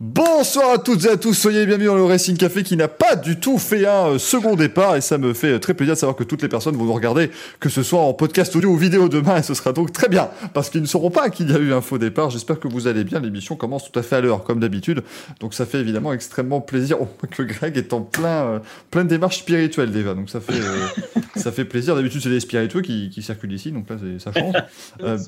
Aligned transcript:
Bonsoir 0.00 0.72
à 0.72 0.78
toutes 0.78 1.04
et 1.04 1.08
à 1.08 1.16
tous, 1.16 1.34
soyez 1.34 1.64
bienvenus 1.66 1.86
dans 1.86 1.94
le 1.94 2.02
Racing 2.02 2.36
Café 2.36 2.64
qui 2.64 2.76
n'a 2.76 2.88
pas 2.88 3.14
du 3.14 3.38
tout 3.38 3.58
fait 3.58 3.86
un 3.86 4.08
euh, 4.08 4.18
second 4.18 4.56
départ 4.56 4.96
et 4.96 5.00
ça 5.00 5.18
me 5.18 5.32
fait 5.34 5.60
très 5.60 5.72
plaisir 5.72 5.94
de 5.94 6.00
savoir 6.00 6.16
que 6.16 6.24
toutes 6.24 6.42
les 6.42 6.48
personnes 6.48 6.74
vont 6.74 6.84
nous 6.84 6.92
regarder, 6.92 7.30
que 7.60 7.68
ce 7.68 7.84
soit 7.84 8.00
en 8.00 8.12
podcast 8.12 8.56
audio 8.56 8.70
ou 8.70 8.76
vidéo 8.76 9.08
demain 9.08 9.36
et 9.36 9.42
ce 9.44 9.54
sera 9.54 9.72
donc 9.72 9.92
très 9.92 10.08
bien 10.08 10.30
parce 10.52 10.68
qu'ils 10.68 10.80
ne 10.80 10.86
sauront 10.86 11.12
pas 11.12 11.30
qu'il 11.30 11.48
y 11.48 11.54
a 11.54 11.58
eu 11.60 11.72
un 11.72 11.80
faux 11.80 11.98
départ. 11.98 12.30
J'espère 12.30 12.58
que 12.58 12.66
vous 12.66 12.88
allez 12.88 13.04
bien, 13.04 13.20
l'émission 13.20 13.54
commence 13.54 13.88
tout 13.88 13.96
à 13.96 14.02
fait 14.02 14.16
à 14.16 14.20
l'heure 14.20 14.42
comme 14.42 14.58
d'habitude 14.58 15.04
donc 15.38 15.54
ça 15.54 15.64
fait 15.64 15.78
évidemment 15.78 16.12
extrêmement 16.12 16.60
plaisir. 16.60 16.96
Oh, 17.00 17.08
que 17.30 17.44
Greg 17.44 17.76
est 17.76 17.92
en 17.92 18.00
plein, 18.00 18.46
euh, 18.46 18.58
plein 18.90 19.04
de 19.04 19.10
démarches 19.10 19.38
spirituelles 19.38 19.92
déjà 19.92 20.14
donc 20.14 20.28
ça 20.28 20.40
fait, 20.40 20.54
euh, 20.54 21.20
ça 21.36 21.52
fait 21.52 21.64
plaisir. 21.64 21.94
D'habitude 21.94 22.20
c'est 22.20 22.30
les 22.30 22.40
spiritueux 22.40 22.82
qui, 22.82 23.10
qui 23.10 23.22
circulent 23.22 23.52
ici 23.52 23.70
donc 23.70 23.88
là 23.88 23.96
ça 24.18 24.32
change. 24.32 24.56
Euh, 25.02 25.18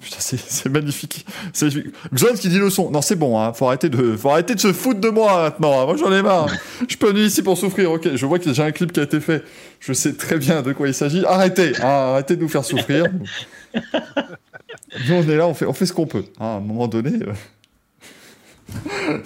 Putain, 0.00 0.16
c'est 0.20 0.68
magnifique. 0.68 1.26
Magnifique. 1.60 1.94
Jones 2.12 2.34
qui 2.38 2.48
dit 2.48 2.58
le 2.58 2.70
son. 2.70 2.90
Non, 2.90 3.02
c'est 3.02 3.16
bon, 3.16 3.38
hein. 3.40 3.52
Faut 3.52 3.66
arrêter 3.66 3.88
de, 3.88 4.16
faut 4.16 4.30
arrêter 4.30 4.54
de 4.54 4.60
se 4.60 4.72
foutre 4.72 5.00
de 5.00 5.08
moi 5.08 5.42
maintenant. 5.42 5.80
hein. 5.80 5.84
Moi, 5.86 5.96
j'en 5.96 6.12
ai 6.12 6.22
marre. 6.22 6.48
Je 6.88 6.96
peux 6.96 7.08
venir 7.08 7.24
ici 7.24 7.42
pour 7.42 7.58
souffrir. 7.58 7.90
Ok, 7.90 8.08
je 8.14 8.26
vois 8.26 8.38
que 8.38 8.52
j'ai 8.52 8.62
un 8.62 8.70
clip 8.72 8.92
qui 8.92 9.00
a 9.00 9.02
été 9.02 9.20
fait. 9.20 9.42
Je 9.80 9.92
sais 9.92 10.12
très 10.14 10.38
bien 10.38 10.62
de 10.62 10.72
quoi 10.72 10.86
il 10.88 10.94
s'agit. 10.94 11.24
Arrêtez, 11.26 11.72
hein, 11.82 12.12
arrêtez 12.12 12.36
de 12.36 12.40
nous 12.42 12.48
faire 12.48 12.64
souffrir. 12.64 13.06
Nous, 13.74 15.14
on 15.14 15.22
est 15.22 15.36
là, 15.36 15.46
on 15.46 15.54
fait, 15.54 15.66
on 15.66 15.72
fait 15.72 15.86
ce 15.86 15.92
qu'on 15.92 16.06
peut. 16.06 16.24
À 16.38 16.56
un 16.56 16.60
moment 16.60 16.86
donné. 16.88 17.12
euh. 19.00 19.18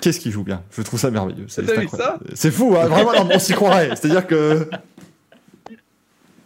Qu'est-ce 0.00 0.20
qu'il 0.20 0.30
joue 0.32 0.44
bien? 0.44 0.62
Je 0.76 0.82
trouve 0.82 1.00
ça 1.00 1.10
merveilleux. 1.10 1.46
C'est 1.48 2.50
fou, 2.50 2.76
hein. 2.78 2.86
Vraiment, 2.86 3.12
non, 3.24 3.28
on 3.34 3.38
s'y 3.38 3.52
croirait. 3.54 3.88
C'est-à-dire 3.90 4.26
que. 4.26 4.68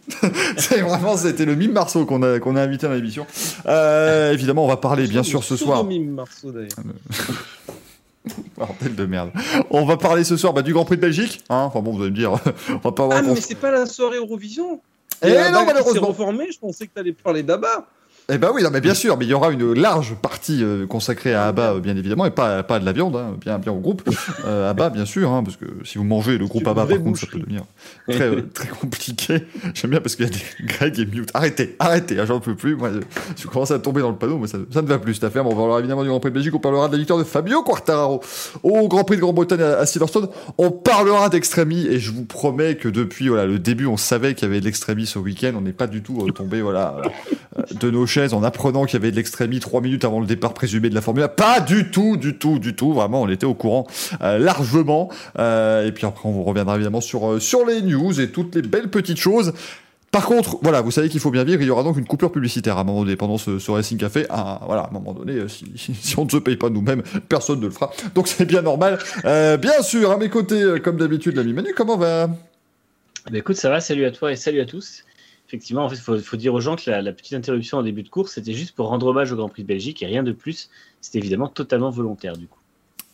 c'est 0.57 0.81
vraiment, 0.81 1.17
c'était 1.17 1.45
le 1.45 1.55
mime 1.55 1.73
Marceau 1.73 2.05
qu'on 2.05 2.23
a, 2.23 2.39
qu'on 2.39 2.55
a 2.55 2.61
invité 2.61 2.87
dans 2.87 2.93
l'émission. 2.93 3.25
Euh, 3.65 4.31
évidemment, 4.31 4.65
on 4.65 4.67
va 4.67 4.77
parler, 4.77 5.07
bien 5.07 5.23
sûr, 5.23 5.43
ce 5.43 5.55
soir. 5.55 5.83
Mime 5.83 6.11
Marceau 6.11 6.51
d'ailleurs. 6.51 6.69
Bordel 8.57 8.95
de 8.95 9.05
merde. 9.05 9.31
On 9.69 9.85
va 9.85 9.95
parler 9.97 10.23
ce 10.23 10.35
soir 10.35 10.53
bah, 10.53 10.61
du 10.61 10.73
Grand 10.73 10.85
Prix 10.85 10.97
de 10.97 11.01
Belgique. 11.01 11.43
Hein 11.49 11.63
enfin 11.67 11.79
bon, 11.79 11.93
vous 11.93 12.01
allez 12.01 12.11
me 12.11 12.15
dire, 12.15 12.33
on 12.69 12.77
va 12.77 12.91
pas 12.91 13.03
avoir. 13.03 13.19
Ah, 13.19 13.21
mais 13.21 13.39
c'est 13.39 13.55
pas 13.55 13.71
la 13.71 13.85
soirée 13.85 14.17
Eurovision. 14.17 14.81
Eh 15.23 15.29
non, 15.51 15.65
malheureusement. 15.65 16.07
reformé, 16.07 16.51
je 16.51 16.59
pensais 16.59 16.87
que 16.87 16.93
t'allais 16.93 17.13
parler 17.13 17.43
d'Abba. 17.43 17.87
Eh 18.29 18.37
ben 18.37 18.49
oui, 18.53 18.61
non, 18.61 18.69
mais 18.73 18.81
bien 18.81 18.93
sûr, 18.93 19.15
mais 19.17 19.23
il 19.23 19.29
y 19.29 19.33
aura 19.33 19.51
une 19.51 19.71
large 19.71 20.15
partie 20.15 20.61
euh, 20.61 20.85
consacrée 20.85 21.33
à 21.33 21.45
Abba, 21.47 21.75
euh, 21.75 21.79
bien 21.79 21.95
évidemment, 21.95 22.25
et 22.25 22.29
pas, 22.29 22.61
pas 22.61 22.75
à 22.75 22.79
de 22.79 22.85
la 22.85 22.91
viande, 22.91 23.15
hein, 23.15 23.37
bien, 23.39 23.57
bien 23.57 23.71
au 23.71 23.79
groupe. 23.79 24.03
Euh, 24.45 24.69
Abba, 24.69 24.89
bien 24.89 25.05
sûr, 25.05 25.31
hein, 25.31 25.43
parce 25.43 25.57
que 25.57 25.65
si 25.83 25.97
vous 25.97 26.03
mangez 26.03 26.37
le 26.37 26.45
groupe 26.45 26.67
Abba, 26.67 26.85
par 26.85 26.99
contre, 26.99 27.19
ça 27.19 27.27
peut 27.27 27.39
devenir 27.39 27.63
très, 28.07 28.23
euh, 28.23 28.41
très 28.53 28.67
compliqué. 28.67 29.45
J'aime 29.73 29.91
bien 29.91 29.99
parce 29.99 30.15
qu'il 30.15 30.25
y 30.25 30.27
a 30.27 30.31
des 30.31 30.39
Greg 30.65 30.99
et 30.99 31.05
mute. 31.05 31.29
Arrêtez, 31.33 31.75
arrêtez, 31.79 32.19
hein, 32.19 32.25
j'en 32.25 32.39
peux 32.39 32.55
plus. 32.55 32.75
Moi, 32.75 32.91
je, 32.93 32.99
je 33.41 33.47
commence 33.47 33.71
à 33.71 33.79
tomber 33.79 34.01
dans 34.01 34.11
le 34.11 34.15
panneau, 34.15 34.37
mais 34.37 34.47
ça, 34.47 34.59
ça 34.71 34.81
ne 34.81 34.87
va 34.87 34.99
plus 34.99 35.15
cette 35.15 35.23
affaire. 35.25 35.43
Bon, 35.43 35.51
on 35.51 35.55
parlera 35.55 35.79
évidemment 35.79 36.03
du 36.03 36.09
Grand 36.09 36.19
Prix 36.19 36.29
de 36.29 36.35
Belgique, 36.35 36.53
on 36.53 36.59
parlera 36.59 36.87
de 36.87 36.93
la 36.93 36.97
victoire 36.99 37.19
de 37.19 37.23
Fabio 37.23 37.63
Quartararo 37.63 38.21
au 38.63 38.87
Grand 38.87 39.03
Prix 39.03 39.15
de 39.17 39.21
Grande-Bretagne 39.21 39.61
à, 39.61 39.79
à 39.79 39.85
Silverstone. 39.85 40.27
On 40.57 40.71
parlera 40.71 41.29
d'Extremi, 41.29 41.87
et 41.87 41.99
je 41.99 42.11
vous 42.11 42.25
promets 42.25 42.75
que 42.75 42.89
depuis 42.89 43.27
voilà, 43.29 43.45
le 43.45 43.59
début, 43.59 43.85
on 43.85 43.97
savait 43.97 44.33
qu'il 44.35 44.47
y 44.47 44.51
avait 44.51 44.59
de 44.59 44.65
l'Extremi 44.65 45.05
ce 45.05 45.19
week-end. 45.19 45.53
On 45.55 45.61
n'est 45.61 45.73
pas 45.73 45.87
du 45.87 46.03
tout 46.03 46.29
tombé 46.31 46.61
voilà, 46.61 47.01
de 47.71 47.89
nos 47.89 48.05
en 48.17 48.43
apprenant 48.43 48.85
qu'il 48.85 48.95
y 48.95 49.01
avait 49.01 49.11
de 49.11 49.15
l'extrémie 49.15 49.59
trois 49.59 49.81
minutes 49.81 50.03
avant 50.03 50.19
le 50.19 50.25
départ 50.25 50.53
présumé 50.53 50.89
de 50.89 50.95
la 50.95 51.01
Formule 51.01 51.23
1. 51.23 51.27
Pas 51.29 51.59
du 51.59 51.91
tout, 51.91 52.17
du 52.17 52.37
tout, 52.37 52.57
du 52.57 52.75
tout. 52.75 52.93
Vraiment, 52.93 53.21
on 53.21 53.29
était 53.29 53.45
au 53.45 53.53
courant 53.53 53.85
euh, 54.21 54.39
largement. 54.39 55.09
Euh, 55.37 55.85
et 55.85 55.91
puis 55.91 56.05
après, 56.05 56.27
on 56.27 56.31
vous 56.31 56.43
reviendra 56.43 56.75
évidemment 56.75 57.01
sur, 57.01 57.29
euh, 57.29 57.39
sur 57.39 57.65
les 57.65 57.81
news 57.81 58.19
et 58.19 58.31
toutes 58.31 58.55
les 58.55 58.63
belles 58.63 58.89
petites 58.89 59.19
choses. 59.19 59.53
Par 60.11 60.25
contre, 60.25 60.57
voilà, 60.63 60.81
vous 60.81 60.89
savez 60.89 61.09
qu'il 61.09 61.19
faut 61.19 61.29
bien 61.29 61.43
vivre. 61.43 61.61
Il 61.61 61.67
y 61.67 61.69
aura 61.69 61.83
donc 61.83 61.97
une 61.97 62.07
coupure 62.07 62.31
publicitaire 62.31 62.77
à 62.77 62.81
un 62.81 62.83
moment 62.83 63.03
donné 63.03 63.15
pendant 63.15 63.37
ce, 63.37 63.59
ce 63.59 63.69
Racing 63.69 63.99
Café. 63.99 64.25
Ah, 64.29 64.61
voilà, 64.65 64.83
à 64.83 64.89
un 64.89 64.93
moment 64.93 65.13
donné, 65.13 65.39
si, 65.47 66.17
on 66.17 66.25
ne 66.25 66.29
se 66.29 66.37
paye 66.37 66.55
pas 66.55 66.69
nous-mêmes, 66.69 67.03
personne 67.29 67.59
ne 67.59 67.65
le 67.65 67.71
fera. 67.71 67.91
Donc 68.15 68.27
c'est 68.27 68.45
bien 68.45 68.63
normal. 68.63 68.97
Bien 69.23 69.81
sûr, 69.83 70.11
à 70.11 70.17
mes 70.17 70.29
côtés, 70.29 70.79
comme 70.83 70.97
d'habitude, 70.97 71.35
l'ami 71.35 71.53
Manu, 71.53 71.73
comment 71.75 71.97
va? 71.97 72.27
Bah 72.27 73.37
écoute, 73.37 73.57
ça 73.57 73.69
va, 73.69 73.81
salut 73.81 74.05
à 74.05 74.11
toi 74.11 74.31
et 74.31 74.37
salut 74.37 74.61
à 74.61 74.65
tous. 74.65 75.03
Effectivement, 75.47 75.85
en 75.85 75.89
fait, 75.89 75.95
il 75.95 76.01
faut, 76.01 76.17
faut 76.19 76.37
dire 76.37 76.53
aux 76.53 76.59
gens 76.61 76.75
que 76.75 76.89
la, 76.89 77.01
la 77.01 77.13
petite 77.13 77.33
interruption 77.33 77.77
en 77.77 77.83
début 77.83 78.03
de 78.03 78.09
course, 78.09 78.33
c'était 78.33 78.53
juste 78.53 78.75
pour 78.75 78.87
rendre 78.89 79.07
hommage 79.07 79.31
au 79.31 79.35
Grand 79.37 79.47
Prix 79.49 79.63
de 79.63 79.67
Belgique 79.67 80.03
et 80.03 80.05
rien 80.05 80.23
de 80.23 80.33
plus. 80.33 80.69
C'était 80.99 81.19
évidemment 81.19 81.47
totalement 81.47 81.89
volontaire 81.89 82.35
du 82.35 82.47
coup. 82.47 82.59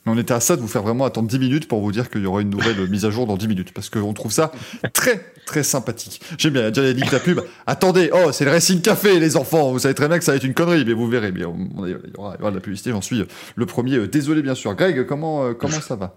On 0.06 0.18
était 0.18 0.34
à 0.34 0.42
ça 0.42 0.58
de 0.58 0.62
vous 0.62 0.68
faire 0.68 0.82
vraiment 0.84 1.06
attendre 1.06 1.30
10 1.30 1.40
minutes 1.40 1.68
pour 1.70 1.80
vous 1.80 1.94
dire 1.94 2.10
qu'il 2.10 2.24
y 2.24 2.26
aura 2.26 2.42
une 2.42 2.50
nouvelle 2.50 2.76
mise 2.90 3.06
à 3.06 3.10
jour 3.12 3.26
dans 3.26 3.38
10 3.38 3.48
minutes. 3.48 3.72
Parce 3.72 3.90
qu'on 3.90 4.14
trouve 4.14 4.32
ça 4.34 4.52
très, 4.94 5.24
très 5.46 5.64
sympathique. 5.64 6.22
J'aime 6.38 6.54
bien, 6.54 6.72
déjà 6.72 6.92
dit 6.92 7.04
que 7.04 7.12
la 7.14 7.20
pub. 7.22 7.40
Attendez, 7.68 8.10
oh, 8.14 8.32
c'est 8.34 8.44
le 8.44 8.52
Racing 8.52 8.82
Café, 8.82 9.20
les 9.20 9.38
enfants. 9.38 9.72
Vous 9.72 9.80
savez 9.80 9.94
très 9.94 10.10
bien 10.10 10.18
que 10.18 10.26
ça 10.26 10.32
va 10.34 10.38
être 10.38 10.44
une 10.44 10.54
connerie, 10.56 10.84
mais 10.86 10.92
vous 10.94 11.08
verrez. 11.08 11.32
Mais 11.32 11.46
on- 11.46 11.56
on- 11.78 11.86
il, 11.86 11.92
y 11.92 11.96
aura, 12.18 12.34
il 12.36 12.40
y 12.40 12.42
aura 12.42 12.50
de 12.52 12.56
la 12.56 12.62
publicité, 12.62 12.90
j'en 12.92 13.00
suis 13.02 13.24
le 13.56 13.66
premier. 13.66 13.96
Euh, 13.96 14.08
Désolé, 14.08 14.42
bien 14.42 14.56
sûr. 14.56 14.74
Greg, 14.76 15.06
comment, 15.06 15.46
euh, 15.46 15.54
comment 15.54 15.80
ça 15.80 15.96
va? 15.96 16.16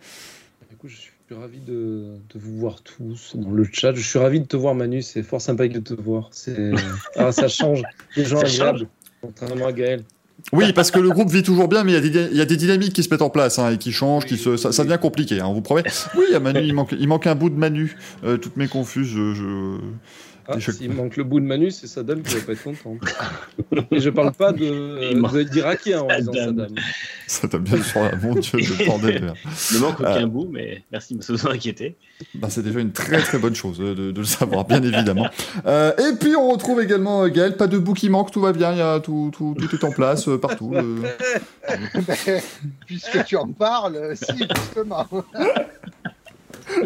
Écoute, 0.72 0.90
je 0.90 0.96
suis 0.96 1.10
ravi 1.34 1.58
de, 1.58 2.14
de 2.32 2.38
vous 2.38 2.56
voir 2.58 2.82
tous 2.82 3.32
dans 3.34 3.50
le 3.50 3.64
chat. 3.72 3.92
Je 3.94 4.00
suis 4.00 4.18
ravi 4.18 4.40
de 4.40 4.46
te 4.46 4.56
voir, 4.56 4.74
Manu. 4.74 5.02
C'est 5.02 5.22
fort 5.22 5.40
sympa 5.40 5.66
de 5.66 5.80
te 5.80 5.94
voir. 5.94 6.28
C'est 6.32 6.72
ah, 7.16 7.32
ça 7.32 7.48
change. 7.48 7.82
Les 8.16 8.24
gens 8.24 8.40
Ça 8.40 8.46
agréables. 8.46 8.88
Contrairement 9.20 9.66
à 9.66 9.72
Gaël. 9.72 10.04
Oui, 10.52 10.72
parce 10.72 10.90
que 10.90 10.98
le 11.00 11.08
groupe 11.10 11.30
vit 11.30 11.42
toujours 11.42 11.66
bien, 11.66 11.82
mais 11.82 11.92
il 11.92 11.94
y 11.94 11.96
a 11.96 12.00
des, 12.00 12.30
il 12.30 12.36
y 12.36 12.40
a 12.40 12.44
des 12.44 12.56
dynamiques 12.56 12.92
qui 12.92 13.02
se 13.02 13.08
mettent 13.10 13.22
en 13.22 13.30
place 13.30 13.58
hein, 13.58 13.72
et 13.72 13.78
qui 13.78 13.90
changent, 13.90 14.26
qui 14.26 14.36
se, 14.36 14.56
ça, 14.56 14.70
ça 14.70 14.84
devient 14.84 14.98
compliqué, 15.00 15.40
hein, 15.40 15.46
on 15.46 15.54
vous 15.54 15.62
promet. 15.62 15.82
Oui, 16.16 16.24
il 16.28 16.32
y 16.32 16.36
a 16.36 16.40
Manu, 16.40 16.60
il 16.62 16.74
manque, 16.74 16.92
il 16.96 17.08
manque 17.08 17.26
un 17.26 17.34
bout 17.34 17.48
de 17.50 17.56
Manu. 17.56 17.96
Euh, 18.22 18.36
toutes 18.36 18.56
mes 18.56 18.68
confuses, 18.68 19.08
je... 19.08 19.34
je- 19.34 19.78
Ah. 20.48 20.60
S'il 20.60 20.92
manque 20.92 21.16
le 21.16 21.24
bout 21.24 21.40
de 21.40 21.44
Manu, 21.44 21.70
c'est 21.70 21.86
Saddam 21.86 22.22
qui 22.22 22.34
va 22.36 22.40
pas 22.42 22.52
être 22.52 22.62
content. 22.62 22.96
Et 23.90 24.00
je 24.00 24.10
parle 24.10 24.32
pas 24.32 24.52
de, 24.52 25.10
Il 25.12 25.20
de 25.20 25.42
d'Irakien 25.42 26.02
en 26.02 26.06
disant 26.08 26.32
Saddam. 26.32 26.56
Saddam. 26.68 26.74
Ça 27.26 27.48
t'a 27.48 27.58
bien 27.58 27.82
sur 27.82 28.02
la... 28.02 28.14
Mon 28.16 28.34
Dieu, 28.34 28.58
le 28.58 28.86
bordel. 28.86 29.34
Il 29.72 29.76
ne 29.76 29.80
manque 29.82 30.00
aucun 30.00 30.22
Euh. 30.22 30.26
bout, 30.26 30.48
mais 30.50 30.84
merci 30.92 31.14
de 31.16 31.24
vous 31.24 31.46
en 31.46 31.50
inquiéter. 31.50 31.96
Ben, 32.34 32.48
c'est 32.48 32.62
déjà 32.62 32.80
une 32.80 32.92
très 32.92 33.18
très 33.20 33.38
bonne 33.38 33.54
chose 33.54 33.78
euh, 33.80 33.94
de, 33.94 34.12
de 34.12 34.18
le 34.20 34.24
savoir, 34.24 34.64
bien 34.64 34.82
évidemment. 34.82 35.28
Euh, 35.66 35.92
et 35.96 36.16
puis 36.16 36.36
on 36.36 36.48
retrouve 36.50 36.80
également 36.80 37.24
euh, 37.24 37.28
Gaël, 37.28 37.56
pas 37.56 37.66
de 37.66 37.78
bout 37.78 37.94
qui 37.94 38.08
manque, 38.08 38.30
tout 38.30 38.40
va 38.40 38.52
bien, 38.52 38.72
il 38.72 38.78
y 38.78 38.82
a 38.82 39.00
tout, 39.00 39.30
tout, 39.36 39.54
tout 39.58 39.74
est 39.74 39.84
en 39.84 39.90
place 39.90 40.28
euh, 40.28 40.38
partout. 40.38 40.72
euh. 40.74 41.02
Puisque 42.86 43.24
tu 43.24 43.36
en 43.36 43.48
parles, 43.48 43.96
euh, 43.96 44.14
si, 44.14 44.38
justement. 44.38 45.06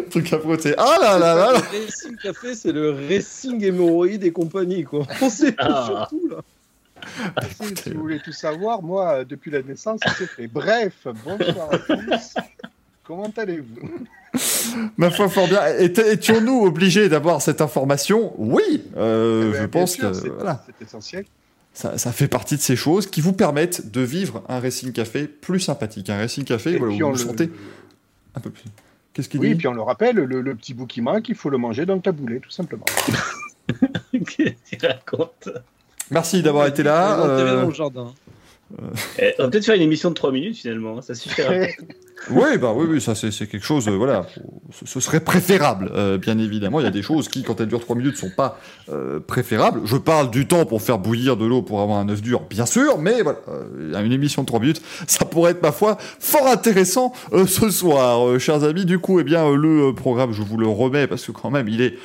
truc 0.09 0.31
à 0.33 0.39
frotter. 0.39 0.73
Ah 0.77 0.97
là 1.01 1.17
là 1.19 1.35
là, 1.35 1.51
là. 1.53 1.61
Le 1.73 1.85
Racing 1.85 2.15
Café, 2.17 2.55
c'est 2.55 2.71
le 2.71 2.91
Racing 2.91 3.63
hémorroïde 3.63 4.23
et 4.23 4.31
compagnie, 4.31 4.83
quoi. 4.83 5.05
On 5.21 5.29
sait 5.29 5.51
tout 5.51 5.57
Ah. 5.59 5.85
sur 6.09 6.19
tout, 6.19 6.29
là. 6.29 6.37
si, 7.61 7.75
si 7.83 7.89
vous 7.91 8.01
voulez 8.01 8.19
tout 8.19 8.31
savoir, 8.31 8.81
moi, 8.83 9.11
euh, 9.19 9.25
depuis 9.25 9.49
la 9.51 9.61
naissance, 9.63 9.99
c'est 10.17 10.27
fait. 10.27 10.47
Bref, 10.47 10.93
bonsoir 11.25 11.69
à 11.73 11.77
tous. 11.79 12.33
Comment 13.03 13.31
allez-vous? 13.35 13.89
Ma 14.97 15.09
foi, 15.11 15.27
fort 15.27 15.47
bien. 15.47 15.61
Étions-nous 15.77 16.61
obligés 16.65 17.09
d'avoir 17.09 17.41
cette 17.41 17.59
information? 17.59 18.33
Oui, 18.37 18.83
euh, 18.95 19.49
Eh 19.49 19.51
ben, 19.53 19.61
je 19.61 19.65
pense 19.67 19.93
sûr, 19.93 20.11
que 20.11 20.17
c'est- 20.17 20.29
voilà, 20.29 20.63
C'est 20.79 20.85
essentiel. 20.85 21.25
ça, 21.73 21.97
ça 21.97 22.11
fait 22.13 22.27
partie 22.29 22.55
de 22.55 22.61
ces 22.61 22.75
choses 22.77 23.07
qui 23.07 23.19
vous 23.19 23.33
permettent 23.33 23.91
de 23.91 24.01
vivre 24.01 24.43
un 24.47 24.59
Racing 24.61 24.93
Café 24.93 25.27
plus 25.27 25.59
sympathique. 25.59 26.09
Un 26.09 26.17
Racing 26.19 26.43
Café 26.45 26.77
voilà, 26.77 26.93
où 26.93 26.97
vous 26.97 27.11
le- 27.11 27.17
sentez 27.17 27.49
un 28.35 28.39
peu 28.39 28.51
plus. 28.51 28.63
Qu'est-ce 29.13 29.27
qu'il 29.29 29.39
Oui, 29.39 29.49
dit 29.49 29.55
puis 29.55 29.67
on 29.67 29.73
le 29.73 29.81
rappelle, 29.81 30.15
le, 30.15 30.41
le 30.41 30.55
petit 30.55 30.73
bout 30.73 30.87
qui 30.87 31.01
manque, 31.01 31.27
il 31.29 31.35
faut 31.35 31.49
le 31.49 31.57
manger 31.57 31.85
dans 31.85 31.95
le 31.95 32.01
taboulé, 32.01 32.39
tout 32.39 32.49
simplement. 32.49 32.85
tu 34.25 34.55
racontes 34.81 35.49
Merci 36.09 36.41
d'avoir 36.43 36.67
été 36.67 36.83
là. 36.83 37.19
Euh, 37.25 37.61
dans 37.61 37.67
le 37.67 37.73
jardin. 37.73 38.13
Eh, 39.19 39.33
On 39.39 39.43
va 39.43 39.49
peut-être 39.49 39.65
faire 39.65 39.75
une 39.75 39.81
émission 39.81 40.09
de 40.09 40.15
3 40.15 40.31
minutes 40.31 40.57
finalement, 40.57 41.01
ça 41.01 41.13
suffira. 41.15 41.53
Oui, 42.29 42.57
bah 42.59 42.71
oui, 42.75 42.85
oui, 42.87 43.01
ça 43.01 43.15
c'est 43.15 43.31
quelque 43.47 43.65
chose, 43.65 43.87
euh, 43.87 43.95
voilà, 43.95 44.27
ce, 44.85 44.99
serait 44.99 45.19
préférable, 45.19 45.91
euh, 45.95 46.17
bien 46.17 46.37
évidemment. 46.37 46.79
Il 46.79 46.83
y 46.83 46.87
a 46.87 46.91
des 46.91 47.01
choses 47.01 47.27
qui, 47.27 47.41
quand 47.43 47.59
elles 47.59 47.67
durent 47.67 47.81
3 47.81 47.95
minutes, 47.95 48.15
sont 48.15 48.29
pas 48.29 48.59
euh, 48.89 49.19
préférables. 49.19 49.81
Je 49.85 49.97
parle 49.97 50.29
du 50.29 50.47
temps 50.47 50.65
pour 50.65 50.81
faire 50.81 50.99
bouillir 50.99 51.35
de 51.35 51.45
l'eau 51.45 51.63
pour 51.63 51.81
avoir 51.81 51.97
un 51.97 52.07
œuf 52.09 52.21
dur, 52.21 52.41
bien 52.49 52.67
sûr, 52.67 52.99
mais 52.99 53.23
voilà, 53.23 53.39
euh, 53.49 54.03
une 54.03 54.11
émission 54.11 54.43
de 54.43 54.47
3 54.47 54.59
minutes, 54.59 54.81
ça 55.07 55.25
pourrait 55.25 55.51
être, 55.51 55.63
ma 55.63 55.71
foi, 55.71 55.97
fort 56.19 56.47
intéressant 56.47 57.11
euh, 57.33 57.47
ce 57.47 57.69
soir, 57.71 58.39
chers 58.39 58.63
amis. 58.63 58.85
Du 58.85 58.99
coup, 58.99 59.19
eh 59.19 59.23
bien, 59.23 59.49
le 59.55 59.91
programme, 59.93 60.31
je 60.31 60.43
vous 60.43 60.57
le 60.57 60.67
remets 60.67 61.07
parce 61.07 61.25
que 61.25 61.31
quand 61.31 61.49
même, 61.49 61.67
il 61.67 61.81
est 61.81 61.97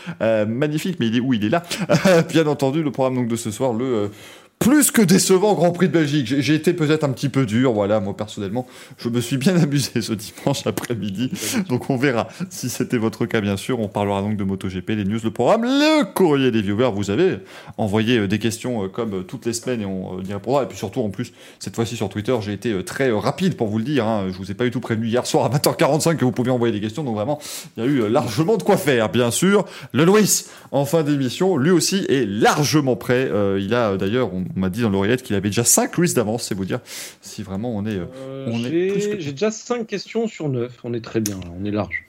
magnifique, 0.47 0.97
mais 0.99 1.09
il 1.09 1.17
est 1.17 1.21
où? 1.21 1.35
Il 1.35 1.45
est 1.45 1.51
là. 1.51 1.63
bien 2.29 2.47
entendu, 2.47 2.83
le 2.83 2.91
programme 2.91 3.17
donc 3.17 3.29
de 3.29 3.37
ce 3.37 3.51
soir, 3.51 3.73
le 3.73 4.11
plus 4.59 4.91
que 4.91 5.03
décevant 5.03 5.55
Grand 5.55 5.71
Prix 5.71 5.87
de 5.89 5.93
Belgique. 5.93 6.27
J'ai- 6.41 6.55
été 6.57 6.73
peut-être 6.73 7.05
un 7.05 7.11
petit 7.11 7.29
peu 7.29 7.45
dur, 7.47 7.73
voilà, 7.73 8.01
moi 8.01 8.17
personnellement. 8.17 8.67
Je 8.99 9.09
me 9.11 9.21
suis 9.21 9.37
bien 9.37 9.55
amusé 9.63 10.01
ce 10.01 10.13
dimanche 10.15 10.67
après-midi. 10.67 11.31
Donc 11.69 11.91
on 11.91 11.97
verra 11.97 12.27
si 12.51 12.69
c'était 12.71 12.97
votre 12.97 13.27
cas, 13.27 13.41
bien 13.43 13.57
sûr. 13.59 13.79
On 13.79 13.89
parlera 13.89 14.23
donc 14.23 14.37
de 14.37 14.43
MotoGP, 14.45 14.91
les 14.91 15.05
news, 15.05 15.19
le 15.23 15.31
programme, 15.31 15.65
le 15.65 16.05
courrier 16.13 16.51
des 16.51 16.63
viewers. 16.63 16.91
Vous 16.95 17.11
avez 17.11 17.39
envoyé 17.77 18.19
euh, 18.19 18.27
des 18.27 18.39
questions 18.39 18.85
euh, 18.85 18.89
comme 18.89 19.15
euh, 19.15 19.23
toutes 19.23 19.45
les 19.47 19.53
semaines 19.53 19.83
et 19.83 19.85
on 19.85 20.21
y 20.23 20.33
répondra. 20.33 20.63
Et 20.63 20.67
puis 20.67 20.79
surtout, 20.79 21.01
en 21.03 21.11
plus, 21.11 21.33
cette 21.61 21.77
fois-ci 21.77 21.95
sur 21.95 22.09
Twitter, 22.09 22.35
j'ai 22.41 22.55
été 22.55 22.83
très 22.83 23.13
rapide 23.13 23.57
pour 23.57 23.69
vous 23.69 23.79
le 23.79 23.85
dire. 23.85 24.07
hein. 24.07 24.29
Je 24.33 24.39
vous 24.39 24.51
ai 24.51 24.55
pas 24.55 24.65
du 24.65 24.71
tout 24.71 24.81
prévenu 24.81 25.07
hier 25.07 25.27
soir 25.27 25.45
à 25.45 25.51
20h45 25.57 26.17
que 26.17 26.25
vous 26.25 26.33
pouviez 26.33 26.51
envoyer 26.51 26.73
des 26.73 26.81
questions. 26.81 27.05
Donc 27.05 27.15
vraiment, 27.15 27.39
il 27.77 27.85
y 27.85 27.87
a 27.87 27.89
eu 27.89 28.09
largement 28.09 28.57
de 28.57 28.63
quoi 28.63 28.79
faire, 28.79 29.11
bien 29.11 29.31
sûr. 29.31 29.65
Le 29.93 30.05
Louis, 30.05 30.45
en 30.73 30.87
fin 30.87 31.03
d'émission, 31.03 31.57
lui 31.59 31.71
aussi 31.71 32.07
est 32.09 32.27
largement 32.27 32.97
prêt. 32.97 33.31
Il 33.61 33.75
a 33.75 33.97
d'ailleurs, 33.99 34.31
on, 34.35 34.45
on 34.55 34.61
m'a 34.61 34.69
dit 34.71 34.83
dans 34.83 34.91
l'oreillette 34.91 35.23
qu'il 35.23 35.35
avait 35.37 35.49
déjà 35.49 35.65
5 35.65 35.97
Louis 35.97 36.13
d'avance, 36.15 36.45
c'est 36.45 36.55
vous 36.55 36.65
dire 36.65 36.81
si 37.23 37.43
vraiment 37.43 37.75
on 37.75 37.85
est... 37.87 37.97
euh, 37.97 38.05
Euh, 38.17 38.51
est 38.51 38.59
j'ai 38.63 38.89
plus 38.91 39.09
que- 39.09 39.21
j'ai 39.21 39.33
déjà 39.33 39.51
5 39.51 39.87
questions 39.87 40.29
sur 40.29 40.49
9. 40.49 40.73
On 40.85 40.93
est 40.95 41.05
très 41.05 41.21
bien, 41.21 41.37
là. 41.37 41.47
on 41.61 41.65
est 41.65 41.71
large. 41.71 42.03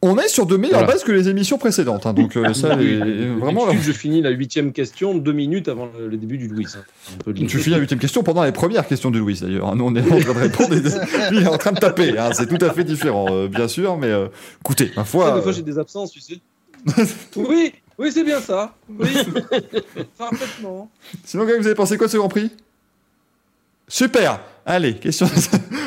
On 0.00 0.16
est 0.16 0.28
sur 0.28 0.46
de 0.46 0.56
meilleures 0.56 0.78
Voilà. 0.78 0.92
bases 0.92 1.02
que 1.02 1.10
les 1.10 1.28
émissions 1.28 1.58
précédentes. 1.58 2.06
hein. 2.06 2.12
donc 2.12 2.36
euh, 2.36 2.54
ça, 2.54 2.76
Oui, 2.76 3.00
les- 3.04 3.30
vraiment... 3.30 3.66
d'habitude, 3.66 3.86
je 3.88 3.98
finis 3.98 4.22
la 4.22 4.30
huitième 4.30 4.72
question 4.72 5.12
deux 5.12 5.32
minutes 5.32 5.66
avant 5.66 5.88
le, 5.98 6.16
début 6.16 6.38
du 6.38 6.46
Louis. 6.46 6.66
hein. 6.76 7.32
Tu 7.34 7.58
finis 7.58 7.74
la 7.74 7.80
huitième 7.80 7.98
question 7.98 8.22
pendant 8.22 8.44
les 8.44 8.52
premières 8.52 8.86
questions 8.86 9.10
de 9.10 9.18
Louis 9.18 9.40
d'ailleurs. 9.40 9.74
Nous 9.74 9.84
on 9.84 9.96
est 9.96 10.00
en 10.02 10.06
train 10.20 10.34
de 10.34 10.38
répondre 10.38 10.72
et 10.74 10.80
lui 10.80 11.38
il 11.38 11.42
est 11.42 11.48
en 11.48 11.58
train 11.58 11.72
de 11.72 11.80
taper. 11.80 12.16
hein. 12.16 12.30
C'est 12.32 12.46
tout 12.46 12.64
à 12.64 12.70
fait 12.72 12.84
différent 12.84 13.26
euh, 13.30 13.48
bien 13.48 13.66
sûr, 13.66 13.96
mais 13.96 14.06
euh, 14.06 14.28
écoutez, 14.60 14.92
ma 14.96 15.02
foi. 15.04 15.34
des 15.34 15.42
fois 15.42 15.50
j'ai 15.50 15.62
des 15.62 15.80
absences, 15.80 16.12
tu 16.12 16.20
sais. 16.20 16.38
oui, 17.36 17.72
oui, 17.98 18.12
c'est 18.12 18.24
bien 18.24 18.40
ça. 18.40 18.74
Oui, 18.88 19.08
parfaitement. 20.18 20.90
Sinon, 21.24 21.44
quand 21.44 21.50
même, 21.50 21.60
vous 21.60 21.66
avez 21.66 21.74
pensé 21.76 21.96
quoi 21.96 22.06
de 22.06 22.12
ce 22.12 22.16
Grand 22.16 22.28
Prix? 22.28 22.50
Super. 23.88 24.40
Allez, 24.66 24.94
question. 24.96 25.26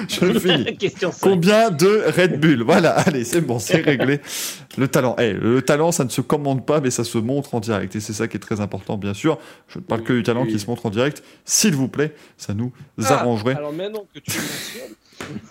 Je 0.10 0.25
le 0.25 0.40
finis. 0.40 0.75
Question 0.78 1.12
5. 1.12 1.19
Combien 1.22 1.69
de 1.69 2.04
Red 2.18 2.40
Bull? 2.40 2.63
Voilà, 2.63 2.94
allez, 2.94 3.24
c'est 3.24 3.42
bon, 3.42 3.60
c'est 3.60 3.78
réglé. 3.81 4.19
Le 4.75 4.88
talent, 4.88 5.16
eh, 5.19 5.34
le 5.34 5.62
talent, 5.62 5.92
ça 5.92 6.04
ne 6.04 6.10
se 6.10 6.22
commande 6.22 6.66
pas, 6.66 6.81
mais 6.81 6.90
ça 6.90 7.04
se 7.04 7.19
montre 7.19 7.54
en 7.54 7.60
direct. 7.60 7.96
Et 7.96 8.00
c'est 8.00 8.13
ça 8.13 8.28
qui 8.28 8.38
est 8.38 8.40
très 8.40 8.60
important, 8.60 8.98
bien 8.98 9.13
sûr. 9.13 9.38
Je 9.68 9.78
ne 9.78 9.84
parle 9.84 10.02
que 10.02 10.13
du 10.13 10.24
talent 10.24 10.48
qui 10.48 10.60
se 10.60 10.66
montre 10.66 10.88
en 10.88 10.90
direct. 10.90 11.22
S'il 11.46 11.75
vous 11.75 11.90
plaît, 11.90 12.16
ça 12.38 12.56
nous 12.56 12.74
Ah, 13.04 13.19
arrangerait. 13.19 13.56
Alors 13.56 13.72
maintenant 13.72 14.06
que 14.12 14.19
tu 14.19 14.31
le 14.31 14.38
mentionnes, 14.42 14.96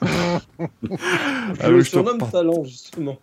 Ah 1.61 1.67
je 1.67 1.71
le 1.71 1.81
je 1.83 1.85
te 1.85 1.91
surnomme 1.91 2.31
talent, 2.33 2.65
justement. 2.65 3.17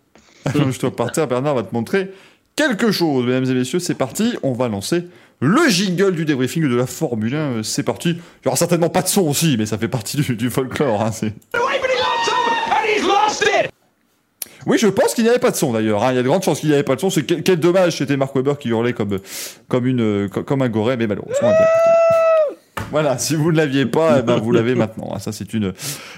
je 0.46 0.80
dois 0.80 0.96
partir, 0.96 1.26
Bernard 1.28 1.54
va 1.54 1.62
te 1.64 1.74
montrer 1.74 2.10
quelque 2.58 2.90
chose. 2.90 3.24
Mesdames 3.24 3.44
et 3.44 3.54
messieurs, 3.54 3.78
c'est 3.78 3.94
parti. 3.94 4.34
On 4.42 4.52
va 4.52 4.68
lancer 4.68 5.04
le 5.40 5.68
jingle 5.68 6.12
du 6.16 6.24
débriefing 6.24 6.68
de 6.68 6.74
la 6.74 6.86
Formule 6.86 7.34
1. 7.34 7.38
Euh, 7.38 7.62
C'est 7.62 7.84
parti. 7.84 8.10
Il 8.10 8.44
y 8.44 8.48
aura 8.48 8.56
certainement 8.56 8.88
pas 8.90 9.02
de 9.02 9.08
son 9.08 9.22
aussi, 9.22 9.54
mais 9.56 9.66
ça 9.66 9.78
fait 9.78 9.88
partie 9.88 10.16
du, 10.16 10.34
du 10.36 10.50
folklore. 10.50 11.00
hein, 11.02 11.10
Oui, 14.66 14.76
je 14.76 14.88
pense 14.88 15.14
qu'il 15.14 15.24
n'y 15.24 15.30
avait 15.30 15.38
pas 15.38 15.50
de 15.52 15.56
son 15.56 15.72
d'ailleurs. 15.72 16.02
hein. 16.04 16.12
Il 16.12 16.16
y 16.16 16.18
a 16.18 16.22
de 16.22 16.28
grandes 16.28 16.42
chances 16.42 16.60
qu'il 16.60 16.68
n'y 16.68 16.74
avait 16.74 16.82
pas 16.82 16.96
de 16.96 17.00
son. 17.00 17.08
C'est 17.10 17.22
quel, 17.22 17.42
quel 17.42 17.58
dommage, 17.60 17.96
c'était 17.98 18.16
Mark 18.16 18.34
Webber 18.34 18.54
qui 18.60 18.68
hurlait 18.68 18.92
comme, 18.92 19.18
comme, 19.68 19.86
une, 19.86 20.00
euh, 20.00 20.28
co- 20.28 20.42
comme 20.42 20.60
un 20.62 20.68
goret, 20.68 20.96
mais 20.96 21.06
malheureusement. 21.06 21.52
Voilà, 22.90 23.18
si 23.18 23.34
vous 23.36 23.52
ne 23.52 23.56
l'aviez 23.56 23.86
pas, 23.86 24.18
eh 24.18 24.22
ben, 24.22 24.38
vous 24.38 24.50
l'avez 24.52 24.74
maintenant. 24.82 25.12
hein. 25.14 25.18
Ça, 25.20 25.30
c'est 25.32 25.54
une 25.54 25.72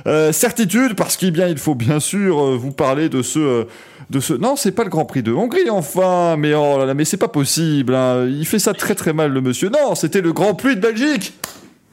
euh, 0.07 0.33
certitude, 0.33 0.95
parce 0.97 1.17
qu'il 1.17 1.33
bien, 1.33 1.47
il 1.49 1.59
faut 1.59 1.75
bien 1.75 2.01
sûr 2.01 2.41
euh, 2.43 2.57
vous 2.57 2.73
parler 2.73 3.09
de 3.09 3.23
ce, 3.23 3.39
euh, 3.39 3.65
de 4.11 4.21
ce. 4.21 4.35
Non, 4.35 4.57
c'est 4.57 4.73
pas 4.73 4.85
le 4.85 4.91
Grand 4.91 5.05
Prix 5.07 5.23
de 5.23 5.33
Hongrie, 5.33 5.71
enfin. 5.71 6.37
Mais 6.37 6.53
oh 6.55 6.77
là 6.79 6.85
là, 6.87 6.95
mais 6.95 7.05
c'est 7.05 7.17
pas 7.17 7.29
possible. 7.29 7.95
hein. 7.95 8.27
Il 8.29 8.45
fait 8.47 8.59
ça 8.59 8.75
très 8.75 8.95
très 8.95 9.13
mal, 9.13 9.33
le 9.33 9.41
monsieur. 9.41 9.71
Non, 9.71 9.95
c'était 9.95 10.21
le 10.21 10.33
Grand 10.33 10.55
Prix 10.55 10.77
de 10.77 10.81
Belgique. 10.81 11.33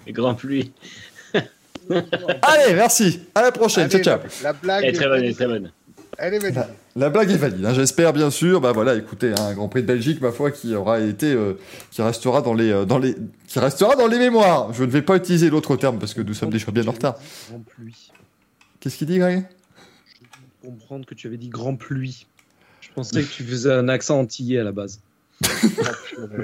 Les 0.05 0.13
grands 0.13 0.33
pluies. 0.35 0.71
Allez, 2.41 2.73
merci. 2.73 3.21
À 3.35 3.41
la 3.43 3.51
prochaine. 3.51 3.85
Allez, 3.85 4.03
ciao, 4.03 4.17
ciao. 4.19 4.19
La, 4.43 4.49
la 4.49 4.53
blague. 4.53 4.83
Elle 4.83 4.89
est 4.89 4.93
très 4.97 5.07
bonne, 5.07 5.19
elle 5.23 5.29
est 5.29 5.33
très 5.33 5.47
bonne. 5.47 5.71
Elle 6.19 6.33
est 6.33 6.39
valide. 6.39 6.65
La 6.95 7.09
blague 7.11 7.29
est 7.29 7.37
valide, 7.37 7.63
hein, 7.63 7.73
j'espère 7.75 8.11
bien 8.11 8.31
sûr. 8.31 8.59
Bah 8.59 8.71
voilà, 8.71 8.95
écoutez, 8.95 9.29
hein, 9.37 9.49
un 9.49 9.53
Grand 9.53 9.67
Prix 9.69 9.83
de 9.83 9.87
Belgique, 9.87 10.19
ma 10.19 10.31
foi, 10.31 10.49
qui 10.49 10.73
aura 10.73 10.99
été, 10.99 11.31
euh, 11.31 11.53
qui 11.91 12.01
restera 12.01 12.41
dans 12.41 12.55
les, 12.55 12.71
euh, 12.71 12.85
dans 12.85 12.97
les, 12.97 13.15
qui 13.47 13.59
restera 13.59 13.95
dans 13.95 14.07
les 14.07 14.17
mémoires. 14.17 14.73
Je 14.73 14.83
ne 14.83 14.89
vais 14.89 15.03
pas 15.03 15.15
utiliser 15.17 15.51
l'autre 15.51 15.75
terme 15.75 15.99
parce 15.99 16.15
que 16.15 16.21
nous 16.21 16.33
sommes 16.33 16.49
déjà 16.49 16.71
bien 16.71 16.87
en 16.87 16.91
retard. 16.91 17.15
Grand. 17.49 17.61
Qu'est-ce 18.79 18.97
qu'il 18.97 19.05
dit, 19.07 19.19
Greg? 19.19 19.45
Comprendre 20.67 21.05
que 21.05 21.15
tu 21.15 21.27
avais 21.27 21.37
dit 21.37 21.47
grand 21.47 21.75
pluie. 21.75 22.27
Je 22.81 22.89
pensais 22.93 23.23
que 23.23 23.31
tu 23.31 23.43
faisais 23.43 23.71
un 23.71 23.87
accent 23.87 24.19
antillais 24.19 24.59
à 24.59 24.65
la 24.65 24.73
base. 24.73 25.01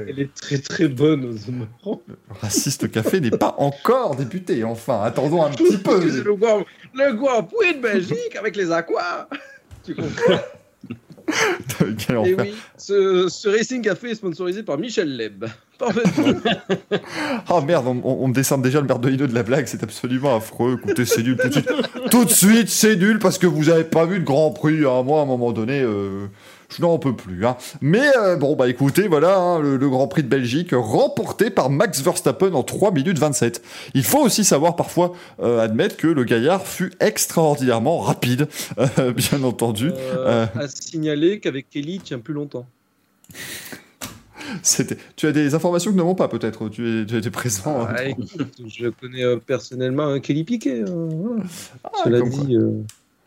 Elle 0.07 0.19
est 0.19 0.33
très 0.33 0.59
très 0.59 0.87
bonne 0.87 1.25
aux 1.25 2.01
raciste 2.41 2.89
café 2.89 3.19
n'est 3.19 3.31
pas 3.31 3.55
encore 3.57 4.15
débuté. 4.15 4.63
Enfin, 4.63 5.01
attendons 5.01 5.43
un 5.43 5.49
petit 5.49 5.77
peu. 5.77 5.99
Le 6.23 6.35
grand, 6.35 6.63
le 6.93 7.13
grand 7.13 7.43
pluie 7.43 7.75
de 7.75 7.81
Belgique 7.81 8.35
avec 8.39 8.55
les 8.55 8.71
aquas. 8.71 9.27
Tu 9.83 9.95
comprends? 9.95 10.39
Et 12.09 12.15
enfer. 12.15 12.35
oui, 12.39 12.53
ce, 12.77 13.27
ce 13.29 13.49
Racing 13.49 13.81
Café 13.81 14.11
est 14.11 14.15
sponsorisé 14.15 14.63
par 14.63 14.77
Michel 14.77 15.15
Leb. 15.17 15.45
Oh 17.49 17.61
merde, 17.65 17.87
on, 17.87 18.01
on, 18.03 18.17
on 18.23 18.27
me 18.27 18.33
descend 18.33 18.61
déjà 18.61 18.79
le 18.79 18.87
merdolino 18.87 19.27
de 19.27 19.33
la 19.33 19.43
blague, 19.43 19.65
c'est 19.65 19.83
absolument 19.83 20.35
affreux. 20.35 20.79
Écoutez, 20.81 21.05
c'est 21.05 21.23
nul 21.23 21.37
tout 21.37 21.47
de 21.47 21.53
suite. 21.53 21.69
Tout 22.11 22.25
de 22.25 22.29
suite, 22.29 22.69
c'est 22.69 22.95
nul 22.95 23.19
parce 23.19 23.37
que 23.37 23.47
vous 23.47 23.69
avez 23.69 23.83
pas 23.83 24.05
vu 24.05 24.19
de 24.19 24.23
Grand 24.25 24.51
Prix. 24.51 24.85
hein. 24.85 25.03
Moi, 25.03 25.19
à 25.19 25.23
un 25.23 25.25
moment 25.25 25.51
donné, 25.51 25.81
euh, 25.81 26.27
je 26.75 26.81
n'en 26.81 26.97
peux 26.99 27.15
plus. 27.15 27.45
hein. 27.45 27.57
Mais 27.81 28.01
euh, 28.17 28.35
bon, 28.35 28.55
bah 28.55 28.67
écoutez, 28.69 29.07
voilà, 29.07 29.37
hein, 29.37 29.59
le, 29.59 29.77
le 29.77 29.89
Grand 29.89 30.07
Prix 30.07 30.23
de 30.23 30.27
Belgique 30.27 30.69
remporté 30.73 31.49
par 31.49 31.69
Max 31.69 32.01
Verstappen 32.01 32.53
en 32.53 32.63
3 32.63 32.91
minutes 32.91 33.19
27. 33.19 33.61
Il 33.93 34.03
faut 34.03 34.19
aussi 34.21 34.43
savoir 34.43 34.75
parfois 34.75 35.13
euh, 35.41 35.59
admettre 35.59 35.97
que 35.97 36.07
le 36.07 36.23
gaillard 36.23 36.65
fut 36.65 36.93
extraordinairement 36.99 37.99
rapide, 37.99 38.47
euh, 38.77 39.11
bien 39.15 39.43
entendu. 39.43 39.91
À 40.25 40.67
signaler 40.67 41.39
qu'avec 41.39 41.69
Kelly, 41.69 41.95
il 41.95 42.01
tient 42.01 42.19
plus 42.19 42.33
longtemps. 42.33 42.65
Tu 45.15 45.25
as 45.27 45.31
des 45.31 45.55
informations 45.55 45.91
que 45.91 45.97
ne 45.97 46.03
m'ont 46.03 46.15
pas 46.15 46.27
peut-être? 46.27 46.69
Tu, 46.69 47.01
es, 47.01 47.05
tu 47.05 47.17
étais 47.17 47.31
présent. 47.31 47.81
hein. 47.81 47.87
Ah, 47.97 48.03
je 48.67 48.87
connais 48.89 49.23
personnellement 49.37 50.07
un 50.07 50.19
Kelly 50.19 50.43
Piquet. 50.43 50.83
voilà. 50.85 51.43
Ah, 51.83 51.89
Cela 52.03 52.21
dit. 52.21 52.57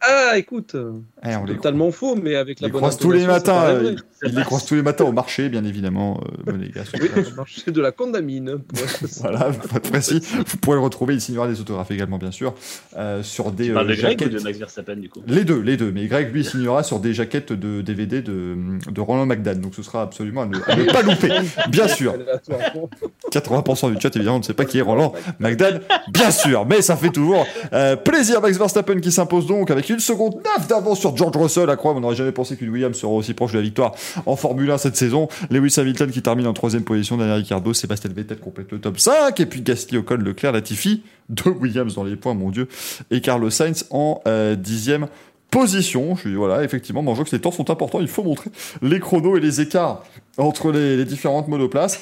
Ah, 0.00 0.36
écoute, 0.36 0.74
euh, 0.74 0.92
Eh, 1.24 1.34
on 1.36 1.44
les 1.46 1.54
totalement 1.56 1.90
faux, 1.90 2.16
mais 2.16 2.36
avec 2.36 2.60
la 2.60 2.68
les 2.68 2.72
bonne 2.72 2.80
croise 2.82 2.98
tous 2.98 3.10
les 3.10 3.26
matins. 3.26 3.64
euh, 3.64 3.96
il 4.24 4.34
les 4.34 4.42
croise 4.44 4.64
tous 4.64 4.74
les 4.74 4.82
matins 4.82 5.04
au 5.04 5.10
marché, 5.12 5.48
bien 5.48 5.64
évidemment, 5.64 6.20
euh, 6.46 6.52
monégasque. 6.52 6.96
Oui, 7.00 7.08
le 7.16 7.34
marché 7.34 7.70
de 7.70 7.80
la 7.80 7.92
condamine. 7.92 8.58
pour 8.58 8.78
être 8.78 8.98
précis. 8.98 9.18
Voilà, 9.20 9.50
pas 9.50 9.78
de 9.80 9.88
précis. 9.88 10.20
Vous 10.46 10.58
pourrez 10.58 10.76
le 10.76 10.82
retrouver. 10.82 11.14
Il 11.14 11.20
signera 11.20 11.48
des 11.48 11.60
autographes 11.60 11.90
également, 11.90 12.18
bien 12.18 12.30
sûr, 12.30 12.54
euh, 12.96 13.22
sur 13.22 13.50
des 13.52 13.70
euh, 13.70 13.82
de 13.84 13.94
Greg 13.94 13.98
ou 13.98 14.00
jaquettes. 14.02 14.28
de 14.32 14.38
Max 14.40 14.58
Verstappen 14.58 14.96
du 14.96 15.08
coup? 15.08 15.22
Les 15.26 15.44
deux, 15.44 15.60
les 15.60 15.76
deux. 15.76 15.90
Mais 15.90 16.06
Greg, 16.06 16.32
lui, 16.32 16.44
signera 16.44 16.82
sur 16.82 17.00
des 17.00 17.14
jaquettes 17.14 17.52
de 17.52 17.80
DVD 17.80 18.20
de, 18.22 18.54
de 18.90 19.00
Roland 19.00 19.26
McDan. 19.26 19.56
Donc 19.56 19.74
ce 19.74 19.82
sera 19.82 20.02
absolument 20.02 20.42
à 20.42 20.46
ne, 20.46 20.56
à 20.66 20.76
ne 20.76 20.84
pas 20.92 21.02
louper. 21.02 21.32
Bien 21.70 21.88
sûr. 21.88 22.12
Aléatoirement. 22.14 22.90
80% 23.32 23.94
du 23.94 24.00
chat, 24.00 24.14
évidemment, 24.14 24.36
on 24.36 24.40
ne 24.40 24.44
sait 24.44 24.54
pas 24.54 24.66
qui 24.66 24.78
est 24.78 24.82
Roland 24.82 25.14
McDan. 25.40 25.80
Bien 26.12 26.30
sûr. 26.30 26.64
Mais 26.66 26.82
ça 26.82 26.96
fait 26.96 27.10
toujours 27.10 27.46
euh, 27.72 27.96
plaisir. 27.96 28.40
Max 28.40 28.56
Verstappen 28.58 29.00
qui 29.00 29.10
s'impose 29.10 29.46
donc 29.46 29.70
avec 29.70 29.85
une 29.88 30.00
seconde 30.00 30.36
neuf 30.36 30.66
d'avance 30.68 31.00
sur 31.00 31.16
George 31.16 31.36
Russell. 31.36 31.70
Incroyable. 31.70 31.98
On 31.98 32.00
n'aurait 32.02 32.16
jamais 32.16 32.32
pensé 32.32 32.56
qu'une 32.56 32.70
Williams 32.70 32.96
serait 32.96 33.12
aussi 33.12 33.34
proche 33.34 33.52
de 33.52 33.58
la 33.58 33.62
victoire 33.62 33.94
en 34.26 34.36
Formule 34.36 34.70
1 34.70 34.78
cette 34.78 34.96
saison. 34.96 35.28
Lewis 35.50 35.74
Hamilton 35.78 36.10
qui 36.10 36.22
termine 36.22 36.46
en 36.46 36.52
troisième 36.52 36.84
position 36.84 37.16
derrière 37.16 37.36
Ricardo. 37.36 37.72
Sébastien 37.72 38.10
Vettel 38.14 38.38
complète 38.38 38.70
le 38.72 38.78
top 38.78 38.98
5. 38.98 39.38
Et 39.40 39.46
puis 39.46 39.62
Gasly, 39.62 39.98
Ocon, 39.98 40.16
Leclerc, 40.16 40.52
Latifi. 40.52 41.02
Deux 41.28 41.50
Williams 41.50 41.94
dans 41.94 42.04
les 42.04 42.16
points, 42.16 42.34
mon 42.34 42.50
Dieu. 42.50 42.68
Et 43.10 43.20
Carlos 43.20 43.50
Sainz 43.50 43.86
en 43.90 44.20
euh, 44.26 44.54
dixième 44.54 45.08
position. 45.50 46.14
Je 46.16 46.20
suis, 46.20 46.34
voilà, 46.34 46.64
effectivement, 46.64 47.02
vois 47.02 47.24
que 47.24 47.30
les 47.30 47.40
temps 47.40 47.50
sont 47.50 47.70
importants. 47.70 48.00
Il 48.00 48.08
faut 48.08 48.22
montrer 48.22 48.50
les 48.82 49.00
chronos 49.00 49.36
et 49.36 49.40
les 49.40 49.60
écarts 49.60 50.04
entre 50.38 50.70
les, 50.72 50.96
les 50.96 51.04
différentes 51.04 51.48
monoplaces. 51.48 52.00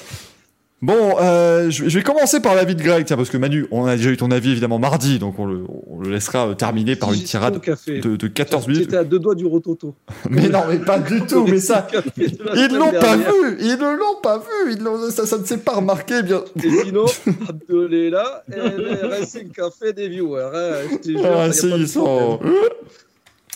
Bon, 0.81 1.15
euh, 1.19 1.71
je, 1.71 1.85
vais- 1.85 2.03
commencer 2.03 2.41
par 2.41 2.53
l'avis 2.53 2.75
de 2.75 2.83
Greg, 2.83 3.05
tiens, 3.05 3.15
parce 3.15 3.29
que 3.29 3.37
Manu, 3.37 3.65
on 3.71 3.85
a 3.85 3.95
déjà 3.95 4.11
eu 4.11 4.17
ton 4.17 4.29
avis 4.29 4.51
évidemment 4.51 4.77
mardi, 4.77 5.17
donc 5.19 5.39
on 5.39 5.45
le, 5.45 5.63
on 5.89 5.99
le 6.01 6.11
laissera 6.11 6.49
euh, 6.49 6.53
terminer 6.53 6.95
par 6.95 7.11
une 7.13 7.23
tirade 7.23 7.59
de, 7.87 8.15
de 8.15 8.27
14 8.27 8.67
minutes. 8.67 8.83
J'étais 8.83 8.97
à 8.97 9.03
deux 9.05 9.17
doigts 9.17 9.33
du 9.35 9.45
rototo. 9.45 9.95
Mais 10.29 10.47
non, 10.49 10.59
mais 10.69 10.77
pas 10.77 10.99
du 10.99 11.21
tout, 11.21 11.45
mais 11.47 11.59
ça, 11.59 11.87
ils 12.17 12.75
l'ont 12.75 12.91
pas 12.91 13.15
vu, 13.15 13.57
ils 13.61 13.77
ne 13.77 13.97
l'ont 13.97 14.19
pas 14.21 14.37
vu, 14.37 14.73
ils 14.73 15.11
ça, 15.11 15.25
ça 15.25 15.37
ne 15.37 15.45
s'est 15.45 15.59
pas 15.59 15.75
remarqué, 15.77 16.21
bien. 16.21 16.43
Et 16.63 16.69
sinon, 16.85 17.05
Abdelela 17.49 18.43
et 18.51 18.55
le 18.77 19.07
Racing 19.07 19.49
Café 19.51 19.93
des 19.93 20.09
viewers. 20.09 20.49
hein, 20.53 20.97
je 21.05 21.11
jure, 21.11 21.21
Ah, 21.25 21.51
si, 21.51 21.69
ils 21.69 21.87
sont... 21.87 22.39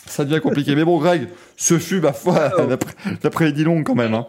Ça 0.06 0.24
devient 0.24 0.40
compliqué, 0.40 0.74
mais 0.74 0.84
bon, 0.84 0.98
Greg, 0.98 1.28
ce 1.56 1.78
fut, 1.78 2.00
ma 2.00 2.12
foi, 2.12 2.50
l'après-midi 3.22 3.62
long 3.62 3.84
quand 3.84 3.94
même. 3.94 4.14
Hein. 4.14 4.26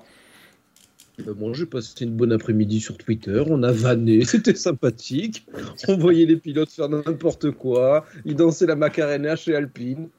Bon, 1.35 1.53
j'ai 1.53 1.65
passé 1.65 1.93
une 2.05 2.11
bonne 2.15 2.31
après-midi 2.31 2.79
sur 2.79 2.97
Twitter, 2.97 3.43
on 3.47 3.63
a 3.63 3.71
vanné, 3.71 4.23
c'était 4.25 4.55
sympathique. 4.55 5.45
On 5.87 5.97
voyait 5.97 6.25
les 6.25 6.37
pilotes 6.37 6.71
faire 6.71 6.89
n'importe 6.89 7.51
quoi, 7.51 8.05
ils 8.25 8.35
dansaient 8.35 8.65
la 8.65 8.75
Macarena 8.75 9.35
chez 9.35 9.55
Alpine. 9.55 10.09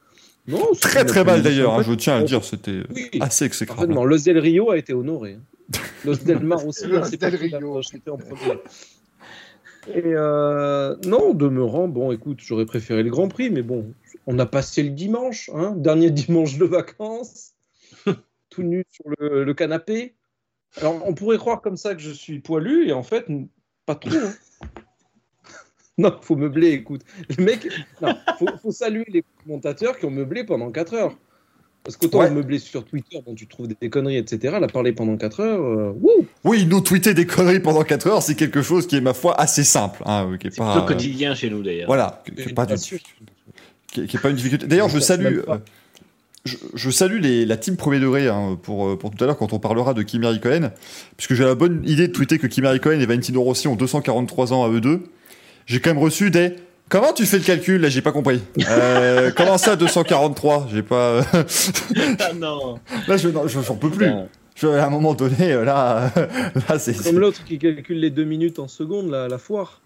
Non, 0.47 0.65
Très 0.79 1.05
très 1.05 1.23
mal 1.23 1.41
d'ailleurs, 1.41 1.73
hein, 1.75 1.83
je 1.87 1.93
tiens 1.93 2.17
à 2.17 2.19
le 2.19 2.25
dire, 2.25 2.43
c'était 2.43 2.83
Oui, 2.93 3.09
assez 3.21 3.45
exécrable. 3.45 3.93
Los 3.93 4.23
Del 4.23 4.39
Rio 4.39 4.71
a 4.71 4.77
été 4.77 4.93
honoré. 4.93 5.37
hein. 5.39 5.79
Los 6.05 6.17
Del 6.17 6.39
Mar 6.41 6.65
aussi. 6.67 6.85
C'était 7.05 8.11
en 8.11 8.17
premier. 8.17 8.59
Et 9.93 10.01
euh, 10.05 10.95
non, 11.05 11.33
demeurant, 11.33 11.87
bon, 11.87 12.11
écoute, 12.11 12.39
j'aurais 12.41 12.65
préféré 12.65 13.03
le 13.03 13.09
Grand 13.09 13.27
Prix, 13.27 13.49
mais 13.49 13.61
bon, 13.61 13.93
on 14.27 14.37
a 14.39 14.45
passé 14.45 14.83
le 14.83 14.89
dimanche, 14.91 15.49
hein, 15.53 15.73
dernier 15.77 16.09
dimanche 16.11 16.57
de 16.57 16.65
vacances, 16.65 17.53
tout 18.49 18.63
nu 18.63 18.83
sur 18.91 19.05
le, 19.19 19.43
le 19.45 19.53
canapé. 19.53 20.13
Alors, 20.81 21.01
on 21.05 21.13
pourrait 21.13 21.37
croire 21.37 21.61
comme 21.61 21.77
ça 21.77 21.93
que 21.95 22.01
je 22.01 22.11
suis 22.11 22.39
poilu, 22.39 22.87
et 22.87 22.93
en 22.93 23.03
fait, 23.03 23.25
pas 23.85 23.95
trop. 23.95 24.09
hein. 24.15 24.33
Non, 25.99 26.17
faut 26.21 26.35
meubler, 26.35 26.69
écoute. 26.71 27.01
Les 27.37 27.43
mecs, 27.43 27.67
non, 28.01 28.15
faut, 28.39 28.47
faut 28.61 28.71
saluer 28.71 29.05
les 29.09 29.23
commentateurs 29.43 29.99
qui 29.99 30.05
ont 30.05 30.11
meublé 30.11 30.43
pendant 30.43 30.71
4 30.71 30.95
heures. 30.95 31.15
Parce 31.83 31.97
qu'autant 31.97 32.19
Ouais. 32.19 32.31
meubler 32.31 32.57
sur 32.59 32.83
Twitter, 32.85 33.19
dont 33.23 33.35
tu 33.35 33.45
trouves 33.45 33.67
des 33.67 33.89
conneries, 33.91 34.17
etc., 34.17 34.57
la 34.59 34.67
parler 34.67 34.93
pendant 34.93 35.17
4 35.17 35.41
heures, 35.41 35.61
euh, 35.61 35.91
wouh 36.01 36.25
Oui, 36.45 36.65
nous 36.65 36.81
tweeter 36.81 37.13
des 37.13 37.27
conneries 37.27 37.59
pendant 37.59 37.83
4 37.83 38.07
heures, 38.07 38.23
c'est 38.23 38.33
quelque 38.35 38.63
chose 38.63 38.87
qui 38.87 38.95
est, 38.95 39.01
ma 39.01 39.13
foi, 39.13 39.39
assez 39.39 39.63
simple. 39.63 40.01
Hein, 40.05 40.35
qui 40.39 40.47
est 40.47 40.49
C'est 40.51 40.57
pas, 40.57 40.71
plutôt 40.71 40.85
euh, 40.85 40.87
quotidien 40.87 41.35
chez 41.35 41.49
nous 41.51 41.61
d'ailleurs. 41.61 41.87
Voilà, 41.87 42.23
qui 42.25 42.41
est 42.41 42.53
pas, 42.55 42.65
pas 42.65 44.29
une 44.29 44.35
difficulté. 44.35 44.65
D'ailleurs, 44.65 44.89
je 44.89 44.97
salue, 44.99 45.41
euh, 45.47 45.57
je, 46.45 46.57
je 46.73 46.89
salue 46.89 47.21
les, 47.21 47.45
la 47.45 47.57
team 47.57 47.77
premier 47.77 47.99
degré 47.99 48.27
hein, 48.27 48.57
pour, 48.61 48.87
euh, 48.87 48.97
pour 48.97 49.11
tout 49.11 49.23
à 49.23 49.27
l'heure 49.27 49.37
quand 49.37 49.53
on 49.53 49.59
parlera 49.59 49.93
de 49.93 50.01
Kimi 50.01 50.25
Raikkonen, 50.25 50.71
puisque 51.15 51.33
j'ai 51.35 51.45
la 51.45 51.55
bonne 51.55 51.81
idée 51.85 52.07
de 52.07 52.13
tweeter 52.13 52.37
que 52.37 52.47
Kimi 52.47 52.67
Raikkonen 52.67 53.01
et 53.01 53.05
Valentino 53.05 53.41
Rossi 53.41 53.67
ont 53.67 53.75
243 53.75 54.53
ans 54.53 54.65
à 54.65 54.69
eux 54.69 54.81
deux. 54.81 55.03
J'ai 55.65 55.79
quand 55.79 55.91
même 55.91 56.03
reçu 56.03 56.31
des 56.31 56.55
Comment 56.89 57.13
tu 57.13 57.25
fais 57.25 57.37
le 57.37 57.43
calcul? 57.43 57.81
Là, 57.81 57.89
j'ai 57.89 58.01
pas 58.01 58.11
compris. 58.11 58.41
Euh, 58.69 59.31
comment 59.35 59.57
ça, 59.57 59.75
243 59.75 60.67
J'ai 60.71 60.83
pas. 60.83 61.21
Ah 62.19 62.33
non 62.33 62.79
là, 63.07 63.17
je 63.17 63.29
j'en 63.29 63.75
peux 63.75 63.89
plus. 63.89 64.05
Putain. 64.05 64.27
Je, 64.55 64.67
à 64.67 64.85
un 64.85 64.89
moment 64.89 65.13
donné, 65.13 65.53
euh, 65.53 65.63
là, 65.63 66.11
là, 66.69 66.77
c'est. 66.77 66.93
Comme 67.03 67.19
l'autre 67.19 67.43
qui 67.45 67.57
calcule 67.57 67.99
les 67.99 68.11
2 68.11 68.23
minutes 68.25 68.59
en 68.59 68.67
secondes, 68.67 69.09
la, 69.09 69.27
la 69.27 69.37
foire. 69.37 69.81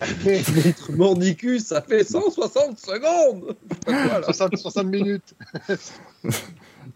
Mordicus, 0.96 1.64
ça 1.64 1.82
fait 1.82 2.04
160 2.04 2.78
secondes 2.78 3.56
Voilà. 3.86 4.22
60, 4.24 4.56
60 4.56 4.86
minutes. 4.86 5.34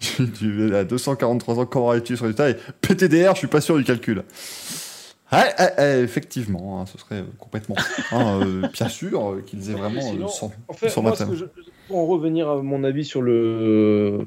Tu, 0.01 0.31
tu 0.31 0.75
à 0.75 0.85
243 0.85 1.59
ans, 1.59 1.67
comment 1.67 1.93
sur 2.05 2.27
les 2.27 2.33
détails? 2.33 2.57
PTDR, 2.83 3.33
je 3.35 3.39
suis 3.39 3.47
pas 3.49 3.61
sûr 3.63 3.77
du 3.79 3.85
calcul. 3.85 4.23
Ouais, 5.33 5.39
ouais, 5.59 5.73
ouais, 5.79 6.01
effectivement, 6.03 6.81
hein, 6.81 6.87
ce 6.87 6.99
serait 6.99 7.25
complètement. 7.39 7.75
hein, 8.13 8.41
euh, 8.43 8.69
bien 8.73 8.89
sûr 8.89 9.31
euh, 9.33 9.43
qu'ils 9.45 9.71
aient 9.71 9.75
vraiment 9.75 10.01
euh, 10.01 10.13
Sinon, 10.13 10.29
100, 10.29 10.53
En 10.69 10.73
fait, 10.75 10.89
100 10.91 11.03
moi, 11.03 11.17
ce 11.17 11.23
matins. 11.25 11.33
que 11.33 11.39
je- 11.39 11.45
pour 11.87 11.97
en 11.99 12.07
revenir 12.07 12.49
à 12.51 12.63
mon 12.63 12.85
avis 12.85 13.05
sur 13.05 13.23
le, 13.23 14.21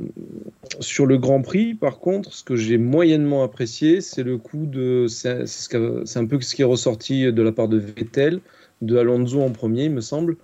sur 0.80 1.06
le 1.06 1.18
Grand 1.20 1.42
Prix, 1.44 1.76
par 1.76 2.00
contre, 2.00 2.34
ce 2.34 2.44
que 2.44 2.56
j'ai 2.56 2.78
moyennement 2.80 3.44
apprécié, 3.44 4.02
c'est 4.02 4.24
le 4.24 4.38
coup 4.40 4.66
de. 4.66 5.06
Ce 5.08 5.46
c'est 5.46 6.20
un 6.20 6.26
peu 6.26 6.42
ce 6.42 6.56
qui 6.56 6.64
est 6.64 6.66
ressorti 6.66 7.32
de 7.32 7.42
la 7.44 7.52
part 7.52 7.68
de 7.68 7.78
Vettel, 7.78 8.42
de 8.82 8.98
Alonso 8.98 9.42
en 9.42 9.52
premier, 9.52 9.86
il 9.86 9.92
me 9.92 10.02
semble. 10.02 10.38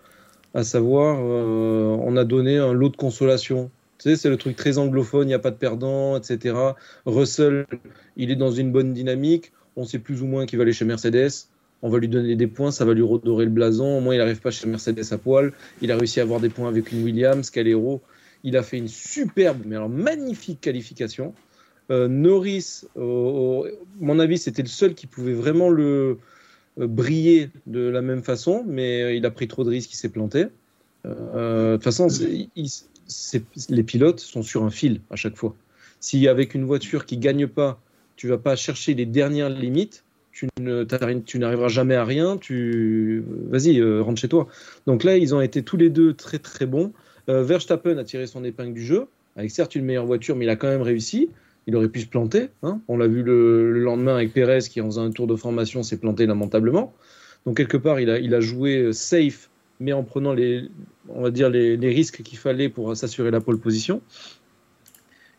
À 0.53 0.63
savoir, 0.63 1.19
euh, 1.21 1.97
on 2.01 2.15
a 2.17 2.23
donné 2.23 2.57
un 2.57 2.73
lot 2.73 2.89
de 2.89 2.97
consolation. 2.97 3.69
Tu 3.99 4.09
sais, 4.09 4.15
c'est 4.15 4.29
le 4.29 4.37
truc 4.37 4.55
très 4.55 4.77
anglophone, 4.77 5.23
il 5.23 5.27
n'y 5.27 5.33
a 5.33 5.39
pas 5.39 5.51
de 5.51 5.55
perdant, 5.55 6.17
etc. 6.17 6.55
Russell, 7.05 7.65
il 8.15 8.31
est 8.31 8.35
dans 8.35 8.51
une 8.51 8.71
bonne 8.71 8.93
dynamique. 8.93 9.51
On 9.75 9.85
sait 9.85 9.99
plus 9.99 10.21
ou 10.21 10.25
moins 10.25 10.45
qu'il 10.45 10.57
va 10.57 10.63
aller 10.63 10.73
chez 10.73 10.85
Mercedes. 10.85 11.31
On 11.81 11.89
va 11.89 11.99
lui 11.99 12.07
donner 12.07 12.35
des 12.35 12.47
points, 12.47 12.71
ça 12.71 12.85
va 12.85 12.93
lui 12.93 13.03
redorer 13.03 13.45
le 13.45 13.51
blason. 13.51 13.97
Au 13.97 14.01
moins, 14.01 14.15
il 14.15 14.17
n'arrive 14.17 14.41
pas 14.41 14.51
chez 14.51 14.67
Mercedes 14.67 15.03
à 15.11 15.17
poil. 15.17 15.53
Il 15.81 15.91
a 15.91 15.97
réussi 15.97 16.19
à 16.19 16.23
avoir 16.23 16.39
des 16.39 16.49
points 16.49 16.67
avec 16.67 16.91
une 16.91 17.03
Williams, 17.03 17.49
Calero. 17.49 18.01
Il 18.43 18.57
a 18.57 18.63
fait 18.63 18.77
une 18.77 18.87
superbe, 18.87 19.61
mais 19.65 19.75
alors 19.75 19.89
magnifique 19.89 20.61
qualification. 20.61 21.33
Euh, 21.89 22.07
Norris, 22.07 22.83
euh, 22.97 23.71
mon 23.99 24.19
avis, 24.19 24.37
c'était 24.37 24.61
le 24.61 24.67
seul 24.67 24.93
qui 24.93 25.07
pouvait 25.07 25.33
vraiment 25.33 25.69
le 25.69 26.17
briller 26.77 27.49
de 27.65 27.81
la 27.81 28.01
même 28.01 28.23
façon, 28.23 28.63
mais 28.67 29.01
euh, 29.01 29.13
il 29.13 29.25
a 29.25 29.31
pris 29.31 29.47
trop 29.47 29.63
de 29.63 29.69
risques, 29.69 29.93
il 29.93 29.97
s'est 29.97 30.09
planté. 30.09 30.45
Euh, 31.05 31.71
de 31.71 31.75
toute 31.77 31.83
façon, 31.83 32.07
les 33.69 33.83
pilotes 33.83 34.19
sont 34.19 34.43
sur 34.43 34.63
un 34.63 34.69
fil 34.69 35.01
à 35.09 35.15
chaque 35.15 35.35
fois. 35.35 35.55
Si 35.99 36.27
avec 36.27 36.53
une 36.53 36.65
voiture 36.65 37.05
qui 37.05 37.17
gagne 37.17 37.47
pas, 37.47 37.79
tu 38.15 38.27
vas 38.27 38.37
pas 38.37 38.55
chercher 38.55 38.93
les 38.93 39.05
dernières 39.05 39.49
limites, 39.49 40.03
tu 41.25 41.39
n'arriveras 41.39 41.67
jamais 41.67 41.95
à 41.95 42.05
rien. 42.05 42.37
Tu 42.37 43.23
vas-y, 43.49 43.79
euh, 43.79 44.01
rentre 44.01 44.19
chez 44.19 44.27
toi. 44.27 44.47
Donc 44.85 45.03
là, 45.03 45.17
ils 45.17 45.33
ont 45.33 45.41
été 45.41 45.63
tous 45.63 45.77
les 45.77 45.89
deux 45.89 46.13
très 46.13 46.39
très 46.39 46.65
bons. 46.65 46.93
Euh, 47.29 47.43
Verstappen 47.43 47.97
a 47.97 48.03
tiré 48.03 48.27
son 48.27 48.43
épingle 48.43 48.73
du 48.73 48.85
jeu, 48.85 49.07
avec 49.35 49.51
certes 49.51 49.75
une 49.75 49.85
meilleure 49.85 50.05
voiture, 50.05 50.35
mais 50.35 50.45
il 50.45 50.49
a 50.49 50.55
quand 50.55 50.67
même 50.67 50.81
réussi. 50.81 51.29
Il 51.67 51.75
aurait 51.75 51.89
pu 51.89 51.99
se 52.01 52.07
planter. 52.07 52.49
hein. 52.63 52.79
On 52.87 52.97
l'a 52.97 53.07
vu 53.07 53.21
le, 53.23 53.71
le 53.73 53.79
lendemain 53.81 54.15
avec 54.15 54.33
Pérez 54.33 54.59
qui, 54.69 54.79
en 54.81 54.85
faisant 54.85 55.03
un 55.03 55.11
tour 55.11 55.27
de 55.27 55.35
formation, 55.35 55.83
s'est 55.83 55.97
planté 55.97 56.25
lamentablement. 56.25 56.93
Donc 57.45 57.57
quelque 57.57 57.77
part, 57.77 57.99
il 57.99 58.09
a, 58.09 58.19
il 58.19 58.33
a 58.33 58.39
joué 58.39 58.93
safe, 58.93 59.49
mais 59.79 59.91
en 59.93 60.03
prenant 60.03 60.33
les, 60.33 60.63
on 61.09 61.21
va 61.21 61.29
dire 61.29 61.49
les, 61.49 61.75
les 61.77 61.89
risques 61.89 62.23
qu'il 62.23 62.37
fallait 62.37 62.69
pour 62.69 62.95
s'assurer 62.95 63.31
la 63.31 63.41
pole 63.41 63.59
position. 63.59 64.01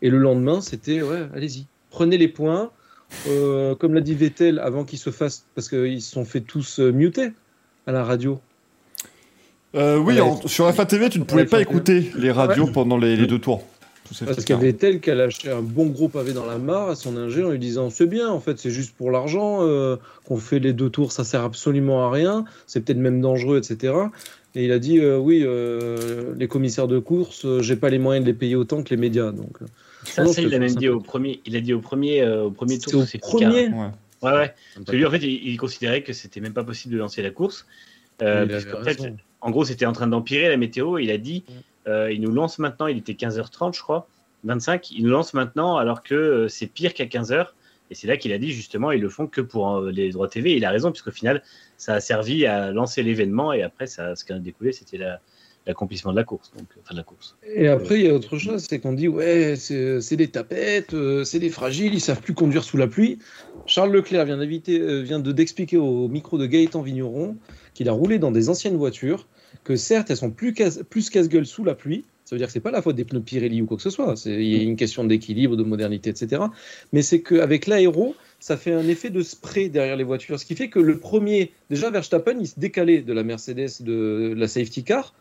Et 0.01 0.09
le 0.09 0.17
lendemain, 0.19 0.61
c'était 0.61 1.01
ouais, 1.01 1.27
allez-y, 1.35 1.65
prenez 1.89 2.17
les 2.17 2.27
points. 2.29 2.71
Euh, 3.27 3.73
comme 3.73 3.95
l'a 3.95 4.01
dit 4.01 4.13
Vettel, 4.13 4.59
avant 4.59 4.83
qu'ils 4.85 4.99
se 4.99 5.09
fassent, 5.09 5.45
parce 5.55 5.67
qu'ils 5.67 6.01
se 6.01 6.11
sont 6.11 6.25
fait 6.25 6.41
tous 6.41 6.79
euh, 6.79 6.91
muter 6.91 7.31
à 7.87 7.91
la 7.91 8.03
radio. 8.03 8.39
Euh, 9.75 9.97
oui, 9.97 10.19
en- 10.21 10.45
sur 10.47 10.71
FATV, 10.73 11.09
tu 11.09 11.19
ne 11.19 11.23
pouvais 11.23 11.45
pas 11.45 11.59
écouter 11.61 12.11
les 12.17 12.31
radios 12.31 12.67
pendant 12.67 12.97
les, 12.97 13.15
les 13.15 13.25
deux 13.27 13.39
tours. 13.39 13.65
Tout 14.09 14.15
ça, 14.15 14.25
Parce 14.25 14.39
c'est 14.39 14.45
qu'il 14.45 14.55
y 14.55 14.57
clair. 14.57 14.69
avait 14.69 14.71
Vettel 14.71 14.99
qui 15.01 15.11
a 15.11 15.15
lâché 15.15 15.51
un 15.51 15.61
bon 15.61 15.85
gros 15.85 16.09
pavé 16.09 16.33
dans 16.33 16.45
la 16.45 16.57
mare 16.57 16.89
à 16.89 16.95
son 16.95 17.15
ingé 17.15 17.43
en 17.43 17.51
lui 17.51 17.59
disant 17.59 17.89
c'est 17.91 18.07
bien, 18.07 18.27
en 18.27 18.39
fait, 18.39 18.57
c'est 18.57 18.71
juste 18.71 18.95
pour 18.97 19.11
l'argent 19.11 19.59
euh, 19.61 19.97
qu'on 20.25 20.37
fait 20.37 20.57
les 20.59 20.73
deux 20.73 20.89
tours, 20.89 21.11
ça 21.11 21.23
sert 21.23 21.43
absolument 21.43 22.03
à 22.03 22.09
rien, 22.11 22.43
c'est 22.65 22.81
peut-être 22.83 22.97
même 22.97 23.21
dangereux, 23.21 23.59
etc. 23.59 23.93
Et 24.55 24.65
il 24.65 24.71
a 24.71 24.79
dit 24.79 24.97
euh, 24.97 25.17
oui, 25.19 25.43
euh, 25.45 26.33
les 26.35 26.47
commissaires 26.47 26.87
de 26.87 26.97
course, 26.97 27.45
euh, 27.45 27.61
j'ai 27.61 27.75
pas 27.75 27.91
les 27.91 27.99
moyens 27.99 28.25
de 28.25 28.31
les 28.31 28.35
payer 28.37 28.55
autant 28.55 28.81
que 28.81 28.89
les 28.89 28.97
médias. 28.97 29.31
Donc, 29.31 29.57
Ça, 30.05 30.25
ça, 30.25 30.41
il 30.41 30.49
l'a 30.49 30.57
même 30.57 30.73
dit 30.73 30.89
au 30.89 30.99
premier. 30.99 31.39
Il 31.45 31.55
a 31.55 31.61
dit 31.61 31.71
au 31.73 31.79
premier, 31.79 32.23
euh, 32.23 32.45
au 32.45 32.51
premier 32.51 32.79
c'est 32.79 32.89
tour. 32.89 33.03
c'est 33.05 33.19
premier. 33.19 33.67
Ouais. 33.67 33.91
Ouais, 34.23 34.31
ouais. 34.33 34.53
Parce 34.75 34.85
que 34.87 34.95
lui, 34.95 35.05
en 35.05 35.11
fait, 35.11 35.19
il, 35.19 35.47
il 35.49 35.57
considérait 35.57 36.01
que 36.01 36.13
c'était 36.13 36.41
même 36.41 36.53
pas 36.53 36.63
possible 36.63 36.95
de 36.95 36.99
lancer 36.99 37.21
la 37.21 37.29
course. 37.29 37.67
Euh, 38.21 38.45
puisqu'en 38.47 38.83
fait, 38.83 38.99
en 39.39 39.51
gros, 39.51 39.63
c'était 39.63 39.85
en 39.85 39.93
train 39.93 40.07
d'empirer 40.07 40.49
la 40.49 40.57
météo. 40.57 40.97
Il 40.97 41.09
a 41.09 41.17
dit, 41.17 41.43
euh, 41.47 41.59
il 42.11 42.21
nous 42.21 42.31
lance 42.31 42.59
maintenant. 42.59 42.87
Il 42.87 42.97
était 42.97 43.13
15h30, 43.13 43.75
je 43.75 43.81
crois, 43.81 44.07
25. 44.43 44.91
Il 44.91 45.03
nous 45.03 45.11
lance 45.11 45.33
maintenant 45.33 45.77
alors 45.77 46.03
que 46.03 46.15
euh, 46.15 46.47
c'est 46.47 46.67
pire 46.67 46.93
qu'à 46.93 47.05
15h. 47.05 47.47
Et 47.91 47.95
c'est 47.95 48.07
là 48.07 48.17
qu'il 48.17 48.31
a 48.33 48.37
dit 48.37 48.51
justement, 48.51 48.91
ils 48.91 49.01
le 49.01 49.09
font 49.09 49.25
que 49.27 49.41
pour 49.41 49.77
euh, 49.77 49.91
les 49.91 50.11
droits 50.11 50.27
TV. 50.29 50.55
Il 50.55 50.63
a 50.65 50.69
raison, 50.69 50.91
puisqu'au 50.91 51.11
final, 51.11 51.41
ça 51.77 51.95
a 51.95 51.99
servi 51.99 52.45
à 52.45 52.71
lancer 52.71 53.01
l'événement. 53.01 53.51
Et 53.51 53.63
après, 53.63 53.87
ce 53.87 54.23
qui 54.23 54.31
a 54.31 54.39
découlé, 54.39 54.71
c'était 54.71 54.97
la- 54.97 55.19
l'accomplissement 55.67 56.11
de 56.11 56.17
la 56.17 56.23
course. 56.23 56.51
Et 57.45 57.67
après, 57.67 57.99
il 57.99 58.05
y 58.05 58.09
a 58.09 58.13
autre 58.13 58.37
chose, 58.37 58.65
c'est 58.67 58.79
qu'on 58.79 58.93
dit 58.93 59.07
ouais, 59.07 59.55
c'est 59.55 60.15
des 60.15 60.29
tapettes, 60.29 60.93
euh, 60.93 61.23
c'est 61.23 61.39
des 61.39 61.49
fragiles, 61.49 61.93
ils 61.93 62.01
savent 62.01 62.21
plus 62.21 62.33
conduire 62.33 62.63
sous 62.63 62.77
la 62.77 62.87
pluie. 62.87 63.19
Charles 63.65 63.91
Leclerc 63.91 64.25
vient 64.25 64.39
euh, 64.39 65.33
d'expliquer 65.33 65.77
au 65.77 66.07
micro 66.07 66.37
de 66.37 66.45
Gaëtan 66.45 66.81
Vigneron 66.81 67.37
qu'il 67.73 67.87
a 67.89 67.91
roulé 67.91 68.19
dans 68.19 68.31
des 68.31 68.49
anciennes 68.49 68.77
voitures, 68.77 69.27
que 69.63 69.75
certes 69.75 70.09
elles 70.09 70.17
sont 70.17 70.31
plus 70.31 70.53
casse, 70.53 70.81
plus 70.89 71.09
casse-gueule 71.09 71.45
sous 71.45 71.63
la 71.63 71.75
pluie. 71.75 72.05
Ça 72.25 72.35
veut 72.35 72.37
dire 72.37 72.47
que 72.47 72.53
c'est 72.53 72.59
pas 72.59 72.69
la 72.69 72.83
faute 72.83 72.95
des 72.95 73.05
pneus 73.05 73.21
Pirelli 73.21 73.61
ou 73.61 73.65
quoi 73.65 73.77
que 73.77 73.83
ce 73.83 73.89
soit. 73.89 74.15
C'est 74.15 74.33
il 74.33 74.55
y 74.55 74.59
a 74.59 74.61
une 74.61 74.75
question 74.75 75.03
d'équilibre, 75.03 75.55
de 75.55 75.63
modernité, 75.63 76.11
etc. 76.11 76.43
Mais 76.93 77.01
c'est 77.01 77.21
qu'avec 77.21 77.65
l'aéro, 77.65 78.15
ça 78.39 78.55
fait 78.55 78.71
un 78.71 78.87
effet 78.87 79.09
de 79.09 79.23
spray 79.23 79.69
derrière 79.69 79.95
les 79.95 80.03
voitures, 80.03 80.39
ce 80.39 80.45
qui 80.45 80.55
fait 80.55 80.69
que 80.69 80.79
le 80.79 80.99
premier, 80.99 81.51
déjà 81.71 81.89
Verstappen, 81.89 82.37
il 82.39 82.47
se 82.47 82.59
décalait 82.59 83.01
de 83.01 83.13
la 83.13 83.23
Mercedes 83.23 83.81
de 83.81 84.33
la 84.37 84.47
safety 84.47 84.83
car. 84.83 85.15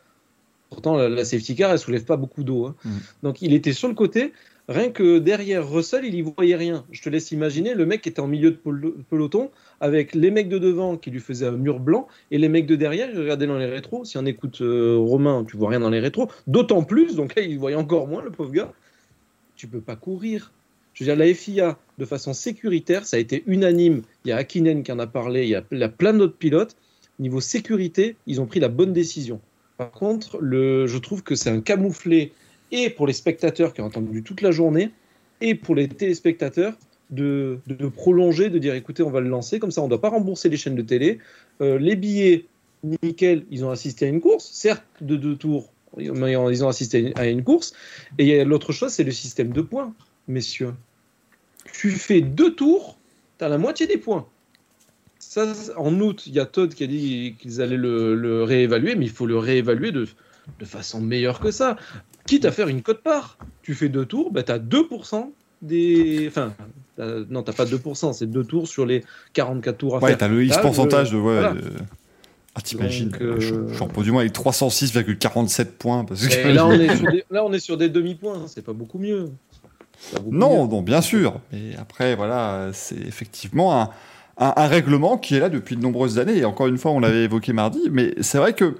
Pourtant, 0.70 0.96
la, 0.96 1.08
la 1.08 1.24
safety 1.24 1.54
car, 1.54 1.72
elle 1.72 1.78
soulève 1.78 2.04
pas 2.04 2.16
beaucoup 2.16 2.44
d'eau. 2.44 2.66
hein. 2.66 2.74
Mhm. 2.84 3.00
Donc, 3.22 3.42
il 3.42 3.54
était 3.54 3.72
sur 3.72 3.88
le 3.88 3.94
côté. 3.94 4.32
Rien 4.68 4.90
que 4.90 5.18
derrière 5.18 5.66
Russell, 5.66 6.04
il 6.04 6.14
y 6.14 6.20
voyait 6.20 6.54
rien. 6.54 6.84
Je 6.90 7.00
te 7.00 7.08
laisse 7.08 7.30
imaginer, 7.32 7.72
le 7.72 7.86
mec 7.86 8.06
était 8.06 8.20
en 8.20 8.26
milieu 8.26 8.50
de 8.50 8.56
pel- 8.56 8.92
peloton 9.08 9.50
avec 9.80 10.14
les 10.14 10.30
mecs 10.30 10.50
de 10.50 10.58
devant 10.58 10.98
qui 10.98 11.10
lui 11.10 11.20
faisaient 11.20 11.46
un 11.46 11.52
mur 11.52 11.80
blanc 11.80 12.06
et 12.30 12.36
les 12.36 12.50
mecs 12.50 12.66
de 12.66 12.76
derrière, 12.76 13.08
ils 13.10 13.18
regardaient 13.18 13.46
dans 13.46 13.56
les 13.56 13.64
rétros. 13.64 14.04
Si 14.04 14.18
on 14.18 14.26
écoute 14.26 14.60
euh, 14.60 14.96
Romain, 14.98 15.46
tu 15.48 15.56
vois 15.56 15.70
rien 15.70 15.80
dans 15.80 15.88
les 15.88 16.00
rétros. 16.00 16.28
D'autant 16.46 16.82
plus, 16.84 17.16
donc 17.16 17.34
là, 17.34 17.40
il 17.40 17.58
voyait 17.58 17.78
encore 17.78 18.08
moins, 18.08 18.22
le 18.22 18.30
pauvre 18.30 18.52
gars. 18.52 18.74
Tu 19.56 19.68
peux 19.68 19.80
pas 19.80 19.96
courir. 19.96 20.52
Je 20.92 21.02
veux 21.04 21.06
dire, 21.08 21.16
la 21.16 21.32
FIA, 21.32 21.78
de 21.96 22.04
façon 22.04 22.34
sécuritaire, 22.34 23.06
ça 23.06 23.16
a 23.16 23.20
été 23.20 23.44
unanime. 23.46 24.02
Il 24.26 24.28
y 24.28 24.32
a 24.32 24.36
Akinen 24.36 24.82
qui 24.82 24.92
en 24.92 24.98
a 24.98 25.06
parlé, 25.06 25.44
il 25.44 25.48
y 25.48 25.54
a, 25.54 25.64
il 25.72 25.78
y 25.78 25.82
a 25.82 25.88
plein 25.88 26.12
d'autres 26.12 26.36
pilotes. 26.36 26.76
Niveau 27.20 27.40
sécurité, 27.40 28.16
ils 28.26 28.38
ont 28.40 28.46
pris 28.46 28.60
la 28.60 28.68
bonne 28.68 28.92
décision. 28.92 29.40
Par 29.78 29.92
contre, 29.92 30.40
je 30.42 30.98
trouve 30.98 31.22
que 31.22 31.36
c'est 31.36 31.50
un 31.50 31.60
camouflet 31.60 32.32
et 32.72 32.90
pour 32.90 33.06
les 33.06 33.12
spectateurs 33.12 33.72
qui 33.72 33.80
ont 33.80 33.86
entendu 33.86 34.24
toute 34.24 34.42
la 34.42 34.50
journée 34.50 34.90
et 35.40 35.54
pour 35.54 35.76
les 35.76 35.86
téléspectateurs 35.86 36.74
de, 37.10 37.60
prolonger, 37.94 38.50
de 38.50 38.58
dire 38.58 38.74
écoutez, 38.74 39.04
on 39.04 39.10
va 39.10 39.20
le 39.20 39.28
lancer, 39.28 39.60
comme 39.60 39.70
ça 39.70 39.80
on 39.80 39.84
ne 39.84 39.90
doit 39.90 40.00
pas 40.00 40.08
rembourser 40.08 40.48
les 40.48 40.56
chaînes 40.56 40.74
de 40.74 40.82
télé. 40.82 41.20
Euh, 41.60 41.78
les 41.78 41.94
billets, 41.94 42.46
nickel, 43.04 43.46
ils 43.52 43.64
ont 43.64 43.70
assisté 43.70 44.06
à 44.06 44.08
une 44.08 44.20
course, 44.20 44.50
certes 44.52 44.84
de 45.00 45.14
deux 45.14 45.36
tours, 45.36 45.72
mais 45.96 46.32
ils 46.32 46.64
ont 46.64 46.68
assisté 46.68 47.12
à 47.14 47.28
une 47.28 47.44
course. 47.44 47.72
Et 48.18 48.44
l'autre 48.44 48.72
chose, 48.72 48.90
c'est 48.90 49.04
le 49.04 49.12
système 49.12 49.52
de 49.52 49.60
points, 49.60 49.94
messieurs. 50.26 50.74
Tu 51.72 51.92
fais 51.92 52.20
deux 52.20 52.56
tours, 52.56 52.98
tu 53.38 53.44
as 53.44 53.48
la 53.48 53.58
moitié 53.58 53.86
des 53.86 53.98
points. 53.98 54.26
Ça, 55.46 55.78
en 55.78 55.98
août, 56.00 56.24
il 56.26 56.34
y 56.34 56.40
a 56.40 56.46
Todd 56.46 56.72
qui 56.74 56.84
a 56.84 56.86
dit 56.86 57.34
qu'ils 57.38 57.60
allaient 57.60 57.76
le, 57.76 58.14
le 58.14 58.42
réévaluer, 58.42 58.94
mais 58.94 59.04
il 59.06 59.10
faut 59.10 59.26
le 59.26 59.38
réévaluer 59.38 59.92
de, 59.92 60.06
de 60.58 60.64
façon 60.64 61.00
meilleure 61.00 61.40
que 61.40 61.50
ça. 61.50 61.76
Quitte 62.26 62.44
à 62.44 62.52
faire 62.52 62.68
une 62.68 62.82
cote-part. 62.82 63.38
Tu 63.62 63.74
fais 63.74 63.88
deux 63.88 64.04
tours, 64.06 64.30
bah, 64.32 64.42
tu 64.42 64.52
as 64.52 64.58
2% 64.58 65.30
des. 65.62 66.26
Enfin, 66.28 66.52
t'as- 66.96 67.20
non, 67.30 67.42
t'as 67.42 67.52
pas 67.52 67.64
2%, 67.64 68.12
c'est 68.12 68.26
deux 68.26 68.44
tours 68.44 68.68
sur 68.68 68.84
les 68.86 69.04
44 69.32 69.76
tours 69.78 69.96
à 69.96 69.98
Ouais, 70.00 70.08
faire. 70.10 70.18
t'as 70.18 70.28
le 70.28 70.44
X 70.44 70.58
pourcentage 70.58 71.10
de. 71.10 71.16
Ouais, 71.16 71.22
voilà. 71.34 71.52
de- 71.54 71.62
Ah, 72.54 72.60
t'imagines, 72.60 73.12
euh, 73.20 73.38
je, 73.38 73.54
je 73.68 73.74
suis 73.74 73.82
en 73.82 73.86
podium 73.88 74.16
avec 74.18 74.32
306,47 74.32 75.64
points. 75.78 76.04
Parce 76.04 76.26
que 76.26 76.48
là, 76.48 76.66
on 76.66 76.72
est 76.72 76.96
sur 76.96 77.10
des, 77.10 77.24
là, 77.30 77.44
on 77.44 77.52
est 77.52 77.60
sur 77.60 77.76
des 77.76 77.88
demi-points, 77.88 78.46
c'est 78.48 78.64
pas 78.64 78.72
beaucoup 78.72 78.98
mieux. 78.98 79.30
Pas 80.12 80.18
beaucoup 80.20 80.34
Non, 80.34 80.64
mieux. 80.64 80.70
non, 80.70 80.82
bien 80.82 81.00
sûr. 81.00 81.40
Mais 81.52 81.76
après, 81.78 82.14
voilà, 82.16 82.70
c'est 82.72 82.96
effectivement 82.98 83.80
un, 83.80 83.90
un- 84.38 84.52
un 84.56 84.66
règlement 84.66 85.18
qui 85.18 85.34
est 85.36 85.40
là 85.40 85.48
depuis 85.48 85.76
de 85.76 85.82
nombreuses 85.82 86.18
années. 86.18 86.38
Et 86.38 86.44
encore 86.44 86.66
une 86.68 86.78
fois, 86.78 86.90
on 86.92 87.00
l'avait 87.00 87.24
évoqué 87.24 87.52
mardi. 87.52 87.80
Mais 87.90 88.14
c'est 88.20 88.38
vrai 88.38 88.52
que 88.54 88.76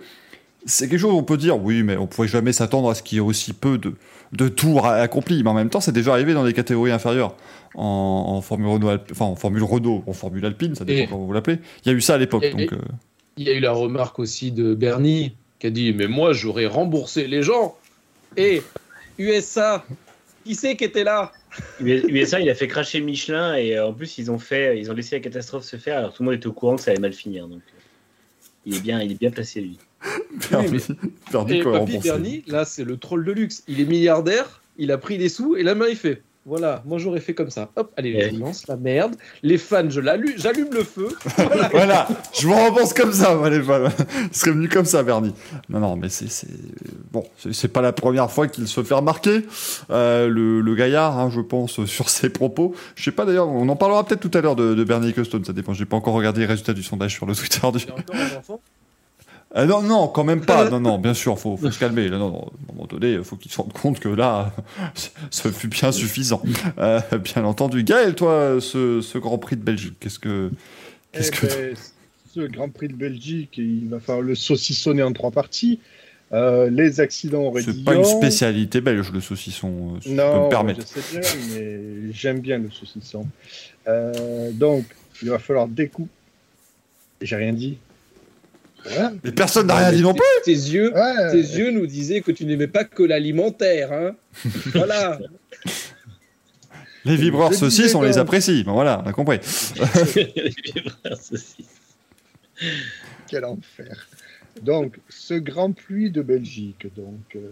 c'est 0.66 0.88
quelque 0.88 1.00
chose 1.00 1.12
où 1.12 1.16
on 1.18 1.22
peut 1.24 1.36
dire, 1.36 1.62
oui, 1.62 1.82
mais 1.82 1.96
on 1.96 2.06
pourrait 2.06 2.28
jamais 2.28 2.52
s'attendre 2.52 2.90
à 2.90 2.94
ce 2.94 3.02
qu'il 3.02 3.16
y 3.16 3.18
ait 3.18 3.24
aussi 3.24 3.52
peu 3.52 3.78
de, 3.78 3.94
de 4.32 4.48
tours 4.48 4.86
accomplis. 4.86 5.42
Mais 5.42 5.50
en 5.50 5.54
même 5.54 5.70
temps, 5.70 5.80
c'est 5.80 5.92
déjà 5.92 6.12
arrivé 6.12 6.34
dans 6.34 6.44
des 6.44 6.52
catégories 6.52 6.92
inférieures. 6.92 7.34
En, 7.74 8.24
en 8.28 8.40
Formule 8.40 8.68
Renault, 8.68 8.90
enfin 9.12 9.26
en 9.26 9.36
Formule 9.36 9.62
Renault, 9.62 10.02
en 10.06 10.12
Formule 10.12 10.44
Alpine, 10.46 10.74
ça 10.74 10.84
dépend 10.84 11.02
Et- 11.02 11.06
comment 11.06 11.24
vous 11.26 11.32
l'appelez. 11.32 11.58
Il 11.84 11.88
y 11.90 11.94
a 11.94 11.96
eu 11.96 12.00
ça 12.00 12.14
à 12.14 12.18
l'époque. 12.18 12.44
Euh, 12.44 12.66
Il 13.36 13.46
y 13.46 13.50
a 13.50 13.52
eu 13.52 13.60
la 13.60 13.72
remarque 13.72 14.18
aussi 14.18 14.50
de 14.52 14.74
Bernie 14.74 15.34
qui 15.58 15.66
a 15.66 15.70
dit 15.70 15.92
Mais 15.92 16.08
moi, 16.08 16.32
j'aurais 16.32 16.66
remboursé 16.66 17.26
les 17.28 17.42
gens. 17.42 17.76
Et 18.36 18.62
USA, 19.18 19.84
qui 20.44 20.54
c'est 20.54 20.76
qui 20.76 20.84
était 20.84 21.04
là? 21.04 21.30
USA, 21.80 22.40
il 22.40 22.48
a 22.50 22.54
fait 22.54 22.68
cracher 22.68 23.00
Michelin 23.00 23.54
et 23.56 23.76
euh, 23.76 23.88
en 23.88 23.92
plus, 23.92 24.18
ils 24.18 24.30
ont, 24.30 24.38
fait, 24.38 24.78
ils 24.78 24.90
ont 24.90 24.94
laissé 24.94 25.16
la 25.16 25.20
catastrophe 25.20 25.64
se 25.64 25.76
faire 25.76 25.98
alors 25.98 26.12
tout 26.12 26.22
le 26.22 26.30
monde 26.30 26.36
était 26.36 26.46
au 26.46 26.52
courant 26.52 26.76
que 26.76 26.82
ça 26.82 26.90
allait 26.90 27.00
mal 27.00 27.12
finir. 27.12 27.48
Donc, 27.48 27.60
euh, 27.60 27.80
il, 28.66 28.76
est 28.76 28.80
bien, 28.80 29.00
il 29.00 29.12
est 29.12 29.18
bien 29.18 29.30
placé, 29.30 29.60
lui. 29.60 29.78
Bernie, 30.50 30.78
Bernie, 31.32 31.58
Et 31.58 31.62
quoi, 31.62 31.72
Papy 31.72 31.92
remboursé. 31.92 32.08
Bernie, 32.08 32.44
là, 32.46 32.64
c'est 32.64 32.84
le 32.84 32.96
troll 32.96 33.24
de 33.24 33.32
luxe. 33.32 33.64
Il 33.68 33.80
est 33.80 33.84
milliardaire, 33.84 34.62
il 34.76 34.92
a 34.92 34.98
pris 34.98 35.18
des 35.18 35.28
sous 35.28 35.56
et 35.56 35.62
là, 35.62 35.74
il 35.88 35.96
fait 35.96 36.22
Voilà, 36.48 36.82
moi 36.86 36.96
j'aurais 36.98 37.20
fait 37.20 37.34
comme 37.34 37.50
ça. 37.50 37.68
Hop, 37.76 37.92
allez, 37.96 38.14
Ouais. 38.14 38.30
je 38.32 38.38
lance 38.40 38.66
la 38.68 38.76
merde. 38.76 39.14
Les 39.42 39.58
fans, 39.58 39.88
je 39.90 40.00
l'allume, 40.00 40.32
j'allume 40.36 40.70
le 40.72 40.82
feu. 40.82 41.08
Voilà. 41.36 41.68
voilà, 41.72 42.08
je 42.32 42.46
vous 42.46 42.54
rembourse 42.54 42.94
comme 42.94 43.12
ça, 43.12 43.34
voilà, 43.34 43.58
voilà. 43.60 43.90
Il 44.32 44.34
serait 44.36 44.52
venu 44.52 44.68
comme 44.68 44.86
ça, 44.86 45.02
Bernie. 45.02 45.34
Non, 45.68 45.78
non, 45.80 45.96
mais 45.96 46.08
c'est, 46.08 46.30
c'est... 46.30 46.48
bon, 47.12 47.24
c'est, 47.36 47.52
c'est 47.52 47.68
pas 47.68 47.82
la 47.82 47.92
première 47.92 48.30
fois 48.30 48.48
qu'il 48.48 48.66
se 48.66 48.82
fait 48.82 48.94
remarquer, 48.94 49.42
euh, 49.90 50.26
le, 50.28 50.60
le 50.62 50.74
gaillard, 50.74 51.18
hein, 51.18 51.30
je 51.30 51.40
pense, 51.42 51.84
sur 51.86 52.08
ses 52.08 52.30
propos. 52.30 52.74
Je 52.94 53.04
sais 53.04 53.12
pas 53.12 53.26
d'ailleurs, 53.26 53.48
on 53.48 53.68
en 53.68 53.76
parlera 53.76 54.04
peut-être 54.04 54.20
tout 54.26 54.36
à 54.36 54.40
l'heure 54.40 54.56
de, 54.56 54.74
de 54.74 54.84
Bernie 54.84 55.12
Custom, 55.12 55.44
ça 55.44 55.52
dépend. 55.52 55.74
J'ai 55.74 55.84
pas 55.84 55.96
encore 55.96 56.14
regardé 56.14 56.40
les 56.40 56.46
résultats 56.46 56.72
du 56.72 56.82
sondage 56.82 57.12
sur 57.12 57.26
le 57.26 57.34
Twitter 57.34 57.60
du. 57.72 57.78
Il 57.78 57.88
y 57.88 57.90
a 57.90 57.94
encore 57.94 58.16
un 58.16 58.38
enfant. 58.38 58.60
Ah 59.54 59.64
non, 59.64 59.80
non, 59.82 60.08
quand 60.08 60.24
même 60.24 60.44
pas. 60.44 60.68
Non, 60.70 60.80
non, 60.80 60.98
bien 60.98 61.14
sûr, 61.14 61.38
faut, 61.38 61.56
faut 61.56 61.70
se 61.70 61.78
calmer. 61.78 62.10
Non, 62.10 62.18
non, 62.18 62.38
à 62.38 62.70
un 62.70 62.72
moment 62.74 62.86
donné, 62.86 63.22
faut 63.24 63.36
qu'il 63.36 63.50
se 63.50 63.56
rende 63.56 63.72
compte 63.72 63.98
que 63.98 64.08
là, 64.08 64.52
ce 65.30 65.50
fut 65.50 65.68
bien 65.68 65.90
suffisant. 65.92 66.42
Euh, 66.78 67.00
bien 67.18 67.44
entendu. 67.44 67.82
Gaël, 67.82 68.14
toi, 68.14 68.58
ce, 68.60 69.00
ce 69.00 69.18
Grand 69.18 69.38
Prix 69.38 69.56
de 69.56 69.62
Belgique, 69.62 69.94
qu'est-ce 70.00 70.18
que, 70.18 70.50
qu'est-ce 71.12 71.30
Eh 71.32 71.36
que, 71.36 71.46
ben, 71.46 71.76
ce 72.34 72.40
Grand 72.40 72.68
Prix 72.68 72.88
de 72.88 72.94
Belgique, 72.94 73.56
il 73.56 73.88
va 73.88 74.00
falloir 74.00 74.22
le 74.22 74.34
saucissonner 74.34 75.02
en 75.02 75.12
trois 75.12 75.30
parties. 75.30 75.80
Euh, 76.30 76.68
les 76.68 77.00
accidents 77.00 77.44
au 77.44 77.58
c'est 77.58 77.84
pas 77.84 77.94
une 77.94 78.04
spécialité 78.04 78.82
belge, 78.82 79.10
le 79.12 79.20
saucisson, 79.22 79.94
euh, 79.96 80.00
si 80.02 80.10
je 80.10 80.14
peux 80.14 80.22
me 80.22 80.26
Non, 80.42 80.48
permettre. 80.50 80.80
je 80.82 81.00
sais 81.00 81.20
bien, 81.20 81.30
mais 81.54 82.12
j'aime 82.12 82.40
bien 82.40 82.58
le 82.58 82.70
saucisson. 82.70 83.26
Euh, 83.86 84.50
donc, 84.52 84.84
il 85.22 85.30
va 85.30 85.38
falloir 85.38 85.66
découper. 85.68 86.10
J'ai 87.22 87.36
rien 87.36 87.54
dit. 87.54 87.78
Voilà. 88.90 89.12
Mais 89.24 89.32
personne 89.32 89.66
n'a 89.66 89.76
rien 89.76 89.92
dit 89.92 90.02
non 90.02 90.14
plus. 90.14 90.22
Tes 90.44 90.52
yeux, 90.52 90.92
Ouais. 90.94 91.30
tes 91.32 91.38
yeux 91.40 91.70
nous 91.70 91.86
disaient 91.86 92.20
que 92.20 92.30
tu 92.32 92.44
n'aimais 92.44 92.66
pas 92.66 92.84
que 92.84 93.02
l'alimentaire. 93.02 93.92
Hein 93.92 94.14
voilà. 94.74 95.18
Les 97.04 97.16
vibreurs 97.16 97.54
saucisses, 97.54 97.94
on 97.94 98.02
les 98.02 98.18
apprécie. 98.18 98.64
Ben 98.64 98.72
voilà, 98.72 99.02
on 99.04 99.08
a 99.08 99.12
compris. 99.12 99.38
Quel 103.28 103.44
enfer. 103.44 104.08
Donc, 104.62 104.98
ce 105.08 105.34
Grand 105.34 105.72
Prix 105.72 106.10
de 106.10 106.22
Belgique, 106.22 106.86
donc, 106.96 107.36
euh, 107.36 107.48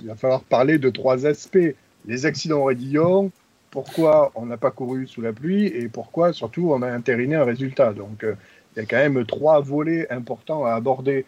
il 0.00 0.08
va 0.08 0.16
falloir 0.16 0.42
parler 0.42 0.78
de 0.78 0.90
trois 0.90 1.26
aspects. 1.26 1.74
Les 2.06 2.26
accidents 2.26 2.60
au 2.62 2.64
Rédillon, 2.64 3.30
pourquoi 3.70 4.32
on 4.34 4.46
n'a 4.46 4.56
pas 4.56 4.72
couru 4.72 5.06
sous 5.06 5.20
la 5.20 5.32
pluie 5.32 5.66
et 5.66 5.88
pourquoi 5.88 6.32
surtout 6.32 6.72
on 6.72 6.82
a 6.82 6.90
intériné 6.90 7.36
un 7.36 7.44
résultat. 7.44 7.92
Donc, 7.92 8.24
euh, 8.24 8.34
il 8.74 8.80
y 8.80 8.82
a 8.82 8.86
quand 8.86 8.96
même 8.96 9.24
trois 9.26 9.60
volets 9.60 10.10
importants 10.10 10.64
à 10.64 10.72
aborder. 10.72 11.24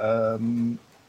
Euh, 0.00 0.38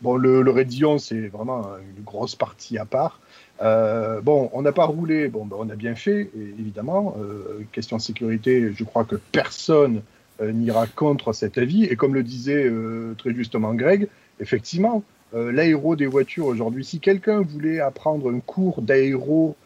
bon, 0.02 0.16
le, 0.16 0.42
le 0.42 0.52
Rédillon, 0.52 0.98
c'est 0.98 1.28
vraiment 1.28 1.68
une 1.78 2.04
grosse 2.04 2.36
partie 2.36 2.78
à 2.78 2.86
part. 2.86 3.20
Euh, 3.62 4.22
bon, 4.22 4.50
on 4.54 4.62
n'a 4.62 4.72
pas 4.72 4.86
roulé, 4.86 5.28
bon, 5.28 5.46
ben, 5.46 5.58
on 5.60 5.70
a 5.70 5.76
bien 5.76 5.96
fait, 5.96 6.30
évidemment. 6.36 7.16
Euh, 7.20 7.66
question 7.72 7.98
de 7.98 8.02
sécurité, 8.02 8.72
je 8.74 8.84
crois 8.84 9.04
que 9.04 9.16
personne 9.32 10.02
n'ira 10.42 10.88
contre 10.88 11.34
cet 11.34 11.58
avis. 11.58 11.84
Et 11.84 11.98
comme 11.98 12.14
le 12.14 12.24
disait 12.24 12.72
très 13.18 13.34
justement 13.34 13.74
Greg, 13.74 14.08
effectivement, 14.40 15.04
l'aéro 15.34 15.98
des 15.98 16.06
voitures 16.06 16.46
aujourd'hui, 16.46 16.86
si 16.86 17.02
quelqu'un 17.02 17.42
voulait 17.42 17.82
apprendre 17.82 18.32
un 18.32 18.40
cours 18.40 18.82
d'aéro, 18.82 19.58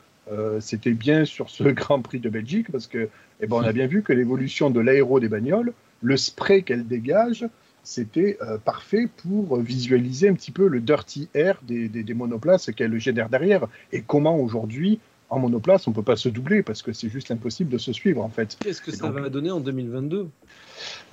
c'était 0.59 0.93
bien 0.93 1.25
sur 1.25 1.51
ce 1.51 1.63
Grand 1.65 2.01
Prix 2.01 2.17
de 2.17 2.29
Belgique, 2.29 2.71
parce 2.71 2.87
que 2.87 3.07
eh 3.39 3.45
ben, 3.45 3.57
on 3.57 3.63
a 3.63 3.71
bien 3.71 3.85
vu 3.85 4.01
que 4.01 4.13
l'évolution 4.13 4.71
de 4.71 4.79
l'aéro 4.79 5.19
des 5.19 5.27
bagnoles, 5.27 5.73
le 6.03 6.17
spray 6.17 6.61
qu'elle 6.61 6.85
dégage, 6.85 7.47
c'était 7.81 8.37
euh, 8.41 8.57
parfait 8.57 9.07
pour 9.17 9.57
visualiser 9.57 10.29
un 10.29 10.33
petit 10.33 10.51
peu 10.51 10.67
le 10.67 10.79
dirty 10.79 11.29
air 11.33 11.59
des, 11.63 12.13
monoplaces 12.13 12.71
qu'elle 12.71 12.97
génère 12.99 13.29
derrière. 13.29 13.67
Et 13.91 14.01
comment 14.01 14.37
aujourd'hui, 14.37 14.99
en 15.33 15.39
monoplace, 15.39 15.87
on 15.87 15.91
peut 15.91 16.03
pas 16.03 16.15
se 16.15 16.29
doubler 16.29 16.61
parce 16.63 16.81
que 16.81 16.93
c'est 16.93 17.09
juste 17.09 17.31
impossible 17.31 17.69
de 17.71 17.77
se 17.77 17.91
suivre 17.91 18.21
en 18.23 18.29
fait. 18.29 18.57
Qu'est-ce 18.59 18.81
que 18.81 18.91
Et 18.91 18.95
ça 18.95 19.07
donc- 19.09 19.19
va 19.19 19.29
donner 19.29 19.51
en 19.51 19.59
2022 19.59 20.27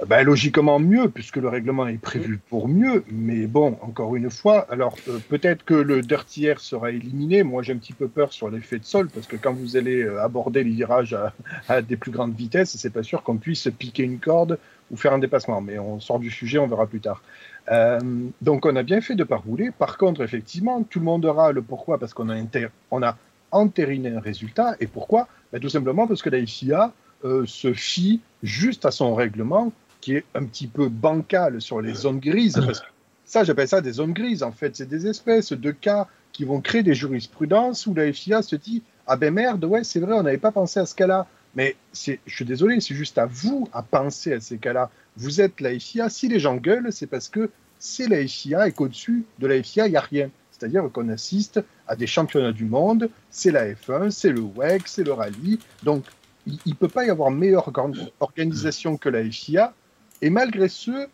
Ben, 0.06 0.22
logiquement 0.24 0.78
mieux, 0.78 1.09
puisque 1.09 1.37
le 1.37 1.48
règlement 1.48 1.87
est 1.87 1.98
prévu 1.98 2.38
pour 2.48 2.68
mieux. 2.68 3.04
Mais 3.11 3.46
bon, 3.46 3.78
encore 3.83 4.16
une 4.16 4.30
fois, 4.30 4.66
alors 4.70 4.96
euh, 5.09 5.18
peut-être 5.28 5.64
que 5.64 5.74
le 5.74 6.00
dirty 6.02 6.46
air 6.46 6.61
sera 6.61 6.90
éliminé. 6.90 7.42
Moi, 7.42 7.62
j'ai 7.62 7.72
un 7.72 7.76
petit 7.76 7.92
peu 7.92 8.09
peur 8.09 8.33
sur 8.33 8.50
l'effet 8.50 8.78
de 8.78 8.85
sol, 8.85 9.09
parce 9.09 9.26
que 9.26 9.37
quand 9.37 9.52
vous 9.52 9.76
allez 9.76 10.02
euh, 10.02 10.22
aborder 10.22 10.64
les 10.64 10.70
virages 10.70 11.14
à, 11.14 11.33
à 11.68 11.83
des 11.83 11.96
plus 11.96 12.11
grandes 12.11 12.35
vitesses, 12.35 12.76
c'est 12.76 12.90
pas 12.92 13.02
sûr 13.02 13.22
qu'on 13.22 13.37
puisse 13.37 13.68
piquer 13.78 14.02
une 14.02 14.18
corde 14.18 14.59
ou 14.90 14.96
faire 14.96 15.12
un 15.12 15.18
dépassement. 15.18 15.61
Mais 15.61 15.78
on 15.78 16.00
sort 16.00 16.18
du 16.18 16.30
sujet, 16.30 16.59
on 16.59 16.66
verra 16.66 16.87
plus 16.87 17.00
tard. 17.00 17.22
Euh, 17.70 18.00
donc, 18.42 18.66
on 18.66 18.74
a 18.76 18.83
bien 18.83 19.00
fait 19.00 19.14
de 19.14 19.24
pas 19.24 19.37
rouler. 19.37 19.70
Par 19.70 19.98
contre, 19.98 20.22
effectivement, 20.22 20.83
tout 20.83 20.98
le 20.98 21.04
monde 21.04 21.24
aura 21.26 21.52
le 21.52 21.62
pourquoi, 21.62 21.98
parce 21.98 22.12
qu'on 22.14 22.28
a, 22.30 22.35
inter- 22.35 22.68
on 22.90 23.02
a 23.02 23.16
entériné 23.50 24.10
un 24.10 24.20
résultat. 24.20 24.76
Et 24.80 24.86
pourquoi? 24.86 25.28
Ben, 25.52 25.60
Tout 25.60 25.68
simplement 25.68 26.06
parce 26.06 26.22
que 26.22 26.30
la 26.30 26.44
FIA 26.44 26.92
euh, 27.24 27.44
se 27.46 27.72
fie 27.72 28.20
juste 28.42 28.86
à 28.86 28.90
son 28.90 29.14
règlement 29.14 29.72
qui 30.00 30.14
est 30.14 30.24
un 30.34 30.44
petit 30.44 30.66
peu 30.66 30.88
bancal 30.88 31.60
sur 31.60 31.80
les 31.80 31.94
zones 31.94 32.20
grises. 32.20 32.54
Parce 32.54 32.80
que 32.80 32.86
ça, 33.24 33.44
j'appelle 33.44 33.68
ça 33.68 33.80
des 33.80 33.92
zones 33.92 34.12
grises. 34.12 34.42
En 34.42 34.52
fait, 34.52 34.74
c'est 34.74 34.88
des 34.88 35.06
espèces 35.06 35.52
de 35.52 35.70
cas 35.70 36.08
qui 36.32 36.44
vont 36.44 36.60
créer 36.60 36.82
des 36.82 36.94
jurisprudences 36.94 37.86
où 37.86 37.94
la 37.94 38.12
FIA 38.12 38.42
se 38.42 38.56
dit 38.56 38.82
Ah 39.06 39.16
ben 39.16 39.32
merde, 39.32 39.64
ouais, 39.64 39.84
c'est 39.84 40.00
vrai, 40.00 40.14
on 40.14 40.22
n'avait 40.22 40.38
pas 40.38 40.52
pensé 40.52 40.80
à 40.80 40.86
ce 40.86 40.94
cas-là. 40.94 41.26
Mais 41.54 41.76
je 41.92 42.16
suis 42.26 42.44
désolé, 42.44 42.80
c'est 42.80 42.94
juste 42.94 43.18
à 43.18 43.26
vous 43.26 43.68
à 43.72 43.82
penser 43.82 44.32
à 44.32 44.40
ces 44.40 44.58
cas-là. 44.58 44.90
Vous 45.16 45.40
êtes 45.40 45.60
la 45.60 45.78
FIA. 45.78 46.08
Si 46.08 46.28
les 46.28 46.38
gens 46.38 46.56
gueulent, 46.56 46.92
c'est 46.92 47.08
parce 47.08 47.28
que 47.28 47.50
c'est 47.78 48.08
la 48.08 48.26
FIA 48.26 48.68
et 48.68 48.72
qu'au-dessus 48.72 49.24
de 49.38 49.46
la 49.46 49.62
FIA, 49.62 49.86
il 49.86 49.90
n'y 49.90 49.96
a 49.96 50.00
rien. 50.00 50.30
C'est-à-dire 50.61 50.90
qu'on 50.92 51.09
assiste 51.09 51.64
à 51.88 51.96
des 51.96 52.07
championnats 52.07 52.53
du 52.53 52.66
monde, 52.66 53.09
c'est 53.31 53.51
la 53.51 53.73
F1, 53.73 54.11
c'est 54.11 54.31
le 54.31 54.40
WEC, 54.40 54.83
c'est 54.87 55.05
le 55.05 55.14
rallye. 55.14 55.59
Donc, 55.83 56.05
il 56.46 56.59
ne 56.66 56.75
peut 56.75 56.88
pas 56.88 57.07
y 57.07 57.11
avoir 57.11 57.31
meilleure 57.31 57.66
organ- 57.68 57.94
organisation 58.20 58.99
que 58.99 59.09
la 59.09 59.25
FIA. 59.25 59.73
Et 60.20 60.29
malgré 60.29 60.68
ce, 60.68 61.09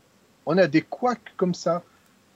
on 0.46 0.58
a 0.58 0.66
des 0.66 0.82
couacs 0.82 1.32
comme 1.36 1.54
ça. 1.54 1.82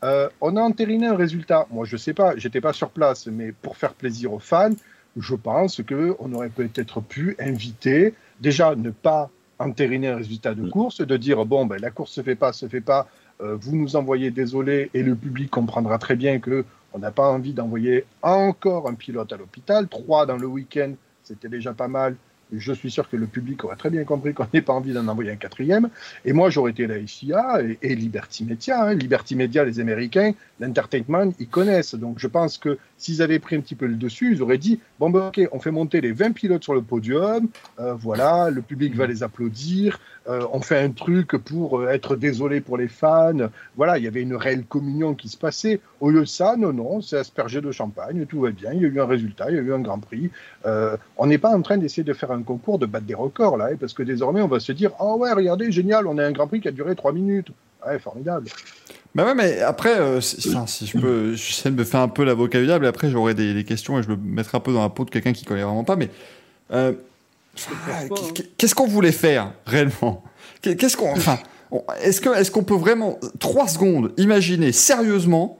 Euh, 0.03 0.29
on 0.41 0.57
a 0.57 0.61
entériné 0.63 1.09
un 1.09 1.17
résultat. 1.17 1.67
Moi, 1.71 1.85
je 1.85 1.97
sais 1.97 2.15
pas, 2.15 2.35
j'étais 2.37 2.61
pas 2.61 2.73
sur 2.73 2.91
place, 2.91 3.27
mais 3.27 3.53
pour 3.53 3.77
faire 3.77 3.95
plaisir 3.95 4.33
aux 4.33 4.39
fans, 4.39 4.71
je 5.17 5.35
pense 5.35 5.83
que 5.83 6.15
on 6.21 6.33
aurait 6.33 6.49
peut-être 6.49 7.01
pu 7.01 7.37
inviter, 7.41 8.15
déjà, 8.41 8.75
ne 8.77 8.91
pas 8.91 9.31
entériner 9.59 10.09
un 10.09 10.17
résultat 10.17 10.55
de 10.55 10.69
course, 10.71 11.01
de 11.01 11.17
dire 11.17 11.45
bon, 11.45 11.67
ben, 11.67 11.81
la 11.81 11.91
course 11.91 12.13
se 12.13 12.23
fait 12.23 12.35
pas, 12.37 12.53
se 12.53 12.67
fait 12.67 12.81
pas, 12.81 13.09
euh, 13.43 13.57
vous 13.61 13.77
nous 13.77 13.97
envoyez 13.97 14.31
désolé, 14.31 14.91
et 14.95 15.03
le 15.03 15.15
public 15.15 15.51
comprendra 15.51 15.99
très 15.99 16.17
bien 16.17 16.39
que 16.39 16.65
on 16.93 16.99
n'a 16.99 17.11
pas 17.11 17.29
envie 17.31 17.53
d'envoyer 17.53 18.05
encore 18.23 18.89
un 18.89 18.95
pilote 18.95 19.33
à 19.33 19.37
l'hôpital. 19.37 19.89
Trois 19.89 20.27
dans 20.27 20.37
le 20.37 20.47
week-end, 20.47 20.93
c'était 21.23 21.49
déjà 21.49 21.73
pas 21.73 21.89
mal. 21.89 22.17
je 22.53 22.73
suis 22.73 22.91
sûr 22.91 23.09
que 23.09 23.17
le 23.17 23.27
public 23.27 23.63
aurait 23.65 23.77
très 23.77 23.91
bien 23.91 24.05
compris 24.05 24.35
qu'on 24.35 24.47
n'ait 24.53 24.63
pas 24.63 24.73
envie 24.73 24.93
d'en 24.93 25.07
envoyer 25.07 25.31
un 25.31 25.37
quatrième. 25.37 25.89
Et 26.25 26.33
moi, 26.33 26.51
j'aurais 26.51 26.73
été 26.73 26.87
la 26.87 26.97
et, 26.99 27.79
et 27.83 27.95
Liberty 27.95 28.45
Media. 28.45 28.85
hein. 28.85 28.95
Liberty 28.95 29.37
Media, 29.37 29.65
les 29.65 29.79
Américains, 29.79 30.33
l'entertainment, 30.59 31.33
ils 31.39 31.49
connaissent. 31.49 31.95
Donc, 31.95 32.19
je 32.19 32.27
pense 32.27 32.59
que 32.59 32.77
s'ils 33.01 33.23
avaient 33.23 33.39
pris 33.39 33.57
un 33.57 33.61
petit 33.61 33.75
peu 33.75 33.87
le 33.87 33.95
dessus, 33.95 34.33
ils 34.35 34.43
auraient 34.43 34.59
dit 34.59 34.79
bon, 34.99 35.11
ben, 35.11 35.29
ok, 35.29 35.41
on 35.53 35.59
fait 35.59 35.71
monter 35.71 36.01
les 36.01 36.13
20 36.13 36.33
pilotes 36.33 36.63
sur 36.63 36.75
le 36.75 36.83
podium. 36.83 37.49
euh, 37.81 37.95
voilà, 37.95 38.51
le 38.51 38.63
public 38.63 38.95
va 38.95 39.07
les 39.07 39.23
applaudir. 39.23 39.99
euh, 40.29 40.47
on 40.53 40.61
fait 40.61 40.79
un 40.79 40.91
truc 40.91 41.37
pour 41.39 41.81
euh, 41.81 41.89
être 41.89 42.15
désolé 42.15 42.61
pour 42.61 42.77
les 42.77 42.89
fans. 42.89 43.49
Voilà, 43.77 43.99
il 43.99 44.05
y 44.05 44.07
avait 44.07 44.23
une 44.23 44.37
réelle 44.37 44.65
communion 44.65 45.15
qui 45.15 45.29
se 45.29 45.37
passait. 45.37 45.81
Au 46.01 46.11
lieu 46.11 46.21
de 46.21 46.25
ça, 46.27 46.57
non, 46.57 46.73
non, 46.73 47.01
c'est 47.01 47.17
aspergé 47.17 47.61
de 47.61 47.73
champagne, 47.73 48.27
tout 48.27 48.41
va 48.43 48.51
bien. 48.51 48.73
Il 48.75 48.83
y 48.83 48.85
a 48.85 48.89
eu 48.89 49.01
un 49.01 49.07
résultat, 49.07 49.47
il 49.51 49.57
y 49.57 49.59
a 49.59 49.63
eu 49.63 49.73
un 49.73 49.81
grand 49.81 49.99
prix. 49.99 50.31
Euh, 50.67 50.97
on 51.17 51.27
n'est 51.27 51.39
pas 51.39 51.51
en 51.57 51.63
train 51.63 51.79
d'essayer 51.79 52.05
de 52.05 52.13
faire 52.13 52.31
un 52.31 52.43
concours 52.43 52.79
de 52.79 52.87
battre 52.87 53.07
des 53.07 53.15
records 53.15 53.57
là, 53.57 53.69
hein, 53.73 53.77
parce 53.81 53.95
que 53.95 54.03
désormais 54.03 54.43
on 54.43 54.49
va 54.49 54.61
se 54.61 54.73
dire 54.73 54.93
oh 55.01 55.17
ouais, 55.19 55.33
regardez, 55.33 55.73
génial, 55.73 56.07
on 56.07 56.19
a 56.19 56.25
un 56.25 56.33
grand 56.33 56.47
prix 56.47 56.61
qui 56.61 56.69
a 56.69 56.73
duré 56.73 56.95
trois 56.95 57.13
minutes. 57.13 57.49
Ouais, 57.87 57.99
formidable. 57.99 58.49
Bah 59.15 59.25
ouais, 59.27 59.35
mais 59.35 59.61
après, 59.61 59.99
euh, 59.99 60.21
si, 60.21 60.49
enfin, 60.51 60.67
si 60.69 60.87
je 60.87 60.97
peux, 60.99 61.35
j'essaie 61.35 61.71
de 61.71 61.75
me 61.77 61.83
faire 61.85 62.01
un 62.01 62.09
peu 62.09 62.23
l'avocat 62.25 62.61
du 62.61 62.67
diable, 62.67 62.85
et 62.85 62.89
après 62.89 63.11
j'aurai 63.11 63.35
des, 63.35 63.55
des 63.55 63.65
questions 63.65 63.99
et 63.99 64.03
je 64.05 64.09
me 64.09 64.17
mettrai 64.17 64.57
un 64.57 64.61
peu 64.61 64.73
dans 64.73 64.83
la 64.83 64.89
peau 64.89 65.05
de 65.05 65.11
quelqu'un 65.11 65.33
qui 65.33 65.45
connaît 65.45 65.63
vraiment 65.65 65.83
pas, 65.85 65.97
mais 65.97 66.09
euh, 66.73 66.93
hein. 66.93 68.09
qu'est- 68.35 68.57
qu'est-ce 68.57 68.75
qu'on 68.75 68.87
voulait 68.87 69.11
faire 69.13 69.53
réellement? 69.67 70.23
Qu'est- 70.63 70.77
Qu'est-ce 70.77 70.97
qu'on, 70.97 71.11
enfin, 71.11 71.39
est-ce 72.03 72.21
que, 72.21 72.29
est-ce 72.39 72.51
qu'on 72.53 72.63
peut 72.63 72.75
vraiment 72.77 73.19
trois 73.41 73.67
secondes 73.67 74.13
imaginer 74.17 74.71
sérieusement 74.71 75.59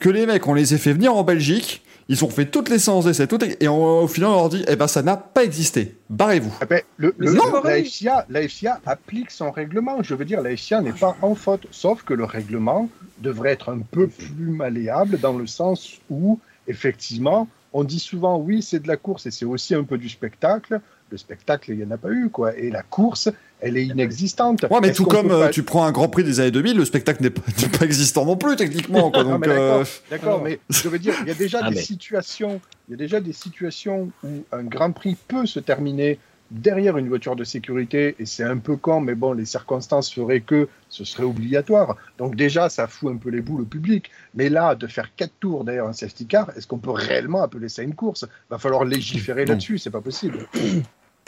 que 0.00 0.08
les 0.08 0.26
mecs, 0.26 0.46
on 0.48 0.54
les 0.54 0.74
ait 0.74 0.78
fait 0.78 0.92
venir 0.92 1.14
en 1.14 1.22
Belgique, 1.22 1.82
ils 2.08 2.24
ont 2.24 2.30
fait 2.30 2.46
toutes 2.46 2.68
les 2.70 2.78
séances 2.78 3.04
d'essai, 3.04 3.26
les- 3.40 3.56
et 3.60 3.68
on- 3.68 4.02
au 4.04 4.08
final 4.08 4.30
on 4.30 4.34
leur 4.36 4.48
dit, 4.48 4.64
eh 4.68 4.76
ben 4.76 4.86
ça 4.86 5.02
n'a 5.02 5.16
pas 5.16 5.44
existé, 5.44 5.96
barrez-vous. 6.08 6.52
Ah 6.60 6.66
ben, 6.66 6.80
le, 6.96 7.14
Mais 7.18 7.26
le- 7.26 7.32
c'est 7.32 7.68
la. 7.68 7.78
FCA, 7.84 8.26
la 8.30 8.42
FCA 8.42 8.80
applique 8.86 9.30
son 9.30 9.50
règlement. 9.50 10.02
Je 10.02 10.14
veux 10.14 10.24
dire, 10.24 10.40
la 10.42 10.50
FCA 10.56 10.80
n'est 10.80 10.92
pas 10.92 11.16
en 11.22 11.34
faute, 11.34 11.66
sauf 11.70 12.02
que 12.02 12.14
le 12.14 12.24
règlement 12.24 12.88
devrait 13.20 13.52
être 13.52 13.70
un 13.70 13.80
peu 13.80 14.06
plus 14.08 14.50
malléable 14.50 15.18
dans 15.20 15.36
le 15.36 15.46
sens 15.46 15.98
où, 16.08 16.38
effectivement, 16.66 17.48
on 17.72 17.84
dit 17.84 17.98
souvent 18.00 18.38
oui, 18.38 18.62
c'est 18.62 18.80
de 18.82 18.88
la 18.88 18.96
course 18.96 19.26
et 19.26 19.30
c'est 19.30 19.44
aussi 19.44 19.74
un 19.74 19.84
peu 19.84 19.98
du 19.98 20.08
spectacle. 20.08 20.80
Le 21.10 21.18
spectacle, 21.18 21.72
il 21.72 21.78
n'y 21.78 21.84
en 21.84 21.90
a 21.90 21.96
pas 21.98 22.10
eu, 22.10 22.28
quoi. 22.30 22.56
Et 22.56 22.70
la 22.70 22.82
course, 22.82 23.28
elle 23.60 23.76
est 23.76 23.84
inexistante. 23.86 24.64
Ouais, 24.70 24.78
mais 24.80 24.92
tout 24.92 25.04
comme 25.04 25.30
euh, 25.30 25.44
pas- 25.46 25.48
tu 25.50 25.62
prends 25.62 25.84
un 25.84 25.92
Grand 25.92 26.08
Prix 26.08 26.24
des 26.24 26.40
années 26.40 26.50
2000, 26.50 26.76
le 26.76 26.84
spectacle 26.84 27.22
n'est 27.22 27.30
pas, 27.30 27.42
n'est 27.62 27.68
pas 27.78 27.84
existant 27.84 28.24
non 28.24 28.36
plus 28.36 28.56
techniquement, 28.56 29.10
quoi. 29.10 29.24
Non, 29.24 29.30
Donc, 29.32 29.46
mais 29.46 29.82
d'accord, 30.10 30.38
euh, 30.40 30.44
mais 30.44 30.60
je 30.70 30.88
veux 30.88 30.98
dire, 30.98 31.14
il 31.22 31.28
y 31.28 31.30
a 31.30 31.34
déjà 31.34 31.60
Ah, 31.64 31.70
des 31.70 31.76
mais- 31.76 31.82
situations, 31.82 32.60
il 32.88 32.92
y 32.92 32.94
a 32.94 32.96
déjà 32.96 33.20
des 33.20 33.32
situations 33.32 34.10
où 34.24 34.28
un 34.52 34.62
Grand 34.64 34.92
Prix 34.92 35.16
peut 35.26 35.46
se 35.46 35.60
terminer 35.60 36.18
derrière 36.50 36.96
une 36.96 37.08
voiture 37.08 37.36
de 37.36 37.44
sécurité 37.44 38.16
et 38.18 38.24
c'est 38.24 38.42
un 38.42 38.56
peu 38.56 38.76
con, 38.76 39.00
mais 39.02 39.14
bon, 39.14 39.34
les 39.34 39.44
circonstances 39.44 40.10
feraient 40.10 40.40
que 40.40 40.66
ce 40.88 41.04
serait 41.04 41.24
obligatoire. 41.24 41.94
Donc 42.16 42.36
déjà, 42.36 42.70
ça 42.70 42.86
fout 42.86 43.12
un 43.12 43.16
peu 43.18 43.28
les 43.28 43.42
boules 43.42 43.60
au 43.60 43.66
public. 43.66 44.10
Mais 44.34 44.48
là, 44.48 44.74
de 44.74 44.86
faire 44.86 45.14
quatre 45.14 45.34
tours 45.40 45.64
derrière 45.64 45.84
un 45.84 45.92
safety 45.92 46.24
car, 46.26 46.48
est-ce 46.56 46.66
qu'on 46.66 46.78
peut 46.78 46.90
réellement 46.90 47.42
appeler 47.42 47.68
ça 47.68 47.82
une 47.82 47.94
course? 47.94 48.24
Va 48.48 48.56
falloir 48.56 48.86
légiférer 48.86 49.44
là-dessus, 49.44 49.76
c'est 49.76 49.90
pas 49.90 50.00
possible. 50.00 50.38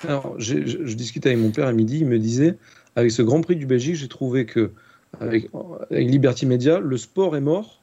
Alors, 0.06 0.34
je, 0.38 0.64
je 0.66 0.94
discutais 0.94 1.30
avec 1.30 1.40
mon 1.40 1.50
père 1.50 1.66
à 1.66 1.72
midi, 1.72 1.98
il 2.00 2.06
me 2.06 2.18
disait, 2.18 2.56
avec 2.96 3.10
ce 3.10 3.22
Grand 3.22 3.40
Prix 3.40 3.56
du 3.56 3.66
Belgique, 3.66 3.96
j'ai 3.96 4.08
trouvé 4.08 4.46
que 4.46 4.70
avec, 5.20 5.50
avec 5.90 6.08
Liberty 6.08 6.46
Media, 6.46 6.78
le 6.78 6.96
sport 6.96 7.36
est 7.36 7.40
mort, 7.40 7.82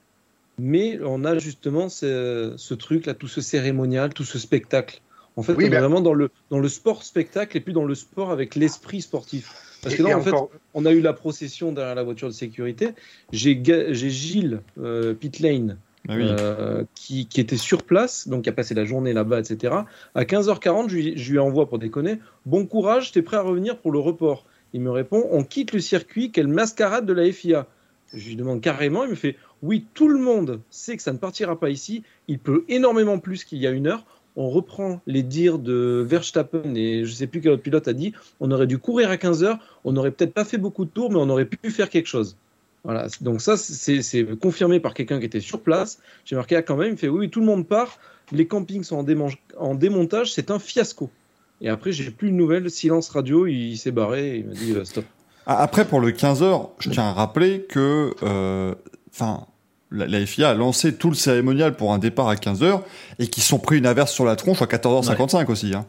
mais 0.60 1.00
on 1.04 1.26
a 1.26 1.38
justement 1.38 1.90
ce, 1.90 2.54
ce 2.58 2.74
truc-là, 2.74 3.14
tout 3.14 3.28
ce 3.28 3.42
cérémonial, 3.42 4.14
tout 4.14 4.24
ce 4.24 4.40
spectacle. 4.40 5.02
En 5.36 5.44
fait, 5.44 5.54
Oui, 5.54 5.66
on 5.66 5.68
est 5.68 5.80
vraiment 5.80 6.02
dans 6.02 6.14
le, 6.14 6.32
dans 6.50 6.60
le 6.60 6.68
sport 6.68 7.04
spectacle 7.04 7.58
et 7.58 7.60
plus 7.60 7.74
dans 7.74 7.86
le 7.86 7.94
sport 7.94 8.32
avec 8.32 8.56
l'esprit 8.56 9.02
sportif. 9.02 9.54
Parce 9.84 9.96
que 9.96 10.02
et 10.04 10.14
en 10.14 10.22
fait, 10.22 10.34
on 10.74 10.86
a 10.86 10.92
eu 10.92 11.02
la 11.02 11.14
procession 11.14 11.72
derrière 11.72 11.94
la 11.94 12.04
voiture 12.04 12.28
de 12.28 12.34
sécurité. 12.34 12.90
J'ai 13.32 13.62
Gilles 13.64 14.62
euh, 14.80 15.14
Pitlane 15.14 15.78
oui. 16.10 16.28
euh, 16.28 16.84
qui, 16.96 17.28
était 17.36 17.58
sur 17.58 17.84
place, 17.84 18.28
donc 18.28 18.44
qui 18.44 18.50
a 18.50 18.54
passé 18.54 18.74
la 18.74 18.86
journée 18.86 19.14
là-bas, 19.14 19.40
etc. 19.40 19.74
À 20.16 20.24
15h40, 20.24 20.90
je 20.90 20.96
lui, 20.96 21.18
je 21.18 21.32
lui 21.32 21.40
envoie 21.40 21.68
pour 21.68 21.80
déconner 21.80 22.20
Bon 22.46 22.66
courage, 22.66 23.12
t'es 23.12 23.22
prêt 23.22 23.38
à 23.38 23.42
revenir 23.42 23.78
pour 23.78 23.92
le 23.92 24.00
report? 24.00 24.46
Il 24.74 24.82
me 24.82 24.92
répond 24.92 25.28
On 25.32 25.44
quitte 25.44 25.74
le 25.74 25.80
circuit, 25.80 26.32
quelle 26.32 26.48
mascarade 26.48 27.06
de 27.06 27.14
la 27.14 27.32
FIA 27.32 27.68
Je 28.14 28.28
lui 28.28 28.36
demande 28.36 28.62
carrément, 28.62 29.04
il 29.04 29.12
me 29.12 29.16
fait 29.16 29.36
Oui, 29.62 29.86
tout 29.94 30.08
le 30.08 30.20
monde 30.20 30.62
sait 30.70 30.98
que 30.98 31.04
ça 31.04 31.14
ne 31.14 31.18
partira 31.18 31.60
pas 31.60 31.70
ici, 31.70 32.04
il 32.28 32.40
pleut 32.40 32.66
énormément 32.70 33.20
plus 33.20 33.44
qu'il 33.44 33.60
y 33.60 33.68
a 33.68 33.72
une 33.72 33.88
heure. 33.88 34.06
On 34.40 34.50
reprend 34.50 35.02
les 35.08 35.24
dires 35.24 35.58
de 35.58 36.06
Verstappen 36.08 36.76
et 36.76 37.06
je 37.06 37.12
sais 37.12 37.26
plus 37.26 37.42
quel 37.42 37.54
autre 37.54 37.64
pilote 37.64 37.88
a 37.88 37.94
dit 37.94 38.14
on 38.40 38.52
aurait 38.52 38.68
dû 38.68 38.78
courir 38.78 39.10
à 39.10 39.16
15h, 39.16 39.58
on 39.84 39.92
n'aurait 39.92 40.12
peut-être 40.12 40.34
pas 40.34 40.46
fait 40.46 40.60
beaucoup 40.60 40.86
de 40.86 40.92
tours, 40.92 41.12
mais 41.12 41.18
on 41.18 41.30
aurait 41.30 41.46
pu 41.46 41.72
faire 41.72 41.90
quelque 41.90 42.08
chose. 42.08 42.38
Voilà, 42.88 43.08
donc 43.20 43.42
ça, 43.42 43.58
c'est 43.58 44.40
confirmé 44.40 44.80
par 44.80 44.94
quelqu'un 44.94 45.20
qui 45.20 45.26
était 45.26 45.42
sur 45.42 45.60
place. 45.60 46.00
J'ai 46.24 46.38
marqué 46.38 46.56
ah, 46.56 46.62
quand 46.62 46.78
même, 46.78 46.94
il 46.94 46.98
fait 46.98 47.10
oui, 47.10 47.30
tout 47.30 47.42
le 47.42 47.46
monde 47.46 47.68
part, 47.68 48.00
les 48.32 48.48
campings 48.48 48.86
sont 48.86 49.06
en, 49.58 49.76
démontage, 49.76 50.32
c'est 50.32 50.52
un 50.52 50.58
fiasco. 50.58 51.10
Et 51.60 51.68
après, 51.68 51.92
j'ai 51.92 52.10
plus 52.12 52.32
de 52.32 52.36
nouvelles, 52.36 52.72
silence 52.72 53.10
radio, 53.10 53.46
il, 53.46 53.76
s'est 53.76 53.92
barré, 53.92 54.30
et 54.30 54.38
il 54.38 54.46
m'a 54.46 54.54
dit 54.54 54.72
euh, 54.72 54.86
stop. 54.86 55.04
Ah, 55.46 55.62
Après, 55.62 55.84
pour 55.84 56.00
le 56.00 56.14
15 56.14 56.44
heures, 56.44 56.70
je 56.80 56.90
tiens 56.90 57.10
à 57.10 57.12
rappeler 57.12 57.66
que, 57.68 58.14
euh, 58.24 58.74
enfin, 59.14 59.48
la, 59.92 60.08
la 60.08 60.26
FIA 60.26 60.52
a 60.52 60.54
lancé 60.54 60.96
tout 60.96 61.10
le 61.10 61.16
cérémonial 61.16 61.76
pour 61.76 61.92
un 61.92 61.98
départ 61.98 62.30
à 62.30 62.38
15 62.38 62.64
heures 62.64 62.86
et 63.20 63.28
qu'ils 63.28 63.44
sont 63.44 63.60
pris 63.60 63.80
une 63.80 63.86
averse 63.86 64.14
sur 64.14 64.24
la 64.24 64.38
tronche 64.38 64.62
à 64.62 64.66
14h55 64.66 65.52
aussi. 65.52 65.74
Hein. 65.76 65.86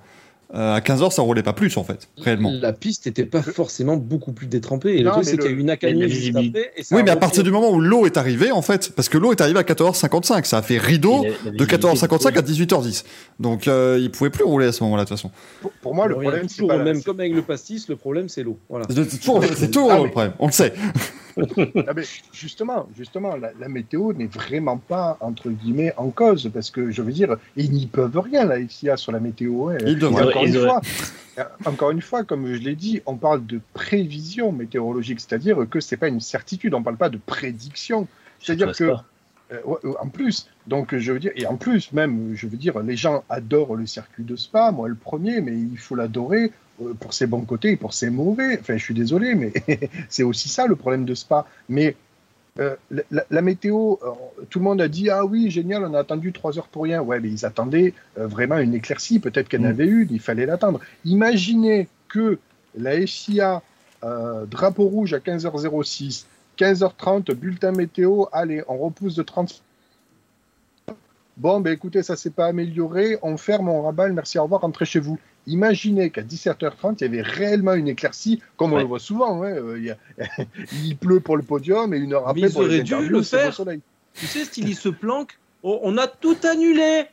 Euh, 0.55 0.77
à 0.77 0.81
15 0.81 1.03
heures, 1.03 1.13
ça 1.13 1.21
roulait 1.21 1.43
pas 1.43 1.53
plus 1.53 1.77
en 1.77 1.85
fait, 1.85 2.09
réellement. 2.17 2.51
La 2.63 2.73
piste 2.73 3.05
n'était 3.05 3.27
pas 3.27 3.43
forcément 3.43 3.99
beaucoup 3.99 4.33
plus 4.33 4.47
détrempée. 4.47 4.97
Et 4.97 5.03
le 5.03 5.11
truc, 5.11 5.25
c'est 5.27 5.33
le- 5.33 5.43
qu'il 5.43 5.51
y 5.51 5.55
a 5.55 5.57
eu 5.57 5.61
une 5.61 5.69
accalmie 5.69 5.99
de 5.99 6.03
la 6.05 6.09
juste 6.09 6.21
visibilité. 6.21 6.61
après. 6.69 6.73
et 6.81 6.83
ça 6.85 6.97
Oui, 6.97 7.03
mais 7.05 7.11
à 7.11 7.17
partir 7.17 7.43
du 7.45 7.51
moment 7.51 7.71
où 7.71 7.81
l'eau 7.81 8.07
est 8.07 8.17
arrivée, 8.17 8.51
en 8.51 8.63
fait, 8.63 8.91
parce 8.97 9.11
que 9.11 9.19
l'eau 9.19 9.31
est 9.33 9.41
arrivée 9.43 9.59
à 9.59 9.63
14h55, 9.63 10.47
ça 10.47 10.57
a 10.57 10.63
fait 10.63 10.79
rideau 10.79 11.23
Et 11.23 11.29
la- 11.29 11.29
la 11.29 11.29
de 11.29 11.35
visibilité 11.51 11.67
14h55 11.67 12.27
à 12.29 12.41
était- 12.41 12.43
18h10. 12.49 13.05
Donc, 13.39 13.69
euh, 13.69 13.99
il 14.01 14.11
pouvait 14.11 14.31
plus 14.31 14.45
rouler 14.45 14.67
à 14.69 14.73
ce 14.73 14.83
moment-là, 14.85 15.05
de 15.05 15.09
toute 15.11 15.19
façon. 15.19 15.31
Pour, 15.61 15.71
pour 15.83 15.95
moi, 15.95 16.07
le 16.07 16.13
Alors, 16.15 16.23
problème, 16.23 16.49
c'est 16.49 16.67
pas 16.67 16.79
même 16.79 17.03
comme 17.03 17.21
avec 17.21 17.35
le 17.35 17.43
pastis, 17.43 17.87
le 17.89 17.97
problème, 17.97 18.31
c'est 18.31 18.43
l'eau. 18.43 18.59
Voilà. 18.71 18.87
C'est 18.89 19.19
toujours, 19.19 19.41
toujours 19.71 19.93
Ah, 19.93 20.01
le 20.03 20.11
problème, 20.11 20.33
on 20.39 20.47
le 20.47 20.53
sait. 20.53 20.73
Ah, 21.87 21.93
mais 21.95 22.03
justement, 22.33 22.89
justement, 22.97 23.37
la, 23.37 23.51
la 23.61 23.69
météo 23.69 24.13
n'est 24.13 24.27
vraiment 24.27 24.77
pas 24.77 25.17
entre 25.21 25.51
guillemets 25.51 25.93
en 25.97 26.09
cause 26.11 26.51
parce 26.53 26.73
que 26.73 26.91
je 26.91 27.01
veux 27.01 27.13
dire, 27.13 27.37
ils 27.57 27.71
n'y 27.71 27.87
peuvent 27.87 28.19
rien 28.19 28.45
la 28.45 28.57
FIA 28.67 28.97
sur 28.97 29.13
la 29.13 29.21
météo. 29.21 29.69
hein. 29.69 29.77
Ils 29.87 29.97
devraient. 30.01 30.25
Encore, 30.38 30.48
Ils 30.48 30.55
une 30.55 30.57
auraient- 30.59 30.68
fois, 30.68 30.81
euh, 31.38 31.44
encore 31.66 31.90
une 31.90 32.03
fois, 32.03 32.24
comme 32.24 32.46
je 32.53 32.59
l'ai 32.59 32.74
dit, 32.74 33.01
on 33.07 33.16
parle 33.16 33.44
de 33.46 33.61
prévision 33.74 34.53
météorologique, 34.53 35.20
c'est-à-dire 35.20 35.59
que 35.70 35.81
c'est 35.81 35.96
pas 35.96 36.09
une 36.09 36.20
certitude, 36.20 36.74
on 36.74 36.83
parle 36.83 36.96
pas 36.96 37.09
de 37.11 37.18
prédiction. 37.18 38.07
C'est-à-dire 38.40 38.72
que 38.72 38.85
euh, 38.85 39.57
euh, 39.85 39.94
en 40.01 40.09
plus, 40.09 40.48
donc 40.66 40.96
je 40.96 41.12
veux 41.12 41.18
dire, 41.18 41.33
et 41.35 41.46
en 41.46 41.57
plus 41.57 41.92
même, 41.92 42.33
je 42.35 42.46
veux 42.46 42.57
dire, 42.57 42.79
les 42.81 42.96
gens 42.96 43.24
adorent 43.31 43.77
le 43.77 43.87
circuit 43.87 44.24
de 44.24 44.37
Spa, 44.37 44.70
moi 44.72 44.88
le 44.88 44.94
premier, 44.94 45.40
mais 45.40 45.53
il 45.57 45.79
faut 45.79 45.94
l'adorer 45.94 46.53
euh, 46.83 46.92
pour 47.01 47.14
ses 47.14 47.27
bons 47.27 47.40
côtés 47.42 47.72
et 47.72 47.77
pour 47.77 47.94
ses 47.94 48.11
mauvais. 48.11 48.59
Enfin, 48.61 48.77
je 48.77 48.83
suis 48.85 48.94
désolé, 48.94 49.35
mais 49.35 49.53
c'est 50.11 50.22
aussi 50.22 50.48
ça 50.51 50.66
le 50.66 50.77
problème 50.77 51.05
de 51.07 51.14
Spa. 51.14 51.46
Mais 51.68 51.96
euh, 52.59 52.75
la, 53.31 53.42
météo, 53.42 53.97
euh, 54.03 54.11
tout 54.51 54.59
le 54.59 54.64
monde 54.64 54.81
a 54.81 54.88
dit 54.88 55.11
ah 55.11 55.25
oui 55.25 55.51
génial, 55.51 55.85
on 55.85 55.94
a 55.94 56.01
attendu 56.01 56.33
trois 56.33 56.59
heures 56.59 56.68
pour 56.68 56.83
rien. 56.85 57.01
Ouais, 57.01 57.21
mais 57.21 57.29
ils 57.29 57.47
attendaient 57.47 57.94
euh, 58.18 58.27
vraiment 58.27 58.59
une 58.59 58.75
éclaircie. 58.75 59.21
Peut-être 59.21 59.49
qu'il 59.49 59.61
y 59.61 59.64
en 59.64 59.68
Mm. 59.68 59.71
avait 59.71 59.87
une, 59.87 60.09
il 60.11 60.21
fallait 60.21 60.47
l'attendre. 60.47 60.81
Imaginez 61.05 61.88
que 62.09 62.38
la 62.77 63.07
FIA 63.07 63.62
euh, 64.05 64.44
drapeau 64.47 64.85
rouge 64.85 65.14
à 65.14 65.18
15h06, 65.18 66.25
15h30 66.59 67.33
bulletin 67.35 67.73
météo. 67.73 68.25
Allez, 68.33 68.62
on 68.68 68.77
repousse 68.79 69.14
de 69.14 69.23
30. 69.23 69.62
Bon, 71.37 71.61
ben 71.61 71.73
écoutez, 71.73 72.03
ça 72.03 72.16
s'est 72.16 72.31
pas 72.31 72.47
amélioré. 72.47 73.16
On 73.23 73.37
ferme, 73.37 73.68
on 73.68 73.83
raballe. 73.83 74.12
Merci, 74.12 74.38
au 74.38 74.42
revoir, 74.42 74.62
rentrez 74.62 74.85
chez 74.85 74.99
vous. 74.99 75.18
Imaginez 75.49 76.11
qu'à 76.11 76.23
17h30, 76.23 76.97
il 76.99 77.03
y 77.03 77.05
avait 77.07 77.23
réellement 77.23 77.75
une 77.75 77.89
éclaircie, 77.89 78.41
comme 78.57 78.73
on 78.73 78.79
le 78.79 78.85
voit 78.85 79.01
souvent. 79.01 79.43
hein, 79.43 79.47
euh, 79.53 79.79
il, 79.79 79.85
y 79.85 79.91
a- 79.91 79.97
il 80.85 80.97
pleut 80.97 81.21
pour 81.21 81.37
le 81.37 81.43
podium 81.43 81.93
et 81.95 81.99
une 81.99 82.13
heure 82.15 82.23
Mais 82.27 82.31
après 82.31 82.41
ils 82.49 82.53
pour 82.53 82.63
les 82.63 82.69
auraient 82.69 82.83
dû 82.83 82.95
interviews, 82.95 83.17
le 83.19 83.23
faire. 83.23 83.53
soleil. 83.55 83.81
Tu 84.15 84.27
sais, 84.27 84.45
style, 84.45 84.69
il 84.69 84.77
se 84.77 84.89
planque. 84.89 85.39
Oh, 85.63 85.81
on 85.83 85.97
a 85.99 86.07
tout 86.07 86.37
annulé 86.49 87.05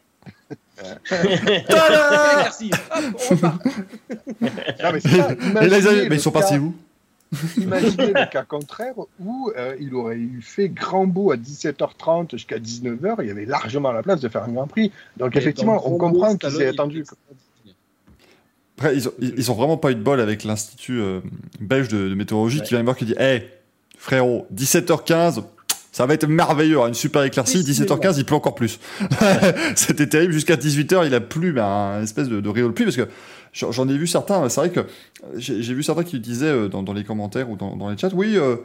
Merci. 1.21 2.71
Hop, 2.95 3.03
on 3.15 3.35
repart. 3.35 3.65
Non, 3.65 4.91
mais 4.93 4.99
ça, 4.99 5.33
imaginez 5.33 5.81
mais 6.03 6.09
le 6.09 6.15
ils 6.15 6.19
sont 6.19 6.31
cas- 6.31 6.39
partis 6.41 6.57
où 6.57 6.73
Imaginez 7.57 8.07
le 8.13 8.29
cas 8.31 8.43
contraire 8.43 8.93
où 9.19 9.51
euh, 9.57 9.75
il 9.79 9.93
aurait 9.95 10.17
eu 10.17 10.39
fait 10.41 10.69
grand 10.69 11.05
beau 11.07 11.31
à 11.31 11.35
17h30 11.37 12.31
jusqu'à 12.31 12.57
19h, 12.59 13.15
il 13.21 13.27
y 13.27 13.31
avait 13.31 13.45
largement 13.45 13.91
la 13.91 14.03
place 14.03 14.21
de 14.21 14.29
faire 14.29 14.43
un 14.43 14.49
Grand 14.51 14.67
Prix. 14.67 14.91
Donc 15.17 15.35
effectivement, 15.35 15.81
on 15.85 15.97
comprend 15.97 16.37
qu'ils 16.37 16.61
aient 16.61 16.67
attendu. 16.67 17.03
Après, 18.77 18.95
ils 18.95 19.07
ont, 19.07 19.13
ils, 19.19 19.33
ils 19.37 19.51
ont 19.51 19.55
vraiment 19.55 19.77
pas 19.77 19.91
eu 19.91 19.95
de 19.95 20.01
bol 20.01 20.19
avec 20.19 20.43
l'Institut 20.43 20.99
euh, 20.99 21.21
belge 21.59 21.87
de, 21.87 22.09
de 22.09 22.15
météorologie 22.15 22.61
qui 22.61 22.69
vient 22.69 22.79
me 22.79 22.85
voir 22.85 22.97
qui 22.97 23.05
dit 23.05 23.15
Hé, 23.17 23.43
frérot, 23.97 24.47
17h15, 24.53 25.43
ça 25.91 26.05
va 26.05 26.13
être 26.13 26.27
merveilleux, 26.27 26.81
hein, 26.81 26.87
une 26.87 26.93
super 26.93 27.23
éclaircie. 27.23 27.63
Décidément. 27.63 27.95
17h15, 27.95 28.15
il 28.17 28.25
pleut 28.25 28.35
encore 28.35 28.55
plus. 28.55 28.79
C'était 29.75 30.07
terrible. 30.07 30.33
Jusqu'à 30.33 30.57
18h, 30.57 31.07
il 31.07 31.13
a 31.13 31.21
plu, 31.21 31.53
mais 31.53 31.61
un 31.61 32.03
espèce 32.03 32.27
de, 32.27 32.41
de 32.41 32.67
pluie 32.69 32.83
parce 32.83 32.97
que 32.97 33.07
j'en 33.53 33.87
ai 33.87 33.97
vu 33.97 34.07
certains. 34.07 34.49
C'est 34.49 34.59
vrai 34.59 34.69
que 34.71 34.81
j'ai 35.37 35.73
vu 35.73 35.83
certains 35.83 36.03
qui 36.03 36.19
disaient 36.19 36.47
euh, 36.47 36.67
dans, 36.67 36.83
dans 36.83 36.91
les 36.91 37.05
commentaires 37.05 37.49
ou 37.49 37.55
dans, 37.55 37.77
dans 37.77 37.89
les 37.89 37.97
chats, 37.97 38.09
oui, 38.13 38.37
euh, 38.37 38.57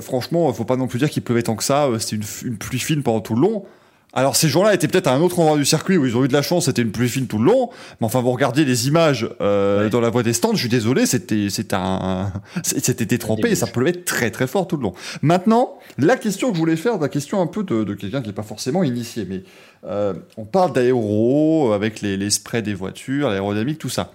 franchement, 0.00 0.50
faut 0.54 0.64
pas 0.64 0.76
non 0.76 0.86
plus 0.86 0.98
dire 0.98 1.10
qu'il 1.10 1.22
pleuvait 1.22 1.42
tant 1.42 1.56
que 1.56 1.64
ça. 1.64 1.90
C'était 1.98 2.24
une 2.44 2.56
pluie 2.56 2.78
fine 2.78 3.02
pendant 3.02 3.20
tout 3.20 3.34
le 3.34 3.42
long. 3.42 3.66
Alors 4.14 4.36
ces 4.36 4.48
gens-là 4.48 4.74
étaient 4.74 4.88
peut-être 4.88 5.06
à 5.06 5.14
un 5.14 5.20
autre 5.22 5.38
endroit 5.40 5.56
du 5.56 5.64
circuit 5.64 5.96
où 5.96 6.04
ils 6.04 6.16
ont 6.16 6.24
eu 6.24 6.28
de 6.28 6.32
la 6.34 6.42
chance, 6.42 6.66
c'était 6.66 6.82
une 6.82 6.92
pluie 6.92 7.08
fine 7.08 7.26
tout 7.26 7.38
le 7.38 7.44
long. 7.46 7.70
Mais 8.00 8.06
enfin, 8.06 8.20
vous 8.20 8.30
regardiez 8.32 8.64
les 8.64 8.86
images 8.88 9.28
euh, 9.40 9.84
Ouais. 9.84 9.90
dans 9.90 10.00
la 10.00 10.10
voie 10.10 10.22
des 10.22 10.34
stands, 10.34 10.52
je 10.54 10.58
suis 10.60 10.68
désolé, 10.68 11.06
c'était 11.06 11.48
c'était 11.48 11.76
un 11.76 12.30
c'était 12.62 13.06
détrempé 13.06 13.50
et 13.50 13.54
ça 13.54 13.66
pleuvait 13.66 13.92
très 13.92 14.30
très 14.30 14.46
fort 14.46 14.66
tout 14.68 14.76
le 14.76 14.82
long. 14.82 14.94
Maintenant, 15.22 15.78
la 15.98 16.16
question 16.16 16.48
que 16.50 16.54
je 16.56 16.60
voulais 16.60 16.76
faire, 16.76 16.98
la 16.98 17.08
question 17.08 17.40
un 17.40 17.46
peu 17.46 17.62
de, 17.64 17.84
de 17.84 17.94
quelqu'un 17.94 18.20
qui 18.20 18.28
n'est 18.28 18.34
pas 18.34 18.42
forcément 18.42 18.82
initié, 18.82 19.26
mais 19.28 19.44
euh, 19.84 20.12
on 20.36 20.44
parle 20.44 20.72
d'aéro 20.74 21.72
avec 21.72 22.02
les, 22.02 22.16
les 22.18 22.30
sprays 22.30 22.62
des 22.62 22.74
voitures, 22.74 23.30
l'aérodynamique, 23.30 23.78
tout 23.78 23.88
ça. 23.88 24.12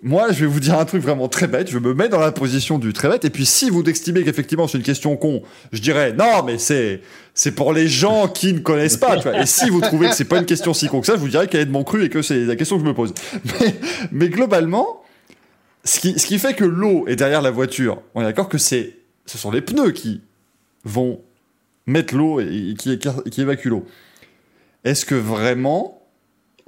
Moi, 0.00 0.30
je 0.30 0.40
vais 0.40 0.46
vous 0.46 0.60
dire 0.60 0.78
un 0.78 0.84
truc 0.84 1.02
vraiment 1.02 1.26
très 1.26 1.48
bête. 1.48 1.68
Je 1.68 1.78
me 1.78 1.92
mets 1.92 2.08
dans 2.08 2.20
la 2.20 2.30
position 2.30 2.78
du 2.78 2.92
très 2.92 3.08
bête. 3.08 3.24
Et 3.24 3.30
puis, 3.30 3.44
si 3.44 3.68
vous 3.68 3.82
estimez 3.82 4.22
qu'effectivement 4.22 4.68
c'est 4.68 4.78
une 4.78 4.84
question 4.84 5.16
con, 5.16 5.42
je 5.72 5.80
dirais 5.80 6.12
non, 6.12 6.44
mais 6.46 6.58
c'est 6.58 7.00
c'est 7.34 7.50
pour 7.52 7.72
les 7.72 7.88
gens 7.88 8.28
qui 8.28 8.52
ne 8.52 8.60
connaissent 8.60 8.96
pas. 8.96 9.16
Et 9.40 9.46
si 9.46 9.68
vous 9.70 9.80
trouvez 9.80 10.08
que 10.08 10.14
c'est 10.14 10.24
pas 10.24 10.38
une 10.38 10.46
question 10.46 10.72
si 10.72 10.86
con 10.86 11.00
que 11.00 11.06
ça, 11.06 11.14
je 11.14 11.20
vous 11.20 11.28
dirais 11.28 11.48
qu'elle 11.48 11.62
est 11.62 11.66
de 11.66 11.72
mon 11.72 11.82
cru 11.82 12.04
et 12.04 12.10
que 12.10 12.22
c'est 12.22 12.44
la 12.44 12.54
question 12.54 12.76
que 12.78 12.84
je 12.84 12.88
me 12.88 12.94
pose. 12.94 13.12
Mais, 14.12 14.28
globalement, 14.28 15.02
ce 15.84 15.98
qui, 15.98 16.16
ce 16.18 16.26
qui 16.26 16.38
fait 16.38 16.54
que 16.54 16.64
l'eau 16.64 17.06
est 17.08 17.16
derrière 17.16 17.42
la 17.42 17.50
voiture, 17.50 18.00
on 18.14 18.20
est 18.20 18.24
d'accord 18.24 18.48
que 18.48 18.58
c'est 18.58 18.94
ce 19.26 19.36
sont 19.36 19.50
les 19.50 19.60
pneus 19.62 19.90
qui 19.90 20.20
vont 20.84 21.20
mettre 21.86 22.14
l'eau 22.14 22.38
et, 22.40 22.74
qui, 22.78 22.92
écar- 22.94 23.28
qui 23.30 23.40
évacuent 23.40 23.68
l'eau. 23.70 23.84
Est-ce 24.84 25.04
que 25.04 25.14
vraiment 25.16 25.97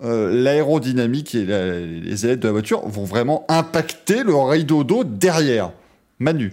euh, 0.03 0.31
l'aérodynamique 0.33 1.35
et 1.35 1.45
les 1.45 2.25
ailettes 2.25 2.41
de 2.41 2.49
la 2.49 2.53
voiture 2.53 2.81
vont 2.89 3.05
vraiment 3.05 3.45
impacter 3.49 4.23
le 4.23 4.35
rideau 4.35 4.85
d'eau 4.85 5.05
derrière 5.05 5.73
Manu. 6.19 6.53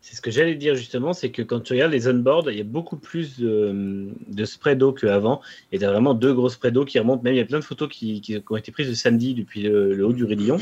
C'est 0.00 0.16
ce 0.16 0.22
que 0.22 0.30
j'allais 0.30 0.54
dire 0.54 0.74
justement, 0.74 1.12
c'est 1.12 1.30
que 1.30 1.42
quand 1.42 1.60
tu 1.60 1.74
regardes 1.74 1.92
les 1.92 2.08
on-board, 2.08 2.48
il 2.50 2.56
y 2.56 2.62
a 2.62 2.64
beaucoup 2.64 2.96
plus 2.96 3.38
de, 3.38 4.08
de 4.26 4.44
spray 4.46 4.74
d'eau 4.74 4.92
qu'avant. 4.92 5.42
Et 5.70 5.78
tu 5.78 5.84
as 5.84 5.92
vraiment 5.92 6.14
deux 6.14 6.32
gros 6.32 6.48
sprays 6.48 6.70
d'eau 6.70 6.86
qui 6.86 6.98
remontent. 6.98 7.22
Même 7.22 7.34
il 7.34 7.38
y 7.38 7.42
a 7.42 7.44
plein 7.44 7.58
de 7.58 7.64
photos 7.64 7.90
qui, 7.90 8.42
ont 8.48 8.56
été 8.56 8.72
prises 8.72 8.88
le 8.88 8.94
samedi 8.94 9.34
depuis 9.34 9.62
le, 9.62 10.02
haut 10.06 10.14
du 10.14 10.24
raidillon. 10.24 10.56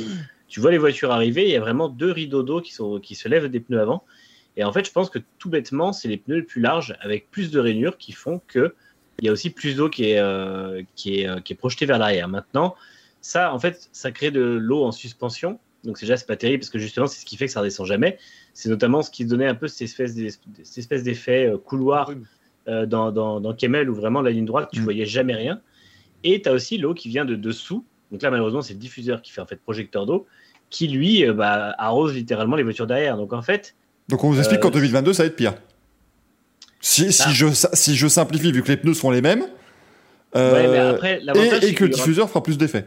Tu 0.48 0.58
vois 0.58 0.72
les 0.72 0.78
voitures 0.78 1.12
arriver, 1.12 1.44
il 1.44 1.50
y 1.50 1.56
a 1.56 1.60
vraiment 1.60 1.88
deux 1.88 2.10
rideaux 2.10 2.42
d'eau 2.42 2.60
qui, 2.60 2.76
qui 3.02 3.14
se 3.14 3.28
lèvent 3.28 3.48
des 3.48 3.60
pneus 3.60 3.80
avant. 3.80 4.02
Et 4.56 4.64
en 4.64 4.72
fait, 4.72 4.84
je 4.84 4.90
pense 4.90 5.10
que 5.10 5.20
tout 5.38 5.50
bêtement, 5.50 5.92
c'est 5.92 6.08
les 6.08 6.16
pneus 6.16 6.36
les 6.36 6.42
plus 6.42 6.60
larges 6.60 6.96
avec 7.00 7.30
plus 7.30 7.50
de 7.50 7.60
rainures 7.60 7.98
qui 7.98 8.12
font 8.12 8.40
que 8.48 8.74
il 9.20 9.26
y 9.26 9.28
a 9.28 9.32
aussi 9.32 9.50
plus 9.50 9.76
d'eau 9.76 9.88
qui 9.88 10.10
est, 10.10 10.18
euh, 10.18 10.82
qui, 10.94 11.20
est, 11.20 11.28
euh, 11.28 11.40
qui 11.40 11.52
est 11.52 11.56
projetée 11.56 11.86
vers 11.86 11.98
l'arrière. 11.98 12.28
Maintenant, 12.28 12.74
ça, 13.20 13.52
en 13.52 13.58
fait, 13.58 13.88
ça 13.92 14.10
crée 14.12 14.30
de 14.30 14.40
l'eau 14.40 14.84
en 14.84 14.92
suspension. 14.92 15.58
Donc 15.84 16.00
déjà, 16.00 16.16
c'est 16.16 16.26
pas 16.26 16.36
terrible 16.36 16.60
parce 16.60 16.70
que 16.70 16.78
justement, 16.78 17.06
c'est 17.06 17.20
ce 17.20 17.24
qui 17.26 17.36
fait 17.36 17.46
que 17.46 17.52
ça 17.52 17.60
redescend 17.60 17.86
jamais. 17.86 18.18
C'est 18.54 18.68
notamment 18.68 19.02
ce 19.02 19.10
qui 19.10 19.24
donnait 19.24 19.46
un 19.46 19.54
peu 19.54 19.68
cette 19.68 19.82
espèce 19.82 20.14
d'effet 21.04 21.46
euh, 21.48 21.58
couloir 21.58 22.12
euh, 22.68 22.86
dans, 22.86 23.12
dans, 23.12 23.40
dans 23.40 23.54
Kemmel 23.54 23.88
où 23.88 23.94
vraiment 23.94 24.20
la 24.22 24.30
ligne 24.30 24.44
droite, 24.44 24.68
tu 24.72 24.80
Mm. 24.80 24.84
voyais 24.84 25.06
jamais 25.06 25.34
rien. 25.34 25.60
Et 26.24 26.42
tu 26.42 26.48
as 26.48 26.52
aussi 26.52 26.78
l'eau 26.78 26.94
qui 26.94 27.08
vient 27.08 27.24
de 27.24 27.36
dessous. 27.36 27.84
Donc 28.10 28.22
là, 28.22 28.30
malheureusement, 28.30 28.62
c'est 28.62 28.74
le 28.74 28.80
diffuseur 28.80 29.22
qui 29.22 29.32
fait 29.32 29.40
en 29.40 29.46
fait 29.46 29.56
projecteur 29.56 30.06
d'eau 30.06 30.26
qui, 30.70 30.88
lui, 30.88 31.24
euh, 31.24 31.32
bah, 31.32 31.74
arrose 31.78 32.14
littéralement 32.14 32.56
les 32.56 32.64
voitures 32.64 32.86
derrière. 32.88 33.16
Donc 33.16 33.32
en 33.32 33.42
fait, 33.42 33.76
Donc 34.08 34.24
on 34.24 34.30
vous 34.30 34.38
explique 34.38 34.58
Euh, 34.58 34.62
qu'en 34.62 34.70
2022, 34.70 35.12
ça 35.12 35.22
va 35.22 35.28
être 35.28 35.36
pire. 35.36 35.54
Si, 36.80 37.12
si, 37.12 37.30
je, 37.34 37.46
si 37.72 37.96
je 37.96 38.06
simplifie, 38.06 38.52
vu 38.52 38.62
que 38.62 38.68
les 38.68 38.76
pneus 38.76 38.94
sont 38.94 39.10
les 39.10 39.22
mêmes, 39.22 39.44
euh, 40.36 40.52
ouais, 40.52 40.68
mais 40.68 40.78
après, 40.78 41.20
l'avantage, 41.20 41.64
et, 41.64 41.74
que 41.74 41.84
le 41.84 41.90
aura- 41.90 41.96
diffuseur 41.98 42.28
fera 42.28 42.42
plus 42.42 42.58
d'effet. 42.58 42.86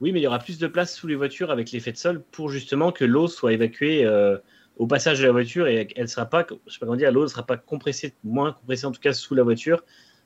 Oui, 0.00 0.12
mais 0.12 0.20
il 0.20 0.22
y 0.22 0.26
aura 0.26 0.38
plus 0.38 0.58
de 0.58 0.66
place 0.66 0.94
sous 0.94 1.06
les 1.06 1.14
voitures 1.14 1.50
avec 1.50 1.72
l'effet 1.72 1.92
de 1.92 1.96
sol 1.96 2.22
pour 2.30 2.50
justement 2.50 2.92
que 2.92 3.04
l'eau 3.04 3.28
soit 3.28 3.52
évacuée 3.52 4.04
euh, 4.04 4.36
au 4.76 4.86
passage 4.86 5.20
de 5.20 5.24
la 5.24 5.32
voiture 5.32 5.66
et 5.68 5.88
elle 5.96 6.08
sera 6.08 6.26
pas, 6.26 6.46
je 6.66 6.72
sais 6.72 6.78
pas 6.78 6.86
comment 6.86 6.98
dire, 6.98 7.10
l'eau 7.10 7.22
ne 7.22 7.28
sera 7.28 7.44
pas 7.44 7.56
compressée, 7.56 8.12
moins 8.22 8.52
compressée 8.52 8.86
en 8.86 8.92
tout 8.92 9.00
cas 9.00 9.14
sous 9.14 9.34
la 9.34 9.42
voiture 9.42 9.82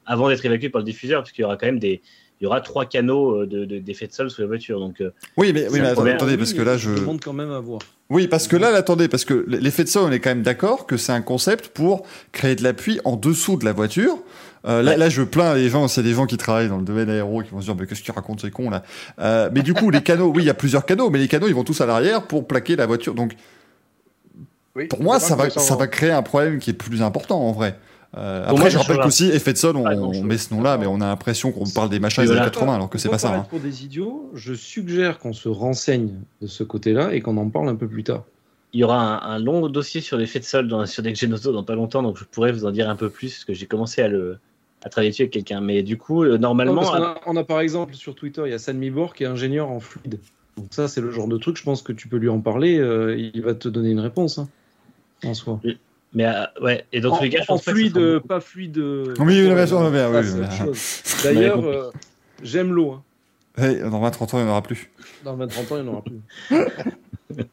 avant 0.06 0.28
d'être 0.28 0.44
évacuée 0.44 0.70
par 0.70 0.80
le 0.80 0.84
diffuseur, 0.84 1.22
parce 1.22 1.30
qu'il 1.30 1.42
y 1.42 1.44
aura 1.44 1.56
quand 1.56 1.66
même 1.66 1.78
des, 1.78 2.02
il 2.40 2.44
y 2.44 2.46
aura 2.46 2.60
trois 2.62 2.86
canaux 2.86 3.42
euh, 3.42 3.46
de- 3.46 3.64
de- 3.66 3.78
d'effet 3.78 4.06
de, 4.06 4.12
sol 4.12 4.30
sous 4.30 4.40
la 4.40 4.46
voiture. 4.46 4.80
Donc, 4.80 5.00
euh, 5.00 5.10
Oui, 5.36 5.52
mais, 5.52 5.68
oui, 5.70 5.80
attendez, 5.80 6.14
problème. 6.14 6.38
parce 6.38 6.52
que 6.54 6.62
là, 6.62 6.76
je. 6.78 6.90
demande 6.90 7.20
quand 7.22 7.34
même 7.34 7.50
à 7.50 7.60
voir. 7.60 7.80
Oui, 8.08 8.28
parce 8.28 8.48
que 8.48 8.56
là, 8.56 8.74
attendez, 8.74 9.08
parce 9.08 9.24
que 9.24 9.44
l'effet 9.48 9.84
de 9.84 9.88
sol, 9.88 10.04
on 10.08 10.10
est 10.12 10.20
quand 10.20 10.30
même 10.30 10.42
d'accord 10.42 10.86
que 10.86 10.96
c'est 10.96 11.12
un 11.12 11.20
concept 11.20 11.68
pour 11.68 12.04
créer 12.32 12.56
de 12.56 12.62
l'appui 12.62 12.98
en 13.04 13.16
dessous 13.16 13.56
de 13.56 13.64
la 13.64 13.72
voiture. 13.72 14.16
Euh, 14.66 14.82
là, 14.82 14.92
Ouais. 14.92 14.96
là, 14.96 15.08
je 15.08 15.22
plains 15.22 15.54
les 15.54 15.68
gens, 15.68 15.86
c'est 15.88 16.02
des 16.02 16.12
gens 16.14 16.26
qui 16.26 16.36
travaillent 16.36 16.68
dans 16.68 16.78
le 16.78 16.84
domaine 16.84 17.08
aéro 17.08 17.42
qui 17.42 17.50
vont 17.50 17.60
se 17.60 17.66
dire, 17.66 17.76
mais 17.78 17.86
qu'est-ce 17.86 18.00
que 18.00 18.04
tu 18.06 18.10
racontes, 18.10 18.40
c'est 18.40 18.50
con, 18.50 18.68
là. 18.70 18.82
Euh, 19.20 19.48
mais 19.54 19.62
du 19.62 19.72
coup, 19.74 19.90
les 19.90 20.02
canaux, 20.02 20.32
oui, 20.34 20.42
il 20.42 20.46
y 20.46 20.50
a 20.50 20.54
plusieurs 20.54 20.84
canaux, 20.86 21.08
mais 21.10 21.18
les 21.18 21.28
canaux, 21.28 21.46
ils 21.46 21.54
vont 21.54 21.64
tous 21.64 21.80
à 21.80 21.86
l'arrière 21.86 22.26
pour 22.26 22.46
plaquer 22.46 22.74
la 22.76 22.86
voiture. 22.86 23.14
Donc, 23.14 23.34
Oui, 24.76 24.86
pour 24.86 25.02
moi, 25.02 25.18
ça 25.20 25.34
va, 25.34 25.50
ça 25.50 25.76
va 25.76 25.86
créer 25.86 26.10
un 26.10 26.22
problème 26.22 26.58
qui 26.58 26.70
est 26.70 26.74
plus 26.74 27.02
important, 27.02 27.40
en 27.40 27.52
vrai. 27.52 27.76
Euh, 28.16 28.42
après, 28.44 28.58
moi, 28.58 28.68
je 28.70 28.78
rappelle 28.78 28.98
qu'aussi, 28.98 29.26
effet 29.30 29.52
de 29.52 29.58
sol, 29.58 29.76
on, 29.76 29.84
pas 29.84 29.94
met 29.94 30.36
ce 30.36 30.52
nom-là, 30.52 30.78
mais 30.78 30.86
on 30.86 31.00
a 31.00 31.06
l'impression 31.06 31.52
qu'on 31.52 31.68
parle 31.68 31.90
des 31.90 32.00
machins 32.00 32.24
des 32.24 32.30
années 32.30 32.38
voilà. 32.38 32.50
80, 32.50 32.74
alors 32.74 32.90
que 32.90 32.98
c'est 32.98 33.08
Pour 33.08 33.12
pas 33.14 33.18
ça. 33.18 33.34
hein. 33.34 33.46
pour 33.48 33.60
des 33.60 33.84
idiots, 33.84 34.30
je 34.34 34.52
suggère 34.52 35.18
qu'on 35.20 35.32
se 35.32 35.48
renseigne 35.48 36.14
de 36.42 36.46
ce 36.48 36.64
côté-là 36.64 37.14
et 37.14 37.20
qu'on 37.20 37.36
en 37.36 37.48
parle 37.48 37.68
un 37.68 37.76
peu 37.76 37.86
plus 37.86 38.02
tard. 38.02 38.24
il 38.72 38.80
y 38.80 38.84
aura 38.84 39.24
un, 39.24 39.34
un 39.36 39.38
long 39.38 39.68
dossier 39.68 40.00
sur 40.00 40.16
l'effet 40.16 40.40
de 40.40 40.44
sol 40.44 40.66
dans, 40.66 40.84
sur 40.86 41.04
Next 41.04 41.20
Gen 41.22 41.32
Auto 41.34 41.52
dans 41.52 41.62
pas 41.62 41.76
longtemps, 41.76 42.02
donc 42.02 42.18
je 42.18 42.24
pourrais 42.24 42.50
vous 42.50 42.64
en 42.66 42.72
dire 42.72 42.90
un 42.90 42.96
peu 42.96 43.10
plus, 43.10 43.28
parce 43.34 43.44
que 43.44 43.54
j'ai 43.54 43.66
commencé 43.66 44.02
à, 44.02 44.08
le, 44.08 44.38
à 44.82 44.88
travailler 44.88 45.10
dessus 45.10 45.22
avec 45.22 45.32
quelqu'un. 45.32 45.60
Mais 45.60 45.84
du 45.84 45.96
coup, 45.96 46.24
euh, 46.24 46.32
Non, 46.32 46.54
normalement, 46.54 46.92
a, 46.92 47.20
on 47.26 47.36
a 47.36 47.44
par 47.44 47.60
exemple 47.60 47.94
sur 47.94 48.16
Twitter, 48.16 48.42
il 48.44 48.50
y 48.50 48.54
a 48.54 48.58
San 48.58 48.76
Mibor 48.76 49.14
qui 49.14 49.22
est 49.22 49.26
ingénieur 49.28 49.70
en 49.70 49.78
fluide. 49.78 50.18
Donc 50.56 50.66
ça, 50.72 50.88
c'est 50.88 51.00
le 51.00 51.12
genre 51.12 51.28
de 51.28 51.38
truc, 51.38 51.56
je 51.56 51.62
pense 51.62 51.80
que 51.80 51.92
tu 51.92 52.08
peux 52.08 52.16
lui 52.16 52.28
en 52.28 52.40
parler, 52.40 52.76
euh, 52.78 53.16
il 53.16 53.40
va 53.40 53.54
te 53.54 53.68
donner 53.68 53.90
une 53.90 54.00
réponse. 54.00 54.38
hein, 54.38 54.48
en 55.24 55.34
soi. 55.34 55.60
Mais 56.12 56.26
euh, 56.26 56.44
ouais, 56.62 56.84
et 56.92 57.00
dans 57.00 57.12
en, 57.12 57.16
tous 57.18 57.24
les 57.24 57.30
cas, 57.30 57.38
je 57.38 57.44
en 57.44 57.46
pense 57.56 57.64
pas 57.64 57.70
ça 57.70 57.76
fluide, 57.76 57.96
euh, 57.96 58.14
beaucoup. 58.16 58.28
pas 58.28 58.40
fluide. 58.40 58.78
euh, 58.78 59.14
Oui, 59.18 59.24
oui, 59.26 59.34
c'est 60.26 60.34
oui. 60.34 60.40
autre 60.40 60.52
chose. 60.52 61.02
D'ailleurs, 61.24 61.64
euh, 61.64 61.90
j'aime 62.42 62.72
l'eau. 62.72 62.92
hein. 62.92 63.02
Hey, 63.58 63.80
dans 63.80 64.00
20-30 64.00 64.22
ans, 64.34 64.38
il 64.38 64.42
n'y 64.44 64.48
en 64.48 64.52
aura 64.52 64.62
plus. 64.62 64.90
Dans 65.24 65.36
20-30 65.36 65.72
ans, 65.72 65.76
il 65.76 65.82
n'y 65.82 65.88
en 65.88 65.92
aura 65.92 66.02
plus. 66.02 66.20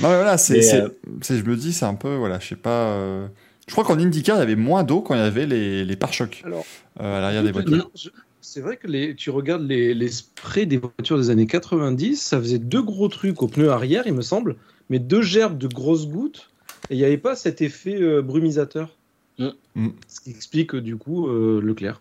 Non, 0.00 0.08
mais 0.08 0.14
voilà, 0.16 0.38
c'est, 0.38 0.54
Mais, 0.54 0.62
c'est- 0.62 0.80
euh, 0.82 0.88
c'est- 1.20 1.36
je 1.38 1.44
me 1.44 1.56
dis, 1.56 1.72
c'est 1.72 1.84
un 1.84 1.94
peu, 1.94 2.14
voilà, 2.14 2.38
je 2.38 2.48
sais 2.48 2.56
pas. 2.56 2.86
euh, 2.92 3.26
Je 3.66 3.72
crois 3.72 3.84
qu'en 3.84 3.98
IndyCar, 3.98 4.36
il 4.36 4.40
y 4.40 4.42
avait 4.42 4.56
moins 4.56 4.82
d'eau 4.82 5.00
quand 5.02 5.14
il 5.14 5.18
y 5.20 5.22
avait 5.22 5.46
les, 5.46 5.84
les 5.84 5.96
pare-chocs 5.96 6.42
Alors, 6.44 6.64
euh, 7.00 7.18
à 7.18 7.20
l'arrière 7.20 7.42
des 7.44 7.52
voitures. 7.52 7.76
Non, 7.76 7.90
je- 7.94 8.08
C'est 8.40 8.60
vrai 8.62 8.76
que 8.78 8.86
les, 8.88 9.14
tu 9.14 9.30
regardes 9.30 9.62
les, 9.62 9.92
les 9.94 10.08
sprays 10.08 10.66
des 10.66 10.78
voitures 10.78 11.18
des 11.18 11.28
années 11.30 11.46
90, 11.46 12.16
ça 12.20 12.38
faisait 12.40 12.58
deux 12.58 12.82
gros 12.82 13.06
trucs 13.08 13.42
au 13.42 13.46
pneu 13.46 13.70
arrière, 13.70 14.04
il 14.06 14.14
me 14.14 14.22
semble, 14.22 14.56
mais 14.88 14.98
deux 14.98 15.22
gerbes 15.22 15.58
de 15.58 15.68
grosses 15.68 16.08
gouttes, 16.08 16.50
et 16.88 16.94
il 16.94 16.98
n'y 16.98 17.04
avait 17.04 17.18
pas 17.18 17.36
cet 17.36 17.60
effet 17.62 18.00
euh, 18.00 18.22
brumisateur. 18.22 18.96
Mm. 19.38 19.48
Mm. 19.74 19.88
Ce 20.08 20.20
qui 20.20 20.30
explique 20.30 20.74
euh, 20.74 20.80
du 20.80 20.96
coup 20.96 21.28
euh, 21.28 21.60
Leclerc. 21.62 22.00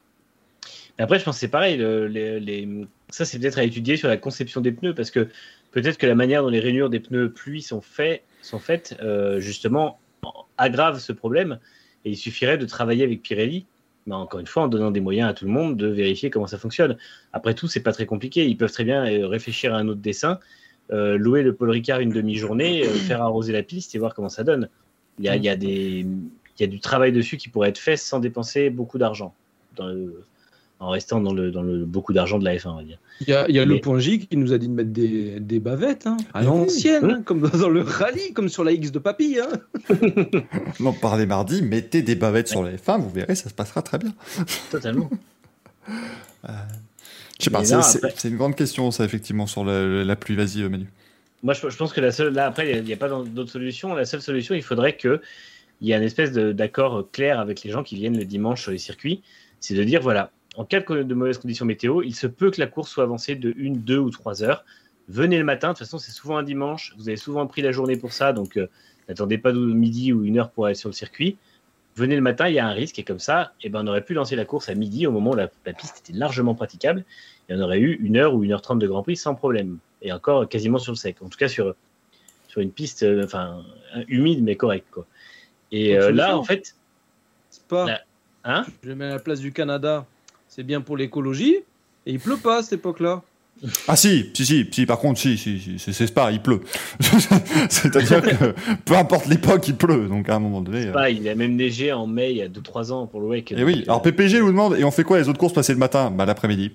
Mais 0.97 1.03
après, 1.03 1.19
je 1.19 1.23
pense 1.25 1.35
que 1.35 1.39
c'est 1.39 1.47
pareil. 1.47 1.77
le- 1.77 2.07
les, 2.07 2.39
les- 2.39 2.67
Ça, 3.09 3.25
c'est 3.25 3.39
peut-être 3.39 3.57
à 3.57 3.63
étudier 3.63 3.97
sur 3.97 4.07
la 4.07 4.17
conception 4.17 4.61
des 4.61 4.71
pneus, 4.71 4.93
parce 4.93 5.11
que 5.11 5.27
peut-être 5.71 5.97
que 5.97 6.05
la 6.05 6.15
manière 6.15 6.43
dont 6.43 6.49
les 6.49 6.59
rainures 6.59 6.89
des 6.89 6.99
pneus 6.99 7.31
pluie 7.31 7.61
sont, 7.61 7.81
fait, 7.81 8.23
sont 8.41 8.59
faites, 8.59 8.97
euh, 9.01 9.39
justement, 9.39 9.99
aggrave 10.57 10.99
ce 10.99 11.13
problème. 11.13 11.59
Et 12.05 12.11
il 12.11 12.17
suffirait 12.17 12.57
de 12.57 12.65
travailler 12.65 13.03
avec 13.03 13.21
Pirelli, 13.21 13.65
mais 14.07 14.15
encore 14.15 14.39
une 14.39 14.47
fois, 14.47 14.63
en 14.63 14.67
donnant 14.67 14.91
des 14.91 14.99
moyens 15.01 15.29
à 15.29 15.33
tout 15.33 15.45
le 15.45 15.51
monde 15.51 15.77
de 15.77 15.87
vérifier 15.87 16.29
comment 16.29 16.47
ça 16.47 16.57
fonctionne. 16.57 16.97
Après 17.33 17.53
tout, 17.53 17.67
c'est 17.67 17.81
pas 17.81 17.93
très 17.93 18.05
compliqué. 18.05 18.45
Ils 18.45 18.57
peuvent 18.57 18.71
très 18.71 18.83
bien 18.83 19.03
réfléchir 19.27 19.73
à 19.73 19.77
un 19.77 19.87
autre 19.87 20.01
dessin, 20.01 20.39
euh, 20.91 21.17
louer 21.17 21.43
le 21.43 21.53
Paul 21.53 21.69
Ricard 21.69 21.99
une 21.99 22.11
demi-journée, 22.11 22.83
euh, 22.85 22.89
faire 22.89 23.21
arroser 23.21 23.53
la 23.53 23.63
piste 23.63 23.93
et 23.95 23.99
voir 23.99 24.13
comment 24.15 24.29
ça 24.29 24.43
donne. 24.43 24.69
Il 25.19 25.25
y 25.25 25.29
a, 25.29 25.35
il 25.35 25.43
y 25.43 25.49
a 25.49 25.55
des, 25.55 26.05
il 26.05 26.61
y 26.61 26.63
a 26.63 26.67
du 26.67 26.79
travail 26.79 27.11
dessus 27.11 27.37
qui 27.37 27.49
pourrait 27.49 27.69
être 27.69 27.77
fait 27.77 27.97
sans 27.97 28.19
dépenser 28.19 28.69
beaucoup 28.69 28.97
d'argent. 28.97 29.33
En 30.81 30.89
restant 30.91 31.19
dans 31.19 31.33
le, 31.33 31.51
dans 31.51 31.61
le 31.61 31.83
beaucoup 31.83 32.13
d'argent 32.13 32.39
de 32.39 32.45
la 32.45 32.55
F1, 32.55 32.69
on 32.69 32.75
va 32.77 32.83
dire. 32.83 32.99
Il 33.19 33.27
y 33.29 33.33
a, 33.33 33.45
il 33.49 33.55
y 33.55 33.59
a 33.59 33.65
Mais- 33.65 33.75
le 33.75 33.81
point 33.81 33.99
J 33.99 34.19
qui 34.25 34.37
nous 34.37 34.53
a 34.53 34.57
dit 34.57 34.69
de 34.69 34.73
mettre 34.73 34.91
des, 34.91 35.39
des 35.41 35.59
bavettes, 35.59 36.07
hein, 36.07 36.15
à 36.33 36.39
Mais 36.41 36.47
oui. 36.47 36.57
l'ancienne, 36.57 37.03
hein, 37.05 37.21
comme 37.25 37.41
dans 37.41 37.67
le 37.67 37.81
rallye, 37.81 38.31
comme 38.33 38.47
sur 38.47 38.63
la 38.63 38.71
X 38.71 38.91
de 38.93 38.99
Papy. 38.99 39.39
Hein. 39.41 39.59
Non, 40.79 40.93
parlez 40.93 41.25
mardi, 41.25 41.61
mettez 41.61 42.01
des 42.01 42.15
bavettes 42.15 42.47
sur 42.47 42.63
la 42.63 42.71
F1, 42.77 43.01
vous 43.01 43.09
verrez, 43.09 43.35
ça 43.35 43.49
se 43.49 43.53
passera 43.53 43.81
très 43.81 43.97
bien. 43.97 44.13
Totalement. 44.71 45.09
Je 47.39 47.45
sais 47.45 47.51
pas, 47.51 47.63
c'est, 47.63 48.03
après- 48.03 48.29
une 48.29 48.35
grande 48.35 48.55
question, 48.55 48.91
ça, 48.91 49.05
effectivement, 49.05 49.47
sur 49.47 49.63
la, 49.63 50.03
la 50.03 50.15
pluie. 50.15 50.35
Vas-y, 50.35 50.61
Manu. 50.67 50.87
Moi, 51.41 51.53
je, 51.53 51.69
je 51.69 51.77
pense 51.77 51.93
que 51.93 52.01
la 52.01 52.11
seule, 52.11 52.33
là, 52.33 52.45
après, 52.45 52.79
il 52.79 52.83
n'y 52.83 52.93
a, 52.93 52.97
pas 52.97 53.07
d'autre 53.07 53.51
solution. 53.51 53.93
La 53.93 54.05
seule 54.05 54.21
solution, 54.21 54.55
il 54.55 54.63
faudrait 54.63 54.97
qu'il 54.97 55.21
y 55.81 55.91
ait 55.91 55.95
un 55.95 56.01
espèce 56.01 56.33
d'accord 56.33 57.09
clair 57.11 57.39
avec 57.39 57.63
les 57.63 57.71
gens 57.71 57.81
qui 57.83 57.95
viennent 57.95 58.17
le 58.17 58.25
dimanche 58.25 58.61
sur 58.61 58.71
les 58.71 58.77
circuits. 58.77 59.21
C'est 59.61 59.73
de 59.73 59.83
dire, 59.85 60.01
voilà, 60.01 60.31
en 60.57 60.65
cas 60.65 60.81
de, 60.81 61.03
de 61.03 61.13
mauvaises 61.13 61.37
conditions 61.37 61.65
météo, 61.65 62.01
il 62.01 62.13
se 62.13 62.27
peut 62.27 62.51
que 62.51 62.59
la 62.59 62.67
course 62.67 62.91
soit 62.91 63.05
avancée 63.05 63.35
de 63.35 63.53
une, 63.55 63.79
deux 63.79 63.99
ou 63.99 64.09
trois 64.09 64.43
heures. 64.43 64.65
Venez 65.07 65.37
le 65.37 65.45
matin. 65.45 65.69
De 65.69 65.73
toute 65.73 65.79
façon, 65.79 65.97
c'est 65.97 66.11
souvent 66.11 66.37
un 66.37 66.43
dimanche. 66.43 66.93
Vous 66.97 67.07
avez 67.07 67.17
souvent 67.17 67.47
pris 67.47 67.61
la 67.61 67.71
journée 67.71 67.95
pour 67.95 68.11
ça. 68.11 68.33
Donc, 68.33 68.57
euh, 68.57 68.67
n'attendez 69.07 69.37
pas 69.37 69.53
de 69.53 69.59
midi 69.59 70.11
ou 70.11 70.25
une 70.25 70.39
heure 70.39 70.51
pour 70.51 70.65
aller 70.65 70.75
sur 70.75 70.89
le 70.89 70.93
circuit. 70.93 71.37
Venez 71.99 72.15
le 72.15 72.21
matin, 72.21 72.47
il 72.47 72.55
y 72.55 72.59
a 72.59 72.65
un 72.67 72.71
risque. 72.71 72.97
Et 72.97 73.03
comme 73.03 73.19
ça, 73.19 73.51
eh 73.61 73.67
ben, 73.69 73.83
on 73.83 73.87
aurait 73.87 74.05
pu 74.05 74.13
lancer 74.13 74.35
la 74.37 74.45
course 74.45 74.69
à 74.69 74.73
midi 74.75 75.05
au 75.05 75.11
moment 75.11 75.31
où 75.31 75.35
la, 75.35 75.49
la 75.65 75.73
piste 75.73 75.99
était 75.99 76.17
largement 76.17 76.55
praticable. 76.55 77.03
Et 77.49 77.53
on 77.55 77.59
aurait 77.59 77.79
eu 77.79 77.99
une 78.01 78.15
heure 78.15 78.33
ou 78.35 78.43
une 78.43 78.53
heure 78.53 78.61
trente 78.61 78.79
de 78.79 78.87
Grand 78.87 79.03
Prix 79.03 79.17
sans 79.17 79.35
problème. 79.35 79.77
et 80.01 80.11
encore 80.13 80.47
quasiment 80.47 80.77
sur 80.79 80.93
le 80.93 80.97
sec. 80.97 81.17
En 81.21 81.27
tout 81.29 81.37
cas, 81.37 81.49
sur, 81.49 81.75
sur 82.47 82.61
une 82.61 82.71
piste 82.71 83.03
euh, 83.03 83.25
enfin, 83.25 83.63
humide, 84.07 84.43
mais 84.43 84.55
correcte. 84.55 84.87
Quoi. 84.91 85.05
Et 85.71 85.97
euh, 85.97 86.11
là, 86.11 86.37
en 86.37 86.43
fait. 86.43 86.75
Là. 87.71 88.01
hein? 88.45 88.65
Je 88.83 88.91
mets 88.93 89.05
à 89.05 89.15
la 89.15 89.19
place 89.19 89.39
du 89.41 89.51
Canada. 89.51 90.05
C'est 90.47 90.63
bien 90.63 90.81
pour 90.81 90.95
l'écologie. 90.97 91.57
Et 92.05 92.13
il 92.13 92.19
pleut 92.19 92.37
pas 92.37 92.59
à 92.59 92.63
cette 92.63 92.79
époque-là. 92.79 93.23
Ah 93.87 93.95
si, 93.95 94.29
si, 94.33 94.45
si, 94.45 94.67
si, 94.71 94.85
par 94.85 94.99
contre, 94.99 95.19
si, 95.19 95.37
si, 95.37 95.59
si, 95.59 95.79
c'est- 95.79 95.91
c'est 95.93 96.07
Spa, 96.07 96.31
il 96.31 96.39
pleut. 96.41 96.61
C'est-à-dire 97.69 98.21
que 98.21 98.53
peu 98.85 98.95
importe 98.95 99.25
l'époque, 99.27 99.67
il 99.67 99.75
pleut. 99.75 100.07
Donc 100.07 100.29
à 100.29 100.35
un 100.35 100.39
moment 100.39 100.61
donné. 100.61 100.87
euh, 100.87 101.09
il 101.09 101.27
a 101.27 101.35
même 101.35 101.55
neigé 101.55 101.91
en 101.91 102.07
mai 102.07 102.31
il 102.31 102.37
y 102.37 102.41
a 102.41 102.47
2-3 102.47 102.91
ans 102.91 103.07
pour 103.07 103.19
le 103.21 103.27
WEC. 103.27 103.51
Et 103.51 103.55
Donc, 103.55 103.65
oui, 103.65 103.83
alors 103.87 104.01
PPG 104.01 104.39
nous 104.39 104.47
demande, 104.47 104.75
et 104.77 104.83
on 104.83 104.91
fait 104.91 105.03
quoi 105.03 105.17
les 105.19 105.27
autres 105.29 105.39
courses 105.39 105.53
passées 105.53 105.73
le 105.73 105.79
matin? 105.79 106.11
Bah 106.11 106.25
l'après-midi, 106.25 106.71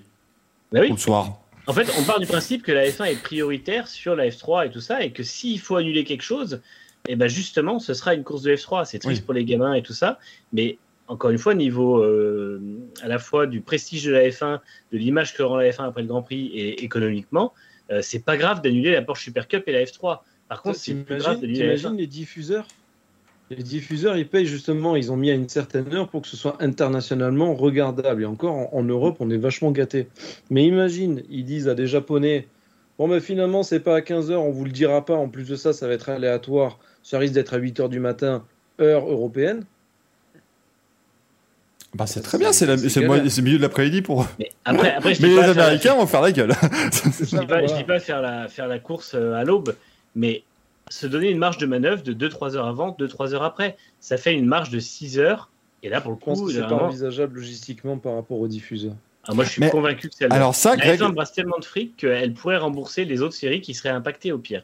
bah 0.71 0.79
oui. 0.81 0.89
ou 0.89 0.93
le 0.93 0.99
soir. 0.99 1.39
En 1.67 1.73
fait, 1.73 1.87
on 1.99 2.03
part 2.03 2.19
du 2.19 2.27
principe 2.27 2.61
que 2.61 2.71
la 2.71 2.85
F1 2.87 3.05
est 3.05 3.21
prioritaire 3.23 3.87
sur 3.87 4.15
la 4.15 4.27
F3 4.29 4.67
et 4.67 4.69
tout 4.69 4.81
ça, 4.81 5.03
et 5.03 5.11
que 5.11 5.23
s'il 5.23 5.59
faut 5.59 5.77
annuler 5.77 6.03
quelque 6.03 6.21
chose, 6.21 6.61
et 7.07 7.15
ben 7.15 7.27
justement, 7.27 7.79
ce 7.79 7.93
sera 7.95 8.13
une 8.13 8.23
course 8.23 8.43
de 8.43 8.55
F3. 8.55 8.85
C'est 8.85 8.99
triste 8.99 9.21
Oui. 9.21 9.25
pour 9.25 9.33
les 9.33 9.45
gamins 9.45 9.73
et 9.73 9.81
tout 9.81 9.93
ça, 9.93 10.19
mais 10.53 10.77
encore 11.07 11.29
une 11.29 11.37
fois, 11.37 11.53
niveau 11.53 11.99
euh, 11.99 12.61
à 13.01 13.07
la 13.07 13.19
fois 13.19 13.45
du 13.45 13.61
prestige 13.61 14.03
de 14.05 14.11
la 14.11 14.27
F1, 14.27 14.59
de 14.91 14.97
l'image 14.97 15.35
que 15.35 15.43
rend 15.43 15.57
la 15.57 15.69
F1 15.69 15.87
après 15.87 16.01
le 16.01 16.07
Grand 16.07 16.23
Prix 16.23 16.47
et 16.47 16.83
économiquement, 16.83 17.53
euh, 17.91 18.01
c'est 18.01 18.23
pas 18.23 18.37
grave 18.37 18.61
d'annuler 18.61 18.91
la 18.91 19.01
Porsche 19.01 19.25
Super 19.25 19.47
Cup 19.47 19.63
et 19.67 19.71
la 19.71 19.83
F3. 19.83 20.19
Par 20.47 20.61
contre, 20.61 20.77
c'est 20.77 20.95
plus 20.95 21.17
grave 21.17 21.39
d'annuler 21.41 21.59
la 21.59 21.75
t'imagines 21.75 21.93
F1. 21.93 21.97
les 21.97 22.07
diffuseurs? 22.07 22.67
Les 23.51 23.61
diffuseurs, 23.61 24.17
ils 24.17 24.27
payent 24.27 24.47
justement, 24.47 24.95
ils 24.95 25.11
ont 25.11 25.17
mis 25.17 25.29
à 25.29 25.35
une 25.35 25.49
certaine 25.49 25.93
heure 25.93 26.09
pour 26.09 26.23
que 26.23 26.27
ce 26.27 26.35
soit 26.35 26.57
internationalement 26.59 27.53
regardable. 27.53 28.23
Et 28.23 28.25
encore, 28.25 28.73
en, 28.73 28.83
Europe, 28.83 29.17
on 29.19 29.29
est 29.29 29.37
vachement 29.37 29.71
gâtés. 29.71 30.07
Mais 30.49 30.65
imagine, 30.65 31.21
ils 31.29 31.45
disent 31.45 31.67
à 31.67 31.75
des 31.75 31.85
Japonais 31.85 32.47
Bon, 32.97 33.09
ben 33.09 33.19
finalement, 33.19 33.61
c'est 33.61 33.81
pas 33.81 33.97
à 33.97 33.99
15h, 33.99 34.33
on 34.35 34.51
vous 34.51 34.63
le 34.65 34.71
dira 34.71 35.05
pas. 35.05 35.15
En 35.15 35.27
plus 35.27 35.47
de 35.47 35.55
ça, 35.55 35.73
ça 35.73 35.87
va 35.87 35.93
être 35.93 36.09
aléatoire. 36.09 36.79
Ça 37.03 37.19
risque 37.19 37.33
d'être 37.33 37.53
à 37.53 37.59
8h 37.59 37.89
du 37.89 37.99
matin, 37.99 38.45
heure 38.79 39.07
européenne. 39.11 39.65
Bah 41.95 42.05
c'est 42.07 42.21
très 42.21 42.37
bien, 42.37 42.51
c'est- 42.51 42.65
le 42.65 43.41
milieu 43.41 43.57
de 43.57 43.61
l'après-midi 43.61 44.01
pour. 44.01 44.27
Mais 44.37 44.51
après, 44.65 44.93
après 44.95 45.15
je 45.15 45.21
Mais 45.21 45.29
les 45.29 45.35
la- 45.35 45.49
Américains 45.51 45.95
vont 45.95 46.05
faire 46.05 46.21
la 46.21 46.31
gueule. 46.33 46.51
Je 47.21 47.23
dis 47.39 47.45
pas, 47.45 47.61
je 47.61 47.67
Voilà. 47.67 47.67
dis 47.77 47.83
pas 47.85 47.99
faire 47.99 48.21
la, 48.21 48.47
faire 48.49 48.67
la 48.67 48.79
course 48.79 49.13
euh, 49.15 49.33
à 49.33 49.45
l'aube, 49.45 49.75
mais 50.13 50.43
se 50.89 51.07
donner 51.07 51.29
une 51.29 51.37
marge 51.37 51.57
de 51.57 51.65
manœuvre 51.65 52.03
de 52.03 52.11
2-3 52.13 52.55
heures 52.57 52.67
avant, 52.67 52.91
2-3 52.99 53.33
heures 53.33 53.43
après. 53.43 53.77
Ça 54.01 54.17
fait 54.17 54.33
une 54.33 54.45
marge 54.45 54.69
de 54.71 54.79
6 54.79 55.19
heures. 55.19 55.49
Et 55.83 55.89
là, 55.89 56.01
pour 56.01 56.11
le 56.11 56.17
coup, 56.17 56.49
c'est 56.51 56.59
pas 56.59 56.67
vraiment- 56.67 56.83
envisageable 56.87 57.37
logistiquement 57.37 57.97
par 57.97 58.15
rapport 58.15 58.39
aux 58.39 58.47
diffuseurs. 58.47 58.95
Ah, 59.27 59.33
moi 59.33 59.43
je 59.43 59.49
suis 59.51 59.59
Mais- 59.61 59.69
convaincu 59.69 60.09
que 60.09 60.15
c'est 60.17 60.31
Alors 60.31 60.55
ça, 60.55 60.75
Greg, 60.77 60.99
F1 60.99 61.13
brasse 61.13 61.33
tellement 61.33 61.57
de 61.59 61.65
fric 61.65 61.97
qu'elle 61.97 62.33
pourrait 62.33 62.57
rembourser 62.57 63.05
les 63.05 63.21
autres 63.21 63.33
séries 63.35 63.61
qui 63.61 63.73
seraient 63.73 63.89
impactées 63.89 64.31
au 64.31 64.37
pire. 64.37 64.63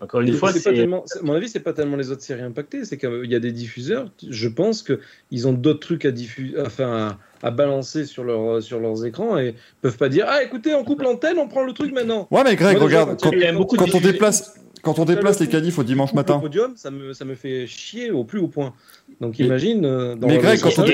Encore 0.00 0.20
une 0.20 0.28
Et 0.28 0.32
fois, 0.32 0.52
c'est 0.52 0.60
tellement, 0.72 1.04
à 1.18 1.22
mon 1.22 1.34
avis, 1.34 1.48
c'est 1.48 1.60
pas 1.60 1.72
tellement 1.72 1.96
les 1.96 2.10
autres 2.10 2.22
séries 2.22 2.42
impactées, 2.42 2.84
c'est 2.84 2.96
qu'il 2.98 3.26
y 3.30 3.34
a 3.34 3.40
des 3.40 3.52
diffuseurs. 3.52 4.10
Je 4.28 4.48
pense 4.48 4.82
que 4.82 5.00
ils 5.30 5.48
ont 5.48 5.52
d'autres 5.52 5.80
trucs 5.80 6.04
à 6.04 6.10
diffuser, 6.10 6.54
enfin 6.60 7.18
à, 7.42 7.46
à 7.48 7.50
balancer 7.50 8.04
sur 8.04 8.24
leur 8.24 8.62
sur 8.62 8.78
leurs 8.80 9.04
écrans 9.04 9.38
et 9.38 9.54
peuvent 9.80 9.96
pas 9.96 10.08
dire 10.08 10.26
ah 10.28 10.42
écoutez 10.42 10.74
on 10.74 10.84
coupe 10.84 11.02
l'antenne, 11.02 11.38
on 11.38 11.48
prend 11.48 11.64
le 11.64 11.72
truc 11.72 11.92
maintenant. 11.92 12.28
ouais 12.30 12.42
mais 12.44 12.54
Greg, 12.56 12.76
Moi, 12.76 12.86
regarde, 12.86 13.20
quand 13.20 13.30
quand, 13.30 13.76
quand 13.76 13.94
on 13.96 14.00
déplace, 14.00 14.54
quand 14.82 14.98
on 14.98 15.04
déplace 15.04 15.40
les 15.40 15.48
qualifs 15.48 15.78
au 15.78 15.84
dimanche 15.84 16.12
matin. 16.12 16.34
Le 16.36 16.40
podium, 16.42 16.74
ça 16.76 16.90
me 16.90 17.12
ça 17.12 17.24
me 17.24 17.34
fait 17.34 17.66
chier 17.66 18.10
au 18.10 18.24
plus 18.24 18.38
haut 18.40 18.48
point. 18.48 18.74
Donc 19.20 19.36
Mais- 19.38 19.46
imagine. 19.46 19.84
euh, 19.84 20.14
dans 20.16 20.26
mais 20.28 20.36
le 20.36 20.40
Greg, 20.42 20.60
quand 20.60 20.78
on-. 20.78 20.86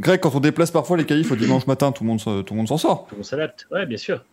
Greg, 0.00 0.20
quand 0.20 0.34
on 0.34 0.40
déplace 0.40 0.70
parfois 0.70 0.96
les 0.96 1.04
qualifs 1.04 1.30
au 1.30 1.36
dimanche 1.36 1.66
matin, 1.66 1.92
tout 1.92 2.02
le 2.04 2.08
monde, 2.08 2.20
tout 2.20 2.54
le 2.54 2.56
monde 2.56 2.68
s'en 2.68 2.78
sort. 2.78 3.06
On 3.18 3.22
s'adapte. 3.22 3.66
Ouais, 3.70 3.86
bien 3.86 3.98
sûr. 3.98 4.24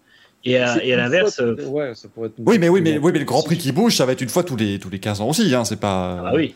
Et 0.46 0.58
à, 0.58 0.84
et 0.84 0.94
à 0.94 0.98
l'inverse. 0.98 1.40
euh, 1.40 1.56
ouais, 1.68 1.94
ça 1.96 2.08
pourrait 2.08 2.28
être. 2.30 2.36
Oui, 2.40 2.58
mais 2.60 2.70
oui, 2.70 2.80
mais 2.82 2.98
oui, 2.98 3.12
mais 3.12 3.20
le 3.20 3.26
Grand 3.26 3.42
Prix 3.44 3.58
qui 3.58 3.72
bouge, 3.72 3.96
ça 3.98 4.06
va 4.06 4.14
être 4.14 4.22
une 4.22 4.30
fois 4.30 4.44
tous 4.44 4.56
les 4.56 4.80
tous 4.80 4.90
les 4.90 5.00
15 5.00 5.22
ans 5.22 5.30
aussi, 5.30 5.54
hein. 5.54 5.66
C'est 5.66 5.80
pas. 5.80 6.24
Ah 6.28 6.32
oui. 6.36 6.56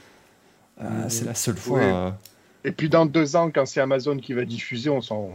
euh, 0.81 0.85
c'est 1.09 1.25
la 1.25 1.33
seule 1.35 1.57
fois. 1.57 1.79
Oui. 1.79 1.85
euh, 1.85 2.09
Et 2.63 2.71
puis 2.71 2.89
dans 2.89 3.05
deux 3.05 3.35
ans, 3.35 3.49
quand 3.53 3.65
c'est 3.65 3.81
Amazon 3.81 4.17
qui 4.17 4.33
va 4.33 4.45
diffuser, 4.45 4.89
on 4.89 5.01
s'en 5.01 5.31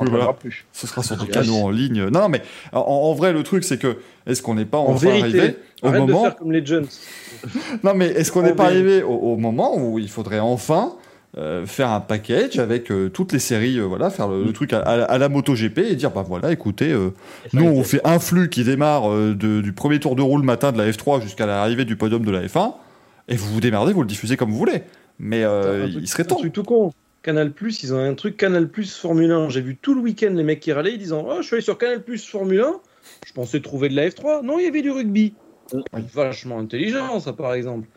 voilà. 0.00 0.32
plus. 0.32 0.64
Ce 0.72 0.86
sera 0.86 1.02
sur 1.02 1.16
des 1.16 1.24
Ah, 1.30 1.32
canaux 1.32 1.54
oui. 1.56 1.62
en 1.62 1.70
ligne. 1.70 2.04
Non, 2.08 2.20
non, 2.20 2.28
mais 2.28 2.40
en, 2.72 2.78
en 2.80 3.12
vrai, 3.14 3.32
le 3.32 3.42
truc, 3.42 3.64
c'est 3.64 3.78
que 3.78 3.98
est-ce 4.26 4.42
qu'on 4.42 4.54
n'est 4.54 4.64
pas 4.64 4.78
En 4.78 4.92
enfin 4.92 5.08
vérité, 5.10 5.38
arrivé 5.40 5.54
au 5.82 5.90
de 5.90 5.98
moment 5.98 6.22
faire 6.22 6.36
comme 6.36 6.52
les 6.52 6.64
Jones. 6.64 6.86
Non, 7.82 7.94
mais 7.94 8.06
est-ce 8.06 8.30
qu'on 8.32 8.42
n'est 8.42 8.54
pas 8.54 8.66
arrivé 8.66 9.02
au, 9.02 9.10
au 9.14 9.36
moment 9.36 9.76
où 9.76 9.98
il 9.98 10.08
faudrait 10.08 10.40
enfin 10.40 10.94
euh, 11.36 11.66
faire 11.66 11.90
un 11.90 12.00
package 12.00 12.58
avec 12.58 12.90
euh, 12.90 13.08
toutes 13.10 13.32
les 13.32 13.38
séries, 13.38 13.78
euh, 13.78 13.84
voilà, 13.84 14.08
faire 14.10 14.28
le, 14.28 14.42
le 14.44 14.52
truc 14.52 14.72
à, 14.72 14.78
à- 14.80 15.02
à 15.02 15.18
la 15.18 15.28
MotoGP 15.28 15.78
et 15.78 15.94
dire 15.94 16.10
bah 16.10 16.24
voilà, 16.26 16.50
écoutez, 16.52 16.90
euh, 16.90 17.10
nous 17.52 17.64
on 17.66 17.84
fait 17.84 18.00
un 18.04 18.18
flux 18.18 18.48
qui 18.48 18.64
démarre 18.64 19.10
euh, 19.12 19.34
de- 19.34 19.60
du 19.60 19.72
premier 19.72 20.00
tour 20.00 20.16
de 20.16 20.22
roue 20.22 20.38
le 20.38 20.44
matin 20.44 20.72
de 20.72 20.78
la 20.78 20.90
F3 20.90 21.20
jusqu'à 21.22 21.44
l'arrivée 21.46 21.84
du 21.84 21.96
podium 21.96 22.24
de 22.24 22.30
la 22.30 22.46
F1 22.46 22.72
et 23.28 23.36
vous 23.36 23.52
vous 23.52 23.60
démerdez, 23.60 23.92
vous 23.92 24.00
le 24.02 24.08
diffusez 24.08 24.36
comme 24.38 24.50
vous 24.50 24.56
voulez. 24.58 24.82
Mais 25.18 25.44
euh, 25.44 25.84
Un 25.84 25.90
truc- 25.90 25.98
il 26.02 26.08
serait 26.08 26.22
Un 26.22 26.26
temps. 26.26 26.36
truc 26.36 26.52
tout 26.52 26.62
con. 26.62 26.92
Canal 27.22 27.50
Plus, 27.52 27.82
ils 27.82 27.92
ont 27.92 27.98
un 27.98 28.14
truc 28.14 28.36
Canal 28.38 28.68
Plus 28.68 28.96
Formule 28.96 29.30
1. 29.32 29.48
J'ai 29.50 29.60
vu 29.60 29.76
tout 29.76 29.92
le 29.94 30.00
week-end 30.00 30.32
les 30.32 30.44
mecs 30.44 30.60
qui 30.60 30.72
râlaient, 30.72 30.92
ils 30.92 30.98
disant 30.98 31.26
Oh, 31.28 31.34
je 31.40 31.42
suis 31.46 31.54
allé 31.56 31.62
sur 31.62 31.76
Canal 31.76 32.02
Plus 32.02 32.24
Formule 32.26 32.60
1. 32.60 32.72
Je 33.26 33.32
pensais 33.32 33.60
trouver 33.60 33.88
de 33.90 33.96
la 33.96 34.08
F3. 34.08 34.42
Non, 34.44 34.58
il 34.58 34.64
y 34.64 34.68
avait 34.68 34.80
du 34.82 34.90
rugby. 34.92 35.34
Oui. 35.74 35.82
Vachement 36.14 36.58
intelligent, 36.60 37.18
ça, 37.20 37.32
par 37.34 37.52
exemple. 37.54 37.88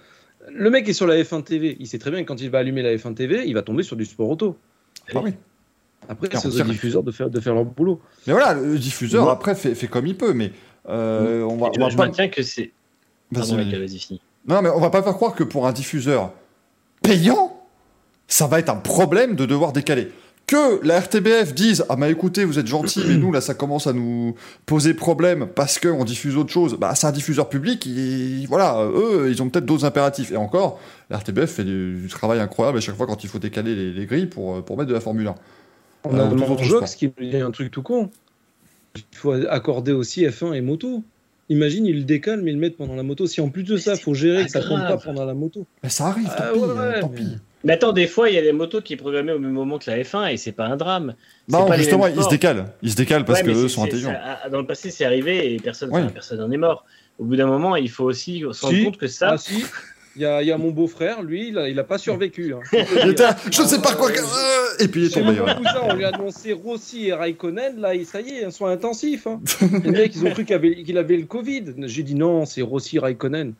Le 0.50 0.70
mec 0.70 0.88
est 0.90 0.94
sur 0.94 1.08
la 1.08 1.22
F1 1.22 1.44
TV. 1.44 1.78
Il 1.80 1.88
sait 1.88 2.00
très 2.00 2.12
bien 2.12 2.22
que 2.24 2.28
quand 2.28 2.42
il 2.42 2.50
va 2.50 2.60
allumer 2.60 2.82
la 2.82 2.96
F1 2.96 3.14
TV, 3.14 3.44
il 3.46 3.54
va 3.54 3.62
tomber 3.62 3.84
sur 3.84 3.96
du 3.96 4.06
sport 4.06 4.30
auto. 4.30 4.58
Ah 5.14 5.20
oui. 5.24 5.34
Après, 6.10 6.28
Car 6.28 6.42
c'est 6.42 6.48
aux 6.48 6.64
diffuseurs 6.64 7.04
de 7.04 7.12
faire, 7.12 7.30
de 7.30 7.40
faire 7.40 7.54
leur 7.54 7.66
boulot. 7.66 8.02
Mais 8.26 8.34
voilà, 8.34 8.54
le 8.56 8.78
diffuseur 8.78 9.30
après 9.30 9.56
fait, 9.56 9.76
fait 9.76 9.88
comme 9.88 10.08
il 10.08 10.18
peut, 10.18 10.34
mais 10.34 10.52
euh, 10.90 11.44
on 11.44 11.58
va, 11.58 11.68
on 11.76 11.80
va 11.80 11.90
je 11.90 11.98
pas. 11.98 12.06
maintiens 12.06 12.28
que 12.28 12.42
c'est. 12.42 12.72
Pardon. 13.34 13.58
Non, 14.48 14.62
mais 14.62 14.70
on 14.70 14.80
va 14.80 14.90
pas 14.90 15.04
faire 15.04 15.14
croire 15.14 15.36
que 15.36 15.44
pour 15.44 15.68
un 15.68 15.72
diffuseur 15.72 16.34
payant, 17.04 17.62
ça 18.28 18.48
va 18.48 18.60
être 18.60 18.70
un 18.70 18.78
problème 18.78 19.36
de 19.36 19.46
devoir 19.46 19.74
décaler. 19.74 20.12
Que 20.52 20.86
la 20.86 21.00
RTBF 21.00 21.54
dise 21.54 21.86
Ah, 21.88 21.96
bah 21.96 22.10
écoutez, 22.10 22.44
vous 22.44 22.60
êtes 22.60 22.68
gentil, 22.68 23.00
mais 23.08 23.16
nous, 23.16 23.32
là, 23.32 23.40
ça 23.40 23.54
commence 23.54 23.88
à 23.88 23.94
nous 23.94 24.36
poser 24.66 24.94
problème 24.94 25.48
parce 25.48 25.80
qu'on 25.80 26.04
diffuse 26.04 26.36
autre 26.36 26.52
chose. 26.52 26.76
Bah, 26.78 26.94
c'est 26.94 27.08
un 27.08 27.14
diffuseur 27.14 27.48
public, 27.48 27.86
ils- 27.86 28.46
voilà, 28.48 28.84
eux, 28.94 29.30
ils 29.30 29.42
ont 29.42 29.50
peut-être 29.50 29.66
d'autres 29.66 29.86
impératifs. 29.86 30.30
Et 30.32 30.36
encore, 30.36 30.78
la 31.10 31.20
RTBF 31.20 31.50
fait 31.50 31.64
du, 31.64 32.02
du 32.02 32.08
travail 32.10 32.42
incroyable 32.42 32.80
à 32.80 32.82
chaque 32.82 32.98
fois 32.98 33.08
quand 33.08 33.24
il 33.24 33.30
faut 33.30 33.40
décaler 33.40 33.76
les, 33.76 33.94
les 33.94 34.06
grilles 34.06 34.26
pour, 34.26 34.58
euh, 34.58 34.62
pour 34.62 34.78
mettre 34.78 34.90
de 34.90 34.94
la 34.94 35.00
Formule 35.00 35.28
1. 35.28 35.36
On 36.04 36.18
Euh, 36.18 36.22
a 36.22 36.30
Manjox 36.36 36.66
sport. 36.68 36.84
qui 36.98 37.08
dit 37.30 37.38
un 37.38 37.52
truc 37.52 37.72
tout 37.72 37.82
con. 37.84 38.10
Il 38.98 39.04
faut 39.16 39.32
accorder 39.32 39.94
aussi 39.94 40.26
F1 40.26 40.52
et 40.54 40.60
moto. 40.60 41.02
Imagine, 41.48 41.86
ils 41.86 41.96
le 42.00 42.04
décalent, 42.04 42.42
mais 42.42 42.52
ils 42.52 42.56
le 42.56 42.60
mettent 42.60 42.76
pendant 42.76 42.96
la 42.96 43.04
moto. 43.04 43.26
Si 43.26 43.40
en 43.40 43.48
plus 43.48 43.64
de 43.64 43.78
ça, 43.78 43.94
il 43.94 44.00
faut 44.02 44.14
gérer 44.14 44.40
pas 44.40 44.46
que 44.46 44.52
ça 44.52 44.60
compte 44.60 44.80
pas 44.82 44.88
grave. 44.88 45.02
pendant 45.06 45.24
la 45.24 45.34
moto. 45.34 45.66
Mais 45.82 45.88
ça 45.90 46.08
arrive, 46.08 46.26
tant 46.28 46.34
Ah, 46.40 46.50
pis, 46.54 46.60
ouais, 46.60 46.66
euh, 46.68 47.00
tant 47.02 47.10
mais- 47.10 47.18
pis. 47.18 47.38
Mais 47.64 47.74
attends, 47.74 47.94
des 47.94 48.08
fois, 48.08 48.30
il 48.30 48.36
y 48.36 48.38
a 48.38 48.42
des 48.42 48.52
motos 48.54 48.82
qui 48.82 48.94
est 48.94 48.98
programmée 48.98 49.32
au 49.32 49.40
même 49.40 49.52
moment 49.52 49.78
que 49.78 49.90
la 49.90 50.00
F1 50.02 50.32
et 50.34 50.38
c'est 50.38 50.52
pas 50.52 50.66
un 50.66 50.78
drame. 50.78 51.14
C'est 51.48 51.56
Non, 51.58 51.66
pas 51.68 51.78
justement, 51.78 52.08
ils 52.08 52.22
se 52.24 52.30
décalent. 52.30 52.66
Ils 52.82 52.92
se 52.92 52.96
décalent 52.96 53.24
parce 53.26 53.40
Ouais, 53.42 53.46
que 53.46 53.52
eux 53.52 53.68
sont 53.68 53.84
intelligents. 53.84 54.14
ça- 54.44 54.50
dans 54.50 54.60
le 54.60 54.66
passé, 54.66 54.90
c'est 54.90 55.06
arrivé 55.06 55.54
et 55.54 55.58
personne 55.58 55.92
personne 56.12 56.40
n'en 56.40 56.52
est 56.52 56.58
mort. 56.58 56.86
Au 57.20 57.24
bout 57.26 57.36
d'un 57.36 57.46
moment, 57.48 57.76
il 57.76 57.90
faut 57.90 58.06
aussi 58.06 58.40
se 58.40 58.62
rendre 58.66 58.76
Si. 58.76 58.84
compte 58.84 58.98
que 58.98 59.08
ça. 59.08 59.32
Ah 59.34 59.38
si, 59.38 59.64
il 60.16 60.24
y 60.24 60.26
a, 60.26 60.42
il 60.42 60.48
y 60.48 60.52
a 60.52 60.58
mon 60.58 60.72
beau-frère, 60.72 61.22
lui, 61.22 61.50
il 61.50 61.58
a, 61.60 61.70
il 61.70 61.78
a 61.80 61.84
pas 61.84 61.98
survécu. 62.00 62.54
hein. 62.54 62.60
Il 63.04 63.12
était 63.12 63.24
là, 63.24 63.36
je 63.52 63.62
ne 63.62 63.68
sais 63.68 63.80
pas 63.82 63.94
quoi. 63.94 64.12
que- 64.12 64.20
euh, 64.20 64.84
Et 64.84 64.88
puis 64.88 65.02
il 65.02 65.08
est 65.08 65.10
tombé. 65.12 65.38
cousin, 65.38 65.82
on 65.84 65.94
lui 65.94 66.04
a 66.04 66.10
annoncé 66.10 66.54
Rossi 66.54 67.08
et 67.10 67.14
Raikkonen, 67.14 67.80
là, 67.80 67.94
et 67.94 68.04
ça 68.06 68.20
y 68.22 68.30
est, 68.40 68.44
un 68.46 68.52
soin 68.52 68.72
intensif. 68.72 69.28
Hein. 69.28 69.40
Les 69.84 69.92
mecs, 69.92 70.16
ils 70.16 70.26
ont 70.26 70.32
cru 70.32 70.44
qu'il 70.46 70.56
avait, 70.98 71.18
le 71.18 71.26
Covid. 71.26 71.64
J'ai 71.86 72.04
dit 72.04 72.16
non, 72.16 72.46
c'est 72.46 72.62
Rossi 72.64 72.98
Raikkonen. 72.98 73.54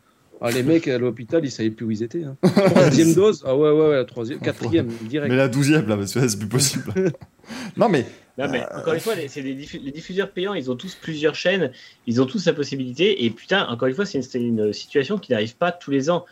Ah, 0.44 0.50
les 0.50 0.62
mecs 0.62 0.88
à 0.88 0.98
l'hôpital, 0.98 1.44
ils 1.44 1.50
savaient 1.50 1.70
plus 1.70 1.86
où 1.86 1.90
ils 1.90 2.02
étaient. 2.02 2.24
hein. 2.24 2.36
Troisième 2.42 3.14
dose? 3.14 3.44
Ah 3.46 3.56
ouais, 3.56 3.70
ouais, 3.70 3.88
ouais, 3.88 3.94
la 3.96 4.04
troisième, 4.04 4.40
quatrième, 4.40 4.88
direct. 5.02 5.30
Mais 5.30 5.36
la 5.36 5.48
douzième, 5.48 5.86
là, 5.88 5.96
parce 5.96 6.12
que 6.14 6.26
c'est 6.26 6.38
plus 6.38 6.48
possible. 6.48 6.92
non, 7.76 7.88
mais 7.88 8.04
Non, 8.38 8.48
mais 8.50 8.60
Euh, 8.62 8.80
encore 8.80 8.94
une 8.94 9.00
fois, 9.00 9.14
les, 9.14 9.28
diffu- 9.28 9.80
les 9.82 9.92
diffuseurs 9.92 10.30
payants, 10.30 10.54
ils 10.54 10.70
ont 10.70 10.76
tous 10.76 10.94
plusieurs 11.00 11.34
chaînes, 11.34 11.70
ils 12.06 12.20
ont 12.20 12.26
tous 12.26 12.44
la 12.46 12.52
possibilité. 12.54 13.24
Et 13.24 13.30
putain, 13.30 13.66
encore 13.68 13.88
une 13.88 13.94
fois, 13.94 14.04
c'est 14.06 14.18
une, 14.18 14.24
c'est 14.24 14.40
une 14.40 14.72
situation 14.72 15.18
qui 15.18 15.32
n'arrive 15.32 15.54
pas 15.56 15.70
tous 15.70 15.90
les 15.90 16.10
ans. 16.10 16.24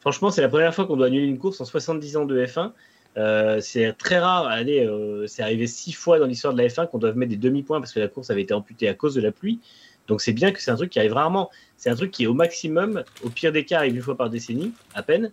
Franchement, 0.00 0.30
c'est 0.30 0.40
la 0.40 0.48
première 0.48 0.74
fois 0.74 0.86
qu'on 0.86 0.96
doit 0.96 1.06
annuler 1.08 1.26
une 1.26 1.38
course 1.38 1.60
en 1.60 1.64
70 1.64 2.16
ans 2.16 2.24
de 2.24 2.40
F1. 2.44 2.72
Euh, 3.16 3.60
c'est 3.60 3.92
très 3.94 4.18
rare. 4.18 4.46
Allez, 4.46 4.84
euh, 4.86 5.26
c'est 5.26 5.42
arrivé 5.42 5.66
six 5.66 5.92
fois 5.92 6.18
dans 6.20 6.26
l'histoire 6.26 6.54
de 6.54 6.62
la 6.62 6.68
F1 6.68 6.88
qu'on 6.88 6.98
doit 6.98 7.12
mettre 7.14 7.30
des 7.30 7.36
demi-points 7.36 7.80
parce 7.80 7.92
que 7.92 7.98
la 8.00 8.08
course 8.08 8.30
avait 8.30 8.42
été 8.42 8.54
amputée 8.54 8.88
à 8.88 8.94
cause 8.94 9.14
de 9.14 9.20
la 9.20 9.32
pluie. 9.32 9.58
Donc 10.06 10.20
c'est 10.22 10.32
bien 10.32 10.52
que 10.52 10.62
c'est 10.62 10.70
un 10.70 10.76
truc 10.76 10.90
qui 10.90 10.98
arrive 11.00 11.12
rarement. 11.14 11.50
C'est 11.78 11.88
un 11.90 11.94
truc 11.94 12.10
qui 12.10 12.24
est 12.24 12.26
au 12.26 12.34
maximum, 12.34 13.02
au 13.24 13.30
pire 13.30 13.52
des 13.52 13.64
cas, 13.64 13.78
arrive 13.78 13.94
une 13.96 14.02
fois 14.02 14.16
par 14.16 14.28
décennie, 14.28 14.72
à 14.94 15.02
peine. 15.02 15.32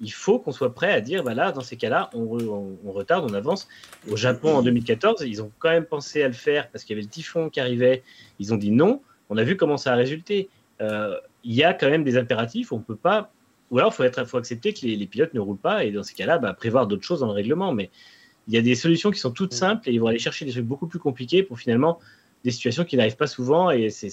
Il 0.00 0.12
faut 0.12 0.40
qu'on 0.40 0.50
soit 0.50 0.74
prêt 0.74 0.90
à 0.92 1.00
dire, 1.00 1.22
bah 1.22 1.34
là, 1.34 1.52
dans 1.52 1.60
ces 1.60 1.76
cas-là, 1.76 2.10
on, 2.12 2.24
re- 2.24 2.48
on- 2.48 2.76
on 2.84 2.90
retarde, 2.92 3.30
on 3.30 3.34
avance. 3.34 3.68
Au 4.10 4.16
Japon, 4.16 4.56
en 4.56 4.62
2014, 4.62 5.22
ils 5.24 5.40
ont 5.42 5.52
quand 5.60 5.68
même 5.70 5.84
pensé 5.84 6.24
à 6.24 6.26
le 6.26 6.34
faire 6.34 6.68
parce 6.70 6.82
qu'il 6.82 6.96
y 6.96 6.98
avait 6.98 7.04
le 7.06 7.10
typhon 7.12 7.48
qui 7.50 7.60
arrivait. 7.60 8.02
Ils 8.40 8.52
ont 8.52 8.56
dit 8.56 8.72
non. 8.72 9.00
On 9.30 9.36
a 9.36 9.44
vu 9.44 9.56
comment 9.56 9.76
ça 9.76 9.92
a 9.92 9.94
résulté. 9.94 10.48
Euh, 10.80 11.14
Il 11.44 11.52
y 11.54 11.62
a 11.62 11.72
quand 11.74 11.88
même 11.88 12.02
des 12.04 12.16
impératifs. 12.16 12.72
On 12.72 12.80
peut 12.80 12.96
pas. 12.96 13.30
Ou 13.70 13.78
alors, 13.78 13.92
il 13.92 13.96
faut, 13.96 14.02
être- 14.02 14.24
faut 14.26 14.38
accepter 14.38 14.72
que 14.72 14.80
les, 14.86 14.96
les 14.96 15.06
pilotes 15.06 15.34
ne 15.34 15.40
roulent 15.40 15.56
pas 15.56 15.84
et 15.84 15.92
dans 15.92 16.02
ces 16.02 16.14
cas-là, 16.14 16.38
bah, 16.38 16.52
prévoir 16.54 16.86
d'autres 16.88 17.04
choses 17.04 17.20
dans 17.20 17.26
le 17.26 17.32
règlement. 17.32 17.72
Mais 17.72 17.90
il 18.48 18.54
y 18.54 18.56
a 18.56 18.62
des 18.62 18.74
solutions 18.74 19.10
qui 19.12 19.20
sont 19.20 19.30
toutes 19.30 19.52
simples 19.54 19.88
et 19.88 19.92
ils 19.92 20.00
vont 20.00 20.08
aller 20.08 20.18
chercher 20.18 20.44
des 20.46 20.50
trucs 20.52 20.64
beaucoup 20.64 20.88
plus 20.88 20.98
compliqués 20.98 21.42
pour 21.44 21.58
finalement 21.60 22.00
des 22.44 22.50
situations 22.50 22.84
qui 22.84 22.96
n'arrivent 22.96 23.16
pas 23.16 23.26
souvent 23.26 23.70
et 23.70 23.90
c'est- 23.90 24.08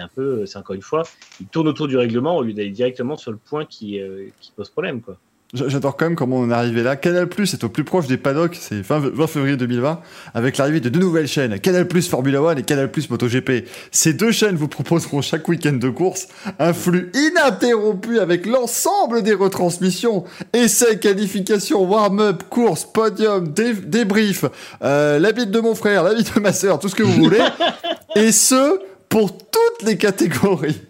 un 0.00 0.08
peu, 0.08 0.46
c'est 0.46 0.58
encore 0.58 0.74
une 0.76 0.82
fois, 0.82 1.10
il 1.38 1.48
tourne 1.48 1.68
autour 1.68 1.88
du 1.88 1.96
règlement 1.96 2.36
au 2.36 2.42
lieu 2.42 2.54
d'aller 2.54 2.70
directement 2.70 3.16
sur 3.16 3.32
le 3.32 3.38
point 3.38 3.66
qui, 3.66 4.00
euh, 4.00 4.30
qui 4.40 4.52
pose 4.52 4.70
problème. 4.70 5.02
Quoi. 5.02 5.20
J'a- 5.54 5.68
J'adore 5.68 5.96
quand 5.96 6.06
même 6.06 6.16
comment 6.16 6.38
on 6.38 6.50
est 6.50 6.54
arrivé 6.54 6.82
là. 6.82 6.96
Canal 6.96 7.28
Plus 7.28 7.54
est 7.54 7.62
au 7.64 7.68
plus 7.68 7.84
proche 7.84 8.06
des 8.08 8.16
paddocks, 8.16 8.56
c'est 8.60 8.82
fin 8.82 8.98
20 8.98 9.26
février 9.28 9.56
2020, 9.56 10.00
avec 10.34 10.58
l'arrivée 10.58 10.80
de 10.80 10.88
deux 10.88 10.98
nouvelles 11.00 11.28
chaînes, 11.28 11.58
Canal 11.60 11.86
Plus 11.88 12.08
Formula 12.08 12.42
One 12.42 12.58
et 12.58 12.62
Canal 12.64 12.90
Plus 12.90 13.08
MotoGP. 13.08 13.64
Ces 13.92 14.12
deux 14.14 14.32
chaînes 14.32 14.56
vous 14.56 14.68
proposeront 14.68 15.22
chaque 15.22 15.46
week-end 15.48 15.74
de 15.74 15.88
course 15.88 16.26
un 16.58 16.72
flux 16.72 17.10
ininterrompu 17.14 18.18
avec 18.18 18.46
l'ensemble 18.46 19.22
des 19.22 19.34
retransmissions, 19.34 20.24
essais, 20.52 20.98
qualifications, 20.98 21.84
warm-up, 21.84 22.42
course, 22.50 22.84
podium, 22.84 23.48
dé- 23.52 23.74
débrief, 23.74 24.44
euh, 24.82 25.18
la 25.18 25.32
bite 25.32 25.50
de 25.50 25.60
mon 25.60 25.74
frère, 25.74 26.02
la 26.02 26.14
bite 26.14 26.34
de 26.34 26.40
ma 26.40 26.52
sœur, 26.52 26.78
tout 26.78 26.88
ce 26.88 26.94
que 26.94 27.02
vous 27.04 27.12
voulez, 27.12 27.38
et 28.16 28.32
ce 28.32 28.80
pour 29.08 29.36
toutes 29.36 29.86
les 29.86 29.96
catégories. 29.96 30.80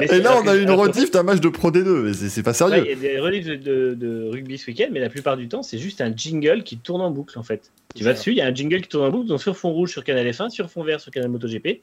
Et 0.00 0.18
là, 0.20 0.38
on 0.42 0.46
a 0.48 0.56
une 0.56 0.70
rediff 0.70 1.10
d'un 1.10 1.22
match 1.22 1.40
de 1.40 1.48
Pro 1.48 1.70
D2, 1.70 2.02
mais 2.02 2.12
c'est 2.12 2.42
pas 2.42 2.52
sérieux. 2.52 2.82
Il 2.84 2.88
y 2.88 2.92
a 2.92 2.96
des 2.96 3.20
reliefs 3.20 3.46
de, 3.46 3.54
de- 3.56 3.94
de 3.94 4.28
rugby 4.30 4.58
ce 4.58 4.66
week-end, 4.68 4.88
mais 4.92 5.00
la 5.00 5.08
plupart 5.08 5.36
du 5.36 5.48
temps, 5.48 5.62
c'est 5.62 5.78
juste 5.78 6.00
un 6.00 6.12
jingle 6.14 6.62
qui 6.64 6.76
tourne 6.78 7.00
en 7.02 7.10
boucle 7.10 7.38
en 7.38 7.42
fait. 7.42 7.70
Tu 7.94 8.04
vas 8.04 8.12
dessus, 8.12 8.30
il 8.32 8.36
y 8.36 8.40
a 8.40 8.46
un 8.46 8.54
jingle 8.54 8.80
qui 8.82 8.88
tourne 8.88 9.06
en 9.06 9.10
boucle, 9.10 9.28
donc 9.28 9.40
sur 9.40 9.56
fond 9.56 9.70
rouge 9.70 9.90
sur 9.92 10.04
Canal 10.04 10.26
F1, 10.28 10.50
sur 10.50 10.70
fond 10.70 10.82
vert 10.82 11.00
sur 11.00 11.10
Canal 11.12 11.30
MotoGP, 11.30 11.80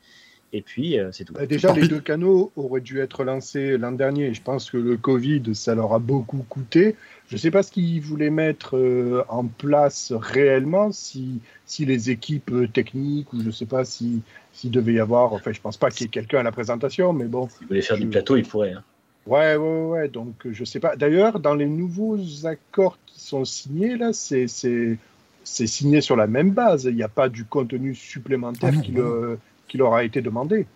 et 0.56 0.62
puis 0.62 1.00
euh, 1.00 1.10
c'est 1.12 1.24
tout. 1.24 1.34
Bah, 1.34 1.46
déjà, 1.48 1.74
les 1.74 1.88
deux 1.88 2.00
canaux 2.00 2.52
auraient 2.56 2.82
dû 2.82 3.00
être 3.00 3.24
lancés 3.24 3.78
l'an 3.78 3.92
dernier. 3.94 4.34
Je 4.34 4.42
pense 4.42 4.70
que 4.70 4.78
le 4.78 4.98
Covid, 4.98 5.42
ça 5.56 5.74
leur 5.74 5.94
a 5.94 6.00
beaucoup 6.00 6.46
coûté. 6.48 6.96
Je 7.34 7.38
ne 7.38 7.42
sais 7.42 7.50
pas 7.50 7.64
ce 7.64 7.72
qu'ils 7.72 8.00
voulaient 8.00 8.30
mettre 8.30 8.78
euh, 8.78 9.24
en 9.28 9.46
place 9.48 10.14
réellement, 10.16 10.92
si, 10.92 11.40
si 11.66 11.84
les 11.84 12.12
équipes 12.12 12.52
euh, 12.52 12.68
techniques, 12.68 13.34
ou 13.34 13.40
je 13.42 13.48
ne 13.48 13.52
sais 13.52 13.66
pas 13.66 13.86
si 13.86 14.22
s'il 14.52 14.70
devait 14.70 14.94
y 14.94 15.00
avoir. 15.00 15.34
Enfin, 15.34 15.52
je 15.52 15.60
pense 15.60 15.78
pas 15.78 15.90
qu'il 15.90 16.04
y 16.04 16.06
ait 16.06 16.10
quelqu'un 16.12 16.42
à 16.42 16.44
la 16.44 16.52
présentation, 16.52 17.12
mais 17.12 17.26
bon. 17.26 17.50
Si 17.50 17.56
vous 17.62 17.70
voulez 17.70 17.82
faire 17.82 17.98
du 17.98 18.06
plateau, 18.06 18.36
il 18.38 18.46
pourrait. 18.46 18.74
hein. 18.74 18.84
Ouais, 19.26 19.56
ouais, 19.56 19.86
ouais. 19.88 20.08
Donc, 20.10 20.46
euh, 20.46 20.54
je 20.54 20.64
sais 20.64 20.80
pas. 20.80 20.96
D'ailleurs, 20.96 21.40
dans 21.40 21.56
les 21.56 21.66
nouveaux 21.66 22.20
accords 22.46 23.00
qui 23.08 23.20
sont 23.20 23.46
signés, 23.46 23.98
là, 23.98 24.14
c'est 24.14 24.48
c'est- 24.48 25.00
c'est 25.44 25.66
signé 25.66 26.02
sur 26.02 26.16
la 26.16 26.28
même 26.28 26.52
base. 26.52 26.84
Il 26.84 26.96
n'y 26.96 27.02
a 27.02 27.08
pas 27.10 27.30
du 27.30 27.46
contenu 27.46 27.96
supplémentaire 27.96 28.70
Ah 28.74 28.76
non, 28.76 28.82
qui, 28.84 28.92
non. 28.92 29.02
le- 29.02 29.40
qui 29.68 29.78
leur 29.80 29.96
a 29.96 30.04
été 30.04 30.22
demandé. 30.22 30.68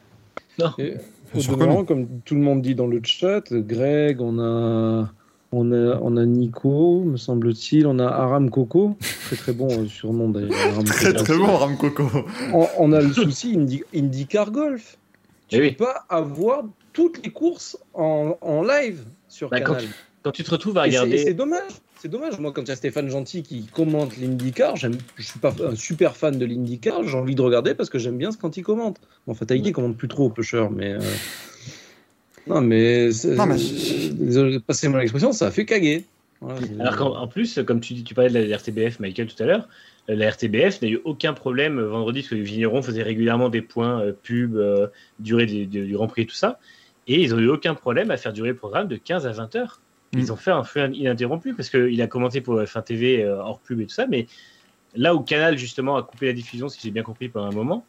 Et 0.79 0.95
Bien 1.35 1.51
au 1.53 1.55
demeurant, 1.55 1.73
non. 1.81 1.85
comme 1.85 2.07
tout 2.25 2.33
le 2.33 2.41
monde 2.41 2.63
dit 2.63 2.73
dans 2.73 2.87
le 2.87 2.99
chat, 3.03 3.43
Greg, 3.53 4.21
on 4.21 4.39
a, 4.39 5.13
on 5.59 5.71
a, 5.71 5.99
on 6.01 6.17
a 6.17 6.25
Nico, 6.25 7.03
me 7.03 7.17
semble-t-il, 7.17 7.87
on 7.87 7.99
a 7.99 8.05
Aram 8.07 8.49
Coco, 8.49 8.95
très 9.25 9.35
très 9.35 9.53
bon 9.53 9.67
euh, 9.69 9.87
surnom 9.87 10.29
d'ailleurs. 10.29 10.51
Aram 10.73 10.83
Très 10.85 11.13
très 11.13 11.37
bon, 11.37 11.55
Ram 11.57 11.77
Coco. 11.77 12.07
On, 12.53 12.67
on 12.77 12.91
a 12.93 13.01
le 13.01 13.11
souci 13.13 13.57
IndyCar 13.95 14.51
Golf. 14.51 14.97
Tu 15.47 15.55
Eh 15.55 15.59
peux 15.59 15.65
oui. 15.65 15.71
pas 15.73 16.05
avoir 16.09 16.63
toutes 16.93 17.23
les 17.25 17.31
courses 17.31 17.77
en, 17.93 18.37
en 18.41 18.63
live 18.63 19.05
sur 19.27 19.49
Bah, 19.49 19.61
quand 19.61 19.73
Canal. 19.75 19.87
Quand 20.23 20.31
tu 20.31 20.43
te 20.43 20.51
retrouves 20.51 20.77
à 20.77 20.83
regarder. 20.83 21.17
c'est 21.19 21.33
dommage. 21.33 21.61
C'est 21.99 22.09
dommage. 22.09 22.37
Moi, 22.37 22.51
quand 22.51 22.61
il 22.63 22.67
y 22.67 22.71
a 22.71 22.75
Stéphane 22.75 23.09
Gentil 23.09 23.43
qui 23.43 23.65
commente 23.65 24.17
l'IndyCar, 24.17 24.75
je 24.75 24.89
suis 25.19 25.39
pas 25.39 25.53
un 25.67 25.75
super 25.75 26.15
fan 26.17 26.37
de 26.37 26.45
l'IndyCar. 26.45 27.03
J'ai 27.03 27.17
envie 27.17 27.33
de 27.33 27.41
regarder 27.41 27.73
parce 27.75 27.89
que 27.89 27.97
j'aime 27.97 28.17
bien 28.17 28.31
ce 28.31 28.37
quand 28.37 28.57
il 28.57 28.63
commente. 28.63 28.97
Bon, 29.25 29.33
Fatalité, 29.33 29.69
il 29.69 29.71
commente 29.71 29.95
plus 29.97 30.07
trop, 30.09 30.29
Pusher, 30.29 30.67
mais. 30.75 30.93
euh, 30.93 30.99
Non, 32.47 32.61
mais. 32.61 33.09
Non, 33.25 33.45
mais- 33.45 33.55
Désolé, 34.11 34.59
passez-moi 34.59 34.99
l'expression, 34.99 35.31
ça 35.31 35.47
a 35.47 35.51
fait 35.51 35.65
caguer. 35.65 36.05
Voilà, 36.41 36.59
Alors 36.79 36.95
qu'en 36.97 37.15
en 37.17 37.27
plus, 37.27 37.59
comme 37.65 37.79
tu, 37.79 37.93
dis- 37.93 38.03
tu 38.03 38.13
parlais 38.13 38.29
de 38.29 38.39
la 38.49 38.57
RTBF, 38.57 38.99
Michael, 38.99 39.27
tout 39.27 39.41
à 39.41 39.45
l'heure, 39.47 39.67
la 40.07 40.29
RTBF 40.29 40.81
n'a 40.81 40.87
eu 40.87 40.99
aucun 41.03 41.33
problème 41.33 41.81
vendredi, 41.81 42.21
parce 42.21 42.29
que 42.29 42.35
les 42.35 42.41
vignerons 42.41 42.81
faisaient 42.81 43.03
régulièrement 43.03 43.49
des 43.49 43.61
points 43.61 44.01
euh, 44.01 44.11
pub, 44.23 44.55
euh, 44.55 44.87
durée 45.19 45.45
du, 45.45 45.65
du- 45.65 45.85
du 45.85 45.93
Grand 45.93 46.07
Prix 46.07 46.23
et 46.23 46.25
tout 46.27 46.35
ça. 46.35 46.59
Et 47.07 47.21
ils 47.21 47.33
ont 47.33 47.39
eu 47.39 47.47
aucun 47.49 47.73
problème 47.73 48.11
à 48.11 48.17
faire 48.17 48.33
durer 48.33 48.49
le 48.49 48.55
programme 48.55 48.87
de 48.87 48.97
15 48.97 49.25
à 49.25 49.31
20 49.31 49.55
heures. 49.55 49.81
Ils 50.13 50.25
Mm. 50.27 50.31
ont 50.31 50.35
fait 50.35 50.51
un 50.51 50.63
feu 50.63 50.89
ininterrompu, 50.93 51.53
parce 51.53 51.69
qu'il 51.69 52.01
a 52.01 52.07
commenté 52.07 52.39
pour 52.41 52.61
F1 52.61 52.81
TV 52.83 53.23
euh, 53.23 53.37
hors 53.39 53.59
pub 53.59 53.81
et 53.81 53.85
tout 53.85 53.93
ça. 53.93 54.07
Mais 54.07 54.27
là 54.95 55.15
où 55.15 55.21
Canal, 55.21 55.57
justement, 55.57 55.97
a 55.97 56.03
coupé 56.03 56.27
la 56.27 56.33
diffusion, 56.33 56.69
si 56.69 56.79
j'ai 56.81 56.91
bien 56.91 57.03
compris, 57.03 57.29
pendant 57.29 57.47
un 57.47 57.51
moment. 57.55 57.85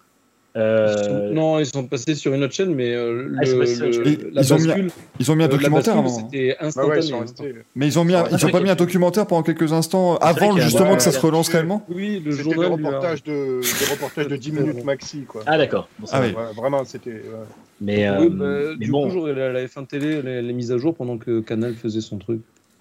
Euh, 0.56 1.30
Non, 1.32 1.58
ils 1.58 1.66
sont 1.66 1.86
passés 1.86 2.14
sur 2.14 2.32
une 2.34 2.42
autre 2.42 2.54
chaîne, 2.54 2.74
mais 2.74 2.94
euh, 2.94 3.28
Ah, 3.38 3.42
ils 3.44 3.50
le- 3.52 3.58
le- 3.58 4.30
la 4.32 4.40
ont 4.52 4.56
mis 4.56 4.62
un- 4.62 4.66
bascule, 4.66 4.90
Ils 5.20 5.30
ont 5.30 5.36
mis 5.36 5.42
un 5.42 5.46
euh, 5.46 5.48
documentaire 5.50 5.94
bascule, 6.02 6.20
avant. 6.20 6.30
C'était 6.30 6.56
Bah 6.60 6.66
instantané. 6.66 6.90
ouais, 6.92 6.98
ils 7.00 7.08
sont 7.08 7.22
hein. 7.22 7.52
Mais 7.76 7.86
ils 7.86 7.98
ont 7.98 8.04
mis, 8.04 8.14
un- 8.14 8.24
ils 8.30 8.46
ont 8.46 8.50
pas 8.50 8.60
mis 8.60 8.70
un 8.70 8.74
documentaire 8.74 9.26
pendant 9.26 9.42
quelques 9.42 9.72
instants 9.72 10.16
avant 10.16 10.56
justement 10.56 10.90
ouais, 10.90 10.96
que 10.96 11.02
ça 11.02 11.12
se 11.12 11.20
relance 11.20 11.48
réellement. 11.48 11.84
Oui, 11.88 12.22
le 12.24 12.34
des 12.36 12.42
journal. 12.42 12.64
a- 12.72 12.74
reportages 12.74 13.22
de, 13.24 13.60
des 13.60 13.84
reportages 13.92 14.28
de 14.28 14.36
10 14.36 14.52
minutes 14.52 14.84
maxi, 14.84 15.22
quoi. 15.28 15.42
Ah, 15.46 15.58
d'accord. 15.58 15.88
Bon, 15.98 16.06
Ah 16.10 16.20
va. 16.20 16.26
oui. 16.26 16.32
Ouais, 16.32 16.52
vraiment, 16.56 16.84
c'était. 16.84 17.10
ouais. 17.10 17.22
Mais, 17.80 18.08
euh, 18.08 18.18
Oui, 18.20 18.28
bah, 18.30 18.44
mais 18.78 18.84
du 18.86 18.90
bon, 18.90 19.08
coup, 19.08 19.26
la, 19.26 19.52
la 19.52 19.64
F1 19.66 19.86
télé, 19.86 20.20
les, 20.22 20.42
les 20.42 20.52
mises 20.52 20.72
à 20.72 20.78
jour 20.78 20.94
pendant 20.96 21.16
que 21.18 21.40
Canal 21.40 21.74
faisait 21.74 22.00
son 22.00 22.18
truc. 22.18 22.40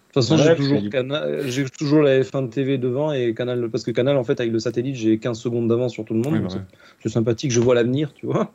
De 0.10 0.22
toute 0.22 0.24
façon, 0.24 0.38
j'ai 0.38 0.46
parce 0.50 0.58
toujours, 0.58 0.82
que 0.90 1.78
toujours 1.78 2.02
la 2.02 2.22
F1 2.22 2.50
TV 2.50 2.78
devant 2.78 3.12
et 3.12 3.34
Canal, 3.34 3.70
parce 3.70 3.84
que 3.84 3.92
Canal, 3.92 4.18
en 4.18 4.24
fait, 4.24 4.40
avec 4.40 4.52
le 4.54 4.60
satellite, 4.60 4.96
j'ai 4.96 5.20
15 5.20 5.38
secondes 5.38 5.68
d'avance 5.68 5.92
sur 5.94 6.06
tout 6.06 6.14
le 6.14 6.22
monde. 6.22 6.34
Oui, 6.34 6.40
bah 6.40 6.48
c'est- 7.04 7.10
sympathique, 7.10 7.52
je 7.52 7.60
vois 7.60 7.76
l'avenir, 7.76 8.14
tu 8.16 8.26
vois. 8.26 8.52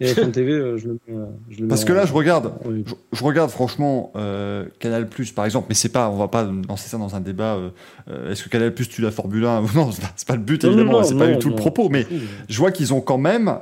Et 0.00 0.06
F1 0.12 0.30
TV, 0.32 0.52
euh, 0.52 0.76
je 0.76 0.88
le 0.88 0.92
mets. 0.94 1.16
euh, 1.16 1.24
je 1.50 1.60
le 1.62 1.68
Parce 1.68 1.82
mets 1.82 1.86
que 1.88 1.92
en- 1.92 1.96
là, 1.96 2.04
je 2.06 2.12
regarde, 2.12 2.52
oui. 2.64 2.84
je, 2.86 2.94
je 3.12 3.24
regarde 3.24 3.48
franchement 3.50 4.12
euh, 4.16 4.64
Canal 4.80 5.08
Plus 5.08 5.30
par 5.32 5.44
exemple, 5.44 5.66
mais 5.68 5.74
c'est 5.76 5.88
pas, 5.88 6.08
on 6.10 6.16
va 6.16 6.26
pas 6.28 6.48
lancer 6.68 6.88
ça 6.88 6.98
dans 6.98 7.14
un 7.14 7.20
débat. 7.20 7.54
euh, 7.54 7.70
euh, 8.10 8.32
Est-ce 8.32 8.42
que 8.44 8.48
Canal 8.48 8.74
Plus 8.74 8.88
tue 8.88 9.02
la 9.02 9.10
Formule 9.12 9.44
1 9.46 9.62
ou 9.62 9.68
non 9.74 9.90
C'est 10.16 10.26
pas, 10.28 10.34
le 10.34 10.42
but 10.42 10.62
évidemment, 10.64 11.02
c'est 11.04 11.16
pas 11.16 11.28
du 11.28 11.38
tout 11.38 11.48
le 11.48 11.54
propos, 11.54 11.88
mais 11.88 12.06
je 12.48 12.58
vois 12.58 12.72
qu'ils 12.72 12.92
ont 12.92 13.00
quand 13.00 13.18
même, 13.18 13.52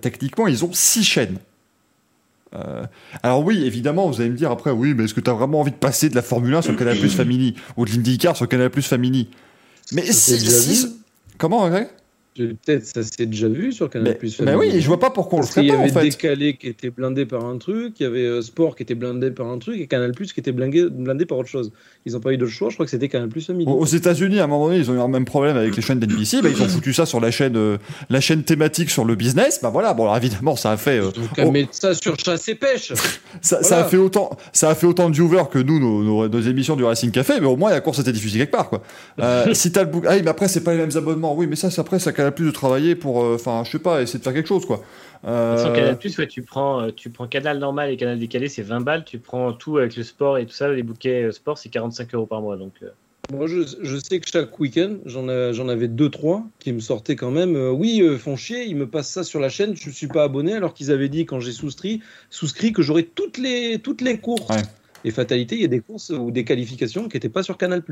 techniquement, 0.00 0.46
ils 0.46 0.64
ont 0.64 0.70
six 0.72 1.04
chaînes. 1.04 1.38
Euh, 2.54 2.84
alors 3.22 3.44
oui, 3.44 3.64
évidemment, 3.64 4.08
vous 4.08 4.20
allez 4.20 4.30
me 4.30 4.36
dire 4.36 4.50
après, 4.50 4.70
oui, 4.70 4.94
mais 4.94 5.04
est-ce 5.04 5.14
que 5.14 5.20
tu 5.20 5.30
as 5.30 5.34
vraiment 5.34 5.60
envie 5.60 5.72
de 5.72 5.76
passer 5.76 6.08
de 6.08 6.14
la 6.14 6.22
Formule 6.22 6.54
1 6.54 6.62
sur 6.62 6.76
Canal 6.76 6.96
Plus 6.98 7.10
Family 7.10 7.54
ou 7.76 7.84
de 7.84 7.90
l'IndyCar 7.90 8.36
sur 8.36 8.48
Canal 8.48 8.70
Plus 8.70 8.82
Family? 8.86 9.28
Mais 9.92 10.02
si, 10.06 10.38
si- 10.38 10.86
vu. 10.86 10.92
comment 11.38 11.68
Greg? 11.68 11.88
Peut-être 12.36 12.84
ça 12.84 13.02
s'est 13.02 13.26
déjà 13.26 13.48
vu 13.48 13.72
sur 13.72 13.88
Canal 13.88 14.08
mais, 14.08 14.14
Plus. 14.14 14.40
mais 14.40 14.54
oui, 14.54 14.80
je 14.80 14.86
vois 14.86 15.00
pas 15.00 15.10
pourquoi 15.10 15.38
on 15.38 15.42
le 15.42 15.46
ferait 15.46 15.64
y 15.64 15.68
pas 15.68 15.76
en 15.76 15.80
avait 15.80 15.88
fait. 15.90 16.02
décalé 16.02 16.56
qui 16.56 16.68
était 16.68 16.90
blindé 16.90 17.26
par 17.26 17.44
un 17.44 17.58
truc, 17.58 17.98
il 17.98 18.02
y 18.02 18.06
avait 18.06 18.24
euh, 18.24 18.42
Sport 18.42 18.76
qui 18.76 18.82
était 18.82 18.94
blindé 18.94 19.30
par 19.30 19.48
un 19.48 19.58
truc 19.58 19.80
et 19.80 19.86
Canal 19.86 20.12
Plus 20.12 20.32
qui 20.32 20.40
était 20.40 20.52
blindé, 20.52 20.88
blindé 20.88 21.26
par 21.26 21.38
autre 21.38 21.48
chose. 21.48 21.72
Ils 22.04 22.12
n'ont 22.12 22.20
pas 22.20 22.32
eu 22.32 22.36
d'autre 22.36 22.52
choix, 22.52 22.68
je 22.70 22.74
crois 22.74 22.86
que 22.86 22.90
c'était 22.90 23.08
Canal 23.08 23.28
Plus 23.28 23.46
Family. 23.46 23.66
Aux 23.66 23.86
aux 23.86 23.86
États-Unis, 23.86 24.40
à 24.40 24.44
un 24.44 24.46
moment 24.46 24.66
donné, 24.66 24.78
ils 24.78 24.90
ont 24.90 24.94
eu 24.94 25.00
un 25.00 25.08
même 25.08 25.24
problème 25.24 25.56
avec 25.56 25.74
les 25.74 25.82
chaînes 25.82 25.98
d'NBC. 25.98 26.42
Bah, 26.42 26.48
ils 26.50 26.62
ont 26.62 26.68
foutu 26.68 26.92
ça 26.92 27.06
sur 27.06 27.20
la 27.20 27.30
chaîne, 27.30 27.56
euh, 27.56 27.78
la 28.10 28.20
chaîne 28.20 28.42
thématique 28.42 28.90
sur 28.90 29.04
le 29.04 29.14
business. 29.14 29.60
Bah 29.62 29.70
voilà. 29.70 29.94
Bon, 29.94 30.04
alors 30.04 30.16
évidemment, 30.16 30.56
ça 30.56 30.72
a 30.72 30.76
fait, 30.76 30.98
euh, 30.98 31.10
Donc, 31.10 31.52
mettre 31.52 31.74
ça 31.74 31.94
sur 31.94 32.18
chasse 32.18 32.48
et 32.48 32.54
pêche. 32.54 32.92
ça, 33.40 33.78
a 33.78 33.84
fait 33.84 33.96
autant, 33.96 34.36
ça 34.52 34.70
a 34.70 34.74
fait 34.74 34.86
autant 34.86 35.08
de 35.08 35.14
viewers 35.14 35.48
que 35.50 35.58
nous, 35.58 35.78
nos, 35.78 36.02
nos, 36.02 36.28
nos 36.28 36.40
émissions 36.40 36.76
du 36.76 36.84
Racing 36.84 37.10
Café. 37.10 37.34
Mais 37.40 37.46
au 37.46 37.56
moins, 37.56 37.70
la 37.70 37.80
course 37.80 38.00
était 38.00 38.12
diffusée 38.12 38.38
quelque 38.40 38.52
part, 38.52 38.68
quoi. 38.68 38.82
Euh, 39.20 39.46
si 39.54 39.72
t'as 39.72 39.84
le 39.84 39.90
bouc, 39.90 40.04
ah 40.08 40.14
mais 40.16 40.28
après, 40.28 40.48
c'est 40.48 40.62
pas 40.62 40.72
les 40.72 40.78
mêmes 40.78 40.96
abonnements. 40.96 41.34
Oui, 41.34 41.46
mais 41.46 41.56
ça, 41.56 41.70
c'est 41.70 41.80
après, 41.80 41.98
ça 41.98 42.12
plus 42.32 42.46
de 42.46 42.50
travailler 42.50 42.94
pour, 42.94 43.22
euh, 43.24 43.34
enfin, 43.34 43.62
je 43.64 43.70
sais 43.70 43.78
pas, 43.78 44.02
essayer 44.02 44.18
de 44.18 44.24
faire 44.24 44.32
quelque 44.34 44.48
chose, 44.48 44.66
quoi. 44.66 44.82
Euh, 45.24 45.56
Sur 45.62 45.72
Canal 45.72 45.98
Plus, 45.98 46.16
ouais, 46.18 46.26
tu 46.26 46.42
prends, 46.42 46.82
euh, 46.82 46.90
tu 46.94 47.10
prends 47.10 47.26
canal 47.26 47.58
normal 47.58 47.90
et 47.90 47.96
canal 47.96 48.18
décalé, 48.18 48.48
c'est 48.48 48.62
20 48.62 48.80
balles. 48.80 49.04
Tu 49.04 49.18
prends 49.18 49.52
tout 49.52 49.78
avec 49.78 49.96
le 49.96 50.02
sport 50.02 50.38
et 50.38 50.46
tout 50.46 50.52
ça, 50.52 50.68
les 50.68 50.82
bouquets 50.82 51.30
sport, 51.32 51.58
c'est 51.58 51.68
45 51.68 52.14
euros 52.14 52.26
par 52.26 52.40
mois. 52.42 52.56
Donc, 52.56 52.74
euh, 52.82 52.88
Moi, 53.32 53.48
je, 53.48 53.62
je 53.82 53.96
sais 53.96 54.20
que 54.20 54.28
chaque 54.30 54.56
week-end, 54.60 54.98
j'en 55.04 55.28
ai- 55.28 55.52
j'en 55.52 55.68
avais 55.68 55.88
deux, 55.88 56.10
trois 56.10 56.44
qui 56.60 56.72
me 56.72 56.78
sortaient 56.78 57.16
quand 57.16 57.32
même. 57.32 57.56
euh, 57.56 57.70
oui, 57.72 58.00
euh, 58.02 58.18
font 58.18 58.36
chier, 58.36 58.66
ils 58.66 58.76
me 58.76 58.86
passent 58.86 59.10
ça 59.10 59.24
sur 59.24 59.40
la 59.40 59.48
chaîne, 59.48 59.74
je 59.74 59.88
ne 59.88 59.92
suis 59.94 60.06
pas 60.06 60.22
abonné, 60.22 60.52
alors 60.54 60.74
qu'ils 60.74 60.92
avaient 60.92 61.08
dit 61.08 61.26
quand 61.26 61.40
j'ai 61.40 61.50
souscrit, 61.50 62.02
souscrit 62.30 62.72
que 62.72 62.82
j'aurais 62.82 63.02
toutes 63.02 63.38
les, 63.38 63.80
toutes 63.80 64.00
les 64.00 64.18
courses. 64.18 64.48
Ouais. 64.48 64.62
Et 65.06 65.12
fatalité, 65.12 65.54
il 65.54 65.62
y 65.62 65.64
a 65.64 65.68
des 65.68 65.78
courses 65.78 66.10
ou 66.10 66.32
des 66.32 66.42
qualifications 66.42 67.08
qui 67.08 67.16
n'étaient 67.16 67.28
pas 67.28 67.44
sur 67.44 67.56
Canal. 67.56 67.84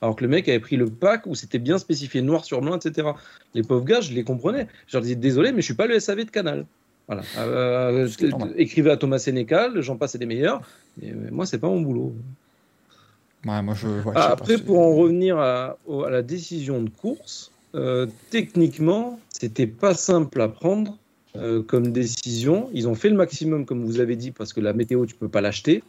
Alors 0.00 0.16
que 0.16 0.24
le 0.24 0.30
mec 0.30 0.48
avait 0.48 0.58
pris 0.58 0.76
le 0.76 0.86
pack 0.86 1.26
où 1.26 1.34
c'était 1.34 1.58
bien 1.58 1.76
spécifié 1.76 2.22
noir 2.22 2.46
sur 2.46 2.62
blanc, 2.62 2.78
etc. 2.78 3.08
Les 3.54 3.62
pauvres 3.62 3.84
gars, 3.84 4.00
je 4.00 4.14
les 4.14 4.24
comprenais. 4.24 4.66
Je 4.86 4.96
leur 4.96 5.02
disais 5.02 5.14
désolé, 5.14 5.52
mais 5.52 5.60
je 5.60 5.66
suis 5.66 5.74
pas 5.74 5.86
le 5.86 6.00
SAV 6.00 6.24
de 6.24 6.30
Canal. 6.30 6.64
Voilà. 7.08 7.22
Euh, 7.36 8.08
C'est 8.08 8.28
normal. 8.28 8.54
écrivez 8.56 8.90
à 8.90 8.96
Thomas 8.96 9.18
Sénécal, 9.18 9.82
j'en 9.82 9.96
passe 9.96 10.14
et 10.14 10.18
des 10.18 10.24
meilleurs. 10.24 10.62
Mais, 10.96 11.12
mais 11.14 11.30
moi, 11.30 11.44
c'est 11.44 11.58
pas 11.58 11.68
mon 11.68 11.82
boulot. 11.82 12.14
Ouais, 13.44 13.60
moi, 13.60 13.74
je. 13.74 13.88
ouais, 13.88 13.94
je 13.98 14.02
sais 14.04 14.12
Ah, 14.14 14.30
après, 14.30 14.56
pour 14.56 14.78
en 14.78 14.94
revenir 14.96 15.38
à, 15.38 15.76
la 16.08 16.22
décision 16.22 16.80
de 16.80 16.88
course, 16.88 17.52
euh, 17.74 18.06
techniquement, 18.30 19.20
c'était 19.28 19.66
pas 19.66 19.92
simple 19.92 20.40
à 20.40 20.48
prendre 20.48 20.96
euh, 21.36 21.62
comme 21.62 21.92
décision. 21.92 22.70
Ils 22.72 22.88
ont 22.88 22.94
fait 22.94 23.10
le 23.10 23.16
maximum, 23.16 23.66
comme 23.66 23.84
vous 23.84 24.00
avez 24.00 24.16
dit, 24.16 24.30
parce 24.30 24.54
que 24.54 24.60
la 24.62 24.72
météo, 24.72 25.04
tu 25.04 25.14
peux 25.14 25.28
pas 25.28 25.42
l'acheter. 25.42 25.82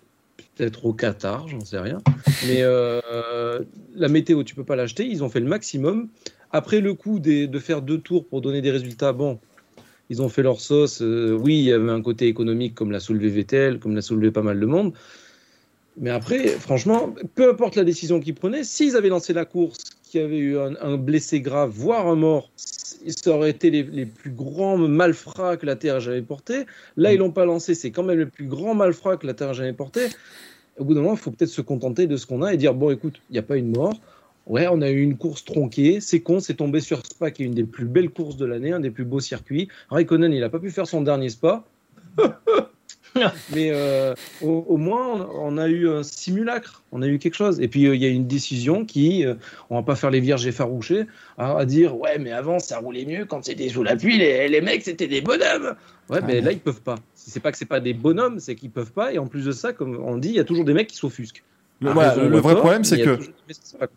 Peut-être 0.56 0.86
au 0.86 0.94
Qatar, 0.94 1.48
j'en 1.48 1.64
sais 1.64 1.80
rien. 1.80 2.02
Mais 2.48 2.62
euh, 2.62 3.60
la 3.96 4.08
météo, 4.08 4.44
tu 4.44 4.56
peux 4.56 4.64
pas 4.64 4.76
l'acheter. 4.76 5.06
Ils 5.06 5.24
ont 5.24 5.30
fait 5.30 5.40
le 5.40 5.48
maximum. 5.48 6.10
Après 6.52 6.82
le 6.82 6.94
coup 6.94 7.20
de 7.20 7.60
faire 7.60 7.82
deux 7.82 8.00
tours 8.00 8.26
pour 8.28 8.42
donner 8.42 8.62
des 8.62 8.72
résultats, 8.72 9.14
bon, 9.14 9.40
ils 10.10 10.22
ont 10.22 10.30
fait 10.30 10.44
leur 10.44 10.62
sauce. 10.62 11.02
Euh, 11.02 11.32
oui, 11.32 11.58
il 11.60 11.66
y 11.66 11.74
avait 11.74 11.92
un 11.92 12.02
côté 12.02 12.28
économique, 12.28 12.76
comme 12.76 12.92
l'a 12.92 13.00
soulevé 13.00 13.30
Vettel, 13.30 13.80
comme 13.80 13.96
l'a 13.96 14.02
soulevé 14.02 14.32
pas 14.32 14.42
mal 14.42 14.60
de 14.60 14.66
monde. 14.66 14.94
Mais 15.98 16.10
après, 16.10 16.48
franchement, 16.48 17.14
peu 17.36 17.50
importe 17.50 17.76
la 17.76 17.84
décision 17.84 18.20
qu'ils 18.20 18.36
prenaient, 18.36 18.64
s'ils 18.64 18.96
avaient 18.96 19.10
lancé 19.10 19.34
la 19.34 19.46
course, 19.46 19.80
qu'il 20.04 20.22
y 20.22 20.24
avait 20.24 20.38
eu 20.38 20.58
un 20.58 20.98
blessé 20.98 21.40
grave, 21.40 21.72
voire 21.72 22.08
un 22.08 22.16
mort, 22.16 22.52
ça 23.12 23.32
aurait 23.32 23.50
été 23.50 23.70
les, 23.70 23.84
les 23.84 24.06
plus 24.06 24.32
grands 24.32 24.78
malfrats 24.78 25.58
que 25.58 25.66
la 25.66 25.76
Terre 25.76 25.96
a 25.96 26.00
jamais 26.00 26.22
porté. 26.22 26.66
Là, 26.98 27.12
Mm. 27.12 27.14
ils 27.14 27.18
l'ont 27.20 27.32
pas 27.32 27.46
lancé. 27.46 27.76
C'est 27.76 27.92
quand 27.92 28.04
même 28.04 28.18
le 28.20 28.28
plus 28.28 28.46
grand 28.46 28.76
malfrat 28.76 29.18
que 29.18 29.28
la 29.28 29.34
Terre 29.34 29.50
a 29.50 29.54
jamais 29.54 29.74
porté. 29.74 30.08
Au 30.78 30.86
bout 30.86 30.94
d'un 30.94 31.02
moment, 31.02 31.14
il 31.14 31.20
faut 31.20 31.32
peut-être 31.32 31.52
se 31.52 31.62
contenter 31.62 32.08
de 32.08 32.18
ce 32.18 32.26
qu'on 32.26 32.42
a 32.42 32.54
et 32.54 32.58
dire 32.58 32.74
bon, 32.74 32.90
écoute, 32.92 33.22
il 33.30 33.34
n'y 33.34 33.40
a 33.40 33.44
pas 33.44 33.58
une 33.58 33.72
mort. 33.76 33.94
Ouais, 34.48 34.68
on 34.70 34.82
a 34.82 34.90
eu 34.90 35.02
une 35.02 35.18
course 35.18 35.46
tronquée. 35.46 36.00
C'est 36.02 36.20
con, 36.22 36.40
c'est 36.40 36.56
tombé 36.56 36.80
sur 36.82 37.06
Spa, 37.06 37.32
qui 37.32 37.44
est 37.44 37.46
une 37.46 37.54
des 37.54 37.64
plus 37.64 37.86
belles 37.86 38.10
courses 38.10 38.36
de 38.38 38.46
l'année, 38.46 38.72
un 38.74 38.80
des 38.80 38.90
plus 38.92 39.06
beaux 39.06 39.20
circuits. 39.22 39.70
Raikkonen, 39.90 40.34
il 40.34 40.40
n'a 40.42 40.50
pas 40.50 40.60
pu 40.60 40.70
faire 40.72 40.88
son 40.88 41.02
dernier 41.02 41.30
Spa. 41.30 41.64
Mais 43.54 43.70
euh, 43.72 44.14
au, 44.42 44.66
au 44.68 44.78
moins, 44.78 45.30
on, 45.36 45.58
a 45.58 45.68
eu 45.68 45.88
un 45.90 46.04
simulacre, 46.04 46.84
on 46.92 47.02
a 47.02 47.08
eu 47.08 47.20
quelque 47.20 47.36
chose. 47.36 47.60
Et 47.62 47.68
puis, 47.68 47.86
euh, 47.88 47.96
il 47.96 48.02
y 48.02 48.06
a 48.06 48.10
une 48.10 48.28
décision 48.28 48.86
qui, 48.86 49.26
euh, 49.26 49.36
on 49.70 49.76
va 49.76 49.84
pas 49.84 49.96
faire 49.96 50.10
les 50.10 50.20
vierges 50.20 50.46
effarouchées, 50.48 51.06
à, 51.38 51.58
à 51.58 51.66
dire 51.66 51.98
Ouais, 51.98 52.18
mais 52.18 52.32
avant, 52.32 52.60
ça 52.60 52.80
roulait 52.80 53.06
mieux 53.06 53.26
quand 53.26 53.46
c'était 53.46 53.70
sous 53.70 53.84
la 53.84 53.96
pluie, 53.96 54.18
les, 54.18 54.48
les 54.48 54.62
mecs, 54.62 54.84
c'était 54.84 55.08
des 55.08 55.22
bonhommes. 55.22 55.76
Ouais, 56.10 56.20
mais 56.26 56.40
Ah. 56.40 56.46
là, 56.46 56.52
ils 56.52 56.60
peuvent 56.60 56.82
pas. 56.82 56.96
C'est 57.14 57.40
pas 57.42 57.52
que 57.52 57.58
c'est 57.58 57.66
pas 57.66 57.80
des 57.80 57.94
bonhommes, 57.94 58.40
c'est 58.40 58.56
qu'ils 58.56 58.72
peuvent 58.72 58.92
pas. 58.92 59.14
Et 59.14 59.18
en 59.20 59.28
plus 59.28 59.46
de 59.46 59.52
ça, 59.52 59.74
comme 59.74 59.98
on 60.04 60.18
dit, 60.18 60.30
il 60.30 60.36
y 60.36 60.40
a 60.40 60.44
toujours 60.44 60.66
des 60.66 60.74
mecs 60.74 60.88
qui 60.88 60.98
s'offusquent. 60.98 61.44
Le, 61.82 61.92
voilà, 61.92 62.12
raison 62.12 62.30
le- 62.30 62.38
vrai 62.40 62.56
problème, 62.56 62.80
mais 62.82 62.88
c'est 62.88 63.02
que 63.02 63.20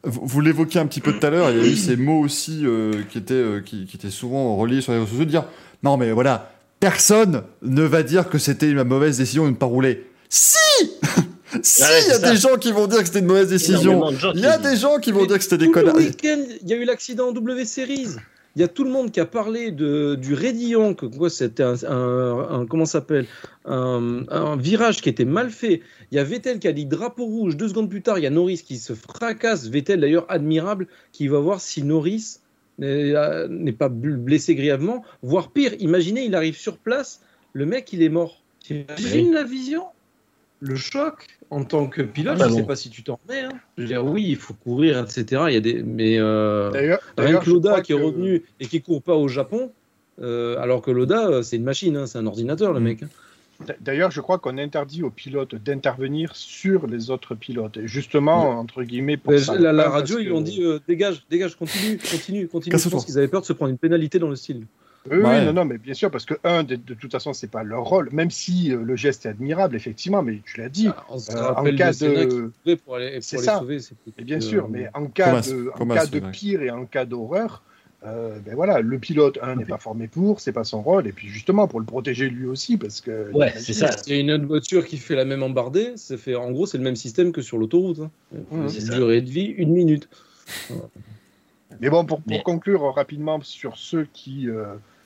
vous, 0.03 0.41
l'évoquiez 0.41 0.81
un 0.81 0.87
petit 0.87 1.01
peu 1.01 1.12
tout 1.12 1.25
à 1.25 1.31
l'heure, 1.31 1.51
il 1.51 1.59
y 1.59 1.61
a 1.61 1.64
eu 1.64 1.77
ces 1.77 1.97
mots 1.97 2.21
aussi 2.21 2.62
euh, 2.64 3.03
qui, 3.11 3.19
étaient, 3.19 3.35
euh, 3.35 3.61
qui, 3.61 3.87
qui 3.87 3.97
étaient 3.97 4.11
souvent 4.11 4.57
reliés 4.57 4.81
sur 4.81 4.93
les 4.93 4.99
réseaux 4.99 5.11
sociaux, 5.11 5.25
de 5.25 5.31
dire 5.31 5.45
non 5.85 5.97
mais 5.97 6.11
voilà, 6.11 6.51
personne 6.81 7.43
ne 7.62 7.83
va 7.83 8.03
dire 8.03 8.29
que 8.29 8.39
c'était 8.39 8.70
une 8.70 8.83
mauvaise 8.85 9.18
décision 9.18 9.45
de 9.45 9.51
ne 9.51 9.55
pas 9.57 9.66
rouler. 9.66 10.07
Si 10.29 10.57
Si, 11.62 11.83
il 11.83 12.09
y 12.09 12.11
a 12.11 12.18
ça. 12.18 12.31
des 12.33 12.37
gens 12.37 12.57
qui 12.59 12.72
vont 12.72 12.87
dire 12.87 12.99
que 12.99 13.07
c'était 13.07 13.20
une 13.20 13.27
mauvaise 13.27 13.49
décision. 13.49 14.11
Il 14.35 14.41
y 14.41 14.47
a 14.47 14.59
des 14.59 14.77
gens 14.77 14.99
qui 14.99 15.11
vont 15.12 15.22
Mais 15.22 15.27
dire 15.29 15.37
que 15.39 15.43
c'était 15.45 15.59
des 15.59 15.70
connards. 15.70 15.97
il 16.01 16.59
y 16.68 16.72
a 16.72 16.77
eu 16.77 16.85
l'accident 16.85 17.29
en 17.29 17.33
W 17.33 17.64
Series. 17.64 18.09
Il 18.57 18.61
y 18.61 18.64
a 18.64 18.68
tout 18.68 18.85
le 18.85 18.91
monde 18.91 19.11
qui 19.11 19.20
a 19.20 19.27
parlé 19.27 19.70
de, 19.70 20.16
du 20.16 20.35
raidillon, 20.35 20.95
que 20.95 21.07
quoi, 21.07 21.31
c'était 21.31 21.62
un, 21.62 21.74
un- 21.89 22.61
un- 22.61 22.66
comment 22.66 22.85
s'appelle, 22.87 23.27
un, 23.64 24.22
un 24.31 24.57
virage 24.57 25.01
qui 25.03 25.09
était 25.09 25.24
mal 25.27 25.51
fait. 25.51 25.83
Il 26.11 26.16
y 26.16 26.18
a 26.18 26.24
Vettel 26.24 26.59
qui 26.59 26.66
a 26.66 26.72
dit 26.72 26.85
drapeau 26.87 27.24
rouge. 27.27 27.57
Deux 27.57 27.68
secondes 27.68 27.89
plus 27.91 28.03
tard, 28.03 28.18
il 28.18 28.24
y 28.24 28.27
a 28.27 28.31
Norris 28.31 28.62
qui 28.66 28.79
se 28.79 28.95
fracasse. 28.95 29.68
Vettel 29.68 30.01
d'ailleurs 30.01 30.27
admirable, 30.29 30.89
qui 31.12 31.29
va 31.29 31.39
voir 31.39 31.61
si 31.61 31.83
Norris 31.83 32.39
n'est 32.79 33.14
euh, 33.14 33.49
n'est 33.49 33.72
pas 33.72 33.89
bl- 33.89 34.16
blessé 34.16 34.55
grièvement, 34.55 35.03
voire 35.22 35.51
pire. 35.51 35.72
Imaginez, 35.81 36.24
il 36.24 36.35
arrive 36.35 36.57
sur 36.57 36.79
place, 36.79 37.22
le 37.53 37.66
mec 37.66 37.93
il 37.93 38.03
est 38.03 38.09
mort. 38.09 38.43
T'imagines 38.61 39.33
la 39.33 39.45
vision, 39.45 39.85
le 40.61 40.74
choc 40.77 41.27
en 41.51 41.64
tant 41.64 41.87
que 41.87 42.03
pilote. 42.03 42.39
Ah, 42.41 42.45
je 42.49 42.51
bon. 42.53 42.57
sais 42.59 42.66
pas 42.66 42.77
si 42.77 42.91
tu 42.91 43.03
t'en 43.03 43.18
remets. 43.29 43.43
hein. 43.43 43.53
Je 43.79 43.83
veux 43.83 43.89
dire, 43.89 44.05
oui, 44.05 44.24
il 44.29 44.37
faut 44.37 44.55
courir, 44.55 44.99
etc. 44.99 45.45
Il 45.49 45.55
y 45.55 45.57
a 45.57 45.61
des, 45.61 45.83
mais 45.83 46.18
euh, 46.18 46.70
Rien 47.16 47.39
que 47.39 47.49
Loda 47.51 47.81
qui 47.81 47.93
est 47.93 47.97
que- 47.97 48.03
revenu 48.03 48.43
et 48.61 48.66
qui 48.66 48.83
court 48.83 49.03
pas 49.03 49.14
au 49.14 49.29
Japon, 49.29 49.70
euh, 50.20 50.59
alors 50.59 50.83
que 50.83 50.91
Loda, 50.91 51.29
euh, 51.29 51.43
c'est 51.43 51.57
une 51.57 51.64
machine, 51.64 51.97
hein, 51.97 52.07
c'est 52.07 52.18
un 52.18 52.27
ordinateur, 52.27 52.72
le 52.72 52.81
Mm. 52.81 52.85
mec. 52.85 53.03
hein. 53.05 53.09
D'ailleurs, 53.81 54.11
je 54.11 54.21
crois 54.21 54.39
qu'on 54.39 54.59
interdit 54.59 55.03
aux 55.03 55.11
pilotes 55.11 55.55
d'intervenir 55.55 56.35
sur 56.37 56.87
les 56.87 57.11
autres 57.11 57.35
pilotes. 57.35 57.77
Et 57.79 57.87
justement, 57.89 58.59
entre 58.59 58.83
guillemets, 58.83 59.17
pour 59.17 59.33
Mais 59.33 59.39
ça. 59.39 59.59
la, 59.59 59.73
la 59.73 59.89
radio, 59.89 60.17
que- 60.17 60.23
ils 60.23 60.33
ont 60.33 60.41
dit 60.41 60.63
euh, 60.63 60.79
dégage, 60.87 61.25
dégage, 61.31 61.57
continue, 61.57 61.99
continue, 61.99 62.49
continue. 62.49 62.79
Je 62.79 62.89
pense 62.89 63.05
qu'ils 63.05 63.19
avaient 63.19 63.29
peur 63.29 63.41
de 63.41 63.47
se 63.47 63.53
prendre 63.53 63.71
une 63.71 63.79
pénalité 63.79 64.19
dans 64.19 64.29
le 64.29 64.37
style. 64.37 64.67
Oui, 65.09 65.19
Ouais. 65.19 65.45
non, 65.45 65.53
non, 65.53 65.65
mais 65.65 65.79
bien 65.79 65.95
sûr, 65.95 66.11
parce 66.11 66.25
que, 66.25 66.35
un, 66.43 66.65
de, 66.65 66.75
de 66.75 66.95
toute 66.95 67.13
façon, 67.13 67.33
c'est 67.33 67.47
pas 67.51 67.63
leur 67.63 67.85
rôle, 67.85 68.09
même 68.13 68.31
si 68.33 68.73
euh, 68.73 68.83
le 68.83 68.97
geste 68.97 69.25
est 69.25 69.29
admirable, 69.29 69.77
effectivement, 69.77 70.21
mais 70.21 70.41
tu 70.45 70.61
l'as 70.61 70.69
dit, 70.69 70.89
On 71.09 71.19
se 71.19 71.31
euh, 71.31 71.53
en 71.55 71.63
cas 71.77 71.93
de 71.93 72.51
C'est 73.21 73.39
ça. 73.39 73.59
sauver. 73.61 73.79
Et 74.19 74.25
bien 74.25 74.41
sûr, 74.41 74.65
euh, 74.65 74.69
mais 74.69 74.89
en 74.95 75.07
cas 75.07 75.41
de, 75.43 75.71
en 75.79 75.87
cas 75.87 76.07
de 76.07 76.19
pire 76.19 76.61
et 76.63 76.71
en 76.71 76.87
cas 76.87 77.05
d'horreur, 77.05 77.63
euh, 78.05 78.38
ben 78.44 78.55
voilà, 78.55 78.80
le 78.80 78.99
pilote, 78.99 79.38
un, 79.42 79.57
n'est 79.57 79.64
pas 79.64 79.78
formé 79.78 80.07
pour, 80.07 80.40
c'est 80.40 80.53
pas 80.53 80.64
son 80.64 80.82
rôle, 80.82 81.07
et 81.07 81.12
puis 81.12 81.28
justement, 81.28 81.66
pour 81.66 81.80
le 81.80 81.86
protéger 81.86 82.28
lui 82.28 82.47
aussi, 82.47 82.76
parce 82.76 83.01
que. 83.01 83.32
Ouais, 83.32 83.53
c'est 83.57 83.72
ça. 83.72 83.90
Il 84.07 84.12
y 84.14 84.16
a 84.16 84.20
une 84.20 84.30
autre 84.30 84.44
voiture 84.47 84.86
qui 84.86 84.97
fait 84.99 85.16
la 85.16 85.24
même 85.24 85.42
embardée. 85.42 85.92
Ça 85.97 86.16
fait, 86.16 86.34
en 86.34 86.51
gros, 86.53 86.66
c'est 86.66 86.78
le 86.78 86.84
même 86.84 86.94
système 86.97 87.32
que 87.32 87.42
sur 87.42 87.59
l'autoroute. 87.59 88.01
Hein. 88.01 88.68
C'est 88.68 88.80
ça. 88.82 88.94
Durée 88.94 89.22
de 89.22 89.30
vie, 89.30 89.47
une 89.47 89.72
minute. 89.72 90.09
Mais 91.80 91.90
bon, 91.90 92.05
pour, 92.05 92.20
pour 92.20 92.30
Mais- 92.30 92.42
conclure 92.42 92.82
rapidement 92.94 93.40
sur 93.42 93.76
ceux 93.76 94.07
qui. 94.12 94.49
euh, 94.49 94.64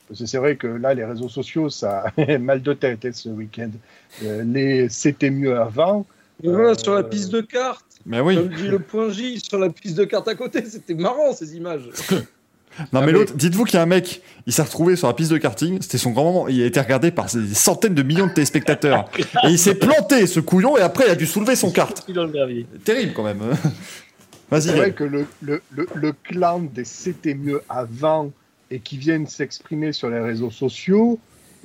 parce 0.08 0.20
que 0.20 0.26
c'est 0.26 0.38
vrai 0.38 0.56
que 0.56 0.66
là, 0.66 0.92
les 0.92 1.04
réseaux 1.04 1.28
sociaux, 1.28 1.70
ça 1.70 2.04
a 2.18 2.38
mal 2.38 2.62
de 2.62 2.72
tête 2.72 3.04
hein, 3.04 3.10
ce 3.12 3.28
week-end. 3.28 3.70
Euh, 4.24 4.42
les 4.44 4.88
C'était 4.88 5.30
mieux 5.30 5.56
avant. 5.58 6.04
Et 6.42 6.48
voilà, 6.48 6.70
Euh, 6.70 6.74
sur 6.74 6.94
la 6.94 7.02
piste 7.04 7.30
de 7.30 7.40
carte, 7.40 7.84
Mais 8.06 8.20
oui. 8.20 8.34
comme 8.36 8.48
dit 8.48 8.66
le 8.68 8.78
point 8.80 9.10
J, 9.10 9.40
sur 9.40 9.58
la 9.58 9.70
piste 9.70 9.96
de 9.96 10.04
carte 10.04 10.26
à 10.28 10.34
côté, 10.34 10.64
c'était 10.64 10.94
marrant 10.94 11.32
ces 11.32 11.56
images. 11.56 11.88
Non 12.92 13.00
Ah, 13.00 13.06
mais 13.06 13.12
l'autre, 13.12 13.34
dites-vous 13.34 13.64
qu'il 13.64 13.74
y 13.74 13.78
a 13.78 13.82
un 13.82 13.86
mec, 13.86 14.22
il 14.46 14.52
s'est 14.52 14.62
retrouvé 14.62 14.96
sur 14.96 15.06
la 15.08 15.14
piste 15.14 15.30
de 15.30 15.38
karting, 15.38 15.78
c'était 15.80 15.98
son 15.98 16.10
grand 16.10 16.24
moment, 16.24 16.48
il 16.48 16.62
a 16.62 16.66
été 16.66 16.80
regardé 16.80 17.10
par 17.10 17.26
des 17.26 17.54
centaines 17.54 17.94
de 17.94 18.02
millions 18.02 18.26
de 18.26 18.32
téléspectateurs. 18.32 19.08
et 19.44 19.48
il 19.48 19.58
s'est 19.58 19.74
planté 19.74 20.26
ce 20.26 20.40
couillon 20.40 20.76
et 20.76 20.80
après 20.80 21.04
il 21.06 21.10
a 21.10 21.14
dû 21.16 21.26
soulever 21.26 21.56
son 21.56 21.70
kart. 21.70 22.04
Terrible 22.84 23.12
quand 23.14 23.24
même. 23.24 23.40
Vas-y. 24.50 24.62
C'est 24.62 24.76
vrai 24.76 24.92
que 24.92 25.04
le, 25.04 25.26
le, 25.42 25.62
le, 25.70 25.86
le 25.94 26.12
clan 26.12 26.60
des 26.60 26.84
C'était 26.84 27.34
mieux 27.34 27.62
avant 27.68 28.32
et 28.70 28.80
qui 28.80 28.96
viennent 28.96 29.26
s'exprimer 29.26 29.92
sur 29.92 30.10
les 30.10 30.18
réseaux 30.20 30.50
sociaux, 30.50 31.18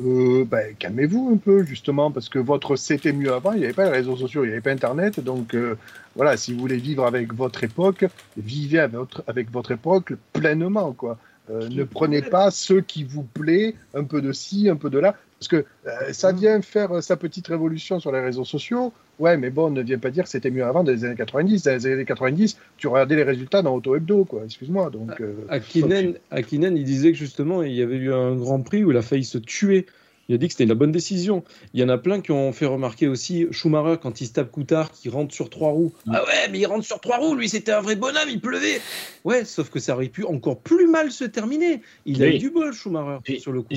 euh, 0.04 0.46
ben, 0.46 0.76
calmez-vous 0.78 1.32
un 1.34 1.38
peu, 1.38 1.64
justement, 1.64 2.12
parce 2.12 2.30
que 2.30 2.40
votre 2.40 2.76
C'était 2.76 3.14
mieux 3.14 3.34
avant, 3.34 3.54
il 3.54 3.60
n'y 3.60 3.66
avait 3.66 3.74
pas 3.74 3.86
les 3.86 3.92
réseaux 3.92 4.18
sociaux, 4.18 4.44
il 4.44 4.48
n'y 4.48 4.54
avait 4.54 4.62
pas 4.62 4.72
Internet. 4.72 5.20
Donc, 5.20 5.54
euh, 5.56 5.78
voilà, 6.16 6.38
si 6.38 6.54
vous 6.54 6.60
voulez 6.60 6.78
vivre 6.78 7.06
avec 7.06 7.34
votre 7.34 7.64
époque, 7.64 8.06
vivez 8.38 8.80
avec 8.80 8.96
votre, 8.96 9.24
avec 9.28 9.52
votre 9.52 9.72
époque 9.72 10.14
pleinement, 10.34 10.92
quoi. 10.94 11.18
Euh, 11.50 11.70
ne 11.70 11.84
prenez 11.84 12.22
pas 12.22 12.50
ce 12.52 12.74
qui 12.74 13.04
vous 13.04 13.24
plaît, 13.24 13.76
un 13.94 14.04
peu 14.04 14.22
de 14.22 14.32
ci, 14.32 14.70
un 14.70 14.76
peu 14.76 14.90
de 14.90 15.00
là, 15.00 15.16
parce 15.40 15.48
que 15.48 15.66
euh, 15.86 16.14
ça 16.14 16.32
vient 16.32 16.62
faire 16.62 16.92
euh, 16.92 17.02
sa 17.02 17.18
petite 17.18 17.48
révolution 17.48 18.00
sur 18.00 18.12
les 18.12 18.22
réseaux 18.22 18.46
sociaux. 18.46 18.94
Ouais, 19.20 19.38
mais 19.38 19.50
bon, 19.50 19.70
ne 19.70 19.82
viens 19.82 20.00
pas 20.00 20.10
dire 20.10 20.24
que 20.24 20.30
c'était 20.30 20.50
mieux 20.50 20.64
avant 20.64 20.84
dans 20.84 20.92
les 20.92 21.06
années 21.06 21.16
90. 21.16 21.64
Dans 21.64 21.72
les 21.72 21.86
années 21.88 22.06
90, 22.06 22.58
tu 22.78 22.88
regardais 22.88 23.16
les 23.16 23.24
résultats 23.24 23.62
dans 23.62 23.76
Auto 23.76 23.96
Hebdo, 23.96 24.26
quoi. 24.26 24.42
Excuse-moi. 24.46 24.90
Donc, 24.90 25.20
euh, 25.22 25.46
Akinen, 25.50 26.16
Akinen, 26.32 26.78
il 26.78 26.84
disait 26.84 27.12
que 27.12 27.18
justement, 27.18 27.64
il 27.64 27.74
y 27.74 27.82
avait 27.82 27.98
eu 27.98 28.14
un 28.14 28.36
Grand 28.36 28.62
Prix 28.62 28.84
où 28.84 28.92
il 28.92 28.98
a 28.98 29.02
failli 29.02 29.24
se 29.24 29.38
tuer. 29.38 29.86
Il 30.28 30.36
a 30.36 30.38
dit 30.40 30.48
que 30.48 30.54
c'était 30.54 30.66
la 30.66 30.74
bonne 30.76 30.92
décision. 30.92 31.44
Il 31.74 31.80
y 31.80 31.84
en 31.84 31.90
a 31.90 31.98
plein 31.98 32.20
qui 32.22 32.32
ont 32.32 32.52
fait 32.52 32.66
remarquer 32.66 33.08
aussi 33.08 33.46
Schumacher 33.52 33.98
quand 34.02 34.22
il 34.22 34.28
se 34.28 34.34
tape 34.34 34.52
Coutard, 34.52 34.92
qui 34.92 35.10
rentre 35.10 35.34
sur 35.34 35.50
trois 35.50 35.70
roues. 35.72 35.94
Ah 36.12 36.24
ouais, 36.24 36.50
mais 36.52 36.60
il 36.60 36.66
rentre 36.66 36.86
sur 36.86 37.00
trois 37.00 37.18
roues, 37.18 37.36
lui 37.36 37.48
c'était 37.48 37.72
un 37.74 37.82
vrai 37.82 37.96
bonhomme, 37.96 38.30
il 38.30 38.40
pleuvait. 38.42 38.82
Ouais, 39.24 39.46
sauf 39.46 39.70
que 39.70 39.80
ça 39.80 39.94
aurait 39.94 40.10
pu 40.10 40.24
encore 40.24 40.60
plus 40.60 40.88
mal 40.88 41.12
se 41.12 41.26
terminer. 41.26 41.82
Il 42.06 42.24
a 42.24 42.28
eu 42.28 42.38
du 42.40 42.50
bol, 42.50 42.74
Schumacher, 42.74 43.20
Puis, 43.24 43.40
sur 43.40 43.52
le 43.52 43.62
coup. 43.62 43.70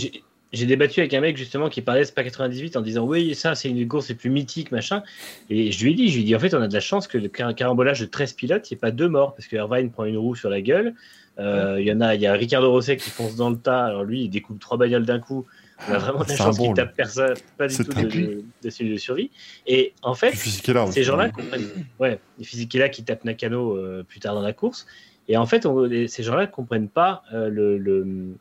J'ai 0.51 0.65
débattu 0.65 1.01
avec 1.01 1.13
un 1.13 1.21
mec 1.21 1.37
justement 1.37 1.69
qui 1.69 1.83
parlait 1.83 2.01
de 2.01 2.07
Spa 2.07 2.25
98 2.25 2.79
en 2.79 2.81
disant 2.81 3.05
oui 3.05 3.35
ça 3.35 3.55
c'est 3.55 3.69
une 3.69 3.77
des 3.77 3.87
courses 3.87 4.09
les 4.09 4.15
plus 4.15 4.31
mythiques 4.31 4.73
machin 4.73 5.03
et 5.51 5.71
je 5.73 5.85
lui 5.85 5.91
ai 5.91 5.95
dit 5.95 6.09
je 6.09 6.15
lui 6.15 6.23
ai 6.23 6.25
dit 6.25 6.35
en 6.35 6.39
fait 6.39 6.55
on 6.55 6.63
a 6.63 6.69
de 6.69 6.73
la 6.73 6.81
chance 6.81 7.07
que 7.07 7.19
le 7.19 7.29
car- 7.29 7.55
carambolage 7.55 8.01
de 8.01 8.07
13 8.07 8.33
pilotes 8.33 8.71
il 8.71 8.73
n'y 8.73 8.79
ait 8.79 8.81
pas 8.81 8.91
deux 8.91 9.11
morts 9.11 9.35
parce 9.35 9.47
que 9.47 9.57
Irvine 9.57 9.91
prend 9.91 10.07
une 10.07 10.17
roue 10.17 10.35
sur 10.35 10.49
la 10.49 10.63
gueule 10.63 10.95
Euh, 11.39 11.77
il 11.79 11.87
y 11.87 11.93
en 11.93 12.01
a 12.01 12.15
il 12.15 12.23
y 12.23 12.27
a 12.27 12.33
Ricardo 12.33 12.71
Rosset 12.71 12.97
qui 12.97 13.11
fonce 13.11 13.37
dans 13.37 13.51
le 13.51 13.59
tas 13.59 13.85
alors 13.85 14.05
lui 14.05 14.23
il 14.23 14.31
découpe 14.31 14.59
trois 14.59 14.79
bagnoles 14.79 15.05
d'un 15.05 15.19
coup 15.21 15.45
on 15.89 15.93
a 15.93 15.99
vraiment 15.99 16.25
de 16.25 16.29
la 16.29 16.37
chance 16.37 16.57
bon, 16.59 16.67
qu'il 16.67 16.75
tape 16.75 16.97
personne 16.97 17.35
pas 17.57 17.69
du 17.69 17.77
tout 17.77 17.85
de, 17.85 18.09
de, 18.09 18.45
de 18.65 18.71
celui 18.71 18.93
de 18.93 18.97
survie 18.97 19.31
et 19.67 19.93
en 20.03 20.15
fait 20.15 20.29
est 20.31 20.73
là. 20.73 20.87
ces 20.91 21.05
gens-là 21.05 21.31
comprennent. 21.31 21.69
Ouais, 22.01 22.19
les 22.39 22.45
Fisichella 22.45 22.89
qui 22.89 23.05
tapent 23.05 23.25
Nakano 23.25 23.77
euh, 23.77 24.03
plus 24.03 24.19
tard 24.21 24.35
dans 24.35 24.43
la 24.43 24.53
course. 24.53 24.87
Et 25.29 25.37
en 25.37 25.47
fait, 25.47 25.67
on- 25.67 25.89
ces 26.09 26.23
gens-là 26.23 26.47
comprennent 26.47 26.89
pas 26.89 27.23
euh, 27.33 27.49
le, 27.49 27.79
le- 27.79 28.35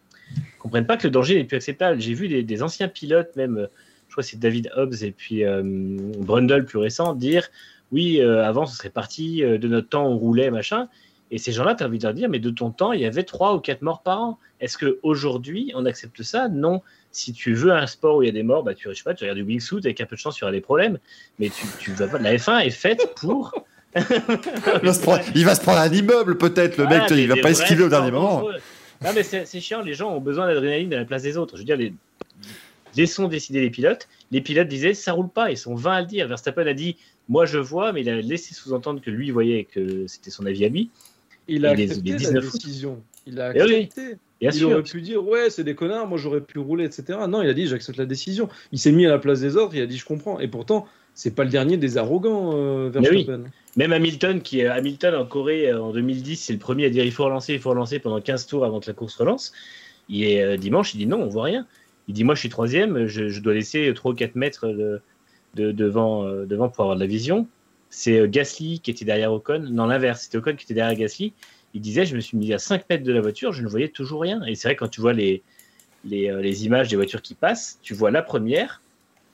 comprennent 0.58 0.88
pas 0.88 0.98
que 0.98 1.06
le 1.06 1.12
danger 1.12 1.36
n'est 1.36 1.44
plus 1.44 1.58
acceptable. 1.58 2.00
J'ai 2.02 2.14
vu 2.14 2.28
des, 2.28 2.44
des 2.44 2.64
anciens 2.64 2.88
pilotes, 2.88 3.36
même, 3.36 3.68
je 4.08 4.12
crois 4.14 4.24
que 4.24 4.30
c'est 4.30 4.40
David 4.40 4.72
Hobbs 4.76 5.04
et 5.04 5.12
puis 5.12 5.44
euh, 5.44 5.62
Brundle 6.18 6.66
plus 6.66 6.80
récent, 6.80 7.14
dire 7.14 7.48
oui, 7.92 8.20
avant 8.22 8.66
ce 8.66 8.76
serait 8.76 8.90
parti 8.90 9.42
de 9.42 9.68
notre 9.70 9.88
temps, 9.88 10.06
on 10.08 10.18
roulait 10.18 10.52
machin. 10.52 10.90
Et 11.32 11.38
ces 11.38 11.52
gens-là, 11.54 11.76
tu 11.76 11.84
as 11.84 11.88
envie 11.88 12.00
de 12.00 12.04
leur 12.04 12.14
dire, 12.14 12.28
mais 12.30 12.40
de 12.40 12.50
ton 12.50 12.72
temps, 12.72 12.92
il 12.94 13.02
y 13.02 13.06
avait 13.06 13.24
trois 13.24 13.54
ou 13.56 13.60
quatre 13.60 13.82
morts 13.82 14.02
par 14.02 14.22
an. 14.22 14.40
Est-ce 14.60 14.78
qu'aujourd'hui, 14.78 15.72
on 15.76 15.86
accepte 15.86 16.22
ça? 16.24 16.48
Non. 16.50 16.82
Si 17.18 17.34
tu 17.34 17.56
veux 17.56 17.72
un 17.72 17.88
sport 17.88 18.18
où 18.18 18.22
il 18.24 18.28
y 18.28 18.30
a 18.30 18.32
des 18.32 18.44
morts, 18.44 18.62
bah, 18.64 18.76
tu, 18.76 18.88
je 18.90 18.94
sais 18.94 19.04
pas, 19.04 19.16
tu 19.16 19.24
regardes 19.24 19.40
du 19.40 19.44
wingsuit, 19.44 19.80
avec 19.84 20.00
un 20.02 20.06
peu 20.06 20.16
de 20.16 20.22
chance, 20.22 20.38
il 20.38 20.42
y 20.42 20.44
aura 20.44 20.52
des 20.52 20.62
problèmes. 20.62 21.00
Mais 21.40 21.50
tu, 21.50 21.66
tu 21.80 21.92
vas 21.94 22.08
pas. 22.08 22.20
La 22.20 22.36
F1 22.36 22.60
est 22.64 22.70
faite 22.70 23.14
pour. 23.16 23.54
Il 23.96 24.02
va 24.84 24.94
se 24.94 25.02
prendre, 25.02 25.24
il 25.34 25.44
va 25.44 25.56
se 25.56 25.62
prendre 25.62 25.80
un 25.80 25.92
immeuble 25.92 26.38
peut-être, 26.38 26.78
le 26.78 26.86
mec, 26.86 27.10
il 27.10 27.28
va 27.28 27.38
pas 27.38 27.50
esquiver 27.50 27.86
au 27.86 27.90
dernier 27.90 28.12
moment. 28.12 28.44
Non, 29.04 29.10
mais 29.16 29.24
c'est 29.24 29.60
chiant, 29.60 29.82
les 29.82 29.96
gens 29.96 30.14
ont 30.14 30.22
besoin 30.22 30.46
d'adrénaline 30.46 30.94
à 30.94 30.98
la 30.98 31.06
place 31.06 31.24
des 31.24 31.38
autres. 31.38 31.56
Je 31.56 31.62
veux 31.62 31.66
dire, 31.66 31.78
les... 31.78 31.92
laissons 32.96 33.28
décider 33.28 33.62
les 33.62 33.72
pilotes. 33.72 34.08
Les 34.32 34.42
pilotes 34.42 34.68
disaient 34.68 34.94
ça 34.94 35.14
roule 35.14 35.30
pas, 35.30 35.50
ils 35.50 35.58
sont 35.58 35.74
20 35.74 35.92
à 35.92 36.02
le 36.02 36.08
dire. 36.08 36.28
Verstappen 36.28 36.68
a 36.68 36.74
dit 36.74 36.98
moi 37.30 37.46
je 37.46 37.58
vois, 37.58 37.94
mais 37.94 38.02
il 38.02 38.10
a 38.10 38.22
laissé 38.22 38.54
sous-entendre 38.54 39.02
que 39.02 39.10
lui 39.10 39.32
voyait 39.32 39.64
que 39.64 40.06
c'était 40.06 40.30
son 40.30 40.46
avis 40.46 40.66
à 40.66 40.70
lui. 40.70 40.90
Il 41.48 41.66
a 41.66 41.74
Et 41.76 41.84
accepté 41.84 42.04
les 42.04 42.12
la 42.12 42.18
19 42.18 42.46
août. 42.46 42.54
décision. 42.54 43.02
Il 43.26 43.42
a 43.42 43.56
Eh 43.56 43.64
oui. 43.64 43.90
Bien 44.40 44.52
il 44.52 44.58
sûr. 44.58 44.70
aurait 44.70 44.84
pu 44.84 45.02
dire 45.02 45.26
ouais 45.28 45.50
c'est 45.50 45.64
des 45.64 45.74
connards 45.74 46.08
moi 46.08 46.18
j'aurais 46.18 46.42
pu 46.42 46.60
rouler 46.60 46.86
etc 46.86 47.20
non 47.28 47.42
il 47.42 47.50
a 47.50 47.54
dit 47.56 47.66
j'accepte 47.66 47.98
la 47.98 48.06
décision 48.06 48.50
il 48.72 48.78
s'est 48.78 48.92
mis 48.92 49.06
à 49.08 49.10
la 49.10 49.18
place 49.18 49.40
des 49.42 49.58
autres 49.58 49.74
il 49.74 49.82
a 49.82 49.88
dit 49.88 49.98
je 49.98 50.06
comprends 50.06 50.40
et 50.40 50.48
pourtant 50.48 50.88
c'est 51.16 51.34
pas 51.34 51.44
le 51.44 51.50
dernier 51.50 51.78
des 51.78 51.98
arrogants 51.98 52.52
euh, 52.54 52.92
Mais 52.94 53.10
oui. 53.10 53.28
Même 53.76 53.92
Hamilton, 53.94 54.42
qui 54.42 54.60
est 54.60 54.68
Hamilton 54.68 55.16
en 55.16 55.26
Corée 55.26 55.70
euh, 55.72 55.82
en 55.82 55.92
2010, 55.92 56.36
c'est 56.36 56.54
le 56.54 56.60
premier 56.60 56.86
à 56.86 56.90
dire 56.92 57.04
il 57.04 57.12
faut 57.12 57.26
relancer, 57.26 57.54
il 57.54 57.60
faut 57.60 57.72
relancer 57.72 57.98
pendant 57.98 58.22
15 58.22 58.46
tours 58.46 58.66
avant 58.66 58.80
que 58.80 58.86
la 58.88 58.94
course 58.94 59.16
relance. 59.16 59.52
Il 60.10 60.24
est 60.24 60.44
euh, 60.44 60.58
dimanche, 60.58 60.94
il 60.94 60.98
dit 61.00 61.08
non, 61.08 61.20
on 61.22 61.28
voit 61.28 61.46
rien. 61.46 61.66
Il 62.08 62.14
dit 62.14 62.24
moi 62.24 62.36
je 62.36 62.40
suis 62.42 62.50
troisième, 62.50 63.08
je, 63.08 63.30
je 63.30 63.40
dois 63.42 63.56
laisser 63.56 63.92
3 63.96 64.12
ou 64.12 64.14
4 64.16 64.36
mètres 64.36 64.68
de, 64.68 65.02
de- 65.56 65.72
devant, 65.72 66.24
euh, 66.28 66.46
devant 66.46 66.70
pour 66.70 66.84
avoir 66.84 66.96
de 66.96 67.02
la 67.02 67.08
vision. 67.08 67.48
C'est 67.90 68.20
euh, 68.20 68.28
Gasly 68.28 68.80
qui 68.80 68.92
était 68.92 69.06
derrière 69.06 69.34
Ocon. 69.34 69.66
Non, 69.72 69.86
l'inverse, 69.88 70.22
c'était 70.24 70.38
Ocon 70.38 70.56
qui 70.56 70.66
était 70.66 70.76
derrière 70.76 70.96
Gasly. 70.98 71.34
Il 71.74 71.82
disait 71.82 72.06
je 72.06 72.16
me 72.16 72.22
suis 72.22 72.38
mis 72.38 72.54
à 72.54 72.60
5 72.60 72.90
mètres 72.90 73.04
de 73.04 73.14
la 73.14 73.22
voiture, 73.22 73.54
je 73.54 73.64
ne 73.64 73.68
voyais 73.70 73.90
toujours 73.90 74.22
rien. 74.22 74.44
Et 74.46 74.56
c'est 74.56 74.70
vrai 74.70 74.76
quand 74.76 74.88
tu 74.90 75.02
vois 75.02 75.14
les, 75.14 75.44
les, 76.04 76.30
euh, 76.32 76.42
les 76.42 76.66
images 76.66 76.90
des 76.90 76.96
voitures 76.98 77.22
qui 77.22 77.36
passent, 77.36 77.80
tu 77.84 77.94
vois 77.96 78.12
la 78.12 78.24
première, 78.24 78.84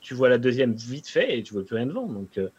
tu 0.02 0.14
vois 0.16 0.30
la 0.30 0.38
deuxième 0.40 0.74
vite 0.76 1.08
fait 1.10 1.38
et 1.40 1.44
tu 1.44 1.54
vois 1.54 1.66
plus 1.66 1.76
rien 1.78 1.88
devant. 1.88 2.08
Donc 2.08 2.38
euh, 2.38 2.50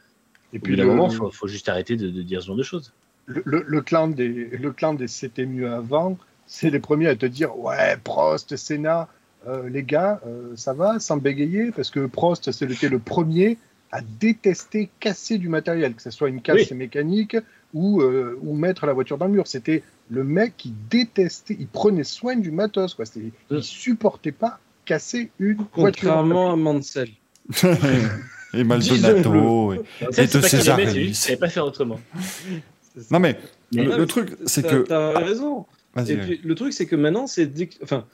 Et 0.54 0.58
puis 0.58 0.76
le, 0.76 0.86
moment, 0.86 1.08
il 1.08 1.12
faut, 1.14 1.30
faut 1.30 1.48
juste 1.48 1.68
arrêter 1.68 1.96
de, 1.96 2.10
de 2.10 2.22
dire 2.22 2.40
ce 2.42 2.46
genre 2.48 2.56
de 2.56 2.62
choses. 2.62 2.94
le, 3.26 3.42
le- 3.46 3.64
le 3.66 3.82
clan 3.82 4.08
des, 4.08 4.28
le 4.28 4.72
clan 4.72 4.94
des 4.94 5.08
c'était 5.08 5.46
mieux 5.46 5.70
avant, 5.72 6.18
c'est 6.46 6.70
les 6.70 6.80
premiers 6.80 7.08
à 7.08 7.16
te 7.16 7.26
dire 7.26 7.56
ouais 7.58 7.96
Prost, 8.04 8.56
Senna, 8.56 9.08
euh, 9.46 9.68
les 9.68 9.82
gars, 9.84 10.20
euh, 10.26 10.54
ça 10.56 10.74
va 10.74 10.98
sans 11.00 11.16
bégayer 11.16 11.72
parce 11.72 11.90
que 11.90 12.06
Prost 12.06 12.52
c'était 12.52 12.88
le 12.88 12.98
premier 13.00 13.58
à 13.90 14.00
détester 14.02 14.90
casser 15.00 15.38
du 15.38 15.48
matériel, 15.48 15.94
que 15.94 16.02
ce 16.02 16.10
soit 16.10 16.28
une 16.28 16.42
casse 16.42 16.70
mécanique 16.72 17.36
ou, 17.74 18.00
euh, 18.00 18.38
ou 18.42 18.54
mettre 18.56 18.86
la 18.86 18.92
voiture 18.94 19.18
dans 19.18 19.26
le 19.26 19.32
mur. 19.32 19.46
C'était 19.46 19.82
le 20.10 20.24
mec 20.24 20.54
qui 20.56 20.72
détestait, 20.90 21.56
il 21.58 21.66
prenait 21.66 22.04
soin 22.04 22.36
du 22.36 22.50
matos, 22.50 22.94
quoi. 22.94 23.04
C'était- 23.04 23.32
Il 23.50 23.62
supportait 23.62 24.32
pas 24.32 24.58
casser 24.84 25.30
une 25.38 25.56
voiture. 25.56 25.68
Contrairement 25.74 26.52
à 26.52 26.56
Mansell. 26.56 27.08
et 28.54 28.64
Maldonado. 28.64 29.72
et- 29.74 29.80
Ça, 30.12 30.22
Et 30.22 30.26
de 30.26 30.40
César 30.40 30.78
qu'il 30.80 31.14
savait 31.14 31.36
pas 31.36 31.48
faire 31.48 31.64
autrement. 31.66 32.00
Non 33.10 33.18
mais 33.18 33.36
Mais- 33.74 33.82
le, 33.82 33.96
le 33.96 34.06
truc, 34.06 34.36
c'est 34.46 34.64
que. 34.64 34.82
T'as 34.86 35.18
raison. 35.18 35.66
Vas-y, 35.96 36.12
Et 36.12 36.16
puis, 36.16 36.40
le 36.44 36.54
truc, 36.54 36.72
c'est 36.72 36.86
que 36.86 36.94
maintenant, 36.94 37.26
c'est. 37.26 37.50
Enfin, 37.82 38.04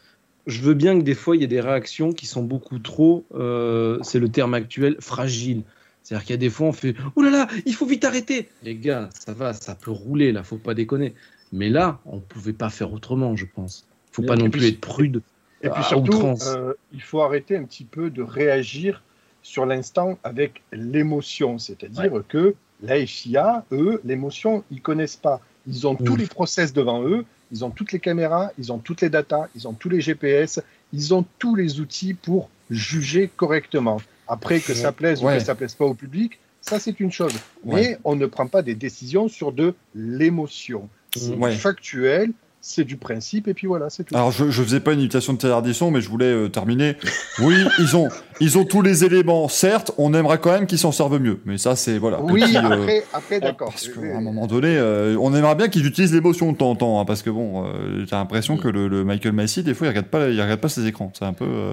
je 0.46 0.62
veux 0.62 0.72
bien 0.72 0.98
que 0.98 1.04
des 1.04 1.14
fois, 1.14 1.36
il 1.36 1.42
y 1.42 1.44
ait 1.44 1.48
des 1.48 1.60
réactions 1.60 2.14
qui 2.14 2.24
sont 2.26 2.42
beaucoup 2.42 2.78
trop. 2.78 3.26
euh, 3.34 3.98
c'est 4.02 4.18
le 4.18 4.30
terme 4.30 4.54
actuel, 4.54 4.96
fragiles. 5.00 5.64
C'est-à-dire 6.02 6.26
qu'il 6.26 6.34
y 6.34 6.38
a 6.38 6.38
des 6.38 6.50
fois, 6.50 6.68
on 6.68 6.72
fait 6.72 6.94
Oh 7.16 7.22
là 7.22 7.30
là, 7.30 7.48
il 7.66 7.74
faut 7.74 7.86
vite 7.86 8.04
arrêter 8.04 8.48
Les 8.62 8.76
gars, 8.76 9.10
ça 9.18 9.32
va, 9.32 9.52
ça 9.52 9.74
peut 9.74 9.90
rouler, 9.90 10.32
là, 10.32 10.42
faut 10.42 10.58
pas 10.58 10.74
déconner. 10.74 11.14
Mais 11.52 11.68
là, 11.68 12.00
on 12.06 12.20
pouvait 12.20 12.52
pas 12.52 12.70
faire 12.70 12.92
autrement, 12.92 13.36
je 13.36 13.46
pense. 13.46 13.86
Faut 14.12 14.22
pas 14.22 14.36
non 14.36 14.50
plus 14.50 14.66
être 14.66 14.80
prude. 14.80 15.22
Et 15.62 15.68
puis 15.68 15.82
surtout, 15.84 16.34
euh, 16.46 16.72
il 16.92 17.02
faut 17.02 17.20
arrêter 17.20 17.56
un 17.56 17.64
petit 17.64 17.84
peu 17.84 18.10
de 18.10 18.22
réagir 18.22 19.02
sur 19.42 19.66
l'instant 19.66 20.18
avec 20.24 20.62
l'émotion. 20.72 21.58
C'est-à-dire 21.58 22.22
que 22.28 22.54
la 22.82 23.04
FIA, 23.06 23.64
eux, 23.72 24.00
l'émotion, 24.04 24.64
ils 24.70 24.80
connaissent 24.80 25.16
pas. 25.16 25.40
Ils 25.66 25.86
ont 25.86 25.94
tous 25.94 26.16
les 26.16 26.26
process 26.26 26.72
devant 26.72 27.04
eux, 27.04 27.24
ils 27.52 27.64
ont 27.64 27.70
toutes 27.70 27.92
les 27.92 28.00
caméras, 28.00 28.50
ils 28.58 28.72
ont 28.72 28.78
toutes 28.78 29.02
les 29.02 29.10
datas, 29.10 29.48
ils 29.54 29.68
ont 29.68 29.74
tous 29.74 29.90
les 29.90 30.00
GPS, 30.00 30.60
ils 30.92 31.14
ont 31.14 31.24
tous 31.38 31.54
les 31.54 31.80
outils 31.80 32.14
pour 32.14 32.48
juger 32.70 33.30
correctement. 33.36 34.00
Après, 34.30 34.60
que 34.60 34.72
ça 34.74 34.92
plaise 34.92 35.22
ou 35.22 35.26
que 35.26 35.40
ça 35.40 35.54
plaise 35.54 35.74
pas 35.74 35.84
au 35.84 35.94
public, 35.94 36.38
ça 36.60 36.78
c'est 36.78 36.98
une 37.00 37.10
chose. 37.12 37.32
Ouais. 37.64 37.74
Mais 37.80 37.98
on 38.04 38.16
ne 38.16 38.26
prend 38.26 38.46
pas 38.46 38.62
des 38.62 38.74
décisions 38.74 39.28
sur 39.28 39.52
de 39.52 39.74
l'émotion. 39.94 40.88
C'est 41.16 41.34
Ouais. 41.34 41.52
factuel, 41.56 42.30
c'est 42.60 42.84
du 42.84 42.96
principe, 42.98 43.48
et 43.48 43.54
puis 43.54 43.66
voilà, 43.66 43.88
c'est 43.88 44.04
tout. 44.04 44.14
Alors 44.14 44.30
je, 44.30 44.50
je 44.50 44.62
faisais 44.62 44.80
pas 44.80 44.92
une 44.92 45.00
imitation 45.00 45.32
de 45.32 45.38
Thierry 45.38 45.72
mais 45.90 46.00
je 46.02 46.08
voulais 46.10 46.26
euh, 46.26 46.48
terminer. 46.48 46.96
Oui, 47.40 47.56
ils 47.78 47.96
ont, 47.96 48.08
ils 48.38 48.58
ont 48.58 48.64
tous 48.64 48.82
les 48.82 49.02
éléments. 49.04 49.48
Certes, 49.48 49.92
on 49.96 50.12
aimerait 50.14 50.38
quand 50.38 50.52
même 50.52 50.66
qu'ils 50.66 50.78
s'en 50.78 50.92
servent 50.92 51.18
mieux. 51.18 51.40
Mais 51.46 51.56
ça, 51.56 51.74
c'est 51.74 51.96
voilà. 51.98 52.20
Oui, 52.20 52.42
petit, 52.42 52.56
euh, 52.58 52.60
après, 52.60 53.04
après 53.14 53.40
d'accord. 53.40 53.70
Parce 53.70 53.88
qu'à 53.88 54.16
un 54.16 54.20
moment 54.20 54.46
donné, 54.46 54.76
euh, 54.76 55.16
on 55.18 55.34
aimerait 55.34 55.54
bien 55.56 55.68
qu'ils 55.68 55.86
utilisent 55.86 56.12
l'émotion 56.12 56.52
de 56.52 56.56
temps 56.58 56.70
en 56.70 56.76
temps, 56.76 57.00
hein, 57.00 57.04
parce 57.06 57.22
que 57.22 57.30
bon, 57.30 57.64
j'ai 58.00 58.14
l'impression 58.14 58.58
que 58.58 58.68
le, 58.68 58.86
le 58.88 59.04
Michael 59.04 59.32
Massey, 59.32 59.62
des 59.62 59.72
fois, 59.74 59.86
il 59.86 59.90
regarde 59.90 60.06
pas, 60.08 60.28
il 60.28 60.40
regarde 60.40 60.60
pas 60.60 60.68
ses 60.68 60.86
écrans. 60.86 61.10
C'est 61.18 61.24
un 61.24 61.32
peu, 61.32 61.72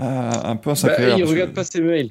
un 0.00 0.56
peu 0.56 0.70
un 0.70 0.72
Bah, 0.72 0.76
sacré. 0.76 1.12
il 1.16 1.22
que- 1.24 1.28
regarde 1.28 1.50
pas 1.52 1.64
ses 1.64 1.80
mails. 1.80 2.10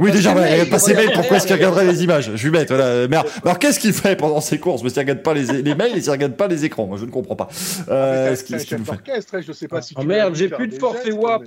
Oui, 0.00 0.10
déjà, 0.10 0.32
il 0.32 0.52
regarde 0.52 0.68
pas 0.70 0.80
ses 0.80 0.94
mails. 0.94 1.12
Pourquoi 1.14 1.36
est-ce 1.36 1.46
qu'il 1.46 1.54
regarderait 1.56 1.84
les 1.84 2.02
images? 2.02 2.32
Je 2.34 2.42
lui 2.42 2.50
bête, 2.50 2.68
voilà. 2.72 3.06
Merde. 3.06 3.28
Alors, 3.44 3.56
qu'est-ce 3.60 3.78
qu'il 3.78 3.92
fait 3.92 4.16
pendant 4.16 4.40
ses 4.40 4.58
courses? 4.58 4.82
Parce 4.82 4.92
qu'il 4.94 5.00
regarde 5.02 5.22
pas 5.22 5.32
les, 5.32 5.62
les 5.62 5.74
mails 5.76 5.96
et 5.96 6.00
il 6.04 6.10
regarde 6.10 6.32
pas 6.34 6.48
les 6.48 6.64
écrans. 6.64 6.86
Moi, 6.88 6.98
je 6.98 7.04
ne 7.04 7.10
comprends 7.10 7.36
pas. 7.36 7.48
Euh, 7.88 8.30
C'est 8.30 8.36
ce 8.36 8.44
qu'il 8.44 8.56
un 8.56 8.58
nous 8.58 8.64
chef 8.64 8.80
fait. 8.84 9.36
hein, 9.36 9.40
je 9.46 9.52
sais 9.52 9.68
pas 9.68 9.80
si 9.80 9.94
Oh 9.96 10.02
merde, 10.02 10.34
j'ai 10.34 10.48
plus 10.48 10.66
de 10.66 10.74
forfait 10.74 11.12
WAP. 11.12 11.44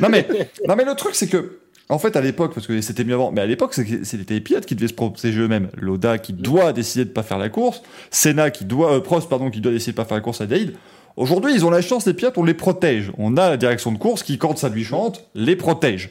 non 0.00 0.08
mais, 0.08 0.26
non 0.66 0.76
mais 0.76 0.84
le 0.84 0.94
truc 0.94 1.14
c'est 1.14 1.26
que, 1.28 1.58
en 1.88 1.98
fait 1.98 2.16
à 2.16 2.20
l'époque, 2.20 2.52
parce 2.54 2.66
que 2.66 2.80
c'était 2.80 3.04
mieux 3.04 3.14
avant, 3.14 3.30
mais 3.32 3.42
à 3.42 3.46
l'époque 3.46 3.74
c'était 3.74 4.34
les 4.34 4.40
pilotes 4.40 4.66
qui 4.66 4.74
devaient 4.74 4.88
se 4.88 4.94
protéger 4.94 5.40
eux-mêmes. 5.40 5.68
Loda 5.76 6.18
qui 6.18 6.32
doit 6.32 6.72
décider 6.72 7.04
de 7.04 7.10
pas 7.10 7.22
faire 7.22 7.38
la 7.38 7.48
course, 7.48 7.82
Senna 8.10 8.50
qui 8.50 8.64
doit, 8.64 8.94
euh, 8.96 9.00
Prost 9.00 9.28
pardon 9.28 9.50
qui 9.50 9.60
doit 9.60 9.72
décider 9.72 9.92
de 9.92 9.96
pas 9.96 10.04
faire 10.04 10.16
la 10.16 10.22
course 10.22 10.40
à 10.40 10.46
Daïd. 10.46 10.72
Aujourd'hui 11.16 11.52
ils 11.54 11.64
ont 11.64 11.70
la 11.70 11.82
chance 11.82 12.06
les 12.06 12.14
pilotes, 12.14 12.38
on 12.38 12.44
les 12.44 12.54
protège. 12.54 13.12
On 13.18 13.36
a 13.36 13.50
la 13.50 13.56
direction 13.56 13.92
de 13.92 13.98
course 13.98 14.22
qui 14.22 14.38
quand 14.38 14.56
ça 14.58 14.68
lui 14.68 14.84
chante, 14.84 15.24
les 15.34 15.56
protège. 15.56 16.10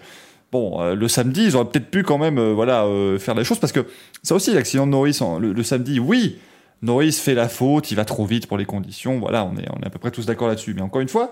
Bon, 0.52 0.82
euh, 0.82 0.95
le 0.95 1.08
samedi, 1.08 1.43
ils 1.45 1.56
auraient 1.56 1.66
peut-être 1.66 1.91
pu 1.91 2.02
quand 2.04 2.18
même, 2.18 2.39
euh, 2.39 2.54
voilà, 2.54 2.86
euh, 2.86 3.20
faire 3.20 3.36
les 3.36 3.43
choses 3.43 3.60
parce 3.60 3.72
que 3.72 3.86
ça 4.24 4.34
aussi, 4.34 4.52
l'accident 4.52 4.88
de 4.88 4.91
Norris 4.91 5.18
en- 5.22 5.38
le, 5.38 5.62
samedi, 5.64 6.00
oui, 6.00 6.38
Norris 6.82 7.12
fait 7.12 7.36
la 7.36 7.47
faute, 7.47 7.91
il 7.91 7.95
va 7.95 8.04
trop 8.04 8.26
vite 8.26 8.47
pour 8.47 8.58
les 8.58 8.66
conditions, 8.66 9.20
voilà, 9.20 9.45
on 9.45 9.56
est, 9.58 9.68
on 9.70 9.80
est 9.82 9.86
à 9.86 9.89
peu 9.91 10.00
près 10.00 10.10
tous 10.10 10.26
d'accord 10.26 10.47
là-dessus. 10.47 10.74
Mais 10.74 10.82
encore 10.82 11.02
une 11.02 11.08
fois, 11.08 11.32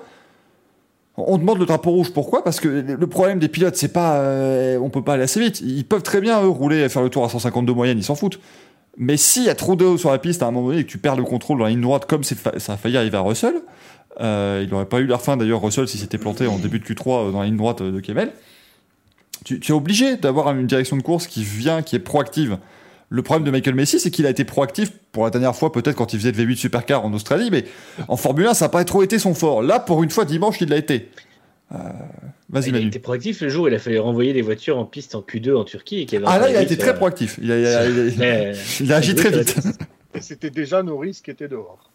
on 1.15 1.39
demande 1.39 1.57
le 1.57 1.65
drapeau 1.65 1.89
rouge. 1.89 2.11
Pourquoi? 2.13 2.43
Parce 2.43 2.59
que 2.59 2.67
le 2.67 3.07
problème 3.07 3.39
des 3.39 3.47
pilotes, 3.47 3.75
c'est 3.75 3.91
pas, 3.91 4.21
on 4.79 4.89
peut 4.91 5.01
pas 5.01 5.13
aller 5.13 5.23
assez 5.23 5.39
vite. 5.39 5.61
Ils 5.61 5.83
peuvent 5.83 6.03
très 6.03 6.21
bien 6.21 6.43
eux 6.43 6.47
rouler, 6.49 6.87
faire 6.89 7.01
le 7.01 7.09
tour 7.09 7.25
à 7.25 7.29
152 7.29 7.73
moyenne, 7.73 7.97
ils 7.97 8.03
s'en 8.03 8.13
foutent. 8.13 8.39
Mais 8.97 9.15
s'il 9.15 9.43
y 9.43 9.49
a 9.49 9.55
trop 9.55 9.75
d'eau 9.75 9.97
sur 9.97 10.11
la 10.11 10.17
piste 10.17 10.41
à 10.41 10.47
un 10.47 10.51
moment 10.51 10.69
donné 10.69 10.81
et 10.81 10.83
que 10.83 10.89
tu 10.89 10.97
perds 10.97 11.15
le 11.15 11.23
contrôle 11.23 11.59
dans 11.59 11.65
la 11.65 11.69
ligne 11.69 11.81
droite, 11.81 12.05
comme 12.07 12.23
ça 12.23 12.73
a 12.73 12.77
failli 12.77 12.97
arriver 12.97 13.17
à 13.17 13.21
Russell, 13.21 13.55
euh, 14.19 14.63
il 14.65 14.71
n'aurait 14.71 14.87
pas 14.87 14.99
eu 14.99 15.05
l'air 15.05 15.21
fin 15.21 15.37
d'ailleurs 15.37 15.61
Russell 15.61 15.87
s'il 15.87 15.99
s'était 15.99 16.17
planté 16.17 16.47
en 16.47 16.57
début 16.57 16.79
de 16.79 16.85
Q3 16.85 17.27
euh, 17.27 17.31
dans 17.31 17.41
la 17.41 17.45
ligne 17.45 17.57
droite 17.57 17.81
euh, 17.81 17.91
de 17.91 17.99
Kemel. 17.99 18.31
Tu, 19.45 19.59
tu 19.59 19.71
es 19.71 19.75
obligé 19.75 20.17
d'avoir 20.17 20.49
une 20.49 20.65
direction 20.65 20.97
de 20.97 21.03
course 21.03 21.27
qui 21.27 21.43
vient, 21.43 21.83
qui 21.83 21.95
est 21.95 21.99
proactive. 21.99 22.57
Le 23.09 23.21
problème 23.21 23.45
de 23.45 23.51
Michael 23.51 23.75
Messi, 23.75 23.99
c'est 23.99 24.09
qu'il 24.09 24.25
a 24.25 24.31
été 24.31 24.43
proactif 24.43 24.91
pour 25.11 25.25
la 25.25 25.29
dernière 25.29 25.55
fois, 25.55 25.71
peut-être 25.71 25.95
quand 25.95 26.13
il 26.13 26.19
faisait 26.19 26.31
le 26.31 26.43
V8 26.43 26.55
Supercar 26.55 27.05
en 27.05 27.13
Australie, 27.13 27.49
mais 27.51 27.65
en 28.07 28.17
Formule 28.17 28.47
1, 28.47 28.55
ça 28.55 28.65
n'a 28.65 28.69
pas 28.69 28.83
trop 28.83 29.03
été 29.03 29.19
son 29.19 29.33
fort. 29.33 29.61
Là, 29.61 29.79
pour 29.79 30.03
une 30.03 30.09
fois, 30.09 30.25
dimanche, 30.25 30.59
il 30.59 30.69
l'a 30.69 30.77
été. 30.77 31.09
Euh, 31.73 31.77
Vas-y, 32.49 32.69
Il 32.69 32.75
a 32.75 32.77
Manu. 32.77 32.87
été 32.87 32.99
proactif 32.99 33.41
le 33.41 33.49
jour 33.49 33.65
où 33.65 33.67
il 33.67 33.73
a 33.73 33.79
fallu 33.79 33.99
renvoyer 33.99 34.31
les 34.33 34.41
voitures 34.41 34.77
en 34.77 34.85
piste 34.85 35.15
en 35.15 35.21
Q2 35.21 35.53
en 35.55 35.63
Turquie. 35.65 36.01
Et 36.01 36.05
qu'il 36.05 36.19
y 36.21 36.23
avait 36.23 36.25
Ah 36.29 36.39
là, 36.39 36.49
il 36.49 36.55
a 36.55 36.61
été 36.61 36.77
très 36.77 36.91
euh, 36.91 36.93
proactif. 36.93 37.39
Il 37.41 37.51
a, 37.51 37.59
il 37.59 37.65
a- 37.65 37.85
il 37.89 37.99
a- 37.99 38.15
mais, 38.17 38.53
il 38.79 38.93
a 38.93 38.97
agi 38.97 39.15
très 39.15 39.29
vite. 39.31 39.55
Et 40.15 40.21
c'était 40.21 40.49
déjà 40.49 40.81
Norris 40.83 41.19
qui 41.23 41.31
était 41.31 41.47
dehors. 41.49 41.91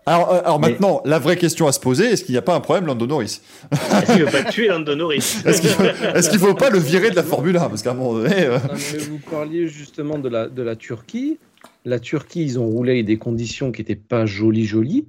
Alors, 0.07 0.34
euh, 0.34 0.40
alors 0.44 0.61
Mais- 0.61 0.68
maintenant, 0.72 1.00
la 1.07 1.18
vraie 1.18 1.36
question 1.38 1.66
à 1.66 1.72
se 1.72 1.80
poser, 1.80 2.05
est-ce 2.05 2.24
qu'il 2.24 2.34
n'y 2.34 2.38
a 2.38 2.42
pas 2.42 2.55
un 2.55 2.61
problème, 2.61 2.84
Lando 2.84 3.07
Norris? 3.07 3.40
Est-ce 3.72 4.05
qu'il 4.12 4.20
ne 4.20 4.24
veut 4.26 4.30
pas 4.42 4.50
tuer 4.50 4.68
Lando 4.68 4.94
Norris 4.94 5.16
Est-ce 5.46 5.62
qu'il 5.62 6.30
qu'il 6.30 6.38
faut 6.38 6.52
pas 6.55 6.68
le 6.68 6.78
virer 6.78 7.09
de 7.11 7.16
la 7.16 7.22
Formule 7.22 7.57
1 7.57 7.70
Parce 7.70 7.82
qu'à 7.82 7.92
un 7.92 7.94
moment 7.94 8.12
donné... 8.12 8.34
euh, 8.44 8.59
Non, 8.59 8.74
mais 8.92 8.98
vous 8.98 9.18
parliez 9.30 9.66
justement 9.66 10.18
de 10.18 10.28
la, 10.28 10.46
de 10.48 10.61
la 10.62 10.76
Turquie. 10.76 11.38
La 11.86 11.98
Turquie, 12.00 12.42
ils 12.42 12.59
ont 12.59 12.66
roulé 12.66 12.92
avec 12.92 13.07
des 13.07 13.16
conditions 13.16 13.72
qui 13.72 13.80
n'étaient 13.80 13.94
pas 13.96 14.26
jolies, 14.26 14.66
jolies. 14.66 15.07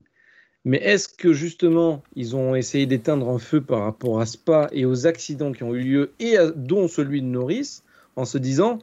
Mais 0.66 0.78
est-ce 0.78 1.08
que 1.08 1.32
justement, 1.32 2.04
ils 2.16 2.36
ont 2.36 2.56
essayé 2.56 2.86
d'éteindre 2.88 3.30
un 3.30 3.38
feu 3.38 3.62
par 3.62 3.82
rapport 3.82 4.20
à 4.20 4.26
Spa 4.26 4.68
et 4.72 4.86
aux 4.86 5.06
accidents 5.06 5.52
qui 5.52 5.64
ont 5.64 5.76
eu 5.76 5.82
lieu, 5.82 6.12
et 6.20 6.38
à- 6.38 6.52
dont 6.52 6.88
celui 6.88 7.22
de 7.22 7.28
Norris, 7.28 7.82
en 8.16 8.26
se 8.26 8.38
disant, 8.38 8.80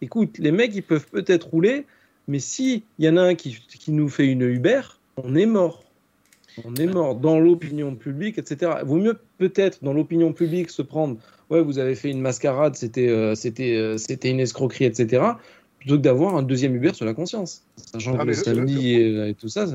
écoute, 0.00 0.38
les 0.38 0.52
mecs, 0.52 0.74
ils 0.74 0.82
peuvent 0.82 1.06
peut-être 1.08 1.48
rouler, 1.48 1.84
mais 2.26 2.38
si 2.38 2.84
y 2.98 3.08
en 3.08 3.16
a 3.16 3.22
un 3.22 3.34
qui, 3.34 3.58
qui 3.68 3.92
nous 3.92 4.08
fait 4.08 4.26
une 4.26 4.42
Uber, 4.42 4.80
on 5.16 5.34
est 5.34 5.46
mort. 5.46 5.84
On 6.64 6.74
est 6.76 6.86
mort 6.86 7.16
dans 7.16 7.38
l'opinion 7.38 7.94
publique, 7.94 8.38
etc. 8.38 8.72
Vaut 8.84 8.96
mieux 8.96 9.18
peut-être 9.36 9.84
dans 9.84 9.92
l'opinion 9.92 10.32
publique 10.32 10.70
se 10.70 10.80
prendre 10.80 11.18
ouais, 11.50 11.62
vous 11.62 11.78
avez 11.78 11.94
fait 11.94 12.10
une 12.10 12.20
mascarade, 12.20 12.74
c'était 12.76 13.08
euh, 13.08 13.34
euh, 13.34 13.96
c'était 13.98 14.30
une 14.30 14.40
escroquerie, 14.40 14.84
etc. 14.84 15.22
Plutôt 15.86 15.98
que 15.98 16.02
d'avoir 16.02 16.34
un 16.36 16.42
deuxième 16.42 16.74
Uber 16.74 16.92
sur 16.94 17.04
la 17.06 17.14
conscience. 17.14 17.62
Sachant 17.76 18.14
Ah, 18.14 18.18
que 18.18 18.22
le 18.22 18.26
le- 18.30 18.34
samedi 18.34 18.90
et, 18.90 19.28
et 19.28 19.34
tout 19.34 19.48
ça, 19.48 19.68
ça- 19.68 19.74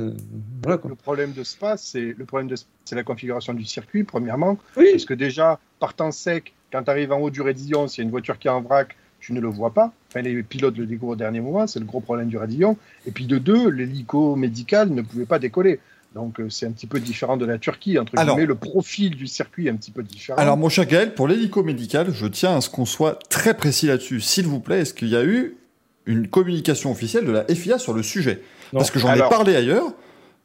voilà 0.61 0.77
quoi. 0.77 0.89
Le 0.89 0.95
problème 0.97 1.31
de 1.31 1.41
Spa, 1.45 1.77
c'est 1.77 2.13
le 2.17 2.25
problème 2.25 2.49
de 2.49 2.55
c'est 2.83 2.95
la 2.95 3.03
configuration 3.03 3.53
du 3.53 3.63
circuit, 3.63 4.03
premièrement. 4.03 4.57
Oui, 4.75 4.87
Parce 4.91 5.05
que 5.05 5.13
déjà, 5.13 5.57
partant 5.79 6.11
sec, 6.11 6.51
quand 6.69 6.83
tu 6.83 6.89
arrives 6.89 7.13
en 7.13 7.19
haut 7.19 7.29
du 7.29 7.39
radillon, 7.41 7.87
s'il 7.87 7.99
y 7.99 8.01
a 8.01 8.05
une 8.05 8.11
voiture 8.11 8.37
qui 8.37 8.49
est 8.49 8.51
en 8.51 8.61
vrac, 8.61 8.95
tu 9.21 9.31
ne 9.31 9.39
le 9.39 9.47
vois 9.47 9.73
pas. 9.73 9.93
Enfin, 10.09 10.21
les 10.21 10.43
pilotes 10.43 10.77
le 10.77 10.85
découvrent 10.85 11.13
au 11.13 11.15
dernier 11.15 11.39
moment, 11.39 11.65
c'est 11.65 11.79
le 11.79 11.85
gros 11.85 12.01
problème 12.01 12.27
du 12.27 12.35
radillon. 12.37 12.75
Et 13.05 13.11
puis 13.11 13.25
de 13.25 13.37
deux, 13.37 13.69
l'hélico 13.69 14.35
médical 14.35 14.89
ne 14.89 15.01
pouvait 15.01 15.25
pas 15.25 15.39
décoller. 15.39 15.79
Donc 16.13 16.41
euh, 16.41 16.49
c'est 16.49 16.65
un 16.65 16.71
petit 16.71 16.87
peu 16.87 16.99
différent 16.99 17.37
de 17.37 17.45
la 17.45 17.57
Turquie, 17.57 17.97
entre 17.97 18.17
Alors- 18.17 18.35
guillemets, 18.35 18.47
le 18.47 18.55
profil 18.55 19.15
du 19.15 19.27
circuit 19.27 19.67
est 19.67 19.69
un 19.69 19.75
petit 19.77 19.91
peu 19.91 20.03
différent. 20.03 20.37
Alors, 20.37 20.57
mon 20.57 20.67
cher 20.67 20.85
Gaël, 20.85 21.13
pour 21.13 21.29
l'hélico 21.29 21.63
médical, 21.63 22.11
je 22.11 22.25
tiens 22.25 22.57
à 22.57 22.59
ce 22.59 22.69
qu'on 22.69 22.83
soit 22.85 23.17
très 23.29 23.53
précis 23.55 23.87
là-dessus. 23.87 24.19
S'il 24.19 24.45
vous 24.45 24.59
plaît, 24.59 24.81
est-ce 24.81 24.93
qu'il 24.93 25.07
y 25.07 25.15
a 25.15 25.23
eu 25.23 25.55
une 26.05 26.27
communication 26.27 26.91
officielle 26.91 27.25
de 27.25 27.31
la 27.31 27.45
FIA 27.45 27.77
sur 27.79 27.93
le 27.93 28.03
sujet 28.03 28.41
Non. 28.73 28.79
Parce 28.79 28.91
que 28.91 28.99
j'en 28.99 29.13
ai 29.13 29.19
parlé 29.19 29.55
ailleurs. 29.55 29.93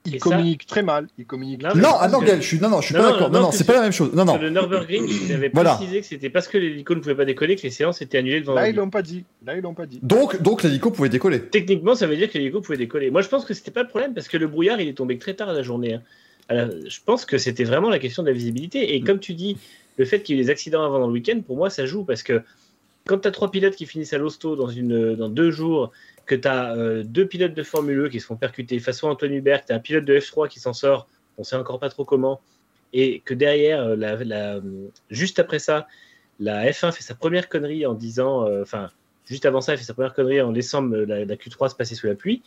il 0.05 0.13
ça- 0.13 0.19
communique 0.19 0.67
très 0.67 0.83
mal. 0.83 1.09
Il 1.19 1.27
communique 1.27 1.63
Non, 1.63 1.71
très 1.71 1.81
Non, 1.81 1.89
mal. 1.91 1.99
ah 2.03 2.09
non, 2.09 2.21
Gaël, 2.21 2.41
je 2.43 2.47
suis, 2.47 2.61
non, 2.61 2.69
non, 2.69 2.81
je 2.81 2.87
suis 2.87 2.95
Non, 2.95 3.01
pas 3.03 3.11
d'accord. 3.13 3.31
non, 3.31 3.41
Non, 3.41 3.51
c'est 3.53 3.65
pas 3.65 3.73
la 3.75 3.81
même 3.83 3.93
chose. 3.93 4.13
Non, 4.15 4.25
non. 4.25 4.35
Sur 4.35 4.43
le 4.43 4.51
Nürburgring, 4.51 5.05
ils 5.09 5.33
avaient 5.33 5.51
Voilà. 5.53 5.75
précisé 5.75 6.01
que 6.01 6.07
c'était 6.07 6.31
parce 6.31 6.47
que 6.47 6.59
l'hélico 6.59 6.95
ne 6.95 7.01
pouvait 7.01 7.15
pas 7.17 7.25
décoller 7.25 7.57
que 7.57 7.63
les 7.63 7.71
séances 7.71 8.01
étaient 8.03 8.19
annulées 8.19 8.41
le 8.41 8.55
Là, 8.55 8.69
ils 8.69 8.77
l'ont 8.77 8.91
pas 8.91 9.03
dit. 9.03 9.25
Là, 9.45 9.57
ils 9.57 9.63
l'ont 9.63 9.75
pas 9.75 9.87
dit. 9.87 9.99
Donc, 10.03 10.41
donc 10.43 10.63
l'hélico 10.63 10.91
pouvait 10.93 11.09
décoller. 11.09 11.41
Techniquement, 11.41 11.95
ça 11.97 12.07
veut 12.07 12.17
dire 12.17 12.31
que 12.31 12.39
l'hélico 12.39 12.61
pouvait 12.61 12.79
décoller. 12.79 13.11
Moi, 13.11 13.23
je 13.23 13.29
pense 13.29 13.45
que 13.45 13.55
c'était 13.55 13.73
pas 13.73 13.83
le 13.83 13.89
problème 13.89 14.15
parce 14.15 14.29
que 14.29 14.37
le 14.37 14.47
brouillard, 14.47 14.81
il 14.81 14.89
est 14.89 14.95
tombé 14.95 15.19
très 15.19 15.35
tard 15.35 15.53
la 15.53 15.63
journée. 15.63 15.95
hein. 15.95 16.03
Alors, 16.49 16.69
je 16.89 16.99
pense 17.05 17.25
que 17.25 17.39
c'était 17.39 17.65
vraiment 17.65 17.89
la 17.91 17.99
question 17.99 18.23
de 18.23 18.29
la 18.29 18.35
visibilité. 18.35 18.95
Et 18.95 19.01
comme 19.01 19.19
tu 19.19 19.35
dis, 19.35 19.57
le 19.97 20.05
fait 20.05 20.21
qu'il 20.23 20.37
y 20.37 20.41
ait 20.41 20.45
des 20.45 20.51
accidents 20.51 20.85
avant 20.85 21.01
dans 21.01 21.09
le 21.09 21.13
week-end, 21.15 21.41
pour 21.45 21.57
moi, 21.57 21.71
ça 21.71 21.87
joue 21.87 22.05
parce 22.05 22.23
que 22.23 22.43
quand 23.07 23.19
tu 23.19 23.29
as 23.29 23.31
trois 23.31 23.51
pilotes 23.51 23.77
qui 23.77 23.87
finissent 23.87 24.13
à 24.13 24.19
l'hosto 24.19 24.57
dans, 24.57 24.67
dans 25.17 25.29
deux 25.29 25.51
jours, 25.51 25.93
que 26.27 26.35
tu 26.35 26.49
as 26.49 27.03
deux 27.05 27.27
pilotes 27.27 27.55
de 27.55 27.63
Formule 27.63 28.07
E 28.07 28.09
qui 28.09 28.21
se 28.21 28.27
font 28.27 28.37
percuter, 28.37 28.79
façon 28.81 29.09
Antoine 29.09 29.33
Hubert, 29.33 29.65
tu 29.65 29.73
as 29.73 29.77
un 29.77 29.81
pilote 29.81 30.05
de 30.05 30.19
F3 30.19 30.49
qui 30.49 30.61
s'en 30.61 30.73
sort, 30.73 31.09
on 31.39 31.45
sait 31.45 31.57
encore 31.57 31.79
pas 31.79 31.89
trop 31.89 32.05
comment, 32.05 32.41
et 32.93 33.21
que 33.21 33.35
derrière, 33.35 33.83
euh, 33.83 33.97
la, 33.97 34.61
juste 35.11 35.39
après 35.39 35.59
ça, 35.59 35.87
la 36.41 36.71
F1 36.71 36.93
fait 36.93 37.03
sa 37.03 37.15
première 37.15 37.49
connerie 37.49 37.87
en 37.87 37.95
disant, 37.95 38.47
euh, 38.47 38.63
enfin, 38.63 38.91
juste 39.27 39.47
avant 39.47 39.61
ça, 39.61 39.73
elle 39.73 39.79
fait 39.79 39.85
sa 39.85 39.95
première 39.95 40.15
connerie 40.15 40.41
en 40.41 40.53
laissant 40.53 40.83
la, 40.83 41.25
la, 41.25 41.37
Q3 41.37 41.71
se 41.71 41.75
passer 41.75 41.95
sous 41.95 42.07
la 42.07 42.15
pluie. 42.15 42.43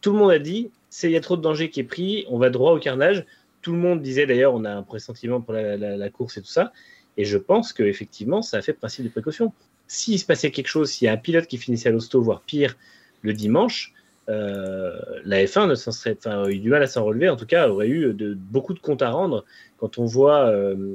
Tout 0.00 0.12
le 0.12 0.18
monde 0.18 0.30
a 0.30 0.38
dit, 0.38 0.70
il 1.02 1.10
y 1.10 1.16
a 1.16 1.20
trop 1.20 1.36
de 1.36 1.42
danger 1.42 1.70
qui 1.70 1.80
est 1.80 1.84
pris, 1.84 2.26
on 2.28 2.38
va 2.38 2.50
droit 2.50 2.72
au 2.72 2.78
carnage. 2.78 3.24
Tout 3.62 3.72
le 3.72 3.78
monde 3.78 4.00
disait 4.00 4.26
d'ailleurs, 4.26 4.54
on 4.54 4.64
a 4.64 4.72
un 4.72 4.82
pressentiment 4.82 5.40
pour 5.40 5.52
la, 5.52 5.76
la, 5.76 6.10
course 6.10 6.38
et 6.38 6.40
tout 6.40 6.48
ça. 6.48 6.72
Et 7.18 7.24
je 7.24 7.36
pense 7.36 7.74
qu'effectivement, 7.74 8.40
ça 8.40 8.58
a 8.58 8.62
fait 8.62 8.72
principe 8.72 9.04
de 9.04 9.10
précaution. 9.10 9.52
S'il 9.92 10.20
se 10.20 10.24
passait 10.24 10.52
quelque 10.52 10.68
chose, 10.68 10.88
s'il 10.88 11.06
y 11.06 11.08
a 11.08 11.12
un 11.12 11.16
pilote 11.16 11.48
qui 11.48 11.58
finissait 11.58 11.88
à 11.88 11.92
l'hosto, 11.92 12.22
voire 12.22 12.42
pire, 12.42 12.76
le 13.22 13.32
dimanche, 13.32 13.92
euh, 14.28 15.00
la 15.24 15.44
F1 15.44 15.68
ne 15.68 15.74
serait, 15.74 16.16
enfin, 16.16 16.48
eu 16.48 16.60
du 16.60 16.70
mal 16.70 16.80
à 16.80 16.86
s'en 16.86 17.04
relever. 17.04 17.28
En 17.28 17.34
tout 17.34 17.44
cas, 17.44 17.68
aurait 17.68 17.88
eu 17.88 18.14
de, 18.14 18.34
beaucoup 18.34 18.72
de 18.72 18.78
comptes 18.78 19.02
à 19.02 19.10
rendre 19.10 19.44
quand 19.78 19.98
on 19.98 20.04
voit. 20.04 20.46
Euh, 20.46 20.94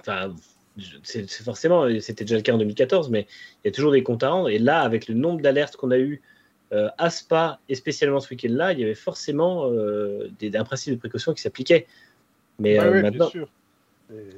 enfin, 0.00 0.34
c'est 1.02 1.26
forcément, 1.42 1.88
c'était 2.00 2.24
déjà 2.24 2.36
le 2.36 2.42
cas 2.42 2.52
en 2.52 2.58
2014, 2.58 3.08
mais 3.08 3.26
il 3.64 3.68
y 3.68 3.70
a 3.70 3.72
toujours 3.72 3.92
des 3.92 4.02
comptes 4.02 4.22
à 4.22 4.28
rendre. 4.28 4.50
Et 4.50 4.58
là, 4.58 4.82
avec 4.82 5.08
le 5.08 5.14
nombre 5.14 5.40
d'alertes 5.40 5.76
qu'on 5.76 5.90
a 5.90 5.98
eu 5.98 6.20
euh, 6.74 6.90
à 6.98 7.08
Spa 7.08 7.58
et 7.70 7.74
spécialement 7.74 8.20
ce 8.20 8.28
week-end-là, 8.28 8.74
il 8.74 8.80
y 8.80 8.84
avait 8.84 8.94
forcément 8.94 9.70
des, 10.38 10.54
un 10.54 10.64
principe 10.64 10.92
de 10.92 10.98
précaution 10.98 11.32
qui 11.32 11.40
s'appliquait. 11.40 11.86
Mais 12.58 12.76
maintenant. 13.00 13.30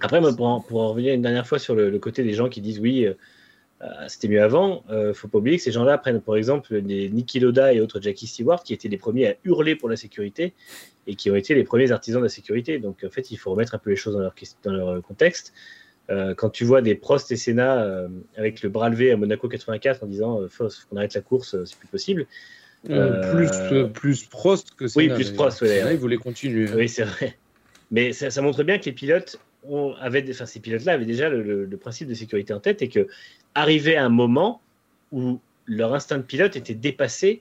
Après, 0.01 0.21
pour, 0.21 0.47
en, 0.47 0.61
pour, 0.61 0.83
revenir 0.83 1.15
une 1.15 1.23
dernière 1.23 1.49
fois 1.49 1.59
sur 1.59 1.75
le, 1.75 1.91
le, 1.91 1.99
côté 1.99 2.23
des 2.23 2.35
gens 2.35 2.49
qui 2.49 2.61
disent 2.61 2.79
oui, 2.79 3.09
c'était 4.09 4.29
mieux 4.29 4.43
avant. 4.43 4.85
ne 4.89 4.95
euh, 4.95 5.15
faut 5.15 5.29
pas 5.29 5.39
oublier 5.39 5.57
que 5.57 5.63
ces 5.63 5.73
gens-là 5.73 5.99
prennent, 5.99 6.21
par 6.21 6.37
exemple, 6.37 6.81
des 6.83 7.09
Niki 7.09 7.41
Loda 7.41 7.73
et 7.73 7.81
autres 7.81 8.01
Jackie 8.01 8.27
Stewart, 8.27 8.63
qui 8.63 8.75
étaient 8.75 8.89
les 8.89 8.97
premiers 8.97 9.29
à 9.29 9.35
hurler 9.45 9.75
pour 9.77 9.89
la 9.89 9.97
sécurité 9.97 10.55
et 11.07 11.17
qui 11.17 11.31
ont 11.31 11.37
été 11.37 11.55
les 11.55 11.65
premiers 11.65 11.91
artisans 11.91 12.21
de 12.21 12.27
la 12.27 12.31
sécurité. 12.31 12.79
Donc, 12.79 13.05
en 13.05 13.11
fait, 13.11 13.31
il 13.31 13.37
faut 13.37 13.51
remettre 13.51 13.75
un 13.75 13.79
peu 13.79 13.91
les 13.91 13.97
choses 13.97 14.15
dans 14.15 14.21
leur, 14.21 14.35
dans 14.63 14.73
leur 14.73 14.89
euh, 14.89 15.01
contexte. 15.01 15.53
quand 16.37 16.51
tu 16.51 16.65
vois 16.65 16.83
des 16.83 16.95
Prost 16.95 17.33
et 17.33 17.37
Senna 17.37 18.07
avec 18.37 18.63
le 18.63 18.69
bras 18.69 18.91
levé 18.91 19.13
à 19.13 19.17
Monaco 19.17 19.49
84 19.49 20.03
en 20.03 20.07
disant 20.07 20.41
faut, 20.49 20.69
qu'on 20.89 20.97
arrête 20.97 21.15
la 21.15 21.23
course, 21.23 21.57
c'est 21.65 21.79
plus 21.79 21.89
possible. 21.89 22.27
plus, 22.85 23.51
plus 23.95 24.25
Prost 24.27 24.75
que 24.75 24.87
Senna. 24.87 25.15
Oui, 25.15 25.15
plus 25.15 25.33
Prost. 25.33 25.63
Ouais, 25.63 25.79
Senna, 25.79 25.93
il 25.93 25.99
voulait 25.99 26.19
continuer. 26.19 26.69
Oui, 26.75 26.89
c'est 26.89 27.05
vrai. 27.05 27.37
Mais 27.91 28.13
ça, 28.13 28.31
ça, 28.31 28.43
montre 28.43 28.63
bien 28.63 28.79
que 28.79 28.87
les 28.87 28.93
pilotes 28.93 29.39
avait, 30.01 30.25
enfin, 30.31 30.47
ces 30.47 30.61
pilotes-là 30.61 30.93
avaient 30.93 31.07
déjà 31.07 31.29
le, 31.29 31.77
principe 31.81 32.09
de 32.09 32.15
sécurité 32.15 32.53
en 32.53 32.61
tête 32.61 32.83
et 32.83 32.89
que 32.89 33.07
arrivait 33.55 33.97
un 33.97 34.09
moment 34.09 34.61
où 35.13 35.41
leur 35.67 35.95
instinct 35.95 36.19
de 36.19 36.23
pilote 36.23 36.57
était 36.57 36.75
dépassé 36.75 37.41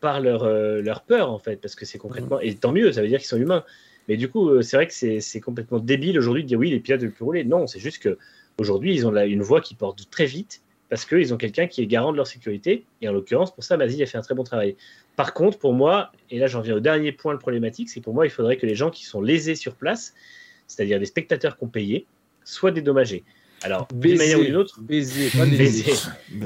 par 0.00 0.20
leur, 0.20 0.44
euh, 0.44 0.80
leur 0.80 1.02
peur 1.02 1.30
en 1.30 1.38
fait, 1.38 1.56
parce 1.56 1.74
que 1.74 1.84
c'est 1.84 1.98
complètement 1.98 2.40
et 2.40 2.54
tant 2.54 2.72
mieux, 2.72 2.92
ça 2.92 3.02
veut 3.02 3.08
dire 3.08 3.18
qu'ils 3.18 3.28
sont 3.28 3.36
humains. 3.36 3.64
Mais 4.08 4.16
du 4.16 4.28
coup, 4.28 4.48
euh, 4.48 4.62
c'est 4.62 4.76
vrai 4.76 4.86
que 4.86 5.20
c'est 5.20 5.40
complètement 5.40 5.78
débile 5.78 6.18
aujourd'hui 6.18 6.42
de 6.42 6.48
dire 6.48 6.58
oui, 6.58 6.70
les 6.70 6.80
pilotes 6.80 7.02
veulent 7.02 7.12
plus 7.12 7.24
rouler. 7.24 7.44
Non, 7.44 7.66
c'est 7.66 7.80
juste 7.80 8.02
que 8.02 8.16
aujourd'hui, 8.58 8.94
ils 8.94 9.06
ont 9.06 9.10
là 9.10 9.26
une 9.26 9.42
voie 9.42 9.60
qui 9.60 9.74
porte 9.74 10.08
très 10.10 10.24
vite 10.24 10.62
parce 10.88 11.04
qu'ils 11.04 11.34
ont 11.34 11.36
quelqu'un 11.36 11.66
qui 11.66 11.82
est 11.82 11.86
garant 11.86 12.12
de 12.12 12.16
leur 12.16 12.26
sécurité. 12.26 12.84
Et 13.02 13.08
en 13.08 13.12
l'occurrence, 13.12 13.54
pour 13.54 13.62
ça, 13.62 13.76
Mazil 13.76 14.02
a 14.02 14.06
fait 14.06 14.16
un 14.16 14.22
très 14.22 14.34
bon 14.34 14.44
travail. 14.44 14.76
Par 15.16 15.34
contre, 15.34 15.58
pour 15.58 15.74
moi, 15.74 16.12
et 16.30 16.38
là 16.38 16.46
j'en 16.46 16.62
viens 16.62 16.76
au 16.76 16.80
dernier 16.80 17.12
point 17.12 17.32
le 17.32 17.38
problématique, 17.38 17.90
c'est 17.90 18.00
pour 18.00 18.14
moi, 18.14 18.24
il 18.24 18.30
faudrait 18.30 18.56
que 18.56 18.66
les 18.66 18.74
gens 18.74 18.90
qui 18.90 19.04
sont 19.04 19.20
lésés 19.20 19.54
sur 19.54 19.74
place 19.74 20.14
c'est-à-dire 20.68 21.00
des 21.00 21.06
spectateurs 21.06 21.56
qui 21.56 21.64
ont 21.64 21.68
payé, 21.68 22.06
soient 22.44 22.70
dédommagés. 22.70 23.24
Alors, 23.62 23.88
d'une 23.92 24.16
manière 24.16 24.38
ou 24.38 24.44
d'une 24.44 24.56
autre, 24.56 24.80
baiser, 24.80 25.30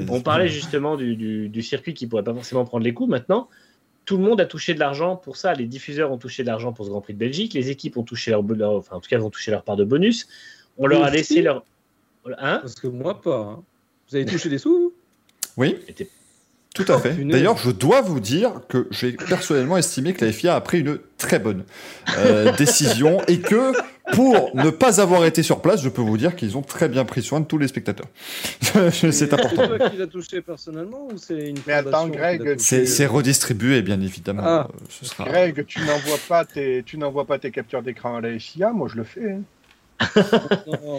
On 0.09 0.21
parlait 0.21 0.47
justement 0.47 0.97
du, 0.97 1.61
circuit 1.61 1.93
qui 1.93 2.07
pourrait 2.07 2.23
pas 2.23 2.33
forcément 2.33 2.65
prendre 2.65 2.83
les 2.83 2.93
coups. 2.93 3.09
Maintenant, 3.09 3.49
tout 4.05 4.17
le 4.17 4.23
monde 4.23 4.41
a 4.41 4.45
touché 4.45 4.73
de 4.73 4.79
l'argent 4.79 5.15
pour 5.15 5.37
ça. 5.37 5.53
Les 5.53 5.65
diffuseurs 5.65 6.11
ont 6.11 6.17
touché 6.17 6.43
de 6.43 6.47
l'argent 6.47 6.73
pour 6.73 6.85
ce 6.85 6.89
Grand 6.89 7.01
Prix 7.01 7.13
de 7.13 7.19
Belgique. 7.19 7.53
Les 7.53 7.69
équipes 7.69 7.97
ont 7.97 8.03
touché 8.03 8.31
leur, 8.31 8.43
enfin, 8.71 8.95
en 8.95 8.99
tout 8.99 9.09
cas, 9.09 9.17
vont 9.19 9.29
toucher 9.29 9.51
leur 9.51 9.63
part 9.63 9.75
de 9.75 9.83
bonus. 9.83 10.27
On 10.77 10.87
leur 10.87 11.03
a 11.03 11.11
laissé 11.11 11.41
leur. 11.41 11.63
Hein? 12.25 12.59
Parce 12.61 12.75
que 12.75 12.87
moi, 12.87 13.21
pas. 13.21 13.37
Hein. 13.37 13.63
Vous 14.09 14.15
avez 14.15 14.25
touché 14.25 14.49
des 14.49 14.57
sous 14.57 14.93
Oui. 15.55 15.77
Tout 16.73 16.85
à 16.87 16.99
fait. 16.99 17.13
D'ailleurs, 17.13 17.57
je 17.57 17.69
dois 17.69 18.01
vous 18.01 18.19
dire 18.19 18.61
que 18.67 18.87
j'ai 18.89 19.11
personnellement 19.11 19.77
estimé 19.77 20.13
que 20.13 20.25
la 20.25 20.31
FIA 20.31 20.55
a 20.55 20.61
pris 20.61 20.79
une 20.79 20.97
très 21.19 21.37
bonne 21.37 21.63
euh, 22.17 22.51
décision 22.53 23.21
et 23.27 23.39
que 23.39 23.73
pour 24.13 24.55
ne 24.55 24.69
pas 24.69 25.01
avoir 25.01 25.25
été 25.25 25.43
sur 25.43 25.61
place, 25.61 25.81
je 25.81 25.89
peux 25.89 26.01
vous 26.01 26.17
dire 26.17 26.35
qu'ils 26.35 26.57
ont 26.57 26.61
très 26.61 26.89
bien 26.89 27.05
pris 27.05 27.21
soin 27.21 27.39
de 27.39 27.45
tous 27.45 27.57
les 27.57 27.67
spectateurs. 27.67 28.07
c'est 28.61 29.33
important. 29.33 29.63
C'est 29.63 29.77
toi 29.77 29.89
qui 29.89 29.97
l'as 29.97 30.07
touché 30.07 30.41
personnellement 30.41 31.07
ou 31.11 31.17
c'est 31.17 31.49
une 31.49 31.57
Mais 31.67 31.73
attends, 31.73 32.07
Greg, 32.07 32.55
c'est 32.57 33.05
redistribué 33.05 33.81
bien 33.81 33.99
évidemment. 34.01 34.43
Ah. 34.45 34.67
Ce 34.89 35.05
sera... 35.05 35.25
Greg, 35.25 35.65
tu 35.65 35.79
n'envoies 35.81 36.19
pas 36.27 36.45
tes, 36.45 36.83
tu 36.85 36.97
n'envoies 36.97 37.25
pas 37.25 37.39
tes 37.39 37.51
captures 37.51 37.81
d'écran 37.81 38.17
à 38.17 38.21
la 38.21 38.37
FIA, 38.37 38.71
moi 38.71 38.87
je 38.91 38.97
le 38.97 39.03
fais. 39.03 39.31
Hein 39.31 39.41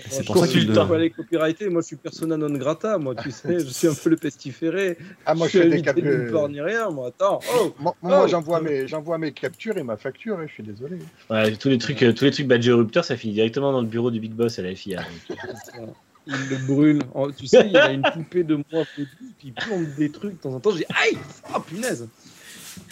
c'est 0.09 0.24
pour 0.24 0.38
ça 0.38 0.49
qu'il 0.49 0.66
le. 0.66 1.70
Moi, 1.70 1.82
je 1.82 1.86
suis 1.86 1.97
persona 1.97 2.36
non 2.36 2.51
grata. 2.51 2.99
Moi, 2.99 3.14
tu 3.14 3.30
sais, 3.32 3.61
je 3.61 3.68
suis 3.68 3.88
un 3.88 3.95
peu 3.95 4.11
le 4.11 4.16
pestiféré. 4.16 4.99
Ah, 5.26 5.34
moi, 5.34 5.49
je, 5.49 5.59
fais 5.59 5.68
des 5.68 5.82
captures. 5.82 6.49
ni 6.49 6.61
rien. 6.61 6.90
Moi, 6.90 7.09
attends. 7.09 7.40
Oh, 7.57 7.74
moi, 7.78 7.95
oh, 8.03 8.26
j'envoie 8.28 8.61
mes, 8.61 8.86
j'envoie 8.86 9.18
mes 9.18 9.32
captures 9.32 9.76
et 9.76 9.82
ma 9.82 9.97
facture. 9.97 10.40
Et 10.42 10.49
je 10.49 10.53
suis 10.53 10.62
désolé. 10.62 10.99
Ouais, 11.30 11.55
tous 11.57 11.68
les 11.68 11.78
trucs, 11.78 12.03
euh, 12.03 12.12
tous 12.12 12.24
les 12.24 12.30
trucs 12.30 12.47
Badger 12.47 12.72
Rupteur, 12.72 13.05
ça 13.05 13.16
finit 13.16 13.34
directement 13.34 13.72
dans 13.72 13.80
le 13.80 13.86
bureau 13.86 14.11
du 14.11 14.20
Big 14.20 14.32
Boss 14.32 14.59
à 14.59 14.62
la 14.62 14.74
FIA. 14.74 15.03
il 16.26 16.49
le 16.49 16.57
brûle. 16.66 17.03
Oh, 17.14 17.30
tu 17.30 17.47
sais, 17.47 17.66
il 17.66 17.72
y 17.72 17.76
a 17.76 17.90
une 17.92 18.03
poupée 18.03 18.45
de 18.45 18.57
moi 18.72 18.84
puis 18.95 19.07
il 19.45 19.53
plombe 19.53 19.86
des 19.97 20.11
trucs 20.11 20.32
de 20.32 20.38
temps 20.38 20.55
en 20.55 20.61
temps. 20.61 20.70
Je 20.70 20.78
dis, 20.78 20.86
aïe, 20.88 21.18
oh 21.55 21.61
punaise. 21.61 22.09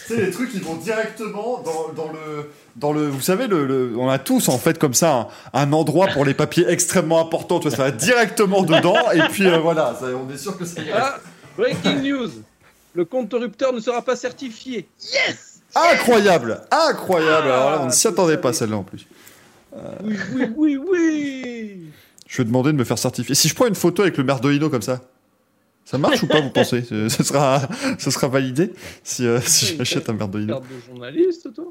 C'est 0.05 0.17
les 0.17 0.31
trucs 0.31 0.51
qui 0.51 0.59
vont 0.59 0.75
directement 0.75 1.61
dans, 1.63 1.93
dans, 1.93 2.11
le, 2.11 2.49
dans 2.75 2.93
le. 2.93 3.07
Vous 3.07 3.21
savez, 3.21 3.47
le, 3.47 3.93
on 3.97 4.09
a 4.09 4.19
tous 4.19 4.49
en 4.49 4.57
fait 4.57 4.77
comme 4.77 4.93
ça 4.93 5.29
un, 5.53 5.71
endroit 5.73 6.07
pour 6.07 6.25
les 6.25 6.33
papiers 6.33 6.65
extrêmement 6.67 7.21
importants. 7.21 7.59
Tu 7.59 7.67
vois, 7.67 7.77
ça 7.77 7.83
va 7.83 7.91
directement 7.91 8.63
dedans 8.63 9.11
et 9.11 9.21
puis 9.29 9.45
euh, 9.47 9.59
voilà, 9.59 9.97
on 10.01 10.31
est 10.33 10.37
sûr 10.37 10.57
que 10.57 10.65
ça 10.65 10.81
ah, 10.93 11.17
Breaking 11.57 12.01
news 12.01 12.29
le 12.95 13.05
compte-rupteur 13.05 13.73
ne 13.73 13.79
sera 13.79 14.01
pas 14.01 14.15
certifié. 14.15 14.87
Yes 15.01 15.61
Incroyable 15.75 16.61
Incroyable 16.69 17.47
Alors 17.47 17.71
là, 17.71 17.79
on 17.81 17.85
ne 17.87 17.91
s'y 17.91 18.07
attendait 18.07 18.37
pas 18.37 18.53
celle-là 18.53 18.77
en 18.77 18.83
plus. 18.83 19.07
Oui, 20.03 20.15
oui, 20.35 20.47
oui, 20.55 20.77
oui 20.77 21.85
Je 22.27 22.37
vais 22.37 22.43
demander 22.43 22.71
de 22.71 22.77
me 22.77 22.83
faire 22.83 22.99
certifier. 22.99 23.33
Si 23.33 23.47
je 23.47 23.55
prends 23.55 23.65
une 23.65 23.75
photo 23.75 24.03
avec 24.03 24.17
le 24.17 24.23
merdolino 24.23 24.69
comme 24.69 24.83
ça 24.83 25.01
ça 25.85 25.97
marche 25.97 26.23
ou 26.23 26.27
pas, 26.27 26.41
vous 26.41 26.49
pensez? 26.49 26.83
Ce 26.83 27.23
sera, 27.23 27.61
ça 27.97 28.11
sera 28.11 28.27
validé 28.27 28.73
si, 29.03 29.27
euh, 29.27 29.39
si 29.41 29.75
j'achète 29.77 30.09
un 30.09 30.13
verre 30.13 30.29
Carte 30.29 30.63
de 30.63 30.91
journaliste, 30.91 31.53
toi? 31.53 31.65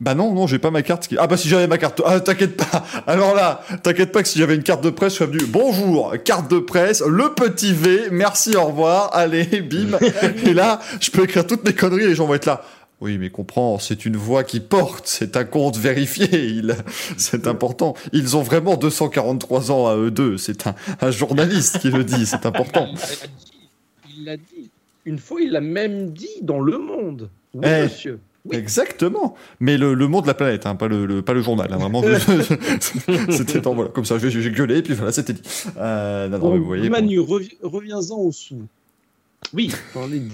Bah 0.00 0.14
non, 0.14 0.32
non, 0.32 0.46
j'ai 0.46 0.58
pas 0.58 0.70
ma 0.70 0.82
carte. 0.82 1.08
Ah 1.18 1.26
bah 1.26 1.36
si 1.36 1.48
j'avais 1.48 1.66
ma 1.66 1.78
carte. 1.78 2.00
Ah 2.04 2.20
t'inquiète 2.20 2.56
pas. 2.56 2.84
Alors 3.06 3.34
là, 3.34 3.62
t'inquiète 3.82 4.12
pas 4.12 4.22
que 4.22 4.28
si 4.28 4.38
j'avais 4.38 4.54
une 4.54 4.62
carte 4.62 4.84
de 4.84 4.90
presse, 4.90 5.14
je 5.14 5.18
serais 5.18 5.30
venu. 5.30 5.44
Bonjour, 5.48 6.14
carte 6.24 6.50
de 6.50 6.58
presse, 6.58 7.02
le 7.02 7.34
petit 7.34 7.72
V, 7.72 8.08
merci, 8.12 8.56
au 8.56 8.66
revoir, 8.66 9.10
allez, 9.12 9.44
bim. 9.62 9.98
Et 10.46 10.54
là, 10.54 10.80
je 11.00 11.10
peux 11.10 11.24
écrire 11.24 11.46
toutes 11.46 11.64
mes 11.64 11.72
conneries 11.74 12.04
et 12.04 12.08
les 12.08 12.14
gens 12.14 12.26
vont 12.26 12.34
être 12.34 12.46
là. 12.46 12.62
Oui, 13.00 13.18
mais 13.18 13.28
comprends, 13.28 13.78
c'est 13.78 14.06
une 14.06 14.16
voix 14.16 14.44
qui 14.44 14.60
porte, 14.60 15.06
c'est 15.06 15.36
un 15.36 15.44
compte 15.44 15.76
vérifié, 15.76 16.46
il, 16.46 16.76
c'est 17.16 17.46
important. 17.46 17.94
Ils 18.12 18.36
ont 18.36 18.42
vraiment 18.42 18.76
243 18.76 19.70
ans 19.72 19.88
à 19.88 19.96
eux 19.96 20.10
deux, 20.10 20.38
c'est 20.38 20.66
un, 20.66 21.10
journaliste 21.10 21.80
qui 21.80 21.90
le 21.90 22.04
dit, 22.04 22.24
c'est 22.24 22.46
important. 22.46 22.88
Il 24.16 24.24
l'a 24.24 24.36
dit. 24.36 24.70
Une 25.06 25.18
fois, 25.18 25.40
il 25.42 25.50
l'a 25.50 25.60
même 25.60 26.12
dit 26.12 26.40
dans 26.40 26.60
Le 26.60 26.78
Monde. 26.78 27.28
Oui, 27.52 27.62
eh, 27.64 27.82
monsieur. 27.82 28.20
Exactement. 28.52 29.34
Mais 29.60 29.78
le, 29.78 29.94
le, 29.94 30.06
monde 30.06 30.22
de 30.22 30.28
la 30.28 30.34
planète, 30.34 30.66
hein, 30.66 30.74
pas, 30.74 30.88
le, 30.88 31.22
pas 31.22 31.32
le 31.32 31.40
journal. 31.40 31.72
Hein, 31.72 31.78
vraiment, 31.78 32.02
c'était 33.30 33.60
voilà, 33.60 33.90
comme 33.90 34.04
ça, 34.04 34.18
j'ai 34.18 34.50
gueulé, 34.50 34.78
et 34.78 34.82
puis 34.82 34.94
voilà, 34.94 35.12
c'était 35.12 35.32
dit. 35.32 35.42
Euh, 35.78 36.28
Manu, 36.90 37.20
reviens-en 37.20 38.16
au 38.16 38.32
sous. 38.32 38.66
Oui, 39.52 39.70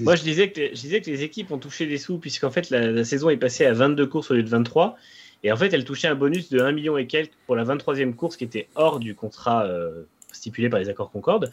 moi 0.00 0.16
je 0.16 0.22
disais, 0.22 0.50
que, 0.50 0.60
je 0.68 0.80
disais 0.80 1.00
que 1.00 1.10
les 1.10 1.22
équipes 1.22 1.50
ont 1.50 1.58
touché 1.58 1.86
des 1.86 1.98
sous, 1.98 2.18
puisqu'en 2.18 2.50
fait 2.50 2.70
la, 2.70 3.04
saison 3.04 3.28
est 3.28 3.36
passée 3.36 3.66
à 3.66 3.72
22 3.72 4.06
courses 4.06 4.30
au 4.30 4.34
lieu 4.34 4.42
de 4.42 4.48
23. 4.48 4.96
Et 5.42 5.52
en 5.52 5.56
fait, 5.56 5.72
elle 5.72 5.84
touchait 5.84 6.08
un 6.08 6.14
bonus 6.14 6.50
de 6.50 6.60
1 6.60 6.72
million 6.72 6.98
et 6.98 7.06
quelques 7.06 7.32
pour 7.46 7.56
la 7.56 7.64
23e 7.64 8.14
course 8.14 8.36
qui 8.36 8.44
était 8.44 8.68
hors 8.74 8.98
du 9.00 9.14
contrat 9.14 9.64
euh, 9.64 10.02
stipulé 10.32 10.68
par 10.68 10.80
les 10.80 10.88
accords 10.88 11.10
Concorde. 11.10 11.50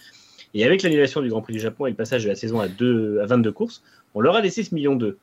Et 0.53 0.65
avec 0.65 0.83
l'annulation 0.83 1.21
du 1.21 1.29
Grand 1.29 1.41
Prix 1.41 1.53
du 1.53 1.59
Japon 1.59 1.85
et 1.85 1.89
le 1.89 1.95
passage 1.95 2.23
de 2.23 2.29
la 2.29 2.35
saison 2.35 2.59
à, 2.59 2.67
2, 2.67 3.19
à 3.21 3.25
22 3.25 3.51
courses, 3.51 3.83
on 4.13 4.21
leur 4.21 4.35
a 4.35 4.41
laissé 4.41 4.63
ce 4.63 4.73
million 4.73 4.95
d'eux. 4.95 5.17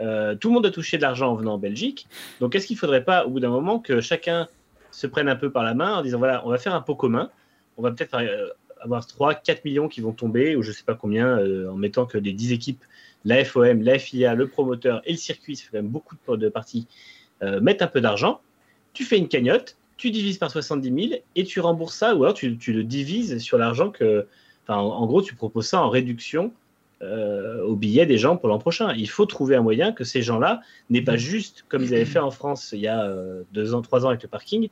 Euh, 0.00 0.34
tout 0.34 0.48
le 0.48 0.54
monde 0.54 0.66
a 0.66 0.70
touché 0.70 0.96
de 0.98 1.02
l'argent 1.02 1.32
en 1.32 1.34
venant 1.34 1.54
en 1.54 1.58
Belgique. 1.58 2.06
Donc 2.40 2.54
est-ce 2.54 2.66
qu'il 2.66 2.76
ne 2.76 2.80
faudrait 2.80 3.04
pas, 3.04 3.26
au 3.26 3.30
bout 3.30 3.40
d'un 3.40 3.50
moment, 3.50 3.78
que 3.78 4.00
chacun 4.00 4.48
se 4.90 5.06
prenne 5.06 5.28
un 5.28 5.36
peu 5.36 5.50
par 5.50 5.62
la 5.62 5.74
main 5.74 5.96
en 5.96 6.02
disant 6.02 6.18
voilà, 6.18 6.46
on 6.46 6.50
va 6.50 6.58
faire 6.58 6.74
un 6.74 6.80
pot 6.80 6.94
commun, 6.94 7.30
on 7.76 7.82
va 7.82 7.90
peut-être 7.90 8.14
euh, 8.14 8.48
avoir 8.86 9.06
3, 9.06 9.34
4 9.34 9.64
millions 9.64 9.88
qui 9.88 10.00
vont 10.00 10.12
tomber, 10.12 10.56
ou 10.56 10.62
je 10.62 10.70
ne 10.70 10.74
sais 10.74 10.84
pas 10.84 10.94
combien, 10.94 11.38
euh, 11.38 11.70
en 11.70 11.76
mettant 11.76 12.06
que 12.06 12.18
les 12.18 12.32
10 12.32 12.52
équipes, 12.52 12.84
la 13.24 13.44
FOM, 13.44 13.82
la 13.82 13.98
FIA, 13.98 14.34
le 14.34 14.46
promoteur 14.46 15.02
et 15.04 15.12
le 15.12 15.18
circuit, 15.18 15.56
ça 15.56 15.64
fait 15.64 15.70
quand 15.72 15.82
même 15.82 15.88
beaucoup 15.88 16.16
de, 16.36 16.48
parties, 16.48 16.86
mettent 17.60 17.82
un 17.82 17.88
peu 17.88 18.00
d'argent. 18.00 18.40
tu 18.92 19.04
fais 19.04 19.18
une 19.18 19.28
cagnotte, 19.28 19.76
tu 19.96 20.10
divises 20.10 20.38
par 20.38 20.50
70 20.50 21.08
000 21.08 21.20
et 21.34 21.44
tu 21.44 21.60
rembourses 21.60 21.96
ça, 21.96 22.14
ou 22.14 22.22
alors 22.22 22.34
tu, 22.34 22.56
tu 22.56 22.72
le 22.72 22.84
divises 22.84 23.38
sur 23.38 23.58
l'argent 23.58 23.90
que. 23.90 24.26
Enfin, 24.62 24.78
en, 24.78 24.90
en 24.90 25.06
gros, 25.06 25.22
tu 25.22 25.34
proposes 25.34 25.66
ça 25.66 25.82
en 25.82 25.90
réduction 25.90 26.52
euh, 27.02 27.62
au 27.62 27.76
billet 27.76 28.06
des 28.06 28.16
gens 28.16 28.38
pour 28.38 28.48
l'an 28.48 28.58
prochain. 28.58 28.94
Il 28.94 29.10
faut 29.10 29.26
trouver 29.26 29.54
un 29.54 29.60
moyen 29.60 29.92
que 29.92 30.02
ces 30.02 30.22
gens-là 30.22 30.62
n'aient 30.88 31.02
pas 31.02 31.18
juste, 31.18 31.66
comme 31.68 31.82
ils 31.82 31.92
avaient 31.92 32.06
fait 32.06 32.20
en 32.20 32.30
France 32.30 32.70
il 32.72 32.80
y 32.80 32.88
a 32.88 33.04
euh, 33.04 33.42
deux 33.52 33.74
ans, 33.74 33.82
trois 33.82 34.06
ans 34.06 34.08
avec 34.08 34.22
le 34.22 34.30
parking, 34.30 34.70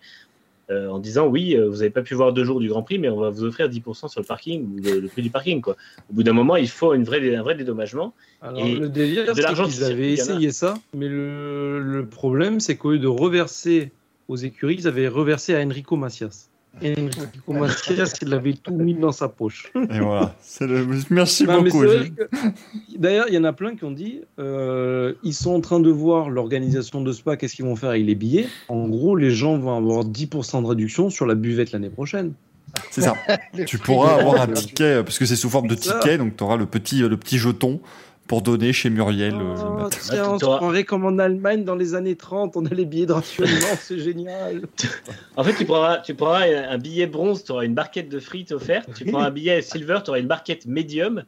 euh, 0.70 0.88
en 0.88 0.98
disant 0.98 1.26
oui, 1.26 1.54
euh, 1.54 1.68
vous 1.68 1.76
n'avez 1.76 1.90
pas 1.90 2.02
pu 2.02 2.14
voir 2.14 2.32
deux 2.32 2.44
jours 2.44 2.60
du 2.60 2.68
Grand 2.68 2.82
Prix, 2.82 2.98
mais 2.98 3.08
on 3.08 3.18
va 3.20 3.30
vous 3.30 3.44
offrir 3.44 3.68
10% 3.68 4.08
sur 4.08 4.20
le 4.20 4.26
parking 4.26 4.64
ou 4.64 4.76
le, 4.82 5.00
le 5.00 5.08
prix 5.08 5.22
du 5.22 5.30
parking. 5.30 5.60
Quoi. 5.60 5.76
Au 6.10 6.14
bout 6.14 6.22
d'un 6.22 6.32
moment, 6.32 6.56
il 6.56 6.68
faut 6.68 6.94
une 6.94 7.04
vraie, 7.04 7.34
un 7.34 7.42
vrai 7.42 7.54
dédommagement. 7.54 8.14
Alors, 8.40 8.64
Et 8.64 8.74
le 8.74 8.88
délire, 8.88 9.26
de 9.26 9.34
c'est 9.34 9.42
l'argent 9.42 9.64
qu'ils 9.64 9.74
qui 9.74 9.84
avaient 9.84 10.12
essayé 10.12 10.50
ça, 10.52 10.74
mais 10.94 11.08
le, 11.08 11.80
le 11.80 12.06
problème, 12.06 12.60
c'est 12.60 12.76
qu'au 12.76 12.92
lieu 12.92 12.98
de 12.98 13.08
reverser 13.08 13.92
aux 14.28 14.36
écuries, 14.36 14.76
ils 14.78 14.88
avaient 14.88 15.08
reversé 15.08 15.54
à 15.54 15.60
Enrico 15.60 15.96
Macias. 15.96 16.48
Et 16.82 16.94
Enrico 16.98 17.52
Macias, 17.52 18.14
il 18.22 18.32
avait 18.34 18.54
tout 18.54 18.72
mis 18.74 18.94
dans 18.94 19.12
sa 19.12 19.28
poche. 19.28 19.70
Et 19.90 20.00
voilà. 20.00 20.34
C'est 20.40 20.66
le- 20.66 20.86
Merci 21.10 21.44
Non, 21.44 21.62
beaucoup. 21.62 21.80
que- 21.82 22.08
D'ailleurs, 22.98 23.26
il 23.28 23.34
y 23.34 23.38
en 23.38 23.44
a 23.44 23.52
plein 23.52 23.76
qui 23.76 23.84
ont 23.84 23.90
dit 23.90 24.20
euh, 24.38 25.14
ils 25.22 25.34
sont 25.34 25.52
en 25.54 25.60
train 25.60 25.80
de 25.80 25.90
voir 25.90 26.30
l'organisation 26.30 27.00
de 27.00 27.12
Spa, 27.12 27.36
qu'est-ce 27.36 27.54
qu'ils 27.54 27.64
vont 27.64 27.76
faire 27.76 27.90
avec 27.90 28.04
les 28.04 28.14
billets. 28.14 28.46
En 28.68 28.88
gros, 28.88 29.16
les 29.16 29.30
gens 29.30 29.56
vont 29.58 29.76
avoir 29.76 30.04
10% 30.04 30.62
de 30.62 30.66
réduction 30.66 31.10
sur 31.10 31.26
la 31.26 31.34
buvette 31.34 31.72
l'année 31.72 31.90
prochaine. 31.90 32.32
C'est 32.90 33.02
ça. 33.02 33.14
Tu 33.66 33.78
pourras 33.78 34.16
avoir 34.20 34.40
un 34.42 34.48
ticket, 34.48 35.02
parce 35.04 35.18
que 35.18 35.26
c'est 35.26 35.36
sous 35.36 35.48
forme 35.48 35.68
de 35.68 35.76
ticket, 35.76 36.18
donc 36.18 36.36
tu 36.36 36.42
auras 36.42 36.56
le 36.56 36.66
petit, 36.66 36.98
le 37.00 37.16
petit 37.16 37.38
jeton 37.38 37.80
pour 38.26 38.40
donner 38.42 38.72
chez 38.72 38.88
Muriel. 38.90 39.34
euh, 39.34 39.54
Oh, 39.84 39.88
tiens, 39.90 40.30
on 40.30 40.38
se 40.38 40.44
croirait 40.44 40.84
comme 40.84 41.04
en 41.04 41.18
Allemagne 41.18 41.64
dans 41.64 41.74
les 41.74 41.94
années 41.94 42.16
30, 42.16 42.56
on 42.56 42.64
a 42.64 42.70
les 42.74 42.84
billets 42.86 43.06
de 43.06 43.12
rationnement, 43.12 43.74
c'est 43.78 43.98
génial. 43.98 44.62
En 45.36 45.44
fait, 45.44 45.54
tu 45.54 45.64
prendras, 45.64 45.98
tu 45.98 46.14
prendras 46.14 46.44
un 46.46 46.70
un 46.70 46.78
billet 46.78 47.06
bronze, 47.06 47.44
tu 47.44 47.52
auras 47.52 47.64
une 47.64 47.74
barquette 47.74 48.08
de 48.08 48.18
frites 48.20 48.52
offerte. 48.52 48.88
Tu 48.96 49.04
prends 49.04 49.20
un 49.20 49.30
billet 49.30 49.60
silver, 49.62 49.98
tu 50.04 50.10
auras 50.10 50.20
une 50.20 50.26
barquette 50.28 50.64
médium. 50.66 51.24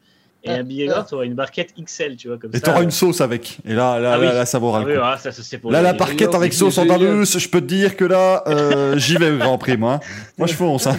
Et 0.47 0.51
un 0.51 0.63
billet 0.63 0.87
d'or, 0.87 1.07
tu 1.07 1.15
auras 1.15 1.25
une 1.25 1.35
barquette 1.35 1.75
XL, 1.83 2.17
tu 2.17 2.29
vois, 2.29 2.39
comme 2.39 2.51
Et 2.53 2.59
ça. 2.59 2.63
tu 2.63 2.71
auras 2.71 2.83
une 2.83 2.91
sauce 2.91 3.21
avec. 3.21 3.59
Et 3.67 3.75
là, 3.75 3.99
là, 3.99 4.13
Ah 4.15 4.19
oui. 4.19 4.27
là, 4.27 4.33
là, 4.35 4.47
ça 4.47 4.59
vaudra 4.59 4.79
Ah 4.79 4.81
le 4.83 4.87
oui, 4.87 4.93
coup. 4.95 5.01
voilà, 5.01 5.19
ça, 5.19 5.33
ça, 5.33 5.43
c'est 5.43 5.59
pour 5.59 5.71
Là, 5.73 5.83
la 5.83 5.93
barquette 5.93 6.35
avec 6.35 6.53
sauce 6.55 6.77
génial. 6.77 6.97
andalouse, 7.03 7.39
je 7.39 7.49
peux 7.49 7.61
te 7.61 7.67
dire 7.67 7.97
que 7.97 8.05
là, 8.05 8.43
euh, 8.47 8.97
j'y 8.99 9.17
vais 9.17 9.37
Grand 9.37 9.59
Prix, 9.59 9.77
moi. 9.77 9.95
hein. 9.95 10.01
Moi, 10.39 10.47
je 10.47 10.55
fonce. 10.55 10.87
Hein. 10.87 10.97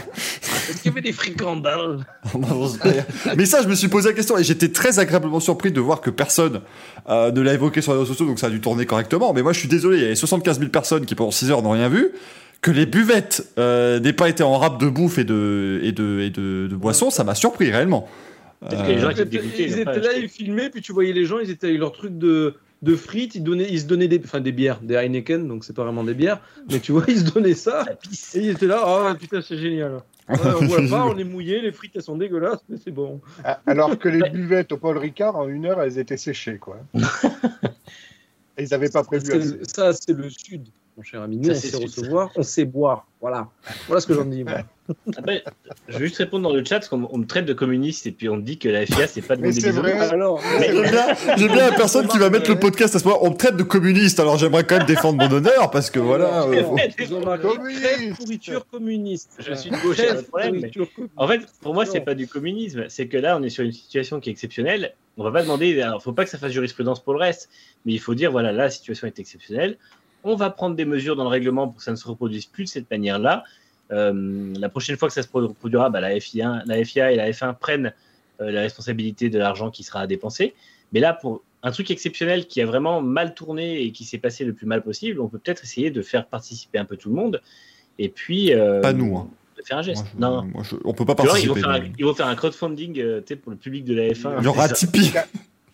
Est-ce 0.70 0.82
qu'il 0.82 0.92
y 0.92 0.94
avait 0.94 1.02
des 1.02 1.14
fricandales 1.14 2.00
Mais 3.36 3.46
ça, 3.46 3.62
je 3.62 3.68
me 3.68 3.76
suis 3.76 3.88
posé 3.88 4.10
la 4.10 4.16
question 4.16 4.38
et 4.38 4.44
j'étais 4.44 4.70
très 4.70 5.00
agréablement 5.00 5.40
surpris 5.40 5.72
de 5.72 5.80
voir 5.80 6.02
que 6.02 6.10
personne 6.10 6.62
euh, 7.10 7.32
ne 7.32 7.42
l'a 7.42 7.54
évoqué 7.54 7.82
sur 7.82 7.94
les 7.94 8.00
réseaux 8.00 8.12
sociaux, 8.12 8.26
donc 8.26 8.40
ça 8.40 8.48
a 8.48 8.50
dû 8.50 8.60
tourner 8.62 8.86
correctement. 8.86 9.34
Mais 9.34 9.42
moi, 9.42 9.54
je 9.54 9.60
suis 9.60 9.68
désolé, 9.70 9.98
il 9.98 10.04
y 10.04 10.06
avait 10.06 10.16
75 10.16 10.60
000 10.60 10.70
personnes 10.72 11.06
qui 11.06 11.16
pendant 11.16 11.32
6 11.32 11.52
heures 11.52 11.62
n'ont 11.62 11.72
rien 11.72 11.90
vu. 11.90 12.12
Que 12.60 12.72
les 12.72 12.88
buvettes 12.88 13.48
euh, 13.60 14.00
n'aient 14.00 14.14
pas 14.14 14.30
été 14.30 14.42
en 14.42 14.58
rap 14.58 14.80
de 14.82 14.88
bouffe 14.90 15.20
et 15.20 15.24
de, 15.24 15.80
et 15.84 15.92
de, 15.92 16.22
et 16.22 16.32
de, 16.32 16.68
de 16.68 16.76
boissons, 16.76 17.12
ça 17.12 17.24
m'a 17.24 17.36
surpris 17.36 17.70
réellement. 17.72 18.08
Peut-être 18.60 18.84
que 18.86 18.92
les 18.92 19.00
gens 19.00 19.10
étaient 19.10 19.26
dégoûtés. 19.26 19.64
Ils 19.66 19.80
étaient 19.80 20.00
là, 20.00 20.14
ils 20.18 20.30
filmaient, 20.30 20.70
puis 20.70 20.82
tu 20.82 20.92
voyais 20.92 21.14
les 21.14 21.26
gens, 21.26 21.40
ils 21.40 21.50
étaient 21.50 21.68
avec 21.68 21.80
leur 21.80 21.92
truc 21.92 22.18
de, 22.18 22.56
de 22.82 22.96
frites, 22.96 23.36
ils, 23.36 23.44
donnaient, 23.44 23.68
ils 23.70 23.82
se 23.82 23.86
donnaient 23.86 24.08
des, 24.08 24.20
enfin, 24.24 24.40
des 24.40 24.52
bières, 24.52 24.80
des 24.82 24.96
Heineken, 24.96 25.48
donc 25.48 25.64
c'est 25.64 25.76
pas 25.76 25.84
vraiment 25.84 26.04
des 26.04 26.14
bières, 26.14 26.42
mais 26.72 26.80
tu 26.80 26.92
vois, 26.92 27.04
ils 27.08 27.20
se 27.20 27.32
donnaient 27.32 27.54
ça, 27.54 27.86
et 28.34 28.40
ils 28.40 28.50
étaient 28.50 28.68
là, 28.68 28.82
ah 28.84 29.16
putain, 29.16 29.42
c'est 29.42 29.58
génial. 29.58 30.02
Ouais, 30.30 30.38
on 30.60 30.66
voit 30.68 30.88
pas, 30.90 31.06
on 31.06 31.18
est 31.18 31.24
mouillé, 31.24 31.62
les 31.62 31.72
frites 31.72 31.94
elles 31.96 32.04
sont 32.04 32.18
dégueulasses, 32.18 32.64
mais 32.70 32.78
c'est 32.84 32.92
bon. 32.92 33.22
Ah, 33.44 33.62
Alors 33.66 33.98
que 33.98 34.10
les 34.10 34.30
buvettes 34.30 34.72
au 34.72 34.78
Paul 34.78 34.98
Ricard, 34.98 35.36
en 35.36 35.48
une 35.48 35.66
heure, 35.66 35.82
elles 35.82 35.98
étaient 35.98 36.18
séchées. 36.18 36.58
Quoi. 36.58 36.80
Ils 38.60 38.68
n'avaient 38.72 38.90
pas 38.90 39.04
prévu. 39.04 39.60
Ça, 39.68 39.94
c'est 39.94 40.14
le 40.14 40.30
sud, 40.30 40.68
mon 40.98 41.04
cher 41.04 41.22
ami. 41.22 41.38
Nous, 41.38 41.54
Ça, 41.54 41.78
on 41.78 41.80
sait 41.80 41.84
recevoir, 41.86 42.32
on 42.36 42.44
sait 42.44 42.66
boire. 42.66 43.06
Voilà. 43.22 43.48
Voilà 43.88 44.02
ce 44.02 44.08
que 44.08 44.14
j'en 44.16 44.26
dis. 44.26 44.44
moi. 44.44 44.60
Après, 45.18 45.44
je 45.88 45.98
vais 45.98 46.06
juste 46.06 46.18
répondre 46.18 46.48
dans 46.50 46.56
le 46.56 46.64
chat 46.64 46.76
parce 46.76 46.88
qu'on 46.90 47.08
on 47.12 47.18
me 47.20 47.26
traite 47.26 47.46
de 47.46 47.54
communiste 47.54 48.08
et 48.08 48.12
puis 48.12 48.30
on 48.30 48.38
me 48.38 48.42
dit 48.42 48.58
que 48.58 48.70
la 48.70 48.86
FIA, 48.86 49.08
c'est 49.08 49.22
pas 49.22 49.36
de 49.36 49.42
Mais 49.42 49.50
déguisement. 49.52 49.82
vrai. 49.82 49.92
Alors, 49.94 50.42
Mais- 50.60 50.68
J'aime 50.68 50.82
bien, 51.38 51.48
bien 51.56 51.70
la 51.70 51.76
personne 51.76 52.08
qui 52.08 52.18
va 52.18 52.30
mettre 52.30 52.50
le 52.50 52.58
podcast 52.60 52.96
à 52.96 53.00
ce 53.00 53.04
moment. 53.06 53.20
On 53.24 53.30
me 53.32 53.36
traite 53.36 53.58
de 53.58 53.64
communiste, 53.64 54.20
alors 54.20 54.38
j'aimerais 54.38 54.66
quand 54.66 54.78
même 54.78 54.88
défendre 54.88 55.24
mon 55.24 55.32
honneur 55.36 55.70
parce 55.72 55.90
que 55.90 56.00
voilà. 56.00 56.44
euh, 56.46 56.64
faut- 56.64 56.76
Communiste. 57.56 58.16
pourriture 58.18 58.66
communiste. 58.70 59.32
Je 59.40 59.54
suis 59.54 59.70
de 59.70 59.78
gauche, 59.78 59.98
de 59.98 60.22
problème, 60.22 60.60
mais-. 60.62 60.72
En 61.16 61.28
fait, 61.28 61.42
pour 61.62 61.74
moi, 61.74 61.86
c'est 61.86 62.02
pas 62.02 62.16
du 62.16 62.28
communisme. 62.28 62.86
C'est 62.90 63.08
que 63.08 63.18
là, 63.18 63.38
on 63.38 63.44
est 63.44 63.50
sur 63.50 63.64
une 63.64 63.72
situation 63.72 64.20
qui 64.20 64.30
est 64.30 64.34
exceptionnelle. 64.34 64.94
On 65.20 65.24
va 65.24 65.32
pas 65.32 65.42
demander. 65.42 65.82
Alors, 65.82 66.02
faut 66.04 66.14
pas 66.14 66.24
que 66.26 66.30
ça 66.30 66.38
fasse 66.38 66.52
jurisprudence 66.52 67.04
pour 67.04 67.14
le 67.14 67.20
reste, 67.20 67.50
mais 67.86 67.94
il 67.94 68.00
faut 68.00 68.14
dire 68.14 68.32
voilà, 68.32 68.52
la 68.52 68.70
situation 68.70 69.08
est 69.08 69.18
exceptionnelle. 69.20 69.78
On 70.30 70.36
va 70.36 70.50
prendre 70.50 70.76
des 70.76 70.86
mesures 70.86 71.16
dans 71.16 71.24
le 71.24 71.30
règlement 71.30 71.68
pour 71.68 71.78
que 71.78 71.84
ça 71.84 71.92
ne 71.92 71.96
se 71.96 72.08
reproduise 72.08 72.46
plus 72.46 72.66
de 72.66 72.70
cette 72.70 72.90
manière-là. 72.92 73.44
Euh, 73.92 74.54
la 74.60 74.68
prochaine 74.70 74.98
fois 74.98 75.08
que 75.08 75.14
ça 75.14 75.24
se 75.24 75.30
reproduira, 75.32 75.90
bah, 75.90 76.02
la, 76.02 76.20
FIA, 76.20 76.64
la 76.66 76.84
FIA 76.84 77.12
et 77.14 77.16
la 77.16 77.30
F1 77.32 77.56
prennent 77.58 77.94
euh, 78.42 78.52
la 78.52 78.62
responsabilité 78.62 79.30
de 79.30 79.40
l'argent 79.40 79.72
qui 79.72 79.84
sera 79.84 80.02
à 80.02 80.08
dépenser. 80.08 80.54
Mais 80.92 81.00
là, 81.00 81.14
pour 81.14 81.44
un 81.64 81.72
truc 81.72 81.90
exceptionnel 81.92 82.48
qui 82.48 82.62
a 82.62 82.66
vraiment 82.66 83.02
mal 83.02 83.34
tourné 83.34 83.82
et 83.82 83.92
qui 83.92 84.04
s'est 84.04 84.18
passé 84.18 84.44
le 84.46 84.54
plus 84.54 84.66
mal 84.68 84.84
possible, 84.84 85.22
on 85.22 85.28
peut 85.30 85.40
peut-être 85.40 85.64
essayer 85.64 85.90
de 85.92 86.02
faire 86.02 86.28
participer 86.28 86.78
un 86.78 86.86
peu 86.86 86.98
tout 86.98 87.10
le 87.10 87.16
monde. 87.16 87.42
Et 87.98 88.10
puis. 88.10 88.54
euh, 88.54 88.82
Pas 88.82 88.94
nous, 88.94 89.16
hein. 89.18 89.30
De 89.58 89.64
faire 89.64 89.78
un 89.80 89.82
geste. 89.82 90.04
moi, 90.04 90.12
je- 90.14 90.20
non, 90.22 90.44
moi, 90.54 90.64
je- 90.64 90.76
on 90.86 90.94
peut 90.94 91.04
pas 91.06 91.16
tu 91.16 91.24
vois, 91.28 91.40
ils, 91.40 91.48
vont 91.48 91.56
participer. 91.56 91.62
faire 91.62 91.70
un, 91.70 91.80
mais- 91.80 91.92
ils 91.98 92.06
vont 92.06 92.14
faire 92.14 92.28
un 92.28 92.36
crowdfunding 92.36 93.00
euh, 93.00 93.22
pour 93.42 93.52
le 93.52 93.58
public 93.58 93.86
de 93.86 93.96
la 93.96 94.04
F1. 94.10 94.36
Il 94.40 94.44
y 94.44 94.48
aura. 94.48 94.70
Tipeee. 94.70 95.14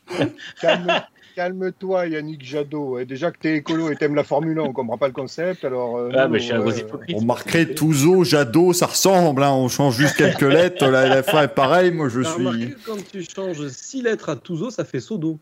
Calme- 0.61 1.01
Calme-toi, 1.35 2.07
Yannick 2.07 2.43
Jadot. 2.45 2.99
Et 2.99 3.05
déjà 3.05 3.31
que 3.31 3.37
t'es 3.37 3.57
écolo 3.57 3.89
et 3.89 3.95
t'aimes 3.95 4.15
la 4.15 4.23
Formule 4.23 4.59
1, 4.59 4.61
on 4.61 4.73
comprend 4.73 4.97
pas 4.97 5.07
le 5.07 5.13
concept. 5.13 5.65
Alors, 5.65 5.97
euh, 5.97 6.11
Ah, 6.13 6.25
non, 6.25 6.29
mais 6.29 6.39
je 6.39 6.45
suis 6.45 6.53
un 6.53 6.59
euh, 6.59 6.61
gros 6.61 6.71
hypocrite. 6.71 7.17
On 7.19 7.25
marquerait 7.25 7.73
Touzo, 7.73 8.23
Jadot, 8.23 8.73
ça 8.73 8.85
ressemble, 8.87 9.43
hein, 9.43 9.51
on 9.51 9.67
change 9.67 9.95
juste 9.97 10.15
quelques 10.15 10.41
lettres, 10.41 10.85
la 10.85 11.19
LFA 11.21 11.45
est 11.45 11.47
pareil, 11.47 11.91
moi 11.91 12.09
je 12.09 12.19
remarqué 12.19 12.59
suis... 12.59 12.75
quand 12.85 12.97
tu 13.11 13.23
changes 13.23 13.67
6 13.67 14.03
lettres 14.03 14.29
à 14.29 14.35
Touzo, 14.35 14.69
ça 14.69 14.85
fait 14.85 14.99
Sodo. 14.99 15.39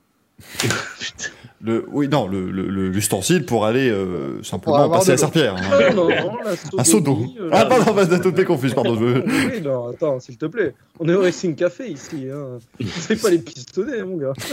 Le, 1.64 1.86
oui, 1.92 2.08
non, 2.08 2.28
le- 2.28 2.50
le- 2.50 2.68
le- 2.68 2.90
l'ustensile 2.90 3.46
pour 3.46 3.66
aller 3.66 3.88
euh, 3.88 4.42
simplement 4.42 4.90
passer 4.90 5.12
à 5.12 5.18
Serpierre. 5.18 5.56
hein. 5.56 5.62
Ah, 5.72 5.94
non, 5.94 6.10
non, 6.10 6.38
la 6.44 6.52
Un 6.80 6.84
sodo. 6.84 7.14
sodomie, 7.14 7.38
euh, 7.40 7.50
Ah, 7.52 7.66
pardon, 7.66 7.94
bah, 7.94 8.08
fait 8.08 8.46
confus, 8.46 8.72
pardon. 8.72 8.96
Je... 8.96 9.22
Oui, 9.54 9.62
non, 9.62 9.90
attends, 9.90 10.20
s'il 10.20 10.38
te 10.38 10.48
plaît. 10.48 10.74
On 11.00 11.08
est 11.08 11.14
au 11.14 11.22
Racing 11.22 11.54
Café 11.54 11.88
ici. 11.92 12.26
Hein. 12.34 12.58
C'est 12.98 13.22
pas 13.22 13.30
les 13.30 13.38
pistonnets, 13.38 14.04
mon 14.04 14.18
gars. 14.18 14.34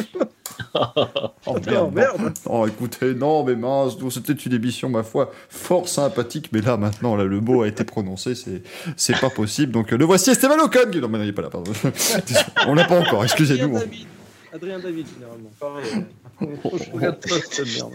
Oh, 0.75 1.55
Attends, 1.57 1.91
merde. 1.93 2.33
Oh, 2.47 2.67
écoutez, 2.67 3.15
non, 3.15 3.45
mais 3.45 3.55
mince, 3.55 3.97
c'était 4.11 4.33
une 4.33 4.53
émission, 4.55 4.89
ma 4.89 5.05
foi, 5.05 5.31
fort 5.49 5.89
sympathique, 5.89 6.51
mais 6.53 6.61
là, 6.61 6.77
maintenant, 6.77 7.15
là, 7.15 7.25
le 7.25 7.41
mot 7.41 7.63
a 7.63 7.69
été 7.69 7.85
prononcé, 7.85 8.35
c'est, 8.35 8.63
c'est 8.97 9.19
pas 9.21 9.31
possible. 9.31 9.71
Donc, 9.73 9.93
euh, 9.93 9.97
le 9.97 10.05
voici, 10.05 10.31
Esteban 10.31 10.59
Ocon. 10.63 10.81
Non, 11.01 11.09
mais 11.09 11.19
non, 11.19 11.25
il 11.25 11.29
est 11.29 11.33
pas 11.33 11.43
là, 11.43 11.49
pardon. 11.51 11.71
On 12.67 12.75
l'a 12.75 12.85
pas 12.85 12.99
encore, 12.99 13.23
excusez-nous. 13.25 13.79
Adrien 14.55 14.79
David, 14.79 15.07
généralement. 15.15 15.51
Pareil. 15.61 16.05
Je 16.41 16.91
regarde 16.93 17.17
pas 17.21 17.35
cette 17.51 17.67
merde. 17.77 17.93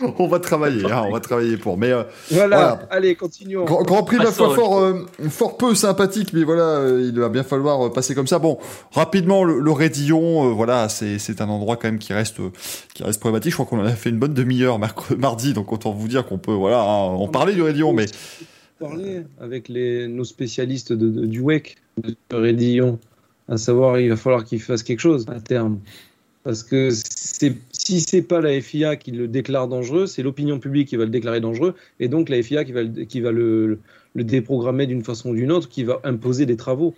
On 0.18 0.28
va 0.28 0.38
travailler, 0.38 0.84
hein, 0.84 1.04
on 1.08 1.12
va 1.12 1.20
travailler 1.20 1.56
pour. 1.56 1.78
Mais, 1.78 1.90
euh, 1.90 2.02
Voilà. 2.30 2.56
Voilà. 2.56 2.88
allez, 2.90 3.14
continuons. 3.16 3.64
Grand, 3.64 3.82
Grand 3.82 4.02
Prix, 4.04 4.18
ma 4.18 4.26
foi, 4.26 4.48
Passons, 4.50 4.54
fort, 4.54 4.78
euh, 4.80 5.06
fort 5.30 5.56
peu 5.56 5.74
sympathique, 5.74 6.32
mais 6.34 6.44
voilà, 6.44 6.62
euh, 6.80 7.10
il 7.12 7.18
va 7.18 7.28
bien 7.30 7.42
falloir 7.42 7.86
euh, 7.86 7.90
passer 7.92 8.14
comme 8.14 8.26
ça. 8.26 8.38
Bon, 8.38 8.58
rapidement, 8.92 9.42
le, 9.44 9.58
le 9.58 9.70
Raidillon, 9.72 10.50
euh, 10.50 10.52
voilà, 10.52 10.88
c'est 10.90 11.18
c'est 11.18 11.40
un 11.40 11.48
endroit 11.48 11.76
quand 11.76 11.88
même 11.88 11.98
qui 11.98 12.12
reste, 12.12 12.40
euh, 12.40 12.50
qui 12.94 13.02
reste 13.02 13.18
problématique. 13.20 13.50
Je 13.52 13.56
crois 13.56 13.66
qu'on 13.66 13.80
en 13.80 13.86
a 13.86 13.92
fait 13.96 14.10
une 14.10 14.18
bonne 14.18 14.34
demi-heure 14.34 14.78
mardi, 15.18 15.54
donc 15.54 15.72
autant 15.72 15.92
vous 15.92 16.08
dire 16.08 16.26
qu'on 16.26 16.38
peut, 16.38 16.52
voilà, 16.52 16.80
hein, 16.82 17.16
on 17.18 17.28
parlait 17.28 17.54
du 17.54 17.62
Raidillon, 17.62 17.92
mais 17.94 18.06
parler 18.78 19.22
avec 19.40 19.68
les, 19.70 20.06
nos 20.08 20.24
spécialistes 20.24 20.92
de, 20.92 21.08
de- 21.08 21.24
du 21.26 21.40
WEC, 21.40 21.76
de 22.02 22.14
Rédillon, 22.36 22.98
à 23.48 23.56
savoir 23.56 23.98
il 24.00 24.08
va 24.08 24.16
falloir 24.16 24.44
qu'ils 24.44 24.60
fassent 24.60 24.82
quelque 24.82 25.00
chose 25.00 25.26
à 25.28 25.40
terme. 25.40 25.80
Parce 26.44 26.62
que 26.62 26.90
si 26.92 28.00
c'est 28.00 28.22
pas 28.22 28.40
la 28.40 28.60
FIA 28.60 28.94
qui 28.96 29.10
le 29.10 29.26
déclare 29.26 29.66
dangereux, 29.66 30.06
c'est 30.06 30.22
l'opinion 30.22 30.60
publique 30.60 30.88
qui 30.88 30.96
va 30.96 31.04
le 31.04 31.10
déclarer 31.10 31.40
dangereux, 31.40 31.74
et 31.98 32.08
donc 32.08 32.28
la 32.28 32.40
FIA 32.40 32.64
qui 32.64 32.72
va 32.72 32.82
le, 32.82 33.04
qui 33.04 33.20
va 33.20 33.32
le, 33.32 33.80
le 34.14 34.24
déprogrammer 34.24 34.86
d'une 34.86 35.02
façon 35.02 35.30
ou 35.30 35.34
d'une 35.34 35.50
autre, 35.50 35.68
qui 35.68 35.82
va 35.82 36.00
imposer 36.04 36.46
des 36.46 36.56
travaux. 36.56 36.94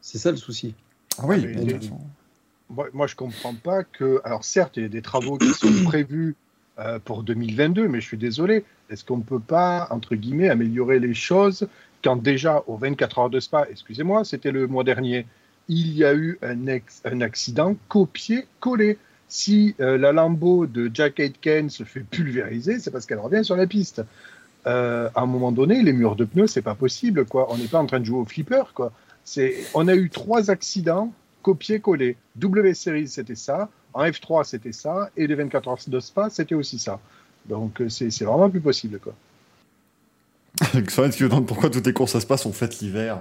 C'est 0.00 0.18
ça 0.18 0.30
le 0.30 0.36
souci. 0.36 0.74
ah 1.18 1.24
oui, 1.26 1.44
mais- 1.44 1.78
façon. 1.78 1.98
Moi, 2.68 2.88
moi, 2.92 3.06
je 3.06 3.14
comprends 3.14 3.54
pas 3.54 3.84
que. 3.84 4.20
Alors, 4.24 4.44
certes, 4.44 4.76
il 4.76 4.84
y 4.84 4.86
a 4.86 4.88
des 4.88 5.02
travaux 5.02 5.38
qui 5.38 5.48
sont 5.52 5.72
prévus 5.84 6.34
euh, 6.78 6.98
pour 7.04 7.22
2022, 7.22 7.88
mais 7.88 8.00
je 8.00 8.06
suis 8.06 8.16
désolé. 8.16 8.64
Est-ce 8.90 9.04
qu'on 9.04 9.18
ne 9.18 9.22
peut 9.22 9.40
pas, 9.40 9.88
entre 9.90 10.14
guillemets, 10.14 10.48
améliorer 10.48 10.98
les 11.00 11.14
choses 11.14 11.68
quand 12.04 12.16
déjà, 12.22 12.62
aux 12.68 12.76
24 12.76 13.18
heures 13.18 13.30
de 13.30 13.40
Spa, 13.40 13.66
excusez-moi, 13.68 14.24
c'était 14.24 14.52
le 14.52 14.68
mois 14.68 14.84
dernier, 14.84 15.26
il 15.68 15.96
y 15.96 16.04
a 16.04 16.14
eu 16.14 16.38
un, 16.42 17.20
accident 17.20 17.76
copié-collé. 17.88 18.98
Si 19.28 19.74
euh, 19.80 19.98
la 19.98 20.12
Lambo 20.12 20.66
de 20.66 20.90
Jack 20.92 21.18
Aitken 21.18 21.68
se 21.68 21.82
fait 21.82 22.00
pulvériser, 22.00 22.78
c'est 22.78 22.92
parce 22.92 23.06
qu'elle 23.06 23.18
revient 23.18 23.44
sur 23.44 23.56
la 23.56 23.66
piste. 23.66 24.02
Euh, 24.66 25.08
à 25.14 25.22
un 25.22 25.26
moment 25.26 25.52
donné, 25.52 25.82
les 25.82 25.92
murs 25.92 26.16
de 26.16 26.24
pneus, 26.24 26.46
c'est 26.46 26.62
pas 26.62 26.74
possible, 26.74 27.24
quoi. 27.24 27.52
On 27.52 27.58
n'est 27.58 27.66
pas 27.66 27.78
en 27.78 27.86
train 27.86 28.00
de 28.00 28.04
jouer 28.04 28.18
au 28.18 28.24
flipper, 28.24 28.62
on 29.74 29.88
a 29.88 29.94
eu 29.94 30.08
trois 30.10 30.50
accidents 30.50 31.12
copier-coller. 31.42 32.16
W 32.36 32.74
Series, 32.74 33.08
c'était 33.08 33.36
ça. 33.36 33.68
En 33.94 34.04
F3, 34.04 34.44
c'était 34.44 34.72
ça. 34.72 35.10
Et 35.16 35.26
les 35.26 35.34
24 35.34 35.68
heures 35.68 35.78
de 35.86 36.00
Spa, 36.00 36.28
c'était 36.30 36.54
aussi 36.54 36.78
ça. 36.78 37.00
Donc, 37.48 37.80
euh, 37.80 37.88
c'est 37.88 38.24
vraiment 38.24 38.50
plus 38.50 38.60
possible, 38.60 38.98
quoi. 38.98 39.14
Demande 41.20 41.46
pourquoi 41.46 41.70
toutes 41.70 41.86
les 41.86 41.92
courses 41.92 42.16
à 42.16 42.20
Spa 42.20 42.36
sont 42.36 42.52
faites 42.52 42.80
l'hiver? 42.80 43.20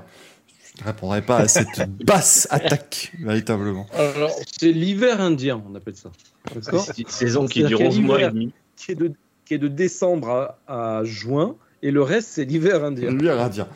Je 0.77 0.83
ne 0.83 0.87
répondrai 0.87 1.21
pas 1.21 1.37
à 1.37 1.47
cette 1.47 1.89
basse 2.03 2.47
attaque, 2.51 3.11
véritablement. 3.19 3.85
Alors, 3.93 4.31
c'est 4.59 4.71
l'hiver 4.71 5.21
indien, 5.21 5.61
on 5.69 5.75
appelle 5.75 5.95
ça. 5.95 6.09
D'accord 6.53 6.85
C'est 6.85 6.99
une 6.99 7.07
saison 7.07 7.45
qui 7.47 7.63
dure 7.63 7.77
qu'il 7.77 7.85
y 7.85 7.89
a 7.89 7.91
11 7.91 7.99
mois 8.01 8.15
et 8.15 8.17
l'hiver. 8.19 8.33
demi. 8.33 8.53
qui 8.75 8.91
est, 8.91 8.95
de, 8.95 9.11
qui 9.45 9.53
est 9.53 9.57
de 9.57 9.67
décembre 9.67 10.57
à, 10.67 10.99
à 10.99 11.03
juin, 11.03 11.55
et 11.81 11.91
le 11.91 12.01
reste, 12.01 12.29
c'est 12.31 12.45
l'hiver 12.45 12.83
indien. 12.83 13.13
Dire. 13.13 13.67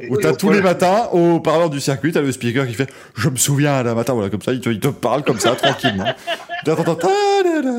Et- 0.00 0.10
Où 0.10 0.16
t'as 0.18 0.34
tous 0.34 0.50
les 0.50 0.60
matins, 0.60 1.08
au 1.12 1.40
parleur 1.40 1.70
du 1.70 1.80
circuit, 1.80 2.12
t'as 2.12 2.20
le 2.20 2.30
speaker 2.30 2.66
qui 2.66 2.74
fait 2.74 2.90
Je 3.16 3.28
me 3.30 3.36
souviens 3.36 3.82
d'un 3.82 3.94
matin, 3.94 4.12
voilà, 4.12 4.28
comme 4.30 4.42
ça, 4.42 4.52
il 4.52 4.60
te, 4.60 4.68
il 4.68 4.80
te 4.80 4.88
parle 4.88 5.24
comme 5.24 5.40
ça, 5.40 5.56
tranquillement. 5.56 6.04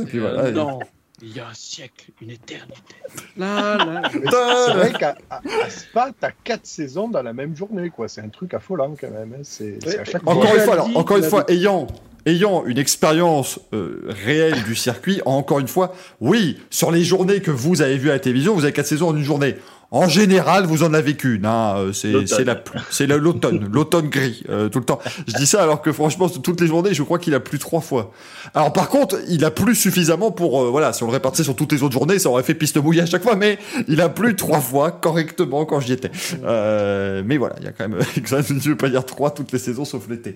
Puis 0.06 0.20
voilà. 0.20 0.52
non, 0.52 0.80
il 1.22 1.36
y 1.36 1.40
a 1.40 1.48
un 1.48 1.54
siècle, 1.54 2.12
une 2.22 2.30
éternité. 2.32 2.96
Là, 3.38 3.78
là, 3.78 4.02
C'est 4.14 4.74
vrai 4.74 4.94
qu'à 4.94 5.16
à- 5.30 5.42
à 5.64 5.70
Spa, 5.70 6.12
t'as 6.20 6.32
quatre 6.44 6.66
saisons 6.66 7.08
dans 7.08 7.22
la 7.24 7.34
même 7.34 7.56
journée, 7.56 7.90
quoi. 7.90 8.08
C'est 8.08 8.22
un 8.22 8.30
truc 8.30 8.54
affolant 8.54 8.96
quand 9.00 9.10
même. 9.12 9.34
hein. 9.34 9.42
C'est 9.44 9.80
c'est 9.84 10.00
à 10.00 10.06
chaque 10.06 10.24
fois. 10.24 10.34
Encore 10.34 10.54
une 10.56 10.62
fois, 10.62 10.74
alors, 10.74 10.90
encore 10.98 11.18
une 11.18 11.24
fois, 11.24 11.46
ayant, 11.48 11.88
ayant 12.26 12.66
une 12.66 12.78
expérience 12.78 13.60
euh, 13.74 14.02
réelle 14.08 14.64
du 14.64 14.76
circuit, 14.76 15.22
encore 15.26 15.60
une 15.60 15.68
fois, 15.68 15.94
oui, 16.22 16.60
sur 16.70 16.92
les 16.92 17.04
journées 17.04 17.40
que 17.42 17.52
vous 17.52 17.82
avez 17.82 17.98
vues 17.98 18.10
à 18.10 18.14
la 18.14 18.20
télévision, 18.20 18.54
vous 18.54 18.64
avez 18.64 18.74
quatre 18.74 18.88
saisons 18.88 19.10
en 19.10 19.16
une 19.16 19.24
journée. 19.24 19.56
En 19.96 20.10
général, 20.10 20.66
vous 20.66 20.84
en 20.84 20.94
avez 20.94 21.16
qu'une. 21.16 21.46
Hein. 21.46 21.76
euh, 21.78 21.94
C'est 21.94 22.12
L'automne. 22.12 22.58
c'est 22.90 23.08
la 23.08 23.16
l'automne, 23.16 23.70
l'automne 23.72 24.10
gris 24.10 24.44
euh, 24.50 24.68
tout 24.68 24.80
le 24.80 24.84
temps. 24.86 25.00
Je 25.26 25.34
dis 25.36 25.48
ça 25.48 25.64
alors 25.64 25.82
que 25.82 25.94
franchement, 25.94 26.28
toutes 26.28 26.60
les 26.60 26.68
journées, 26.68 26.94
je 26.94 27.02
crois 27.02 27.18
qu'il 27.18 27.34
a 27.34 27.40
plu 27.40 27.60
trois 27.60 27.80
fois. 27.80 28.12
Alors 28.54 28.74
par 28.74 28.90
contre, 28.90 29.18
il 29.30 29.46
a 29.46 29.52
plu 29.52 29.74
suffisamment 29.74 30.32
pour 30.32 30.62
euh, 30.62 30.70
voilà, 30.70 30.92
si 30.92 31.04
on 31.04 31.08
le 31.08 31.14
répartissait 31.14 31.46
sur 31.46 31.56
toutes 31.56 31.72
les 31.72 31.82
autres 31.82 31.94
journées, 31.94 32.20
ça 32.20 32.30
aurait 32.30 32.44
fait 32.44 32.56
piste 32.56 32.76
mouillée 32.76 33.04
à 33.04 33.06
chaque 33.06 33.24
fois. 33.24 33.38
Mais 33.38 33.58
il 33.88 34.02
a 34.02 34.10
plu 34.10 34.36
trois 34.36 34.60
fois 34.60 34.92
correctement 34.92 35.64
quand 35.64 35.80
j'y 35.80 35.94
étais. 35.94 36.12
Euh, 36.44 37.24
mais 37.26 37.38
voilà, 37.38 37.56
il 37.60 37.64
y 37.64 37.68
a 37.70 37.72
quand 37.72 37.88
même. 37.88 38.02
ça 38.26 38.40
ne 38.40 38.60
veut 38.60 38.76
pas 38.76 38.90
dire 38.90 39.06
trois 39.06 39.32
toutes 39.32 39.54
les 39.54 39.60
saisons 39.60 39.86
sauf 39.86 40.10
l'été. 40.10 40.36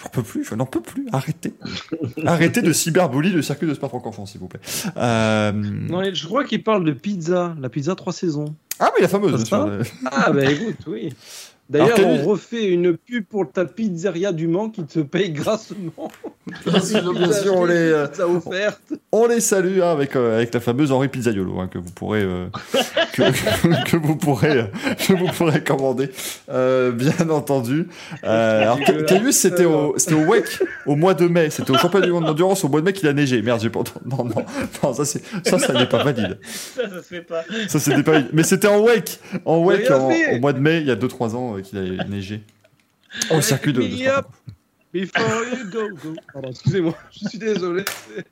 J'en 0.00 0.08
peux 0.10 0.22
plus, 0.22 0.44
je 0.44 0.54
n'en 0.54 0.66
peux 0.66 0.80
plus. 0.80 1.06
Arrêtez. 1.12 1.54
Arrêtez 2.24 2.62
de 2.62 2.72
cyberbully 2.72 3.30
le 3.30 3.42
circuit 3.42 3.68
de 3.68 3.74
Spa-Francorchamps, 3.74 4.26
s'il 4.26 4.40
vous 4.40 4.48
plaît. 4.48 4.60
Euh... 4.96 5.52
Non, 5.52 6.02
je 6.12 6.26
crois 6.26 6.44
qu'il 6.44 6.62
parle 6.62 6.84
de 6.84 6.92
pizza, 6.92 7.54
la 7.60 7.68
pizza 7.68 7.94
trois 7.94 8.12
saisons. 8.12 8.54
Ah, 8.84 8.90
mais 8.96 9.02
la 9.02 9.08
fameuse. 9.08 9.48
Ah, 10.10 10.32
bah 10.32 10.44
écoute, 10.50 10.78
oui. 10.88 11.14
D'ailleurs, 11.72 11.98
on 12.06 12.22
refait 12.24 12.66
une 12.68 12.96
pub 12.96 13.24
pour 13.24 13.50
ta 13.50 13.64
pizzeria 13.64 14.32
du 14.32 14.46
Mans 14.48 14.68
qui 14.70 14.84
te 14.84 15.00
paye 15.00 15.30
grassement. 15.30 16.10
Bien 16.66 16.80
sûr, 16.80 17.14
bien 17.14 17.32
sûr, 17.32 17.54
on 17.54 17.64
les, 17.64 17.74
euh, 17.76 18.06
offerte. 18.24 18.80
on 19.12 19.28
les 19.28 19.38
salue 19.38 19.80
hein, 19.80 19.92
avec, 19.92 20.16
euh, 20.16 20.38
avec 20.38 20.52
la 20.52 20.58
fameuse 20.58 20.90
Henri 20.90 21.06
Pizzaiolo 21.06 21.60
hein, 21.60 21.68
que 21.68 21.78
vous 21.78 21.92
pourrez 21.92 22.22
euh, 22.22 22.46
que, 23.12 23.22
que 23.90 23.96
vous 23.96 24.16
pourrez 24.16 24.58
euh, 24.58 24.64
que 25.06 25.12
vous 25.12 25.28
pourrez 25.28 25.62
commander 25.62 26.10
euh, 26.50 26.90
bien 26.90 27.30
entendu. 27.30 27.86
Euh, 28.24 28.62
alors 28.62 28.78
Ca- 28.84 29.02
Caius 29.04 29.36
c'était 29.36 29.66
au 29.66 29.94
c'était 29.98 30.14
au 30.16 30.24
WEC 30.26 30.58
au 30.86 30.96
mois 30.96 31.14
de 31.14 31.28
mai, 31.28 31.48
c'était 31.50 31.70
au 31.70 31.78
championnat 31.78 32.06
du 32.06 32.12
monde 32.12 32.24
d'endurance 32.26 32.64
au 32.64 32.68
mois 32.68 32.80
de 32.80 32.86
mai 32.86 32.92
qu'il 32.92 33.06
a 33.06 33.12
neigé. 33.12 33.40
Merde, 33.40 33.60
j'ai 33.62 33.70
pas 33.70 33.78
entendu. 33.80 34.04
Non 34.10 34.24
non 34.24 34.44
non, 34.82 34.92
ça 34.94 35.04
c'est 35.04 35.22
ça 35.46 35.60
ça 35.60 35.72
n'est 35.74 35.86
pas 35.86 36.02
valide. 36.02 36.38
Ça, 36.42 36.82
ça 36.90 36.96
se 36.96 37.02
fait 37.02 37.20
pas. 37.22 37.44
Ça 37.68 37.78
c'était 37.78 38.02
pas 38.02 38.12
valide. 38.12 38.30
Mais 38.32 38.42
c'était 38.42 38.66
en 38.68 38.80
WEC, 38.82 39.20
en 39.44 39.64
WEC 39.64 39.88
en- 39.92 40.10
au 40.34 40.40
mois 40.40 40.52
de 40.52 40.58
mai 40.58 40.80
il 40.80 40.88
y 40.88 40.90
a 40.90 40.96
2 40.96 41.06
3 41.06 41.36
ans 41.36 41.56
euh, 41.74 41.88
qu'il 41.90 42.00
a 42.00 42.04
neigé. 42.04 42.42
Au 43.30 43.40
circuit 43.40 43.72
de. 43.72 43.80
Before 44.92 45.42
you 45.50 45.70
go, 45.70 45.88
go. 46.02 46.14
Pardon, 46.32 46.50
excusez-moi, 46.50 46.94
je 47.12 47.28
suis 47.28 47.38
désolé. 47.38 47.84
C'est- 48.16 48.24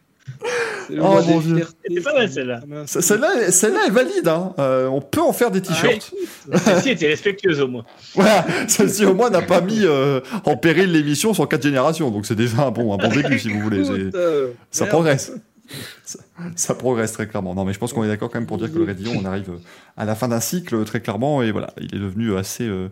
le 0.91 1.03
Oh, 1.03 1.21
mon 1.27 1.41
des 1.41 1.45
Dieu. 1.55 1.67
C'est 1.89 2.03
pas 2.03 2.13
mal, 2.15 2.31
celle-là. 2.31 2.61
Celle-là, 2.87 3.51
celle-là 3.51 3.81
est 3.87 3.91
valide. 3.91 4.29
Hein. 4.29 4.55
Euh, 4.59 4.87
on 4.87 5.01
peut 5.01 5.21
en 5.21 5.33
faire 5.33 5.51
des 5.51 5.61
t-shirts. 5.61 6.13
Celle-ci 6.65 6.91
était 6.91 7.09
respectueuse 7.09 7.61
au 7.61 7.69
moins. 7.69 7.85
Voilà, 8.15 8.47
celle-ci 8.69 9.05
au 9.07 9.15
moins 9.15 9.31
n'a 9.31 9.43
pas 9.43 9.61
mis 9.61 9.81
euh, 9.85 10.21
en 10.45 10.57
péril 10.57 10.93
l'émission 10.93 11.35
sur 11.35 11.49
quatre 11.49 11.63
générations, 11.63 12.11
donc 12.11 12.27
c'est 12.27 12.37
déjà 12.37 12.63
un 12.67 12.71
bon, 12.71 12.93
un 12.93 12.97
bon 12.97 13.09
début 13.09 13.39
si 13.39 13.49
vous 13.51 13.61
voulez. 13.61 13.89
euh, 13.91 14.53
Ça 14.71 14.85
merde. 14.85 14.95
progresse. 14.95 15.33
Ça, 16.05 16.19
ça 16.57 16.75
progresse 16.75 17.13
très 17.13 17.27
clairement. 17.27 17.55
Non, 17.55 17.65
mais 17.65 17.73
je 17.73 17.79
pense 17.79 17.93
qu'on 17.93 18.05
est 18.05 18.09
d'accord 18.09 18.31
quand 18.31 18.39
même 18.39 18.47
pour 18.49 18.59
dire 18.59 18.73
que 18.73 18.79
le 18.79 18.85
Rédillon, 18.85 19.15
on 19.21 19.25
arrive 19.25 19.51
à 19.97 20.05
la 20.05 20.15
fin 20.15 20.29
d'un 20.29 20.41
cycle 20.41 20.85
très 20.85 21.01
clairement, 21.01 21.43
et 21.43 21.51
voilà, 21.51 21.73
il 21.81 21.95
est 21.95 21.99
devenu 21.99 22.37
assez, 22.37 22.65
euh, 22.69 22.89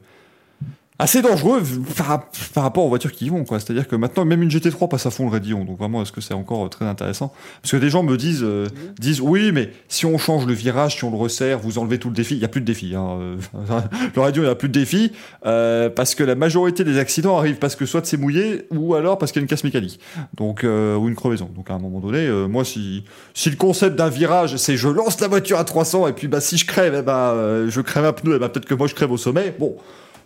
assez 0.98 1.22
dangereux 1.22 1.62
par, 1.96 2.28
par 2.54 2.62
rapport 2.64 2.84
aux 2.84 2.88
voitures 2.88 3.12
qui 3.12 3.26
y 3.26 3.28
vont, 3.28 3.44
quoi. 3.44 3.60
C'est-à-dire 3.60 3.86
que 3.86 3.96
maintenant, 3.96 4.24
même 4.24 4.42
une 4.42 4.50
GT3 4.50 4.88
passe 4.88 5.06
à 5.06 5.10
fond 5.10 5.24
le 5.24 5.30
Rédillon, 5.30 5.64
donc 5.64 5.78
vraiment, 5.78 6.02
est-ce 6.02 6.12
que 6.12 6.20
c'est 6.20 6.34
encore 6.34 6.66
euh, 6.66 6.68
très 6.68 6.86
intéressant? 6.86 7.32
Parce 7.62 7.72
que 7.72 7.76
des 7.76 7.90
gens 7.90 8.02
me 8.02 8.16
disent, 8.16 8.42
euh, 8.42 8.68
disent, 8.98 9.20
oui, 9.20 9.52
mais 9.52 9.72
si 9.88 10.06
on 10.06 10.18
change 10.18 10.46
le 10.46 10.54
virage, 10.54 10.96
si 10.96 11.04
on 11.04 11.10
le 11.10 11.16
resserre, 11.16 11.58
vous 11.58 11.78
enlevez 11.78 11.98
tout 11.98 12.08
le 12.08 12.14
défi. 12.14 12.34
Il 12.34 12.38
n'y 12.38 12.44
a 12.44 12.48
plus 12.48 12.60
de 12.60 12.66
défi. 12.66 12.94
Hein. 12.94 13.18
euh, 13.20 13.36
le 14.14 14.20
Rédillon, 14.20 14.44
il 14.44 14.46
n'y 14.46 14.52
a 14.52 14.56
plus 14.56 14.68
de 14.68 14.78
défi, 14.78 15.12
euh, 15.46 15.88
parce 15.90 16.14
que 16.14 16.24
la 16.24 16.34
majorité 16.34 16.84
des 16.84 16.98
accidents 16.98 17.38
arrivent 17.38 17.58
parce 17.58 17.76
que 17.76 17.86
soit 17.86 18.04
c'est 18.04 18.16
mouillé, 18.16 18.66
ou 18.70 18.94
alors 18.94 19.18
parce 19.18 19.32
qu'il 19.32 19.40
y 19.40 19.42
a 19.42 19.44
une 19.44 19.48
casse 19.48 19.64
mécanique 19.64 20.00
donc 20.36 20.64
euh, 20.64 20.96
ou 20.96 21.08
une 21.08 21.14
crevaison. 21.14 21.50
Donc 21.54 21.70
à 21.70 21.74
un 21.74 21.78
moment 21.78 22.00
donné, 22.00 22.26
euh, 22.26 22.48
moi 22.48 22.64
si 22.64 23.04
si 23.34 23.50
le 23.50 23.56
concept 23.56 23.96
d'un 23.96 24.08
virage 24.08 24.56
c'est 24.56 24.76
je 24.76 24.88
lance 24.88 25.20
la 25.20 25.28
voiture 25.28 25.58
à 25.58 25.64
300 25.64 26.08
et 26.08 26.12
puis 26.12 26.28
bah 26.28 26.40
si 26.40 26.56
je 26.56 26.66
crève, 26.66 26.94
eh 26.94 27.10
euh, 27.10 27.70
je 27.70 27.80
crève 27.80 28.04
un 28.04 28.12
pneu, 28.12 28.36
et 28.36 28.38
ben 28.38 28.48
peut-être 28.48 28.66
que 28.66 28.74
moi 28.74 28.86
je 28.86 28.94
crève 28.94 29.12
au 29.12 29.16
sommet. 29.16 29.54
Bon, 29.58 29.76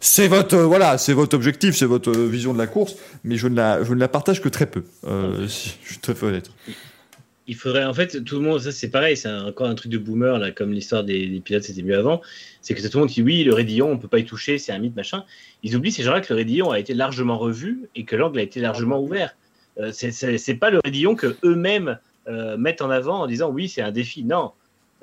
c'est 0.04 0.26
votre 0.26 0.56
euh, 0.56 0.66
voilà, 0.66 0.98
c'est 0.98 1.12
votre 1.12 1.34
objectif, 1.36 1.76
c'est 1.76 1.86
votre 1.86 2.10
euh, 2.10 2.26
vision 2.26 2.52
de 2.52 2.58
la 2.58 2.66
course, 2.66 2.96
mais 3.22 3.36
je 3.36 3.46
ne 3.46 3.54
la 3.54 3.84
je 3.84 3.94
ne 3.94 4.00
la 4.00 4.08
partage 4.08 4.42
que 4.42 4.48
très 4.48 4.66
peu. 4.66 4.82
Euh, 5.06 5.46
si 5.46 5.76
je 5.84 5.90
suis 5.92 6.00
très 6.00 6.22
honnête. 6.24 6.50
Il 7.46 7.54
faudrait, 7.56 7.84
en 7.84 7.92
fait, 7.94 8.22
tout 8.24 8.36
le 8.38 8.42
monde, 8.42 8.60
ça 8.60 8.70
c'est 8.72 8.88
pareil, 8.88 9.16
c'est 9.16 9.28
encore 9.28 9.68
un 9.68 9.74
truc 9.74 9.90
de 9.90 9.98
boomer, 9.98 10.38
là, 10.38 10.50
comme 10.52 10.72
l'histoire 10.72 11.02
des, 11.04 11.26
des 11.26 11.40
pilotes, 11.40 11.64
c'était 11.64 11.82
mieux 11.82 11.96
avant. 11.96 12.20
C'est 12.62 12.74
que 12.74 12.80
tout 12.82 12.98
le 12.98 13.00
monde 13.00 13.08
dit 13.10 13.22
oui, 13.22 13.44
le 13.44 13.54
Rédillon, 13.54 13.90
on 13.90 13.98
peut 13.98 14.08
pas 14.08 14.18
y 14.18 14.24
toucher, 14.24 14.58
c'est 14.58 14.72
un 14.72 14.78
mythe, 14.78 14.96
machin. 14.96 15.24
Ils 15.62 15.76
oublient 15.76 15.92
ces 15.92 16.02
gens-là 16.02 16.20
que 16.20 16.32
le 16.32 16.36
Rédillon 16.38 16.70
a 16.70 16.78
été 16.78 16.94
largement 16.94 17.38
revu 17.38 17.88
et 17.96 18.04
que 18.04 18.16
l'angle 18.16 18.38
a 18.38 18.42
été 18.42 18.60
largement 18.60 19.00
ouvert. 19.00 19.34
Euh, 19.78 19.90
c'est- 19.92 20.54
pas 20.54 20.70
le 20.70 20.80
Rédillon 20.84 21.14
que 21.14 21.36
eux-mêmes 21.44 21.98
mettent 22.56 22.82
en 22.82 22.90
avant 22.90 23.20
en 23.22 23.26
disant 23.26 23.50
oui, 23.50 23.68
c'est 23.68 23.82
un 23.82 23.90
défi. 23.90 24.22
Non, 24.22 24.52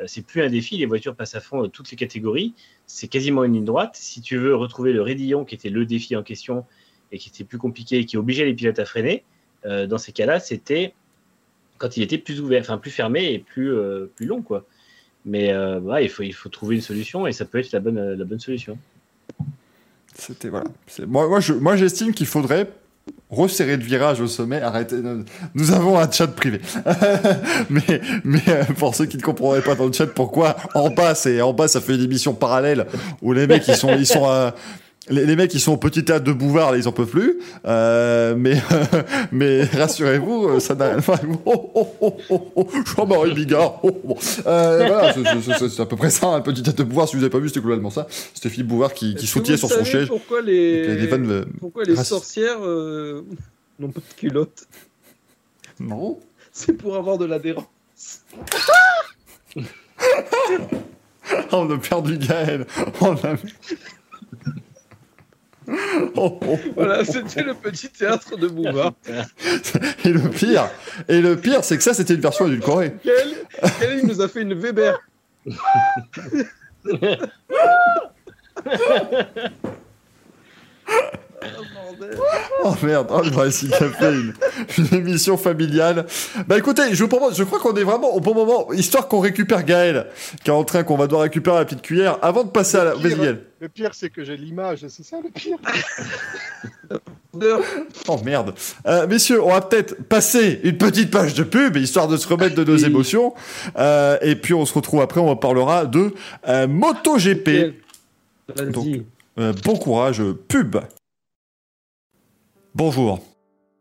c'est 0.07 0.25
plus 0.25 0.41
un 0.41 0.49
défi, 0.49 0.77
les 0.77 0.85
voitures 0.85 1.15
passent 1.15 1.35
à 1.35 1.41
fond 1.41 1.65
euh, 1.65 1.67
toutes 1.67 1.91
les 1.91 1.97
catégories. 1.97 2.53
C'est 2.87 3.07
quasiment 3.07 3.43
une 3.43 3.53
ligne 3.53 3.65
droite. 3.65 3.95
Si 3.95 4.21
tu 4.21 4.37
veux 4.37 4.55
retrouver 4.55 4.93
le 4.93 5.01
Rédillon, 5.01 5.45
qui 5.45 5.55
était 5.55 5.69
le 5.69 5.85
défi 5.85 6.15
en 6.15 6.23
question 6.23 6.65
et 7.11 7.17
qui 7.17 7.29
était 7.29 7.43
plus 7.43 7.57
compliqué 7.57 7.97
et 7.97 8.05
qui 8.05 8.17
obligeait 8.17 8.45
les 8.45 8.53
pilotes 8.53 8.79
à 8.79 8.85
freiner, 8.85 9.23
euh, 9.65 9.87
dans 9.87 9.97
ces 9.97 10.11
cas-là, 10.11 10.39
c'était 10.39 10.93
quand 11.77 11.97
il 11.97 12.03
était 12.03 12.17
plus 12.17 12.39
ouvert, 12.41 12.61
enfin 12.61 12.77
plus 12.77 12.91
fermé 12.91 13.33
et 13.33 13.39
plus, 13.39 13.73
euh, 13.73 14.11
plus 14.15 14.25
long, 14.25 14.41
quoi. 14.41 14.65
Mais 15.25 15.51
euh, 15.51 15.79
il, 16.01 16.09
faut, 16.09 16.23
il 16.23 16.33
faut 16.33 16.49
trouver 16.49 16.75
une 16.75 16.81
solution 16.81 17.27
et 17.27 17.31
ça 17.31 17.45
peut 17.45 17.57
être 17.57 17.71
la 17.71 17.79
bonne, 17.79 17.97
euh, 17.97 18.15
la 18.15 18.25
bonne 18.25 18.39
solution. 18.39 18.77
C'était 20.15 20.49
voilà. 20.49 20.67
Moi 21.07 21.27
moi 21.29 21.39
je 21.39 21.53
moi 21.53 21.77
j'estime 21.77 22.13
qu'il 22.13 22.25
faudrait 22.25 22.69
resserrer 23.29 23.77
le 23.77 23.83
virage 23.83 24.21
au 24.21 24.27
sommet, 24.27 24.61
arrêter. 24.61 24.97
Nous 25.53 25.71
avons 25.71 25.99
un 25.99 26.09
chat 26.09 26.27
privé. 26.27 26.61
mais 27.69 28.01
mais 28.23 28.41
euh, 28.47 28.63
pour 28.77 28.95
ceux 28.95 29.05
qui 29.05 29.17
ne 29.17 29.21
comprendraient 29.21 29.61
pas 29.61 29.75
dans 29.75 29.85
le 29.85 29.93
chat 29.93 30.07
pourquoi 30.07 30.55
en 30.73 30.89
bas 30.89 31.13
c'est 31.15 31.41
en 31.41 31.53
bas 31.53 31.67
ça 31.67 31.81
fait 31.81 31.95
une 31.95 32.03
émission 32.03 32.33
parallèle 32.33 32.87
où 33.21 33.33
les 33.33 33.45
mecs 33.45 33.67
ils 33.67 33.75
sont 33.75 33.95
ils 33.95 34.07
sont 34.07 34.27
euh, 34.29 34.49
les, 35.09 35.25
les 35.25 35.35
mecs 35.35 35.53
ils 35.53 35.59
sont 35.59 35.73
au 35.73 35.77
petit 35.77 36.03
théâtre 36.05 36.23
de 36.25 36.31
Bouvard 36.33 36.71
là 36.71 36.77
ils 36.77 36.87
en 36.87 36.91
peuvent 36.91 37.07
plus. 37.09 37.39
Euh, 37.65 38.35
mais 38.37 38.61
mais 39.31 39.63
rassurez-vous 39.63 40.47
euh, 40.47 40.59
ça 40.59 40.75
n'a 40.75 40.97
enfin, 40.97 41.15
oh, 41.45 41.71
oh, 41.75 41.87
oh, 42.01 42.17
oh, 42.29 42.51
oh, 42.55 42.67
Jean-Marie 42.95 43.33
Bigard. 43.33 43.79
Oh, 43.83 44.01
oh. 44.07 44.17
Euh, 44.45 44.87
voilà 44.87 45.13
c'est- 45.13 45.79
à 45.79 45.85
peu 45.85 45.95
près 45.95 46.09
ça 46.09 46.27
un 46.27 46.41
petit 46.41 46.63
théâtre 46.63 46.79
de 46.79 46.83
Bouvard. 46.83 47.07
Si 47.07 47.15
vous 47.15 47.23
avez 47.23 47.29
pas 47.29 47.39
vu 47.39 47.47
c'était 47.47 47.61
globalement 47.61 47.89
ça. 47.89 48.07
C'était 48.33 48.49
Philippe 48.49 48.67
Bouvard 48.67 48.93
qui, 48.93 49.15
qui 49.15 49.27
sautillait 49.27 49.57
sur 49.57 49.69
son 49.69 49.83
siège. 49.83 50.07
Pourquoi 50.07 50.41
les, 50.41 50.95
des 50.95 51.07
vannes, 51.07 51.29
euh, 51.29 51.45
pourquoi 51.59 51.83
les 51.83 51.93
racistes. 51.93 52.09
sorcières 52.09 52.57
euh, 52.61 53.25
n'ont 53.79 53.89
pas 53.89 54.01
de 54.01 54.15
culotte? 54.15 54.67
Non. 55.79 56.19
C'est 56.51 56.73
pour 56.73 56.95
avoir 56.95 57.17
de 57.17 57.25
l'adhérence. 57.25 57.65
on 61.51 61.69
a 61.69 61.77
perdu 61.77 62.17
Gaël. 62.17 62.65
On 63.01 63.13
a 63.13 63.35
Oh, 66.15 66.39
oh. 66.47 66.57
Voilà, 66.75 67.05
c'était 67.05 67.43
le 67.43 67.53
petit 67.53 67.89
théâtre 67.89 68.37
de 68.37 68.47
Bouvard. 68.47 68.93
Et 70.05 70.09
le 70.09 70.29
pire, 70.29 70.69
et 71.07 71.21
le 71.21 71.35
pire, 71.35 71.63
c'est 71.63 71.77
que 71.77 71.83
ça, 71.83 71.93
c'était 71.93 72.15
une 72.15 72.21
version 72.21 72.47
édulcorée. 72.47 72.95
Quel, 73.03 73.35
quel 73.79 73.99
il 73.99 74.07
nous 74.07 74.21
a 74.21 74.27
fait 74.27 74.41
une 74.41 74.53
Weber. 74.53 74.99
Oh. 81.43 81.45
Oh 82.63 82.75
merde, 82.83 83.07
oh, 83.09 83.21
le 83.21 83.35
Racing 83.35 83.69
Café, 83.69 84.11
une, 84.11 84.33
une 84.77 84.97
émission 84.97 85.37
familiale. 85.37 86.05
Bah 86.47 86.57
écoutez, 86.57 86.93
je 86.93 87.03
vous 87.03 87.07
propose, 87.07 87.37
je 87.37 87.43
crois 87.43 87.59
qu'on 87.59 87.73
est 87.75 87.83
vraiment 87.83 88.13
au 88.13 88.19
bon 88.19 88.33
moment, 88.33 88.71
histoire 88.73 89.07
qu'on 89.07 89.19
récupère 89.19 89.63
Gaël, 89.63 90.07
qui 90.43 90.49
est 90.49 90.53
en 90.53 90.63
train, 90.65 90.83
qu'on 90.83 90.97
va 90.97 91.05
devoir 91.05 91.23
récupérer 91.23 91.57
la 91.57 91.65
petite 91.65 91.81
cuillère, 91.81 92.17
avant 92.21 92.43
de 92.43 92.49
passer 92.49 92.77
à 92.77 92.83
la... 92.83 92.95
Gaël. 92.95 93.43
Le 93.61 93.69
pire, 93.69 93.91
c'est 93.93 94.09
que 94.09 94.23
j'ai 94.25 94.35
l'image, 94.35 94.85
c'est 94.89 95.03
ça 95.05 95.17
le 95.23 95.29
pire? 95.29 95.57
Oh 98.07 98.17
merde. 98.25 98.55
Euh, 98.87 99.07
messieurs, 99.07 99.41
on 99.41 99.51
va 99.51 99.61
peut-être 99.61 99.95
passer 100.03 100.59
une 100.63 100.77
petite 100.77 101.11
page 101.11 101.35
de 101.35 101.43
pub, 101.43 101.77
histoire 101.77 102.07
de 102.07 102.17
se 102.17 102.27
remettre 102.27 102.55
de 102.55 102.63
nos 102.63 102.75
émotions. 102.77 103.33
Euh, 103.77 104.17
et 104.21 104.35
puis 104.35 104.53
on 104.53 104.65
se 104.65 104.73
retrouve 104.73 104.99
après, 105.01 105.21
on 105.21 105.35
parlera 105.35 105.85
de 105.85 106.13
euh, 106.47 106.67
MotoGP. 106.67 107.75
Donc, 108.73 108.87
Euh, 109.37 109.53
bon 109.63 109.77
courage, 109.77 110.21
pub. 110.49 110.77
Bonjour. 112.79 113.19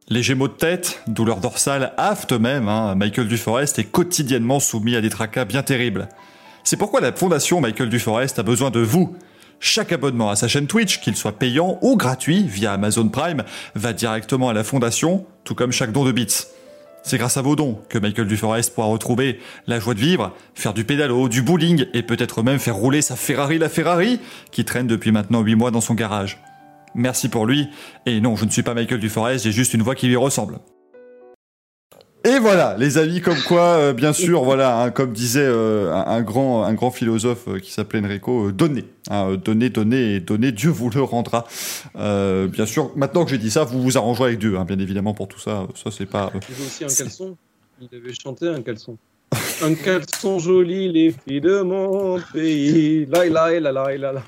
Léger 0.09 0.35
maux 0.35 0.49
de 0.49 0.55
tête, 0.55 1.03
douleur 1.07 1.39
dorsale, 1.39 1.93
afte 1.99 2.33
même, 2.33 2.67
hein, 2.67 2.97
Michael 2.97 3.29
Duforest 3.29 3.79
est 3.79 3.85
quotidiennement 3.85 4.59
soumis 4.59 4.97
à 4.97 5.01
des 5.01 5.09
tracas 5.09 5.45
bien 5.45 5.63
terribles. 5.63 6.09
C'est 6.65 6.77
pourquoi 6.77 7.01
la 7.01 7.13
fondation 7.13 7.61
Michael 7.61 7.91
Duforest 7.91 8.41
a 8.41 8.43
besoin 8.43 8.73
de 8.73 8.81
vous. 8.81 9.15
Chaque 9.61 9.93
abonnement 9.93 10.31
à 10.31 10.35
sa 10.35 10.49
chaîne 10.49 10.67
Twitch, 10.67 11.01
qu'il 11.01 11.15
soit 11.15 11.39
payant 11.39 11.79
ou 11.81 11.97
gratuit 11.97 12.43
via 12.43 12.73
Amazon 12.73 13.09
Prime, 13.09 13.45
va 13.77 13.93
directement 13.93 14.49
à 14.49 14.53
la 14.53 14.65
fondation, 14.65 15.25
tout 15.45 15.55
comme 15.55 15.71
chaque 15.71 15.93
don 15.93 16.05
de 16.05 16.11
bits. 16.11 16.47
C'est 17.05 17.19
grâce 17.19 17.37
à 17.37 17.43
vos 17.43 17.55
dons 17.55 17.79
que 17.89 17.99
Michael 17.99 18.27
Duforest 18.27 18.75
pourra 18.75 18.89
retrouver 18.89 19.39
la 19.69 19.79
joie 19.79 19.95
de 19.95 20.01
vivre, 20.01 20.35
faire 20.57 20.75
du 20.75 20.83
pédalo, 20.83 21.29
du 21.29 21.43
bowling 21.43 21.87
et 21.95 22.03
peut-être 22.03 22.43
même 22.43 22.59
faire 22.59 22.75
rouler 22.75 23.01
sa 23.01 23.15
Ferrari 23.15 23.59
la 23.59 23.69
Ferrari 23.69 24.19
qui 24.51 24.65
traîne 24.65 24.89
depuis 24.89 25.13
maintenant 25.13 25.43
8 25.43 25.55
mois 25.55 25.71
dans 25.71 25.81
son 25.81 25.95
garage. 25.95 26.41
Merci 26.99 27.29
pour 27.29 27.47
lui. 27.47 27.69
Et 28.07 28.21
non, 28.21 28.35
je 28.37 28.45
ne 28.45 28.51
suis 28.51 28.63
pas 28.63 28.75
Michael 28.75 28.99
Duforest, 29.01 29.45
j'ai 29.45 29.53
juste 29.53 29.73
une 29.73 29.83
voix 29.83 29.95
qui 29.95 30.09
lui 30.09 30.17
ressemble. 30.17 30.59
Et 32.25 32.41
voilà, 32.41 32.77
les 32.77 32.99
amis, 32.99 33.21
comme 33.21 33.39
quoi, 33.47 33.63
euh, 33.77 33.93
bien 33.93 34.13
sûr, 34.13 34.43
voilà, 34.43 34.83
hein, 34.83 34.91
comme 34.91 35.13
disait 35.13 35.47
euh, 35.47 35.95
un, 35.95 36.05
un 36.17 36.21
grand, 36.23 36.65
un 36.65 36.75
grand 36.75 36.91
philosophe 36.91 37.47
euh, 37.47 37.59
qui 37.61 37.71
s'appelait 37.71 38.01
Enrico, 38.01 38.49
euh, 38.49 38.53
donnez, 38.53 38.85
hein, 39.09 39.37
donnez, 39.43 39.71
donnez 39.71 40.17
et 40.17 40.21
donnez, 40.21 40.51
Dieu 40.51 40.69
vous 40.71 40.91
le 40.91 41.01
rendra. 41.01 41.47
Euh, 41.97 42.49
bien 42.49 42.67
sûr, 42.67 42.91
maintenant 42.97 43.25
que 43.25 43.31
j'ai 43.31 43.39
dit 43.39 43.53
ça, 43.53 43.63
vous 43.63 43.81
vous 43.81 43.97
arrangerez 43.97 44.31
avec 44.31 44.41
Dieu, 44.41 44.59
hein, 44.59 44.65
bien 44.65 44.81
évidemment, 44.81 45.15
pour 45.15 45.29
tout 45.29 45.39
ça. 45.39 45.69
Ça, 45.77 45.91
c'est 45.93 46.07
pas. 46.07 46.33
euh, 46.35 46.41
Il 46.49 46.55
avait 46.55 46.67
aussi 46.67 46.85
un 46.85 46.89
caleçon. 46.89 47.37
Il 47.81 47.97
avait 47.97 48.13
chanté 48.13 48.49
un 48.49 48.63
caleçon. 48.63 48.99
un 49.63 49.75
caleçon 49.75 50.41
joli, 50.41 50.91
les 50.93 51.13
filles 51.13 51.41
de 51.41 51.61
mon 51.61 52.21
pays. 52.33 53.07
Là, 53.07 53.27
là, 53.27 53.61
là, 53.61 53.73
là, 53.73 53.97
là, 53.97 54.13
là. 54.13 54.23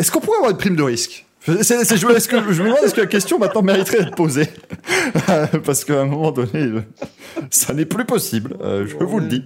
Est-ce 0.00 0.10
qu'on 0.10 0.20
pourrait 0.20 0.38
avoir 0.38 0.50
une 0.50 0.56
prime 0.56 0.76
de 0.76 0.82
risque 0.82 1.26
je, 1.46 1.52
me 1.52 2.64
demande 2.64 2.78
est-ce 2.84 2.94
que 2.94 3.00
la 3.00 3.06
question 3.06 3.38
maintenant 3.38 3.62
mériterait 3.62 4.04
d'être 4.04 4.14
posée 4.14 4.48
Parce 5.64 5.84
qu'à 5.84 6.00
un 6.02 6.04
moment 6.04 6.32
donné, 6.32 6.82
ça 7.50 7.72
n'est 7.72 7.86
plus 7.86 8.04
possible, 8.04 8.56
euh, 8.62 8.86
je 8.86 8.96
vous 8.96 9.20
le 9.20 9.26
dis. 9.26 9.44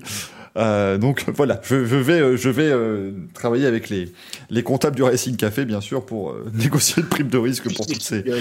Euh, 0.57 0.99
donc 0.99 1.25
voilà, 1.35 1.61
je, 1.63 1.85
je 1.85 1.97
vais, 1.97 2.21
euh, 2.21 2.37
je 2.37 2.49
vais 2.49 2.69
euh, 2.71 3.11
travailler 3.35 3.67
avec 3.67 3.89
les, 3.89 4.13
les 4.51 4.63
comptables 4.63 4.97
du 4.97 5.03
Racing 5.03 5.37
Café, 5.37 5.65
bien 5.65 5.81
sûr, 5.81 6.05
pour 6.05 6.31
euh, 6.31 6.51
négocier 6.55 7.03
une 7.03 7.09
prime 7.09 7.29
de 7.29 7.39
risque 7.39 7.75
pour 7.75 7.87
toutes 7.87 8.03
ces... 8.03 8.25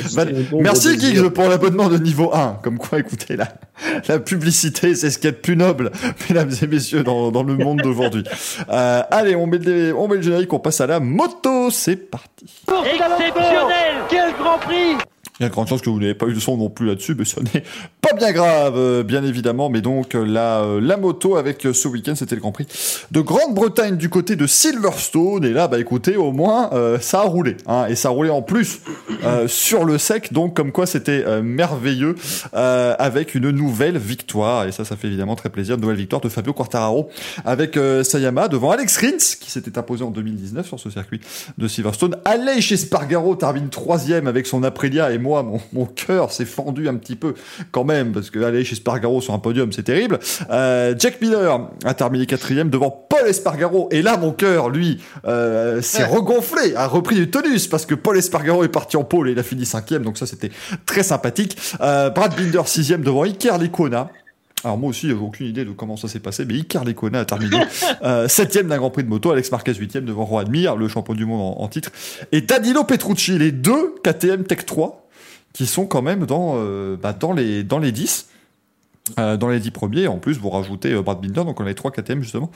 Bon, 0.52 0.62
Merci 0.62 1.00
Giggs 1.00 1.30
pour 1.30 1.48
l'abonnement 1.48 1.90
de 1.90 1.98
niveau 1.98 2.34
1. 2.34 2.60
Comme 2.64 2.78
quoi, 2.78 3.00
écoutez, 3.00 3.36
la, 3.36 3.48
la 4.08 4.20
publicité, 4.20 4.96
c'est 4.96 5.10
ce 5.10 5.18
qu'il 5.18 5.26
y 5.26 5.30
a 5.30 5.32
de 5.32 5.38
plus 5.38 5.56
noble, 5.56 5.92
mesdames 6.30 6.52
et 6.62 6.68
messieurs, 6.68 7.04
dans, 7.04 7.32
dans 7.32 7.44
le 7.44 7.56
monde 7.56 7.82
d'aujourd'hui. 7.82 8.24
Euh, 8.70 9.02
allez, 9.10 9.36
on 9.36 9.48
met, 9.48 9.58
le, 9.58 9.96
on 9.96 10.08
met 10.08 10.18
le 10.18 10.22
générique, 10.22 10.54
on 10.54 10.60
passe 10.60 10.82
à 10.82 10.88
la 10.88 11.00
moto, 11.00 11.70
c'est 11.72 11.96
parti. 11.96 12.46
Exceptionnel 12.68 13.96
Quel 14.10 14.34
Grand 14.34 14.60
Prix 14.60 14.98
Il 15.40 15.44
y 15.44 15.46
a 15.48 15.50
de 15.50 15.54
grandes 15.54 15.68
chances 15.68 15.82
que 15.82 15.90
vous 15.90 16.00
n'avez 16.00 16.14
pas 16.14 16.28
eu 16.28 16.34
de 16.34 16.40
son 16.40 16.58
non 16.58 16.70
plus 16.70 16.86
là-dessus, 16.86 17.16
mais 17.18 17.26
ce 17.26 17.40
n'est 17.40 17.64
pas 18.02 18.14
bien 18.14 18.32
grave, 18.32 18.76
euh, 18.78 19.02
bien 19.02 19.24
évidemment. 19.24 19.68
Mais 19.68 19.82
donc, 19.82 20.14
euh, 20.14 20.24
la, 20.24 20.62
euh, 20.62 20.80
la 20.80 20.96
moto 20.96 21.38
avec 21.38 21.68
ce 21.74 21.88
week-end, 21.88 22.14
c'était 22.14 22.36
le 22.36 22.42
Grand 22.42 22.52
Prix 22.52 22.68
de 23.10 23.20
Grande-Bretagne 23.20 23.98
du 23.98 24.10
côté 24.10 24.36
de 24.36 24.46
Silverstone. 24.46 25.44
Et 25.44 25.50
là, 25.50 25.68
bah 25.68 25.80
écoutez, 25.80 26.18
au 26.18 26.32
moins, 26.32 26.70
ça 27.02 27.22
a 27.22 27.24
roulé. 27.24 27.58
Hein, 27.66 27.88
et 27.90 27.96
ça 27.96 28.10
a 28.10 28.12
roulé 28.12 28.30
en 28.30 28.42
plus 28.44 28.82
sur 29.48 29.86
le 29.86 29.98
sec, 29.98 30.34
donc 30.34 30.56
comme 30.56 30.72
quoi 30.72 30.86
c'était 30.86 31.42
merveilleux, 31.42 32.16
avec 32.54 33.36
une 33.36 33.50
nouvelle 33.50 33.98
victoire. 33.98 34.68
Et 34.68 34.72
ça, 34.72 34.86
ça 34.86 34.96
fait 34.96 35.08
évidemment 35.08 35.36
très 35.36 35.50
plaisir. 35.50 35.76
Une 35.76 35.82
nouvelle 35.82 35.98
victoire 35.98 36.22
de 36.22 36.30
Fabio 36.30 36.54
Quartararo 36.54 37.10
avec 37.46 37.78
Sayama 38.04 38.48
devant 38.48 38.72
Alex 38.72 38.98
Rins, 38.98 39.38
qui 39.40 39.50
s'était 39.50 39.78
imposé 39.78 40.04
en 40.04 40.12
2019 40.12 40.68
sur 40.68 40.80
ce 40.80 40.90
circuit 40.90 41.22
de 41.58 41.68
Silverstone. 41.68 42.18
Aleix 42.26 42.72
Espargaro 42.72 43.36
termine 43.36 43.70
troisième 43.70 44.28
avec 44.28 44.46
son 44.46 44.64
Aprilia 44.64 45.12
et 45.12 45.18
moi, 45.24 45.42
mon, 45.42 45.60
mon 45.72 45.86
cœur 45.86 46.32
s'est 46.32 46.46
fendu 46.46 46.88
un 46.88 46.96
petit 46.96 47.16
peu 47.16 47.34
quand 47.72 47.84
même, 47.84 48.12
parce 48.12 48.30
que 48.30 48.40
Aleix 48.40 48.72
Espargaro 48.72 49.22
sur 49.22 49.34
un 49.34 49.40
podium, 49.40 49.72
c'est 49.72 49.84
terrible. 49.84 50.20
Euh, 50.52 50.94
Jack 50.98 51.22
Miller 51.22 51.70
a 51.86 51.94
terminé 51.94 52.26
quatrième 52.26 52.70
devant 52.70 52.92
Paul 52.92 53.28
Espargaro. 53.28 53.88
Et 53.92 54.02
là, 54.02 54.18
mon 54.18 54.32
cœur, 54.32 54.70
lui, 54.70 55.02
euh, 55.26 55.82
s'est 55.82 56.06
regonflé, 56.06 56.76
a 56.76 56.88
repris 56.88 57.16
du 57.16 57.30
tonus, 57.30 57.68
parce 57.68 57.86
que 57.86 57.96
Paul 57.96 58.18
Espargaro 58.18 58.64
est 58.64 58.70
parti 58.70 58.98
en 58.98 59.04
pôle 59.04 59.30
et 59.30 59.32
il 59.32 59.40
a 59.40 59.44
fini 59.44 59.66
cinquième, 59.66 60.04
donc 60.04 60.18
ça 60.18 60.26
c'était 60.26 60.52
très 60.86 61.04
sympathique. 61.04 61.58
Euh, 61.82 62.10
Brad 62.10 62.36
Binder 62.36 62.64
sixième 62.66 63.02
devant 63.02 63.24
Iker 63.24 63.58
Licona. 63.58 64.10
Alors 64.64 64.78
moi 64.78 64.90
aussi, 64.90 65.10
j'avais 65.10 65.20
aucune 65.20 65.48
idée 65.48 65.66
de 65.66 65.72
comment 65.72 65.98
ça 65.98 66.08
s'est 66.08 66.20
passé, 66.20 66.46
mais 66.46 66.54
Icar 66.54 66.86
Lecona 66.86 67.20
a 67.20 67.26
terminé 67.26 67.58
euh, 68.04 68.28
septième 68.28 68.68
d'un 68.68 68.78
Grand 68.78 68.92
Prix 68.92 69.04
de 69.04 69.10
moto, 69.10 69.32
Alex 69.32 69.52
Marquez 69.52 69.74
huitième 69.74 70.06
devant 70.06 70.26
Juan 70.26 70.50
Mir, 70.50 70.78
le 70.78 70.88
champion 70.88 71.14
du 71.14 71.26
monde 71.26 71.42
en, 71.42 71.62
en 71.62 71.68
titre, 71.68 71.92
et 72.32 72.42
Danilo 72.42 72.84
Petrucci, 72.86 73.38
les 73.38 73.52
deux 73.52 73.96
KTM 74.04 74.46
Tech 74.46 74.66
3, 74.66 75.03
qui 75.54 75.66
sont 75.68 75.86
quand 75.86 76.02
même 76.02 76.26
dans, 76.26 76.56
euh, 76.58 76.98
bah, 77.02 77.14
dans, 77.14 77.32
les, 77.34 77.64
dans 77.64 77.80
les 77.80 77.92
10. 77.92 78.28
euh, 79.20 79.38
dans 79.38 79.50
les 79.50 79.60
10 79.60 79.72
premiers, 79.72 80.08
en 80.08 80.18
plus 80.18 80.38
vous 80.40 80.50
rajoutez 80.50 80.94
euh, 80.94 81.02
Brad 81.02 81.20
Binder, 81.22 81.44
donc 81.46 81.60
on 81.60 81.64
a 81.64 81.68
les 81.68 81.76
3 81.76 81.92
KTM 81.92 82.22
justement, 82.22 82.50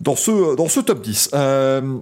dans 0.00 0.16
ce, 0.16 0.56
dans 0.56 0.68
ce 0.68 0.80
top 0.80 1.00
10. 1.02 1.30
Euh, 1.34 1.98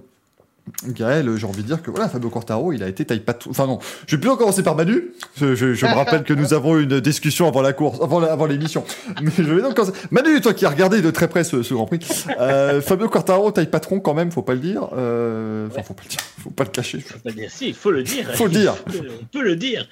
Gaël, 0.87 1.35
j'ai 1.35 1.47
envie 1.47 1.63
de 1.63 1.67
dire 1.67 1.81
que 1.81 1.89
voilà, 1.89 2.07
Fabio 2.09 2.29
Quartaro, 2.29 2.71
il 2.73 2.83
a 2.83 2.87
été 2.87 3.03
taille 3.03 3.21
patou. 3.21 3.49
Enfin 3.49 3.65
non, 3.65 3.79
je 4.05 4.15
vais 4.15 4.21
plutôt 4.21 4.37
commencer 4.37 4.61
par 4.61 4.75
Manu. 4.75 5.13
Je, 5.35 5.55
je- 5.55 5.73
je 5.73 5.85
me 5.87 5.91
rappelle 5.93 6.23
que 6.23 6.31
nous 6.33 6.53
avons 6.53 6.77
eu 6.77 6.83
une 6.83 6.99
discussion 6.99 7.47
avant 7.47 7.63
la 7.63 7.73
course, 7.73 7.99
avant 8.03 8.19
la- 8.19 8.31
avant 8.31 8.45
l'émission. 8.45 8.83
Mais 9.19 9.31
je 9.35 9.41
vais 9.51 9.63
donc 9.63 9.73
commencer. 9.73 9.97
Manu, 10.11 10.39
toi 10.41 10.53
qui 10.53 10.67
as 10.67 10.69
regardé 10.69 11.01
de 11.01 11.09
très 11.09 11.27
près 11.27 11.43
ce, 11.43 11.63
ce 11.63 11.73
Grand 11.73 11.87
Prix, 11.87 11.99
euh, 12.39 12.81
Fabio 12.81 13.09
Quartaro, 13.09 13.49
taille 13.51 13.65
patron 13.65 13.99
quand 13.99 14.13
même, 14.13 14.31
faut 14.31 14.43
pas 14.43 14.53
le 14.53 14.59
dire. 14.59 14.87
Euh, 14.95 15.67
Enfin, 15.71 15.81
faut 15.81 15.95
pas 15.95 16.03
le 16.03 16.09
dire, 16.09 16.19
faut 16.43 16.49
pas 16.51 16.63
le 16.65 16.69
cacher. 16.69 16.99
Faut 16.99 17.17
pas 17.17 17.31
dire 17.31 17.49
si, 17.49 17.69
il 17.69 17.73
faut 17.73 17.89
le 17.89 18.03
dire. 18.03 18.29
Faut 18.35 18.45
le 18.45 18.51
dire. 18.51 18.75
On 18.87 19.25
peut 19.25 19.41
le 19.43 19.55
dire. 19.55 19.87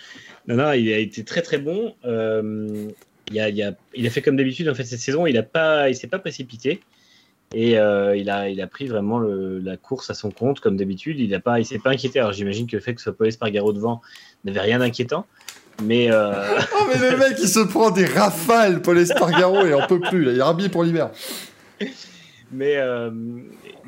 Non, 0.47 0.55
non, 0.55 0.71
il 0.73 0.91
a 0.93 0.97
été 0.97 1.23
très 1.23 1.41
très 1.41 1.57
bon. 1.57 1.93
Euh, 2.05 2.87
il, 3.31 3.39
a, 3.39 3.49
il, 3.49 3.61
a, 3.61 3.73
il 3.93 4.07
a 4.07 4.09
fait 4.09 4.21
comme 4.21 4.37
d'habitude 4.37 4.69
en 4.69 4.73
fait 4.75 4.85
cette 4.85 4.99
saison. 4.99 5.25
Il 5.27 5.37
a 5.37 5.43
pas, 5.43 5.89
il 5.89 5.95
s'est 5.95 6.07
pas 6.07 6.19
précipité 6.19 6.79
et 7.53 7.77
euh, 7.77 8.15
il 8.15 8.29
a, 8.29 8.49
il 8.49 8.61
a 8.61 8.67
pris 8.67 8.87
vraiment 8.87 9.19
le- 9.19 9.59
la 9.59 9.77
course 9.77 10.09
à 10.09 10.13
son 10.13 10.31
compte 10.31 10.59
comme 10.61 10.77
d'habitude. 10.77 11.19
Il 11.19 11.33
a 11.35 11.39
pas, 11.39 11.59
il 11.59 11.65
s'est 11.65 11.79
pas 11.79 11.89
inquiété. 11.91 12.19
Alors 12.19 12.31
j'imagine 12.33 12.67
que 12.67 12.75
le 12.77 12.81
fait 12.81 12.93
que 12.93 13.01
ce 13.01 13.05
soit 13.05 13.17
Paul 13.17 13.27
Espargaro 13.27 13.73
devant 13.73 14.01
n'avait 14.45 14.61
rien 14.61 14.79
d'inquiétant. 14.79 15.25
Mais 15.83 16.09
euh, 16.11 16.31
Oh 16.79 16.85
mais 16.87 17.11
le 17.11 17.17
mec 17.17 17.33
il 17.39 17.47
se 17.47 17.59
prend 17.59 17.91
des 17.91 18.05
rafales, 18.05 18.81
Paul 18.81 18.97
Espargaro, 18.97 19.65
et 19.65 19.73
on 19.73 19.85
peut 19.85 19.99
plus. 19.99 20.23
Là, 20.23 20.31
il 20.31 20.39
est 20.39 20.43
rhabillé 20.43 20.69
pour 20.69 20.83
l'hiver. 20.83 21.11
Mais 22.51 22.77
euh, 22.77 23.11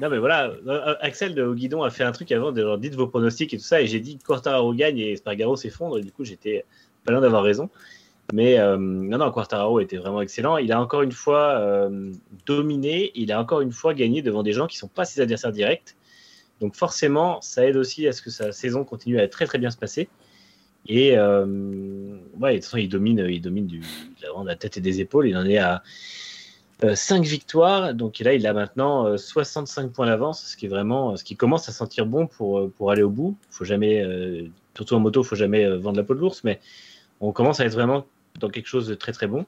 non, 0.02 0.10
mais 0.10 0.18
voilà, 0.18 0.52
euh, 0.68 0.96
Axel 1.02 1.36
de 1.36 1.54
guidon 1.54 1.84
a 1.84 1.90
fait 1.90 2.04
un 2.04 2.12
truc 2.12 2.32
avant 2.32 2.52
de 2.52 2.62
genre 2.62 2.78
dites 2.78 2.96
vos 2.96 3.08
pronostics 3.08 3.54
et 3.54 3.58
tout 3.58 3.64
ça, 3.64 3.82
et 3.82 3.88
j'ai 3.88 4.00
dit 4.00 4.18
Quartararo 4.18 4.74
gagne 4.74 4.98
et 5.00 5.14
Espargaro 5.14 5.56
s'effondre, 5.56 5.98
et 5.98 6.02
du 6.02 6.12
coup 6.12 6.24
j'étais 6.24 6.66
pas 7.06 7.12
loin 7.12 7.22
d'avoir 7.22 7.44
raison. 7.44 7.70
Mais 8.32 8.60
euh, 8.60 8.78
non, 8.78 9.18
non, 9.18 9.32
Quartararo 9.32 9.80
était 9.80 9.98
vraiment 9.98 10.22
excellent. 10.22 10.58
Il 10.58 10.72
a 10.72 10.80
encore 10.80 11.02
une 11.02 11.12
fois 11.12 11.58
euh, 11.60 12.12
dominé, 12.46 13.12
il 13.16 13.32
a 13.32 13.42
encore 13.42 13.62
une 13.62 13.72
fois 13.72 13.94
gagné 13.96 14.22
devant 14.22 14.44
des 14.44 14.54
gens 14.54 14.68
qui 14.68 14.78
sont 14.78 14.88
pas 14.88 15.04
ses 15.04 15.20
adversaires 15.20 15.52
directs. 15.52 15.96
Donc 16.62 16.76
forcément, 16.76 17.42
ça 17.42 17.66
aide 17.66 17.76
aussi 17.76 18.08
à 18.08 18.12
ce 18.12 18.22
que 18.22 18.30
sa 18.30 18.52
saison 18.52 18.84
continue 18.84 19.20
à 19.20 19.28
très 19.28 19.46
très 19.46 19.58
bien 19.58 19.72
se 19.72 19.78
passer. 19.78 20.10
Et 20.88 21.12
ouais, 21.12 21.18
de 21.18 22.56
toute 22.56 22.64
façon, 22.64 22.78
il 22.78 22.88
domine, 22.88 23.26
il 23.30 23.42
domine 23.42 23.68
du, 23.68 23.80
de 23.80 24.46
la 24.46 24.56
tête 24.56 24.78
et 24.78 24.82
des 24.82 25.02
épaules. 25.02 25.28
Il 25.28 25.36
en 25.36 25.46
est 25.46 25.58
à 25.58 25.84
5 26.82 27.26
victoires, 27.26 27.94
donc 27.94 28.20
là 28.20 28.34
il 28.34 28.48
a 28.48 28.54
maintenant 28.54 29.06
euh, 29.06 29.18
65 29.18 29.92
points 29.92 30.06
d'avance, 30.06 30.46
ce 30.46 30.58
qui 30.58 30.66
est 30.66 30.70
vraiment, 30.70 31.18
ce 31.18 31.24
qui 31.24 31.36
commence 31.36 31.68
à 31.68 31.74
sentir 31.74 32.06
bon 32.06 32.28
pour, 32.28 32.60
euh, 32.60 32.74
pour 32.78 32.92
aller 32.92 33.04
au 33.04 33.10
bout. 33.10 33.38
Faut 33.50 33.66
jamais, 33.66 34.02
euh, 34.02 34.48
surtout 34.76 34.96
en 34.96 35.00
moto, 35.00 35.24
faut 35.24 35.36
jamais 35.36 35.66
euh, 35.66 35.78
vendre 35.78 35.98
la 35.98 36.04
peau 36.04 36.16
de 36.16 36.20
l'ours, 36.20 36.44
mais 36.44 36.60
on 37.20 37.34
commence 37.34 37.60
à 37.60 37.66
être 37.66 37.74
vraiment 37.74 38.06
dans 38.40 38.50
quelque 38.50 38.68
chose 38.68 38.88
de 38.88 38.96
très 38.96 39.12
très 39.12 39.28
bon. 39.28 39.46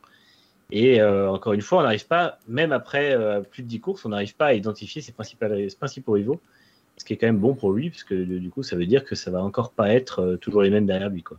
Et 0.71 1.01
euh, 1.01 1.29
encore 1.29 1.53
une 1.53 1.61
fois, 1.61 1.79
on 1.79 1.83
n'arrive 1.83 2.07
pas, 2.07 2.39
même 2.47 2.71
après 2.71 3.13
euh, 3.13 3.41
plus 3.41 3.63
de 3.63 3.67
10 3.67 3.79
courses, 3.81 4.05
on 4.05 4.09
n'arrive 4.09 4.35
pas 4.35 4.47
à 4.47 4.53
identifier 4.53 5.01
ses, 5.01 5.11
principaux 5.11 6.13
rivaux, 6.13 6.39
ce 6.97 7.03
qui 7.03 7.13
est 7.13 7.17
quand 7.17 7.27
même 7.27 7.39
bon 7.39 7.55
pour 7.55 7.73
lui, 7.73 7.89
parce 7.89 8.03
que 8.03 8.15
du 8.15 8.49
coup, 8.49 8.63
ça 8.63 8.77
veut 8.77 8.85
dire 8.85 9.03
que 9.03 9.15
ça 9.15 9.31
va 9.31 9.43
encore 9.43 9.71
pas 9.71 9.89
être 9.89 10.21
euh, 10.21 10.37
toujours 10.37 10.61
les 10.61 10.69
mêmes 10.69 10.85
derrière 10.85 11.09
lui. 11.09 11.23
Quoi. 11.23 11.37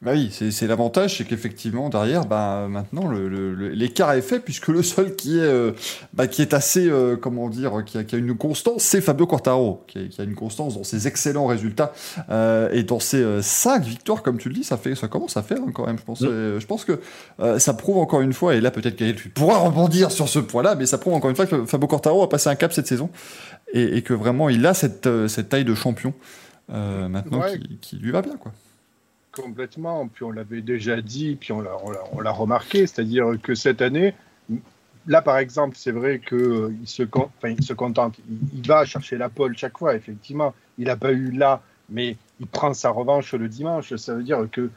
Bah 0.00 0.12
oui, 0.14 0.28
c'est 0.30 0.52
c'est 0.52 0.68
l'avantage, 0.68 1.18
c'est 1.18 1.24
qu'effectivement 1.24 1.88
derrière, 1.88 2.24
bah 2.24 2.68
maintenant 2.70 3.08
le- 3.08 3.28
le- 3.28 3.52
le- 3.52 3.70
l'écart 3.70 4.12
est 4.12 4.22
fait 4.22 4.38
puisque 4.38 4.68
le 4.68 4.84
seul 4.84 5.16
qui 5.16 5.38
est, 5.40 5.42
euh, 5.42 5.72
bah, 6.12 6.28
qui 6.28 6.40
est 6.40 6.54
assez, 6.54 6.88
euh, 6.88 7.16
comment 7.16 7.48
dire, 7.48 7.82
qui 7.84 7.98
a, 7.98 8.04
qui 8.04 8.14
a 8.14 8.18
une 8.18 8.36
constance, 8.36 8.84
c'est 8.84 9.00
Fabio 9.00 9.26
Quartaro, 9.26 9.82
qui 9.88 9.98
a, 9.98 10.02
qui 10.04 10.20
a 10.20 10.24
une 10.24 10.36
constance 10.36 10.76
dans 10.76 10.84
ses 10.84 11.08
excellents 11.08 11.46
résultats 11.46 11.92
euh, 12.30 12.70
et 12.72 12.84
dans 12.84 13.00
ses 13.00 13.16
euh, 13.16 13.42
cinq 13.42 13.82
victoires, 13.82 14.22
comme 14.22 14.38
tu 14.38 14.48
le 14.48 14.54
dis, 14.54 14.62
ça 14.62 14.76
fait, 14.76 14.94
ça 14.94 15.08
commence 15.08 15.36
à 15.36 15.42
faire 15.42 15.58
hein, 15.66 15.72
quand 15.74 15.84
même. 15.86 15.98
Je 15.98 16.04
pense, 16.04 16.20
Mm. 16.20 16.26
euh, 16.28 16.60
je 16.60 16.66
pense 16.68 16.84
que 16.84 17.00
euh, 17.40 17.58
ça 17.58 17.74
prouve 17.74 17.98
encore 17.98 18.20
une 18.20 18.32
fois, 18.32 18.54
et 18.54 18.60
là 18.60 18.70
peut-être 18.70 18.94
qu'elle 18.94 19.16
pourra 19.16 19.58
rebondir 19.58 20.12
sur 20.12 20.28
ce 20.28 20.38
point-là, 20.38 20.76
mais 20.76 20.86
ça 20.86 20.98
prouve 20.98 21.14
encore 21.14 21.30
une 21.30 21.34
fois 21.36 21.46
que 21.46 21.66
Fabio 21.66 21.88
Quartaro 21.88 22.22
a 22.22 22.28
passé 22.28 22.48
un 22.48 22.54
cap 22.54 22.72
cette 22.72 22.86
saison 22.86 23.10
et, 23.72 23.96
et 23.96 24.02
que 24.02 24.14
vraiment 24.14 24.48
il 24.48 24.64
a 24.64 24.74
cette, 24.74 25.08
cette 25.26 25.48
taille 25.48 25.64
de 25.64 25.74
champion 25.74 26.14
euh, 26.72 27.08
maintenant 27.08 27.40
Ouais. 27.40 27.58
qui, 27.58 27.78
qui 27.80 27.96
lui 27.96 28.12
va 28.12 28.22
bien 28.22 28.36
quoi. 28.36 28.52
Complètement. 29.40 30.08
Puis 30.08 30.24
on 30.24 30.30
l'avait 30.30 30.60
déjà 30.62 31.00
dit, 31.00 31.36
puis 31.36 31.52
on 31.52 31.60
l'a, 31.60 32.30
remarqué, 32.30 32.86
c'est-à-dire 32.86 33.26
que 33.42 33.54
cette 33.54 33.82
année, 33.82 34.14
là, 35.06 35.22
par 35.22 35.38
exemple, 35.38 35.76
c'est 35.78 35.92
vrai 35.92 36.20
qu'il 36.20 36.38
euh, 36.38 36.72
se, 36.84 37.02
contente. 37.02 38.18
Il, 38.54 38.66
va 38.66 38.84
chercher 38.84 39.16
la 39.16 39.28
pole 39.28 39.56
chaque 39.56 39.78
fois, 39.78 39.94
effectivement. 39.94 40.54
Il 40.78 40.86
n'a 40.86 40.96
pas 40.96 41.12
eu 41.12 41.30
là, 41.30 41.62
mais 41.88 42.16
il 42.40 42.46
prend 42.46 42.74
sa 42.74 42.90
revanche 42.90 43.32
le 43.34 43.48
dimanche. 43.48 43.94
Ça 43.96 44.14
veut 44.14 44.22
dire 44.22 44.46
que 44.50 44.70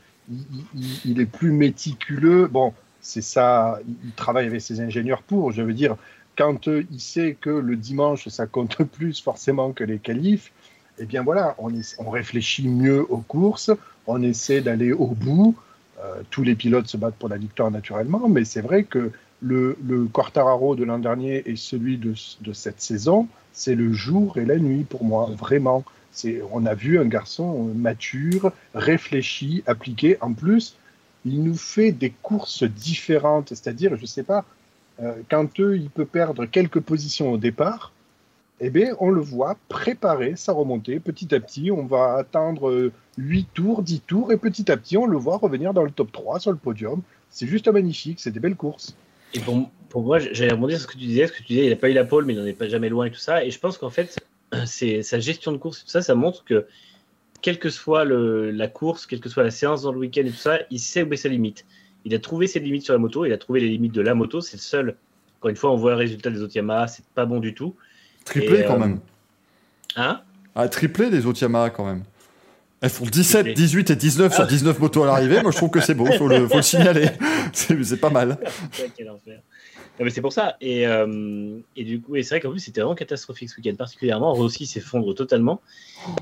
il, 1.06 1.20
est 1.20 1.26
plus 1.26 1.52
méticuleux. 1.52 2.48
Bon, 2.48 2.74
c'est 3.02 3.22
ça. 3.22 3.80
Il 3.88 3.96
il 4.06 4.12
travaille 4.12 4.48
avec 4.48 4.62
ses 4.62 4.80
ingénieurs 4.80 5.24
pour. 5.24 5.52
Je 5.52 5.62
veux 5.62 5.74
dire, 5.74 5.96
quand 6.38 6.68
euh, 6.68 6.84
il 6.92 7.00
sait 7.00 7.38
que 7.40 7.50
le 7.50 7.76
dimanche, 7.76 8.28
ça 8.30 8.48
compte 8.48 8.84
plus 8.98 9.22
forcément 9.22 9.72
que 9.74 9.84
les 9.84 10.00
qualifs, 10.00 10.52
eh 11.02 11.06
bien 11.06 11.24
voilà, 11.24 11.56
on, 11.58 12.10
réfléchit 12.10 12.68
mieux 12.68 13.06
aux 13.12 13.22
courses, 13.22 13.72
on 14.08 14.22
essaie 14.22 14.62
d'aller 14.62 14.92
au 14.92 15.08
bout. 15.08 15.56
Euh, 16.04 16.22
tous 16.30 16.44
les 16.44 16.56
pilotes 16.56 16.88
se 16.88 16.98
battent 16.98 17.16
pour 17.16 17.30
la 17.30 17.38
victoire 17.38 17.72
naturellement, 17.72 18.30
mais 18.30 18.46
c'est 18.46 18.62
vrai 18.62 18.84
que 18.84 19.12
le, 19.42 19.78
le 19.84 20.06
Quartararo 20.06 20.76
de 20.76 20.84
l'an 20.84 21.00
dernier 21.00 21.44
et 21.46 21.56
celui 21.56 21.98
de, 21.98 22.14
cette 22.54 22.82
saison, 22.82 23.28
c'est 23.54 23.76
le 23.76 23.92
jour 23.94 24.38
et 24.38 24.46
la 24.46 24.58
nuit 24.58 24.84
pour 24.84 25.04
moi, 25.04 25.30
vraiment. 25.38 25.84
On 26.52 26.66
a 26.66 26.76
vu 26.76 27.00
un 27.00 27.06
garçon 27.06 27.72
mature, 27.76 28.52
réfléchi, 28.76 29.64
appliqué. 29.66 30.18
En 30.22 30.34
plus, 30.34 30.76
il 31.26 31.44
nous 31.44 31.56
fait 31.56 31.92
des 31.92 32.12
courses 32.22 32.64
différentes, 32.64 33.50
c'est-à-dire, 33.50 33.96
je 33.96 34.06
sais 34.06 34.24
pas, 34.24 34.46
euh, 35.02 35.14
quand 35.30 35.60
eux, 35.60 35.78
il 35.78 35.90
peut 35.90 36.06
perdre 36.06 36.46
quelques 36.46 36.82
positions 36.82 37.32
au 37.32 37.38
départ, 37.38 37.92
eh 38.64 38.92
on 39.00 39.10
le 39.10 39.22
voit 39.22 39.58
préparer 39.70 40.36
sa 40.36 40.54
remontée 40.54 41.00
petit 41.00 41.34
à 41.34 41.40
petit. 41.40 41.72
On 41.72 41.86
va 41.86 42.14
attendre 42.14 42.70
euh, 42.70 42.92
8 43.18 43.48
tours, 43.54 43.82
10 43.82 44.02
tours, 44.02 44.32
et 44.32 44.38
petit 44.38 44.72
à 44.72 44.78
petit, 44.78 44.98
on 44.98 45.08
le 45.08 45.18
voit 45.18 45.38
revenir 45.38 45.74
dans 45.74 45.84
le 45.84 45.92
top 45.92 46.12
3 46.12 46.40
sur 46.40 46.52
le 46.52 46.58
podium. 46.58 47.02
C'est 47.30 47.48
juste 47.48 47.68
magnifique, 47.68 48.20
c'est 48.20 48.32
des 48.32 48.40
belles 48.40 48.56
courses. 48.56 48.96
Et 49.34 49.40
pour, 49.40 50.04
moi, 50.04 50.20
j'allais 50.20 50.52
rebondir 50.52 50.78
sur 50.78 50.90
ce 50.90 50.94
que 50.94 51.00
tu 51.00 51.06
disais, 51.06 51.28
ce 51.28 51.32
que 51.32 51.38
tu 51.38 51.44
disais, 51.44 51.66
il 51.66 51.70
n'a 51.70 51.76
pas 51.76 51.90
eu 51.90 51.94
la 51.94 52.04
pole, 52.04 52.26
mais 52.26 52.34
il 52.34 52.40
n'en 52.40 52.46
est 52.46 52.54
pas 52.54 52.68
jamais 52.68 52.90
loin 52.90 53.06
et 53.06 53.12
tout 53.12 53.20
ça. 53.20 53.44
Et 53.44 53.50
je 53.50 53.60
pense 53.60 53.78
qu'en 53.78 53.90
fait, 53.90 54.20
c'est 54.66 55.02
sa 55.02 55.20
gestion 55.20 55.52
de 55.52 55.58
course 55.58 55.80
et 55.80 55.84
tout 55.86 55.90
ça, 55.90 56.02
ça 56.02 56.14
montre 56.14 56.44
que 56.44 56.68
quelle 57.42 57.58
que 57.58 57.70
soit 57.70 58.06
la 58.06 58.68
course, 58.68 59.08
quelle 59.08 59.22
que 59.22 59.30
soit 59.30 59.44
la 59.44 59.52
séance 59.52 59.82
dans 59.82 59.92
le 59.92 59.98
week-end 59.98 60.22
et 60.22 60.30
tout 60.30 60.36
ça, 60.36 60.60
il 60.70 60.80
sait 60.80 61.02
où 61.02 61.12
est 61.12 61.18
sa 61.18 61.30
limite. 61.30 61.66
Il 62.06 62.14
a 62.14 62.20
trouvé 62.20 62.48
ses 62.48 62.60
limites 62.60 62.84
sur 62.84 62.94
la 62.94 63.00
moto, 63.00 63.26
il 63.26 63.34
a 63.34 63.38
trouvé 63.38 63.60
les 63.60 63.70
limites 63.70 63.94
de 63.94 64.02
la 64.02 64.14
moto, 64.14 64.42
c'est 64.42 64.58
le 64.58 64.62
seul. 64.62 64.96
Encore 65.40 65.50
une 65.50 65.56
fois, 65.56 65.72
on 65.72 65.76
voit 65.76 65.92
le 65.92 65.98
résultat 65.98 66.30
des 66.30 66.42
autres 66.44 66.56
Yamaha, 66.56 66.88
c'est 66.88 67.06
pas 67.16 67.26
bon 67.26 67.40
du 67.40 67.56
tout. 67.56 67.76
Triplé 68.26 68.60
Et, 68.62 68.66
quand 68.66 68.76
euh, 68.76 68.80
même. 68.80 69.00
Hein? 69.96 70.22
Ah, 70.56 70.68
triplé 70.70 71.10
des 71.10 71.26
autres 71.26 71.42
Yamaha 71.42 71.70
quand 71.70 71.86
même. 71.86 72.04
Elles 72.82 72.90
font 72.90 73.06
17, 73.06 73.42
Triplé. 73.46 73.54
18 73.54 73.90
et 73.92 73.96
19 73.96 74.34
sur 74.34 74.44
Ah. 74.44 74.48
19 74.48 74.80
motos 74.80 75.04
à 75.04 75.08
l'arrivée. 75.08 75.42
Moi, 75.42 75.52
je 75.52 75.58
trouve 75.58 75.70
que 75.70 75.80
c'est 75.82 75.94
beau, 75.94 76.06
faut 76.18 76.28
le, 76.28 76.48
faut 76.48 76.58
le 76.58 76.62
signaler. 76.64 77.10
C'est 77.54 77.98
pas 78.00 78.10
mal. 78.10 78.38
Putain, 78.72 78.90
quel 78.98 79.10
enfer. 79.10 79.40
Non, 80.00 80.06
mais 80.06 80.10
c'est 80.10 80.22
pour 80.22 80.34
ça. 80.34 80.56
Et, 80.62 80.88
euh, 80.88 81.58
et 81.76 81.84
du 81.84 82.00
coup, 82.02 82.16
et 82.16 82.24
c'est 82.24 82.30
vrai 82.36 82.40
qu'en 82.40 82.50
plus, 82.50 82.60
c'était 82.62 82.80
vraiment 82.82 82.96
catastrophique 82.96 83.50
ce 83.50 83.58
week-end, 83.58 83.76
particulièrement. 83.76 84.34
Rossi 84.34 84.66
s'effondre 84.66 85.14
totalement. 85.14 85.62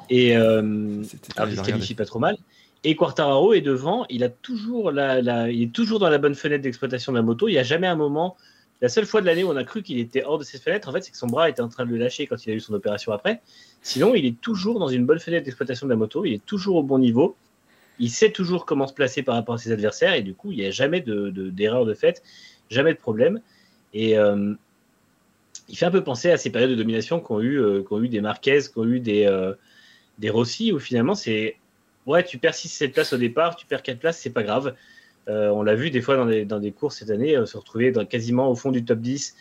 Et 0.10 0.36
euh, 0.36 0.60
alors, 0.62 1.00
il 1.00 1.06
se 1.06 1.18
terrible 1.28 1.60
à 1.62 1.64
qualifie 1.64 1.94
pas 1.94 2.06
trop 2.06 2.20
mal. 2.20 2.36
Et 2.84 2.96
Quartararo 2.96 3.54
est 3.54 3.62
devant. 3.62 4.06
Il, 4.10 4.24
a 4.24 4.30
toujours 4.30 4.92
la, 4.92 5.22
la- 5.22 5.50
il 5.50 5.64
est 5.64 5.72
toujours 5.72 6.00
dans 6.00 6.10
la 6.10 6.18
bonne 6.18 6.36
fenêtre 6.36 6.64
d'exploitation 6.64 7.12
de 7.14 7.18
la 7.18 7.22
moto. 7.22 7.48
Il 7.48 7.52
n'y 7.54 7.58
a 7.58 7.64
jamais 7.64 7.88
un 7.88 7.96
moment. 7.96 8.36
La 8.82 8.88
seule 8.90 9.06
fois 9.06 9.20
de 9.22 9.26
l'année 9.26 9.44
où 9.44 9.50
on 9.50 9.56
a 9.58 9.64
cru 9.64 9.84
qu'il 9.84 10.00
était 10.00 10.24
hors 10.24 10.38
de 10.38 10.44
cette 10.44 10.62
fenêtre, 10.64 10.88
en 10.88 10.94
fait, 10.94 11.02
c'est 11.04 11.12
que 11.12 11.18
son 11.18 11.28
bras 11.28 11.50
était 11.50 11.62
en 11.62 11.68
train 11.68 11.86
de 11.86 11.92
le 11.92 11.98
lâcher 11.98 12.28
quand 12.28 12.46
il 12.46 12.52
a 12.52 12.54
eu 12.54 12.60
son 12.62 12.74
opération 12.74 13.12
après. 13.12 13.42
Sinon, 13.82 14.16
il 14.16 14.26
est 14.26 14.40
toujours 14.40 14.80
dans 14.80 14.88
une 14.88 15.06
bonne 15.06 15.20
fenêtre 15.20 15.44
d'exploitation 15.46 15.86
de 15.88 15.92
la 15.92 15.98
moto. 15.98 16.24
Il 16.24 16.34
est 16.34 16.46
toujours 16.46 16.78
au 16.78 16.84
bon 16.84 16.98
niveau. 16.98 17.36
Il 18.00 18.10
sait 18.10 18.32
toujours 18.32 18.66
comment 18.66 18.88
se 18.88 18.94
placer 18.94 19.22
par 19.22 19.36
rapport 19.36 19.56
à 19.56 19.58
ses 19.58 19.74
adversaires. 19.74 20.14
Et 20.14 20.22
du 20.22 20.34
coup, 20.34 20.52
il 20.54 20.60
n'y 20.60 20.66
a 20.66 20.72
jamais 20.72 21.02
de- 21.02 21.30
de- 21.30 21.50
d'erreur 21.50 21.86
de, 21.86 21.94
fait, 21.94 22.24
jamais 22.70 22.94
de 22.94 22.98
problème. 23.00 23.42
Et 23.94 24.18
euh, 24.18 24.54
il 25.68 25.78
fait 25.78 25.86
un 25.86 25.92
peu 25.92 26.04
penser 26.04 26.32
à 26.32 26.38
ces 26.38 26.50
périodes 26.50 26.72
de 26.72 26.76
domination 26.76 27.20
qu'ont 27.20 27.42
eu, 27.42 27.60
euh, 27.60 27.84
eu 28.02 28.08
des 28.08 28.22
Marquez, 28.22 28.60
qu'ont 28.74 28.86
eu 28.86 29.02
des, 29.02 29.26
euh, 29.26 29.54
des 30.20 30.30
Rossi, 30.30 30.72
où 30.72 30.80
finalement, 30.80 31.16
c'est 31.16 31.58
ouais, 32.06 32.24
tu 32.24 32.38
perds 32.38 32.56
6-7 32.56 32.94
places 32.94 33.14
au 33.14 33.18
départ, 33.18 33.56
tu 33.56 33.66
perds 33.66 33.84
4 33.84 34.00
places, 34.00 34.20
c'est 34.20 34.32
pas 34.32 34.44
grave. 34.44 34.76
Euh, 35.28 35.50
on 35.50 35.64
l'a 35.64 35.76
vu 35.76 35.92
des 35.92 36.02
fois 36.02 36.16
dans 36.16 36.26
des, 36.26 36.46
dans 36.46 36.60
des 36.60 36.72
courses 36.72 36.98
cette 36.98 37.12
année, 37.12 37.36
euh, 37.36 37.46
se 37.46 37.58
retrouver 37.58 37.94
quasiment 38.10 38.50
au 38.50 38.56
fond 38.56 38.72
du 38.72 38.84
top 38.84 39.00
10 39.00 39.36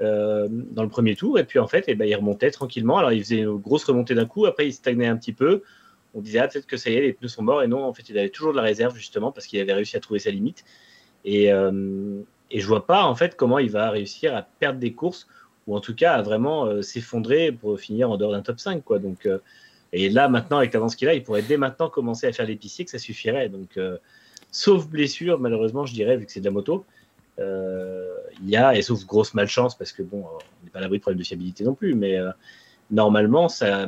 euh, 0.00 0.48
dans 0.50 0.82
le 0.82 0.88
premier 0.88 1.14
tour, 1.16 1.38
et 1.38 1.44
puis 1.44 1.58
en 1.58 1.66
fait, 1.66 1.84
eh 1.88 1.94
ben, 1.94 2.06
il 2.06 2.14
remontait 2.14 2.50
tranquillement. 2.50 2.98
Alors 2.98 3.12
il 3.12 3.22
faisait 3.22 3.38
une 3.38 3.56
grosse 3.56 3.84
remontée 3.84 4.14
d'un 4.14 4.26
coup, 4.26 4.46
après 4.46 4.66
il 4.66 4.72
stagnait 4.72 5.06
un 5.06 5.16
petit 5.16 5.32
peu. 5.32 5.62
On 6.14 6.20
disait 6.20 6.40
ah, 6.40 6.48
peut-être 6.48 6.66
que 6.66 6.76
ça 6.76 6.90
y 6.90 6.94
est, 6.94 7.00
les 7.02 7.12
pneus 7.12 7.28
sont 7.28 7.42
morts, 7.42 7.62
et 7.62 7.68
non, 7.68 7.84
en 7.84 7.92
fait, 7.94 8.08
il 8.08 8.18
avait 8.18 8.30
toujours 8.30 8.52
de 8.52 8.56
la 8.56 8.62
réserve 8.62 8.96
justement 8.96 9.32
parce 9.32 9.46
qu'il 9.46 9.60
avait 9.60 9.72
réussi 9.72 9.96
à 9.96 10.00
trouver 10.00 10.20
sa 10.20 10.30
limite. 10.30 10.64
Et, 11.24 11.48
et 11.48 12.60
je 12.60 12.66
vois 12.66 12.86
pas 12.86 13.04
en 13.04 13.14
fait 13.14 13.36
comment 13.36 13.58
il 13.58 13.70
va 13.70 13.90
réussir 13.90 14.34
à 14.34 14.40
perdre 14.42 14.78
des 14.78 14.94
courses 14.94 15.28
ou 15.66 15.76
en 15.76 15.80
tout 15.80 15.94
cas 15.94 16.14
à 16.14 16.22
vraiment 16.22 16.80
s'effondrer 16.82 17.52
pour 17.52 17.78
finir 17.78 18.10
en 18.10 18.16
dehors 18.16 18.32
d'un 18.32 18.40
top 18.40 18.58
5 18.58 18.82
quoi. 18.82 18.98
Donc 18.98 19.28
et 19.92 20.08
là 20.08 20.30
maintenant 20.30 20.56
avec 20.56 20.72
l'avance 20.72 20.96
qu'il 20.96 21.08
a, 21.08 21.14
il 21.14 21.22
pourrait 21.22 21.42
dès 21.42 21.58
maintenant 21.58 21.90
commencer 21.90 22.26
à 22.26 22.32
faire 22.32 22.46
l'épicier 22.46 22.86
que 22.86 22.90
ça 22.90 22.98
suffirait. 22.98 23.50
Donc 23.50 23.78
sauf 24.50 24.86
blessure 24.88 25.38
malheureusement 25.38 25.86
je 25.86 25.92
dirais 25.94 26.16
vu 26.16 26.26
que 26.26 26.32
c'est 26.32 26.40
de 26.40 26.44
la 26.46 26.50
moto. 26.50 26.84
euh, 27.38 28.08
il 28.42 28.48
y 28.50 28.56
a 28.56 28.74
et 28.76 28.82
sauf 28.82 29.04
grosse 29.06 29.34
malchance 29.34 29.76
parce 29.76 29.92
que 29.92 30.02
bon 30.02 30.18
euh, 30.20 30.38
on 30.62 30.64
n'est 30.64 30.70
pas 30.70 30.78
à 30.78 30.82
l'abri 30.82 30.98
de 30.98 31.02
problèmes 31.02 31.18
de 31.20 31.24
fiabilité 31.24 31.64
non 31.64 31.74
plus 31.74 31.94
mais 31.94 32.16
euh, 32.18 32.30
normalement 32.90 33.48
ça 33.48 33.86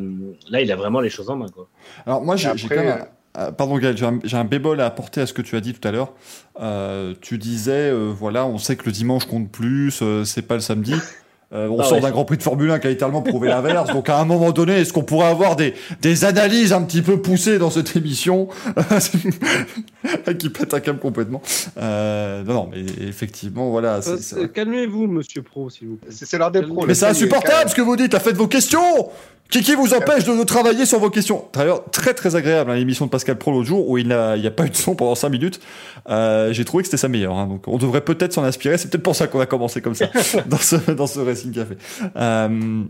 là 0.49 0.61
il 0.61 0.71
a 0.73 0.77
vraiment 0.77 1.01
les 1.01 1.11
choses 1.11 1.29
en 1.31 1.37
main 1.37 1.49
quoi. 1.49 1.69
Alors 2.07 2.23
moi, 2.23 2.37
j'ai 2.37 2.49
quand 2.69 2.77
même... 2.77 2.89
un- 3.35 3.51
Pardon 3.53 3.79
Gaël, 3.79 3.97
j'ai 3.97 4.05
un, 4.05 4.19
un 4.31 4.45
bémol 4.45 4.79
à 4.83 4.85
apporter 4.87 5.23
à 5.23 5.27
ce 5.27 5.33
que 5.33 5.41
tu 5.41 5.57
as 5.57 5.63
dit 5.63 5.73
tout 5.73 5.89
à 5.89 5.91
l'heure. 5.91 6.13
Euh, 6.61 7.15
tu 7.23 7.39
disais, 7.39 7.89
euh, 7.91 8.13
voilà, 8.15 8.45
on 8.45 8.59
sait 8.59 8.77
que 8.77 8.85
le 8.85 8.93
dimanche 8.93 9.25
compte 9.25 9.51
plus, 9.51 10.01
euh, 10.03 10.25
c'est 10.25 10.43
pas 10.43 10.53
le 10.55 10.61
samedi. 10.61 10.93
Euh, 11.55 11.69
on 11.69 11.79
Ah 11.81 11.85
sort 11.85 11.95
ouais. 11.95 12.01
d'un 12.01 12.11
Grand 12.11 12.25
Prix 12.25 12.39
de 12.39 12.43
Formule 12.43 12.71
1 12.71 12.79
qui 12.79 12.87
a 12.87 12.91
littéralement 12.91 13.23
prouvé 13.23 13.49
l'inverse. 13.49 13.91
Donc 13.93 14.09
à 14.09 14.19
un 14.19 14.25
moment 14.25 14.53
donné, 14.53 14.81
est-ce 14.81 14.93
qu'on 14.93 15.03
pourrait 15.03 15.27
avoir 15.29 15.57
des, 15.57 15.75
des 16.01 16.25
analyses 16.25 16.73
un 16.73 16.83
petit 16.83 17.03
peu 17.03 17.21
poussées 17.21 17.59
dans 17.59 17.71
cette 17.71 17.95
émission 17.95 18.49
qui 20.39 20.49
pète 20.49 20.75
un 20.75 20.81
câble 20.81 20.99
complètement 20.99 21.43
euh, 21.79 22.43
Non, 22.45 22.55
non, 22.55 22.71
mais 22.73 22.85
effectivement, 23.07 23.71
voilà. 23.71 24.01
Euh, 24.07 24.49
Calmez-vous, 24.49 25.07
monsieur 25.07 25.43
Pro, 25.43 25.69
s'il 25.69 25.89
vous 25.89 25.97
plaît. 25.97 26.11
C'est 26.11 26.39
l'heure 26.39 26.51
des 26.51 26.63
pros. 26.63 26.87
Mais 26.87 26.95
c'est 26.95 27.07
insupportable 27.07 27.69
ce 27.71 27.75
que 27.75 27.83
vous 27.83 27.97
dites, 27.97 28.17
faites 28.19 28.37
vos 28.37 28.49
questions 28.49 29.11
qui, 29.51 29.61
qui 29.61 29.75
vous 29.75 29.93
empêche 29.93 30.25
de, 30.25 30.35
de 30.37 30.45
travailler 30.45 30.87
sur 30.87 30.99
vos 30.99 31.11
questions 31.11 31.45
D'ailleurs, 31.53 31.85
très 31.91 32.15
très 32.15 32.37
agréable 32.37 32.71
hein, 32.71 32.75
l'émission 32.75 33.05
de 33.05 33.11
Pascal 33.11 33.37
Pro 33.37 33.51
l'autre 33.53 33.67
jour 33.67 33.87
où 33.89 33.99
il 33.99 34.09
n'a 34.09 34.37
il 34.37 34.43
y 34.43 34.47
a 34.47 34.51
pas 34.51 34.65
eu 34.65 34.71
de 34.71 34.77
son 34.77 34.95
pendant 34.95 35.15
5 35.15 35.29
minutes. 35.29 35.61
Euh, 36.09 36.53
J'ai 36.55 36.65
trouvé 36.65 36.83
que 36.83 36.87
c'était 36.89 36.97
sa 36.97 37.09
meilleure. 37.09 37.35
hein, 37.37 37.47
donc 37.47 37.69
on 37.69 37.77
devrait 37.77 38.01
peut-être 38.01 38.33
s'en 38.33 38.45
inspirer. 38.45 38.79
C'est 38.79 38.89
peut-être 38.89 39.03
pour 39.03 39.15
ça 39.15 39.27
qu'on 39.27 39.41
a 39.41 39.47
commencé 39.47 39.83
comme 39.83 39.95
ça 39.95 40.07
dans 40.47 40.57
ce, 40.57 40.91
dans 40.93 41.07
ce 41.07 41.21
Racing 41.21 41.53
Café. 41.53 41.77
Euh, 42.17 42.83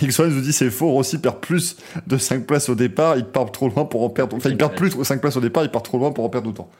X1 0.00 0.26
nous 0.28 0.40
dit 0.40 0.52
c'est 0.52 0.70
faux, 0.70 0.92
Rossi 0.92 1.18
perd 1.18 1.38
plus 1.40 1.76
de 2.06 2.16
5 2.16 2.46
places 2.46 2.68
au 2.68 2.76
départ, 2.76 3.16
il 3.16 3.24
part 3.24 3.50
trop 3.50 3.68
loin 3.68 3.84
pour 3.84 4.04
en 4.04 4.10
perdre. 4.10 4.36
Enfin, 4.36 4.50
il 4.50 4.56
perd 4.56 4.76
plus 4.76 4.96
de 4.96 5.02
5 5.02 5.20
places 5.20 5.36
au 5.36 5.40
départ, 5.40 5.64
il 5.64 5.70
part 5.70 5.82
trop 5.82 5.98
loin 5.98 6.12
pour 6.12 6.24
en 6.24 6.28
perdre 6.28 6.48
autant. 6.50 6.70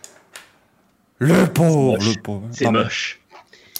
Le 1.19 1.47
pauvre, 1.47 1.97
le 1.99 2.23
pauvre. 2.23 2.43
C'est 2.53 2.71
moche. 2.71 3.21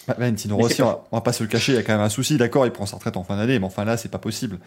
bah, 0.09 0.17
Valentino 0.19 0.57
Rossi, 0.57 0.83
on 0.83 0.87
va, 0.87 1.05
on 1.13 1.17
va 1.19 1.21
pas 1.21 1.33
se 1.33 1.45
le 1.45 1.49
cacher, 1.49 1.71
il 1.73 1.75
y 1.77 1.79
a 1.79 1.83
quand 1.85 1.93
même 1.93 2.01
un 2.03 2.09
souci. 2.09 2.37
D'accord, 2.37 2.67
il 2.67 2.73
prend 2.73 2.85
sa 2.87 2.97
retraite 2.97 3.17
en 3.17 3.23
fin 3.23 3.37
d'année, 3.37 3.61
mais 3.61 3.67
enfin 3.67 3.85
là, 3.85 3.97
c'est 3.97 4.11
pas 4.11 4.19
possible. 4.19 4.59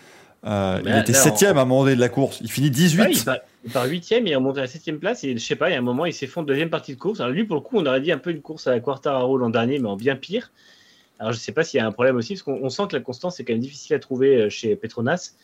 Euh, 0.43 0.79
il 0.83 0.89
là- 0.89 1.01
était 1.01 1.13
septième 1.13 1.57
à 1.57 1.61
un 1.61 1.65
moment 1.65 1.83
donné 1.83 1.95
de 1.95 1.99
la 1.99 2.09
course. 2.09 2.39
Il 2.41 2.49
finit 2.51 2.71
18. 2.71 3.01
Ouais, 3.01 3.11
il, 3.11 3.23
part, 3.23 3.37
il 3.63 3.71
part 3.71 3.85
huitième, 3.85 4.25
il 4.25 4.35
remonte 4.35 4.57
à 4.57 4.61
la 4.61 4.67
septième 4.67 4.97
place 4.99 5.23
et 5.23 5.33
je 5.37 5.43
sais 5.43 5.55
pas, 5.55 5.69
il 5.69 5.73
y 5.73 5.75
a 5.75 5.79
un 5.79 5.83
moment 5.83 6.05
il 6.05 6.13
s'effondre 6.13 6.47
deuxième 6.47 6.69
partie 6.71 6.95
de 6.95 6.99
course. 6.99 7.19
Alors 7.19 7.31
lui 7.31 7.43
pour 7.43 7.55
le 7.55 7.61
coup 7.61 7.77
on 7.77 7.85
aurait 7.85 8.01
dit 8.01 8.11
un 8.11 8.17
peu 8.17 8.31
une 8.31 8.41
course 8.41 8.65
à 8.65 8.71
la 8.71 8.79
Quartararo 8.79 9.37
l'an 9.37 9.49
dernier 9.51 9.77
mais 9.77 9.87
en 9.87 9.95
bien 9.95 10.15
pire. 10.15 10.51
Alors 11.19 11.31
je 11.31 11.37
sais 11.37 11.51
pas 11.51 11.63
s'il 11.63 11.77
y 11.77 11.81
a 11.81 11.85
un 11.85 11.91
problème 11.91 12.15
aussi 12.15 12.33
parce 12.33 12.41
qu'on 12.43 12.59
on 12.63 12.69
sent 12.69 12.83
que 12.89 12.95
la 12.95 13.01
constance 13.03 13.39
est 13.39 13.43
quand 13.43 13.53
même 13.53 13.61
difficile 13.61 13.95
à 13.95 13.99
trouver 13.99 14.35
euh, 14.37 14.49
chez 14.49 14.75
Petronas. 14.75 15.35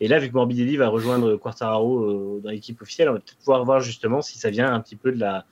Et 0.00 0.08
là 0.08 0.18
vu 0.18 0.28
que 0.28 0.34
Morbidelli 0.34 0.76
va 0.76 0.88
rejoindre 0.88 1.36
Quartararo 1.36 2.04
euh, 2.04 2.40
dans 2.44 2.50
l'équipe 2.50 2.80
officielle, 2.82 3.08
on 3.08 3.12
va 3.14 3.18
peut-être 3.20 3.38
pouvoir 3.38 3.64
voir 3.64 3.80
justement 3.80 4.20
si 4.20 4.36
ça 4.38 4.50
vient 4.50 4.70
un 4.70 4.80
petit 4.80 4.96
peu 4.96 5.12
de 5.12 5.18
la, 5.20 5.46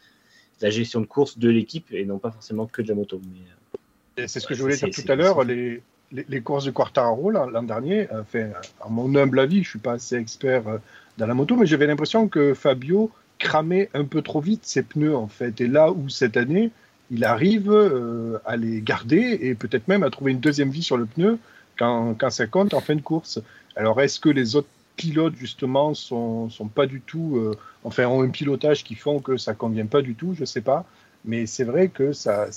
de 0.61 0.67
la 0.67 0.71
gestion 0.71 1.01
de 1.01 1.07
course 1.07 1.39
de 1.39 1.49
l'équipe 1.49 1.87
et 1.93 2.05
non 2.05 2.19
pas 2.19 2.31
forcément 2.31 2.67
que 2.67 2.83
de 2.83 2.89
la 2.89 2.95
moto. 2.95 3.19
Mais, 3.33 4.25
Et 4.25 4.29
C'est 4.29 4.41
ce 4.41 4.47
que 4.47 4.53
Ouais, 4.53 4.57
je 4.59 4.63
voulais 4.63 4.77
dire 4.77 4.91
tout 4.91 5.11
à 5.11 5.15
l'heure. 5.15 5.43
Les, 5.45 5.81
les, 6.13 6.27
les 6.29 6.41
courses 6.41 6.65
de 6.65 6.71
Quartararo 6.71 7.31
l'an 7.31 7.63
dernier, 7.63 8.09
enfin, 8.13 8.49
à 8.81 8.89
mon 8.89 9.15
humble 9.15 9.41
avis, 9.41 9.63
je 9.63 9.71
suis 9.71 9.79
pas 9.79 9.93
assez 9.93 10.17
expert 10.17 10.67
euh, 10.69 10.79
dans 11.19 11.27
la 11.27 11.35
moto, 11.35 11.57
mais 11.57 11.67
j'avais 11.67 11.87
l'impression 11.87 12.29
que 12.29 12.55
Fabio 12.55 13.11
cramait 13.39 13.89
un 13.95 14.05
peu 14.05 14.23
trop 14.23 14.41
vite 14.41 14.65
ses 14.65 14.83
pneus 14.83 15.17
en 15.17 15.29
fait. 15.29 15.61
Et 15.61 15.67
là 15.67 15.91
où 15.91 16.09
cette 16.09 16.37
année, 16.37 16.71
il 17.11 17.25
arrive 17.25 17.71
euh, 17.71 18.39
à 18.45 18.57
les 18.57 18.81
garder 18.81 19.39
et 19.41 19.55
peut-être 19.55 19.89
même 19.89 20.03
à 20.03 20.11
trouver 20.11 20.33
une 20.33 20.41
deuxième 20.41 20.71
vie 20.71 20.83
sur 20.83 20.97
le 20.97 21.07
pneu 21.07 21.39
quand, 21.79 22.15
ça 22.29 22.47
compte 22.47 22.75
en 22.75 22.81
fin 22.81 22.95
de 22.95 23.01
course. 23.01 23.41
Alors 23.75 24.01
est-ce 24.03 24.21
que 24.21 24.29
les 24.29 24.57
autres 24.57 24.69
pilotes 24.97 25.35
justement 25.37 25.95
sont, 25.95 26.51
pas 26.75 26.87
du 26.87 27.01
tout, 27.01 27.37
euh, 27.37 27.57
enfin 27.85 28.05
ont 28.07 28.23
un 28.23 28.29
pilotage 28.29 28.85
qui 28.85 28.95
font 28.95 29.21
que 29.21 29.39
ça 29.39 29.55
convient 29.55 29.87
pas 29.87 30.03
du 30.03 30.15
tout, 30.15 30.35
je 30.39 30.45
sais 30.45 30.61
pas. 30.61 30.85
Mais 31.25 31.47
c'est 31.47 31.65
vrai 31.65 31.89
que 31.89 32.13
ça 32.13 32.49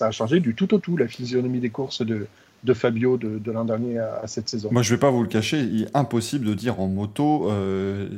a 0.00 0.10
changé 0.10 0.40
du 0.40 0.54
tout 0.54 0.72
au 0.74 0.78
tout 0.78 0.96
la 0.96 1.08
physionomie 1.08 1.60
des 1.60 1.70
courses 1.70 2.02
de, 2.02 2.26
de 2.64 2.74
Fabio 2.74 3.16
de, 3.16 3.38
de 3.38 3.52
l'an 3.52 3.64
dernier 3.64 3.98
à, 3.98 4.20
à 4.22 4.26
cette 4.26 4.48
saison. 4.48 4.68
Moi, 4.72 4.82
je 4.82 4.94
vais 4.94 4.98
pas 5.00 5.10
vous 5.10 5.22
le 5.22 5.28
cacher, 5.28 5.60
il 5.60 5.82
est 5.82 5.96
impossible 5.96 6.46
de 6.46 6.54
dire 6.54 6.80
en 6.80 6.88
moto. 6.88 7.48
euh, 7.50 8.08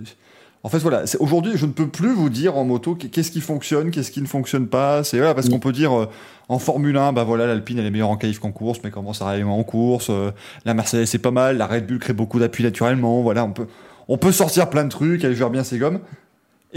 En 0.62 0.68
fait, 0.68 0.78
voilà, 0.78 1.06
c'est- 1.06 1.18
aujourd'hui, 1.18 1.52
je 1.56 1.66
ne 1.66 1.72
peux 1.72 1.86
plus 1.88 2.12
vous 2.14 2.28
dire 2.30 2.56
en 2.56 2.64
moto 2.64 2.94
qu'est-ce 2.96 3.30
qui 3.30 3.40
fonctionne, 3.40 3.90
qu'est-ce 3.90 4.10
qui 4.10 4.20
ne 4.22 4.26
fonctionne 4.26 4.66
pas. 4.66 5.04
C'est 5.04 5.18
voilà, 5.18 5.34
parce 5.34 5.48
qu'on 5.48 5.58
peut 5.60 5.72
dire 5.72 5.92
euh, 5.96 6.06
en 6.48 6.58
Formule 6.58 6.96
1, 6.96 7.12
bah 7.12 7.22
voilà, 7.24 7.46
l'Alpine 7.46 7.78
elle 7.78 7.86
est 7.86 7.90
meilleure 7.90 8.10
en 8.10 8.16
qualif 8.16 8.38
qu'en 8.40 8.50
course, 8.52 8.80
mais 8.82 8.90
comment 8.90 9.12
ça 9.12 9.26
arrive 9.28 9.48
en 9.48 9.62
course 9.64 10.08
euh, 10.10 10.30
La 10.64 10.74
Mercedes 10.74 11.06
c'est 11.06 11.18
pas 11.18 11.30
mal, 11.30 11.56
la 11.58 11.66
Red 11.66 11.86
Bull 11.86 11.98
crée 11.98 12.12
beaucoup 12.14 12.38
d'appui 12.40 12.64
naturellement. 12.64 13.22
Voilà, 13.22 13.44
on 13.44 13.52
peut, 13.52 13.66
on 14.08 14.18
peut 14.18 14.32
sortir 14.32 14.68
plein 14.70 14.84
de 14.84 14.88
trucs, 14.88 15.22
elle 15.24 15.34
gère 15.36 15.50
bien 15.50 15.62
ses 15.64 15.78
gommes. 15.78 16.00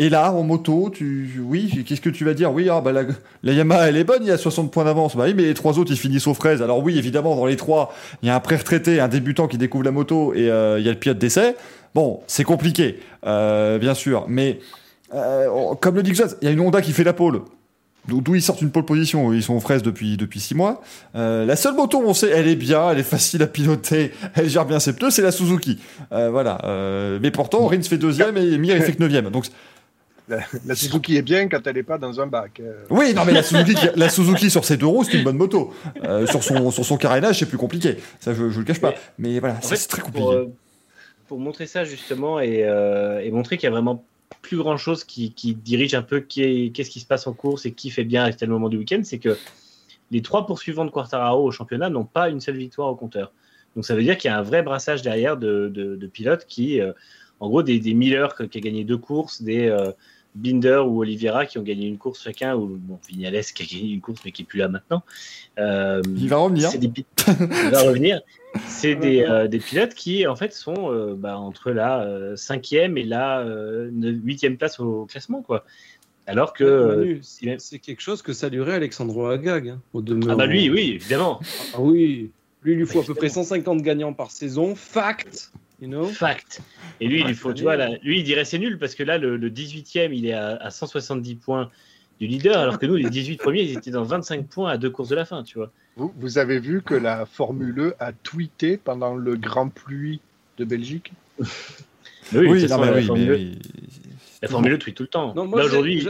Et 0.02 0.08
là, 0.08 0.32
en 0.32 0.44
moto, 0.44 0.90
tu, 0.90 1.42
oui, 1.44 1.84
qu'est-ce 1.86 2.00
que 2.00 2.10
tu 2.10 2.24
vas 2.24 2.34
dire? 2.34 2.54
Oui, 2.54 2.70
ah, 2.70 2.80
bah, 2.80 2.94
la, 2.94 3.54
Yamaha, 3.54 3.90
elle 3.90 3.98
est 3.98 4.06
bonne, 4.06 4.22
il 4.22 4.30
y 4.30 4.32
a 4.32 4.38
60 4.38 4.72
points 4.72 4.86
d'avance. 4.86 5.18
Bah 5.18 5.26
oui, 5.28 5.34
mais 5.36 5.44
les 5.44 5.54
trois 5.54 5.78
autres, 5.78 5.92
ils 5.92 5.98
finissent 5.98 6.26
aux 6.26 6.34
fraises. 6.34 6.62
Alors 6.62 6.82
oui, 6.82 6.98
évidemment, 6.98 7.36
dans 7.36 7.46
les 7.46 7.58
trois, 7.58 7.94
il 8.24 8.28
y 8.28 8.30
a 8.30 8.36
un 8.36 8.40
pré-retraité, 8.40 9.02
un 9.02 9.10
débutant 9.10 9.50
qui 9.50 9.58
découvre 9.58 9.84
la 9.84 9.92
moto 9.92 10.34
et 10.34 10.50
euh, 10.50 10.80
il 10.80 10.86
y 10.86 10.88
a 10.88 10.94
le 10.94 10.98
pilote 10.98 11.18
d'essai. 11.18 11.58
Bon, 11.96 12.22
c'est 12.28 12.46
compliqué, 12.46 13.02
euh, 13.28 13.78
bien 13.78 13.94
sûr. 13.94 14.24
Mais 14.30 14.60
euh, 15.14 15.76
comme 15.82 15.96
le 15.96 16.04
dit 16.04 16.14
il 16.42 16.46
y 16.46 16.48
a 16.48 16.52
une 16.52 16.62
Honda 16.62 16.82
qui 16.82 16.94
fait 16.94 17.04
la 17.04 17.12
pole. 17.12 17.42
D'où 18.08 18.36
ils 18.36 18.42
sortent 18.42 18.62
une 18.62 18.72
pole 18.72 18.86
position, 18.86 19.34
ils 19.34 19.44
sont 19.44 19.54
aux 19.54 19.60
fraises 19.60 19.84
depuis, 19.84 20.16
depuis 20.16 20.40
six 20.40 20.56
mois. 20.56 20.82
La 21.14 21.56
seule 21.58 21.76
moto, 21.76 22.02
on 22.04 22.14
sait, 22.14 22.30
elle 22.30 22.48
est 22.48 22.56
bien, 22.56 22.90
elle 22.90 23.00
est 23.00 23.04
facile 23.04 23.44
à 23.44 23.48
piloter, 23.48 24.14
elle 24.34 24.50
gère 24.50 24.66
bien 24.66 24.80
ses 24.80 24.94
pneus, 24.94 25.12
c'est 25.12 25.22
la 25.22 25.34
Suzuki. 25.34 25.78
Voilà. 26.10 26.60
Mais 27.22 27.30
pourtant, 27.30 27.68
Rins 27.68 27.84
fait 27.84 27.98
deuxième 27.98 28.38
et 28.38 28.58
Mir 28.58 28.78
il 28.78 28.82
fait 28.82 28.94
que 28.94 29.04
neuvième. 29.04 29.30
Donc 29.30 29.46
La, 30.30 30.38
la 30.66 30.76
Suzuki 30.76 31.18
est 31.18 31.22
bien 31.22 31.48
quand 31.50 31.66
elle 31.66 31.76
n'est 31.76 31.84
pas 31.84 31.98
dans 31.98 32.22
un 32.22 32.28
bac. 32.28 32.60
euh. 32.60 32.84
Oui, 32.90 33.14
non, 33.16 33.26
mais 33.26 33.34
la 33.34 33.44
Suzuki, 33.44 33.88
la 33.96 34.10
Suzuki 34.10 34.50
sur 34.50 34.64
ses 34.64 34.78
deux 34.78 34.86
roues, 34.86 35.04
c'est 35.04 35.18
une 35.18 35.24
bonne 35.24 35.38
moto. 35.38 35.74
Euh, 36.04 36.28
sur, 36.28 36.44
son, 36.44 36.70
sur 36.72 36.86
son 36.86 36.98
carénage, 36.98 37.40
c'est 37.40 37.48
plus 37.48 37.58
compliqué. 37.58 37.98
Ça, 38.20 38.34
je, 38.34 38.50
je 38.50 38.60
le 38.60 38.66
cache 38.66 38.80
pas. 38.80 38.94
Mais 39.18 39.40
voilà, 39.40 39.60
c'est 39.62 39.76
très 39.88 40.02
compliqué. 40.02 40.20
pour, 40.24 40.32
euh, 40.34 40.46
pour 41.28 41.40
montrer 41.40 41.66
ça 41.68 41.84
justement 41.84 42.40
et, 42.40 42.64
euh, 42.64 43.20
et 43.20 43.32
montrer 43.32 43.58
qu'il 43.58 43.66
y 43.66 43.68
a 43.68 43.72
vraiment 43.72 44.06
plus 44.44 44.58
grand 44.58 44.78
chose 44.78 45.04
qui, 45.04 45.34
qui 45.34 45.56
dirige 45.56 45.96
un 45.96 46.04
peu 46.04 46.20
qu'est-ce 46.20 46.90
qui 46.90 47.00
se 47.00 47.06
passe 47.08 47.26
en 47.28 47.34
course 47.34 47.66
et 47.66 47.72
qui 47.72 47.90
fait 47.90 48.04
bien 48.04 48.24
à 48.24 48.32
tel 48.32 48.50
moment 48.50 48.70
du 48.70 48.78
week-end, 48.78 49.02
c'est 49.04 49.18
que 49.18 49.36
les 50.12 50.22
trois 50.22 50.46
poursuivants 50.46 50.86
de 50.86 50.92
Quartararo 50.92 51.44
au 51.48 51.52
championnat 51.52 51.90
n'ont 51.90 52.06
pas 52.06 52.30
une 52.30 52.40
seule 52.40 52.58
victoire 52.58 52.88
au 52.90 52.96
compteur. 52.96 53.32
Donc 53.76 53.86
ça 53.86 53.96
veut 53.96 54.04
dire 54.04 54.18
qu'il 54.18 54.30
y 54.30 54.34
a 54.34 54.38
un 54.38 54.44
vrai 54.44 54.62
brassage 54.64 55.02
derrière 55.02 55.38
de, 55.38 55.70
de- 55.74 55.96
de 55.96 56.08
pilotes 56.08 56.46
qui, 56.48 56.80
euh, 56.82 56.94
en 57.40 57.48
gros, 57.50 57.64
des, 57.64 57.80
des 57.80 57.94
Miller 57.94 58.36
qui 58.36 58.58
a 58.58 58.62
gagné 58.62 58.84
deux 58.84 58.98
courses, 58.98 59.42
des 59.42 59.68
euh, 59.68 59.92
Binder 60.36 60.84
ou 60.88 61.00
Oliveira 61.02 61.46
qui 61.46 61.58
ont 61.58 61.64
gagné 61.64 61.88
une 61.88 61.98
course 61.98 62.24
chacun, 62.24 62.56
ou 62.56 62.78
bon, 62.80 63.00
Vignales 63.10 63.44
qui 63.44 63.64
a 63.64 63.66
gagné 63.66 63.94
une 63.94 64.02
course 64.02 64.22
mais 64.24 64.32
qui 64.32 64.44
est 64.44 64.46
plus 64.46 64.60
là 64.60 64.68
maintenant. 64.68 65.04
Euh, 65.58 66.02
Il 66.18 66.30
va 66.30 66.38
revenir. 66.38 66.70
c'est 66.70 66.78
des 66.78 66.88
pi- 66.88 67.06
il 67.28 67.70
va 67.72 67.82
revenir. 67.84 68.22
C'est 68.68 68.96
des, 68.96 69.24
euh, 69.24 69.48
des 69.48 69.60
pilotes 69.60 69.94
qui, 69.94 70.26
en 70.26 70.36
fait, 70.36 70.54
sont 70.54 70.92
euh, 70.92 71.14
bah, 71.16 71.38
entre 71.38 71.72
la 71.72 72.02
euh, 72.04 72.36
cinquième 72.36 72.98
et 72.98 73.04
la 73.04 73.40
euh, 73.42 73.90
ne- 73.92 74.12
huitième 74.12 74.58
place 74.58 74.80
au 74.80 75.06
classement, 75.06 75.42
quoi. 75.42 75.66
Alors 76.26 76.54
que. 76.54 76.64
Manu, 76.96 77.14
euh, 77.16 77.20
c'est 77.22 77.60
c'est 77.60 77.80
quelque 77.80 78.02
chose 78.02 78.22
que 78.22 78.34
saluerait 78.34 78.76
Alexandro 78.76 79.28
Agag. 79.28 79.70
hein, 79.70 79.82
au 79.94 80.02
demeurant. 80.02 80.34
ah 80.34 80.36
bah 80.36 80.46
lui, 80.46 80.70
oui, 80.70 80.92
évidemment. 80.96 81.40
Ah 81.74 81.82
oui. 81.82 82.32
Lui, 82.64 82.74
il 82.74 82.78
lui 82.80 82.86
faut 82.86 83.00
à 83.00 83.04
peu 83.04 83.14
près 83.16 83.30
150 83.30 83.82
gagnants 83.82 84.14
par 84.14 84.32
saison. 84.32 84.76
Fact. 84.76 85.52
You 85.82 85.88
know? 85.88 86.06
Fact. 86.06 86.62
Et 87.00 87.08
lui, 87.08 87.24
il 87.26 87.36
faut, 87.36 87.54
tu 87.54 87.64
vois, 87.64 87.78
là, 87.78 87.90
lui, 88.04 88.20
il 88.20 88.24
dirait 88.24 88.46
c'est 88.46 88.60
nul 88.60 88.78
parce 88.78 88.96
que 88.96 89.04
là, 89.04 89.18
le, 89.18 89.38
le 89.38 89.50
18e, 89.50 90.14
il 90.14 90.26
est 90.26 90.34
à, 90.34 90.58
à 90.58 90.70
170 90.72 91.36
points 91.36 91.70
du 92.20 92.28
leader, 92.28 92.58
alors 92.58 92.80
que 92.80 92.86
nous, 92.86 92.96
les 92.96 93.10
18 93.10 93.38
premiers, 93.38 93.62
ils 93.62 93.78
étaient 93.78 93.92
dans 93.92 94.04
25 94.04 94.48
points 94.48 94.72
à 94.72 94.78
deux 94.78 94.90
courses 94.90 95.10
de 95.10 95.16
la 95.16 95.24
fin, 95.24 95.44
tu 95.44 95.58
vois. 95.58 95.72
Vous, 95.96 96.14
vous 96.18 96.38
avez 96.38 96.60
vu 96.60 96.82
que 96.82 96.94
la 96.94 97.26
Formule 97.26 97.80
E 97.80 97.96
a 98.00 98.12
tweeté 98.12 98.76
pendant 98.78 99.16
le 99.16 99.36
Grand 99.38 99.70
Pluie 99.70 100.20
de 100.58 100.66
Belgique? 100.66 101.14
Oui, 102.32 102.46
oui, 102.48 102.68
non, 102.68 102.78
mais 102.80 102.86
la, 102.92 102.98
oui, 102.98 103.06
Formule, 103.06 103.26
mais 103.26 103.32
E- 103.32 103.36
oui. 103.38 103.58
la 104.44 104.48
Formule 104.50 104.74
E 104.74 104.78
tweet 104.78 104.96
tout 104.96 105.04
le 105.04 105.10
temps. 105.10 105.34
Non, 105.34 105.48
moi, 105.48 105.64
là, 105.64 105.68
j'ai- 105.68 105.78
aujourd'hui, 105.78 106.08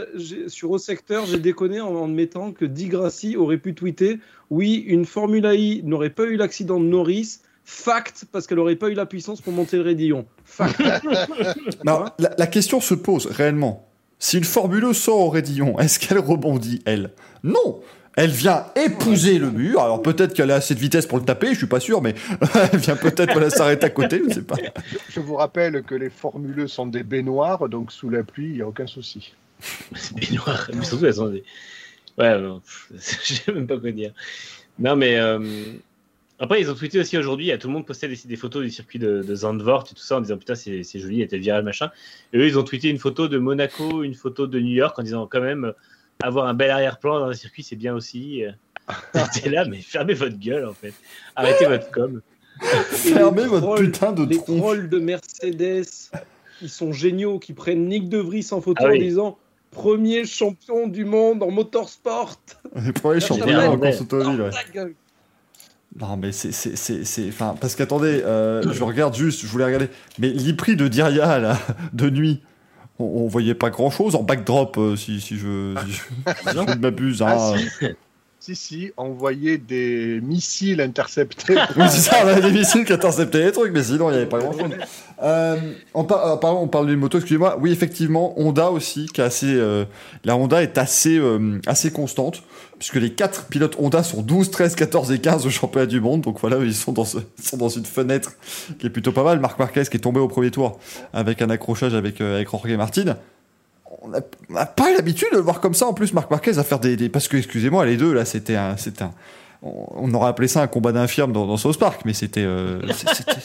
sur 0.48 0.70
au 0.70 0.76
secteur, 0.76 1.24
j'ai 1.24 1.38
déconné 1.38 1.80
en, 1.80 1.94
en 1.94 2.08
mettant 2.08 2.52
que 2.52 2.66
Di 2.66 2.88
Grassi 2.88 3.36
aurait 3.36 3.56
pu 3.56 3.74
tweeter 3.74 4.18
Oui, 4.50 4.84
une 4.86 5.06
Formule 5.06 5.46
I 5.46 5.82
n'aurait 5.82 6.10
pas 6.10 6.24
eu 6.24 6.36
l'accident 6.36 6.78
de 6.78 6.84
Norris. 6.84 7.38
Fact, 7.64 8.24
parce 8.32 8.46
qu'elle 8.46 8.58
aurait 8.58 8.76
pas 8.76 8.88
eu 8.88 8.94
la 8.94 9.06
puissance 9.06 9.40
pour 9.40 9.52
monter 9.52 9.76
le 9.76 9.82
raidillon. 9.82 10.26
Fact. 10.44 10.80
Non, 11.84 12.04
la, 12.18 12.30
la 12.36 12.46
question 12.46 12.80
se 12.80 12.94
pose 12.94 13.26
réellement. 13.26 13.86
Si 14.18 14.36
une 14.36 14.44
Formule 14.44 14.84
E 14.84 14.92
sort 14.92 15.20
au 15.20 15.30
raidillon, 15.30 15.78
est-ce 15.78 15.98
qu'elle 15.98 16.18
rebondit, 16.18 16.82
elle? 16.84 17.12
Non 17.42 17.80
Elle 18.16 18.30
vient 18.30 18.66
épouser 18.76 19.38
le 19.38 19.50
mur. 19.50 19.80
Alors 19.80 20.02
peut-être 20.02 20.34
qu'elle 20.34 20.50
a 20.50 20.56
assez 20.56 20.74
de 20.74 20.80
vitesse 20.80 21.06
pour 21.06 21.18
le 21.18 21.24
taper, 21.24 21.52
je 21.52 21.58
suis 21.58 21.66
pas 21.66 21.80
sûr, 21.80 22.02
mais 22.02 22.14
elle 22.72 22.78
vient 22.78 22.96
peut-être 22.96 23.32
voilà, 23.32 23.48
s'arrêter 23.48 23.86
à 23.86 23.90
côté, 23.90 24.20
je 24.28 24.34
sais 24.34 24.42
pas. 24.42 24.56
Je 25.08 25.20
vous 25.20 25.36
rappelle 25.36 25.82
que 25.84 25.94
les 25.94 26.10
Formule 26.10 26.60
E 26.60 26.66
sont 26.66 26.86
des 26.86 27.02
baignoires, 27.02 27.66
donc 27.70 27.92
sous 27.92 28.10
la 28.10 28.22
pluie, 28.22 28.48
il 28.50 28.54
n'y 28.56 28.62
a 28.62 28.68
aucun 28.68 28.86
souci. 28.86 29.32
C'est 29.94 30.14
baignoire. 30.14 30.70
Mais 30.74 30.84
surtout, 30.84 31.06
elles 31.06 31.14
sont 31.14 31.30
des... 31.30 31.42
Ouais, 32.18 32.36
je 32.92 33.34
sais 33.34 33.52
même 33.52 33.66
pas 33.66 33.78
quoi 33.78 33.90
dire. 33.90 34.12
Non, 34.78 34.96
mais 34.96 35.16
euh, 35.16 35.38
après, 36.40 36.60
ils 36.60 36.70
ont 36.70 36.74
tweeté 36.74 36.98
aussi 36.98 37.16
aujourd'hui, 37.18 37.52
à 37.52 37.58
tout 37.58 37.68
le 37.68 37.74
monde 37.74 37.86
postait 37.86 38.08
des, 38.08 38.18
des 38.24 38.36
photos 38.36 38.62
du 38.62 38.70
circuit 38.70 38.98
de, 38.98 39.22
de 39.22 39.34
Zandvoort 39.34 39.84
et 39.90 39.94
tout 39.94 40.02
ça 40.02 40.16
en 40.16 40.20
disant 40.20 40.36
putain, 40.38 40.54
c'est 40.54 40.82
c'est 40.82 40.98
joli, 40.98 41.16
il 41.16 41.22
était 41.22 41.38
viral, 41.38 41.62
machin. 41.62 41.90
Et 42.32 42.38
eux, 42.38 42.46
ils 42.46 42.58
ont 42.58 42.62
tweeté 42.64 42.88
une 42.88 42.98
photo 42.98 43.28
de 43.28 43.38
Monaco, 43.38 44.02
une 44.02 44.14
photo 44.14 44.46
de 44.46 44.58
New 44.58 44.74
York 44.74 44.98
en 44.98 45.02
disant 45.02 45.26
quand 45.30 45.40
même, 45.40 45.64
euh, 45.66 45.72
avoir 46.22 46.46
un 46.46 46.54
bel 46.54 46.70
arrière-plan 46.70 47.20
dans 47.20 47.28
un 47.28 47.34
circuit, 47.34 47.62
c'est 47.62 47.76
bien 47.76 47.94
aussi. 47.94 48.42
T'es 49.34 49.48
là, 49.50 49.64
mais 49.66 49.78
fermez 49.78 50.14
votre 50.14 50.36
gueule 50.38 50.66
en 50.66 50.74
fait. 50.74 50.94
Arrêtez 51.36 51.66
votre 51.66 51.90
com. 51.90 52.20
Fermez 52.60 53.44
votre 53.46 53.62
trolls- 53.66 53.84
putain 53.92 54.12
de 54.12 54.24
Les 54.24 54.36
trolls 54.38 54.88
de 54.88 54.98
Mercedes, 54.98 55.84
ils 56.60 56.68
sont 56.68 56.92
géniaux, 56.92 57.38
qui 57.38 57.52
prennent 57.52 57.86
Nick 57.86 58.08
De 58.08 58.18
Vries 58.18 58.46
en 58.50 58.60
photo 58.60 58.82
Ah 58.84 58.90
oui. 58.90 58.98
en 58.98 59.00
disant 59.00 59.38
Premier 59.70 60.24
champion 60.24 60.88
du 60.88 61.04
monde 61.04 61.42
en 61.44 61.50
motorsport. 61.50 62.40
Les 62.84 62.92
premiers 62.92 63.20
champions 63.20 63.56
en 63.56 63.78
course 63.78 64.00
automobile, 64.00 64.40
ouais. 64.42 64.94
Non, 66.00 66.16
mais 66.16 66.32
c'est. 66.32 67.28
Enfin, 67.28 67.54
parce 67.60 67.74
qu'attendez, 67.76 68.22
euh, 68.24 68.62
je 68.72 68.82
regarde 68.84 69.14
juste, 69.14 69.42
je 69.42 69.46
voulais 69.46 69.66
regarder. 69.66 69.88
Mais 70.18 70.28
l'IPRI 70.28 70.76
de 70.76 70.88
Diria, 70.88 71.38
là, 71.38 71.58
de 71.92 72.08
nuit, 72.10 72.40
on, 72.98 73.04
on 73.04 73.28
voyait 73.28 73.54
pas 73.54 73.70
grand 73.70 73.90
chose 73.90 74.14
en 74.14 74.22
backdrop, 74.22 74.76
euh, 74.78 74.96
si, 74.96 75.20
si 75.20 75.36
je, 75.36 75.74
si 75.86 75.92
je, 75.92 75.96
si 76.50 76.54
je 76.54 76.58
ne 76.60 76.74
m'abuse. 76.80 77.20
Hein. 77.22 77.28
Ah, 77.28 77.54
Si, 78.42 78.56
si, 78.56 78.90
envoyer 78.96 79.58
des 79.58 80.18
missiles 80.22 80.80
interceptés. 80.80 81.56
Oui, 81.76 81.84
c'est 81.90 82.00
ça, 82.00 82.16
on 82.24 82.28
avait 82.28 82.40
des 82.40 82.58
missiles 82.58 82.86
qui 82.86 82.92
interceptaient 82.94 83.44
les 83.44 83.52
trucs, 83.52 83.70
mais 83.70 83.82
sinon, 83.82 84.08
il 84.08 84.12
n'y 84.12 84.16
avait 84.16 84.28
pas 84.30 84.38
grand 84.38 84.52
chose. 84.52 84.70
Euh, 85.22 85.56
on, 85.92 86.04
par- 86.04 86.40
pardon, 86.40 86.60
on 86.62 86.68
parle 86.68 86.86
d'une 86.86 86.98
moto, 86.98 87.18
excusez-moi. 87.18 87.58
Oui, 87.60 87.70
effectivement, 87.70 88.32
Honda 88.40 88.70
aussi, 88.70 89.10
qui 89.12 89.20
est 89.20 89.24
assez. 89.24 89.52
euh, 89.54 89.84
la 90.24 90.36
Honda 90.38 90.62
est 90.62 90.78
assez, 90.78 91.20
assez 91.66 91.90
constante, 91.92 92.42
puisque 92.80 92.96
les 92.96 93.12
quatre 93.12 93.44
pilotes 93.44 93.76
Honda 93.78 94.02
sont 94.02 94.22
12, 94.22 94.50
13, 94.50 94.74
14 94.74 95.12
et 95.12 95.20
15 95.20 95.46
au 95.46 95.50
championnat 95.50 95.86
du 95.86 96.00
monde. 96.00 96.22
Donc 96.22 96.40
voilà, 96.40 96.56
ils 96.64 96.74
sont 96.74 96.92
dans, 96.92 97.68
une 97.68 97.84
fenêtre 97.84 98.32
qui 98.78 98.86
est 98.86 98.90
plutôt 98.90 99.12
pas 99.12 99.22
mal. 99.22 99.38
Marc 99.38 99.58
Marquez 99.58 99.84
qui 99.84 99.98
est 99.98 100.00
tombé 100.00 100.18
au 100.18 100.26
premier 100.26 100.50
tour 100.50 100.80
avec 101.12 101.42
un 101.42 101.50
accrochage 101.50 101.94
avec, 101.94 102.20
euh, 102.20 102.36
avec 102.36 102.50
Jorge 102.50 102.72
Martin. 102.72 103.16
On 104.02 104.08
n'a 104.08 104.66
pas 104.66 104.92
l'habitude 104.92 105.28
de 105.30 105.36
le 105.36 105.42
voir 105.42 105.60
comme 105.60 105.74
ça. 105.74 105.86
En 105.86 105.92
plus, 105.92 106.14
Marc 106.14 106.30
Marquez 106.30 106.58
à 106.58 106.64
faire 106.64 106.80
des. 106.80 107.08
parce 107.10 107.28
que, 107.28 107.36
excusez-moi, 107.36 107.84
les 107.84 107.98
deux, 107.98 108.14
là, 108.14 108.24
c'était 108.24 108.56
un. 108.56 108.76
C'était 108.78 109.04
on, 109.62 110.12
aurait 110.14 110.30
appelé 110.30 110.48
ça 110.48 110.62
un 110.62 110.66
combat 110.66 110.92
d'infirmes 110.92 111.32
dans, 111.32 111.46
dans 111.46 111.58
South 111.58 111.78
Park, 111.78 112.00
mais 112.06 112.14
c'était. 112.14 112.44
euh, 112.44 112.80
c'était- 112.94 113.40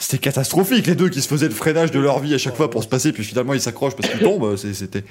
c'était 0.00 0.18
catastrophique, 0.18 0.86
les 0.86 0.94
deux 0.94 1.08
qui 1.08 1.20
se 1.20 1.28
faisaient 1.28 1.48
le 1.48 1.54
freinage 1.54 1.90
de 1.90 1.98
leur 1.98 2.20
vie 2.20 2.32
à 2.32 2.38
chaque 2.38 2.54
fois 2.54 2.70
pour 2.70 2.82
se 2.82 2.88
passer, 2.88 3.12
puis 3.12 3.24
finalement 3.24 3.52
ils 3.54 3.60
s'accrochent 3.60 3.96
parce 3.96 4.08
qu'ils 4.08 4.20
tombent. 4.20 4.56
C'était, 4.56 5.02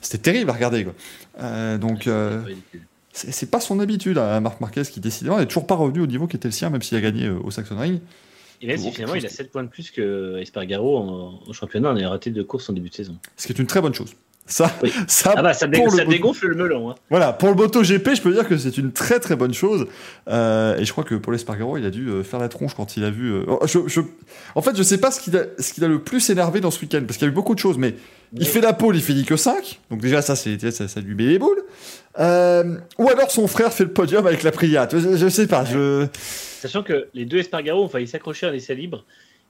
c'était 0.00 0.18
terrible 0.18 0.50
à 0.50 0.52
regarder. 0.52 0.84
Quoi. 0.84 0.92
Euh, 1.40 1.78
donc, 1.78 2.06
euh, 2.06 2.42
c'est, 3.16 3.50
pas 3.50 3.60
son 3.60 3.80
habitude 3.80 4.18
à 4.18 4.38
Marc 4.40 4.60
Marquez 4.60 4.82
qui 4.82 5.00
décidément 5.00 5.38
n'est 5.38 5.46
toujours 5.46 5.66
pas 5.66 5.74
revenu 5.74 6.00
au 6.00 6.06
niveau 6.06 6.26
qui 6.26 6.36
était 6.36 6.48
le 6.48 6.52
sien, 6.52 6.70
même 6.70 6.82
s'il 6.82 6.96
a 6.98 7.00
gagné 7.00 7.26
euh, 7.26 7.38
au 7.42 7.50
Saxon 7.50 7.78
Ring. 7.78 8.00
Et 8.62 8.76
si 8.78 8.90
finalement, 8.90 9.14
il 9.14 9.26
a 9.26 9.28
7 9.28 9.50
points 9.52 9.62
de 9.64 9.68
plus 9.68 9.90
que 9.90 10.38
Espargaro 10.40 10.96
en, 10.96 11.40
en 11.46 11.52
championnat, 11.52 11.92
on 11.92 11.96
a 11.96 12.08
raté 12.08 12.30
deux 12.30 12.44
courses 12.44 12.68
en 12.70 12.72
début 12.72 12.88
de 12.88 12.94
saison. 12.94 13.16
Ce 13.36 13.46
qui 13.46 13.52
est 13.52 13.58
une 13.58 13.66
très 13.66 13.80
bonne 13.82 13.94
chose. 13.94 14.12
Ça, 14.48 14.70
Oui. 14.82 14.92
ça, 15.08 15.34
Ah 15.36 15.42
bah, 15.42 15.52
ça, 15.54 15.66
dé- 15.66 15.78
le 15.78 16.04
dégonfle 16.06 16.46
le 16.46 16.54
melon. 16.54 16.90
Hein. 16.90 16.94
Voilà, 17.10 17.32
pour 17.32 17.48
le 17.48 17.56
MotoGP, 17.56 18.14
je 18.14 18.22
peux 18.22 18.32
dire 18.32 18.46
que 18.48 18.56
c'est 18.56 18.78
une 18.78 18.92
très 18.92 19.18
très 19.18 19.34
bonne 19.34 19.52
chose. 19.52 19.88
Euh, 20.28 20.78
et 20.78 20.84
je 20.84 20.92
crois 20.92 21.02
que 21.02 21.16
Paul 21.16 21.34
Espargaro, 21.34 21.76
il 21.78 21.84
a 21.84 21.90
dû 21.90 22.06
euh, 22.08 22.22
faire 22.22 22.38
la 22.38 22.48
tronche 22.48 22.72
quand 22.74 22.96
il 22.96 23.02
a 23.04 23.10
vu. 23.10 23.32
euh, 23.32 23.42
oh, 23.48 23.58
je, 23.66 23.80
je- 23.88 24.00
En 24.54 24.62
fait, 24.62 24.76
je 24.76 24.84
sais 24.84 24.98
pas 24.98 25.10
ce 25.10 25.20
qu'il 25.20 25.36
a, 25.36 25.88
le 25.88 25.98
plus 25.98 26.30
énervé 26.30 26.60
dans 26.60 26.70
ce 26.70 26.80
week-end, 26.80 27.02
parce 27.04 27.18
qu'il 27.18 27.26
y 27.26 27.28
a 27.28 27.32
eu 27.32 27.34
beaucoup 27.34 27.54
de 27.56 27.58
choses, 27.60 27.76
mais 27.76 27.96
il 28.34 28.46
fait 28.46 28.60
la 28.60 28.72
pole, 28.72 28.94
il 28.94 29.02
finit 29.02 29.24
que 29.24 29.36
5. 29.36 29.80
Donc 29.90 30.00
déjà, 30.00 30.22
ça, 30.22 30.36
c'est, 30.36 30.70
ça, 30.70 30.86
ça 30.86 31.00
lui 31.00 31.14
met 31.16 31.24
les 31.26 31.38
boules. 31.40 31.62
Euh, 32.18 32.78
ou 32.98 33.08
alors 33.08 33.30
son 33.30 33.46
frère 33.46 33.72
fait 33.72 33.84
le 33.84 33.92
podium 33.92 34.26
avec 34.26 34.42
la 34.42 34.52
Priat. 34.52 34.88
Je, 34.90 35.16
je 35.16 35.28
sais 35.28 35.46
pas, 35.46 35.64
je. 35.64 36.06
Sachant 36.60 36.82
que 36.82 37.08
les 37.14 37.26
deux 37.26 37.38
Espargaro 37.38 37.84
ont 37.84 37.88
failli 37.88 38.08
s'accrocher 38.08 38.46
à 38.46 38.50
un 38.50 38.52
essai 38.54 38.74
libre. 38.74 39.04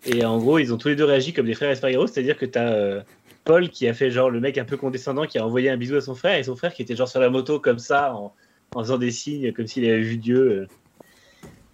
Et 0.05 0.25
en 0.25 0.39
gros, 0.39 0.59
ils 0.59 0.73
ont 0.73 0.77
tous 0.77 0.89
les 0.89 0.97
deux 0.97 1.05
réagi 1.05 1.33
comme 1.33 1.47
des 1.47 1.55
frères 1.55 1.71
Espargaro, 1.71 2.07
c'est-à-dire 2.07 2.37
que 2.37 2.47
tu 2.47 2.59
as 2.59 3.05
Paul 3.45 3.71
qui 3.71 3.89
a 3.89 3.95
fait 3.95 4.11
genre 4.11 4.29
le 4.29 4.41
mec 4.41 4.59
un 4.59 4.65
peu 4.65 4.77
condescendant 4.77 5.25
qui 5.25 5.39
a 5.39 5.47
envoyé 5.47 5.71
un 5.71 5.77
bisou 5.77 5.97
à 5.97 6.01
son 6.01 6.15
frère 6.15 6.37
et 6.37 6.43
son 6.43 6.57
frère 6.57 6.75
qui 6.75 6.83
était 6.83 6.97
genre 6.97 7.09
sur 7.09 7.21
la 7.21 7.31
moto 7.31 7.61
comme 7.61 7.79
ça 7.79 8.13
en, 8.15 8.35
en 8.75 8.81
faisant 8.83 8.99
des 8.99 9.13
signes 9.13 9.53
comme 9.53 9.67
s'il 9.67 9.85
avait 9.85 10.01
vu 10.01 10.17
Dieu. 10.19 10.67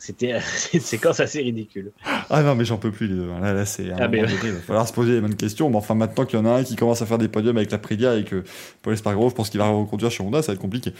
C'était 0.02 0.34
une 0.74 0.80
séquence 0.80 1.20
assez 1.20 1.40
ridicule. 1.40 1.92
Ah 2.28 2.42
non, 2.42 2.56
mais 2.56 2.64
j'en 2.64 2.76
peux 2.76 2.90
plus 2.90 3.06
les 3.06 3.14
deux. 3.14 3.28
Là, 3.40 3.52
là 3.52 3.64
c'est. 3.64 3.88
Ah, 3.92 4.08
Il 4.12 4.20
va 4.20 4.60
falloir 4.60 4.88
se 4.88 4.92
poser 4.92 5.12
les 5.12 5.20
bonnes 5.20 5.36
questions. 5.36 5.70
Mais 5.70 5.76
enfin, 5.76 5.94
maintenant 5.94 6.24
qu'il 6.24 6.40
y 6.40 6.42
en 6.42 6.44
a 6.44 6.50
un 6.50 6.64
qui 6.64 6.74
commence 6.74 7.02
à 7.02 7.06
faire 7.06 7.18
des 7.18 7.28
podiums 7.28 7.56
avec 7.56 7.70
la 7.70 7.78
Prilia 7.78 8.16
et 8.16 8.24
que 8.24 8.42
Paul 8.82 8.94
Espargaro, 8.94 9.30
je 9.30 9.34
pense 9.36 9.48
qu'il 9.48 9.60
va 9.60 9.68
reconduire 9.68 10.10
chez 10.10 10.24
Honda, 10.24 10.42
ça 10.42 10.48
va 10.48 10.54
être 10.54 10.60
compliqué. 10.60 10.92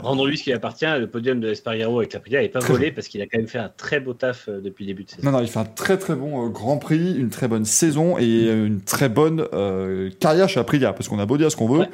Rendons-lui 0.00 0.36
ce 0.36 0.42
qui 0.42 0.52
appartient. 0.52 0.86
Le 0.98 1.06
podium 1.06 1.38
de 1.38 1.50
Espargaro 1.50 2.00
avec 2.00 2.12
la 2.12 2.18
Aprilia 2.18 2.40
n'est 2.40 2.48
pas 2.48 2.58
Très 2.58 2.72
volé 2.72 2.90
parce 2.90 3.06
qu'il 3.06 3.22
a 3.22 3.26
quand 3.26 3.38
même 3.38 3.46
fait 3.46 3.58
un 3.58 3.68
très 3.68 4.00
beau 4.00 4.14
taf 4.14 4.48
euh, 4.48 4.60
depuis 4.60 4.84
le 4.84 4.88
début 4.88 5.04
de 5.04 5.10
saison. 5.10 5.22
Non, 5.22 5.30
non, 5.30 5.40
il 5.40 5.46
fait 5.46 5.60
un 5.60 5.64
très 5.64 5.96
très 5.96 6.16
bon 6.16 6.46
euh, 6.46 6.48
Grand 6.48 6.78
Prix, 6.78 7.14
une 7.16 7.30
très 7.30 7.46
bonne 7.46 7.64
saison 7.64 8.18
et 8.18 8.46
euh, 8.48 8.66
une 8.66 8.80
très 8.80 9.08
bonne 9.08 9.46
euh, 9.52 10.10
carrière 10.18 10.48
chez 10.48 10.58
Aprilia. 10.58 10.92
Parce 10.92 11.08
qu'on 11.08 11.20
a 11.20 11.26
beau 11.26 11.36
dire 11.36 11.52
ce 11.52 11.56
qu'on 11.56 11.68
veut. 11.68 11.80
Ouais. 11.80 11.90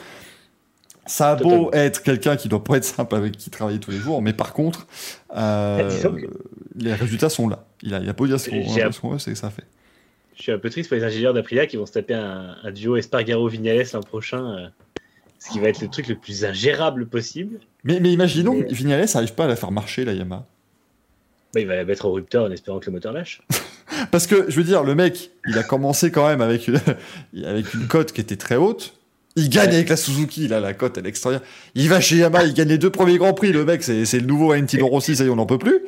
Ça 1.06 1.32
a 1.32 1.36
beau 1.36 1.70
être 1.72 2.02
quelqu'un 2.02 2.36
qui 2.36 2.48
doit 2.48 2.64
pas 2.64 2.76
être 2.78 2.84
simple 2.84 3.14
avec 3.14 3.32
qui 3.36 3.50
travailler 3.50 3.78
tous 3.78 3.90
les 3.90 3.98
jours, 3.98 4.22
mais 4.22 4.32
par 4.32 4.52
contre, 4.54 4.86
euh, 5.36 5.90
que- 6.02 6.30
les 6.76 6.94
résultats 6.94 7.28
sont 7.28 7.48
là. 7.48 7.64
Il 7.82 7.94
a, 7.94 8.00
il 8.00 8.08
a 8.08 8.12
beau 8.14 8.26
dire 8.26 8.40
ce 8.40 8.48
qu'on 9.00 9.10
veut, 9.10 9.18
c'est 9.18 9.32
que 9.32 9.38
ça 9.38 9.50
fait. 9.50 9.64
Je 10.36 10.42
suis 10.42 10.52
un 10.52 10.58
peu 10.58 10.70
triste 10.70 10.88
pour 10.88 10.96
les 10.96 11.04
ingénieurs 11.04 11.34
d'Aprilia 11.34 11.66
qui 11.66 11.76
vont 11.76 11.86
se 11.86 11.92
taper 11.92 12.14
un, 12.14 12.56
un 12.62 12.70
duo 12.72 12.96
Espargaro-Vignales 12.96 13.86
l'an 13.92 14.00
prochain. 14.00 14.44
euh, 14.58 14.68
ce 15.38 15.50
qui 15.50 15.60
va 15.60 15.68
être 15.68 15.82
le 15.82 15.88
truc 15.88 16.08
le 16.08 16.14
plus 16.16 16.44
ingérable 16.46 17.06
possible. 17.06 17.60
Mais, 17.84 18.00
mais 18.00 18.10
imaginons 18.10 18.54
Mais- 18.54 18.64
que 18.66 18.74
Vignales 18.74 19.06
n'arrive 19.14 19.34
pas 19.34 19.44
à 19.44 19.48
la 19.48 19.56
faire 19.56 19.70
marcher, 19.70 20.06
la 20.06 20.14
Yamaha. 20.14 20.46
Bah, 21.52 21.60
il 21.60 21.66
va 21.66 21.76
la 21.76 21.84
mettre 21.84 22.06
au 22.06 22.12
rupteur 22.12 22.44
en 22.46 22.50
espérant 22.50 22.78
que 22.80 22.86
le 22.86 22.92
moteur 22.92 23.12
lâche. 23.12 23.42
Parce 24.10 24.26
que, 24.26 24.50
je 24.50 24.56
veux 24.56 24.64
dire, 24.64 24.82
le 24.82 24.94
mec, 24.94 25.30
il 25.46 25.56
a 25.58 25.62
commencé 25.62 26.10
quand 26.10 26.26
même 26.26 26.40
avec 26.40 26.66
une, 26.66 26.80
avec 27.44 27.74
une 27.74 27.86
cote 27.86 28.12
qui 28.12 28.22
était 28.22 28.36
très 28.36 28.56
haute. 28.56 28.94
Il 29.36 29.48
gagne 29.50 29.68
Ouais. 29.70 29.74
avec 29.76 29.88
la 29.88 29.96
Suzuki, 29.96 30.46
là, 30.48 30.60
la 30.60 30.74
cote, 30.74 30.96
elle 30.98 31.06
est 31.06 31.08
extraordinaire. 31.08 31.46
Il 31.74 31.88
va 31.88 32.00
chez 32.00 32.16
Yamaha, 32.16 32.44
il 32.44 32.54
gagne 32.54 32.68
les 32.68 32.78
deux 32.78 32.90
premiers 32.90 33.18
Grands 33.18 33.34
Prix. 33.34 33.52
Le 33.52 33.64
mec, 33.64 33.82
c'est 33.82 34.04
c'est 34.04 34.20
le 34.20 34.26
nouveau 34.26 34.48
Valentino 34.50 34.86
Rossi, 34.86 35.16
ça 35.16 35.24
y 35.24 35.26
est, 35.26 35.30
on 35.30 35.36
n'en 35.36 35.46
peut 35.46 35.58
plus. 35.58 35.80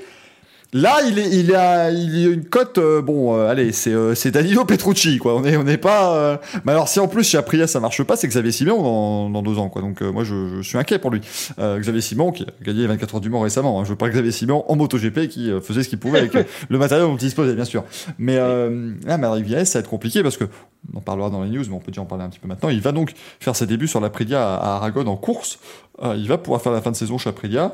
Là, 0.78 0.98
il, 1.08 1.18
est, 1.18 1.30
il, 1.30 1.54
a, 1.54 1.90
il 1.90 2.26
a 2.26 2.30
une 2.32 2.44
cote, 2.44 2.76
euh, 2.76 3.00
bon, 3.00 3.34
euh, 3.34 3.48
allez, 3.48 3.72
c'est 3.72 3.94
euh, 3.94 4.14
Danilo 4.30 4.66
Petrucci, 4.66 5.16
quoi. 5.16 5.34
On 5.34 5.40
n'est 5.40 5.56
on 5.56 5.64
pas. 5.78 6.14
euh, 6.16 6.36
Mais 6.66 6.72
alors, 6.72 6.86
si 6.86 7.00
en 7.00 7.08
plus 7.08 7.24
chez 7.24 7.38
Aprilia 7.38 7.66
ça 7.66 7.80
marche 7.80 8.02
pas, 8.02 8.14
c'est 8.16 8.28
Xavier 8.28 8.52
Simon 8.52 8.82
dans, 8.82 9.30
dans 9.30 9.42
deux 9.42 9.58
ans, 9.58 9.70
quoi. 9.70 9.80
Donc, 9.80 10.02
moi, 10.02 10.22
je, 10.22 10.58
je 10.60 10.68
suis 10.68 10.76
inquiet 10.76 10.98
pour 10.98 11.10
lui. 11.10 11.22
Xavier 11.58 12.02
Simon, 12.02 12.30
qui 12.30 12.42
a 12.42 12.46
gagné 12.62 12.80
les 12.82 12.86
24 12.88 13.14
heures 13.14 13.20
du 13.22 13.30
Mans 13.30 13.40
récemment. 13.40 13.80
hein. 13.80 13.84
Je 13.84 13.88
veux 13.90 13.96
pas 13.96 14.10
Xavier 14.10 14.32
Simon 14.32 14.64
en 14.68 14.76
MotoGP 14.76 15.28
qui 15.28 15.50
faisait 15.62 15.82
ce 15.82 15.88
qu'il 15.88 15.98
pouvait 15.98 16.18
avec 16.18 16.32
le 16.68 16.78
matériel 16.78 17.06
dont 17.06 17.14
il 17.14 17.18
disposait, 17.20 17.54
bien 17.54 17.64
sûr. 17.64 17.82
Mais 18.18 18.36
là, 18.36 19.16
Madrid 19.18 19.44
Villares, 19.46 19.66
ça 19.66 19.78
va 19.78 19.80
être 19.80 19.88
compliqué 19.90 20.22
parce 20.22 20.36
que, 20.36 20.44
on 20.92 20.98
en 20.98 21.00
parlera 21.00 21.30
dans 21.30 21.42
les 21.42 21.48
news, 21.50 21.64
mais 21.68 21.74
on 21.74 21.78
peut 21.80 21.90
déjà 21.90 22.02
en 22.02 22.06
parler 22.06 22.24
un 22.24 22.28
petit 22.28 22.38
peu 22.38 22.48
maintenant. 22.48 22.68
Il 22.68 22.80
va 22.82 22.92
donc 22.92 23.12
faire 23.40 23.56
ses 23.56 23.66
débuts 23.66 23.88
sur 23.88 24.00
l'Aprilia 24.00 24.42
à, 24.42 24.56
à 24.56 24.76
Aragon 24.76 25.06
en 25.06 25.16
course. 25.16 25.58
Il 26.02 26.28
va 26.28 26.36
pouvoir 26.38 26.60
faire 26.60 26.72
la 26.72 26.82
fin 26.82 26.90
de 26.90 26.96
saison 26.96 27.16
chez 27.18 27.30
Aprilia. 27.30 27.72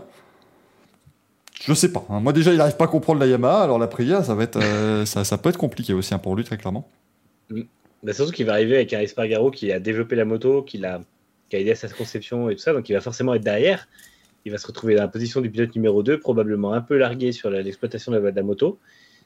Je 1.66 1.74
sais 1.74 1.92
pas. 1.92 2.04
hein. 2.08 2.20
Moi, 2.20 2.32
déjà, 2.32 2.50
il 2.52 2.56
n'arrive 2.58 2.76
pas 2.76 2.84
à 2.84 2.88
comprendre 2.88 3.20
la 3.20 3.26
Yamaha, 3.26 3.62
alors 3.62 3.78
l'Aprilia, 3.78 4.22
ça, 4.22 4.34
va 4.34 4.42
être, 4.44 4.58
euh, 4.62 5.04
ça, 5.04 5.24
ça 5.24 5.38
peut 5.38 5.48
être 5.48 5.58
compliqué 5.58 5.92
aussi 5.94 6.12
hein, 6.14 6.18
pour 6.18 6.34
lui, 6.36 6.44
très 6.44 6.56
clairement. 6.56 6.88
Bah, 8.02 8.12
surtout 8.12 8.32
qu'il 8.32 8.46
va 8.46 8.52
arriver 8.54 8.76
avec 8.76 8.92
un 8.94 9.00
Espargaro 9.00 9.50
qui 9.50 9.70
a 9.70 9.78
développé 9.78 10.16
la 10.16 10.24
moto, 10.24 10.62
qui, 10.62 10.78
l'a- 10.78 11.00
qui 11.48 11.56
a 11.56 11.60
aidé 11.60 11.70
à 11.70 11.74
sa 11.76 11.88
conception 11.88 12.50
et 12.50 12.56
tout 12.56 12.62
ça, 12.62 12.72
donc 12.72 12.88
il 12.88 12.94
va 12.94 13.00
forcément 13.00 13.34
être 13.34 13.44
derrière. 13.44 13.86
Il 14.44 14.50
va 14.50 14.58
se 14.58 14.66
retrouver 14.66 14.96
dans 14.96 15.02
la 15.02 15.08
position 15.08 15.40
du 15.40 15.50
pilote 15.50 15.74
numéro 15.76 16.02
2, 16.02 16.18
probablement 16.18 16.72
un 16.72 16.80
peu 16.80 16.96
largué 16.98 17.30
sur 17.30 17.48
la- 17.50 17.62
l'exploitation 17.62 18.10
de, 18.10 18.18
la, 18.18 18.30
de 18.32 18.36
la 18.36 18.42
moto. 18.42 18.78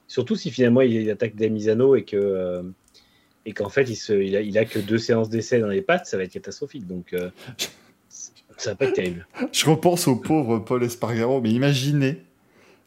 Surtout 0.08 0.36
si 0.36 0.50
finalement 0.50 0.82
il 0.82 1.10
attaque 1.10 1.34
des 1.36 1.48
Misano 1.48 1.96
et 1.96 2.04
que 2.04 2.16
euh, 2.16 2.62
et 3.46 3.52
qu'en 3.52 3.68
fait 3.70 3.84
il, 3.88 3.96
se, 3.96 4.12
il, 4.12 4.36
a, 4.36 4.40
il 4.42 4.58
a 4.58 4.64
que 4.66 4.78
deux 4.78 4.98
séances 4.98 5.30
d'essai 5.30 5.58
dans 5.58 5.68
les 5.68 5.80
pattes, 5.82 6.06
ça 6.06 6.16
va 6.18 6.24
être 6.24 6.32
catastrophique. 6.32 6.86
Donc 6.86 7.12
euh, 7.14 7.30
ça 8.58 8.70
va 8.70 8.76
pas 8.76 8.84
être 8.86 8.92
terrible. 8.94 9.26
Je 9.52 9.70
repense 9.70 10.06
au 10.06 10.16
pauvre 10.16 10.58
Paul 10.58 10.84
Espargaro, 10.84 11.40
mais 11.40 11.50
imaginez 11.50 12.18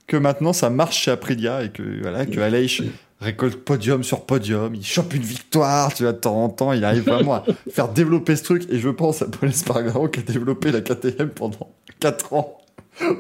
que 0.10 0.18
maintenant 0.18 0.52
ça 0.52 0.70
marche 0.70 1.04
chez 1.04 1.12
Aprilia 1.12 1.64
et 1.64 1.70
que 1.70 1.84
voilà 2.02 2.26
que 2.26 2.40
Aleix 2.40 2.82
récolte 3.22 3.58
podium 3.64 4.04
sur 4.04 4.26
podium, 4.26 4.74
il 4.76 4.86
chope 4.86 5.14
une 5.14 5.22
victoire, 5.22 5.94
tu 5.94 6.04
vois, 6.04 6.14
de 6.14 6.18
temps 6.18 6.44
en 6.44 6.50
temps, 6.50 6.74
il 6.74 6.84
arrive 6.84 7.04
vraiment 7.04 7.36
à 7.36 7.46
faire 7.72 7.90
développer 7.90 8.36
ce 8.36 8.44
truc. 8.44 8.64
Et 8.70 8.80
je 8.80 8.90
pense 8.90 9.22
à 9.22 9.28
Paul 9.28 9.50
Espargaro 9.50 10.08
qui 10.08 10.20
a 10.20 10.24
développé 10.24 10.72
la 10.72 10.82
KTM 10.82 11.30
pendant 11.30 11.72
4 12.00 12.34
ans 12.34 12.58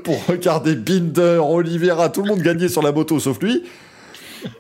pour 0.03 0.25
regarder 0.25 0.75
Binder, 0.75 1.41
Oliveira, 1.41 2.09
tout 2.09 2.23
le 2.23 2.29
monde 2.29 2.41
gagner 2.41 2.69
sur 2.69 2.81
la 2.81 2.91
moto 2.91 3.19
sauf 3.19 3.39
lui. 3.41 3.63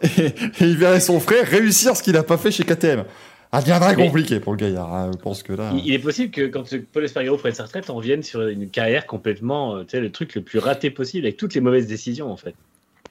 Et, 0.01 0.25
et 0.25 0.33
il 0.59 0.77
verrait 0.77 0.99
son 0.99 1.21
frère 1.21 1.47
réussir 1.47 1.95
ce 1.95 2.03
qu'il 2.03 2.13
n'a 2.13 2.23
pas 2.23 2.37
fait 2.37 2.51
chez 2.51 2.63
KTM. 2.63 3.05
Ça 3.51 3.61
deviendrait 3.61 3.95
compliqué 3.95 4.39
pour 4.39 4.53
le 4.53 4.57
gaillard. 4.57 4.93
hein. 4.93 5.11
Je 5.11 5.17
pense 5.17 5.41
que 5.43 5.53
là. 5.53 5.71
Il, 5.73 5.87
il 5.87 5.93
est 5.93 5.99
possible 5.99 6.31
que 6.31 6.47
quand 6.47 6.63
Paul 6.93 7.03
Espargaro 7.03 7.37
prenne 7.37 7.53
sa 7.55 7.63
retraite, 7.63 7.89
on 7.89 7.95
revienne 7.95 8.21
sur 8.21 8.41
une 8.47 8.69
carrière 8.69 9.07
complètement, 9.07 9.75
euh, 9.75 9.81
tu 9.83 9.91
sais, 9.91 9.99
le 9.99 10.11
truc 10.11 10.35
le 10.35 10.41
plus 10.41 10.59
raté 10.59 10.91
possible 10.91 11.25
avec 11.25 11.37
toutes 11.37 11.55
les 11.55 11.61
mauvaises 11.61 11.87
décisions 11.87 12.31
en 12.31 12.37
fait. 12.37 12.53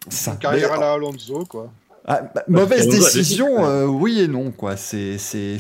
ça- 0.08 0.36
Carrière 0.36 0.68
mais- 0.70 0.76
à 0.76 0.80
la 0.80 0.92
Alonso, 0.92 1.44
quoi. 1.46 1.72
Ah, 2.06 2.22
bah, 2.34 2.44
mauvaise 2.48 2.82
Alonso 2.88 2.98
décision, 3.18 3.66
euh, 3.66 3.86
oui 3.86 4.20
et 4.20 4.28
non, 4.28 4.50
quoi. 4.52 4.76
C'est, 4.76 5.18
c'est 5.18 5.56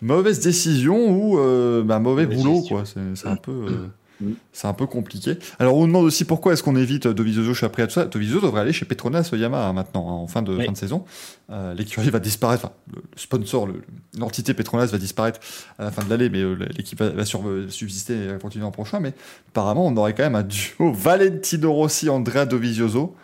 mauvaise 0.00 0.40
décision 0.40 1.10
ou 1.10 1.38
euh, 1.38 1.82
bah, 1.82 1.98
mauvais 1.98 2.24
Mauvaise 2.24 2.38
boulot, 2.42 2.54
gestion. 2.56 2.76
quoi. 2.76 2.84
C'est, 2.86 3.00
c'est 3.14 3.28
un 3.28 3.36
peu, 3.36 3.52
euh, 3.52 3.86
Mm. 4.20 4.32
c'est 4.52 4.66
un 4.66 4.72
peu 4.72 4.86
compliqué. 4.86 5.38
Alors 5.58 5.76
on 5.76 5.86
demande 5.86 6.04
aussi 6.04 6.24
pourquoi 6.24 6.52
est-ce 6.54 6.62
qu'on 6.62 6.76
évite 6.76 7.06
Dovizioso 7.06 7.52
chez 7.54 7.66
après 7.66 7.86
tout 7.86 7.92
ça. 7.92 8.06
Dovizioso 8.06 8.46
devrait 8.46 8.62
aller 8.62 8.72
chez 8.72 8.84
Petronas 8.86 9.28
Yamaha 9.32 9.66
hein, 9.68 9.72
maintenant, 9.74 10.08
hein, 10.08 10.12
en 10.12 10.26
fin 10.26 10.40
de 10.42 10.54
Oui. 10.56 10.64
fin 10.66 10.72
de 10.72 10.76
saison. 10.76 11.04
Euh, 11.50 11.74
l'écurie 11.74 12.08
va 12.10 12.18
disparaître. 12.18 12.64
Enfin, 12.64 12.74
le, 12.94 13.02
sponsor, 13.16 13.66
le- 13.66 13.82
l'entité 14.18 14.54
Petronas 14.54 14.86
va 14.86 14.98
disparaître 14.98 15.40
à 15.78 15.84
la 15.84 15.90
fin 15.90 16.02
de 16.02 16.08
l'année, 16.10 16.28
mais 16.30 16.40
euh, 16.40 16.56
l'équipe 16.76 16.98
va, 16.98 17.10
va 17.10 17.24
sur- 17.24 17.44
subsister 17.68 18.14
et 18.34 18.38
continuer 18.40 18.64
l'an 18.64 18.70
prochain. 18.70 19.00
Mais 19.00 19.12
apparemment, 19.50 19.86
on 19.86 19.96
aurait 19.96 20.14
quand 20.14 20.22
même 20.24 20.34
un 20.34 20.42
duo 20.44 20.92
Valentino 20.94 21.72
Rossi, 21.72 22.08
Andrea 22.08 22.46
Dovizioso. 22.46 23.14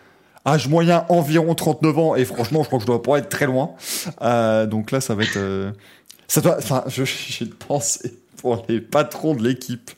Âge 0.45 0.67
moyen 0.67 1.05
environ 1.07 1.55
39 1.55 1.97
ans 1.97 2.15
et 2.15 2.25
franchement 2.25 2.63
je 2.63 2.67
crois 2.67 2.77
que 2.77 2.83
je 2.83 2.87
dois 2.87 3.01
pas 3.01 3.17
être 3.17 3.29
très 3.29 3.45
loin. 3.45 3.71
Euh, 4.21 4.65
donc 4.67 4.91
là 4.91 4.99
ça 4.99 5.15
va 5.15 5.23
être 5.23 5.37
euh, 5.37 5.71
ça 6.27 6.41
doit 6.41 6.57
enfin 6.57 6.83
j'ai 6.89 7.45
pensé 7.45 8.19
pour 8.35 8.65
les 8.67 8.81
patrons 8.81 9.35
de 9.35 9.41
l'équipe 9.43 9.91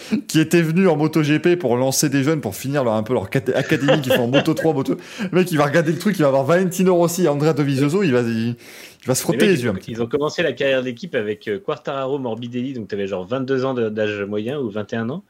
qui 0.28 0.40
étaient 0.40 0.62
venus 0.62 0.88
en 0.88 0.96
MotoGP 0.96 1.56
pour 1.56 1.76
lancer 1.76 2.08
des 2.08 2.22
jeunes 2.22 2.40
pour 2.40 2.54
finir 2.54 2.84
leur, 2.84 2.94
un 2.94 3.02
peu 3.02 3.12
leur 3.12 3.24
académie 3.24 4.00
qui 4.00 4.10
font 4.10 4.24
en 4.24 4.28
Moto 4.28 4.54
3 4.54 4.72
Moto 4.72 4.96
le 5.30 5.38
mec 5.38 5.50
il 5.50 5.58
va 5.58 5.66
regarder 5.66 5.92
le 5.92 5.98
truc 5.98 6.16
il 6.18 6.22
va 6.22 6.28
avoir 6.28 6.44
Valentino 6.44 6.94
Rossi 6.94 7.24
et 7.24 7.28
Andrea 7.28 7.52
Dovizioso 7.52 8.02
il 8.02 8.12
va 8.12 8.20
il, 8.20 8.56
il 9.02 9.06
va 9.06 9.14
se 9.14 9.22
frotter 9.22 9.46
les 9.46 9.62
yeux 9.62 9.72
ils 9.88 10.02
ont 10.02 10.06
commencé 10.06 10.42
la 10.42 10.52
carrière 10.52 10.82
d'équipe 10.82 11.14
avec 11.14 11.48
euh, 11.48 11.58
Quartararo, 11.58 12.18
Morbidelli, 12.18 12.72
donc 12.72 12.88
tu 12.88 12.94
avais 12.94 13.06
genre 13.06 13.26
22 13.26 13.64
ans 13.64 13.74
d'âge 13.74 14.22
moyen 14.22 14.58
ou 14.58 14.70
21 14.70 15.10
ans. 15.10 15.24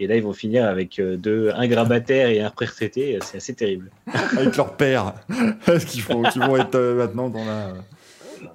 Et 0.00 0.06
là, 0.06 0.16
ils 0.16 0.22
vont 0.22 0.32
finir 0.32 0.66
avec 0.66 0.98
euh, 0.98 1.16
deux, 1.16 1.50
un 1.54 1.66
grabataire 1.66 2.28
et 2.28 2.40
un 2.40 2.50
retraité. 2.54 3.18
C'est 3.22 3.36
assez 3.36 3.54
terrible. 3.54 3.90
avec 4.36 4.56
leur 4.56 4.76
père 4.76 5.14
qui 5.86 6.00
vont, 6.00 6.22
qui 6.22 6.38
vont 6.38 6.56
être 6.56 6.76
euh, 6.76 6.94
maintenant 6.94 7.28
dans 7.28 7.44
la 7.44 7.74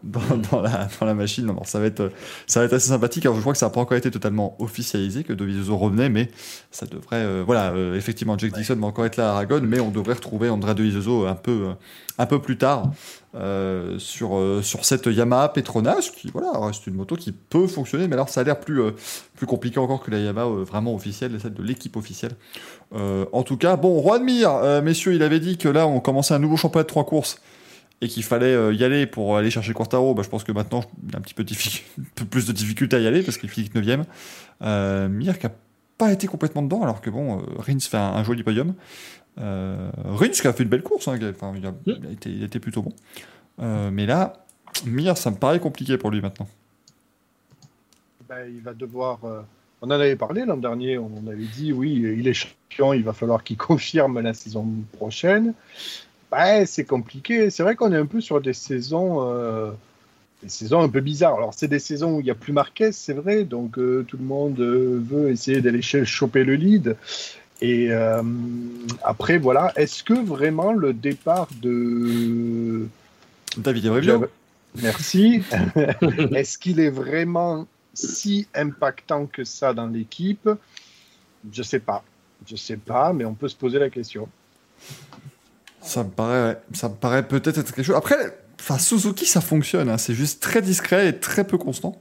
dans, 0.04 0.38
dans 0.52 0.62
la 0.62 0.88
dans 1.00 1.06
la 1.06 1.14
machine. 1.14 1.46
Non, 1.46 1.54
non, 1.54 1.64
ça 1.64 1.80
va 1.80 1.86
être 1.86 2.12
ça 2.46 2.60
va 2.60 2.66
être 2.66 2.74
assez 2.74 2.90
sympathique. 2.90 3.26
Alors 3.26 3.36
je 3.36 3.42
crois 3.42 3.54
que 3.54 3.60
ça 3.60 3.68
n'a 3.68 3.72
pas 3.72 3.82
encore 3.82 3.98
été 3.98 4.12
totalement 4.12 4.56
officialisé 4.60 5.24
que 5.24 5.34
Dovizioso 5.34 5.78
revenait 5.78 6.10
mais 6.10 6.30
ça 6.72 6.86
devrait 6.86 7.18
euh, 7.18 7.44
voilà 7.46 7.72
euh, 7.72 7.96
effectivement 7.96 8.38
Jack 8.38 8.54
Dixon 8.54 8.76
va 8.76 8.88
encore 8.88 9.06
être 9.06 9.18
là 9.18 9.32
à 9.32 9.34
Aragon 9.34 9.62
mais 9.64 9.80
on 9.80 9.90
devrait 9.90 10.14
retrouver 10.14 10.50
Andrea 10.50 10.74
Dovizioso 10.74 11.26
un 11.26 11.36
peu 11.36 11.68
euh, 11.70 11.74
un 12.18 12.26
peu 12.26 12.40
plus 12.40 12.58
tard 12.58 12.92
euh, 13.36 14.00
sur 14.00 14.38
euh, 14.38 14.62
sur 14.64 14.86
cette 14.86 15.06
Yamaha 15.06 15.50
Petronas 15.50 16.12
qui 16.16 16.32
voilà 16.32 16.52
reste 16.56 16.88
une 16.88 16.96
moto 16.96 17.16
qui 17.16 17.32
peut 17.32 17.68
fonctionner 17.68 18.08
mais 18.08 18.14
alors 18.14 18.30
ça 18.30 18.42
a 18.42 18.44
l'air 18.44 18.60
plus 18.60 18.82
euh, 18.82 18.92
plus 19.36 19.46
compliqué 19.46 19.80
encore 19.80 20.02
que 20.02 20.10
la 20.10 20.20
Yamaha 20.20 20.48
vraiment 20.48 20.96
officielle 20.96 21.38
celle 21.40 21.54
de 21.54 21.64
l'équipe 21.64 21.96
officielle. 21.96 22.32
En 22.94 23.44
tout 23.44 23.58
cas, 23.58 23.76
bon, 23.76 24.02
Juan 24.02 24.24
Mir, 24.24 24.82
messieurs, 24.82 25.14
il 25.14 25.22
avait 25.22 25.42
dit 25.42 25.58
que 25.58 25.68
là, 25.68 25.86
on 25.86 26.00
commençait 26.00 26.34
un 26.34 26.40
nouveau 26.40 26.56
championnat 26.56 26.84
de 26.84 26.88
trois 26.88 27.06
courses 27.06 27.40
et 28.02 28.08
qu'il 28.08 28.24
fallait 28.24 28.54
euh, 28.54 28.74
y 28.74 28.84
aller 28.84 29.06
pour 29.08 29.38
aller 29.38 29.50
chercher 29.50 29.74
Quartaro. 29.74 30.14
Bah, 30.14 30.22
je 30.24 30.30
pense 30.30 30.44
que 30.44 30.52
maintenant, 30.52 30.84
il 31.08 31.16
a 31.16 31.20
un 31.20 31.22
petit 31.22 31.34
peu, 32.16 32.26
plus 32.26 32.46
de 32.48 32.52
difficulté 32.54 32.96
à 32.96 33.00
y 33.00 33.08
aller 33.08 33.24
parce 33.24 33.38
qu'il 33.38 33.50
finit 33.50 33.70
9ème. 33.70 34.04
Euh, 34.62 35.08
Mir 35.08 35.38
qui 35.40 35.48
a 35.48 35.52
pas 35.98 36.12
été 36.12 36.28
complètement 36.28 36.62
dedans, 36.62 36.84
alors 36.84 37.02
que 37.02 37.10
bon, 37.10 37.40
euh, 37.40 37.44
Rins 37.58 37.80
fait 37.80 37.98
un, 37.98 38.02
un 38.14 38.24
joli 38.24 38.44
podium. 38.44 38.76
Euh, 39.40 39.90
Rins 40.06 40.30
qui 40.30 40.48
a 40.48 40.54
fait 40.54 40.64
une 40.64 40.70
belle 40.70 40.84
course, 40.84 41.08
hein, 41.08 41.16
il, 41.20 41.26
a, 41.26 41.30
enfin, 41.30 41.54
il 41.56 41.66
a- 41.66 41.74
il 41.88 42.06
a 42.08 42.12
été, 42.12 42.30
il 42.30 42.44
a 42.44 42.46
été 42.46 42.60
plutôt 42.60 42.82
bon. 42.84 42.94
Euh, 43.62 43.90
mais 43.92 44.06
là, 44.06 44.46
Mir, 44.86 45.18
ça 45.18 45.32
me 45.32 45.36
paraît 45.38 45.60
compliqué 45.60 45.98
pour 45.98 46.12
lui 46.12 46.22
maintenant. 46.22 46.48
Ben, 48.30 48.46
il 48.48 48.62
va 48.62 48.74
devoir. 48.74 49.20
euh, 49.26 49.42
On 49.82 49.88
en 49.88 49.92
avait 49.92 50.16
parlé 50.16 50.44
l'an 50.46 50.58
dernier, 50.58 50.98
on 50.98 51.26
avait 51.28 51.46
dit 51.46 51.72
oui, 51.72 51.94
il 52.18 52.28
est 52.28 52.34
champion, 52.34 52.94
il 52.94 53.04
va 53.04 53.14
falloir 53.14 53.44
qu'il 53.44 53.58
confirme 53.58 54.20
la 54.20 54.34
saison 54.34 54.68
prochaine. 54.94 55.54
Ben, 56.32 56.66
c'est 56.66 56.86
compliqué. 56.86 57.50
C'est 57.50 57.64
vrai 57.64 57.76
qu'on 57.76 57.92
est 57.94 57.98
un 57.98 58.06
peu 58.06 58.20
sur 58.22 58.42
des 58.42 58.54
saisons, 58.54 59.30
euh, 59.30 59.72
des 60.44 60.50
saisons 60.50 60.82
un 60.82 60.90
peu 60.90 61.00
bizarres. 61.00 61.36
Alors, 61.36 61.54
c'est 61.54 61.68
des 61.68 61.80
saisons 61.80 62.16
où 62.16 62.20
il 62.20 62.26
n'y 62.26 62.32
a 62.32 62.36
plus 62.36 62.54
Marquez, 62.54 62.92
c'est 62.92 63.14
vrai, 63.14 63.44
donc 63.44 63.78
euh, 63.78 64.04
tout 64.08 64.18
le 64.18 64.26
monde 64.26 64.60
euh, 64.60 65.02
veut 65.02 65.30
essayer 65.30 65.62
d'aller 65.62 65.82
ch- 65.82 66.06
choper 66.06 66.44
le 66.44 66.56
lead. 66.56 66.96
Et 67.60 67.92
après, 69.04 69.40
voilà, 69.40 69.74
est-ce 69.76 70.04
que 70.04 70.14
vraiment 70.14 70.74
le 70.74 70.94
départ 70.94 71.48
de 71.60 72.88
David 73.58 73.86
Ebrevio 73.86 74.28
Merci. 74.76 75.42
Est-ce 76.36 76.60
qu'il 76.60 76.80
est 76.80 76.92
vraiment 76.92 77.66
si 77.96 78.48
impactant 78.54 79.26
que 79.26 79.44
ça 79.44 79.74
dans 79.74 79.88
l'équipe? 79.88 80.48
Je 81.52 81.64
sais 81.64 81.80
pas. 81.80 82.04
Je 82.46 82.56
sais 82.56 82.78
pas, 82.78 83.12
mais 83.12 83.26
on 83.26 83.34
peut 83.34 83.48
se 83.48 83.56
poser 83.56 83.80
la 83.80 83.90
question. 83.90 84.30
Ça 85.88 86.04
me 86.04 86.10
paraît, 86.10 86.50
ouais. 86.50 86.58
ça 86.74 86.90
me 86.90 86.96
paraît 86.96 87.28
peut-être 87.28 87.58
être 87.58 87.74
quelque 87.74 87.86
chose. 87.86 87.96
Après, 87.96 88.16
enfin, 88.60 88.78
Suzuki, 88.78 89.26
ça 89.26 89.42
fonctionne. 89.42 89.90
hein. 89.90 89.98
C'est 89.98 90.14
juste 90.14 90.42
très 90.42 90.62
discret 90.62 91.10
et 91.10 91.14
très 91.20 91.46
peu 91.48 91.58
constant. 91.58 92.00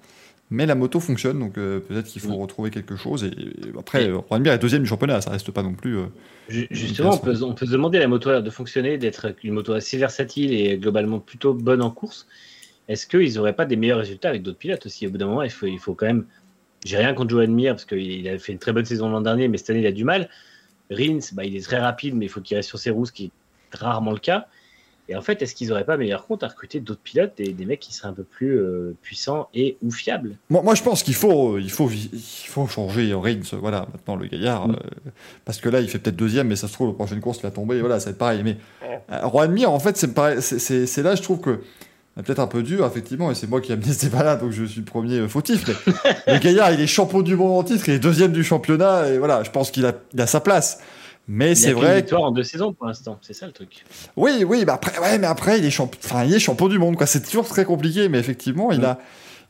Mais 0.48 0.64
la 0.64 0.76
moto 0.76 1.00
fonctionne, 1.00 1.40
donc 1.40 1.58
euh, 1.58 1.80
peut-être 1.80 2.06
qu'il 2.06 2.22
faut 2.22 2.28
Oui. 2.30 2.40
retrouver 2.40 2.70
quelque 2.70 2.94
chose. 2.94 3.24
Et, 3.24 3.28
et 3.28 3.78
après, 3.78 4.08
euh, 4.08 4.18
Juan 4.28 4.42
Mir 4.42 4.52
est 4.52 4.58
deuxième 4.58 4.82
du 4.82 4.88
championnat, 4.88 5.20
ça 5.20 5.30
reste 5.30 5.50
pas 5.50 5.62
non 5.64 5.74
plus. 5.74 5.98
euh, 5.98 6.06
Ju- 6.48 6.68
Justement, 6.70 7.14
on 7.14 7.18
peut, 7.18 7.42
on 7.42 7.52
peut 7.54 7.66
se 7.66 7.72
demander 7.72 7.98
à 7.98 8.02
la 8.02 8.06
moto 8.06 8.40
de 8.40 8.50
fonctionner, 8.50 8.96
d'être 8.96 9.34
une 9.42 9.54
moto 9.54 9.72
assez 9.72 9.98
versatile 9.98 10.52
et 10.52 10.78
globalement 10.78 11.18
plutôt 11.18 11.52
bonne 11.52 11.82
en 11.82 11.90
course. 11.90 12.28
Est-ce 12.88 13.08
qu'ils 13.08 13.34
n'auraient 13.34 13.56
pas 13.56 13.64
des 13.66 13.74
meilleurs 13.74 13.98
résultats 13.98 14.28
avec 14.28 14.42
d'autres 14.44 14.58
pilotes 14.58 14.86
aussi? 14.86 15.08
Au 15.08 15.10
bout 15.10 15.18
d'un 15.18 15.26
moment, 15.26 15.42
il 15.42 15.50
faut, 15.50 15.66
il 15.66 15.80
faut 15.80 15.94
quand 15.94 16.06
même. 16.06 16.26
J'ai 16.84 16.96
rien 16.98 17.12
contre 17.14 17.30
Johan 17.30 17.48
Mir 17.48 17.72
parce 17.74 17.84
qu'il 17.84 18.28
a 18.28 18.38
fait 18.38 18.52
une 18.52 18.60
très 18.60 18.72
bonne 18.72 18.84
saison 18.84 19.08
l'an 19.08 19.22
dernier, 19.22 19.48
mais 19.48 19.58
cette 19.58 19.70
année 19.70 19.80
il 19.80 19.86
a 19.86 19.92
du 19.92 20.04
mal. 20.04 20.28
Rins, 20.92 21.18
bah, 21.32 21.44
il 21.44 21.56
est 21.56 21.64
très 21.64 21.78
rapide, 21.80 22.14
mais 22.14 22.26
il 22.26 22.28
faut 22.28 22.40
qu'il 22.40 22.56
reste 22.56 22.68
sur 22.68 22.78
ses 22.78 22.90
roues, 22.90 23.06
ce 23.06 23.10
qui 23.12 23.32
rarement 23.84 24.12
le 24.12 24.18
cas. 24.18 24.46
Et 25.08 25.14
en 25.14 25.22
fait, 25.22 25.40
est-ce 25.40 25.54
qu'ils 25.54 25.68
n'auraient 25.68 25.84
pas 25.84 25.96
meilleur 25.96 26.26
compte 26.26 26.42
à 26.42 26.48
recruter 26.48 26.80
d'autres 26.80 27.00
pilotes, 27.00 27.34
des, 27.36 27.52
des 27.52 27.64
mecs 27.64 27.78
qui 27.78 27.94
seraient 27.94 28.08
un 28.08 28.12
peu 28.12 28.24
plus 28.24 28.58
euh, 28.58 28.96
puissants 29.02 29.48
et 29.54 29.76
ou 29.84 29.92
fiables? 29.92 30.36
Moi, 30.50 30.62
moi, 30.62 30.74
je 30.74 30.82
pense 30.82 31.04
qu'il 31.04 31.14
faut, 31.14 31.54
euh, 31.54 31.60
il 31.60 31.70
faut, 31.70 31.88
il 31.88 32.20
faut 32.48 32.66
changer 32.66 33.14
Reigns, 33.14 33.42
voilà, 33.52 33.86
maintenant 33.92 34.16
le 34.16 34.26
gaillard, 34.26 34.66
Mm. 34.66 34.72
euh, 34.72 35.10
parce 35.44 35.58
que 35.58 35.68
là, 35.68 35.80
il 35.80 35.88
fait 35.88 36.00
peut-être 36.00 36.16
deuxième, 36.16 36.48
mais 36.48 36.56
ça 36.56 36.66
se 36.66 36.72
trouve, 36.72 36.88
la 36.88 36.94
prochaine 36.94 37.20
course, 37.20 37.38
il 37.38 37.42
va 37.42 37.52
tomber, 37.52 37.78
voilà, 37.78 38.00
ça 38.00 38.06
va 38.06 38.10
être 38.12 38.18
pareil. 38.18 38.42
Mais 38.42 38.56
euh, 39.12 39.28
Juan 39.30 39.52
Mir, 39.52 39.70
en 39.70 39.78
fait, 39.78 39.96
c'est 39.96 41.02
là, 41.02 41.14
je 41.14 41.22
trouve 41.22 41.38
que 41.40 41.60
c'est 42.16 42.24
peut-être 42.24 42.40
un 42.40 42.48
peu 42.48 42.64
dur, 42.64 42.84
effectivement, 42.84 43.30
et 43.30 43.36
c'est 43.36 43.46
moi 43.48 43.60
qui 43.60 43.70
ai 43.70 43.74
amené 43.74 43.92
ce 43.92 44.06
débat-là, 44.06 44.34
donc 44.34 44.50
je 44.50 44.64
suis 44.64 44.80
le 44.80 44.86
premier 44.86 45.18
euh, 45.20 45.28
fautif. 45.28 45.68
Mais 46.26 46.32
le 46.34 46.38
gaillard, 46.40 46.72
il 46.72 46.80
est 46.80 46.86
champion 46.88 47.22
du 47.22 47.36
monde 47.36 47.56
en 47.56 47.62
titre, 47.62 47.88
il 47.88 47.94
est 47.94 47.98
deuxième 48.00 48.32
du 48.32 48.42
championnat, 48.42 49.08
et 49.10 49.18
voilà, 49.18 49.44
je 49.44 49.50
pense 49.52 49.70
qu'il 49.70 49.86
a, 49.86 49.92
il 50.14 50.20
a 50.20 50.26
sa 50.26 50.40
place. 50.40 50.80
Mais 51.28 51.54
c'est 51.54 51.72
vrai. 51.72 51.96
victoire 51.96 52.22
en 52.22 52.30
deux 52.30 52.44
saisons 52.44 52.72
pour 52.72 52.86
l'instant, 52.86 53.18
c'est 53.20 53.32
ça 53.32 53.46
le 53.46 53.52
truc. 53.52 53.84
Oui, 54.16 54.44
oui, 54.46 54.64
bah 54.64 54.74
après, 54.74 54.98
ouais, 55.00 55.18
mais 55.18 55.26
après, 55.26 55.58
il 55.58 55.64
est, 55.64 55.70
champ... 55.70 55.90
enfin, 56.04 56.24
il 56.24 56.32
est 56.32 56.38
champion 56.38 56.68
du 56.68 56.78
monde, 56.78 56.96
quoi. 56.96 57.06
C'est 57.06 57.22
toujours 57.22 57.48
très 57.48 57.64
compliqué, 57.64 58.08
mais 58.08 58.18
effectivement, 58.18 58.70
il, 58.70 58.84
a, 58.84 58.98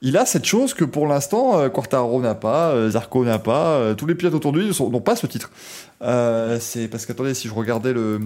il 0.00 0.16
a 0.16 0.24
cette 0.24 0.46
chose 0.46 0.72
que 0.72 0.84
pour 0.84 1.06
l'instant, 1.06 1.58
euh, 1.58 1.68
Quartaro 1.68 2.20
n'a 2.22 2.34
pas, 2.34 2.70
euh, 2.70 2.90
Zarco 2.90 3.24
n'a 3.24 3.38
pas, 3.38 3.72
euh, 3.72 3.94
tous 3.94 4.06
les 4.06 4.14
pilotes 4.14 4.34
autour 4.34 4.52
de 4.52 4.60
lui 4.60 4.70
n'ont 4.78 5.00
pas 5.00 5.16
ce 5.16 5.26
titre. 5.26 5.50
Euh, 6.02 6.58
c'est 6.60 6.88
parce 6.88 7.04
qu'attendez, 7.04 7.34
si 7.34 7.48
je 7.48 7.54
regardais 7.54 7.92
le. 7.92 8.20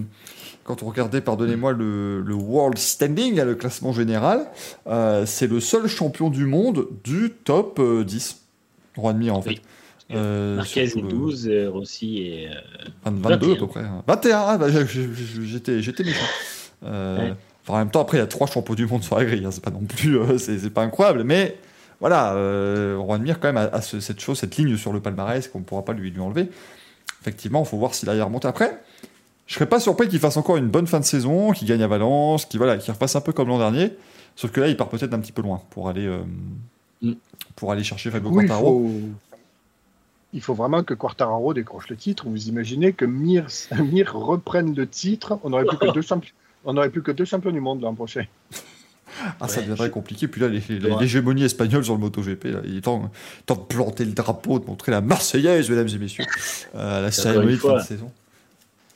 Quand 0.63 0.83
on 0.83 0.85
regardait, 0.85 1.21
pardonnez-moi, 1.21 1.71
le, 1.73 2.21
le 2.21 2.33
World 2.35 2.77
Standing, 2.77 3.41
le 3.41 3.55
classement 3.55 3.93
général, 3.93 4.45
euh, 4.87 5.25
c'est 5.25 5.47
le 5.47 5.59
seul 5.59 5.87
champion 5.87 6.29
du 6.29 6.45
monde 6.45 6.87
du 7.03 7.31
top 7.31 7.79
euh, 7.79 8.03
10. 8.03 8.37
Juan 8.95 9.17
Mir, 9.17 9.35
en 9.35 9.41
fait. 9.41 9.49
Oui. 9.49 9.61
Euh, 10.15 10.55
Marquez 10.57 10.87
surtout 10.87 10.99
est 11.07 11.11
le- 11.11 11.17
12, 11.17 11.47
euh, 11.49 11.69
Rossi 11.69 12.17
et. 12.19 12.47
euh, 12.49 12.51
20 13.05 13.11
22 13.21 13.27
à 13.27 13.37
21. 13.37 13.55
peu 13.59 13.67
près. 13.67 13.79
hein. 13.81 14.03
21, 14.07 14.37
ah, 14.47 14.57
bah, 14.57 14.67
j'étais 14.69 15.81
j'étais 15.81 16.03
méchant. 16.03 16.25
Euh, 16.85 17.17
Ouais. 17.17 17.33
enfin, 17.63 17.73
en 17.73 17.77
même 17.77 17.91
temps, 17.91 18.01
après, 18.01 18.17
il 18.17 18.21
y 18.21 18.23
a 18.23 18.27
trois 18.27 18.47
champions 18.47 18.73
du 18.73 18.85
monde 18.85 19.03
sur 19.03 19.17
la 19.17 19.25
grille. 19.25 19.45
hein, 19.45 19.51
c'est 19.51 19.63
pas 19.63 19.71
non 19.71 19.81
plus, 19.81 20.17
euh, 20.17 20.37
c'est 20.37 20.69
pas 20.69 20.81
incroyable, 20.83 21.23
mais 21.23 21.55
voilà, 21.99 22.33
euh, 22.33 22.97
Juan 22.97 23.21
Mir 23.21 23.39
quand 23.39 23.53
même 23.53 23.69
ce- 23.81 23.99
cette 23.99 24.19
chose, 24.19 24.37
cette 24.39 24.57
ligne 24.57 24.75
sur 24.77 24.91
le 24.93 24.99
palmarès 24.99 25.47
qu'on 25.47 25.59
ne 25.59 25.63
pourra 25.63 25.85
pas 25.85 25.93
lui, 25.93 26.09
lui 26.11 26.19
enlever. 26.19 26.49
Effectivement, 27.21 27.61
il 27.63 27.67
faut 27.67 27.77
voir 27.77 27.93
s'il 27.93 28.09
arrive 28.09 28.21
à 28.21 28.25
remonter. 28.25 28.47
Après, 28.47 28.81
je 29.45 29.53
serais 29.53 29.67
pas 29.67 29.79
surpris 29.79 30.07
qu'il 30.07 30.19
fasse 30.19 30.37
encore 30.37 30.57
une 30.57 30.69
bonne 30.69 30.87
fin 30.87 30.99
de 30.99 31.05
saison, 31.05 31.51
qu'il 31.51 31.67
gagne 31.67 31.83
à 31.83 31.87
Valence, 31.87 32.45
qu'il 32.45 32.57
voilà, 32.57 32.77
qu'il 32.77 32.91
refasse 32.91 33.15
un 33.15 33.21
peu 33.21 33.31
comme 33.33 33.47
l'an 33.49 33.59
dernier. 33.59 33.91
Sauf 34.35 34.49
que 34.51 34.59
là, 34.61 34.67
il 34.69 34.75
part 34.77 34.89
peut-être 34.89 35.13
un 35.13 35.19
petit 35.19 35.31
peu 35.33 35.41
loin 35.43 35.61
pour 35.69 35.89
aller, 35.89 36.05
euh, 36.07 36.19
Mm. 37.03 37.13
pour 37.55 37.71
aller 37.71 37.83
chercher 37.83 38.09
Fabio 38.11 38.29
Oui, 38.31 38.47
faut... 38.47 38.91
il 40.33 40.41
faut 40.41 40.53
vraiment 40.53 40.83
que 40.83 40.93
Quartararo 40.93 41.53
décroche 41.53 41.89
le 41.89 41.95
titre. 41.97 42.25
Vous 42.27 42.47
imaginez 42.47 42.93
que 42.93 43.05
Mir, 43.05 43.47
Mir 43.79 44.13
reprenne 44.13 44.75
le 44.75 44.87
titre, 44.87 45.39
on 45.43 45.49
n'aurait 45.49 45.65
plus, 45.65 45.77
que 45.77 45.91
deux 45.93 46.01
champi- 46.01 46.33
on 46.65 46.73
n'aurait 46.73 46.89
plus 46.89 47.01
que 47.03 47.11
deux 47.11 47.25
champions 47.25 47.51
du 47.51 47.59
monde 47.61 47.81
l'an 47.81 47.93
prochain. 47.93 48.25
Ah, 49.41 49.47
ça 49.47 49.57
Ouais, 49.57 49.61
deviendrait 49.63 49.87
je- 49.87 49.91
compliqué. 49.91 50.27
Puis 50.27 50.39
là, 50.41 50.47
l'hégémonie 50.47 51.43
espagnole 51.43 51.83
sur 51.83 51.93
le 51.93 51.99
MotoGP, 51.99 52.45
là, 52.45 52.61
il 52.65 52.77
est 52.77 52.81
temps, 52.81 53.11
temps 53.45 53.55
de 53.55 53.61
planter 53.61 54.05
le 54.05 54.13
drapeau, 54.13 54.57
de 54.59 54.65
montrer 54.65 54.91
la 54.91 55.01
Marseillaise, 55.01 55.69
mesdames 55.69 55.89
et 55.89 55.97
messieurs, 55.97 56.23
euh, 56.75 56.99
à 56.99 57.01
la 57.01 57.11
cérémonie 57.11 57.51
de 57.53 57.57
fin 57.57 57.69
fois. 57.69 57.81
de 57.81 57.85
saison. 57.85 58.11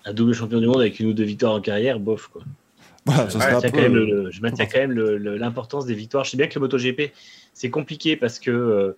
un 0.06 0.14
double 0.14 0.34
champion 0.34 0.60
du 0.62 0.68
monde 0.68 0.80
avec 0.82 1.00
une 1.00 1.08
ou 1.08 1.14
deux 1.14 1.24
victoires 1.26 1.54
en 1.54 1.60
carrière, 1.62 2.00
bof 2.00 2.28
quoi. 2.28 2.44
Voilà, 3.06 3.30
ça 3.30 3.40
Je 3.40 3.54
maintiens 3.54 3.70
peu, 3.72 3.76
quand 3.78 3.84
même, 3.84 3.94
le- 3.96 4.06
le- 4.24 4.32
je 4.32 4.42
maintiens 4.42 4.66
quand 4.68 4.80
même 4.80 4.92
l'importance 4.94 5.86
des 5.86 5.96
victoires. 5.96 6.24
Je 6.24 6.32
sais 6.32 6.38
bien 6.38 6.48
que 6.48 6.56
le 6.56 6.62
MotoGP, 6.62 7.12
c'est 7.54 7.70
compliqué 7.70 8.16
parce 8.16 8.40
que 8.40 8.52
euh, 8.52 8.96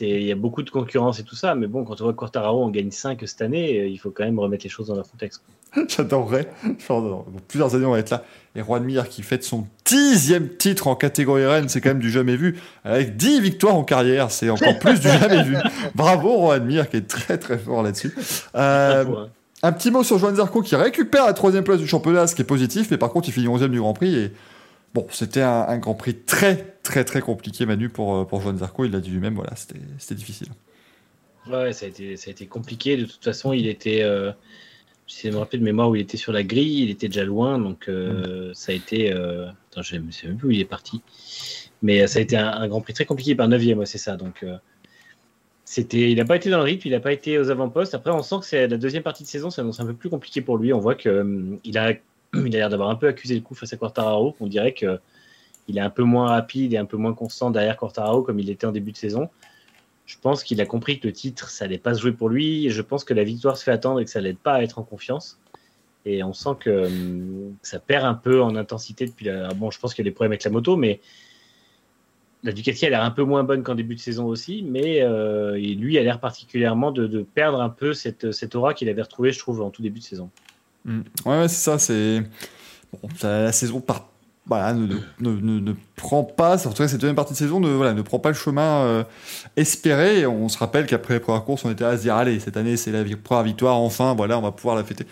il 0.00 0.22
y 0.22 0.32
a 0.32 0.36
beaucoup 0.36 0.62
de 0.62 0.70
concurrence 0.70 1.18
et 1.18 1.22
tout 1.22 1.36
ça, 1.36 1.54
mais 1.54 1.66
bon, 1.66 1.84
quand 1.84 2.00
on 2.00 2.04
voit 2.04 2.14
Quartararo 2.14 2.64
en 2.64 2.70
gagne 2.70 2.90
5 2.90 3.20
cette 3.26 3.42
année, 3.42 3.80
euh, 3.80 3.86
il 3.86 3.98
faut 3.98 4.10
quand 4.10 4.24
même 4.24 4.38
remettre 4.38 4.64
les 4.64 4.70
choses 4.70 4.88
dans 4.88 4.94
leur 4.94 5.08
contexte. 5.08 5.42
J'adorerais. 5.88 6.48
Dans 6.88 7.24
plusieurs 7.48 7.74
années, 7.74 7.86
on 7.86 7.92
va 7.92 7.98
être 7.98 8.10
là. 8.10 8.24
Et 8.54 8.60
Juan 8.60 8.84
Mir 8.84 9.08
qui 9.08 9.22
fête 9.22 9.44
son 9.44 9.66
dixième 9.84 10.48
titre 10.56 10.86
en 10.86 10.94
catégorie 10.94 11.46
Rennes, 11.46 11.68
c'est 11.68 11.80
quand 11.80 11.90
même 11.90 12.00
du 12.00 12.10
jamais 12.10 12.36
vu. 12.36 12.58
Avec 12.84 13.16
10 13.16 13.40
victoires 13.40 13.74
en 13.74 13.84
carrière, 13.84 14.30
c'est 14.30 14.50
encore 14.50 14.78
plus 14.78 15.00
du 15.00 15.08
jamais 15.08 15.42
vu. 15.42 15.56
Bravo 15.94 16.46
Juan 16.46 16.64
Mir 16.64 16.88
qui 16.90 16.98
est 16.98 17.08
très 17.08 17.38
très 17.38 17.58
fort 17.58 17.82
là-dessus. 17.82 18.14
Euh, 18.54 19.04
hein. 19.04 19.28
Un 19.64 19.72
petit 19.72 19.90
mot 19.90 20.02
sur 20.02 20.18
Joan 20.18 20.34
Zarco 20.34 20.60
qui 20.60 20.74
récupère 20.74 21.24
la 21.24 21.32
troisième 21.34 21.62
place 21.62 21.78
du 21.78 21.86
championnat, 21.86 22.26
ce 22.26 22.34
qui 22.34 22.42
est 22.42 22.46
positif, 22.46 22.90
mais 22.90 22.98
par 22.98 23.10
contre 23.10 23.28
il 23.28 23.32
finit 23.32 23.46
11 23.46 23.62
du 23.62 23.78
Grand 23.78 23.94
Prix. 23.94 24.14
Et 24.16 24.32
bon, 24.94 25.06
c'était 25.10 25.42
un, 25.42 25.62
un 25.68 25.78
Grand 25.78 25.94
Prix 25.94 26.14
très 26.14 26.72
très 26.82 27.04
très 27.04 27.20
compliqué, 27.20 27.66
Manu, 27.66 27.88
pour, 27.88 28.16
euh, 28.16 28.24
pour 28.24 28.40
Joan 28.40 28.58
Zarco. 28.58 28.84
Il 28.84 28.92
l'a 28.92 29.00
dit 29.00 29.10
lui-même, 29.10 29.34
voilà, 29.34 29.54
c'était 29.56 30.14
difficile. 30.14 30.48
Ouais, 31.48 31.72
ça 31.72 31.86
a, 31.86 31.88
été, 31.88 32.16
ça 32.16 32.28
a 32.28 32.32
été 32.32 32.46
compliqué. 32.46 32.96
De 32.96 33.04
toute 33.04 33.24
façon, 33.24 33.52
il 33.52 33.66
était. 33.66 34.02
Euh, 34.02 34.32
J'essaie 35.08 35.28
de 35.28 35.34
me 35.34 35.40
rappeler 35.40 35.58
de 35.58 35.64
mémoire 35.64 35.90
où 35.90 35.96
il 35.96 36.00
était 36.00 36.16
sur 36.16 36.32
la 36.32 36.44
grille, 36.44 36.84
il 36.84 36.90
était 36.90 37.08
déjà 37.08 37.24
loin, 37.24 37.58
donc 37.58 37.88
euh, 37.88 38.52
ça 38.54 38.72
a 38.72 38.74
été. 38.74 39.12
Euh... 39.12 39.48
Attends, 39.70 39.82
je 39.82 39.96
ne 39.96 40.10
sais 40.10 40.28
même 40.28 40.36
plus 40.36 40.48
où 40.48 40.50
il 40.52 40.60
est 40.60 40.64
parti. 40.64 41.02
Mais 41.82 42.06
ça 42.06 42.20
a 42.20 42.22
été 42.22 42.36
un, 42.36 42.48
un 42.48 42.68
Grand 42.68 42.80
Prix 42.80 42.94
très 42.94 43.04
compliqué 43.04 43.34
par 43.34 43.48
9 43.48 43.60
ouais, 43.76 43.86
c'est 43.86 43.98
ça. 43.98 44.16
Donc, 44.16 44.44
c'était, 45.64 46.12
il 46.12 46.18
n'a 46.18 46.24
pas 46.24 46.36
été 46.36 46.50
dans 46.50 46.58
le 46.58 46.64
rythme, 46.64 46.86
il 46.86 46.90
n'a 46.92 47.00
pas 47.00 47.12
été 47.12 47.38
aux 47.38 47.50
avant-postes. 47.50 47.94
Après, 47.94 48.10
on 48.10 48.22
sent 48.22 48.36
que 48.40 48.46
c'est 48.46 48.68
la 48.68 48.76
deuxième 48.76 49.02
partie 49.02 49.24
de 49.24 49.28
saison, 49.28 49.50
ça 49.50 49.62
annonce 49.62 49.80
un 49.80 49.86
peu 49.86 49.94
plus 49.94 50.08
compliqué 50.08 50.40
pour 50.40 50.56
lui. 50.58 50.72
On 50.72 50.78
voit 50.78 50.94
qu'il 50.94 51.78
a, 51.78 51.94
il 52.46 52.54
a 52.54 52.58
l'air 52.58 52.68
d'avoir 52.70 52.90
un 52.90 52.96
peu 52.96 53.08
accusé 53.08 53.34
le 53.34 53.40
coup 53.40 53.54
face 53.54 53.72
à 53.72 53.76
Quartararo. 53.76 54.36
On 54.40 54.46
dirait 54.46 54.72
que 54.72 54.98
il 55.68 55.78
est 55.78 55.82
un 55.82 55.90
peu 55.90 56.02
moins 56.02 56.26
rapide 56.26 56.72
et 56.72 56.76
un 56.76 56.84
peu 56.84 56.96
moins 56.96 57.14
constant 57.14 57.50
derrière 57.50 57.76
Quartararo 57.76 58.22
comme 58.22 58.40
il 58.40 58.50
était 58.50 58.66
en 58.66 58.72
début 58.72 58.92
de 58.92 58.96
saison. 58.96 59.28
Je 60.06 60.16
pense 60.20 60.42
qu'il 60.42 60.60
a 60.60 60.66
compris 60.66 60.98
que 60.98 61.06
le 61.06 61.12
titre, 61.12 61.48
ça 61.50 61.64
n'allait 61.64 61.78
pas 61.78 61.94
se 61.94 62.00
jouer 62.00 62.12
pour 62.12 62.28
lui. 62.28 62.68
Je 62.70 62.82
pense 62.82 63.04
que 63.04 63.14
la 63.14 63.24
victoire 63.24 63.56
se 63.56 63.64
fait 63.64 63.70
attendre 63.70 64.00
et 64.00 64.04
que 64.04 64.10
ça 64.10 64.20
l'aide 64.20 64.38
pas 64.38 64.54
à 64.54 64.62
être 64.62 64.78
en 64.78 64.82
confiance. 64.82 65.38
Et 66.04 66.24
on 66.24 66.32
sent 66.32 66.56
que 66.58 66.86
hum, 66.86 67.56
ça 67.62 67.78
perd 67.78 68.04
un 68.04 68.14
peu 68.14 68.42
en 68.42 68.56
intensité 68.56 69.06
depuis 69.06 69.26
la. 69.26 69.54
Bon, 69.54 69.70
je 69.70 69.78
pense 69.78 69.94
qu'il 69.94 70.04
y 70.04 70.08
a 70.08 70.10
des 70.10 70.14
problèmes 70.14 70.32
avec 70.32 70.42
la 70.42 70.50
moto, 70.50 70.76
mais 70.76 71.00
la 72.42 72.50
Ducati 72.50 72.86
a 72.86 72.90
l'air 72.90 73.04
un 73.04 73.12
peu 73.12 73.22
moins 73.22 73.44
bonne 73.44 73.62
qu'en 73.62 73.76
début 73.76 73.94
de 73.94 74.00
saison 74.00 74.26
aussi. 74.26 74.64
Mais 74.64 75.00
euh, 75.02 75.56
lui 75.56 75.96
a 75.98 76.02
l'air 76.02 76.18
particulièrement 76.18 76.90
de, 76.90 77.06
de 77.06 77.22
perdre 77.22 77.60
un 77.60 77.70
peu 77.70 77.94
cette, 77.94 78.32
cette 78.32 78.56
aura 78.56 78.74
qu'il 78.74 78.88
avait 78.88 79.02
retrouvée, 79.02 79.30
je 79.30 79.38
trouve, 79.38 79.62
en 79.62 79.70
tout 79.70 79.82
début 79.82 80.00
de 80.00 80.04
saison. 80.04 80.30
Mm. 80.84 81.00
Ouais, 81.26 81.48
c'est 81.48 81.70
ça, 81.70 81.78
c'est. 81.78 82.22
Bon, 82.92 83.08
la 83.22 83.52
saison 83.52 83.80
ne, 84.50 85.60
ne, 85.60 85.72
prend 85.96 86.24
pas, 86.24 86.66
en 86.66 86.70
tout 86.70 86.82
cas 86.82 86.88
cette 86.88 87.00
deuxième 87.00 87.16
partie 87.16 87.32
de 87.32 87.38
saison 87.38 87.60
ne, 87.60 87.68
voilà, 87.68 87.94
ne 87.94 88.02
prend 88.02 88.18
pas 88.18 88.28
le 88.30 88.34
chemin 88.34 88.82
euh, 88.82 89.04
espéré. 89.56 90.26
On 90.26 90.48
se 90.48 90.58
rappelle 90.58 90.86
qu'après 90.86 91.14
les 91.14 91.20
premières 91.20 91.44
courses, 91.44 91.64
on 91.64 91.70
était 91.70 91.84
à 91.84 91.96
se 91.96 92.02
dire 92.02 92.16
allez, 92.16 92.40
cette 92.40 92.56
année 92.56 92.76
c'est 92.76 92.90
la 92.90 93.04
première 93.16 93.44
victoire, 93.44 93.76
enfin, 93.76 94.14
voilà, 94.14 94.38
on 94.38 94.42
va 94.42 94.52
pouvoir 94.52 94.76
la 94.76 94.84
fêter. 94.84 95.06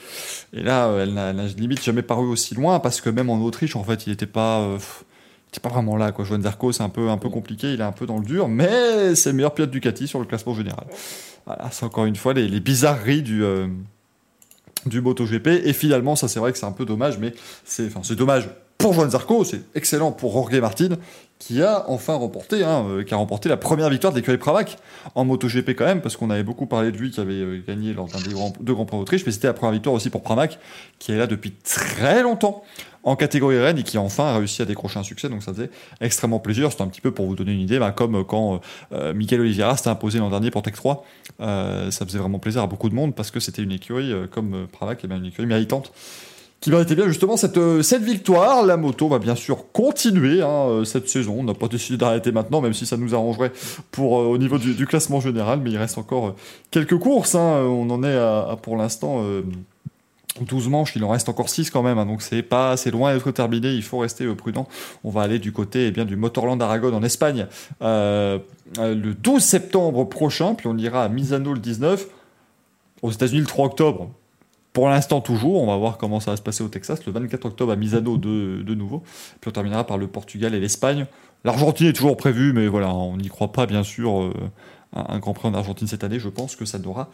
Et 0.53 0.63
là, 0.63 0.89
euh, 0.89 1.05
elle 1.05 1.15
n'a 1.15 1.33
limite 1.33 1.83
jamais 1.83 2.03
paru 2.03 2.27
aussi 2.27 2.55
loin 2.55 2.81
parce 2.81 3.01
que 3.01 3.09
même 3.11 3.31
en 3.31 3.39
Autriche, 3.41 3.77
en 3.77 3.85
fait, 3.85 4.07
il 4.07 4.11
n'était 4.11 4.27
pas, 4.27 4.61
euh, 4.61 4.79
il 4.79 5.49
était 5.51 5.61
pas 5.61 5.71
vraiment 5.71 5.97
là. 5.97 6.13
Quoi. 6.13 6.25
Joan 6.25 6.43
Zarco, 6.43 6.73
c'est 6.73 6.83
un 6.83 6.89
peu, 6.89 7.09
un 7.09 7.19
peu 7.19 7.29
compliqué, 7.29 7.73
il 7.73 7.81
est 7.81 7.85
un 7.85 7.93
peu 7.93 8.07
dans 8.07 8.19
le 8.19 8.25
dur, 8.25 8.49
mais 8.49 9.15
c'est 9.15 9.31
le 9.31 9.37
meilleur 9.37 9.55
pilote 9.55 9.71
Ducati 9.71 10.09
sur 10.09 10.19
le 10.19 10.27
classement 10.27 10.55
général. 10.55 10.87
Voilà, 11.47 11.69
c'est 11.71 11.85
encore 11.85 12.05
une 12.05 12.17
fois 12.17 12.35
les, 12.35 12.61
bizarreries 12.61 13.23
du. 13.23 13.43
euh, 13.45 13.69
du 14.87 15.01
MotoGP. 15.01 15.49
Et 15.65 15.73
finalement 15.73 16.17
ça 16.17 16.29
c'est 16.29 16.41
vrai 16.41 16.53
que 16.53 16.59
c'est 16.59 16.67
un 16.67 16.73
peu 16.73 16.85
dommage 16.85 17.19
mais 17.19 17.35
c'est 17.65 17.87
enfin 17.87 18.01
c'est 18.03 18.17
dommage 18.17 18.49
pour 18.81 18.95
Joan 18.95 19.11
Zarco 19.11 19.45
c'est 19.45 19.63
excellent. 19.75 20.13
Pour 20.13 20.33
Jorge 20.33 20.59
Martin 20.59 20.97
qui 21.39 21.63
a 21.63 21.85
enfin 21.89 22.15
remporté 22.15 22.65
hein, 22.65 22.85
euh, 22.89 23.03
qui 23.03 23.15
a 23.15 23.17
remporté 23.17 23.49
la 23.49 23.57
première 23.57 23.89
victoire 23.89 24.13
de 24.13 24.19
l'écurie 24.19 24.39
Pramac. 24.39 24.77
En 25.15 25.25
MotoGP 25.25 25.71
quand 25.71 25.87
même 25.87 26.01
parce 26.01 26.17
qu'on 26.17 26.31
avait 26.31 26.43
beaucoup 26.43 26.67
parlé 26.67 26.91
de 26.93 26.97
lui 26.97 27.11
qui 27.11 27.21
avait 27.21 27.33
euh, 27.35 27.63
gagné 27.67 27.93
lors 27.93 28.09
d'un 28.09 28.21
des 28.21 28.33
grands, 28.33 28.53
deux 28.61 28.75
grands 28.75 28.85
prix 28.87 28.99
d'Autriche. 28.99 29.25
Mais 29.27 29.33
c'était 29.33 29.47
la 29.47 29.55
première 29.55 29.73
victoire 29.73 29.95
aussi 29.95 30.11
pour 30.11 30.23
Pramac 30.23 30.59
qui 30.99 31.13
est 31.13 31.17
là 31.17 31.27
depuis 31.27 31.53
très 31.53 32.23
longtemps 32.23 32.63
en 33.03 33.17
catégorie 33.17 33.59
Rennes 33.59 33.79
et 33.79 33.83
qui 33.83 33.97
enfin 33.97 34.25
a 34.25 34.39
réussi 34.39 34.61
à 34.61 34.65
décrocher 34.65 34.99
un 34.99 35.03
succès. 35.03 35.29
Donc 35.29 35.43
ça 35.43 35.53
faisait 35.53 35.71
extrêmement 36.01 36.39
plaisir. 36.39 36.71
C'était 36.71 36.83
un 36.83 36.89
petit 36.89 37.01
peu 37.01 37.13
pour 37.13 37.27
vous 37.27 37.37
donner 37.37 37.53
une 37.53 37.61
idée 37.61 37.79
bah, 37.79 37.93
comme 37.93 38.17
euh, 38.17 38.25
quand 38.25 38.61
euh, 38.93 39.15
Michael 39.15 39.41
Oliveira 39.41 39.77
s'était 39.77 39.91
imposé 39.91 40.19
l'an 40.19 40.31
dernier 40.31 40.51
pour 40.51 40.63
Tech 40.63 40.75
3 40.75 41.05
euh, 41.41 41.91
ça 41.91 42.05
faisait 42.05 42.19
vraiment 42.19 42.39
plaisir 42.39 42.63
à 42.63 42.67
beaucoup 42.67 42.91
de 42.91 42.95
monde 42.95 43.15
parce 43.15 43.31
que 43.31 43.41
c'était 43.41 43.63
une 43.63 43.73
écurie 43.73 44.13
euh, 44.13 44.27
comme 44.27 44.55
euh, 44.55 44.67
Pramac, 44.71 45.03
et 45.05 45.09
bien 45.09 45.17
une 45.17 45.27
écurie 45.27 45.47
méritante 45.47 45.93
qui 46.61 46.71
méritait 46.71 46.95
bien 46.95 47.09
justement 47.09 47.37
cette, 47.37 47.57
euh, 47.57 47.83
cette 47.83 48.03
victoire. 48.03 48.65
La 48.65 48.77
moto 48.77 49.09
va 49.09 49.19
bien 49.19 49.35
sûr 49.35 49.73
continuer 49.73 50.43
hein, 50.43 50.67
euh, 50.69 50.85
cette 50.85 51.09
saison. 51.09 51.37
On 51.39 51.45
n'a 51.45 51.55
pas 51.55 51.69
décidé 51.69 51.97
d'arrêter 51.97 52.33
maintenant, 52.33 52.61
même 52.61 52.75
si 52.75 52.87
ça 52.87 52.97
nous 52.97 53.15
arrangerait 53.15 53.53
pour 53.91 54.21
euh, 54.21 54.25
au 54.25 54.39
niveau 54.39 54.59
du, 54.59 54.87
classement 54.87 55.21
général, 55.21 55.61
mais 55.63 55.71
il 55.71 55.79
reste 55.79 55.97
encore 55.99 56.35
quelques 56.71 56.99
courses. 56.99 57.35
hein. 57.35 57.63
On 57.65 57.89
en 57.91 58.03
est 58.05 58.17
à, 58.17 58.59
pour 58.61 58.77
l'instant. 58.77 59.23
euh, 59.25 59.43
12 60.41 60.69
manches, 60.69 60.95
il 60.95 61.03
en 61.05 61.09
reste 61.09 61.29
encore 61.29 61.49
6 61.49 61.71
quand 61.71 61.83
même, 61.83 61.99
hein, 61.99 62.07
donc 62.07 62.23
c'est 62.23 62.43
pas 62.43 62.71
assez 62.71 62.93
loin 62.93 63.13
d'être 63.13 63.31
terminé, 63.33 63.73
il 63.73 63.83
faut 63.83 63.99
rester 63.99 64.25
prudent. 64.35 64.69
On 65.03 65.11
va 65.11 65.23
aller 65.23 65.41
du 65.41 65.51
côté 65.51 65.89
eh 65.89 65.91
bien, 65.91 66.05
du 66.05 66.15
Motorland 66.15 66.63
Aragon 66.63 66.95
en 66.95 67.03
Espagne 67.03 67.47
le 67.81 69.13
12 69.13 69.43
septembre 69.43 70.05
prochain, 70.05 70.55
puis 70.55 70.69
on 70.69 70.79
ira 70.79 71.03
à 71.05 71.09
Misano 71.09 71.53
le 71.53 71.59
19, 71.59 72.07
aux 73.03 73.11
États-Unis 73.11 73.41
le 73.41 73.47
3 73.47 73.67
octobre. 73.67 74.09
Pour 74.73 74.89
l'instant 74.89 75.21
toujours, 75.21 75.63
on 75.63 75.67
va 75.67 75.77
voir 75.77 75.99
comment 75.99 76.21
ça 76.21 76.31
va 76.31 76.37
se 76.37 76.43
passer 76.43 76.63
au 76.63 76.69
Texas, 76.69 77.05
le 77.07 77.13
24 77.13 77.45
octobre 77.47 77.73
à 77.73 77.77
Misano 77.77 78.17
de, 78.17 78.63
de 78.63 78.75
nouveau, 78.75 79.03
puis 79.41 79.49
on 79.49 79.53
terminera 79.53 79.85
par 79.85 79.99
le 79.99 80.07
Portugal 80.07 80.55
et 80.55 80.61
l'Espagne. 80.61 81.07
L'Argentine 81.45 81.89
est 81.89 81.93
toujours 81.93 82.17
prévue, 82.17 82.53
mais 82.53 82.69
voilà, 82.69 82.95
on 82.95 83.17
n'y 83.17 83.29
croit 83.29 83.51
pas 83.53 83.67
bien 83.67 83.83
sûr. 83.83 84.23
euh, 84.23 84.33
un 84.93 85.07
un 85.09 85.19
Grand 85.21 85.35
Prix 85.35 85.49
en 85.49 85.55
Argentine 85.55 85.87
cette 85.87 86.03
année, 86.05 86.19
je 86.19 86.29
pense 86.29 86.57
que 86.57 86.65
ça 86.65 86.79
n'aura 86.79 87.11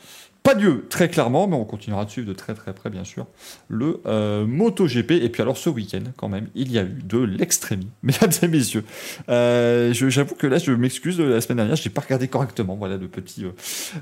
pas 0.46 0.54
lieu, 0.54 0.86
très 0.88 1.08
clairement, 1.08 1.48
mais 1.48 1.56
on 1.56 1.64
continuera 1.64 2.04
de 2.04 2.10
suivre 2.10 2.28
de 2.28 2.32
très 2.32 2.54
très 2.54 2.72
près, 2.72 2.88
bien 2.88 3.02
sûr, 3.02 3.26
le 3.68 4.00
euh, 4.06 4.46
MotoGP. 4.46 5.10
Et 5.10 5.28
puis 5.28 5.42
alors, 5.42 5.56
ce 5.56 5.68
week-end, 5.68 6.04
quand 6.16 6.28
même, 6.28 6.46
il 6.54 6.70
y 6.70 6.78
a 6.78 6.82
eu 6.82 7.02
de 7.04 7.18
l'extrémie, 7.18 7.88
mesdames 8.04 8.30
et 8.42 8.46
messieurs. 8.48 8.84
Euh, 9.28 9.92
J'avoue 9.92 10.36
que 10.36 10.46
là, 10.46 10.58
je 10.58 10.70
m'excuse 10.70 11.16
de 11.16 11.24
la 11.24 11.40
semaine 11.40 11.56
dernière, 11.56 11.74
je 11.76 11.88
n'ai 11.88 11.92
pas 11.92 12.00
regardé 12.00 12.28
correctement, 12.28 12.76
voilà, 12.76 12.96
le 12.96 13.08
petit, 13.08 13.44
euh, 13.44 13.50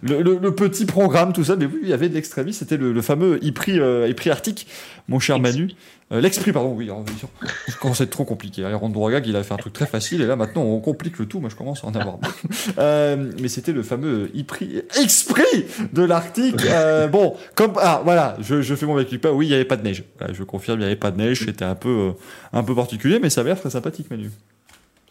le, 0.02 0.20
le- 0.22 0.38
le 0.38 0.54
petit 0.54 0.84
programme, 0.84 1.32
tout 1.32 1.44
ça, 1.44 1.56
mais 1.56 1.64
oui, 1.64 1.78
il 1.82 1.88
y 1.88 1.92
avait 1.94 2.10
de 2.10 2.14
l'extrémie, 2.14 2.52
c'était 2.52 2.76
le, 2.76 2.92
le 2.92 3.02
fameux 3.02 3.36
e-prix 3.42 3.78
euh, 3.80 4.12
Arctique, 4.30 4.66
mon 5.08 5.18
cher 5.18 5.38
Manu. 5.40 5.70
Euh, 6.12 6.20
L'exprix, 6.20 6.52
pardon, 6.52 6.74
oui, 6.74 6.84
alors, 6.84 7.04
je 7.66 7.76
commence 7.76 8.00
à 8.00 8.04
être 8.04 8.10
trop 8.10 8.24
compliqué. 8.24 8.64
Aaron 8.64 8.90
Dragag, 8.90 9.26
il 9.26 9.36
a 9.36 9.42
fait 9.42 9.54
un 9.54 9.56
truc 9.56 9.72
très 9.72 9.86
facile, 9.86 10.20
et 10.20 10.26
là 10.26 10.36
maintenant 10.36 10.62
on 10.62 10.78
complique 10.80 11.18
le 11.18 11.26
tout. 11.26 11.40
Moi 11.40 11.48
je 11.48 11.56
commence 11.56 11.82
à 11.84 11.86
en 11.86 11.94
avoir. 11.94 12.18
Euh, 12.78 13.30
mais 13.40 13.48
c'était 13.48 13.72
le 13.72 13.82
fameux 13.82 14.30
e-prix, 14.36 14.82
X-prix 15.00 15.66
de 15.92 16.02
l'Arctique. 16.02 16.64
Euh, 16.64 17.06
bon, 17.08 17.36
comme 17.54 17.74
ah 17.76 18.00
voilà, 18.04 18.36
je, 18.40 18.62
je 18.62 18.74
fais 18.74 18.86
mon 18.86 18.94
vécu 18.94 19.18
pas. 19.18 19.32
Oui, 19.32 19.46
il 19.46 19.48
n'y 19.50 19.54
avait 19.54 19.64
pas 19.64 19.76
de 19.76 19.82
neige. 19.82 20.02
Voilà, 20.18 20.32
je 20.32 20.42
confirme, 20.42 20.78
il 20.78 20.80
n'y 20.80 20.86
avait 20.86 20.96
pas 20.96 21.10
de 21.10 21.18
neige. 21.18 21.44
C'était 21.44 21.64
un 21.64 21.74
peu 21.74 21.88
euh, 21.88 22.12
un 22.52 22.62
peu 22.64 22.74
particulier, 22.74 23.18
mais 23.20 23.30
ça 23.30 23.42
avait 23.42 23.50
l'air 23.50 23.60
très 23.60 23.70
sympathique, 23.70 24.10
Manu. 24.10 24.30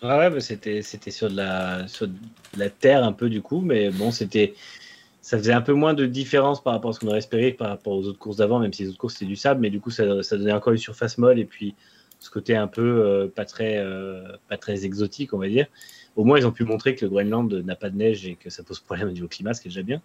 Ah 0.02 0.18
ouais, 0.18 0.30
bah, 0.30 0.42
c'était 0.42 0.82
c'était 0.82 1.12
sur 1.12 1.30
de 1.30 1.38
la 1.38 1.88
sur 1.88 2.08
de 2.08 2.14
la 2.58 2.70
terre 2.70 3.04
un 3.04 3.14
peu 3.14 3.30
du 3.30 3.42
coup, 3.42 3.62
mais 3.62 3.90
bon, 3.90 4.12
c'était 4.12 4.54
ça 5.24 5.38
faisait 5.38 5.54
un 5.54 5.62
peu 5.62 5.72
moins 5.72 5.94
de 5.94 6.06
différence 6.06 6.62
par 6.62 6.74
rapport 6.74 6.90
à 6.90 6.94
ce 6.94 7.00
qu'on 7.00 7.08
aurait 7.08 7.20
espéré 7.20 7.54
par 7.54 7.70
rapport 7.70 7.94
aux 7.94 8.08
autres 8.08 8.20
courses 8.20 8.38
d'avant, 8.38 8.60
même 8.60 8.74
si 8.74 8.84
les 8.84 8.90
autres 8.90 8.98
courses 8.98 9.14
c'était 9.14 9.26
du 9.26 9.38
sable, 9.38 9.62
mais 9.62 9.70
du 9.70 9.80
coup 9.80 9.90
ça, 9.90 10.06
donnait 10.06 10.52
encore 10.52 10.74
une 10.74 10.80
surface 10.80 11.18
molle 11.18 11.40
et 11.40 11.46
puis 11.46 11.76
ce 12.20 12.30
côté 12.30 12.58
un 12.58 12.68
peu 12.68 12.82
euh, 12.82 13.30
pas 13.34 13.46
très 13.46 13.78
euh, 13.78 14.22
pas 14.50 14.58
très 14.58 14.84
exotique, 14.84 15.34
on 15.34 15.38
va 15.38 15.48
dire. 15.48 15.68
Au 16.18 16.26
moins 16.26 16.38
ils 16.38 16.46
ont 16.46 16.52
pu 16.52 16.66
montrer 16.66 16.94
que 16.94 17.06
le 17.06 17.10
Groenland 17.10 17.54
n'a 17.54 17.76
pas 17.78 17.90
de 17.90 17.96
neige 17.96 18.28
et 18.28 18.36
que 18.36 18.50
ça 18.50 18.64
pose 18.64 18.82
problème 18.82 19.08
au 19.08 19.12
niveau 19.12 19.30
climat, 19.30 19.54
ce 19.54 19.62
qui 19.62 19.70
est 19.70 19.72
déjà 19.72 19.82
bien. 19.82 20.02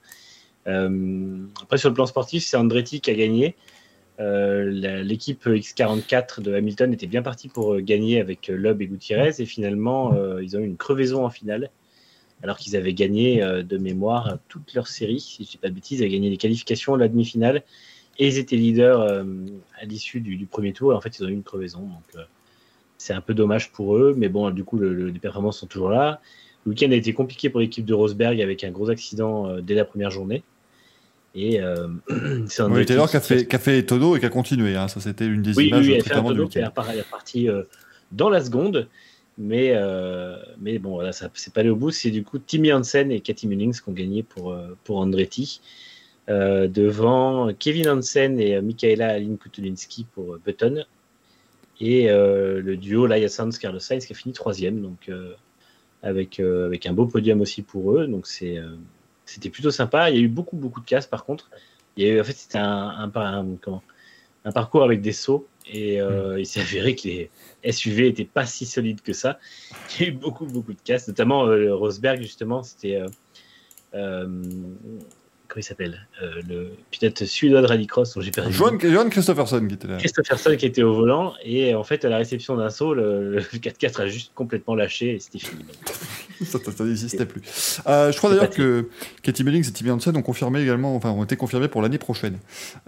Euh, 0.69 1.39
après 1.63 1.79
sur 1.79 1.89
le 1.89 1.97
plan 1.97 2.07
sportif, 2.07 2.45
c'est 2.45 2.57
Andretti 2.57 3.01
qui 3.01 3.11
a 3.11 3.15
gagné. 3.15 3.57
L'équipe 4.21 5.47
X44 5.47 6.43
de 6.43 6.55
Hamilton 6.55 6.93
était 6.93 7.07
bien 7.09 7.23
partie 7.23 7.49
pour 7.49 7.81
gagner 7.81 8.21
avec 8.21 8.47
Loeb 8.49 8.83
et 8.83 8.87
Gutiérrez 8.87 9.41
et 9.41 9.47
finalement 9.47 10.13
ils 10.41 10.57
ont 10.57 10.61
eu 10.61 10.65
une 10.65 10.77
crevaison 10.77 11.25
en 11.25 11.31
finale 11.31 11.71
alors 12.43 12.57
qu'ils 12.59 12.77
avaient 12.77 12.95
gagné 12.95 13.43
euh, 13.43 13.63
de 13.63 13.79
mémoire 13.79 14.39
toute 14.49 14.75
leur 14.75 14.87
série, 14.89 15.21
si 15.21 15.43
je 15.45 15.49
ne 15.49 15.51
dis 15.53 15.57
pas 15.59 15.69
de 15.69 15.75
bêtises, 15.75 15.99
ils 16.01 16.03
avaient 16.05 16.13
gagné 16.13 16.31
les 16.31 16.37
qualifications, 16.37 16.97
la 16.97 17.09
demi-finale 17.09 17.63
et 18.19 18.27
ils 18.29 18.39
étaient 18.39 18.57
leaders 18.57 19.01
euh, 19.01 19.25
à 19.81 19.85
l'issue 19.85 20.21
du, 20.21 20.37
du 20.37 20.47
premier 20.47 20.73
tour 20.73 20.93
et 20.93 20.97
en 20.97 21.01
fait 21.01 21.19
ils 21.19 21.25
ont 21.25 21.29
eu 21.29 21.33
une 21.33 21.43
crevaison 21.45 21.81
donc 21.81 22.03
euh, 22.17 22.23
c'est 22.97 23.13
un 23.13 23.21
peu 23.21 23.33
dommage 23.35 23.71
pour 23.71 23.97
eux 23.97 24.15
mais 24.17 24.29
bon 24.29 24.51
du 24.51 24.65
coup 24.65 24.79
le- 24.79 24.93
le- 24.93 25.09
les 25.11 25.21
performances 25.21 25.59
sont 25.59 25.67
toujours 25.67 25.91
là. 25.91 26.21
Le 26.67 26.71
week-end 26.71 26.91
a 26.91 26.95
été 26.97 27.13
compliqué 27.15 27.49
pour 27.51 27.61
l'équipe 27.61 27.85
de 27.85 27.95
Rosberg 27.95 28.41
avec 28.43 28.65
un 28.65 28.71
gros 28.71 28.91
accident 28.91 29.59
dès 29.61 29.75
la 29.75 29.85
première 29.85 30.11
journée. 30.11 30.43
Et 31.35 31.61
euh, 31.61 31.87
c'est 32.49 32.63
Oui, 32.63 32.69
Andretti 32.71 32.87
Taylor 32.89 33.09
qui 33.09 33.17
a 33.17 33.21
fait, 33.21 33.47
qui 33.47 33.55
a 33.57 33.59
fait 33.59 33.83
tonneau 33.85 34.17
et 34.17 34.21
qui 34.21 34.27
a 34.27 34.29
continué. 34.29 34.75
hein. 34.77 34.89
Ça, 34.89 35.01
c'était 35.01 35.27
une 35.27 35.43
des 35.43 35.57
oui, 35.57 35.69
images 35.69 35.87
oui, 35.87 35.93
elle 35.95 36.03
tout 36.03 36.09
fait 36.09 36.15
un 36.15 36.23
tonneau 36.25 36.49
qui 36.49 36.59
est 36.59 36.63
week-end. 36.63 36.83
repar- 36.83 36.89
elle 36.91 36.99
est 36.99 37.03
repartie 37.03 37.49
euh, 37.49 37.63
dans 38.11 38.29
la 38.29 38.45
seconde. 38.45 38.89
Mais, 39.41 39.71
euh, 39.73 40.37
mais 40.61 40.81
bon, 40.81 40.95
voilà, 40.95 41.13
ça 41.13 41.31
c'est 41.35 41.55
pas 41.55 41.61
allé 41.61 41.71
au 41.71 41.77
bout. 41.77 41.93
C'est 41.93 42.11
du 42.11 42.25
coup 42.25 42.39
Timmy 42.39 42.73
Hansen 42.73 43.13
et 43.13 43.21
Cathy 43.21 43.47
Mullings 43.47 43.81
qui 43.81 43.89
ont 43.89 43.93
gagné 43.93 44.25
pour, 44.25 44.51
euh, 44.53 44.77
pour 44.85 44.99
Andretti. 44.99 45.61
euh, 46.29 46.69
devant 46.69 47.53
Kevin 47.55 47.89
Hansen 47.89 48.39
et 48.41 48.61
Michaela 48.61 49.11
Aline 49.11 49.39
Kutulinski 49.39 50.07
pour 50.13 50.39
Button. 50.45 50.85
Et 51.81 52.11
euh, 52.11 52.61
le 52.61 52.77
duo 52.77 53.07
Laia 53.07 53.29
Sanz 53.29 53.59
Carlos 53.59 53.79
Sainz 53.79 54.05
qui 54.07 54.13
a 54.13 54.17
fini 54.17 54.35
troisième. 54.35 54.83
Donc, 54.83 55.11
avec, 56.03 56.41
avec 56.41 56.87
un 56.87 56.93
beau 56.93 57.07
podium 57.07 57.41
aussi 57.41 57.63
pour 57.63 57.97
eux. 57.97 58.07
Donc, 58.09 58.27
c'est, 58.27 58.59
c'était 59.25 59.51
plutôt 59.51 59.71
sympa. 59.71 60.11
Il 60.11 60.17
y 60.17 60.19
a 60.19 60.23
eu 60.23 60.29
beaucoup, 60.29 60.57
beaucoup 60.57 60.81
de 60.81 60.87
casse 60.87 61.07
par 61.07 61.25
contre. 61.25 61.49
Il 61.97 62.05
y 62.05 62.11
a 62.11 62.15
eu, 62.15 62.21
en 62.21 62.25
fait, 62.25 62.33
c'était 62.33 62.59
un, 62.59 62.89
un, 62.89 63.11
un- 63.15 63.57
comment, 63.61 63.83
un 64.45 64.53
parcours 64.53 64.83
avec 64.85 65.01
des 65.01 65.13
sauts 65.13 65.47
et 65.71 66.01
euh, 66.01 66.39
il 66.41 66.47
s'est 66.47 66.61
avéré 66.61 66.95
que 66.97 67.07
les 67.09 67.31
SUV 67.65 68.05
n'étaient 68.09 68.25
pas 68.25 68.47
si 68.47 68.67
solides 68.67 69.01
que 69.03 69.13
ça. 69.13 69.39
Il 69.99 70.03
y 70.03 70.05
a 70.07 70.09
eu 70.09 70.13
beaucoup, 70.13 70.47
beaucoup 70.47 70.73
de 70.73 70.81
casse, 70.83 71.09
notamment 71.09 71.47
euh, 71.47 71.75
Rosberg, 71.75 72.21
justement, 72.23 72.63
c'était. 72.63 72.97
euh, 72.97 73.07
euh, 73.95 74.27
comment 75.49 75.61
il 75.61 75.63
s'appelle 75.63 76.07
Euh, 76.23 76.43
Le 76.47 76.73
pilote 76.91 77.25
suédois 77.25 77.63
de 77.63 77.67
rallycross 77.67 78.15
dont 78.15 78.21
j'ai 78.21 78.31
perdu. 78.31 78.53
Johan, 78.53 78.79
Johan 78.79 79.09
Christopherson 79.09 79.67
qui 79.67 79.75
était 79.75 79.89
là. 79.89 79.97
Christopherson 79.97 80.55
qui 80.59 80.67
était 80.67 80.83
au 80.83 80.93
volant 80.95 81.33
et 81.43 81.75
en 81.75 81.85
fait 81.85 82.05
à 82.05 82.11
la 82.11 82.19
réception 82.19 82.55
d'un 82.57 82.69
saut 82.69 82.93
le, 82.93 83.31
le 83.37 83.41
4x4 83.41 84.03
a 84.03 84.07
juste 84.09 84.33
complètement 84.35 84.75
lâché 84.75 85.15
et 85.15 85.19
c'était 85.19 85.39
fini. 85.39 85.65
ça, 86.45 86.59
ça, 86.65 86.73
ça 86.73 86.85
n'existait 86.85 87.27
plus. 87.27 87.43
Euh, 87.87 88.13
je 88.13 88.17
crois 88.19 88.31
d'ailleurs 88.31 88.51
que 88.51 88.89
Katie 89.23 89.45
Mullings 89.45 89.69
et 89.69 89.73
Timmy 89.73 89.91
Hansen 89.91 90.17
ont 90.17 90.23
confirmé 90.23 90.61
également, 90.63 90.95
enfin 90.95 91.11
ont 91.11 91.25
été 91.25 91.37
confirmés 91.37 91.69
pour 91.69 91.83
l'année 91.83 91.99
prochaine 91.99 92.39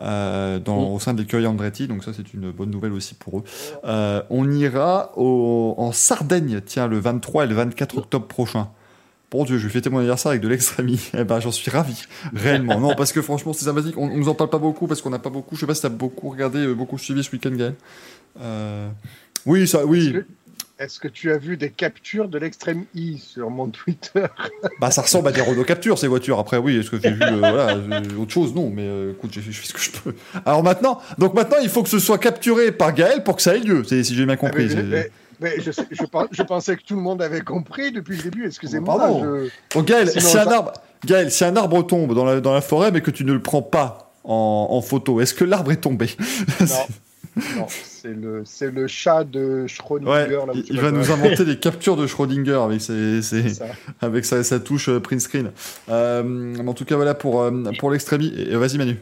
euh, 0.01 0.59
dans, 0.59 0.81
Mm. 0.91 0.95
au 0.95 1.01
sein 1.01 1.15
de 1.15 1.21
l'écurie 1.21 1.47
Andretti, 1.47 1.87
donc 1.89 2.05
ça 2.05 2.13
c'est 2.17 2.33
une 2.35 2.51
bonne 2.51 2.71
nouvelle 2.71 2.93
aussi 2.93 3.15
pour 3.15 3.39
eux. 3.39 3.45
Euh, 3.85 4.23
on 4.31 4.51
ira 4.51 5.13
au, 5.17 5.75
en 5.79 5.93
Sardaigne, 5.93 6.61
tiens, 6.65 6.87
le 6.89 6.99
23 6.99 7.45
et 7.45 7.47
le 7.49 7.55
24 7.55 7.99
octobre 7.99 8.27
prochain. 8.27 8.69
Bon 9.31 9.45
Dieu, 9.45 9.59
je 9.59 9.67
vais 9.69 9.73
fêter 9.73 9.91
mon 9.91 9.99
anniversaire 9.99 10.31
avec 10.31 10.43
de 10.43 10.49
l'extrémie. 10.49 11.01
Eh 11.17 11.23
ben, 11.23 11.39
j'en 11.39 11.53
suis 11.53 11.71
ravi, 11.71 12.03
réellement. 12.35 12.81
Non, 12.81 12.95
parce 12.97 13.13
que 13.13 13.23
franchement, 13.23 13.53
c'est 13.53 13.67
sympathique. 13.67 13.97
On, 13.97 14.09
on 14.11 14.17
nous 14.17 14.29
en 14.29 14.35
parle 14.35 14.51
pas 14.51 14.59
beaucoup 14.59 14.89
parce 14.89 15.01
qu'on 15.03 15.11
n'a 15.11 15.21
pas 15.21 15.31
beaucoup. 15.31 15.55
Je 15.55 15.61
sais 15.61 15.67
pas 15.67 15.75
si 15.75 15.83
t'as 15.83 15.89
beaucoup 15.89 16.31
regardé, 16.31 16.67
beaucoup 16.75 16.99
suivi 16.99 17.23
ce 17.23 17.31
week-end, 17.31 17.51
Gaël. 17.51 17.75
Euh, 18.41 18.89
Oui, 19.47 19.69
ça, 19.69 19.87
oui. 19.87 20.17
Est-ce 20.81 20.99
que- 20.99 21.09
tu 21.09 21.31
as 21.31 21.37
vu 21.39 21.57
des 21.59 21.69
captures 21.71 22.27
de 22.29 22.39
l'extrême 22.39 22.85
I 22.95 23.19
sur 23.19 23.51
mon 23.51 23.69
Twitter? 23.69 24.25
Bah, 24.81 24.91
ça 24.91 25.03
ressemble 25.03 25.29
à 25.29 25.33
des 25.33 25.43
Renault 25.43 25.65
Capture, 25.65 25.99
ces 25.99 26.07
voitures. 26.09 26.39
Après, 26.39 26.57
oui, 26.57 26.79
est-ce 26.79 26.91
que 26.91 26.99
j'ai 27.01 27.11
vu 27.11 27.23
euh, 27.23 27.37
voilà, 27.39 27.75
euh, 27.77 28.01
autre 28.19 28.33
chose? 28.33 28.55
Non, 28.55 28.71
mais 28.75 28.85
euh, 28.87 29.13
écoute, 29.13 29.31
je 29.35 29.41
fais 29.41 29.67
ce 29.67 29.73
que 29.75 29.81
je 29.81 29.91
peux. 29.91 30.15
Alors 30.47 30.63
maintenant, 30.63 30.99
donc 31.19 31.35
maintenant, 31.35 31.59
il 31.63 31.69
faut 31.69 31.83
que 31.83 31.89
ce 31.91 31.99
soit 31.99 32.19
capturé 32.19 32.73
par 32.73 32.95
Gaël 32.95 33.23
pour 33.23 33.37
que 33.37 33.43
ça 33.43 33.55
ait 33.57 33.61
lieu, 33.61 33.85
c'est- 33.85 34.03
si 34.05 34.15
j'ai 34.15 34.25
bien 34.25 34.37
compris. 34.37 34.69
Ah, 34.71 34.75
mais- 34.75 34.75
c'est- 34.75 34.83
mais- 34.83 35.11
mais 35.41 35.61
je, 35.61 35.71
sais- 35.71 35.87
je 35.91 36.05
pen- 36.05 36.29
je 36.31 36.43
pensais 36.43 36.77
que 36.77 36.83
tout 36.83 36.97
le 36.97 37.03
monde 37.03 37.21
avait 37.21 37.43
compris 37.43 37.93
depuis 37.93 38.17
le 38.17 38.23
début. 38.23 38.47
Excusez-moi. 38.47 38.97
Pardon. 38.97 39.23
je- 39.45 39.77
Donc 39.77 39.87
Gaël, 39.87 40.09
Sinon, 40.09 40.29
si 40.29 40.39
un 40.39 40.47
arbre, 40.47 40.73
Gaël, 41.05 41.31
si 41.31 41.45
un 41.45 41.57
arbre 41.57 41.83
tombe 41.87 42.15
dans 42.15 42.25
la, 42.25 42.41
dans 42.41 42.55
la 42.55 42.61
forêt, 42.63 42.91
mais 42.91 43.03
que 43.03 43.11
tu 43.11 43.25
ne 43.27 43.33
le 43.35 43.43
prends 43.43 43.63
pas 43.63 44.13
en, 44.25 44.69
en 44.71 44.81
photo, 44.81 45.21
est-ce 45.21 45.35
que 45.35 45.45
l'arbre 45.45 45.73
est 45.73 45.77
tombé? 45.83 46.11
Non, 46.61 46.67
c'est 47.73 48.15
le, 48.15 48.43
c'est 48.45 48.71
le 48.71 48.87
chat 48.87 49.25
de 49.25 49.67
Schrödinger. 49.67 50.11
Ouais, 50.11 50.29
là, 50.29 50.53
il, 50.69 50.81
va 50.81 50.91
nous 50.91 51.11
inventer 51.11 51.45
des 51.45 51.59
captures 51.59 51.97
de 51.97 52.07
Schrödinger 52.07 52.55
avec 52.65 52.81
ses, 52.81 53.21
avec 54.01 54.25
sa, 54.25 54.43
sa 54.43 54.61
touche 54.61 54.89
euh, 54.89 55.01
print 55.01 55.21
screen. 55.21 55.51
Euh, 55.89 56.57
en 56.57 56.75
tout 56.75 56.85
cas, 56.85 56.97
voilà 56.97 57.15
pour, 57.15 57.43
euh, 57.43 57.51
pour 57.79 57.91
l'extrémie. 57.91 58.33
Vas-y, 58.53 58.79
Manu. 58.79 58.99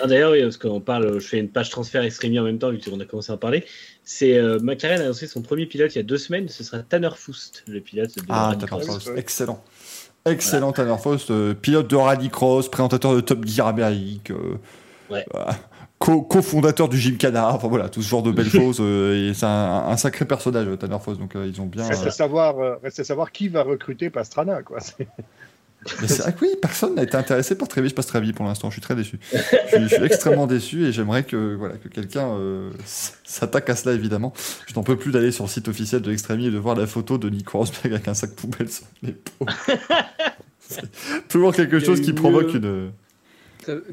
Ah, 0.00 0.06
D'ailleurs, 0.06 0.32
oui, 0.32 0.42
parce 0.42 0.56
qu'on 0.56 0.80
parle, 0.80 1.20
je 1.20 1.26
fais 1.26 1.38
une 1.38 1.48
page 1.48 1.70
transfert 1.70 2.02
Extremi 2.02 2.38
en 2.38 2.44
même 2.44 2.58
temps, 2.58 2.70
vu 2.70 2.78
qu'on 2.80 2.98
a 3.00 3.04
commencé 3.04 3.30
à 3.30 3.36
en 3.36 3.38
parler. 3.38 3.64
C'est 4.04 4.36
euh, 4.36 4.58
McLaren 4.60 5.00
a 5.00 5.04
annoncé 5.04 5.26
son 5.26 5.42
premier 5.42 5.66
pilote 5.66 5.94
il 5.94 5.98
y 5.98 6.00
a 6.00 6.04
deux 6.04 6.18
semaines, 6.18 6.48
ce 6.48 6.64
sera 6.64 6.78
Tanner 6.80 7.10
Foust, 7.16 7.62
le 7.68 7.80
pilote 7.80 8.14
de 8.16 8.22
Ah, 8.28 8.48
rallycross. 8.48 8.86
Tanner 8.86 9.14
ouais. 9.14 9.20
excellent. 9.20 9.62
Excellent 10.24 10.72
Tanner 10.72 10.96
Faust, 11.00 11.30
euh, 11.30 11.54
pilote 11.54 11.88
de 11.88 11.94
rallycross, 11.96 12.68
présentateur 12.68 13.14
de 13.14 13.20
Top 13.20 13.44
Gear 13.46 13.68
Amérique, 13.68 14.32
euh, 14.32 14.56
Ouais. 15.08 15.24
voilà, 15.32 15.56
co- 15.98 16.22
cofondateur 16.22 16.88
du 16.88 16.98
Gymkhana, 16.98 17.52
enfin 17.52 17.68
voilà, 17.68 17.88
tout 17.88 18.02
ce 18.02 18.08
genre 18.08 18.22
de 18.22 18.32
belles 18.32 18.50
choses. 18.50 18.78
euh, 18.80 19.30
et 19.30 19.34
c'est 19.34 19.46
un, 19.46 19.84
un 19.88 19.96
sacré 19.96 20.24
personnage, 20.24 20.66
Tanner 20.78 20.98
Faust, 21.02 21.18
donc 21.20 21.34
euh, 21.36 21.46
ils 21.52 21.60
ont 21.60 21.66
bien. 21.66 21.86
Reste, 21.86 22.04
euh, 22.04 22.08
à 22.08 22.10
savoir, 22.10 22.58
euh, 22.58 22.76
reste 22.82 23.00
à 23.00 23.04
savoir 23.04 23.32
qui 23.32 23.48
va 23.48 23.62
recruter 23.62 24.10
Pastrana. 24.10 24.62
Quoi. 24.62 24.78
Mais 26.02 26.08
c'est 26.08 26.22
vrai 26.22 26.32
que 26.32 26.40
oui, 26.44 26.48
personne 26.60 26.96
n'a 26.96 27.04
été 27.04 27.16
intéressé 27.16 27.54
par 27.56 27.68
Travis 27.68 27.92
Pastrana 27.92 28.32
pour 28.32 28.44
l'instant, 28.44 28.70
je 28.70 28.74
suis 28.74 28.80
très 28.82 28.96
déçu. 28.96 29.20
je, 29.32 29.38
suis, 29.38 29.82
je 29.88 29.94
suis 29.94 30.04
extrêmement 30.04 30.48
déçu 30.48 30.84
et 30.84 30.90
j'aimerais 30.90 31.22
que, 31.22 31.54
voilà, 31.54 31.76
que 31.76 31.86
quelqu'un 31.86 32.26
euh, 32.26 32.70
s'attaque 32.84 33.70
à 33.70 33.76
cela 33.76 33.94
évidemment. 33.94 34.32
Je 34.66 34.74
n'en 34.74 34.82
peux 34.82 34.96
plus 34.96 35.12
d'aller 35.12 35.30
sur 35.30 35.44
le 35.44 35.48
site 35.50 35.68
officiel 35.68 36.02
de 36.02 36.10
l'Extremi 36.10 36.46
et 36.46 36.50
de 36.50 36.58
voir 36.58 36.74
la 36.74 36.88
photo 36.88 37.18
de 37.18 37.30
Nico 37.30 37.58
Rosberg 37.58 37.92
avec 37.94 38.08
un 38.08 38.14
sac 38.14 38.32
poubelle 38.34 38.68
sur 38.68 38.84
l'épaule. 39.02 39.46
C'est 40.68 41.28
toujours 41.28 41.54
quelque 41.54 41.78
chose 41.78 42.00
qui 42.00 42.12
provoque 42.12 42.52
une. 42.54 42.90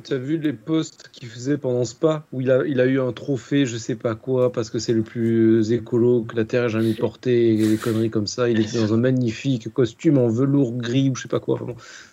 T'as 0.03 0.17
vu 0.17 0.37
les 0.37 0.53
posts 0.53 1.09
qu'il 1.11 1.27
faisait 1.27 1.57
pendant 1.57 1.83
Spa 1.85 2.25
où 2.31 2.41
il 2.41 2.51
a, 2.51 2.65
il 2.65 2.79
a 2.79 2.85
eu 2.85 2.99
un 2.99 3.11
trophée, 3.11 3.65
je 3.65 3.77
sais 3.77 3.95
pas 3.95 4.15
quoi, 4.15 4.51
parce 4.51 4.69
que 4.69 4.79
c'est 4.79 4.93
le 4.93 5.01
plus 5.01 5.71
écolo 5.71 6.23
que 6.23 6.35
la 6.35 6.45
Terre 6.45 6.65
ait 6.65 6.69
jamais 6.69 6.93
porté, 6.93 7.53
et 7.53 7.67
des 7.67 7.77
conneries 7.77 8.09
comme 8.09 8.27
ça. 8.27 8.49
Il 8.49 8.59
était 8.59 8.77
dans 8.77 8.93
un 8.93 8.97
magnifique 8.97 9.71
costume 9.73 10.17
en 10.17 10.27
velours 10.27 10.73
gris 10.73 11.09
ou 11.09 11.15
je 11.15 11.23
sais 11.23 11.27
pas 11.27 11.39
quoi. 11.39 11.59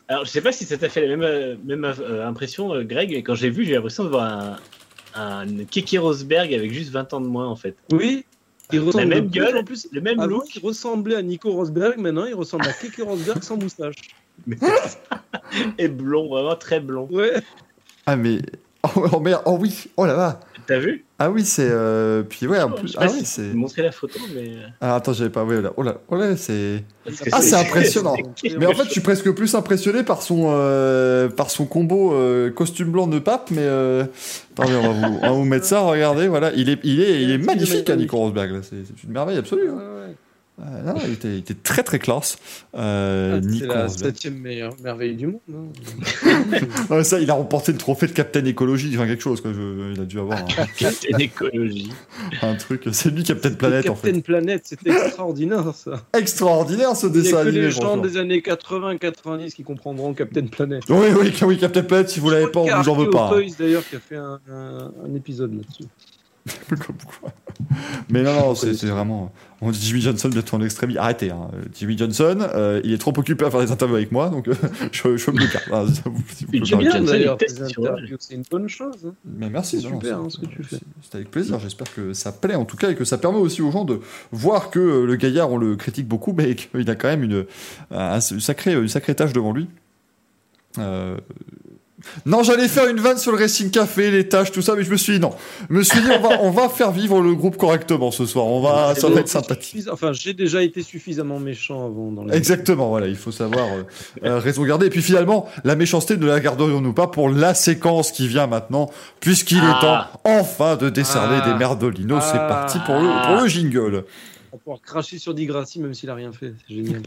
Alors, 0.09 0.25
je 0.25 0.31
sais 0.31 0.41
pas 0.41 0.53
si 0.53 0.65
ça 0.65 0.77
t'a 0.77 0.89
fait 0.89 1.07
la 1.07 1.17
même, 1.17 1.23
euh, 1.23 1.57
même 1.65 1.85
euh, 1.85 2.27
impression, 2.27 2.75
euh, 2.75 2.83
Greg, 2.83 3.11
mais 3.11 3.23
quand 3.23 3.35
j'ai 3.35 3.51
vu, 3.51 3.65
j'ai 3.65 3.75
l'impression 3.75 4.05
de 4.05 4.09
voir 4.09 4.59
un, 5.15 5.45
un 5.45 5.47
Rosberg 5.99 6.55
avec 6.55 6.73
juste 6.73 6.91
20 6.91 7.15
ans 7.15 7.21
de 7.21 7.27
moins 7.27 7.49
en 7.49 7.57
fait. 7.57 7.77
Oui, 7.93 8.25
il 8.73 8.81
ressemble 8.81 9.07
même 9.07 9.29
gueule, 9.29 9.57
en 9.57 9.65
plus. 9.65 9.89
Le 9.93 10.01
même 10.01 10.23
look. 10.25 10.55
il 10.55 10.65
ressemblait 10.65 11.17
à 11.17 11.23
Nico 11.23 11.53
Rosberg, 11.53 11.99
maintenant 11.99 12.25
il 12.25 12.35
ressemble 12.35 12.67
à 12.67 12.73
Keke 12.73 13.03
Rosberg 13.03 13.43
sans 13.43 13.57
moustache. 13.57 13.97
et 15.79 15.89
blond, 15.89 16.29
vraiment 16.29 16.57
très 16.57 16.81
blond. 16.81 17.09
Ouais. 17.11 17.35
Ah, 18.07 18.17
mais. 18.17 18.39
Oh, 18.83 19.07
oh, 19.13 19.21
merde, 19.21 19.43
oh 19.45 19.59
oui, 19.61 19.89
oh 19.97 20.07
là 20.07 20.17
là. 20.17 20.41
T'as 20.67 20.79
vu? 20.79 21.05
Ah 21.23 21.31
oui, 21.31 21.45
c'est. 21.45 21.69
euh, 21.71 22.23
Puis 22.23 22.47
ouais, 22.47 22.63
en 22.63 22.71
Je 22.71 22.75
plus. 22.81 22.97
Ah 22.99 23.07
oui, 23.13 23.19
si 23.19 23.27
c'est. 23.27 23.43
je 23.45 23.49
vais 23.49 23.55
montrer 23.55 23.83
la 23.83 23.93
photo, 23.93 24.19
mais. 24.35 24.53
Ah, 24.81 24.95
attends, 24.95 25.13
j'avais 25.13 25.29
pas. 25.29 25.45
Ouais, 25.45 25.61
là. 25.61 25.71
Oh 25.77 25.83
là, 25.83 25.99
oh 26.09 26.17
là, 26.17 26.35
c'est. 26.35 26.83
Ah, 27.31 27.43
c'est 27.43 27.57
impressionnant. 27.57 28.17
Mais 28.59 28.65
en 28.65 28.73
fait, 28.73 28.85
je 28.85 28.91
suis 28.91 29.01
presque 29.03 29.31
plus 29.33 29.55
impressionné 29.55 30.03
par 30.03 30.23
son, 30.23 30.47
euh, 30.49 31.29
par 31.29 31.51
son 31.51 31.67
combo 31.67 32.15
euh, 32.15 32.51
costume 32.51 32.91
blanc 32.91 33.07
de 33.07 33.19
pape, 33.19 33.51
mais 33.51 33.59
euh... 33.61 34.05
attendez, 34.57 34.75
on 34.77 34.83
va, 34.83 34.89
vous, 35.09 35.19
on 35.19 35.21
va 35.21 35.31
vous 35.33 35.45
mettre 35.45 35.67
ça. 35.67 35.81
Regardez, 35.81 36.27
voilà, 36.27 36.53
il 36.57 36.71
est, 36.71 36.79
il 36.85 37.01
est, 37.03 37.23
il 37.23 37.31
est 37.33 37.39
magnifique, 37.45 37.91
hein, 37.91 37.97
Nico 37.97 38.17
Rosberg. 38.17 38.53
là. 38.53 38.61
C'est 38.63 38.77
c'est 38.87 39.05
une 39.05 39.13
merveille 39.13 39.37
absolue. 39.39 39.69
hein. 39.69 39.75
Ouais, 39.75 40.07
ouais. 40.09 40.15
Non, 40.59 40.95
il, 41.07 41.15
était, 41.15 41.29
il 41.29 41.39
était 41.39 41.55
très 41.55 41.83
très 41.83 41.99
classe. 41.99 42.37
Euh, 42.75 43.41
Ah, 43.43 43.49
c'est 43.59 43.67
la 43.67 43.89
septième 43.89 44.35
meilleure 44.39 44.75
merveille 44.83 45.17
du 45.17 45.27
monde. 45.29 45.41
hein. 46.91 47.03
Ça, 47.03 47.19
il 47.19 47.31
a 47.31 47.35
remporté 47.35 47.73
le 47.73 47.79
trophée 47.79 48.07
de 48.07 48.13
Captain 48.13 48.45
Écologie, 48.45 48.91
enfin 48.95 49.07
quelque 49.07 49.23
chose. 49.23 49.41
Quoi. 49.41 49.55
Je- 49.55 49.95
il 49.95 50.01
a 50.01 50.05
dû 50.05 50.19
avoir 50.19 50.39
un, 50.39 50.45
Captain 50.79 51.17
écologie. 51.19 51.91
un 52.43 52.55
truc. 52.57 52.83
C'est 52.93 53.09
lui 53.11 53.23
Captain 53.25 53.53
Planète 53.55 53.89
en 53.89 53.95
Captain 53.95 54.13
fait. 54.13 54.21
Planet, 54.21 54.61
c'était 54.67 54.91
extraordinaire 54.91 55.75
ça. 55.75 56.05
Extraordinaire 56.13 56.95
ce 56.95 57.07
Il 57.07 57.13
n'y 57.13 57.19
a 57.19 57.23
dessin 57.23 57.37
que 57.37 57.49
animé. 57.49 57.61
les 57.63 57.71
gens 57.71 57.97
des 57.97 58.17
années 58.19 58.41
80-90 58.41 59.55
qui 59.55 59.63
comprendront 59.63 60.13
Captain 60.13 60.47
Planet. 60.47 60.83
Oui, 60.91 61.07
oui, 61.19 61.33
oui, 61.43 61.59
Captain 61.59 61.85
Planète. 61.85 62.11
Si 62.11 62.21
vous 62.21 62.29
l'avez 62.29 62.49
pas, 62.49 62.61
on 62.61 62.83
vous 62.83 62.89
en 62.91 62.97
veut 62.97 63.09
pas. 63.09 63.29
hein. 63.29 63.31
Toys 63.31 63.55
d'ailleurs 63.59 63.89
qui 63.89 63.97
a 63.97 64.01
fait 64.01 64.17
un, 64.17 64.39
un- 64.51 64.93
un 65.07 65.15
épisode 65.15 65.55
là-dessus. 65.55 65.85
Comme 66.69 66.97
quoi. 67.21 67.33
Mais 68.11 68.23
non, 68.23 68.33
non, 68.35 68.55
c'est 68.55 68.73
vraiment. 68.87 69.33
On 69.63 69.71
dit 69.71 69.79
Jimmy 69.79 70.01
Johnson 70.01 70.31
bientôt 70.31 70.57
en 70.57 70.63
extrémie. 70.63 70.97
Arrêtez, 70.97 71.31
hein. 71.31 71.51
Jimmy 71.79 71.99
Johnson, 71.99 72.39
euh, 72.55 72.81
il 72.83 72.93
est 72.95 72.99
trop 72.99 73.13
occupé 73.15 73.45
à 73.45 73.51
faire 73.51 73.61
des 73.61 73.71
interviews 73.71 73.97
avec 73.97 74.11
moi, 74.11 74.31
donc 74.31 74.49
euh, 74.49 74.55
je, 74.93 75.17
je 75.19 75.31
me 75.31 75.39
le 75.41 75.47
garde. 75.53 75.95
sur 77.69 77.83
interviews, 77.83 78.17
c'est 78.19 78.35
une 78.35 78.45
bonne 78.51 78.69
chose. 78.69 78.97
hein. 79.07 79.13
Mais 79.25 79.51
merci, 79.51 79.83
C'est 79.83 79.89
non, 79.91 80.01
super, 80.01 80.19
hein, 80.19 80.27
ce 80.31 80.39
que 80.39 80.47
tu 80.47 80.63
fais. 80.63 80.79
C'est 81.03 81.15
avec 81.17 81.31
plaisir. 81.31 81.59
J'espère 81.61 81.93
que 81.95 82.15
ça 82.15 82.33
plaît 82.33 82.55
en 82.55 82.65
tout 82.65 82.79
cas 82.79 82.91
et 82.91 82.95
que 82.95 83.05
ça 83.05 83.19
permet 83.19 83.39
aussi 83.39 83.61
aux 83.61 83.71
gens 83.71 83.85
de 83.85 84.01
voir 84.33 84.71
que 84.71 84.79
euh, 84.79 85.05
le 85.07 85.17
gaillard, 85.17 85.51
on 85.51 85.59
le 85.59 85.77
critique 85.77 86.09
beaucoup, 86.09 86.33
mais 86.33 86.55
qu'il 86.55 86.89
a 86.89 86.95
quand 86.95 87.09
même 87.09 87.23
une, 87.25 87.45
un, 87.91 88.19
une, 88.19 88.41
sacrée, 88.41 88.73
une 88.73 88.89
sacrée 88.89 89.15
tâche 89.15 89.35
devant 89.35 89.53
lui. 89.53 89.69
Euh, 90.79 91.17
Non, 92.27 92.43
j'allais 92.43 92.69
faire 92.69 92.87
une 92.89 92.99
vanne 93.01 93.19
sur 93.19 93.33
le 93.33 93.39
Racing 93.39 93.71
Café, 93.71 94.11
les 94.11 94.29
tâches, 94.29 94.53
tout 94.53 94.63
ça, 94.63 94.75
mais 94.77 94.85
je 94.85 94.91
me 94.91 94.97
suis 94.97 95.15
dit 95.15 95.21
non. 95.21 95.31
Je 95.69 95.75
me 95.75 95.83
suis 95.83 96.01
dit, 96.01 96.09
on 96.11 96.21
va, 96.21 96.41
on 96.43 96.51
va 96.51 96.69
faire 96.69 96.91
vivre 96.93 97.21
le 97.21 97.35
groupe 97.35 97.57
correctement 97.57 98.11
ce 98.11 98.27
soir. 98.27 98.47
On 98.47 98.61
va, 98.61 98.95
ça 98.95 99.09
va 99.09 99.21
être 99.21 99.29
sympathique. 99.29 99.85
Enfin, 99.91 100.13
j'ai 100.13 100.33
déjà 100.35 100.63
été 100.63 100.83
suffisamment 100.83 101.39
méchant 101.39 101.85
avant 101.87 102.11
dans 102.13 102.25
les. 102.25 102.37
Exactement, 102.37 102.89
voilà, 102.89 103.07
il 103.07 103.17
faut 103.17 103.33
savoir 103.33 103.67
euh, 103.67 103.83
euh, 104.25 104.39
raison 104.39 104.65
garder. 104.65 104.87
Et 104.87 104.91
puis 104.91 105.03
finalement, 105.03 105.47
la 105.65 105.77
méchanceté 105.77 106.17
ne 106.17 106.27
la 106.27 106.41
garderions-nous 106.41 106.93
pas 106.93 107.07
pour 107.07 107.29
la 107.29 107.55
séquence 107.55 108.13
qui 108.13 108.29
vient 108.29 108.47
maintenant, 108.47 108.91
puisqu'il 109.21 109.59
est 109.59 109.61
Ah. 109.63 110.11
temps 110.15 110.21
enfin 110.31 110.77
de 110.77 110.89
décerner 110.91 111.39
Ah. 111.43 111.49
des 111.53 111.55
merdolinos. 111.59 112.21
C'est 112.23 112.39
Ah. 112.39 112.47
parti 112.49 112.79
pour 112.87 112.95
le, 112.97 113.27
pour 113.27 113.43
le 113.43 113.49
jingle. 113.49 114.05
On 114.53 114.57
va 114.57 114.59
pouvoir 114.59 114.81
cracher 114.81 115.19
sur 115.19 115.33
Digrassi 115.33 115.79
même 115.81 115.95
s'il 115.95 116.11
a 116.11 116.15
rien 116.15 116.33
fait. 116.33 116.53
C'est 116.67 116.75
génial. 116.75 117.03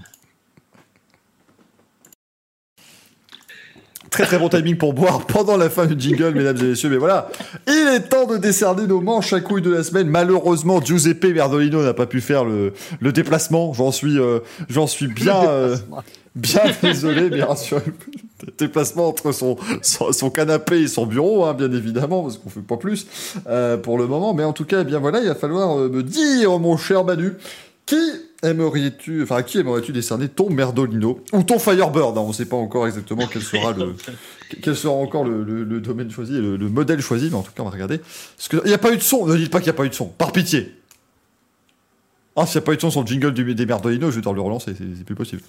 Très 4.13 4.25
très 4.27 4.37
bon 4.37 4.47
timing 4.47 4.77
pour 4.77 4.93
boire 4.93 5.25
pendant 5.27 5.57
la 5.57 5.71
fin 5.71 5.87
du 5.87 5.99
jingle, 5.99 6.35
mesdames 6.35 6.57
et 6.57 6.65
messieurs. 6.65 6.89
Mais 6.91 6.97
voilà, 6.97 7.29
il 7.65 7.95
est 7.95 8.09
temps 8.09 8.27
de 8.27 8.37
décerner 8.37 8.85
nos 8.85 9.01
manches 9.01 9.33
à 9.33 9.39
couilles 9.39 9.63
de 9.63 9.71
la 9.71 9.81
semaine. 9.81 10.07
Malheureusement, 10.07 10.79
Giuseppe 10.79 11.25
Merdolino 11.33 11.81
n'a 11.81 11.95
pas 11.95 12.05
pu 12.05 12.21
faire 12.21 12.45
le, 12.45 12.73
le 12.99 13.11
déplacement. 13.11 13.73
J'en 13.73 13.91
suis, 13.91 14.19
euh, 14.19 14.37
j'en 14.69 14.85
suis 14.85 15.07
bien, 15.07 15.43
euh, 15.47 15.77
bien 16.35 16.61
désolé, 16.83 17.31
bien 17.31 17.55
sûr. 17.55 17.81
Déplacement 18.59 19.07
entre 19.07 19.31
son, 19.31 19.57
son, 19.81 20.11
son 20.11 20.29
canapé 20.29 20.81
et 20.81 20.87
son 20.87 21.07
bureau, 21.07 21.45
hein, 21.45 21.55
bien 21.55 21.71
évidemment, 21.71 22.21
parce 22.21 22.37
qu'on 22.37 22.51
fait 22.51 22.59
pas 22.59 22.77
plus 22.77 23.07
euh, 23.47 23.77
pour 23.77 23.97
le 23.97 24.05
moment. 24.05 24.35
Mais 24.35 24.43
en 24.43 24.53
tout 24.53 24.65
cas, 24.65 24.81
eh 24.81 24.83
bien 24.83 24.99
voilà, 24.99 25.21
il 25.21 25.27
va 25.27 25.33
falloir 25.33 25.75
me 25.75 26.03
dire, 26.03 26.59
mon 26.59 26.77
cher 26.77 27.03
Manu, 27.03 27.33
qui 27.87 27.97
aimerais-tu, 28.43 29.23
enfin, 29.23 29.37
à 29.37 29.43
qui 29.43 29.57
aimerais-tu 29.57 29.91
décerner 29.91 30.27
ton 30.29 30.49
Merdolino 30.49 31.19
ou 31.33 31.43
ton 31.43 31.57
Firebird 31.57 32.17
hein, 32.17 32.21
On 32.21 32.27
ne 32.27 32.33
sait 32.33 32.45
pas 32.45 32.55
encore 32.57 32.85
exactement 32.85 33.25
quel 33.31 33.41
sera 33.41 33.71
le, 33.73 33.95
quel 34.61 34.75
sera 34.75 34.93
encore 34.93 35.23
le, 35.23 35.43
le- 35.43 35.63
le 35.63 35.79
domaine 35.81 36.11
choisi, 36.11 36.33
le, 36.33 36.57
le 36.57 36.69
modèle 36.69 37.01
choisi, 37.01 37.29
mais 37.29 37.35
en 37.37 37.41
tout 37.41 37.51
cas, 37.51 37.63
on 37.63 37.65
va 37.65 37.71
regarder. 37.71 37.97
Parce 37.99 38.47
que 38.49 38.57
il 38.65 38.67
n'y 38.67 38.73
a 38.73 38.77
pas 38.77 38.93
eu 38.93 38.97
de 38.97 39.01
son. 39.01 39.25
Ne 39.25 39.35
dites 39.37 39.49
pas 39.51 39.59
qu'il 39.59 39.67
n'y 39.67 39.75
a 39.75 39.77
pas 39.77 39.85
eu 39.85 39.89
de 39.89 39.95
son. 39.95 40.05
Par 40.07 40.31
pitié. 40.31 40.75
Ah, 42.35 42.45
s'il 42.45 42.59
n'y 42.59 42.63
a 42.63 42.65
pas 42.65 42.73
eu 42.73 42.75
de 42.77 42.81
son 42.81 42.91
sur 42.91 43.01
le 43.01 43.07
jingle 43.07 43.31
du, 43.33 43.55
des 43.55 43.65
Merdolino, 43.65 44.09
je 44.09 44.15
vais 44.15 44.21
devoir 44.21 44.35
le 44.35 44.41
relancer. 44.41 44.73
C'est 44.77 45.03
plus 45.05 45.15
possible. 45.15 45.41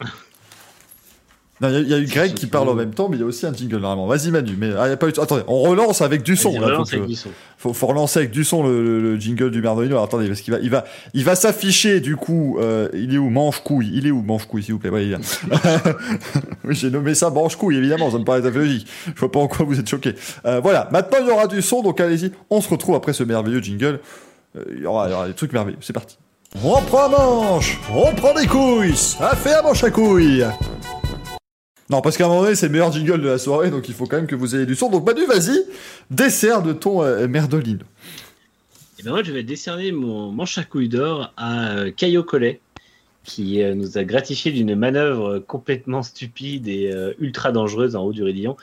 Il 1.62 1.68
y, 1.72 1.76
a- 1.76 1.80
il 1.80 1.88
y 1.88 1.94
a 1.94 1.98
eu 1.98 2.06
Greg 2.06 2.34
qui 2.34 2.46
parle 2.46 2.68
en 2.68 2.74
même 2.74 2.92
temps, 2.92 3.08
mais 3.08 3.16
il 3.16 3.20
y 3.20 3.22
a 3.22 3.26
aussi 3.26 3.46
un 3.46 3.52
jingle 3.54 3.76
normalement. 3.78 4.06
Vas-y 4.06 4.30
Manu, 4.30 4.56
mais 4.58 4.70
ah, 4.78 4.88
y 4.88 4.92
a 4.92 4.96
pas 4.96 5.08
eu 5.08 5.12
de... 5.12 5.20
Attendez, 5.20 5.42
on 5.46 5.60
relance 5.62 6.00
avec 6.02 6.22
du 6.22 6.34
son. 6.36 6.52
Là, 6.58 6.66
relance 6.66 6.90
faut 6.90 6.96
que- 6.96 7.00
avec 7.02 7.08
du 7.08 7.14
son. 7.16 7.28
faut, 7.58 7.72
faut 7.72 7.86
relancer 7.86 8.18
avec 8.20 8.30
du 8.32 8.42
son 8.44 8.62
le, 8.64 8.82
le- 8.82 9.00
le 9.00 9.20
jingle 9.20 9.50
du 9.50 9.62
Merdolino. 9.62 9.94
Alors, 9.94 10.04
attendez, 10.04 10.26
parce 10.28 10.40
qu'il 10.40 10.52
va, 10.52 10.60
il 10.60 10.70
va, 10.70 10.84
il 11.14 11.24
va 11.24 11.34
s'afficher 11.36 12.00
du 12.00 12.16
coup. 12.16 12.58
euh, 12.60 12.88
il 12.94 13.14
est 13.14 13.18
où? 13.18 13.30
Manche 13.30 13.60
couille. 13.60 13.90
Il 13.94 14.06
est 14.06 14.10
où 14.10 14.22
Manche 14.22 14.46
couille, 14.46 14.62
s'il 14.64 14.74
vous 14.74 14.80
plaît? 14.80 14.90
Ouais, 14.90 15.06
il 15.06 15.16
oui, 16.64 16.74
j'ai 16.74 16.90
nommé 16.90 17.14
ça 17.14 17.30
Manche 17.30 17.56
couille, 17.56 17.76
évidemment. 17.76 18.10
Ça 18.10 18.18
me 18.18 18.24
paraît 18.24 18.42
tout 18.42 18.48
logique. 18.58 18.86
Je 19.14 19.20
vois 19.20 19.30
pas 19.30 19.40
en 19.40 19.48
quoi 19.48 19.64
vous 19.64 19.78
êtes 19.78 19.88
choqués. 19.88 20.14
Euh, 20.46 20.60
voilà. 20.60 20.88
Maintenant, 20.90 21.18
il 21.20 21.28
y 21.28 21.30
aura 21.30 21.46
du 21.46 21.62
son. 21.62 21.82
Donc, 21.82 22.00
allez-y. 22.00 22.32
On 22.50 22.60
se 22.60 22.68
retrouve 22.68 22.94
après 22.96 23.12
ce 23.12 23.22
merveilleux 23.24 23.60
jingle. 23.62 24.00
Euh, 24.56 24.64
il, 24.76 24.82
y 24.82 24.86
aura, 24.86 25.08
il 25.08 25.12
y 25.12 25.14
aura 25.14 25.26
des 25.28 25.34
trucs 25.34 25.52
merveilleux. 25.52 25.78
C'est 25.80 25.92
parti. 25.92 26.18
On 26.62 26.82
prend 26.82 27.08
manche. 27.08 27.78
On 27.94 28.12
prend 28.14 28.34
des 28.34 28.46
couilles. 28.46 28.94
Ça 28.96 29.34
fait 29.36 29.54
à 29.54 29.62
manche 29.62 29.82
à 29.84 29.90
couilles. 29.90 30.44
Non, 31.92 32.00
parce 32.00 32.16
qu'à 32.16 32.24
un 32.24 32.28
moment 32.28 32.44
donné, 32.44 32.54
c'est 32.54 32.68
le 32.68 32.72
meilleur 32.72 32.90
jingle 32.90 33.20
de 33.20 33.28
la 33.28 33.36
soirée, 33.36 33.70
donc 33.70 33.86
il 33.86 33.94
faut 33.94 34.06
quand 34.06 34.16
même 34.16 34.26
que 34.26 34.34
vous 34.34 34.56
ayez 34.56 34.64
du 34.64 34.74
son. 34.74 34.88
Donc, 34.88 35.04
Manu, 35.04 35.26
vas-y, 35.26 35.62
dessert 36.10 36.62
de 36.62 36.72
ton 36.72 37.02
euh, 37.02 37.28
Merdolino. 37.28 37.84
Et 38.98 39.02
ben 39.02 39.10
moi, 39.10 39.22
je 39.22 39.30
vais 39.30 39.42
décerner 39.42 39.92
mon 39.92 40.32
manche 40.32 40.56
à 40.56 40.64
couilles 40.64 40.88
d'or 40.88 41.34
à 41.36 41.76
euh, 41.76 41.90
Caio 41.90 42.22
Collet, 42.22 42.60
qui 43.24 43.60
euh, 43.60 43.74
nous 43.74 43.98
a 43.98 44.04
gratifié 44.04 44.52
d'une 44.52 44.74
manœuvre 44.74 45.38
complètement 45.40 46.02
stupide 46.02 46.66
et 46.66 46.90
ultra 47.18 47.52
dangereuse 47.52 47.94
en 47.94 48.04
haut 48.04 48.14
du 48.14 48.22
Rédillon. 48.22 48.56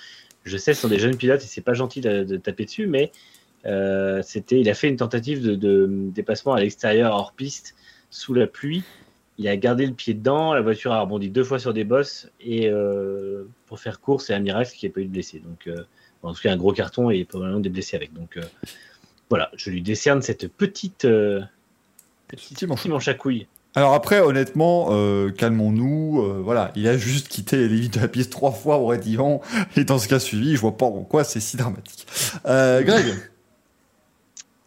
Je 0.44 0.58
sais, 0.58 0.74
ce 0.74 0.82
sont 0.82 0.88
des 0.88 0.98
jeunes 0.98 1.16
pilotes 1.16 1.44
et 1.44 1.48
c'est 1.48 1.62
pas 1.62 1.76
gentil 1.76 2.02
de, 2.02 2.36
taper 2.38 2.66
dessus, 2.66 2.88
mais 2.88 3.12
c'était, 4.24 4.60
il 4.60 4.68
a 4.72 4.74
fait 4.74 4.90
une 4.90 4.98
tentative 4.98 5.44
de 5.44 5.88
dépassement 6.16 6.54
à 6.54 6.62
l'extérieur 6.62 7.14
hors 7.14 7.34
piste 7.34 7.76
sous 8.10 8.34
la 8.34 8.48
pluie. 8.48 8.82
Il 9.40 9.48
a 9.48 9.56
gardé 9.58 9.86
le 9.88 9.94
pied 9.94 10.14
dedans, 10.14 10.54
la 10.54 10.62
voiture 10.62 10.92
a 10.92 11.00
rebondi 11.02 11.30
deux 11.30 11.46
fois 11.46 11.60
sur 11.60 11.74
des 11.74 11.86
bosses 11.86 12.30
et 12.42 12.70
euh, 12.70 13.46
pour 13.68 13.80
faire 13.80 14.02
court, 14.02 14.22
c'est 14.22 14.34
un 14.34 14.40
miracle 14.40 14.70
qu'il 14.72 14.88
n'y 14.88 14.92
ait 14.92 14.94
pas 14.94 15.00
eu 15.00 15.06
de 15.06 15.12
blessés. 15.12 15.40
Donc, 15.44 15.66
euh, 15.68 15.84
en 16.24 16.34
tout 16.34 16.42
cas, 16.42 16.52
un 16.52 16.58
gros 16.58 16.74
carton 16.74 17.10
et 17.10 17.24
probablement 17.24 17.62
des 17.62 17.70
blessés 17.70 17.96
avec. 17.96 18.14
Donc, 18.14 18.36
euh, 18.36 18.42
voilà, 19.30 19.50
je 19.56 19.70
lui 19.72 19.82
décerne 19.82 20.22
cette 20.22 20.50
petite, 20.50 21.06
euh, 21.06 21.40
petite 22.28 22.54
Petit 22.58 22.68
manche. 22.68 22.82
petit 22.82 22.90
manche 22.90 23.08
à 23.08 23.14
couilles. 23.14 23.48
Alors 23.76 23.94
après, 23.94 24.20
honnêtement, 24.20 24.88
euh, 24.92 25.30
calmons-nous. 25.30 26.22
euh, 26.22 26.42
voilà, 26.44 26.72
il 26.76 26.88
a 26.88 26.98
juste 26.98 27.30
quitté 27.30 27.56
les 27.56 27.70
limites 27.70 27.94
de 27.94 28.00
la 28.02 28.08
piste 28.10 28.32
trois 28.32 28.52
fois 28.52 28.78
au 28.78 28.88
Rédillon, 28.88 29.40
et 29.78 29.86
dans 29.86 30.00
ce 30.00 30.08
cas 30.10 30.20
suivi, 30.20 30.56
je 30.56 30.60
vois 30.60 30.76
pas 30.76 30.88
en 30.88 31.04
quoi 31.04 31.24
c'est 31.24 31.40
si 31.40 31.56
dramatique. 31.56 32.06
Euh, 32.46 32.82
Greg, 32.82 33.06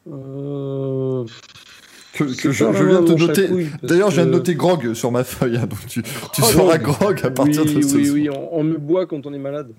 Euh, 0.08 1.24
que, 2.14 2.24
que 2.24 2.32
c'est 2.32 2.52
je, 2.52 2.64
pas 2.64 2.72
je 2.72 2.84
viens 2.84 3.00
de 3.00 3.06
te 3.06 3.12
vraiment 3.12 3.26
noter. 3.26 3.42
chacouille, 3.42 3.66
parce 3.70 3.82
D'ailleurs, 3.84 4.10
je 4.10 4.16
viens 4.16 4.26
de 4.26 4.30
noter 4.30 4.54
Grog 4.54 4.94
sur 4.94 5.10
ma 5.12 5.24
feuille, 5.24 5.56
hein, 5.56 5.66
donc 5.66 5.86
tu, 5.86 6.02
tu 6.02 6.08
Oh, 6.40 6.42
seras 6.44 6.78
Grog. 6.78 6.98
Grog 6.98 7.20
à 7.24 7.30
partir 7.30 7.62
oui, 7.64 7.74
de 7.74 7.82
ce 7.82 7.96
oui, 7.96 8.04
soir. 8.06 8.14
oui, 8.14 8.30
on, 8.30 8.58
on 8.58 8.64
me 8.64 8.76
boit 8.78 9.06
quand 9.06 9.26
on 9.26 9.32
est 9.32 9.38
malade. 9.38 9.70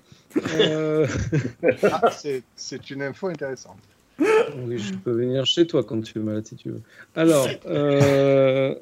Euh, 0.58 1.06
Ah, 1.84 2.10
c'est- 2.10 2.42
une 2.90 3.02
info 3.02 3.28
intéressante. 3.28 3.78
oui, 4.18 4.78
je 4.78 4.94
peux 4.94 5.12
venir 5.12 5.44
chez 5.46 5.66
toi 5.66 5.82
quand 5.84 6.00
tu 6.02 6.18
es 6.18 6.22
malade 6.22 6.46
si 6.46 6.56
tu 6.56 6.68
veux. 6.70 6.80
Alors, 7.16 7.48
euh, 7.66 8.74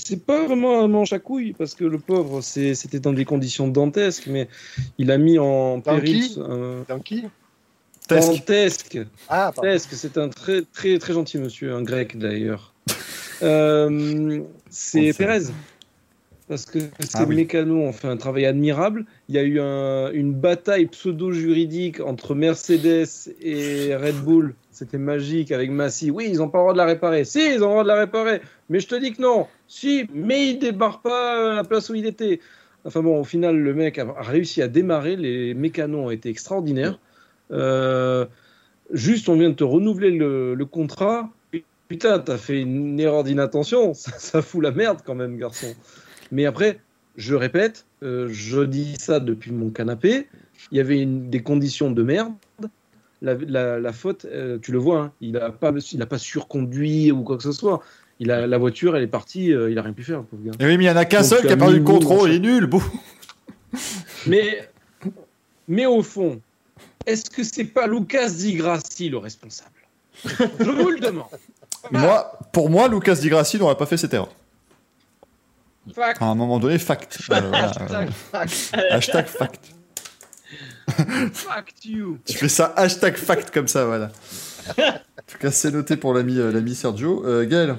c'est 0.00 0.24
pas 0.24 0.44
vraiment 0.44 0.82
un 0.82 0.88
manche 0.88 1.12
à 1.12 1.18
couilles 1.20 1.52
parce 1.52 1.74
que 1.74 1.84
le 1.84 1.98
pauvre, 1.98 2.40
c'était 2.42 2.98
dans 3.00 3.12
des 3.12 3.24
conditions 3.24 3.68
dantesques, 3.68 4.26
mais 4.28 4.48
il 4.98 5.10
a 5.12 5.18
mis 5.18 5.38
en 5.38 5.78
Dans 5.78 5.82
péril. 5.94 6.22
qui 6.28 6.40
un- 6.40 6.84
Dans 6.88 6.98
qui. 6.98 7.24
Dantesque. 8.08 8.98
Ah, 9.28 9.52
c'est 9.90 10.18
un 10.18 10.28
très 10.28 10.62
très 10.62 10.98
très 10.98 11.12
gentil 11.12 11.38
monsieur, 11.38 11.72
un 11.74 11.82
grec 11.82 12.16
d'ailleurs. 12.18 12.72
Euh, 13.42 14.40
c'est. 14.70 15.12
Pérez. 15.12 15.42
Parce 16.48 16.64
que 16.64 16.78
ces 16.78 16.86
Ah 17.14 17.24
oui. 17.28 17.36
mécanos 17.36 17.86
ont 17.86 17.92
fait 17.92 18.08
un 18.08 18.16
travail 18.16 18.46
admirable. 18.46 19.04
Il 19.28 19.34
y 19.34 19.38
a 19.38 19.42
eu 19.42 19.60
un- 19.60 20.10
une 20.12 20.32
bataille 20.32 20.86
pseudo-juridique 20.86 22.00
entre 22.00 22.34
Mercedes 22.34 23.04
et 23.42 23.94
Red 23.94 24.14
Bull. 24.24 24.54
C'était 24.70 24.96
magique 24.96 25.52
avec 25.52 25.70
Massy. 25.70 26.10
Oui, 26.10 26.28
ils 26.30 26.38
n'ont 26.38 26.48
pas 26.48 26.58
le 26.58 26.62
droit 26.62 26.72
de 26.72 26.78
la 26.78 26.86
réparer. 26.86 27.24
Si, 27.26 27.40
ils 27.40 27.62
ont 27.62 27.66
le 27.66 27.70
droit 27.72 27.82
de 27.82 27.88
la 27.88 27.98
réparer. 28.00 28.40
Mais 28.70 28.80
je 28.80 28.86
te 28.88 28.94
dis 28.94 29.12
que 29.12 29.20
non. 29.20 29.48
Si, 29.68 30.06
mais 30.14 30.48
il 30.50 30.58
débarre 30.58 31.02
pas 31.02 31.52
à 31.52 31.54
la 31.56 31.64
place 31.64 31.90
où 31.90 31.94
il 31.94 32.06
était. 32.06 32.40
Enfin 32.86 33.02
bon, 33.02 33.20
au 33.20 33.24
final, 33.24 33.58
le 33.58 33.74
mec 33.74 33.98
a 33.98 34.06
a 34.16 34.22
réussi 34.22 34.62
à 34.62 34.68
démarrer. 34.68 35.16
Les 35.16 35.52
mécanos 35.52 36.06
ont 36.06 36.10
été 36.10 36.30
extraordinaires. 36.30 36.98
Euh, 37.52 38.26
juste, 38.92 39.28
on 39.28 39.36
vient 39.38 39.50
de 39.50 39.54
te 39.54 39.64
renouveler 39.64 40.10
le, 40.10 40.54
le 40.54 40.64
contrat. 40.66 41.30
Putain, 41.88 42.18
t'as 42.18 42.36
fait 42.36 42.60
une 42.60 42.98
erreur 42.98 43.22
d'inattention. 43.24 43.94
Ça, 43.94 44.12
ça 44.18 44.42
fout 44.42 44.62
la 44.62 44.72
merde 44.72 44.98
quand 45.04 45.14
même, 45.14 45.36
garçon. 45.38 45.68
Mais 46.32 46.44
après, 46.46 46.80
je 47.16 47.34
répète, 47.34 47.86
euh, 48.02 48.28
je 48.30 48.60
dis 48.62 48.96
ça 48.98 49.20
depuis 49.20 49.52
mon 49.52 49.70
canapé. 49.70 50.26
Il 50.72 50.78
y 50.78 50.80
avait 50.80 51.00
une- 51.00 51.30
des 51.30 51.42
conditions 51.42 51.90
de 51.92 52.02
merde. 52.02 52.32
La, 53.22 53.34
la- 53.34 53.78
la 53.80 53.92
faute, 53.92 54.26
euh, 54.26 54.58
tu 54.60 54.72
le 54.72 54.78
vois, 54.78 54.98
hein, 55.00 55.12
il 55.20 55.32
n'a 55.32 55.50
pas, 55.50 55.72
il 55.92 56.02
a 56.02 56.06
pas 56.06 56.18
surconduit 56.18 57.12
ou 57.12 57.22
quoi 57.22 57.36
que 57.38 57.42
ce 57.44 57.52
soit. 57.52 57.82
Il 58.18 58.30
a, 58.30 58.46
la 58.46 58.58
voiture, 58.58 58.96
elle 58.96 59.02
est 59.04 59.06
partie, 59.08 59.52
euh, 59.54 59.70
il 59.70 59.78
a 59.78 59.82
rien 59.82 59.92
pu 59.92 60.02
faire, 60.02 60.18
le 60.18 60.24
pauvre 60.24 60.42
gars. 60.44 60.52
Et 60.58 60.66
oui, 60.66 60.76
mais 60.76 60.84
il 60.84 60.86
y 60.86 60.90
en 60.90 60.96
a 60.96 61.04
qu'un 61.04 61.22
seul 61.22 61.40
qui 61.46 61.52
a 61.52 61.56
perdu 61.56 61.78
le 61.78 61.84
contrôle, 61.84 62.30
il 62.30 62.36
est 62.36 62.38
nul. 62.40 62.66
Bon. 62.66 62.80
Mais, 64.26 64.68
mais 65.68 65.86
au 65.86 66.02
fond, 66.02 66.40
est-ce 67.06 67.30
que 67.30 67.42
c'est 67.44 67.64
pas 67.64 67.86
Lucas 67.86 68.30
Di 68.30 68.54
Grassi 68.54 69.08
le 69.08 69.18
responsable? 69.18 69.70
Je 70.24 70.70
vous 70.70 70.90
le 70.90 70.98
demande. 71.00 71.26
Moi, 71.92 72.38
pour 72.52 72.68
moi, 72.68 72.88
Lucas 72.88 73.14
Di 73.16 73.28
Grassi 73.28 73.58
n'aurait 73.58 73.76
pas 73.76 73.86
fait 73.86 73.96
cette 73.96 74.12
erreur. 74.14 74.30
Fact. 75.94 76.20
À 76.20 76.24
un 76.24 76.34
moment 76.34 76.58
donné, 76.58 76.78
fact. 76.78 77.18
Euh, 77.30 77.40
voilà, 77.40 77.68
Hashtag 77.68 78.10
euh, 78.74 78.80
hashtag 78.90 79.26
fact. 79.26 79.60
fact 81.32 81.84
you. 81.84 82.18
Tu 82.24 82.36
fais 82.36 82.48
ça, 82.48 82.72
hashtag 82.76 83.16
fact 83.16 83.52
comme 83.52 83.68
ça, 83.68 83.84
voilà. 83.84 84.10
En 84.78 84.82
tout 85.26 85.38
cas, 85.38 85.50
c'est 85.52 85.70
noté 85.70 85.96
pour 85.96 86.12
l'ami 86.12 86.38
euh, 86.38 86.50
l'ami 86.50 86.74
Sergio. 86.74 87.24
Euh, 87.24 87.46
Gaël 87.46 87.76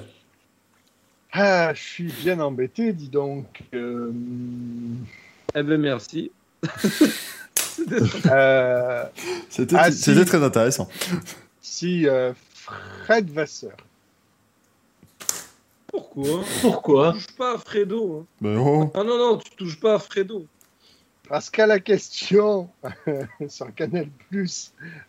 Ah, 1.32 1.72
je 1.74 1.82
suis 1.82 2.12
bien 2.22 2.40
embêté, 2.40 2.92
dis 2.94 3.08
donc. 3.08 3.62
Euh, 3.74 4.10
Eh 5.54 5.62
ben 5.62 5.78
merci. 5.80 6.30
euh, 8.30 9.04
C'était 9.48 9.76
Ah, 9.78 9.90
si. 9.92 10.24
très 10.24 10.42
intéressant. 10.42 10.88
si 11.60 12.06
euh, 12.08 12.32
Fred 13.04 13.30
Vasseur. 13.30 13.76
Pourquoi? 15.86 16.40
Pourquoi? 16.60 17.12
Tu 17.12 17.18
touches 17.24 17.36
pas 17.36 17.54
à 17.54 17.58
Fredo. 17.58 18.20
hein. 18.20 18.26
Ben, 18.40 18.56
oh. 18.58 18.90
Ah 18.94 19.04
non, 19.04 19.16
non, 19.18 19.38
tu 19.38 19.50
touches 19.56 19.80
pas 19.80 19.94
à 19.94 19.98
Fredo. 19.98 20.46
Parce 21.28 21.50
qu'à 21.50 21.66
la 21.66 21.78
question 21.78 22.70
sur 23.48 23.74
Canal 23.74 24.08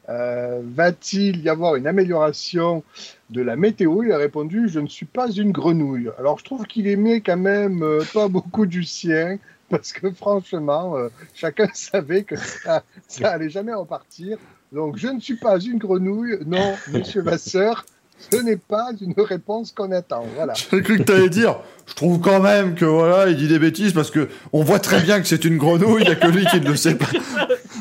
euh, 0.10 0.60
va-t-il 0.64 1.41
y 1.41 1.48
avoir 1.48 1.76
une 1.78 1.88
amélioration 1.88 2.84
de 3.30 3.41
la 3.41 3.56
météo? 3.56 4.04
Il 4.04 4.12
a 4.12 4.18
répondu 4.18 4.68
Je 4.68 4.82
ne 4.82 4.88
suis 4.88 5.06
pas 5.06 5.32
une 5.32 5.54
grenouille. 5.54 6.10
Alors 6.18 6.38
je 6.40 6.44
trouve 6.44 6.66
qu'il 6.66 6.88
aimait 6.88 7.22
quand 7.22 7.38
même 7.38 7.84
euh, 7.84 8.04
pas 8.14 8.28
beaucoup 8.28 8.66
du 8.66 8.84
sien, 8.84 9.38
parce 9.72 9.91
que 9.94 10.12
franchement, 10.12 10.98
euh, 10.98 11.10
chacun 11.34 11.68
savait 11.74 12.24
que 12.24 12.36
ça, 12.36 12.84
ça 13.08 13.32
allait 13.32 13.50
jamais 13.50 13.74
repartir. 13.74 14.38
Donc 14.72 14.98
je 14.98 15.08
ne 15.08 15.20
suis 15.20 15.36
pas 15.36 15.60
une 15.60 15.78
grenouille. 15.78 16.38
Non, 16.46 16.76
monsieur 16.91 17.22
Vasseur, 17.22 17.86
ce 18.32 18.38
n'est 18.38 18.58
pas 18.58 18.90
une 19.02 19.14
réponse 19.18 19.72
qu'on 19.72 19.91
attend. 19.91 20.26
Voilà. 20.36 20.54
J'ai 20.54 20.82
cru 20.82 20.98
que 20.98 21.04
t'allais 21.04 21.30
dire. 21.30 21.60
Je 21.88 21.96
trouve 21.96 22.20
quand 22.20 22.40
même 22.40 22.76
que 22.76 22.86
voilà, 22.86 23.30
il 23.30 23.36
dit 23.38 23.48
des 23.48 23.58
bêtises 23.58 23.94
parce 23.94 24.12
que 24.12 24.30
on 24.54 24.64
voit 24.64 24.80
très 24.80 25.02
bien 25.02 25.20
que 25.22 25.28
c'est 25.28 25.44
une 25.44 25.58
grenouille, 25.58 26.04
il 26.04 26.08
y 26.08 26.12
a 26.12 26.16
que 26.16 26.28
lui 26.28 26.46
qui 26.46 26.62
ne 26.62 26.68
le 26.70 26.76
sait 26.76 26.94
pas. 26.96 27.08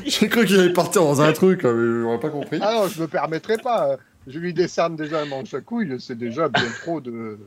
J'ai 0.06 0.28
cru 0.28 0.46
qu'il 0.46 0.58
allait 0.58 0.72
partir 0.72 1.02
dans 1.02 1.20
un 1.20 1.32
truc, 1.32 1.62
là, 1.62 1.72
mais 1.74 2.00
j'aurais 2.02 2.18
pas 2.20 2.30
compris. 2.30 2.58
Ah 2.62 2.72
non, 2.74 2.88
je 2.88 3.02
me 3.02 3.06
permettrai 3.06 3.58
pas. 3.58 3.96
Je 4.26 4.38
lui 4.38 4.54
décerne 4.54 4.96
déjà 4.96 5.20
un 5.20 5.24
manche 5.26 5.52
à 5.52 5.60
couilles, 5.60 5.96
c'est 6.00 6.16
déjà 6.16 6.48
bien 6.48 6.64
trop 6.82 7.00
de, 7.02 7.38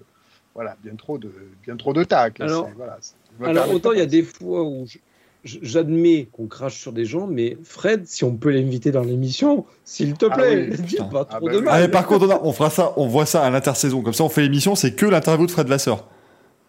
voilà, 0.53 0.75
bien 0.83 0.93
trop 0.95 1.17
de, 1.17 1.31
bien 1.65 1.75
trop 1.77 1.93
de 1.93 2.03
tac. 2.03 2.37
là, 2.39 2.45
Alors- 2.45 2.67
c'est- 2.67 2.75
voilà, 2.75 2.97
c'est- 3.01 3.13
je 3.20 3.20
me 3.20 3.20
Alors 3.43 3.71
autant 3.73 3.91
il 3.91 3.99
y 3.99 4.01
a 4.01 4.05
des 4.05 4.23
fois 4.23 4.63
où 4.63 4.85
j'admets 5.43 6.27
qu'on 6.31 6.45
crache 6.47 6.77
sur 6.79 6.93
des 6.93 7.05
gens, 7.05 7.25
mais 7.27 7.57
Fred, 7.63 8.05
si 8.05 8.23
on 8.23 8.35
peut 8.35 8.51
l'inviter 8.51 8.91
dans 8.91 9.01
l'émission, 9.01 9.65
s'il 9.83 10.13
te 10.13 10.27
Ah 10.29 10.35
plaît, 10.35 10.69
oui, 10.71 10.77
dis 10.87 10.97
pas 10.97 11.25
Ah 11.31 11.37
trop 11.37 11.47
bah 11.47 11.51
de 11.53 11.59
mal. 11.59 11.73
Ah, 11.75 11.79
mais 11.79 11.87
par 11.87 12.05
contre, 12.05 12.27
on, 12.27 12.31
a- 12.31 12.41
on 12.43 12.53
fera 12.53 12.69
ça, 12.69 12.93
on 12.97 13.07
voit 13.07 13.25
ça 13.25 13.43
à 13.43 13.49
l'intersaison. 13.49 14.01
Comme 14.03 14.13
ça, 14.13 14.23
on 14.23 14.29
fait 14.29 14.43
l'émission, 14.43 14.75
c'est 14.75 14.93
que 14.93 15.05
l'interview 15.07 15.47
de 15.47 15.51
Fred 15.51 15.67
Vasseur. 15.67 16.07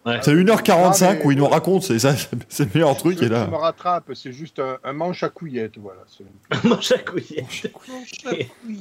Ouais. 0.05 0.17
C'est 0.21 0.33
1h45 0.33 1.03
Ah, 1.05 1.13
mais- 1.13 1.25
où 1.25 1.31
il 1.31 1.37
nous 1.37 1.47
raconte, 1.47 1.83
c'est 1.83 1.99
ça, 1.99 2.13
c'est 2.49 2.63
le 2.65 2.69
meilleur 2.73 2.97
truc. 2.97 3.19
Je, 3.19 3.25
Et 3.25 3.29
là, 3.29 3.45
je 3.45 3.51
me 3.51 3.55
rattrape, 3.57 4.09
c'est 4.15 4.33
juste 4.33 4.57
un, 4.59 4.77
un 4.83 4.91
manche 4.93 5.21
à 5.23 5.29
couillettes, 5.29 5.77
voilà. 5.77 6.01
c'est- 6.07 6.63
Mange 6.67 6.91
à 6.91 6.97
couillette. 6.97 7.71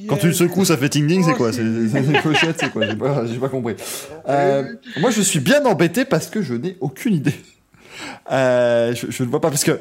quand 0.08 0.16
tu 0.16 0.26
le 0.28 0.32
secoues, 0.32 0.64
ça 0.64 0.76
fait 0.78 0.88
ting 0.88 1.06
ding, 1.06 1.22
c'est 1.22 1.34
quoi? 1.34 1.52
C'est 1.52 1.62
des 1.62 2.18
clochettes, 2.18 2.56
c'est 2.58 2.72
quoi? 2.72 2.86
J'ai 2.86 2.96
pas, 2.96 3.24
pas 3.40 3.48
compris. 3.50 3.74
Euh, 4.28 4.64
moi, 5.00 5.10
je 5.10 5.20
suis 5.20 5.40
bien 5.40 5.64
embêté 5.66 6.04
parce 6.06 6.28
que 6.30 6.40
je 6.42 6.54
n'ai 6.54 6.76
aucune 6.80 7.14
idée. 7.14 7.34
Euh, 8.30 8.94
je, 8.94 9.10
je 9.10 9.22
ne 9.24 9.28
vois 9.28 9.40
pas 9.40 9.50
parce 9.50 9.64
que 9.64 9.72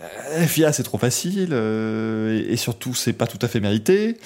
euh, 0.00 0.46
FIA 0.46 0.72
c'est 0.72 0.82
trop 0.82 0.98
facile 0.98 1.50
euh, 1.52 2.38
et, 2.48 2.52
et 2.52 2.56
surtout 2.56 2.94
c'est 2.94 3.12
pas 3.12 3.26
tout 3.26 3.38
à 3.42 3.48
fait 3.48 3.60
mérité. 3.60 4.16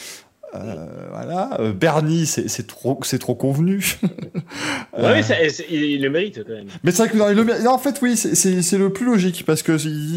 Euh, 0.55 0.86
voilà, 1.10 1.59
Bernie 1.76 2.24
c'est 2.24 2.48
c'est 2.48 2.66
trop 2.66 2.98
c'est 3.02 3.18
trop 3.18 3.35
convenu. 3.35 3.98
Ouais, 4.98 5.22
ça- 5.22 5.35
il, 5.70 5.82
il 5.85 6.02
le 6.02 6.10
mérite 6.10 6.43
quand 6.44 6.52
même. 6.55 6.66
mais 6.82 6.90
c'est 6.90 7.02
vrai 7.05 7.09
que 7.12 7.16
non, 7.16 7.28
il 7.30 7.36
le 7.36 7.44
non, 7.62 7.72
en 7.72 7.78
fait 7.78 7.98
oui 8.02 8.16
c'est- 8.16 8.78
le 8.78 8.90
plus 8.93 9.05
logique 9.06 9.44
parce 9.47 9.62
que 9.62 9.72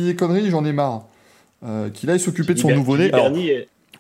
des 0.08 0.16
conneries 0.16 0.50
j'en 0.50 0.66
ai 0.66 0.74
marre. 0.74 1.06
Qu'il 1.94 2.10
aille 2.10 2.20
s'occuper 2.20 2.54
de 2.56 2.60
son 2.60 2.70
nouveau-né. 2.72 3.12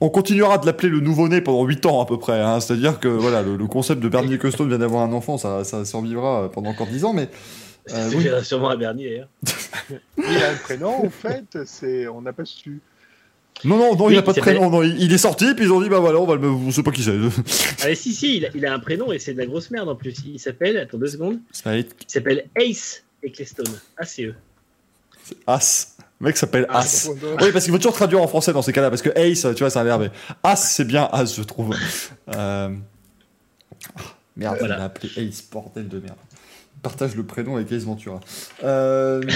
On 0.03 0.09
continuera 0.09 0.57
de 0.57 0.65
l'appeler 0.65 0.89
le 0.89 0.99
nouveau-né 0.99 1.41
pendant 1.41 1.63
8 1.63 1.85
ans 1.85 2.01
à 2.01 2.07
peu 2.07 2.17
près. 2.17 2.39
Hein. 2.41 2.59
C'est-à-dire 2.59 2.99
que 2.99 3.07
voilà, 3.07 3.43
le, 3.43 3.55
le 3.55 3.67
concept 3.67 4.01
de 4.01 4.09
Bernie 4.09 4.33
Ecclestone 4.33 4.67
vient 4.67 4.79
d'avoir 4.79 5.03
un 5.03 5.13
enfant, 5.13 5.37
ça, 5.37 5.63
ça 5.63 5.85
survivra 5.85 6.49
pendant 6.51 6.71
encore 6.71 6.87
10 6.87 7.05
ans, 7.05 7.13
mais 7.13 7.29
euh, 7.89 8.11
oui. 8.15 8.27
sûrement 8.43 8.69
à 8.69 8.75
Bernie 8.75 9.05
d'ailleurs. 9.05 9.27
Il 10.17 10.37
a 10.43 10.51
un 10.51 10.55
prénom, 10.55 11.03
au 11.05 11.09
fait, 11.09 11.57
c'est, 11.65 12.07
on 12.07 12.21
n'a 12.21 12.33
pas 12.33 12.45
su. 12.45 12.79
Non, 13.63 13.77
non, 13.77 13.95
non, 13.95 14.05
Oui, 14.05 14.13
il 14.13 14.17
a 14.17 14.21
pas 14.23 14.33
de 14.33 14.39
prénom. 14.39 14.69
Non, 14.71 14.81
il, 14.81 14.99
il 15.03 15.13
est 15.13 15.17
sorti, 15.19 15.53
puis 15.53 15.65
ils 15.65 15.71
ont 15.71 15.81
dit, 15.81 15.89
bah 15.89 15.99
voilà, 15.99 16.17
on 16.19 16.25
va 16.25 16.35
le. 16.35 16.47
On 16.47 16.71
sait 16.71 16.81
pas 16.81 16.91
qui 16.91 17.03
c'est. 17.03 17.15
Ah, 17.83 17.93
si, 17.93 18.13
si, 18.13 18.37
il 18.37 18.45
a, 18.45 18.49
il 18.55 18.65
a 18.65 18.73
un 18.73 18.79
prénom 18.79 19.11
et 19.11 19.19
c'est 19.19 19.33
de 19.33 19.37
la 19.37 19.45
grosse 19.45 19.69
merde 19.69 19.87
en 19.89 19.95
plus. 19.95 20.15
Il 20.25 20.39
s'appelle, 20.39 20.77
attends 20.77 20.97
deux 20.97 21.07
secondes, 21.07 21.39
il 21.65 21.85
s'appelle 22.07 22.45
Ace 22.55 23.03
Ecclestone. 23.21 23.67
A-C-E. 23.97 24.33
As. 25.45 25.97
Le 26.19 26.25
mec 26.27 26.37
s'appelle 26.37 26.65
As. 26.69 27.09
Oui, 27.41 27.51
parce 27.51 27.65
qu'il 27.65 27.71
faut 27.73 27.77
toujours 27.77 27.93
traduire 27.93 28.21
en 28.21 28.27
français 28.27 28.53
dans 28.53 28.61
ces 28.63 28.73
cas-là, 28.73 28.89
parce 28.89 29.01
que 29.03 29.09
Ace, 29.15 29.45
tu 29.55 29.59
vois, 29.63 29.69
c'est 29.69 29.79
un 29.79 29.83
verbe. 29.83 30.09
As, 30.43 30.55
c'est 30.55 30.85
bien 30.85 31.07
As, 31.11 31.35
je 31.35 31.43
trouve. 31.43 31.75
Euh... 32.35 32.69
ah, 33.95 34.01
Merde, 34.37 34.57
Voilà. 34.59 34.75
il 34.75 34.77
l'a 34.79 34.85
appelé 34.85 35.09
Ace, 35.17 35.43
bordel 35.51 35.87
de 35.87 35.99
merde. 35.99 36.17
Partage 36.81 37.15
le 37.15 37.23
prénom 37.23 37.55
avec 37.55 37.71
Ace 37.71 37.83
Ventura. 37.83 38.19
Euh... 38.63 39.21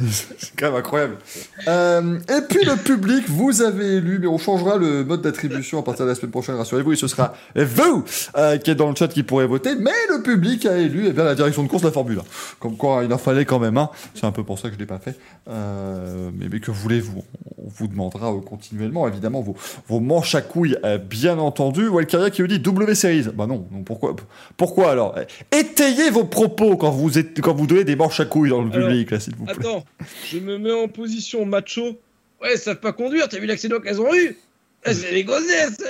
C'est 0.00 0.56
quand 0.56 0.66
même 0.66 0.76
incroyable. 0.76 1.16
Euh, 1.66 2.18
et 2.28 2.40
puis 2.48 2.64
le 2.64 2.76
public, 2.76 3.28
vous 3.28 3.62
avez 3.62 3.96
élu, 3.96 4.18
mais 4.20 4.26
on 4.26 4.38
changera 4.38 4.76
le 4.76 5.04
mode 5.04 5.22
d'attribution 5.22 5.80
à 5.80 5.82
partir 5.82 6.04
de 6.04 6.10
la 6.10 6.14
semaine 6.14 6.30
prochaine, 6.30 6.54
rassurez-vous, 6.54 6.92
et 6.92 6.96
ce 6.96 7.08
sera 7.08 7.34
vous 7.56 8.04
euh, 8.36 8.56
qui 8.58 8.70
êtes 8.70 8.78
dans 8.78 8.88
le 8.88 8.94
chat 8.94 9.08
qui 9.08 9.22
pourrez 9.22 9.46
voter, 9.46 9.74
mais 9.74 9.90
le 10.10 10.22
public 10.22 10.66
a 10.66 10.76
élu 10.78 11.06
eh 11.08 11.12
bien, 11.12 11.24
la 11.24 11.34
direction 11.34 11.62
de 11.62 11.68
course 11.68 11.82
de 11.82 11.88
la 11.88 11.92
Formule 11.92 12.18
1. 12.18 12.22
Comme 12.60 12.76
quoi, 12.76 13.02
il 13.04 13.12
en 13.12 13.18
fallait 13.18 13.44
quand 13.44 13.58
même 13.58 13.76
un. 13.76 13.90
C'est 14.14 14.26
un 14.26 14.32
peu 14.32 14.44
pour 14.44 14.58
ça 14.58 14.68
que 14.68 14.74
je 14.74 14.76
ne 14.76 14.80
l'ai 14.80 14.86
pas 14.86 14.98
fait. 14.98 15.16
Euh, 15.48 16.30
mais, 16.34 16.46
mais 16.50 16.60
que 16.60 16.70
voulez-vous? 16.70 17.24
On 17.58 17.68
vous 17.68 17.88
demandera 17.88 18.32
continuellement, 18.46 19.08
évidemment, 19.08 19.40
vos, 19.40 19.56
vos 19.88 20.00
manches 20.00 20.34
à 20.34 20.40
couilles, 20.40 20.78
bien 21.10 21.38
entendu. 21.38 21.88
Walcaria 21.88 22.30
qui 22.30 22.42
vous 22.42 22.48
dit 22.48 22.60
W 22.60 22.94
Series. 22.94 23.26
Bah 23.34 23.46
non, 23.46 23.66
non 23.70 23.82
pourquoi, 23.82 24.14
pourquoi 24.56 24.90
alors? 24.92 25.17
Étayez 25.52 26.10
vos 26.10 26.24
propos 26.24 26.76
quand 26.76 26.90
vous, 26.90 27.18
êtes, 27.18 27.40
quand 27.40 27.54
vous 27.54 27.66
donnez 27.66 27.84
des 27.84 27.96
manches 27.96 28.20
à 28.20 28.24
couilles 28.24 28.50
dans 28.50 28.62
le 28.62 28.70
Alors, 28.72 28.88
public, 28.88 29.10
là, 29.10 29.20
s'il 29.20 29.34
vous 29.36 29.44
plaît. 29.44 29.54
Attends, 29.60 29.84
je 30.30 30.38
me 30.38 30.58
mets 30.58 30.72
en 30.72 30.88
position 30.88 31.44
macho. 31.44 31.98
Ouais, 32.42 32.54
ils 32.54 32.58
savent 32.58 32.80
pas 32.80 32.92
conduire, 32.92 33.28
t'as 33.28 33.38
vu 33.38 33.46
l'accident 33.46 33.80
qu'elles 33.80 34.00
ont 34.00 34.14
eu? 34.14 34.36
Eh, 34.86 34.94
C'est 34.94 35.10
des 35.12 35.24
gossesses 35.24 35.82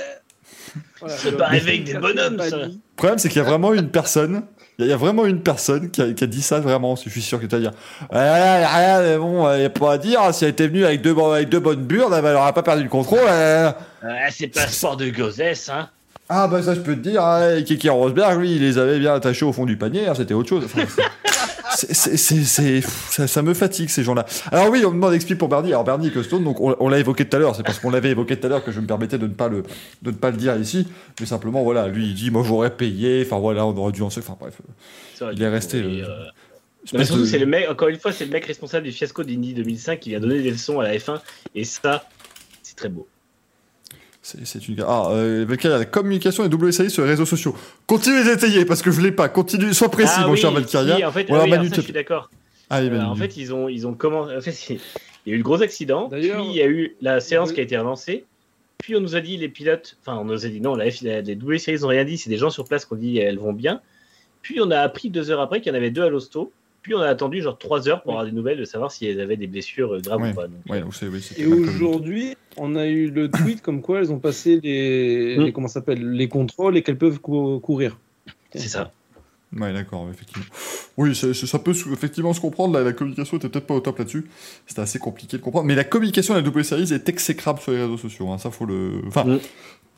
voilà, 0.99 1.15
C'est 1.17 1.37
pas 1.37 1.47
avec 1.47 1.83
des 1.83 1.93
bonhommes, 1.93 2.37
ça. 2.39 2.57
Le 2.57 2.71
problème, 2.95 3.17
c'est 3.19 3.29
qu'il 3.29 3.37
y 3.41 3.45
a 3.45 3.47
vraiment 3.47 3.73
une 3.73 3.89
personne. 3.89 4.43
Il 4.77 4.85
y 4.87 4.91
a- 4.93 4.97
vraiment 4.97 5.25
une 5.25 5.41
personne 5.41 5.89
qui 5.91 6.01
a, 6.01 6.11
qui 6.13 6.23
a 6.23 6.27
dit 6.27 6.41
ça 6.41 6.59
vraiment. 6.59 6.95
Je 6.95 7.09
suis 7.09 7.21
sûr 7.21 7.39
que 7.39 7.45
tu 7.45 7.51
vas 7.55 7.59
dire. 7.59 7.71
Ouais, 8.11 8.17
ouais, 8.17 8.23
ouais, 8.23 8.65
rien, 8.65 9.01
mais 9.01 9.17
bon, 9.17 9.51
il 9.53 9.59
n'y 9.59 9.65
a 9.65 9.69
pas 9.69 9.93
à 9.93 9.97
dire. 9.97 10.33
Si 10.33 10.43
elle 10.45 10.51
était 10.51 10.67
venue 10.67 10.85
avec 10.85 11.01
deux, 11.01 11.13
bo- 11.13 11.31
avec 11.31 11.49
deux 11.49 11.59
bonnes 11.59 11.83
burnes, 11.85 12.13
elle 12.13 12.23
n'aurait 12.23 12.53
pas 12.53 12.63
perdu 12.63 12.83
le 12.83 12.89
contrôle. 12.89 13.19
Ah, 13.27 13.75
c'est 14.31 14.47
pas 14.47 14.67
sport 14.67 14.95
de 14.97 15.09
gossesse, 15.09 15.69
hein. 15.69 15.89
Ah, 16.31 16.47
bah 16.47 16.61
ça, 16.61 16.75
je 16.75 16.81
peux 16.81 16.95
te 16.95 16.99
dire. 17.01 17.23
hein, 17.23 17.61
Kiki 17.63 17.89
Rosberg, 17.89 18.39
lui, 18.39 18.55
il 18.55 18.61
les 18.61 18.77
avait 18.77 18.99
bien 18.99 19.13
attachés 19.15 19.45
au 19.45 19.51
fond 19.51 19.65
du 19.65 19.77
panier. 19.77 20.07
hein, 20.07 20.13
C'était 20.15 20.35
autre 20.35 20.47
chose. 20.49 20.63
Enfin, 20.65 20.83
c'est- 21.75 22.81
ça, 22.81 23.27
ça 23.27 23.41
me 23.41 23.53
fatigue, 23.55 23.89
ces 23.89 24.03
gens-là. 24.03 24.25
Alors, 24.51 24.69
oui, 24.69 24.83
on 24.85 24.89
me 24.89 24.95
demande 24.95 25.11
d'expliquer 25.11 25.37
pour 25.39 25.47
Bernie. 25.49 25.69
Alors, 25.69 25.83
Bernie 25.83 26.11
Costone, 26.11 26.43
donc 26.43 26.61
on, 26.61 26.75
on 26.79 26.87
l'a 26.89 26.99
évoqué 26.99 27.25
tout 27.27 27.35
à 27.35 27.39
l'heure. 27.39 27.55
C'est 27.55 27.63
parce 27.63 27.79
qu'on 27.79 27.89
l'avait 27.89 28.11
évoqué 28.11 28.37
tout 28.39 28.45
à 28.45 28.49
l'heure 28.49 28.63
que 28.63 28.71
je 28.71 28.79
me 28.79 28.85
permettais 28.85 29.17
de 29.17 29.25
ne 29.27 29.33
pas 29.33 29.47
le, 29.47 29.63
de 30.03 30.11
ne 30.11 30.15
pas 30.15 30.29
le 30.31 30.37
dire 30.37 30.55
ici. 30.57 30.87
Mais 31.19 31.25
simplement, 31.25 31.63
voilà, 31.63 31.87
lui, 31.87 32.07
il 32.09 32.13
dit, 32.13 32.29
moi, 32.29 32.43
j'aurais 32.45 32.75
payé. 32.75 33.23
Enfin, 33.25 33.39
voilà, 33.39 33.65
on 33.65 33.75
aurait 33.77 33.91
dû 33.91 34.01
en 34.03 34.09
se. 34.11 34.19
Enfin, 34.19 34.37
bref. 34.39 34.55
Il 35.33 35.41
est 35.41 35.49
resté, 35.49 35.81
le- 35.81 36.03
euh, 36.03 36.07
Non, 36.93 36.99
mais 36.99 37.05
surtout, 37.05 37.21
de- 37.21 37.25
c'est 37.27 37.39
le 37.39 37.45
mec, 37.47 37.67
encore 37.69 37.87
une 37.87 37.99
fois, 37.99 38.11
c'est 38.11 38.25
le 38.25 38.31
mec 38.31 38.45
responsable 38.45 38.85
du 38.85 38.91
fiasco 38.91 39.23
d'Indy 39.23 39.53
2005 39.55 39.99
qui 39.99 40.09
vient 40.11 40.19
donner 40.19 40.41
des 40.41 40.51
leçons 40.51 40.79
à 40.79 40.83
la 40.83 40.95
F1. 40.95 41.19
Et 41.55 41.63
ça, 41.63 42.03
c'est 42.61 42.75
très 42.75 42.89
beau. 42.89 43.07
C'est 44.43 44.67
une. 44.67 44.83
Ah, 44.87 45.07
euh, 45.11 45.45
Valkyria, 45.47 45.77
la 45.77 45.85
communication 45.85 46.43
et 46.45 46.47
WSI 46.53 46.89
sur 46.89 47.03
les 47.03 47.09
réseaux 47.09 47.25
sociaux. 47.25 47.55
Continuez 47.87 48.23
d'étayer 48.23 48.65
parce 48.65 48.81
que 48.81 48.91
je 48.91 49.01
l'ai 49.01 49.11
pas. 49.11 49.29
Continue, 49.29 49.73
sois 49.73 49.89
précis, 49.89 50.13
Ah 50.17 50.25
mon 50.27 50.33
oui, 50.33 50.37
cher 50.37 50.51
Valkyria. 50.51 50.95
oui, 50.97 51.05
en 51.05 51.11
fait, 51.11 51.25
oui, 51.29 51.35
alors 51.35 51.47
Manu, 51.47 51.69
ça, 51.69 51.75
je 51.75 51.81
suis 51.81 51.93
d'accord. 51.93 52.29
Ah, 52.69 52.81
Euh, 52.81 53.01
en 53.01 53.15
fait, 53.15 53.35
ils 53.37 53.53
ont, 53.53 53.67
ils 53.67 53.87
ont 53.87 53.93
commencé. 53.93 54.35
En 54.35 54.41
fait, 54.41 54.51
c'est- 54.51 54.79
Il 55.25 55.29
y 55.29 55.31
a 55.31 55.35
eu 55.35 55.37
le 55.37 55.43
gros 55.43 55.61
accident, 55.61 56.09
puis 56.09 56.21
il 56.27 56.51
y 56.55 56.61
a 56.61 56.67
eu 56.67 56.95
la 57.01 57.19
séance 57.19 57.51
qui 57.51 57.59
a 57.59 57.63
été 57.63 57.77
relancée, 57.77 58.25
puis 58.77 58.95
on 58.95 59.01
nous 59.01 59.15
a 59.15 59.21
dit 59.21 59.37
les 59.37 59.49
pilotes, 59.49 59.97
enfin 60.01 60.17
on 60.19 60.23
nous 60.25 60.45
a 60.45 60.49
dit 60.49 60.61
non, 60.61 60.75
la 60.75 60.89
F, 60.89 61.01
la- 61.01 61.21
les 61.21 61.35
W 61.35 61.59
Series 61.59 61.81
n'ont 61.81 61.87
rien 61.89 62.05
dit, 62.05 62.17
c'est 62.17 62.29
des 62.29 62.37
gens 62.37 62.49
sur 62.49 62.65
place 62.65 62.85
qui 62.85 62.93
ont 62.93 62.97
dit 62.97 63.17
elles 63.17 63.37
vont 63.37 63.53
bien. 63.53 63.81
Puis 64.41 64.59
on 64.61 64.71
a 64.71 64.79
appris 64.79 65.09
deux 65.09 65.29
heures 65.31 65.41
après 65.41 65.59
qu'il 65.61 65.71
y 65.71 65.75
en 65.75 65.77
avait 65.77 65.91
deux 65.91 66.03
à 66.03 66.09
l'hosto. 66.09 66.51
Puis 66.81 66.95
on 66.95 66.99
a 66.99 67.07
attendu 67.07 67.41
genre 67.41 67.57
trois 67.57 67.87
heures 67.89 68.01
pour 68.03 68.13
avoir 68.13 68.25
des 68.25 68.31
nouvelles 68.31 68.57
de 68.59 68.65
savoir 68.65 68.91
si 68.91 69.05
elles 69.05 69.19
avaient 69.19 69.35
des 69.37 69.47
blessures 69.47 69.93
euh, 69.95 69.99
graves 69.99 70.21
Ouais. 70.21 70.31
ou 70.31 70.33
pas. 70.33 70.47
Donc, 70.47 70.57
Ouais, 70.69 70.81
donc 70.81 70.95
c'est- 70.95 71.07
oui, 71.07 71.21
c'était 71.21 71.41
Et 71.41 71.45
aujourd'hui, 71.45 72.35
on 72.57 72.75
a 72.75 72.85
eu 72.87 73.09
le 73.09 73.29
tweet 73.29 73.61
comme 73.61 73.81
quoi 73.81 73.99
elles 73.99 74.11
ont 74.11 74.19
passé 74.19 74.59
les, 74.63 75.35
Mm. 75.37 75.43
les- 75.43 75.51
comment 75.51 75.67
s'appelle 75.67 76.11
les 76.11 76.27
contrôles 76.29 76.77
et 76.77 76.83
qu'elles 76.83 76.97
peuvent 76.97 77.19
cou- 77.19 77.59
courir. 77.59 77.97
c'est 78.53 78.59
ça. 78.69 78.91
Ouais, 79.57 79.73
d'accord, 79.73 80.07
effectivement. 80.11 80.45
Oui, 80.95 81.15
ça 81.15 81.57
peut 81.59 81.71
effectivement 81.71 82.33
se 82.33 82.39
comprendre. 82.39 82.75
La, 82.77 82.83
la 82.83 82.93
communication 82.93 83.37
était 83.37 83.49
peut-être 83.49 83.65
pas 83.65 83.73
au 83.73 83.79
top 83.79 83.97
là-dessus. 83.97 84.25
C'était 84.67 84.81
assez 84.81 84.99
compliqué 84.99 85.37
de 85.37 85.41
comprendre. 85.41 85.65
Mais 85.65 85.73
la 85.73 85.83
communication 85.83 86.35
de 86.35 86.39
la 86.39 86.43
W 86.45 86.63
Series 86.63 86.93
est 86.93 87.09
exécrable 87.09 87.59
sur 87.59 87.71
les 87.71 87.79
réseaux 87.81 87.97
sociaux. 87.97 88.29
hein. 88.29 88.37
Ça, 88.37 88.51
faut 88.51 88.65
le. 88.67 89.01
Enfin, 89.07 89.23
Mm. 89.25 89.39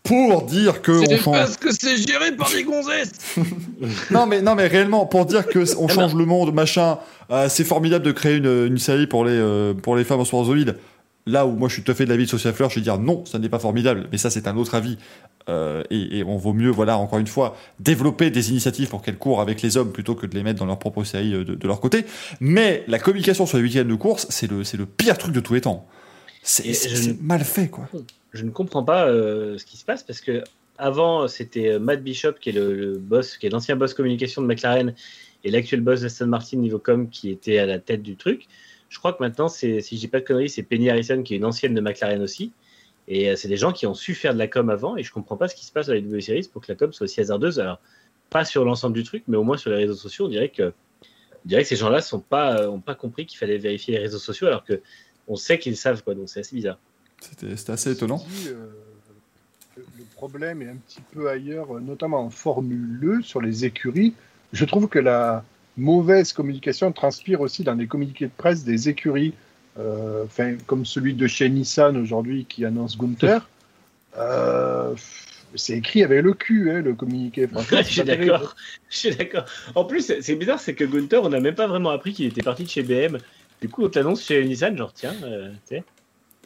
Pour 0.03 0.43
dire 0.43 0.81
que 0.81 0.91
on 0.91 1.17
change. 1.17 1.57
que 1.57 1.71
c'est 1.71 1.95
géré 1.97 2.31
par 2.35 2.49
des 2.51 2.63
gonzesses. 2.63 3.11
Non, 4.11 4.25
mais 4.25 4.41
non, 4.41 4.55
mais 4.55 4.67
réellement, 4.67 5.05
pour 5.05 5.25
dire 5.25 5.47
que 5.47 5.59
on 5.77 5.87
change 5.87 6.15
le 6.15 6.25
monde, 6.25 6.53
machin. 6.53 6.97
euh, 7.31 7.47
c'est 7.49 7.63
formidable 7.63 8.05
de 8.05 8.11
créer 8.11 8.37
une, 8.37 8.67
une 8.67 8.77
série 8.77 9.07
pour 9.07 9.25
les 9.25 9.31
euh, 9.33 9.73
pour 9.73 9.95
les 9.95 10.03
femmes 10.03 10.19
en 10.19 10.25
sporzoïdes. 10.25 10.77
Là 11.27 11.45
où 11.45 11.51
moi 11.51 11.69
je 11.69 11.75
suis 11.75 11.83
tout 11.83 11.91
à 11.91 11.95
fait 11.95 12.05
de 12.05 12.09
l'avis 12.09 12.25
de 12.25 12.29
Sophia 12.29 12.51
Fleur, 12.51 12.69
je 12.71 12.75
vais 12.75 12.81
dire 12.81 12.97
non, 12.97 13.23
ça 13.25 13.37
n'est 13.37 13.47
pas 13.49 13.59
formidable. 13.59 14.07
Mais 14.11 14.17
ça, 14.17 14.29
c'est 14.31 14.47
un 14.47 14.57
autre 14.57 14.73
avis. 14.73 14.97
Euh, 15.49 15.83
et, 15.91 16.19
et 16.19 16.23
on 16.23 16.37
vaut 16.37 16.53
mieux, 16.53 16.69
voilà, 16.71 16.97
encore 16.97 17.19
une 17.19 17.27
fois, 17.27 17.55
développer 17.79 18.29
des 18.31 18.49
initiatives 18.51 18.89
pour 18.89 19.01
qu'elles 19.03 19.17
courent 19.17 19.41
avec 19.41 19.61
les 19.61 19.77
hommes 19.77 19.91
plutôt 19.91 20.15
que 20.15 20.25
de 20.25 20.35
les 20.35 20.43
mettre 20.43 20.59
dans 20.59 20.65
leur 20.65 20.79
propre 20.79 21.03
série 21.03 21.33
euh, 21.33 21.43
de, 21.43 21.53
de 21.55 21.67
leur 21.67 21.79
côté. 21.79 22.05
Mais 22.39 22.83
la 22.87 22.97
communication 22.99 23.45
sur 23.45 23.57
les 23.57 23.63
week-ends 23.63 23.85
de 23.87 23.95
course, 23.95 24.25
c'est 24.29 24.49
le, 24.49 24.63
c'est 24.63 24.77
le 24.77 24.85
pire 24.87 25.17
truc 25.17 25.33
de 25.33 25.39
tous 25.39 25.53
les 25.53 25.61
temps. 25.61 25.87
C'est 26.43 27.21
mal 27.21 27.43
fait, 27.43 27.67
quoi. 27.69 27.87
Je 28.31 28.45
ne 28.45 28.51
comprends 28.51 28.83
pas 28.83 29.07
euh, 29.07 29.57
ce 29.57 29.65
qui 29.65 29.77
se 29.77 29.85
passe 29.85 30.03
parce 30.03 30.21
que 30.21 30.43
avant 30.77 31.27
c'était 31.27 31.71
euh, 31.71 31.79
Matt 31.79 32.01
Bishop 32.01 32.33
qui 32.39 32.49
est 32.49 32.53
le, 32.53 32.97
boss, 32.97 33.37
qui 33.37 33.45
est 33.45 33.49
l'ancien 33.49 33.75
boss 33.75 33.93
communication 33.93 34.41
de 34.41 34.47
McLaren 34.47 34.95
et 35.43 35.51
l'actuel 35.51 35.81
boss 35.81 36.01
d'Aston 36.01 36.27
Martin 36.27 36.57
niveau 36.57 36.79
com 36.79 37.09
qui 37.09 37.29
était 37.29 37.57
à 37.57 37.65
la 37.65 37.79
tête 37.79 38.01
du 38.01 38.15
truc. 38.15 38.47
Je 38.89 38.99
crois 38.99 39.13
que 39.13 39.21
maintenant 39.21 39.49
si 39.49 39.81
je 39.81 39.95
dis 39.95 40.07
pas 40.07 40.21
de 40.21 40.25
conneries, 40.25 40.49
c'est 40.49 40.63
Penny 40.63 40.89
Harrison 40.89 41.23
qui 41.23 41.33
est 41.33 41.37
une 41.37 41.45
ancienne 41.45 41.73
de 41.73 41.81
McLaren 41.81 42.21
aussi. 42.21 42.53
Et 43.07 43.29
euh, 43.29 43.35
c'est 43.35 43.49
des 43.49 43.57
gens 43.57 43.73
qui 43.73 43.85
ont 43.85 43.93
su 43.93 44.15
faire 44.15 44.33
de 44.33 44.39
la 44.39 44.47
com 44.47 44.69
avant 44.69 44.95
et 44.95 45.03
je 45.03 45.11
comprends 45.11 45.37
pas 45.37 45.49
ce 45.49 45.55
qui 45.55 45.65
se 45.65 45.71
passe 45.73 45.89
avec 45.89 46.03
les 46.03 46.07
W 46.07 46.21
Series 46.21 46.49
pour 46.51 46.61
que 46.61 46.71
la 46.71 46.75
com 46.75 46.93
soit 46.93 47.05
aussi 47.05 47.19
hasardeuse. 47.19 47.59
Alors 47.59 47.79
pas 48.29 48.45
sur 48.45 48.63
l'ensemble 48.63 48.95
du 48.95 49.03
truc, 49.03 49.23
mais 49.27 49.35
au 49.35 49.43
moins 49.43 49.57
sur 49.57 49.71
les 49.71 49.77
réseaux 49.77 49.95
sociaux, 49.95 50.27
on 50.27 50.29
dirait 50.29 50.49
que, 50.49 50.71
on 51.43 51.47
dirait 51.47 51.63
que 51.63 51.67
ces 51.67 51.75
gens-là 51.75 52.01
sont 52.01 52.21
pas, 52.21 52.69
pas 52.85 52.95
compris 52.95 53.25
qu'il 53.25 53.37
fallait 53.37 53.57
vérifier 53.57 53.95
les 53.95 53.99
réseaux 53.99 54.19
sociaux 54.19 54.47
alors 54.47 54.63
que 54.63 54.81
on 55.27 55.35
sait 55.35 55.59
qu'ils 55.59 55.75
savent 55.75 56.01
quoi. 56.03 56.15
Donc 56.15 56.29
c'est 56.29 56.39
assez 56.39 56.55
bizarre. 56.55 56.79
C'était 57.21 57.71
assez 57.71 57.91
étonnant. 57.91 58.17
Dit, 58.17 58.49
euh, 58.49 58.67
le 59.77 60.03
problème 60.15 60.61
est 60.61 60.69
un 60.69 60.75
petit 60.75 61.01
peu 61.13 61.29
ailleurs, 61.29 61.77
euh, 61.77 61.79
notamment 61.79 62.25
en 62.25 62.29
Formule 62.29 62.99
2, 62.99 63.21
sur 63.21 63.41
les 63.41 63.65
écuries. 63.65 64.13
Je 64.53 64.65
trouve 64.65 64.87
que 64.87 64.99
la 64.99 65.43
mauvaise 65.77 66.33
communication 66.33 66.91
transpire 66.91 67.41
aussi 67.41 67.63
dans 67.63 67.73
les 67.73 67.87
communiqués 67.87 68.25
de 68.25 68.31
presse 68.35 68.63
des 68.63 68.89
écuries, 68.89 69.33
euh, 69.79 70.25
enfin, 70.25 70.55
comme 70.67 70.85
celui 70.85 71.13
de 71.13 71.27
chez 71.27 71.49
Nissan 71.49 71.97
aujourd'hui 71.97 72.45
qui 72.45 72.65
annonce 72.65 72.97
Gunther. 72.97 73.47
Euh, 74.17 74.93
c'est 75.55 75.77
écrit 75.77 76.03
avec 76.03 76.23
le 76.23 76.33
cul, 76.33 76.71
hein, 76.71 76.81
le 76.81 76.93
communiqué. 76.93 77.47
Je 77.71 77.83
suis 77.83 78.03
d'accord. 78.03 78.55
Je 78.89 78.97
suis 78.97 79.15
d'accord. 79.15 79.45
En 79.75 79.85
plus, 79.85 80.13
c'est 80.21 80.35
bizarre, 80.35 80.59
c'est 80.59 80.75
que 80.75 80.83
Gunther, 80.83 81.23
on 81.23 81.29
n'a 81.29 81.39
même 81.39 81.55
pas 81.55 81.67
vraiment 81.67 81.89
appris 81.89 82.13
qu'il 82.13 82.25
était 82.25 82.43
parti 82.43 82.63
de 82.63 82.69
chez 82.69 82.83
BM. 82.83 83.17
Du 83.61 83.69
coup, 83.69 83.85
on 83.85 83.89
te 83.89 83.99
l'annonce 83.99 84.23
chez 84.23 84.43
Nissan, 84.43 84.77
genre 84.77 84.93
tiens, 84.93 85.15
euh, 85.23 85.51
tu 85.67 85.75
sais. 85.75 85.83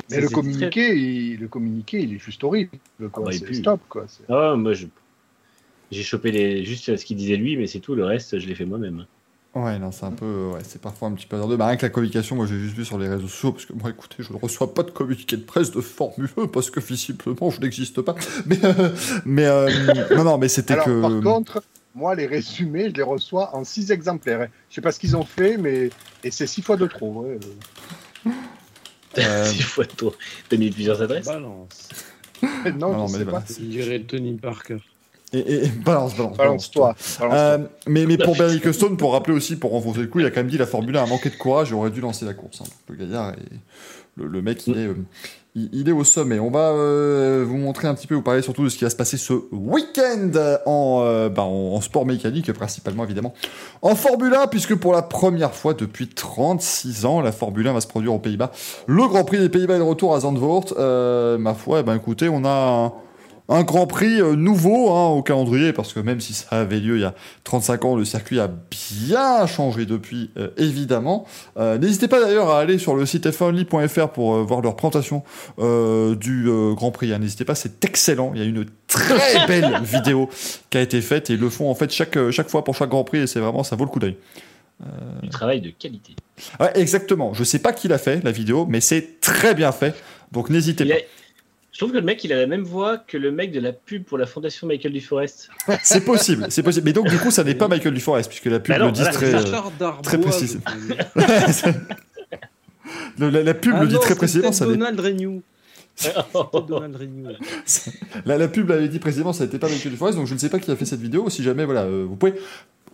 Mais 0.10 0.22
le 0.22 0.28
communiqué, 0.30 0.96
il, 0.96 1.40
le 1.40 1.48
communiqué, 1.48 2.00
il 2.02 2.14
est 2.16 2.20
juste 2.20 2.44
horrible. 2.44 2.72
Quoi. 3.12 3.24
bah, 3.26 3.32
il 3.34 3.40
c'est 3.40 3.54
stop, 3.54 3.82
quoi. 3.90 4.06
Ah, 4.30 4.56
moi, 4.56 4.74
je- 4.74 4.88
j'ai 5.92 6.04
chopé 6.04 6.32
les... 6.32 6.64
juste 6.66 6.96
ce 6.98 7.06
qu'il 7.06 7.18
disait 7.18 7.38
lui, 7.38 7.58
mais 7.58 7.68
c'est 7.68 7.80
tout. 7.80 7.96
Le 7.96 8.06
reste, 8.06 8.38
je 8.40 8.48
l'ai 8.48 8.56
fait 8.56 8.66
moi-même. 8.66 9.06
Ouais, 9.54 9.80
non, 9.80 9.92
c'est 9.94 10.04
un 10.06 10.12
peu, 10.12 10.50
ouais, 10.54 10.60
c'est 10.64 10.82
parfois 10.82 11.08
un 11.08 11.14
petit 11.14 11.26
peu 11.28 11.38
hasardeux. 11.38 11.56
Bah, 11.56 11.68
rien 11.68 11.78
que 11.78 11.86
la 11.86 11.90
communication, 11.90 12.36
moi 12.36 12.46
j'ai 12.46 12.60
juste 12.60 12.76
vu 12.76 12.84
sur 12.84 12.98
les 13.00 13.08
réseaux 13.08 13.30
sociaux, 13.30 13.54
parce 13.54 13.66
que 13.66 13.72
moi, 13.72 13.90
écoutez, 13.90 14.18
je 14.20 14.34
ne 14.34 14.38
reçois 14.38 14.74
pas 14.74 14.84
de 14.84 14.92
communiqué 14.92 15.38
de 15.38 15.44
presse 15.44 15.72
de 15.72 15.80
Formule 15.80 16.28
1, 16.38 16.48
parce 16.48 16.70
que 16.70 16.82
visiblement, 16.82 17.50
je 17.50 17.62
n'existe 17.62 18.02
pas. 18.02 18.16
Mais, 18.46 18.60
euh, 18.66 18.90
mais 19.24 19.46
euh, 19.46 19.70
non, 20.18 20.26
non, 20.26 20.38
mais 20.38 20.50
c'était 20.50 20.76
que. 20.76 21.02
par 21.02 21.22
contre, 21.22 21.64
moi, 21.94 22.16
les 22.16 22.26
résumés, 22.28 22.90
je 22.90 22.96
les 22.96 23.02
reçois 23.02 23.56
en 23.56 23.64
six 23.64 23.92
exemplaires. 23.92 24.42
hein. 24.42 24.48
Je 24.70 24.76
sais 24.76 24.82
pas 24.82 24.92
ce 24.92 25.00
qu'ils 25.00 25.16
ont 25.16 25.24
fait, 25.24 25.56
mais 25.56 25.90
et 26.26 26.32
c'est 26.32 26.48
six 26.48 26.62
fois 26.62 26.76
de 26.76 26.86
trop. 26.88 27.24
ouais. 27.24 27.40
Euh, 29.20 29.46
Six 29.52 29.62
fois. 29.64 29.86
T'as 30.50 30.58
mis 30.58 30.70
plusieurs 30.72 31.02
adresses 31.02 31.26
Balance. 31.26 31.90
non, 32.78 32.92
non, 32.94 33.08
je 33.08 33.14
mais 33.14 33.18
sais 33.20 33.24
voilà, 33.24 33.40
pas. 33.42 33.54
Il 33.60 33.70
dirait 33.70 34.00
Tony 34.02 34.34
Parker. 34.36 34.78
Et, 35.34 35.40
et- 35.40 35.66
et 35.66 35.70
balance, 35.70 36.16
balance, 36.16 36.38
balance. 36.38 36.72
Euh, 37.22 37.58
mais, 37.88 38.06
mais 38.06 38.18
pour 38.18 38.38
Bernie 38.38 38.60
Custone, 38.62 38.96
pour 38.96 39.14
rappeler 39.14 39.36
aussi, 39.36 39.56
pour 39.58 39.72
renforcer 39.72 40.02
le 40.02 40.08
coup, 40.08 40.20
il 40.20 40.26
a 40.26 40.30
quand 40.32 40.40
même 40.42 40.50
dit 40.50 40.58
la 40.58 40.68
Formule 40.68 40.96
1 40.96 41.04
a 41.04 41.08
manqué 41.08 41.30
de 41.30 41.36
courage 41.36 41.72
et 41.72 41.74
aurait 41.74 41.90
dû 41.92 42.00
lancer 42.02 42.26
la 42.26 42.34
course. 42.34 42.62
hein. 42.62 42.66
Le 42.90 42.96
gaillard, 42.96 43.32
est- 43.32 43.60
le, 44.18 44.28
le 44.28 44.42
mec, 44.42 44.66
il 44.68 44.78
est, 44.78 44.86
euh, 44.88 44.96
il, 45.56 45.88
est 45.88 45.94
au 45.94 46.04
sommet. 46.04 46.40
On 46.40 46.52
va 46.52 46.72
euh, 46.72 47.46
vous 47.48 47.58
montrer 47.58 47.88
un 47.88 47.96
petit 47.96 48.08
peu, 48.08 48.16
vous 48.16 48.22
parler 48.22 48.42
surtout 48.42 48.64
de 48.66 48.70
ce 48.70 48.78
qui 48.78 48.84
va 48.84 48.90
se 48.90 48.96
passer 48.96 49.18
ce 49.18 49.34
week-end 49.52 50.32
en, 50.66 51.02
euh, 51.04 51.30
bah, 51.30 51.48
sport 51.82 52.06
mécanique, 52.06 52.52
principalement 52.52 53.06
évidemment. 53.06 53.34
En 53.82 53.96
Formule 53.96 54.34
1, 54.34 54.48
puisque 54.48 54.76
pour 54.76 54.92
la 54.92 55.02
première 55.02 55.54
fois 55.54 55.74
depuis 55.74 56.10
36 56.10 57.06
ans, 57.06 57.22
la 57.22 57.32
Formule 57.32 57.68
1 57.68 57.74
va 57.74 57.82
se 57.82 57.88
produire 57.88 58.14
aux 58.14 58.20
Pays-Bas. 58.20 58.52
Le 58.88 59.08
Grand 59.08 59.24
Prix 59.24 59.40
des 59.40 59.50
Pays-Bas 59.50 59.76
est 59.76 59.80
de 59.80 59.84
retour 59.84 60.14
à 60.14 60.20
Zandvoort. 60.20 60.74
Euh, 60.78 61.38
ma 61.38 61.54
foi, 61.54 61.80
eh 61.80 61.84
ben, 61.84 61.96
écoutez, 61.96 62.28
on 62.28 62.44
a 62.46 62.94
un 63.48 63.64
Grand 63.64 63.86
Prix 63.88 64.22
euh, 64.22 64.36
nouveau 64.36 64.92
hein, 64.92 65.10
au 65.10 65.22
calendrier, 65.22 65.72
parce 65.74 65.94
que 65.94 66.00
même 66.00 66.20
si 66.20 66.34
ça 66.34 66.48
avait 66.50 66.80
lieu 66.80 66.98
il 66.98 67.02
y 67.02 67.06
a 67.06 67.14
35 67.44 67.86
ans, 67.86 67.96
le 67.96 68.04
circuit 68.06 68.40
a 68.40 68.48
bien 68.48 69.46
changé 69.46 69.86
depuis, 69.86 70.32
euh, 70.38 70.50
évidemment. 70.58 71.26
Euh, 71.58 71.78
N'hésitez 71.78 72.08
pas 72.08 72.20
d'ailleurs 72.20 72.50
à 72.50 72.60
aller 72.60 72.78
sur 72.80 72.96
le 72.96 73.06
site 73.06 73.28
f1only.fr 73.28 74.10
pour 74.10 74.36
euh, 74.36 74.44
voir 74.44 74.62
leur 74.62 74.76
présentation 74.76 75.24
du 75.58 76.48
Grand 76.76 76.92
Prix. 76.92 77.14
hein. 77.14 77.20
N'hésitez 77.20 77.46
pas, 77.46 77.56
c'est 77.56 77.84
excellent. 77.86 78.32
Il 78.34 78.42
y 78.42 78.44
a 78.44 78.48
une 78.48 78.66
très 78.88 79.46
belle 79.48 79.82
vidéo 79.84 80.30
qui 80.70 80.78
a 80.78 80.82
été 80.82 81.02
faite 81.02 81.30
et 81.30 81.34
ils 81.34 81.40
le 81.40 81.50
font 81.50 81.70
en 81.70 81.76
fait 81.76 81.92
chaque, 81.92 82.18
chaque 82.32 82.50
fois 82.50 82.64
pour 82.64 82.76
chaque 82.76 82.90
Grand 82.90 83.04
Prix 83.04 83.20
et 83.20 83.28
c'est 83.28 83.40
vraiment, 83.40 83.64
ça 83.64 83.76
vaut 83.76 83.86
le 83.86 83.90
coup 83.90 84.00
d'œil. 84.00 84.18
Du 85.24 85.30
travail 85.30 85.62
de 85.62 85.70
qualité. 85.70 86.16
Ouais, 86.60 86.72
exactement. 86.76 87.34
Je 87.34 87.44
sais 87.46 87.60
pas 87.60 87.72
qui 87.72 87.88
l'a 87.88 87.98
fait, 87.98 88.24
la 88.24 88.32
vidéo, 88.32 88.66
mais 88.70 88.82
c'est 88.82 89.22
très 89.22 89.56
bien 89.56 89.72
fait. 89.72 89.96
Donc 90.32 90.50
n'hésitez 90.50 90.84
pas. 90.86 90.96
Je 91.76 91.80
trouve 91.82 91.92
que 91.92 91.98
le 91.98 92.04
mec, 92.04 92.24
il 92.24 92.32
a 92.32 92.38
la 92.38 92.48
même 92.48 92.64
voix 92.64 92.98
que 92.98 93.18
le 93.18 93.34
mec 93.34 93.52
de 93.52 93.60
la 93.60 93.74
pub 93.74 94.06
pour 94.06 94.18
la 94.18 94.26
fondation 94.26 94.66
Michael 94.66 94.94
Duforest. 94.94 95.50
C'est 95.84 96.06
possible, 96.06 96.46
c'est 96.50 96.64
possible. 96.64 96.86
Mais 96.86 96.94
donc 96.94 97.10
du 97.10 97.18
coup, 97.18 97.32
ça 97.32 97.44
n'est 97.44 97.54
pas 97.54 97.68
Michael 97.68 97.94
Duforest 97.94 98.30
puisque 98.30 98.46
la 98.46 98.62
pub 98.62 98.74
Bah 98.74 98.80
non, 98.80 98.86
le 98.86 98.92
dit 98.94 99.02
voilà, 99.02 99.14
très, 99.14 99.26
c'est 99.32 99.36
euh, 99.36 99.92
très 100.02 100.18
précis. 100.22 100.58
la, 103.20 103.44
la 103.44 103.54
pub 103.54 103.74
Ah 103.76 103.82
le 103.82 103.88
dit 103.88 103.96
non, 103.96 104.00
très 104.00 104.10
c'est 104.10 104.16
précisément. 104.16 104.52
Ça 104.54 104.66
n'est- 104.68 104.72
Donald 104.78 105.00
Renew. 105.02 105.42
C'est 105.98 106.14
peut-être 106.14 106.66
Donald 106.66 106.96
Renew. 106.96 107.28
la, 108.26 108.38
la 108.38 108.48
pub 108.48 108.70
l'avait 108.70 108.88
dit 108.88 109.00
précisément, 109.00 109.34
ça 109.34 109.44
n'était 109.46 109.60
pas 109.60 109.68
Michael 109.68 109.92
Duforest. 109.92 110.18
Donc 110.18 110.28
je 110.28 110.34
ne 110.34 110.40
sais 110.40 110.50
pas 110.50 110.60
qui 110.60 110.72
a 110.72 110.76
fait 110.78 110.86
cette 110.86 111.02
vidéo. 111.02 111.30
Si 111.30 111.44
jamais, 111.44 111.66
voilà, 111.66 111.82
euh, 111.84 112.06
vous 112.08 112.16
pouvez. 112.16 112.36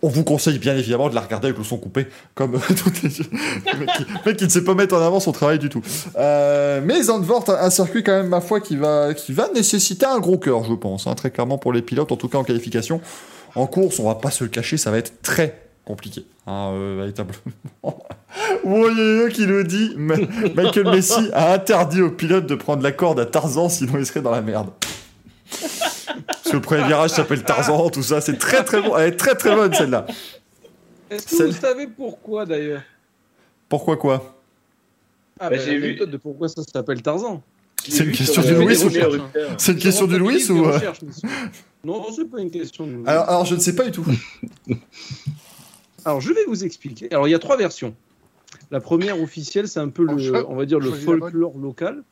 On 0.04 0.08
vous 0.08 0.24
conseille 0.24 0.58
bien 0.58 0.76
évidemment 0.76 1.08
de 1.08 1.14
la 1.14 1.20
regarder 1.20 1.46
avec 1.46 1.58
le 1.58 1.64
son 1.64 1.78
coupé, 1.78 2.08
comme 2.34 2.56
euh, 2.56 2.58
toutes 2.76 3.02
les. 3.02 3.10
le 3.10 3.78
mec 4.26 4.36
qui, 4.36 4.44
ne 4.44 4.48
sait 4.48 4.64
pas 4.64 4.74
mettre 4.74 4.96
en 4.96 5.00
avant 5.00 5.20
son 5.20 5.30
travail 5.30 5.60
du 5.60 5.68
tout. 5.68 5.80
Euh, 6.16 6.80
mais 6.84 7.04
Zandvoort, 7.04 7.48
un, 7.48 7.70
circuit 7.70 8.02
quand 8.02 8.12
même, 8.12 8.26
ma 8.26 8.40
foi, 8.40 8.60
qui 8.60 8.76
va, 8.76 9.14
qui 9.14 9.32
va 9.32 9.48
nécessiter 9.54 10.04
un 10.04 10.18
gros 10.18 10.38
cœur, 10.38 10.64
je 10.64 10.74
pense, 10.74 11.06
hein, 11.06 11.14
très 11.14 11.30
clairement 11.30 11.56
pour 11.56 11.72
les 11.72 11.82
pilotes, 11.82 12.10
en 12.10 12.16
tout 12.16 12.28
cas 12.28 12.38
en 12.38 12.44
qualification. 12.44 13.00
En 13.54 13.66
course, 13.66 14.00
on 14.00 14.04
va 14.04 14.16
pas 14.16 14.32
se 14.32 14.42
le 14.42 14.50
cacher, 14.50 14.76
ça 14.76 14.90
va 14.90 14.98
être 14.98 15.22
très 15.22 15.62
compliqué, 15.84 16.26
hein, 16.48 16.70
euh, 16.72 16.96
véritablement. 16.98 17.38
Voyez 18.64 19.28
qui 19.32 19.46
le 19.46 19.62
dit, 19.62 19.94
Michael 19.96 20.90
Messi 20.90 21.30
a 21.32 21.54
interdit 21.54 22.02
aux 22.02 22.10
pilotes 22.10 22.46
de 22.46 22.56
prendre 22.56 22.82
la 22.82 22.92
corde 22.92 23.20
à 23.20 23.26
Tarzan, 23.26 23.68
sinon 23.68 23.92
ils 23.98 24.06
seraient 24.06 24.22
dans 24.22 24.32
la 24.32 24.42
merde. 24.42 24.70
Parce 26.44 26.50
que 26.50 26.56
le 26.56 26.62
premier 26.62 26.84
virage 26.86 27.10
s'appelle 27.10 27.42
Tarzan, 27.44 27.88
tout 27.90 28.02
ça, 28.02 28.20
c'est 28.20 28.36
très 28.38 28.64
très 28.64 28.82
bon, 28.82 28.96
elle 28.96 29.12
est 29.12 29.16
très 29.16 29.34
très 29.34 29.54
bonne 29.54 29.72
celle-là. 29.72 30.06
Est-ce 31.10 31.26
que 31.26 31.36
Celle- 31.36 31.46
vous 31.52 31.60
savez 31.60 31.86
pourquoi 31.86 32.46
d'ailleurs 32.46 32.82
Pourquoi 33.68 33.96
quoi? 33.96 34.36
Ah, 35.38 35.50
Bah, 35.50 35.56
bah, 35.56 35.62
j'ai 35.64 35.76
vu- 35.78 35.92
méthode 35.92 36.10
de 36.10 36.16
pourquoi 36.16 36.48
ça 36.48 36.62
s'appelle 36.72 37.02
Tarzan. 37.02 37.42
C'est 37.88 38.04
une 38.04 38.12
question 38.12 38.42
du 38.42 38.54
Louis 38.54 38.76
ou-. 38.84 38.90
C'est 39.58 39.72
une 39.72 39.78
question 39.78 40.06
du 40.06 40.16
Louis 40.18 40.50
ou 40.50 40.66
Non, 41.84 42.04
c'est 42.14 42.30
pas 42.30 42.40
une 42.40 42.50
question 42.50 42.86
de 42.86 42.92
Louis. 42.92 43.04
alors, 43.08 43.28
alors, 43.28 43.44
je 43.44 43.54
ne 43.56 43.60
sais 43.60 43.74
pas 43.74 43.84
du 43.84 43.90
tout. 43.90 44.04
Alors, 46.04 46.20
je 46.20 46.32
vais 46.32 46.44
vous 46.46 46.64
expliquer. 46.64 47.08
Alors, 47.12 47.28
il 47.28 47.30
y 47.30 47.34
a 47.34 47.38
trois 47.38 47.56
versions. 47.56 47.94
La 48.70 48.80
première 48.80 49.20
officielle, 49.20 49.68
c'est 49.68 49.78
un 49.80 49.88
peu 49.88 50.04
le, 50.04 50.46
on 50.48 50.56
va 50.56 50.64
dire 50.64 50.78
le 50.80 50.90
folklore 50.90 51.56
local. 51.58 52.02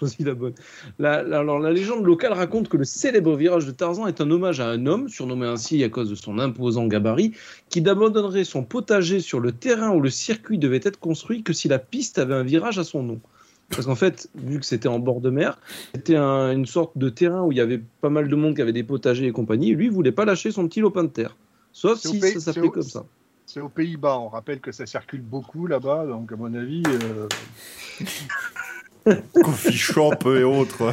Choisi 0.00 0.24
la 0.24 0.34
bonne. 0.34 0.54
La, 0.98 1.22
la- 1.22 1.38
alors, 1.40 1.58
la 1.58 1.70
légende 1.70 2.04
locale 2.04 2.32
raconte 2.32 2.68
que 2.68 2.76
le 2.76 2.84
célèbre 2.84 3.36
virage 3.36 3.66
de 3.66 3.70
Tarzan 3.70 4.06
est 4.06 4.20
un 4.20 4.30
hommage 4.30 4.58
à 4.60 4.68
un 4.68 4.86
homme, 4.86 5.08
surnommé 5.08 5.46
ainsi 5.46 5.84
à 5.84 5.88
cause 5.88 6.10
de 6.10 6.14
son 6.14 6.38
imposant 6.38 6.86
gabarit, 6.86 7.32
qui 7.68 7.82
n'abandonnerait 7.82 8.44
son 8.44 8.64
potager 8.64 9.20
sur 9.20 9.40
le 9.40 9.52
terrain 9.52 9.90
où 9.90 10.00
le 10.00 10.10
circuit 10.10 10.58
devait 10.58 10.80
être 10.82 10.98
construit 10.98 11.42
que 11.42 11.52
si 11.52 11.68
la 11.68 11.78
piste 11.78 12.18
avait 12.18 12.34
un 12.34 12.42
virage 12.42 12.78
à 12.78 12.84
son 12.84 13.02
nom. 13.02 13.20
Parce 13.68 13.86
qu'en 13.86 13.94
fait, 13.94 14.28
vu 14.34 14.58
que 14.58 14.66
c'était 14.66 14.88
en 14.88 14.98
bord 14.98 15.20
de 15.20 15.30
mer, 15.30 15.58
c'était 15.94 16.16
un- 16.16 16.50
une 16.50 16.66
sorte 16.66 16.98
de 16.98 17.08
terrain 17.08 17.42
où 17.44 17.52
il 17.52 17.58
y 17.58 17.60
avait 17.60 17.80
pas 18.00 18.10
mal 18.10 18.28
de 18.28 18.34
monde 18.34 18.56
qui 18.56 18.62
avait 18.62 18.72
des 18.72 18.82
potagers 18.82 19.26
et 19.26 19.32
compagnie, 19.32 19.70
et 19.70 19.74
lui, 19.74 19.84
il 19.86 19.92
voulait 19.92 20.10
pas 20.10 20.24
lâcher 20.24 20.50
son 20.50 20.66
petit 20.66 20.80
lopin 20.80 21.04
de 21.04 21.08
terre. 21.08 21.36
Sauf 21.72 22.00
si 22.00 22.18
pays- 22.18 22.32
ça 22.32 22.40
s'appelait 22.40 22.70
comme 22.70 22.82
ça. 22.82 23.04
C'est 23.46 23.60
aux 23.60 23.68
Pays-Bas. 23.68 24.18
On 24.18 24.28
rappelle 24.28 24.60
que 24.60 24.72
ça 24.72 24.86
circule 24.86 25.22
beaucoup 25.22 25.66
là-bas, 25.66 26.06
donc 26.06 26.32
à 26.32 26.36
mon 26.36 26.52
avis. 26.54 26.82
euh, 26.86 27.28
Coffee 29.42 29.72
shop 29.76 30.14
et 30.26 30.42
autres. 30.42 30.92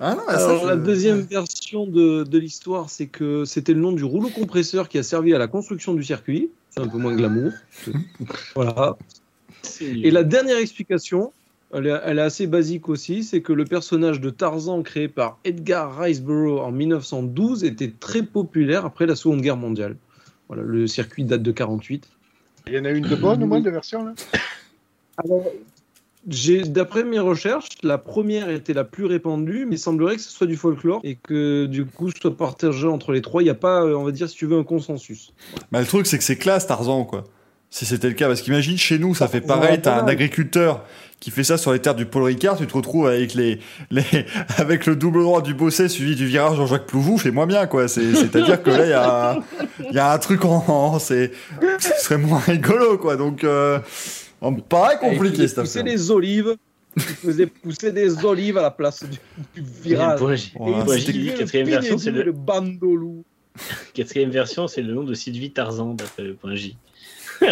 ah 0.00 0.14
non, 0.14 0.22
ça, 0.26 0.32
Alors, 0.32 0.62
je- 0.62 0.66
la 0.68 0.76
deuxième 0.76 1.20
version 1.20 1.86
de, 1.86 2.24
de 2.24 2.38
l'histoire, 2.38 2.90
c'est 2.90 3.06
que 3.06 3.44
c'était 3.44 3.74
le 3.74 3.80
nom 3.80 3.92
du 3.92 4.04
rouleau 4.04 4.28
compresseur 4.30 4.88
qui 4.88 4.98
a 4.98 5.02
servi 5.02 5.34
à 5.34 5.38
la 5.38 5.46
construction 5.46 5.94
du 5.94 6.04
circuit. 6.04 6.50
C'est 6.70 6.80
un 6.80 6.88
peu 6.88 6.98
moins 6.98 7.14
glamour. 7.14 7.52
voilà. 8.54 8.96
Et 9.80 10.10
la 10.10 10.24
dernière 10.24 10.58
explication, 10.58 11.32
elle 11.72 11.86
est, 11.86 12.00
elle 12.04 12.18
est 12.18 12.22
assez 12.22 12.46
basique 12.46 12.88
aussi, 12.88 13.24
c'est 13.24 13.40
que 13.40 13.52
le 13.52 13.64
personnage 13.64 14.20
de 14.20 14.30
Tarzan 14.30 14.82
créé 14.82 15.08
par 15.08 15.38
Edgar 15.44 15.98
Riceborough 15.98 16.60
en 16.60 16.70
1912 16.70 17.64
était 17.64 17.92
très 17.98 18.22
populaire 18.22 18.84
après 18.84 19.06
la 19.06 19.16
Seconde 19.16 19.40
Guerre 19.40 19.56
mondiale. 19.56 19.96
Voilà, 20.48 20.62
le 20.62 20.86
circuit 20.86 21.24
date 21.24 21.42
de 21.42 21.52
48. 21.52 22.08
Il 22.66 22.74
y 22.74 22.78
en 22.78 22.84
a 22.84 22.90
une 22.90 23.06
de 23.06 23.16
bonne 23.16 23.42
au 23.42 23.46
moins 23.46 23.60
de 23.60 23.70
version 23.70 24.04
là 24.04 24.14
Alors, 25.24 25.44
d'après 26.26 27.04
mes 27.04 27.18
recherches, 27.18 27.68
la 27.82 27.98
première 27.98 28.48
était 28.50 28.72
la 28.72 28.84
plus 28.84 29.04
répandue, 29.04 29.66
mais 29.68 29.76
il 29.76 29.78
semblerait 29.78 30.16
que 30.16 30.22
ce 30.22 30.30
soit 30.30 30.46
du 30.46 30.56
folklore 30.56 31.00
et 31.04 31.16
que 31.16 31.66
du 31.66 31.84
coup, 31.84 32.10
ce 32.10 32.18
soit 32.20 32.36
partagé 32.36 32.86
entre 32.86 33.12
les 33.12 33.22
trois. 33.22 33.42
Il 33.42 33.46
n'y 33.46 33.50
a 33.50 33.54
pas, 33.54 33.82
euh, 33.82 33.94
on 33.94 34.04
va 34.04 34.10
dire, 34.10 34.28
si 34.28 34.36
tu 34.36 34.46
veux, 34.46 34.58
un 34.58 34.64
consensus. 34.64 35.32
Bah, 35.72 35.80
le 35.80 35.86
truc, 35.86 36.06
c'est 36.06 36.18
que 36.18 36.24
c'est 36.24 36.36
classe, 36.36 36.66
Tarzan, 36.66 37.04
quoi. 37.04 37.24
Si 37.70 37.84
c'était 37.86 38.06
le 38.08 38.14
cas, 38.14 38.28
parce 38.28 38.40
qu'imagine 38.40 38.78
chez 38.78 38.98
nous, 39.00 39.16
ça 39.16 39.26
fait 39.26 39.40
pareil, 39.40 39.80
t'as 39.82 40.00
un 40.00 40.06
agriculteur 40.06 40.84
qui 41.18 41.32
fait 41.32 41.42
ça 41.42 41.56
sur 41.56 41.72
les 41.72 41.80
terres 41.80 41.96
du 41.96 42.06
Paul 42.06 42.22
Ricard, 42.22 42.56
tu 42.56 42.66
te 42.68 42.74
retrouves 42.74 43.08
avec 43.08 43.34
les, 43.34 43.58
les, 43.90 44.04
avec 44.58 44.86
le 44.86 44.94
double 44.94 45.22
droit 45.22 45.42
du 45.42 45.54
Bosset 45.54 45.88
suivi 45.88 46.14
du 46.14 46.26
virage 46.26 46.56
Jean-Jacques 46.56 46.86
Plouvou, 46.86 47.18
fais 47.18 47.32
moins 47.32 47.46
bien, 47.46 47.66
quoi. 47.66 47.88
C'est, 47.88 48.14
c'est-à-dire 48.14 48.62
que 48.62 48.70
là, 48.70 48.84
il 48.84 48.90
y 48.90 48.92
a, 48.92 49.40
il 49.90 49.94
y 49.96 49.98
a 49.98 50.12
un 50.12 50.18
truc 50.18 50.44
en, 50.44 50.64
en- 50.68 50.98
c'est, 51.00 51.32
ce 51.80 51.90
serait 52.04 52.18
moins 52.18 52.38
rigolo, 52.38 52.96
quoi. 52.98 53.16
Donc, 53.16 53.42
euh, 53.42 53.80
on 54.44 54.50
me 54.52 54.60
paraît 54.60 54.98
compliqué, 54.98 55.48
cette 55.48 55.58
pousser 55.60 55.80
affaire. 55.80 55.92
des 55.92 56.10
olives. 56.10 56.56
Il 56.96 57.02
faisait 57.02 57.46
pousser 57.46 57.90
des 57.90 58.24
olives 58.24 58.56
à 58.58 58.62
la 58.62 58.70
place 58.70 59.02
du, 59.04 59.18
du 59.54 59.68
virage. 59.82 60.20
Ouais, 60.22 61.02
quatrième 61.36 61.66
version, 61.68 61.98
c'est 61.98 62.10
le- 62.12 62.30
bandolou. 62.32 63.24
Quatrième 63.94 64.30
version, 64.30 64.68
c'est 64.68 64.82
le 64.82 64.94
nom 64.94 65.02
de 65.02 65.14
Sylvie 65.14 65.50
Tarzan, 65.52 65.94
d'après 65.94 66.22
le 66.22 66.34
point 66.34 66.54
J. 66.54 66.76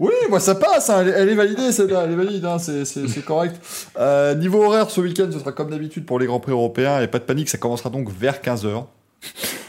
Oui, 0.00 0.12
moi 0.30 0.38
ça 0.38 0.54
passe, 0.54 0.90
hein, 0.90 1.04
elle, 1.04 1.28
est- 1.28 1.34
validée 1.34 1.72
celle-là, 1.72 2.02
elle 2.04 2.12
est 2.12 2.16
valide, 2.16 2.44
hein, 2.44 2.58
c'est, 2.60 2.84
c'est, 2.84 3.08
c'est 3.08 3.24
correct. 3.24 3.56
Euh, 3.98 4.34
niveau 4.36 4.62
horaire, 4.64 4.90
ce 4.90 5.00
week-end, 5.00 5.28
ce 5.32 5.40
sera 5.40 5.50
comme 5.52 5.70
d'habitude 5.70 6.06
pour 6.06 6.20
les 6.20 6.26
Grands 6.26 6.38
Prix 6.40 6.52
européens, 6.52 7.00
et 7.00 7.08
pas 7.08 7.18
de 7.18 7.24
panique, 7.24 7.48
ça 7.48 7.58
commencera 7.58 7.90
donc 7.90 8.10
vers 8.12 8.40
15h. 8.40 8.84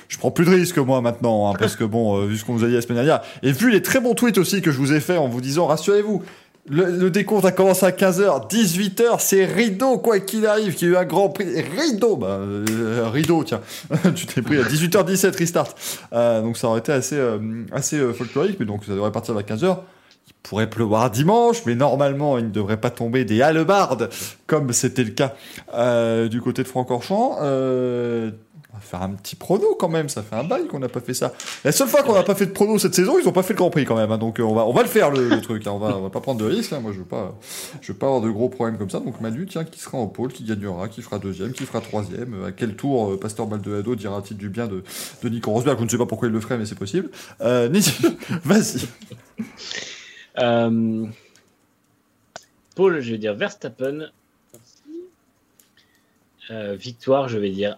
Je 0.08 0.18
prends 0.20 0.32
plus 0.32 0.46
de 0.46 0.52
risques 0.52 0.78
moi 0.78 1.02
maintenant, 1.02 1.50
hein, 1.50 1.56
parce 1.58 1.76
que 1.76 1.84
bon, 1.84 2.18
euh, 2.22 2.26
vu 2.28 2.38
ce 2.38 2.46
qu'on 2.46 2.54
vous 2.54 2.64
a 2.64 2.68
dit 2.68 2.74
la 2.76 2.82
semaine 2.82 2.98
dernière, 3.04 3.22
et 3.42 3.52
vu 3.52 3.72
les 3.72 3.82
très 3.82 4.00
bons 4.00 4.14
tweets 4.14 4.38
aussi 4.38 4.62
que 4.62 4.72
je 4.72 4.78
vous 4.78 4.94
ai 4.94 5.00
fait 5.00 5.18
en 5.18 5.28
vous 5.28 5.42
disant, 5.42 5.66
rassurez-vous, 5.66 6.24
le, 6.68 6.86
le 6.98 7.10
décompte 7.10 7.46
a 7.46 7.52
commencé 7.52 7.86
à 7.86 7.92
15h, 7.92 8.50
18h, 8.50 9.16
c'est 9.20 9.46
rideau 9.46 9.98
quoi 9.98 10.20
qu'il 10.20 10.46
arrive, 10.46 10.76
qu'il 10.76 10.90
y 10.90 10.92
a 10.92 10.94
eu 10.94 10.98
un 10.98 11.06
grand 11.06 11.30
prix, 11.30 11.46
rideau, 11.62 12.16
bah, 12.16 12.28
euh, 12.42 13.10
rideau, 13.12 13.44
tiens, 13.44 13.62
tu 14.16 14.26
t'es 14.26 14.42
pris 14.42 14.58
à 14.58 14.64
18h17 14.64 15.36
restart, 15.38 15.74
Euh, 16.14 16.42
donc 16.42 16.58
ça 16.58 16.68
aurait 16.68 16.80
été 16.80 16.92
assez, 16.92 17.16
euh, 17.18 17.40
assez 17.72 17.98
euh, 17.98 18.14
folklorique, 18.14 18.58
mais 18.60 18.66
donc 18.66 18.86
ça 18.86 18.94
devrait 18.94 19.12
partir 19.12 19.34
vers 19.34 19.44
15h. 19.44 19.78
Il 20.28 20.34
pourrait 20.44 20.70
pleuvoir 20.70 21.10
dimanche, 21.10 21.64
mais 21.66 21.76
normalement 21.76 22.38
il 22.38 22.46
ne 22.46 22.52
devrait 22.52 22.80
pas 22.80 22.92
tomber 22.92 23.26
des 23.26 23.42
hallebardes, 23.42 24.10
comme 24.46 24.72
c'était 24.74 25.04
le 25.04 25.12
cas 25.12 25.34
euh, 25.74 26.28
du 26.28 26.40
côté 26.40 26.62
de 26.64 26.68
Francorchamps. 26.68 27.38
Faire 28.82 29.02
un 29.02 29.12
petit 29.12 29.36
prono 29.36 29.76
quand 29.76 29.90
même, 29.90 30.10
ça 30.10 30.24
fait 30.24 30.36
un 30.36 30.44
bail 30.44 30.68
qu'on 30.68 30.80
n'a 30.80 30.90
pas 30.90 31.00
fait 31.00 31.14
ça. 31.14 31.34
La 31.64 31.72
seule 31.72 31.88
fois 31.88 32.04
qu'on 32.04 32.14
n'a 32.14 32.24
pas 32.24 32.36
fait 32.36 32.46
de 32.46 32.52
prono 32.52 32.78
cette 32.80 32.96
saison, 32.96 33.18
ils 33.20 33.28
ont 33.28 33.32
pas 33.32 33.44
fait 33.44 33.54
le 33.54 33.58
Grand 33.58 33.70
Prix 33.70 33.86
quand 33.86 33.96
même, 33.96 34.12
hein, 34.12 34.18
donc 34.18 34.40
euh, 34.40 34.44
on 34.44 34.74
va, 34.74 34.82
le 34.82 34.88
faire 34.88 35.12
le, 35.12 35.42
truc, 35.42 35.64
on, 35.68 35.78
va, 35.78 35.92
va 35.94 36.10
pas 36.10 36.22
prendre 36.22 36.40
de 36.40 36.46
risques, 36.46 36.74
hein, 36.74 36.80
moi 36.80 36.92
je 36.94 37.00
veux 37.00 37.06
pas, 37.06 37.38
veux 37.88 37.94
pas 37.94 38.08
avoir 38.08 38.22
de 38.22 38.30
gros 38.30 38.50
problèmes 38.50 38.78
comme 38.78 38.90
ça, 38.90 39.00
donc 39.00 39.22
Manu, 39.22 39.46
tiens, 39.46 39.64
qui 39.64 39.80
sera 39.80 39.98
en 39.98 40.08
pôle, 40.08 40.32
qui 40.32 40.44
gagnera, 40.44 40.88
qui 40.88 41.02
fera 41.02 41.20
deuxième, 41.20 41.52
qui 41.52 41.66
fera 41.66 41.82
troisième, 41.82 42.34
euh, 42.34 42.48
à 42.48 42.52
quel 42.52 42.76
tour 42.76 43.12
euh, 43.12 43.20
Pasteur 43.20 43.48
Baldehado 43.48 43.96
dira-t-il 43.96 44.38
du 44.38 44.50
bien 44.50 44.68
de, 44.68 44.84
Nico 45.30 45.52
Rosberg, 45.52 45.78
je 45.80 45.84
ne 45.84 45.90
sais 45.90 45.98
pas 45.98 46.06
pourquoi 46.06 46.28
il 46.28 46.34
le 46.34 46.40
ferait, 46.40 46.58
mais 46.58 46.66
c'est 46.66 46.78
possible. 46.78 47.10
Euh, 47.42 47.70
vas-y. 48.44 48.88
Euh, 50.40 51.06
Paul, 52.76 53.02
je 53.02 53.12
vais 53.12 53.18
dire 53.18 53.36
Verstappen. 53.36 54.10
Euh, 56.52 56.76
victoire, 56.76 57.30
je 57.30 57.38
vais 57.38 57.52
dire 57.52 57.78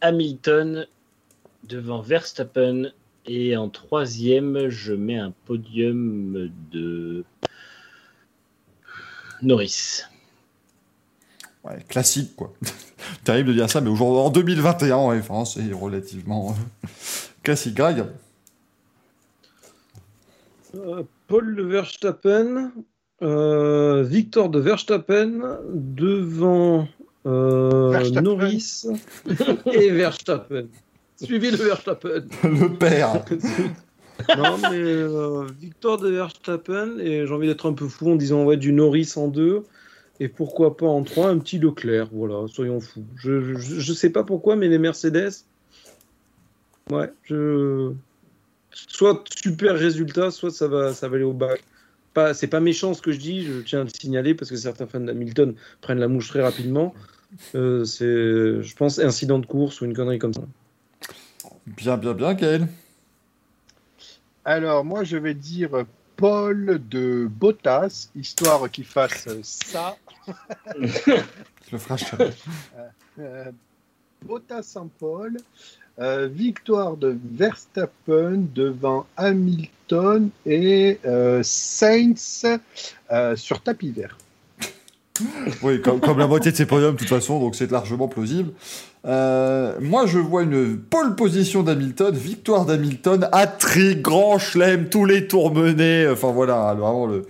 Hamilton 0.00 0.86
devant 1.64 2.00
Verstappen. 2.00 2.92
Et 3.26 3.56
en 3.56 3.68
troisième, 3.68 4.68
je 4.68 4.94
mets 4.94 5.18
un 5.18 5.32
podium 5.44 6.50
de 6.72 7.24
Norris. 9.42 10.02
Ouais, 11.64 11.84
classique, 11.88 12.34
quoi. 12.36 12.52
Terrible 13.24 13.50
de 13.50 13.54
dire 13.54 13.70
ça, 13.70 13.80
mais 13.80 13.90
aujourd'hui, 13.90 14.20
en 14.20 14.30
2021, 14.30 14.96
en 14.96 15.14
F1, 15.14 15.44
c'est 15.44 15.72
relativement 15.72 16.50
euh, 16.50 16.88
classique. 17.42 17.74
Greg 17.74 18.04
Euh, 20.74 21.02
Paul 21.26 21.56
de 21.56 21.62
Verstappen, 21.62 22.72
euh, 23.22 24.02
Victor 24.02 24.48
de 24.48 24.58
Verstappen 24.58 25.58
devant. 25.72 26.88
Norris 27.24 28.86
et 29.66 29.90
Verstappen. 29.90 30.66
Suivi 31.16 31.50
de 31.50 31.56
Verstappen. 31.56 32.24
le 32.44 32.68
père. 32.76 33.24
non, 34.36 34.58
mais 34.58 34.78
euh, 34.78 35.46
Victor 35.60 35.98
de 35.98 36.10
Verstappen, 36.10 36.98
et 36.98 37.26
j'ai 37.26 37.32
envie 37.32 37.48
d'être 37.48 37.68
un 37.68 37.72
peu 37.72 37.88
fou 37.88 38.10
en 38.10 38.16
disant 38.16 38.44
ouais, 38.44 38.56
du 38.56 38.72
Norris 38.72 39.12
en 39.16 39.28
deux, 39.28 39.64
et 40.20 40.28
pourquoi 40.28 40.76
pas 40.76 40.86
en 40.86 41.02
trois, 41.02 41.28
un 41.28 41.38
petit 41.38 41.58
Leclerc, 41.58 42.08
voilà, 42.12 42.46
soyons 42.48 42.80
fous. 42.80 43.04
Je, 43.16 43.54
je, 43.54 43.80
je 43.80 43.92
sais 43.92 44.10
pas 44.10 44.24
pourquoi, 44.24 44.56
mais 44.56 44.68
les 44.68 44.78
Mercedes, 44.78 45.44
ouais, 46.90 47.10
je. 47.24 47.92
Soit 48.70 49.24
super 49.42 49.76
résultat, 49.76 50.30
soit 50.30 50.50
ça 50.50 50.68
va, 50.68 50.94
ça 50.94 51.08
va 51.08 51.16
aller 51.16 51.24
au 51.24 51.32
bac. 51.32 51.62
Pas, 52.18 52.34
c'est 52.34 52.48
pas 52.48 52.58
méchant 52.58 52.94
ce 52.94 53.00
que 53.00 53.12
je 53.12 53.18
dis, 53.18 53.44
je 53.44 53.60
tiens 53.60 53.82
à 53.82 53.84
le 53.84 53.90
signaler 53.90 54.34
parce 54.34 54.50
que 54.50 54.56
certains 54.56 54.88
fans 54.88 54.98
d'Hamilton 54.98 55.54
prennent 55.80 56.00
la 56.00 56.08
mouche 56.08 56.26
très 56.26 56.42
rapidement. 56.42 56.92
Euh, 57.54 57.84
c'est, 57.84 58.04
je 58.60 58.74
pense, 58.74 58.98
incident 58.98 59.38
de 59.38 59.46
course 59.46 59.80
ou 59.80 59.84
une 59.84 59.94
connerie 59.94 60.18
comme 60.18 60.34
ça. 60.34 60.42
Bien, 61.64 61.96
bien, 61.96 62.14
bien, 62.14 62.34
Gaël. 62.34 62.66
Alors, 64.44 64.84
moi, 64.84 65.04
je 65.04 65.16
vais 65.16 65.34
dire 65.34 65.84
Paul 66.16 66.80
de 66.88 67.28
Bottas, 67.30 68.10
histoire 68.16 68.68
qu'il 68.68 68.84
fasse 68.84 69.28
ça. 69.42 69.96
Je 70.76 71.72
le 71.72 71.78
ferai 71.78 71.98
jamais. 71.98 72.32
Euh, 73.20 73.52
Bottas 74.24 74.72
en 74.74 74.88
Paul. 74.88 75.36
Euh, 76.00 76.28
victoire 76.32 76.96
de 76.96 77.16
Verstappen 77.34 78.44
devant 78.54 79.06
Hamilton 79.16 80.30
et 80.46 80.98
euh, 81.04 81.40
Sainz 81.42 82.46
euh, 83.10 83.34
sur 83.36 83.60
tapis 83.60 83.90
vert. 83.90 84.16
Oui, 85.62 85.82
comme, 85.82 85.98
comme 85.98 86.18
la 86.20 86.28
moitié 86.28 86.52
de 86.52 86.56
ses 86.56 86.66
podiums, 86.66 86.92
de 86.94 86.98
toute 86.98 87.08
façon, 87.08 87.40
donc 87.40 87.56
c'est 87.56 87.68
largement 87.72 88.06
plausible. 88.06 88.52
Euh, 89.04 89.74
moi, 89.80 90.06
je 90.06 90.18
vois 90.18 90.42
une 90.44 90.78
pole 90.78 91.16
position 91.16 91.64
d'Hamilton, 91.64 92.14
victoire 92.14 92.64
d'Hamilton, 92.66 93.28
hat-trick, 93.32 94.00
grand 94.00 94.38
chelem, 94.38 94.88
tous 94.88 95.04
les 95.04 95.26
tours 95.26 95.52
menés. 95.52 96.06
Enfin 96.08 96.30
voilà, 96.30 96.74
vraiment 96.74 97.06
le, 97.06 97.26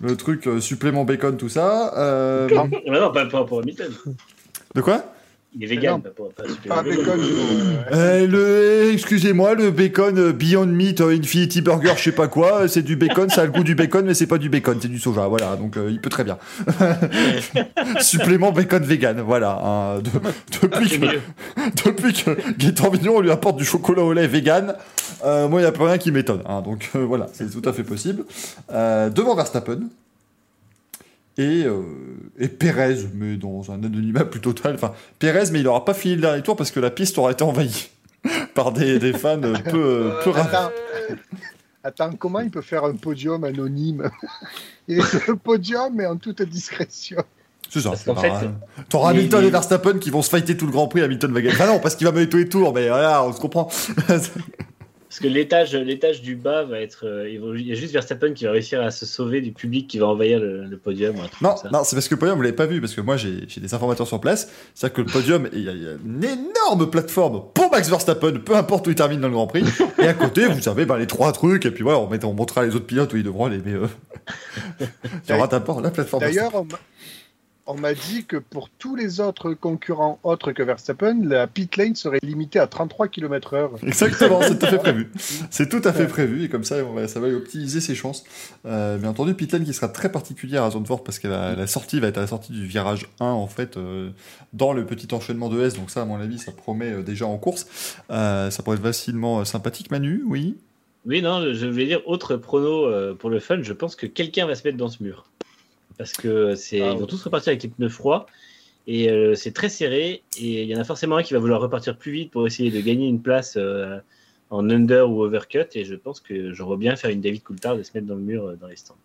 le 0.00 0.16
truc 0.16 0.46
euh, 0.46 0.60
supplément 0.60 1.04
bacon, 1.04 1.36
tout 1.36 1.48
ça. 1.48 1.92
Euh, 1.96 2.48
Non. 2.54 2.70
Non, 2.86 3.12
pas, 3.12 3.26
pas 3.26 3.44
pour 3.44 3.60
Hamilton. 3.60 3.92
de 4.76 4.80
quoi? 4.80 5.04
Il 5.58 5.64
est 5.64 5.74
vegan, 5.74 6.02
pas 6.02 6.10
Pas 6.68 6.82
bacon, 6.82 7.18
euh, 7.92 8.26
le, 8.26 8.92
excusez-moi, 8.92 9.54
le 9.54 9.70
bacon 9.70 10.18
euh, 10.18 10.32
Beyond 10.32 10.66
Meat 10.66 11.00
euh, 11.00 11.16
Infinity 11.16 11.62
Burger, 11.62 11.94
je 11.96 12.02
sais 12.02 12.12
pas 12.12 12.28
quoi, 12.28 12.68
c'est 12.68 12.82
du 12.82 12.96
bacon, 12.96 13.30
ça 13.30 13.40
a 13.42 13.44
le 13.46 13.52
goût 13.52 13.64
du 13.64 13.74
bacon, 13.74 14.04
mais 14.04 14.12
c'est 14.12 14.26
pas 14.26 14.36
du 14.36 14.50
bacon, 14.50 14.76
c'est 14.82 14.88
du 14.88 14.98
soja, 14.98 15.26
voilà, 15.28 15.56
donc 15.56 15.78
euh, 15.78 15.88
il 15.90 15.98
peut 16.00 16.10
très 16.10 16.24
bien. 16.24 16.36
Supplément 18.00 18.52
bacon 18.52 18.82
vegan, 18.82 19.20
voilà. 19.20 19.58
hein, 19.64 19.98
de- 20.00 20.10
depuis, 20.60 20.88
que, 21.00 21.06
depuis 21.88 22.12
que 22.12 22.30
Gaëtan 22.58 22.90
Vignon 22.90 23.20
lui 23.20 23.30
apporte 23.30 23.56
du 23.56 23.64
chocolat 23.64 24.02
au 24.02 24.12
lait 24.12 24.26
vegan, 24.26 24.74
euh, 25.24 25.48
moi 25.48 25.60
il 25.60 25.62
n'y 25.64 25.68
a 25.68 25.72
plus 25.72 25.84
rien 25.84 25.98
qui 25.98 26.12
m'étonne, 26.12 26.42
hein, 26.46 26.60
donc 26.62 26.90
euh, 26.96 27.04
voilà, 27.04 27.28
c'est 27.32 27.50
tout 27.50 27.66
à 27.66 27.72
fait 27.72 27.82
possible. 27.84 28.24
Euh, 28.72 29.08
devant 29.08 29.34
Verstappen, 29.34 29.80
et, 31.38 31.64
euh, 31.64 31.82
et 32.38 32.48
Pérez, 32.48 32.96
mais 33.14 33.36
dans 33.36 33.70
un 33.70 33.82
anonymat 33.84 34.24
plus 34.24 34.40
total. 34.40 34.74
Enfin, 34.74 34.92
Pérez, 35.18 35.50
mais 35.52 35.60
il 35.60 35.64
n'aura 35.64 35.84
pas 35.84 35.94
fini 35.94 36.14
le 36.16 36.20
dernier 36.22 36.42
tour 36.42 36.56
parce 36.56 36.70
que 36.70 36.80
la 36.80 36.90
piste 36.90 37.18
aura 37.18 37.32
été 37.32 37.44
envahie 37.44 37.90
par 38.54 38.72
des, 38.72 38.98
des 38.98 39.12
fans 39.12 39.40
peu, 39.40 40.12
peu 40.24 40.30
ravis. 40.30 40.48
Attends. 40.48 40.70
Attends, 41.84 42.10
comment 42.18 42.40
il 42.40 42.50
peut 42.50 42.62
faire 42.62 42.84
un 42.84 42.94
podium 42.96 43.44
anonyme 43.44 44.10
Il 44.88 44.98
est 44.98 45.02
sur 45.04 45.20
le 45.28 45.36
podium, 45.36 45.92
mais 45.94 46.06
en 46.06 46.16
toute 46.16 46.42
discrétion. 46.42 47.22
C'est 47.70 47.80
ça. 47.80 47.90
Parce 47.90 48.04
pas- 48.04 48.14
fait, 48.16 48.48
T'auras 48.88 49.10
Hamilton 49.10 49.40
les- 49.42 49.48
et 49.48 49.50
Verstappen 49.50 49.98
qui 49.98 50.10
vont 50.10 50.22
se 50.22 50.30
fighter 50.30 50.56
tout 50.56 50.66
le 50.66 50.72
Grand 50.72 50.88
Prix. 50.88 51.02
Hamilton 51.02 51.32
va 51.32 51.40
gagner. 51.42 51.54
Enfin 51.54 51.66
non, 51.66 51.78
parce 51.80 51.94
qu'il 51.96 52.06
va 52.06 52.12
mener 52.12 52.28
tous 52.28 52.36
les 52.38 52.48
tours, 52.48 52.72
mais 52.74 52.88
voilà, 52.88 53.22
on 53.24 53.32
se 53.32 53.40
comprend. 53.40 53.68
Parce 55.18 55.28
que 55.30 55.32
l'étage, 55.32 55.74
l'étage 55.74 56.20
du 56.20 56.36
bas 56.36 56.64
va 56.64 56.78
être. 56.78 57.06
euh, 57.06 57.26
il 57.56 57.66
y 57.66 57.72
a 57.72 57.74
juste 57.74 57.94
Verstappen 57.94 58.34
qui 58.34 58.44
va 58.44 58.50
réussir 58.50 58.82
à 58.82 58.90
se 58.90 59.06
sauver 59.06 59.40
du 59.40 59.50
public 59.50 59.88
qui 59.88 59.98
va 59.98 60.08
envahir 60.08 60.38
le, 60.40 60.66
le 60.66 60.76
podium. 60.76 61.16
ou 61.16 61.22
un 61.22 61.28
truc 61.28 61.40
Non, 61.40 61.54
comme 61.54 61.58
ça. 61.62 61.70
non, 61.72 61.84
c'est 61.84 61.96
parce 61.96 62.06
que 62.06 62.14
le 62.16 62.18
podium, 62.18 62.36
vous 62.36 62.42
l'avez 62.42 62.54
pas 62.54 62.66
vu, 62.66 62.82
parce 62.82 62.94
que 62.94 63.00
moi, 63.00 63.16
j'ai 63.16 63.44
j'ai 63.48 63.62
des 63.62 63.72
informateurs 63.72 64.06
sur 64.06 64.20
place. 64.20 64.50
C'est-à-dire 64.74 64.94
que 64.96 65.00
le 65.00 65.06
podium, 65.06 65.48
il 65.54 65.62
y, 65.62 65.68
a 65.70 65.72
il 65.72 65.82
y 65.82 65.86
a 65.88 65.92
une 66.04 66.22
énorme 66.22 66.90
plateforme 66.90 67.44
pour 67.54 67.70
Max 67.70 67.88
Verstappen, 67.88 68.40
peu 68.44 68.54
importe 68.56 68.88
où 68.88 68.90
il 68.90 68.94
termine 68.94 69.20
dans 69.22 69.28
le 69.28 69.32
Grand 69.34 69.46
Prix. 69.46 69.64
Et 69.98 70.06
à 70.06 70.12
côté, 70.12 70.44
vous 70.48 70.68
avez 70.68 70.84
ben, 70.84 70.98
les 70.98 71.06
trois 71.06 71.32
trucs, 71.32 71.64
et 71.64 71.70
puis 71.70 71.82
voilà, 71.82 71.98
on, 71.98 72.10
met- 72.10 72.22
on 72.26 72.34
montrera 72.34 72.66
les 72.66 72.74
autres 72.76 72.84
pilotes 72.86 73.10
où 73.14 73.16
ils 73.16 73.22
devront 73.22 73.46
aller. 73.46 73.60
Mais 73.64 73.72
euh... 73.72 73.86
il 74.80 75.30
y 75.30 75.32
aura 75.32 75.46
d'abord 75.46 75.80
la 75.80 75.90
plateforme. 75.90 76.24
D'ailleurs, 76.24 76.52
on 77.66 77.74
m'a- 77.74 77.94
dit 77.94 78.24
que 78.26 78.36
pour 78.36 78.68
tous 78.70 78.94
les 78.96 79.20
autres 79.20 79.52
concurrents 79.54 80.18
autres 80.22 80.52
que 80.52 80.62
Verstappen, 80.62 81.18
la 81.24 81.46
pit 81.46 81.76
lane 81.76 81.94
serait 81.94 82.18
limitée 82.22 82.58
à 82.58 82.66
33 82.66 83.08
km/h. 83.08 83.70
Exactement, 83.86 84.40
c'est 84.42 84.58
tout 84.58 84.66
à 84.66 84.70
fait 84.70 84.78
prévu. 84.78 85.10
C'est 85.50 85.68
tout 85.68 85.80
à 85.84 85.92
fait 85.92 86.06
prévu, 86.06 86.44
et 86.44 86.48
comme 86.48 86.64
ça, 86.64 86.76
on 86.84 86.92
va- 86.92 87.08
ça 87.08 87.20
va 87.20 87.28
optimiser 87.28 87.80
ses 87.80 87.94
chances. 87.94 88.24
Euh, 88.66 88.98
bien 88.98 89.10
entendu, 89.10 89.34
Pitlen 89.34 89.64
qui 89.64 89.72
sera 89.72 89.88
très 89.88 90.10
particulière 90.12 90.62
à 90.64 90.70
Zandvoort, 90.70 91.02
parce 91.04 91.18
que 91.18 91.28
la, 91.28 91.54
la 91.54 91.66
sortie 91.66 92.00
va 92.00 92.08
être 92.08 92.18
à 92.18 92.22
la 92.22 92.26
sortie 92.26 92.52
du 92.52 92.66
virage 92.66 93.06
1, 93.20 93.24
en 93.26 93.46
fait, 93.46 93.76
euh, 93.76 94.10
dans 94.52 94.72
le 94.72 94.84
petit 94.84 95.12
enchaînement 95.14 95.48
de 95.48 95.60
S. 95.62 95.74
Donc 95.74 95.90
ça, 95.90 96.02
à 96.02 96.04
mon 96.04 96.20
avis, 96.20 96.38
ça 96.38 96.52
promet 96.52 96.92
euh, 96.92 97.02
déjà 97.02 97.26
en 97.26 97.38
course. 97.38 97.66
Euh, 98.10 98.50
ça 98.50 98.62
pourrait 98.62 98.76
être 98.76 98.82
facilement 98.82 99.40
euh, 99.40 99.44
sympathique, 99.44 99.90
Manu, 99.90 100.22
oui? 100.26 100.56
Oui, 101.06 101.22
non, 101.22 101.52
je 101.52 101.66
voulais 101.66 101.86
dire 101.86 102.00
autre 102.06 102.36
prono 102.36 102.86
euh, 102.86 103.14
pour 103.14 103.30
le 103.30 103.38
fun. 103.38 103.62
Je 103.62 103.72
pense 103.72 103.94
que 103.94 104.06
quelqu'un 104.06 104.44
va 104.46 104.54
se 104.56 104.64
mettre 104.66 104.76
dans 104.76 104.88
ce 104.88 105.02
mur. 105.02 105.24
Parce 105.98 106.12
que 106.12 106.54
c'est, 106.54 106.80
Ah 106.80 106.92
ils 106.92 106.98
vont 106.98 107.06
tous 107.06 107.22
repartir 107.22 107.50
avec 107.50 107.62
les 107.62 107.68
pneus 107.68 107.88
froids. 107.88 108.26
Et 108.86 109.10
euh, 109.10 109.34
c'est 109.34 109.52
très 109.52 109.68
serré. 109.68 110.22
Et 110.38 110.62
il 110.62 110.68
y 110.68 110.76
en 110.76 110.80
a 110.80 110.84
forcément 110.84 111.16
un 111.16 111.22
qui 111.22 111.32
va 111.32 111.40
vouloir 111.40 111.60
repartir 111.60 111.96
plus 111.96 112.12
vite 112.12 112.30
pour 112.30 112.46
essayer 112.46 112.70
de 112.70 112.80
gagner 112.80 113.08
une 113.08 113.20
place 113.20 113.54
euh, 113.56 113.98
en 114.50 114.68
under 114.70 115.10
ou 115.10 115.22
overcut. 115.22 115.66
Et 115.74 115.84
je 115.84 115.94
pense 115.94 116.20
que 116.20 116.52
je 116.52 116.62
vois 116.62 116.76
bien 116.76 116.96
faire 116.96 117.10
une 117.10 117.20
David 117.20 117.42
Coulthard 117.42 117.78
et 117.78 117.84
se 117.84 117.92
mettre 117.94 118.06
dans 118.06 118.14
le 118.14 118.20
mur 118.20 118.46
euh, 118.46 118.56
dans 118.56 118.68
les 118.68 118.76
stands. 118.76 118.96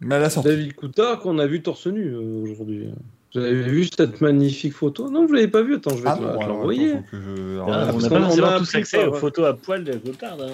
Mais 0.00 0.16
à 0.16 0.18
la 0.18 0.30
sortie. 0.30 0.50
David 0.50 0.74
Coutard 0.74 1.20
qu'on 1.20 1.38
a 1.38 1.46
vu 1.46 1.62
torse 1.62 1.86
nu 1.86 2.12
euh, 2.12 2.42
aujourd'hui. 2.42 2.88
Vous 3.36 3.42
avez 3.44 3.62
vu 3.62 3.84
cette 3.84 4.20
magnifique 4.22 4.72
photo? 4.72 5.10
Non, 5.10 5.26
vous 5.26 5.34
l'avez 5.34 5.48
pas 5.48 5.60
vu. 5.62 5.74
Attends, 5.76 5.96
je 5.96 6.02
vais 6.02 6.08
Ah 6.08 6.16
te 6.16 6.22
alors, 6.22 6.46
l'envoyer. 6.48 6.94
je- 7.12 7.54
alors, 7.56 7.68
Ah, 7.70 7.70
là, 7.70 7.92
on 7.92 7.98
n'a 7.98 8.08
pas 8.08 8.20
forcément 8.20 8.28
tous 8.30 8.44
appris 8.64 8.78
accès 8.78 9.04
aux 9.04 9.12
photos 9.12 9.46
à 9.46 9.52
poil 9.52 9.84
de 9.84 9.92
Coulthard. 9.98 10.38
hein. 10.40 10.46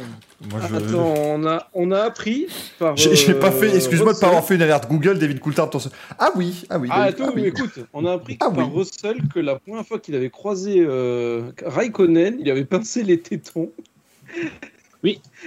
moi, 0.50 0.60
je- 0.68 0.74
Attends, 0.76 1.14
on 1.16 1.46
a, 1.46 1.68
on 1.74 1.90
a 1.92 2.00
appris 2.00 2.48
par. 2.80 2.96
J'ai 2.96 3.14
j'ai 3.14 3.34
pas 3.34 3.48
euh, 3.48 3.50
fait, 3.52 3.76
excuse-moi 3.76 4.14
de 4.14 4.18
pas 4.18 4.26
avoir 4.26 4.44
fait 4.44 4.56
une 4.56 4.62
alerte 4.62 4.88
Google, 4.90 5.18
David 5.18 5.38
Coulthard. 5.38 5.70
ton- 5.70 5.78
Ah 6.18 6.30
oui, 6.34 6.64
ah 6.70 6.78
oui. 6.78 6.88
Ah, 6.90 7.04
David- 7.10 7.14
attends, 7.20 7.28
ah 7.30 7.32
oui. 7.36 7.44
écoute, 7.46 7.78
on 7.92 8.04
a 8.04 8.12
appris 8.14 8.36
Ah 8.40 8.50
par 8.50 8.68
oui. 8.68 8.78
Russell 8.78 9.18
que 9.32 9.38
la 9.38 9.56
première 9.60 9.86
fois 9.86 10.00
qu'il 10.00 10.16
avait 10.16 10.30
croisé 10.30 10.84
euh, 10.84 11.42
Raikkonen, 11.64 12.36
il 12.40 12.50
avait 12.50 12.64
pincé 12.64 13.04
les 13.04 13.20
tétons. 13.20 13.70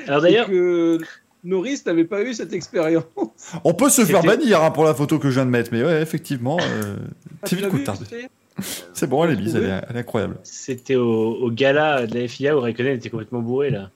Alors 0.07 0.25
Et 0.25 0.31
d'ailleurs, 0.31 0.47
que 0.47 0.99
Norris 1.45 1.81
n'avait 1.85 2.03
pas 2.03 2.21
eu 2.23 2.33
cette 2.33 2.51
expérience. 2.53 3.03
On 3.63 3.73
peut 3.73 3.89
se 3.89 4.03
faire 4.03 4.23
bannir 4.23 4.61
hein, 4.63 4.71
pour 4.71 4.83
la 4.83 4.93
photo 4.93 5.19
que 5.19 5.29
je 5.29 5.35
viens 5.35 5.45
de 5.45 5.51
mettre, 5.51 5.69
mais 5.71 5.83
ouais, 5.83 6.01
effectivement, 6.01 6.57
euh, 6.59 6.95
Ah, 7.43 7.93
C'est 8.93 9.07
bon, 9.07 9.23
elle 9.25 9.31
est 9.37 9.41
mise, 9.41 9.55
elle 9.55 9.63
est, 9.65 9.81
elle 9.89 9.95
est 9.97 9.99
incroyable. 9.99 10.37
c'était 10.43 10.95
au, 10.95 11.33
au 11.35 11.51
gala 11.51 12.07
de 12.07 12.17
la 12.19 12.27
FIA 12.27 12.55
où 12.57 12.61
Raikkonen 12.61 12.95
était 12.95 13.09
complètement 13.09 13.41
bourré 13.41 13.69
là. 13.69 13.89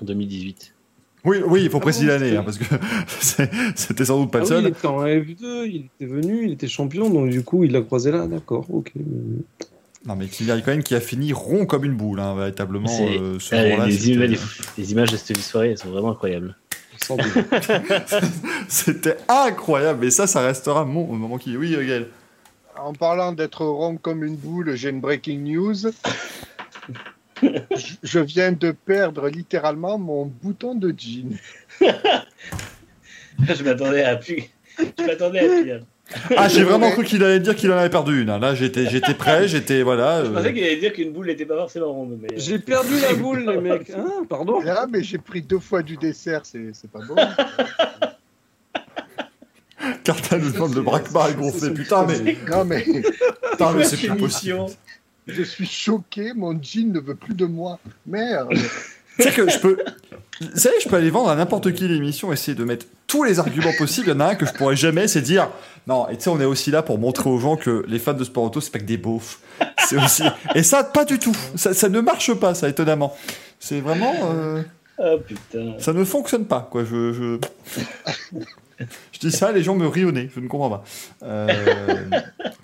En 0.00 0.04
2018. 0.04 0.74
Oui, 1.24 1.38
oui, 1.46 1.64
il 1.64 1.70
faut 1.70 1.76
Ah 1.78 1.80
préciser 1.80 2.06
bon, 2.06 2.12
l'année, 2.12 2.30
c'est- 2.30 2.36
hein, 2.36 2.42
parce 2.44 2.56
que 2.58 2.64
c'est- 3.20 3.50
c'était 3.74 4.04
sans 4.06 4.20
doute 4.22 4.30
pas 4.30 4.38
Ah 4.38 4.42
le 4.42 4.46
oui, 4.48 4.54
il 4.58 4.62
seul. 4.62 4.66
était 4.68 4.86
en 4.86 5.04
F2, 5.04 5.66
il 5.68 5.84
était 5.94 6.06
venu, 6.06 6.44
il 6.46 6.52
était 6.52 6.68
champion, 6.68 7.10
donc 7.10 7.28
du 7.30 7.42
coup 7.42 7.64
il 7.64 7.72
l'a 7.72 7.82
croisé 7.82 8.10
là, 8.12 8.26
d'accord, 8.26 8.64
ok. 8.72 8.92
Non, 10.06 10.16
mais 10.16 10.26
Kimi 10.28 10.50
Raikkonen 10.50 10.82
qui 10.82 10.94
a 10.94 11.00
fini 11.00 11.32
rond 11.32 11.66
comme 11.66 11.84
une 11.84 11.94
boule, 11.94 12.20
hein, 12.20 12.34
véritablement. 12.34 12.88
Euh, 13.00 13.38
ce 13.38 13.54
Ah, 13.54 13.68
jour-là, 13.68 13.86
les, 13.86 14.10
images, 14.10 14.30
les- 14.30 14.38
les 14.82 14.92
images 14.92 15.10
de 15.12 15.16
cette 15.18 15.36
soirée 15.38 15.70
elles 15.72 15.78
sont 15.78 15.90
vraiment 15.90 16.12
incroyables. 16.12 16.56
C'était 18.68 19.16
incroyable, 19.28 20.04
et 20.06 20.10
ça, 20.10 20.26
ça 20.26 20.40
restera 20.42 20.84
mon 20.84 21.08
au 21.08 21.14
moment 21.14 21.38
qui. 21.38 21.56
Oui, 21.56 21.74
euh, 21.74 21.84
Gaël. 21.86 22.08
En 22.78 22.92
parlant 22.94 23.32
d'être 23.32 23.64
rond 23.64 23.96
comme 23.96 24.24
une 24.24 24.36
boule, 24.36 24.74
j'ai 24.74 24.88
une 24.90 25.00
breaking 25.00 25.38
news. 25.40 25.74
Je- 27.42 27.48
Je 28.02 28.18
viens 28.20 28.52
de 28.52 28.70
perdre 28.70 29.28
littéralement 29.28 29.98
mon 29.98 30.26
bouton 30.42 30.74
de 30.74 30.94
jean. 30.96 31.36
je 31.80 33.62
m'attendais 33.64 34.04
à 34.04 34.16
plus. 34.16 34.44
Je 34.78 35.04
m'attendais 35.06 35.40
à 35.40 35.62
pire. 35.62 35.80
Ah, 36.36 36.48
j'ai 36.48 36.64
vraiment 36.64 36.90
cru 36.90 37.04
qu'il 37.04 37.22
allait 37.22 37.40
dire 37.40 37.54
qu'il 37.54 37.70
en 37.72 37.76
avait 37.76 37.90
perdu 37.90 38.22
une. 38.22 38.30
hein. 38.30 38.38
Là, 38.38 38.54
j'étais, 38.54 38.88
j'étais 38.90 39.14
prêt, 39.14 39.46
j'étais 39.48 39.82
voilà. 39.82 40.24
Je 40.24 40.30
euh, 40.30 40.34
pensais 40.34 40.52
qu'il 40.52 40.64
allait 40.64 40.76
dire 40.76 40.92
qu'une 40.92 41.12
boule 41.12 41.26
n'était 41.26 41.46
pas 41.46 41.56
forcément 41.56 41.92
ronde. 41.92 42.18
Mais... 42.20 42.28
J'ai 42.36 42.58
perdu 42.58 42.94
la 43.00 43.14
boule, 43.14 43.44
les 43.48 43.58
mecs. 43.58 43.90
Hein, 43.90 44.24
pardon 44.28 44.60
Ah, 44.66 44.86
mais 44.90 45.02
j'ai 45.02 45.18
pris 45.18 45.42
deux 45.42 45.58
fois 45.60 45.82
du 45.82 45.96
dessert, 45.96 46.40
c'est 46.44 46.70
c'est 46.72 46.90
pas 46.90 47.00
bon. 47.06 47.14
Carta 50.04 50.36
nous 50.38 50.50
demande 50.50 50.74
le 50.74 50.82
braquemar 50.82 51.30
est 51.30 51.34
gonflé. 51.34 51.70
Putain, 51.72 52.06
mais, 52.06 52.36
Non, 52.50 52.64
mais 52.64 52.82
putain, 53.52 53.72
mais 53.72 53.84
c'est 53.84 53.96
plus 53.96 54.16
possible. 54.16 54.66
je 55.26 55.42
suis 55.42 55.66
choqué, 55.66 56.32
mon 56.34 56.60
jean 56.60 56.92
ne 56.92 57.00
veut 57.00 57.14
plus 57.14 57.34
de 57.34 57.46
moi. 57.46 57.78
Merde. 58.06 58.50
Tu 59.16 59.22
sais 59.22 59.32
que 59.32 59.48
je 59.48 59.58
peux. 59.58 59.78
Vous 60.40 60.58
savez, 60.58 60.76
je 60.82 60.88
peux 60.88 60.96
aller 60.96 61.10
vendre 61.10 61.28
à 61.28 61.36
n'importe 61.36 61.72
qui 61.74 61.86
l'émission, 61.86 62.32
essayer 62.32 62.54
de 62.56 62.64
mettre 62.64 62.86
tous 63.06 63.24
les 63.24 63.38
arguments 63.38 63.72
possibles. 63.76 64.08
Il 64.08 64.10
y 64.10 64.16
en 64.16 64.20
a 64.20 64.26
un 64.26 64.34
que 64.34 64.46
je 64.46 64.52
pourrais 64.52 64.76
jamais, 64.76 65.06
c'est 65.06 65.20
dire 65.20 65.50
non. 65.86 66.08
Et 66.08 66.16
tu 66.16 66.24
sais, 66.24 66.30
on 66.30 66.40
est 66.40 66.44
aussi 66.46 66.70
là 66.70 66.82
pour 66.82 66.98
montrer 66.98 67.28
aux 67.28 67.38
gens 67.38 67.56
que 67.56 67.84
les 67.88 67.98
fans 67.98 68.14
de 68.14 68.24
sport 68.24 68.44
auto, 68.44 68.60
c'est 68.60 68.70
pas 68.72 68.78
que 68.78 68.84
des 68.84 68.96
beaufs. 68.96 69.40
C'est 69.86 69.96
aussi. 70.02 70.22
Et 70.54 70.62
ça, 70.62 70.82
pas 70.84 71.04
du 71.04 71.18
tout. 71.18 71.36
Ça, 71.56 71.74
ça 71.74 71.88
ne 71.88 72.00
marche 72.00 72.32
pas, 72.34 72.54
ça, 72.54 72.68
étonnamment. 72.68 73.14
C'est 73.58 73.80
vraiment. 73.80 74.14
euh, 74.24 74.62
Oh 75.02 75.16
putain. 75.26 75.74
Ça 75.78 75.92
ne 75.94 76.04
fonctionne 76.04 76.44
pas, 76.44 76.68
quoi. 76.70 76.84
Je. 76.84 77.12
je... 77.12 77.38
Je 79.12 79.18
dis 79.18 79.30
ça, 79.30 79.52
les 79.52 79.62
gens 79.62 79.74
me 79.74 79.86
rient 79.86 80.04
au 80.04 80.12
nez, 80.12 80.30
je 80.34 80.40
ne 80.40 80.48
comprends 80.48 80.70
pas. 80.70 80.84
Euh... 81.22 81.46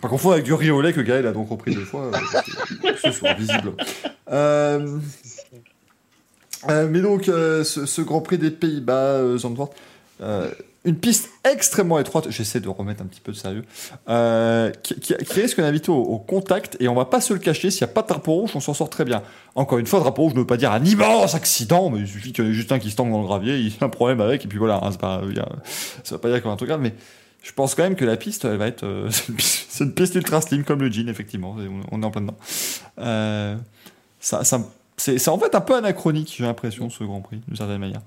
Pas 0.00 0.08
confondre 0.08 0.32
avec 0.34 0.46
du 0.46 0.54
riz 0.54 0.70
au 0.70 0.80
lait 0.80 0.94
que 0.94 1.02
Gaël 1.02 1.26
a 1.26 1.32
donc 1.32 1.50
repris 1.50 1.74
deux 1.74 1.84
fois. 1.84 2.10
euh, 2.10 2.92
Ce 3.02 3.10
soit 3.12 3.34
visible. 3.34 3.72
Euh... 4.32 4.98
euh, 6.68 6.88
mais 6.90 7.00
donc, 7.00 7.28
euh, 7.28 7.64
ce, 7.64 8.00
Grand 8.02 8.20
Prix 8.20 8.38
des 8.38 8.50
Pays-Bas, 8.50 8.92
euh, 8.94 9.38
Zandvoort, 9.38 9.70
une 10.84 10.94
piste 10.96 11.28
extrêmement 11.44 11.98
étroite, 11.98 12.28
j'essaie 12.30 12.60
de 12.60 12.68
remettre 12.68 13.02
un 13.02 13.06
petit 13.06 13.20
peu 13.20 13.32
de 13.32 13.36
sérieux, 13.36 13.64
qui, 14.84 14.94
qui- 15.00 15.14
qui 15.16 15.40
risque 15.40 15.60
d'inviter 15.60 15.90
au, 15.90 15.96
au 16.00 16.18
contact, 16.18 16.76
et 16.78 16.86
on 16.88 16.94
va 16.94 17.04
pas 17.06 17.20
se 17.20 17.32
le 17.32 17.40
cacher, 17.40 17.70
s'il 17.72 17.84
n'y 17.84 17.90
a 17.90 17.92
pas 17.92 18.02
de 18.02 18.06
drapeau 18.08 18.32
rouge, 18.34 18.52
on 18.54 18.60
s'en 18.60 18.72
sort 18.72 18.88
très 18.88 19.04
bien. 19.04 19.22
Encore 19.56 19.78
une 19.78 19.86
fois, 19.86 19.98
drapeau 19.98 20.22
rouge 20.22 20.34
ne 20.34 20.38
veut 20.40 20.46
pas 20.46 20.56
dire 20.56 20.70
un 20.70 20.84
immense 20.84 21.34
accident, 21.34 21.90
mais 21.90 22.00
il 22.00 22.06
suffit 22.08 22.32
qu'il 22.32 22.44
y 22.44 22.46
en 22.46 22.50
ait 22.50 22.54
juste 22.54 22.70
un 22.70 22.78
qui 22.78 22.90
se 22.90 22.96
tangue 22.96 23.10
dans 23.10 23.20
le 23.20 23.26
gravier, 23.26 23.58
il 23.58 23.68
y 23.68 23.76
a 23.80 23.84
un 23.84 23.88
problème 23.88 24.20
avec, 24.20 24.44
et 24.44 24.48
puis 24.48 24.58
voilà, 24.58 24.80
hein, 24.82 24.90
y 24.90 25.34
ça 26.04 26.14
va 26.14 26.18
pas 26.18 26.28
dire 26.30 26.40
comme 26.40 26.52
un 26.52 26.56
truc 26.56 26.68
grave, 26.68 26.80
mais 26.80 26.94
je 27.42 27.52
pense 27.52 27.74
quand 27.74 27.82
même 27.82 27.96
que 27.96 28.04
la 28.04 28.16
piste, 28.16 28.44
elle 28.44 28.56
va 28.56 28.68
être, 28.68 28.86
c'est 29.38 29.82
une 29.84 29.92
piste- 29.92 30.14
ultra 30.14 30.40
slim 30.40 30.62
comme 30.62 30.80
le 30.82 30.90
jean, 30.90 31.08
effectivement, 31.08 31.56
on- 31.90 32.00
est 32.00 32.04
en 32.04 32.10
plein 32.12 32.20
dedans. 32.22 32.36
Ça, 34.20 34.44
ça, 34.44 34.60
c'est 34.96 35.28
en 35.28 35.38
fait 35.38 35.54
un 35.54 35.60
peu 35.60 35.74
anachronique, 35.74 36.34
j'ai 36.36 36.44
l'impression, 36.44 36.90
ce 36.90 37.04
Grand 37.04 37.20
Prix, 37.20 37.40
d'une 37.46 37.56
certaine 37.56 37.78
manière. 37.78 38.02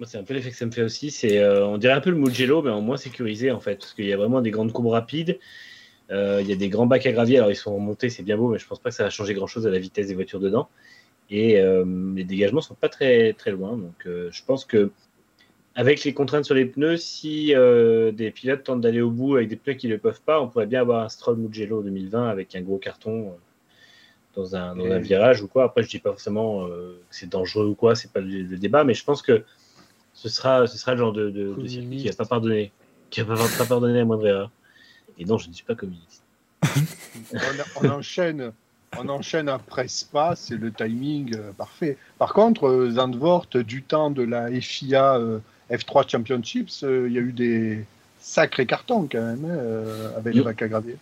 Moi, 0.00 0.06
c'est 0.08 0.16
un 0.16 0.22
peu 0.22 0.32
l'effet 0.32 0.50
que 0.50 0.56
ça 0.56 0.64
me 0.64 0.70
fait 0.70 0.82
aussi. 0.82 1.10
C'est, 1.10 1.38
euh, 1.38 1.66
on 1.66 1.76
dirait 1.76 1.92
un 1.92 2.00
peu 2.00 2.08
le 2.08 2.16
Mugello, 2.16 2.62
mais 2.62 2.70
en 2.70 2.80
moins 2.80 2.96
sécurisé 2.96 3.50
en 3.50 3.60
fait, 3.60 3.76
parce 3.76 3.92
qu'il 3.92 4.06
y 4.06 4.14
a 4.14 4.16
vraiment 4.16 4.40
des 4.40 4.50
grandes 4.50 4.72
courbes 4.72 4.86
rapides. 4.86 5.38
Euh, 6.10 6.40
il 6.40 6.48
y 6.48 6.54
a 6.54 6.56
des 6.56 6.70
grands 6.70 6.86
bacs 6.86 7.04
à 7.04 7.12
gravier. 7.12 7.36
Alors 7.36 7.50
ils 7.50 7.56
sont 7.56 7.74
remontés, 7.74 8.08
c'est 8.08 8.22
bien 8.22 8.38
beau, 8.38 8.48
mais 8.48 8.58
je 8.58 8.66
pense 8.66 8.78
pas 8.78 8.88
que 8.88 8.96
ça 8.96 9.04
va 9.04 9.10
changer 9.10 9.34
grand 9.34 9.46
chose 9.46 9.66
à 9.66 9.70
la 9.70 9.78
vitesse 9.78 10.08
des 10.08 10.14
voitures 10.14 10.40
dedans. 10.40 10.70
Et 11.28 11.60
euh, 11.60 11.84
les 12.16 12.24
dégagements 12.24 12.62
sont 12.62 12.74
pas 12.74 12.88
très 12.88 13.34
très 13.34 13.50
loin. 13.50 13.76
Donc 13.76 14.06
je 14.06 14.44
pense 14.46 14.64
que 14.64 14.90
avec 15.74 16.02
les 16.02 16.14
contraintes 16.14 16.46
sur 16.46 16.54
les 16.54 16.64
pneus, 16.64 16.96
si 16.96 17.48
des 17.48 18.30
pilotes 18.34 18.64
tentent 18.64 18.80
d'aller 18.80 19.02
au 19.02 19.10
bout 19.10 19.36
avec 19.36 19.50
des 19.50 19.56
pneus 19.56 19.74
qui 19.74 19.86
ne 19.86 19.92
le 19.92 19.98
peuvent 19.98 20.22
pas, 20.22 20.40
on 20.40 20.48
pourrait 20.48 20.66
bien 20.66 20.80
avoir 20.80 21.04
un 21.04 21.10
Stroll 21.10 21.36
Mugello 21.36 21.82
2020 21.82 22.26
avec 22.26 22.56
un 22.56 22.62
gros 22.62 22.78
carton 22.78 23.34
dans 24.40 24.56
un, 24.56 24.74
dans 24.74 24.84
un 24.86 24.98
Et- 24.98 25.00
virage 25.00 25.42
ou 25.42 25.48
quoi. 25.48 25.64
Après, 25.64 25.82
je 25.82 25.88
dis 25.88 25.98
pas 25.98 26.10
forcément 26.10 26.66
euh, 26.66 27.00
que 27.10 27.16
c'est 27.16 27.28
dangereux 27.28 27.66
ou 27.66 27.74
quoi, 27.74 27.94
c'est 27.94 28.10
pas 28.12 28.20
le, 28.20 28.42
le 28.42 28.56
débat, 28.56 28.84
mais 28.84 28.94
je 28.94 29.04
pense 29.04 29.22
que 29.22 29.44
ce 30.14 30.28
sera, 30.28 30.66
ce 30.66 30.76
sera 30.78 30.92
le 30.92 30.98
genre 30.98 31.12
de, 31.12 31.30
de, 31.30 31.54
de 31.54 31.66
circuit 31.68 31.96
qui 31.98 32.08
va 32.08 32.14
pas 32.14 32.24
pardonner, 32.26 32.72
qui 33.10 33.20
va 33.22 33.34
pas, 33.36 33.46
pas 33.58 33.66
pardonner 33.66 33.98
la 33.98 34.04
moindre 34.04 34.26
erreur. 34.26 34.50
Et 35.18 35.24
non, 35.24 35.38
je 35.38 35.48
ne 35.48 35.52
suis 35.52 35.64
pas 35.64 35.74
communiste. 35.74 36.22
on, 37.32 37.38
on 37.86 37.88
enchaîne, 37.90 38.52
on 38.98 39.08
enchaîne 39.08 39.48
après 39.48 39.88
Spa, 39.88 40.34
c'est 40.36 40.56
le 40.56 40.72
timing 40.72 41.34
euh, 41.36 41.52
parfait. 41.52 41.96
Par 42.18 42.32
contre, 42.32 42.66
euh, 42.68 42.90
Zandvoort, 42.90 43.46
du 43.54 43.82
temps 43.82 44.10
de 44.10 44.22
la 44.22 44.50
FIA 44.60 45.16
euh, 45.18 45.38
F3 45.70 46.10
Championships, 46.10 46.82
euh, 46.82 47.06
il 47.08 47.12
y 47.14 47.18
a 47.18 47.20
eu 47.22 47.32
des 47.32 47.84
sacrés 48.18 48.66
cartons 48.66 49.08
quand 49.10 49.22
même 49.22 49.44
hein, 49.44 49.56
euh, 49.56 50.16
avec 50.16 50.34
les 50.34 50.40
Mm. 50.40 50.44
bacs 50.44 50.62
à 50.62 50.68
gravier. 50.68 50.96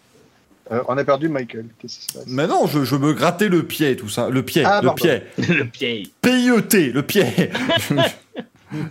Euh, 0.70 0.82
on 0.88 0.96
a 0.98 1.04
perdu 1.04 1.28
Michael. 1.28 1.66
Qu'est-ce 1.78 1.98
qui 1.98 2.04
se 2.06 2.12
passe? 2.18 2.24
Mais 2.26 2.46
non, 2.46 2.66
je, 2.66 2.84
je 2.84 2.94
me 2.96 3.12
grattais 3.14 3.48
le 3.48 3.62
pied, 3.62 3.96
tout 3.96 4.08
ça. 4.08 4.28
Le 4.28 4.42
pied, 4.42 4.64
Ah, 4.64 4.80
le 4.82 4.86
pardon. 4.88 5.02
pied. 5.02 5.22
le 5.54 5.64
pied. 5.64 6.10
PIET, 6.20 6.92
le 6.92 7.02
pied. 7.02 7.24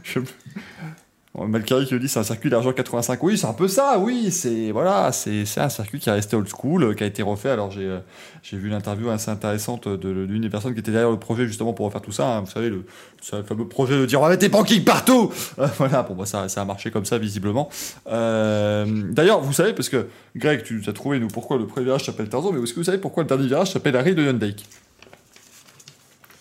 je... 0.04 0.20
Bon, 1.38 1.47
Malkari 1.47 1.85
qui 1.85 1.93
le 1.93 1.99
dit, 1.99 2.09
c'est 2.09 2.19
un 2.19 2.23
circuit 2.23 2.49
d'argent 2.49 2.73
85. 2.73 3.22
Oui, 3.22 3.38
c'est 3.38 3.45
un 3.45 3.53
peu 3.53 3.68
ça, 3.68 3.99
oui. 3.99 4.31
C'est 4.31 4.72
voilà, 4.72 5.11
c'est 5.11 5.45
un 5.57 5.69
circuit 5.69 5.99
qui 5.99 6.09
est 6.09 6.11
resté 6.11 6.35
old 6.35 6.47
school, 6.47 6.84
euh, 6.84 6.93
qui 6.95 7.03
a 7.03 7.07
été 7.07 7.22
refait. 7.22 7.51
Alors 7.51 7.69
j'ai 7.69 7.85
euh, 7.85 7.99
vu 8.53 8.69
l'interview 8.69 9.09
assez 9.11 9.30
intéressante 9.30 9.85
l'une 9.85 10.41
des 10.41 10.49
personnes 10.49 10.73
qui 10.73 10.80
était 10.80 10.91
derrière 10.91 11.11
le 11.11 11.19
projet 11.19 11.45
justement 11.45 11.73
pour 11.73 11.85
refaire 11.85 12.01
tout 12.01 12.11
ça. 12.11 12.38
hein. 12.38 12.41
Vous 12.41 12.49
savez, 12.49 12.69
le, 12.69 12.84
fameux 13.22 13.68
projet 13.68 13.99
de 13.99 14.07
dire 14.07 14.19
on 14.19 14.23
va 14.23 14.30
mettre 14.30 14.41
des 14.41 14.49
banquilles 14.49 14.81
partout. 14.81 15.31
Euh, 15.59 15.65
voilà, 15.77 16.03
bon, 16.03 16.14
bah, 16.14 16.26
ça, 16.26 16.49
ça 16.49 16.61
a 16.61 16.65
marché 16.65 16.91
comme 16.91 17.05
ça 17.05 17.18
visiblement. 17.18 17.69
D'ailleurs, 18.05 19.41
vous 19.41 19.53
savez, 19.53 19.73
parce 19.73 19.89
que 19.89 20.07
Greg, 20.35 20.61
tu 20.61 20.84
as 20.88 20.93
trouvé 20.93 21.19
nous 21.19 21.30
pourquoi 21.30 21.57
le 21.57 21.65
premier 21.65 21.85
virage 21.85 22.05
s'appelle 22.05 22.30
Tarzan, 22.30 22.51
mais 22.51 22.61
est-ce 22.61 22.73
que 22.73 22.80
vous 22.80 22.84
savez 22.84 22.99
pourquoi 22.99 23.23
le 23.23 23.27
dernier 23.30 23.47
virage 23.47 23.72
s'appelle 23.72 23.95
Harry 23.95 24.14
de 24.14 24.22
Hyundai? 24.22 24.55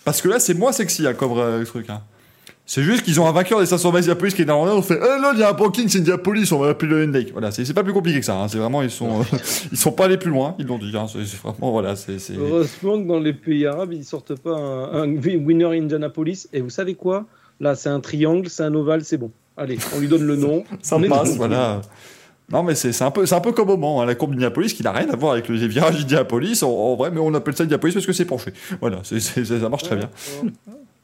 Parce 0.06 0.22
que 0.22 0.28
là, 0.28 0.38
c'est 0.38 0.54
moins 0.54 0.70
sexy 0.70 1.06
hein, 1.06 1.14
comme 1.14 1.36
euh, 1.36 1.64
truc. 1.64 1.90
Hein. 1.90 2.00
C'est 2.68 2.82
juste 2.82 3.04
qu'ils 3.04 3.20
ont 3.20 3.26
un 3.28 3.32
vainqueur 3.32 3.60
des 3.60 3.66
500 3.66 3.90
miles 3.92 3.98
Indianapolis 4.00 4.34
qui 4.34 4.42
est 4.42 4.44
néerlandais. 4.44 4.72
On 4.72 4.82
fait, 4.82 4.98
eh 5.00 5.20
là, 5.22 5.30
il 5.34 5.38
y 5.38 5.42
a 5.44 5.50
un 5.50 5.52
banking, 5.52 5.88
c'est 5.88 5.98
Indianapolis, 6.00 6.50
on 6.50 6.58
va 6.58 6.66
l'appeler 6.66 6.90
le 6.90 7.04
Hyundai. 7.04 7.28
Voilà, 7.32 7.52
c'est 7.52 7.72
pas 7.72 7.84
plus 7.84 7.92
compliqué 7.92 8.18
que 8.18 8.26
ça. 8.26 8.36
Hein. 8.36 8.48
C'est 8.48 8.58
vraiment, 8.58 8.82
ils 8.82 8.90
sont, 8.90 9.20
euh, 9.20 9.36
ils 9.72 9.78
sont 9.78 9.92
pas 9.92 10.06
allés 10.06 10.16
plus 10.16 10.30
loin. 10.32 10.56
Ils 10.58 10.66
l'ont 10.66 10.76
dit. 10.78 10.90
Hein. 10.96 11.06
C'est 11.08 11.36
vraiment, 11.40 11.70
voilà, 11.70 11.94
c'est. 11.94 12.16
Heureusement 12.36 13.00
que 13.00 13.06
dans 13.06 13.20
les 13.20 13.32
pays 13.34 13.66
arabes, 13.66 13.92
ils 13.92 14.04
sortent 14.04 14.34
pas 14.34 14.56
un, 14.56 15.02
un 15.04 15.16
winner 15.16 15.78
Indianapolis. 15.78 16.48
Et 16.52 16.60
vous 16.60 16.70
savez 16.70 16.94
quoi? 16.94 17.24
Là, 17.60 17.76
c'est 17.76 17.88
un 17.88 18.00
triangle, 18.00 18.48
c'est 18.48 18.64
un 18.64 18.74
ovale, 18.74 19.04
c'est 19.04 19.16
bon. 19.16 19.30
Allez, 19.56 19.78
on 19.94 20.00
lui 20.00 20.08
donne 20.08 20.26
le 20.26 20.34
nom. 20.36 20.64
Ça 20.82 20.98
passe, 20.98 21.30
dans- 21.30 21.36
voilà. 21.36 21.80
Non, 22.52 22.62
mais 22.64 22.74
c'est 22.74 23.00
un, 23.02 23.10
peu- 23.10 23.24
un 23.30 23.40
peu 23.40 23.52
comme 23.52 23.70
au 23.70 23.76
Mans, 23.76 24.00
hein, 24.02 24.06
la 24.06 24.14
courbe 24.14 24.32
d'Indianapolis, 24.32 24.72
qui 24.74 24.82
n'a 24.82 24.92
rien 24.92 25.08
à 25.08 25.16
voir 25.16 25.32
avec 25.32 25.48
le 25.48 25.56
virage 25.56 25.98
d'Indianapolis. 26.00 26.62
En, 26.64 26.68
en 26.68 26.94
vrai, 26.96 27.10
mais 27.12 27.18
on 27.20 27.32
appelle 27.34 27.56
ça 27.56 27.62
Indianapolis 27.62 27.94
parce 27.94 28.06
que 28.06 28.12
c'est 28.12 28.24
penché. 28.24 28.52
Voilà, 28.80 28.98
ça 29.04 29.68
marche 29.68 29.84
très 29.84 29.96
bien. 29.96 30.10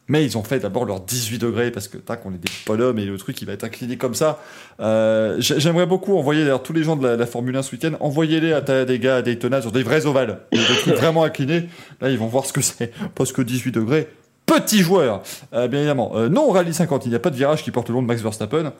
Mais 0.08 0.24
ils 0.24 0.36
ont 0.36 0.42
fait 0.42 0.58
d'abord 0.58 0.84
leurs 0.84 1.00
18 1.00 1.38
degrés 1.38 1.70
parce 1.70 1.86
que 1.88 1.96
tac, 1.96 2.22
on 2.26 2.30
est 2.34 2.38
des 2.38 2.50
bonhommes 2.66 2.98
et 2.98 3.04
le 3.04 3.16
truc 3.18 3.40
il 3.40 3.46
va 3.46 3.52
être 3.52 3.62
incliné 3.64 3.96
comme 3.96 4.14
ça. 4.14 4.40
Euh, 4.80 5.36
j'ai- 5.38 5.60
J'aimerais 5.60 5.86
beaucoup 5.86 6.18
envoyer 6.18 6.42
d'ailleurs 6.42 6.62
tous 6.62 6.72
les 6.72 6.82
gens 6.82 6.96
de 6.96 7.06
la, 7.06 7.16
la 7.16 7.26
Formule 7.26 7.56
1 7.56 7.62
ce 7.62 7.72
week-end, 7.72 7.92
envoyez-les 8.00 8.52
à 8.52 8.84
des 8.84 8.98
gars 8.98 9.16
à 9.16 9.22
Daytona 9.22 9.62
sur 9.62 9.70
des 9.70 9.82
vrais 9.84 10.04
ovales, 10.06 10.40
des, 10.52 10.58
trucs 10.58 10.94
vraiment 10.96 11.22
inclinés. 11.22 11.68
Là, 12.00 12.10
ils 12.10 12.18
vont 12.18 12.26
voir 12.26 12.44
ce 12.46 12.52
que 12.52 12.60
c'est 12.60 12.92
parce 13.14 13.32
que 13.32 13.42
18 13.42 13.70
degrés. 13.72 14.08
Petit 14.44 14.80
joueur, 14.80 15.22
Euh, 15.54 15.68
bien 15.68 15.78
évidemment. 15.78 16.12
Euh, 16.16 16.28
non, 16.28 16.50
rallye 16.50 16.74
50, 16.74 17.06
il 17.06 17.10
n'y 17.10 17.14
a 17.14 17.20
pas 17.20 17.30
de 17.30 17.36
virage 17.36 17.62
qui 17.62 17.70
porte 17.70 17.88
le 17.88 17.94
nom 17.94 18.02
de 18.02 18.08
Max 18.08 18.20
Verstappen. 18.22 18.72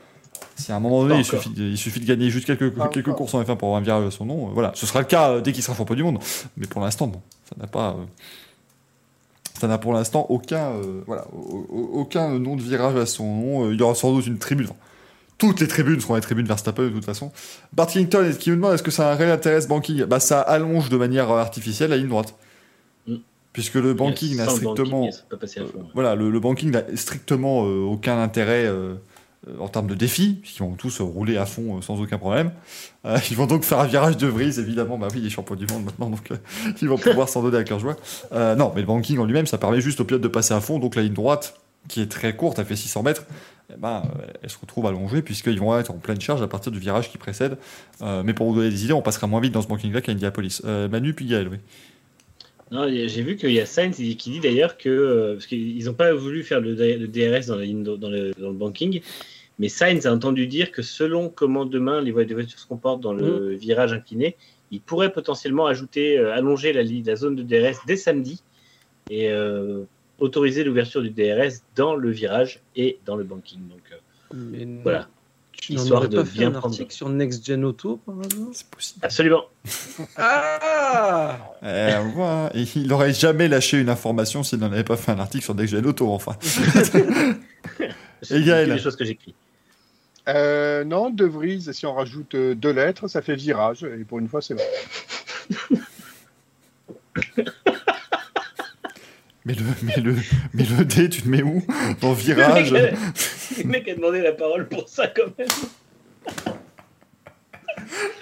Si 0.57 0.73
à 0.73 0.77
un 0.77 0.81
moment 0.81 1.03
donné, 1.05 1.21
il 1.21 1.25
suffit, 1.25 1.51
de, 1.51 1.63
il 1.63 1.79
suffit 1.79 2.01
de 2.01 2.05
gagner 2.05 2.29
juste 2.31 2.47
quelques, 2.47 2.71
Pas 2.75 2.89
quelques 2.89 3.07
encore. 3.09 3.19
courses 3.19 3.35
en 3.35 3.43
F1 3.43 3.57
pour 3.57 3.69
avoir 3.69 3.77
un 3.81 3.85
virage 3.85 4.07
à 4.07 4.11
son 4.11 4.27
nom, 4.27 4.49
euh, 4.49 4.51
voilà, 4.53 4.73
ce 4.75 4.87
sera 4.87 4.99
le 4.99 5.07
cas 5.07 5.41
dès 5.41 5.53
qu'il 5.53 5.63
sera 5.63 5.77
champion 5.77 5.95
du 5.95 6.03
monde. 6.03 6.19
Mais 6.57 6.67
pour 6.67 6.83
l'instant, 6.83 7.07
non. 7.07 7.23
Ça 7.49 7.55
n'a 7.61 7.69
pas. 7.69 7.97
Ça 9.63 9.69
n'a 9.69 9.79
pour 9.79 9.93
l'instant 9.93 10.27
aucun, 10.29 10.73
euh, 10.73 11.03
voilà, 11.07 11.25
au- 11.33 11.67
au- 11.71 12.01
aucun 12.01 12.37
nom 12.41 12.57
de 12.57 12.63
virage 12.63 12.97
à 12.97 13.07
son 13.07 13.25
nom. 13.25 13.65
Euh, 13.67 13.73
Il 13.75 13.79
y 13.79 13.83
aura 13.83 13.95
sans 13.95 14.13
doute 14.13 14.27
une 14.27 14.39
tribune. 14.39 14.67
enfin, 14.67 14.77
toutes 15.39 15.61
les 15.61 15.69
tribunes 15.69 16.01
seront 16.01 16.17
les 16.17 16.21
tribunes 16.21 16.47
Verstappen 16.47 16.83
de 16.83 16.89
toute 16.89 17.05
façon. 17.05 17.31
Bart 17.73 17.87
Kington 17.87 18.33
qui 18.39 18.51
me 18.51 18.57
demande 18.57 18.75
est-ce 18.75 18.83
que 18.83 18.91
ça 18.91 19.09
a 19.09 19.13
un 19.13 19.15
réel 19.15 19.31
intérêt 19.31 19.61
ce 19.61 19.69
banking? 19.69 20.05
Bah 20.05 20.19
ça 20.19 20.41
allonge 20.41 20.89
de 20.89 20.97
manière 20.97 21.31
euh, 21.31 21.39
artificielle 21.39 21.91
la 21.91 21.97
ligne 21.97 22.09
droite. 22.09 22.35
Mm. 23.07 23.17
Puisque 23.53 23.75
le 23.77 23.95
banking 23.95 24.37
n'a 24.37 24.47
strictement, 24.49 25.03
banking, 25.05 25.21
à 25.41 25.67
fond. 25.67 25.87
voilà, 25.95 26.17
le, 26.17 26.29
le 26.31 26.41
banking 26.41 26.71
n'a 26.73 26.83
strictement 26.97 27.65
euh, 27.67 27.83
aucun 27.85 28.21
intérêt 28.21 28.65
euh, 28.67 28.95
en 29.59 29.69
termes 29.69 29.89
de 29.89 29.95
défi, 29.95 30.39
puisqu'ils 30.41 30.63
vont 30.63 30.75
tous 30.75 31.01
euh, 31.01 31.05
rouler 31.05 31.37
à 31.37 31.47
fond 31.47 31.79
euh, 31.79 31.83
sans 31.83 32.01
aucun 32.01 32.19
problème. 32.19 32.53
Euh, 33.05 33.19
ils 33.31 33.37
vont 33.37 33.47
donc 33.47 33.65
faire 33.65 33.81
un 33.81 33.87
virage 33.87 34.17
de 34.17 34.31
brise, 34.31 34.59
évidemment. 34.59 34.99
Bah 34.99 35.09
oui, 35.13 35.19
il 35.21 35.27
est 35.27 35.31
champion 35.31 35.57
du 35.57 35.67
monde 35.67 35.85
maintenant, 35.85 36.11
donc 36.11 36.31
euh, 36.31 36.37
ils 36.81 36.89
vont 36.89 36.99
pouvoir 36.99 37.29
s'en 37.29 37.43
donner 37.43 37.59
à 37.59 37.65
cœur 37.65 37.79
joie. 37.79 37.97
Euh, 38.33 38.55
non, 38.55 38.73
mais 38.75 38.83
le 38.83 38.87
banking 38.87 39.19
en 39.19 39.25
lui-même, 39.25 39.47
ça 39.47 39.59
permet 39.59 39.81
juste 39.81 40.01
au 40.01 40.05
pilote 40.05 40.23
de 40.23 40.29
passer 40.29 40.55
à 40.55 40.61
fond. 40.61 40.79
Donc 40.79 40.95
la 40.95 41.03
ligne 41.03 41.13
droite, 41.13 41.61
qui 41.89 42.01
est 42.01 42.11
très 42.11 42.35
courte, 42.37 42.59
elle 42.59 42.67
fait 42.67 42.77
600 42.77 43.03
mètres, 43.03 43.25
eh 43.71 43.77
ben, 43.79 44.03
euh, 44.05 44.27
elle 44.43 44.51
se 44.51 44.59
retrouve 44.59 44.87
allongée, 44.87 45.23
puisqu'ils 45.23 45.59
vont 45.59 45.77
être 45.79 45.91
en 45.91 45.99
pleine 45.99 46.21
charge 46.21 46.43
à 46.43 46.49
partir 46.49 46.73
du 46.73 46.79
virage 46.79 47.11
qui 47.11 47.19
précède. 47.19 47.57
Euh, 48.03 48.23
mais 48.25 48.35
pour 48.35 48.49
vous 48.49 48.57
donner 48.57 48.71
des 48.71 48.85
idées, 48.85 48.93
on 48.93 49.03
passera 49.03 49.27
moins 49.27 49.41
vite 49.41 49.53
dans 49.53 49.63
ce 49.63 49.69
banking-là 49.69 50.01
qu'à 50.01 50.13
Indianapolis. 50.13 50.63
Euh, 50.65 50.89
Manu, 50.89 51.15
puis 51.15 51.27
Gaël, 51.27 51.49
oui. 51.49 51.59
Non, 52.71 52.89
j'ai 52.89 53.23
vu 53.23 53.37
qu'il 53.37 53.53
y 53.53 53.61
a 53.61 53.67
Sainz 53.67 53.97
qui 53.97 54.17
qui 54.17 54.31
dit 54.31 54.41
d'ailleurs 54.41 54.79
que 54.79 54.89
euh, 54.89 55.35
parce 55.35 55.45
qu'ils 55.45 55.85
n'ont 55.85 55.93
pas 55.93 56.15
voulu 56.15 56.43
faire 56.43 56.59
le, 56.59 56.75
DRS 56.75 57.47
dans, 57.47 57.57
la 57.57 57.65
ligne 57.65 57.83
dans 57.83 58.09
le 58.09 58.53
banking, 58.53 59.03
mais 59.59 59.69
Sainz 59.69 60.07
a 60.07 60.13
entendu 60.13 60.47
dire 60.47 60.73
que 60.73 60.83
selon 60.83 61.29
comment 61.29 61.65
demain 61.65 62.01
les 62.01 62.11
voitures 62.11 62.59
se 62.59 62.67
comportent 62.67 63.01
dans 63.01 63.13
le 63.13 63.55
virage 63.55 63.93
incliné, 63.93 64.37
il 64.71 64.81
pourrait 64.81 65.13
potentiellement 65.13 65.67
ajouter, 65.67 66.19
euh, 66.19 66.35
allonger 66.35 66.73
la, 66.73 67.17
zone 67.17 67.37
de 67.37 67.43
DRS 67.43 67.85
dès 67.87 67.97
samedi 67.97 68.43
et 69.11 69.31
euh, 69.31 69.85
autoriser 70.19 70.65
l'ouverture 70.65 71.03
du 71.03 71.11
DRS 71.11 71.63
dans 71.77 71.95
le 71.95 72.11
virage 72.11 72.61
et 72.75 72.99
dans 73.05 73.17
le 73.17 73.25
banking. 73.25 73.61
Donc 73.69 73.83
euh, 74.35 74.81
voilà, 74.83 75.09
Histoire 75.71 76.09
de 76.09 76.17
pas 76.19 76.25
fait 76.25 76.33
bien 76.39 76.49
un 76.49 76.51
prendre- 76.53 76.67
article 76.75 76.93
sur 76.93 77.09
Next 77.09 77.47
Gen 77.47 77.65
Auto 77.65 77.99
par 78.05 78.15
hasard 78.19 78.49
C'est 78.53 78.67
possible. 78.69 79.01
absolument. 79.05 79.43
Ah 80.17 81.39
Euh, 81.63 82.03
voilà. 82.15 82.51
Et 82.55 82.65
il 82.75 82.87
n'aurait 82.89 83.13
jamais 83.15 83.49
lâché 83.49 83.79
une 83.81 83.89
information 83.89 84.43
s'il 84.43 84.59
n'en 84.59 84.73
avait 84.73 84.85
pas 84.85 84.97
fait 84.97 85.13
un 85.13 85.19
article 85.21 85.45
sur 85.45 85.55
Next 85.55 85.73
Gen 85.75 85.87
Auto, 85.87 86.11
enfin. 86.13 86.37
C'est 88.23 88.43
Gaël 88.45 88.71
les 88.73 88.79
choses 88.79 88.97
que 88.97 89.05
j'écris. 89.05 89.35
Euh, 90.29 90.85
non, 90.85 91.11
De 91.11 91.25
Vries, 91.25 91.69
si 91.73 91.85
on 91.87 91.95
rajoute 91.95 92.35
euh, 92.37 92.55
deux 92.55 92.71
lettres, 92.73 93.09
ça 93.09 93.23
fait 93.23 93.35
virage. 93.35 93.83
Et 93.85 94.05
pour 94.05 94.19
une 94.21 94.29
fois, 94.29 94.41
c'est 94.41 94.55
vrai. 94.55 94.65
Mais 99.45 99.55
le, 99.55 99.63
mais 99.83 99.97
le, 100.03 100.15
mais 100.55 100.65
le 100.65 100.85
dé, 100.85 101.09
tu 101.09 101.23
te 101.23 101.29
mets 101.29 101.43
où? 101.43 101.63
Dans 102.01 102.13
virage? 102.13 102.71
Le 102.71 102.81
mec, 102.81 102.93
a- 102.95 103.63
le 103.63 103.69
mec 103.69 103.89
a 103.89 103.95
demandé 103.95 104.21
la 104.23 104.33
parole 104.33 104.69
pour 104.69 104.89
ça 104.89 105.09
quand 105.09 105.37
même. 105.39 105.49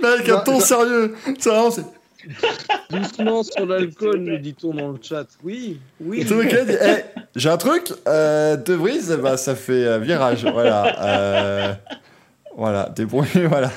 Mec, 0.02 0.28
un 0.28 0.38
ton 0.40 0.60
sérieux 0.60 1.14
Ça, 1.38 1.68
c'est. 1.70 1.84
Doucement 2.90 3.42
sur 3.42 3.64
l'alcool, 3.66 4.18
nous 4.18 4.36
dit-on 4.38 4.74
dans 4.74 4.88
le 4.92 4.98
chat. 5.02 5.26
Oui, 5.42 5.80
oui. 6.00 6.24
Dit, 6.24 6.34
Eh, 6.44 7.20
j'ai 7.34 7.48
un 7.48 7.56
truc, 7.56 7.92
euh, 8.06 8.56
De 8.56 8.74
Vries, 8.74 9.16
bah, 9.22 9.36
ça 9.38 9.54
fait 9.54 9.86
euh, 9.86 9.98
virage, 9.98 10.44
voilà. 10.44 11.00
Euh, 11.02 11.72
voilà, 12.60 12.90
débrouillé, 12.94 13.46
voilà. 13.48 13.70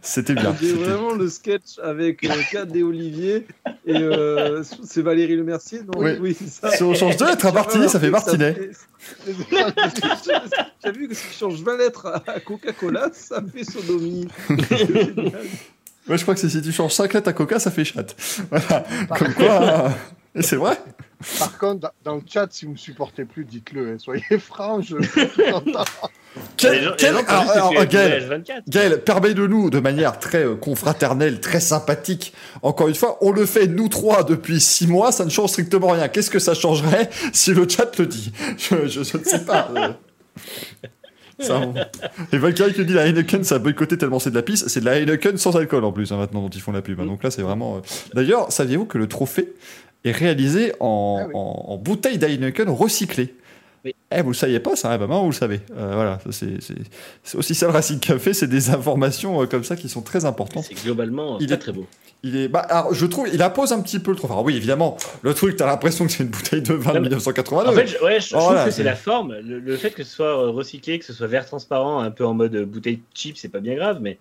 C'était 0.00 0.32
bien. 0.34 0.54
C'est 0.58 0.66
c'était- 0.66 0.78
vraiment 0.82 1.12
le 1.12 1.28
sketch 1.28 1.78
avec 1.82 2.24
euh, 2.24 2.30
Kat 2.50 2.66
et 2.74 2.82
Olivier 2.82 3.46
et 3.86 3.94
euh, 3.94 4.62
c'est 4.84 5.02
Valérie 5.02 5.36
Le 5.36 5.44
Mercier, 5.44 5.80
non? 5.82 5.92
Oui. 6.00 6.34
ça. 6.48 6.70
Si 6.70 6.82
on 6.82 6.94
change 6.94 7.16
de 7.18 7.26
lettre 7.26 7.46
à 7.46 7.52
Martini, 7.52 7.88
ça 7.88 8.00
fait 8.00 8.10
Martinet. 8.10 8.56
J'ai 10.84 10.92
vu 10.92 11.08
que 11.08 11.14
si 11.14 11.28
tu 11.28 11.34
changes 11.38 11.62
20 11.62 11.76
lettres 11.76 12.22
à 12.26 12.40
Coca-Cola, 12.40 13.10
ça 13.12 13.42
fait 13.54 13.64
sodomie. 13.64 14.28
Moi, 16.08 16.16
je 16.16 16.22
crois 16.22 16.34
que 16.34 16.40
si 16.48 16.62
tu 16.62 16.72
changes 16.72 16.92
5 16.92 17.12
lettres 17.12 17.28
à 17.28 17.32
Coca, 17.32 17.58
ça 17.58 17.70
fait 17.70 17.84
chatte. 17.84 18.16
Voilà. 18.50 18.84
Comme 19.18 19.34
quoi. 19.34 19.62
euh, 19.62 19.88
Et 20.34 20.42
c'est 20.42 20.56
vrai 20.56 20.76
Par 21.38 21.58
contre, 21.58 21.92
dans- 22.04 22.16
le 22.16 22.22
chat, 22.28 22.46
si 22.50 22.64
vous 22.64 22.70
ne 22.72 22.74
me 22.76 22.78
supportez 22.78 23.24
plus, 23.24 23.44
dites-le. 23.44 23.92
hein. 23.92 23.96
Soyez 23.98 24.22
francs. 24.38 24.84
Je... 24.84 24.96
Quel- 26.56 26.94
quel- 26.96 27.14
alors, 27.28 27.74
Gaël, 27.86 28.42
H24. 28.42 28.62
Gaël, 28.68 29.00
permets-le-nous 29.02 29.68
de 29.68 29.80
manière 29.80 30.18
très 30.18 30.44
euh, 30.44 30.54
confraternelle, 30.54 31.40
très 31.40 31.60
sympathique. 31.60 32.32
Encore 32.62 32.88
une 32.88 32.94
fois, 32.94 33.18
on 33.20 33.32
le 33.32 33.44
fait 33.44 33.66
nous 33.66 33.88
trois 33.88 34.24
depuis 34.24 34.58
six 34.60 34.86
mois, 34.86 35.12
ça 35.12 35.24
ne 35.26 35.30
change 35.30 35.50
strictement 35.50 35.88
rien. 35.88 36.08
Qu'est-ce 36.08 36.30
que 36.30 36.38
ça 36.38 36.54
changerait 36.54 37.10
si 37.34 37.52
le 37.52 37.68
chat 37.68 37.98
le 37.98 38.06
dit? 38.06 38.32
Je, 38.56 38.86
je- 38.86 39.02
je 39.02 39.16
ne 39.18 39.24
sais 39.24 39.44
pas. 39.44 39.68
euh. 39.76 39.88
Ça, 41.38 41.58
on- 41.60 41.74
Et 42.32 42.38
Valkyrie 42.38 42.72
qui 42.72 42.84
dit 42.86 42.94
la 42.94 43.06
Heineken, 43.06 43.44
ça 43.44 43.56
a 43.56 43.58
boycotté 43.58 43.98
tellement 43.98 44.18
c'est 44.18 44.30
de 44.30 44.36
la 44.36 44.42
pisse. 44.42 44.66
C'est 44.68 44.80
de 44.80 44.84
la 44.86 44.98
Heineken 45.00 45.36
sans 45.36 45.54
alcool 45.56 45.84
en 45.84 45.92
plus, 45.92 46.12
hein, 46.12 46.16
maintenant, 46.16 46.40
dont 46.42 46.48
ils 46.48 46.60
font 46.62 46.72
la 46.72 46.80
pub. 46.82 46.98
hein. 47.00 47.06
Donc 47.06 47.22
là, 47.24 47.30
c'est 47.30 47.42
vraiment. 47.42 47.76
euh, 47.76 47.80
D'ailleurs, 48.14 48.50
saviez-vous 48.52 48.86
que 48.86 48.96
le 48.96 49.06
trophée 49.08 49.52
est 50.04 50.12
réalisé 50.12 50.72
en, 50.80 51.18
Ah 51.20 51.26
oui. 51.28 51.32
en, 51.34 51.64
en 51.68 51.76
bouteille 51.76 52.18
d'Heineken 52.18 52.68
recyclée 52.68 53.34
Oui. 53.84 53.94
Eh, 54.14 54.22
vous 54.22 54.30
le 54.30 54.34
saviez 54.34 54.60
pas, 54.60 54.76
ça, 54.76 54.94
eh 54.94 54.98
ben, 54.98 55.06
vous 55.06 55.26
le 55.26 55.32
savez. 55.32 55.60
Euh, 55.76 55.92
voilà, 55.94 56.18
c'est 56.30 57.34
aussi 57.34 57.54
ça 57.54 57.66
le 57.66 57.72
Racing 57.72 57.98
Café, 58.00 58.32
c'est 58.34 58.46
des 58.46 58.70
informations 58.70 59.42
euh, 59.42 59.46
comme 59.46 59.64
ça 59.64 59.76
qui 59.76 59.88
sont 59.88 60.02
très 60.02 60.24
importantes. 60.24 60.64
C'est 60.68 60.82
globalement 60.84 61.38
Il 61.40 61.46
très 61.46 61.54
est- 61.54 61.58
très 61.58 61.72
beau. 61.72 61.86
Il 62.24 62.36
est, 62.36 62.46
bah, 62.46 62.60
alors, 62.60 62.94
je 62.94 63.04
trouve, 63.06 63.28
il 63.32 63.42
impose 63.42 63.72
un 63.72 63.80
petit 63.80 63.98
peu 63.98 64.12
le 64.12 64.16
trophée. 64.16 64.32
Alors 64.34 64.44
oui, 64.44 64.54
évidemment, 64.56 64.96
le 65.22 65.34
truc, 65.34 65.56
t'as 65.56 65.66
l'impression 65.66 66.06
que 66.06 66.12
c'est 66.12 66.22
une 66.22 66.28
bouteille 66.28 66.62
de 66.62 66.72
vin 66.72 66.90
de 66.92 66.98
Non, 66.98 67.02
mais- 67.02 67.08
1989. 67.08 67.72
En 67.74 67.76
fait, 67.76 67.86
je, 67.88 68.04
ouais, 68.04 68.20
je, 68.20 68.28
je 68.28 68.36
Oh, 68.36 68.38
trouve 68.38 68.64
que 68.64 68.70
c'est- 68.70 68.84
la 68.84 68.94
forme. 68.94 69.34
Le, 69.44 69.58
le 69.58 69.76
fait 69.76 69.90
que 69.90 70.04
ce 70.04 70.14
soit 70.14 70.26
euh, 70.46 70.50
recyclé, 70.50 71.00
que 71.00 71.04
ce 71.04 71.12
soit 71.12 71.26
vert 71.26 71.44
transparent, 71.46 71.98
un 71.98 72.12
peu 72.12 72.24
en 72.24 72.34
mode 72.34 72.54
euh, 72.54 72.64
bouteille 72.64 73.00
cheap, 73.14 73.36
c'est 73.36 73.48
pas 73.48 73.58
bien 73.58 73.74
grave, 73.74 73.98
mais 74.00 74.18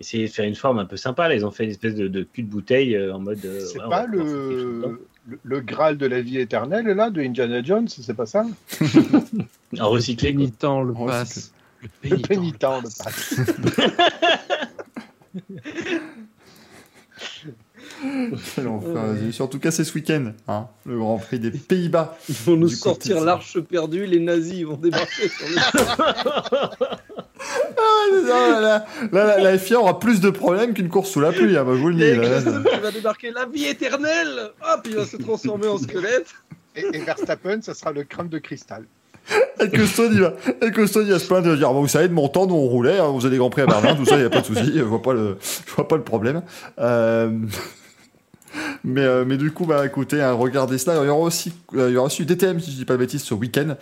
essayer 0.00 0.26
de 0.26 0.32
faire 0.32 0.44
une 0.46 0.54
forme 0.54 0.78
un 0.78 0.84
peu 0.84 0.96
sympa. 0.96 1.28
Là, 1.28 1.34
ils 1.34 1.44
ont 1.46 1.50
fait 1.50 1.64
une 1.64 1.70
espèce 1.70 1.94
de, 1.94 2.08
de 2.08 2.22
cul 2.22 2.42
de 2.42 2.50
bouteille 2.50 2.96
euh, 2.96 3.14
en 3.14 3.18
mode. 3.20 3.44
euh, 3.44 3.60
C'est 3.60 3.80
ouais, 3.82 3.88
pas 3.88 4.06
le... 4.06 4.98
le, 5.26 5.38
le 5.42 5.60
Graal 5.60 5.96
de 5.96 6.06
la 6.06 6.20
vie 6.20 6.38
éternelle, 6.38 6.86
là, 6.86 7.10
de 7.10 7.22
Indiana 7.22 7.62
Jones, 7.62 7.88
c'est 7.88 8.14
pas 8.14 8.26
ça? 8.26 8.44
En 9.80 9.88
recyclé, 9.90 10.32
quoi. 10.34 10.38
Pénitent, 10.44 10.62
le 10.62 10.92
passe. 11.06 11.52
Le 12.04 12.16
pénitent 12.18 12.60
de 12.60 13.02
Pâques. 13.02 13.90
Quel 18.54 18.68
enfer, 18.68 18.92
vas-y. 18.92 19.42
En 19.42 19.46
tout 19.46 19.58
cas, 19.58 19.70
c'est 19.70 19.84
ce 19.84 19.94
week-end, 19.94 20.32
hein, 20.48 20.68
le 20.86 20.98
Grand 20.98 21.18
Prix 21.18 21.38
des 21.38 21.50
Pays-Bas. 21.50 22.16
Ils 22.28 22.34
vont 22.34 22.56
nous 22.56 22.68
sortir 22.68 23.20
l'arche 23.22 23.58
perdue, 23.60 24.06
les 24.06 24.20
nazis 24.20 24.58
ils 24.58 24.66
vont 24.66 24.76
débarquer 24.76 25.28
sur 25.28 25.46
le. 25.48 25.56
Là, 28.26 28.48
là, 28.48 28.60
là, 28.60 28.86
là, 29.12 29.38
la 29.40 29.58
FIA 29.58 29.78
aura 29.78 29.98
plus 29.98 30.20
de 30.20 30.30
problèmes 30.30 30.72
qu'une 30.72 30.88
course 30.88 31.10
sous 31.10 31.20
la 31.20 31.32
pluie, 31.32 31.56
hein, 31.56 31.64
bah, 31.64 31.72
je 31.74 31.80
vous 31.80 31.88
le 31.88 31.94
dis. 31.94 32.70
Qui 32.70 32.80
va 32.80 32.90
débarquer 32.90 33.30
la 33.32 33.44
vie 33.46 33.66
éternelle 33.66 34.50
Hop, 34.62 34.86
il 34.86 34.96
va 34.96 35.04
se 35.04 35.16
transformer 35.16 35.66
en 35.66 35.78
squelette 35.78 36.28
Et, 36.76 36.84
et 36.92 36.98
Verstappen, 37.00 37.60
ça 37.60 37.74
sera 37.74 37.92
le 37.92 38.04
crâne 38.04 38.28
de 38.28 38.38
cristal. 38.38 38.84
Et 39.60 39.68
que 39.70 39.86
Stone, 39.86 40.12
il 40.12 40.20
va, 40.20 40.34
et 40.62 40.70
que 40.70 40.86
Stone, 40.86 41.06
il 41.06 41.12
va 41.12 41.18
se 41.18 41.26
plaindre 41.26 41.48
de 41.48 41.56
dire, 41.56 41.72
Bon, 41.72 41.80
vous 41.80 41.88
savez, 41.88 42.08
de 42.08 42.12
mon 42.12 42.28
temps, 42.28 42.46
nous, 42.46 42.54
on 42.54 42.66
roulait, 42.66 42.98
hein, 42.98 43.06
on 43.06 43.18
faisait 43.18 43.30
des 43.30 43.38
grands 43.38 43.50
prix 43.50 43.62
à 43.62 43.66
Berlin, 43.66 43.94
tout 43.94 44.04
ça, 44.04 44.16
il 44.16 44.20
n'y 44.20 44.26
a 44.26 44.30
pas 44.30 44.40
de 44.40 44.46
souci, 44.46 44.72
je 44.74 44.82
vois 44.82 45.02
pas 45.02 45.14
le, 45.14 45.38
je 45.66 45.72
vois 45.72 45.88
pas 45.88 45.96
le 45.96 46.02
problème. 46.02 46.42
Euh, 46.78 47.30
mais, 48.84 49.00
euh, 49.02 49.24
mais 49.26 49.36
du 49.38 49.50
coup, 49.50 49.64
bah, 49.66 49.84
écoutez, 49.86 50.20
hein, 50.22 50.32
regardez 50.32 50.78
cela. 50.78 51.02
Il 51.02 51.06
y 51.06 51.08
aura 51.08 51.22
aussi, 51.22 51.52
euh, 51.74 51.88
il 51.90 51.94
y 51.94 51.96
aura 51.96 52.06
aussi 52.06 52.24
DTM, 52.26 52.60
si 52.60 52.70
je 52.70 52.76
dis 52.76 52.84
pas 52.84 52.92
de 52.94 52.98
bêtises, 52.98 53.22
ce 53.22 53.32
week-end, 53.34 53.76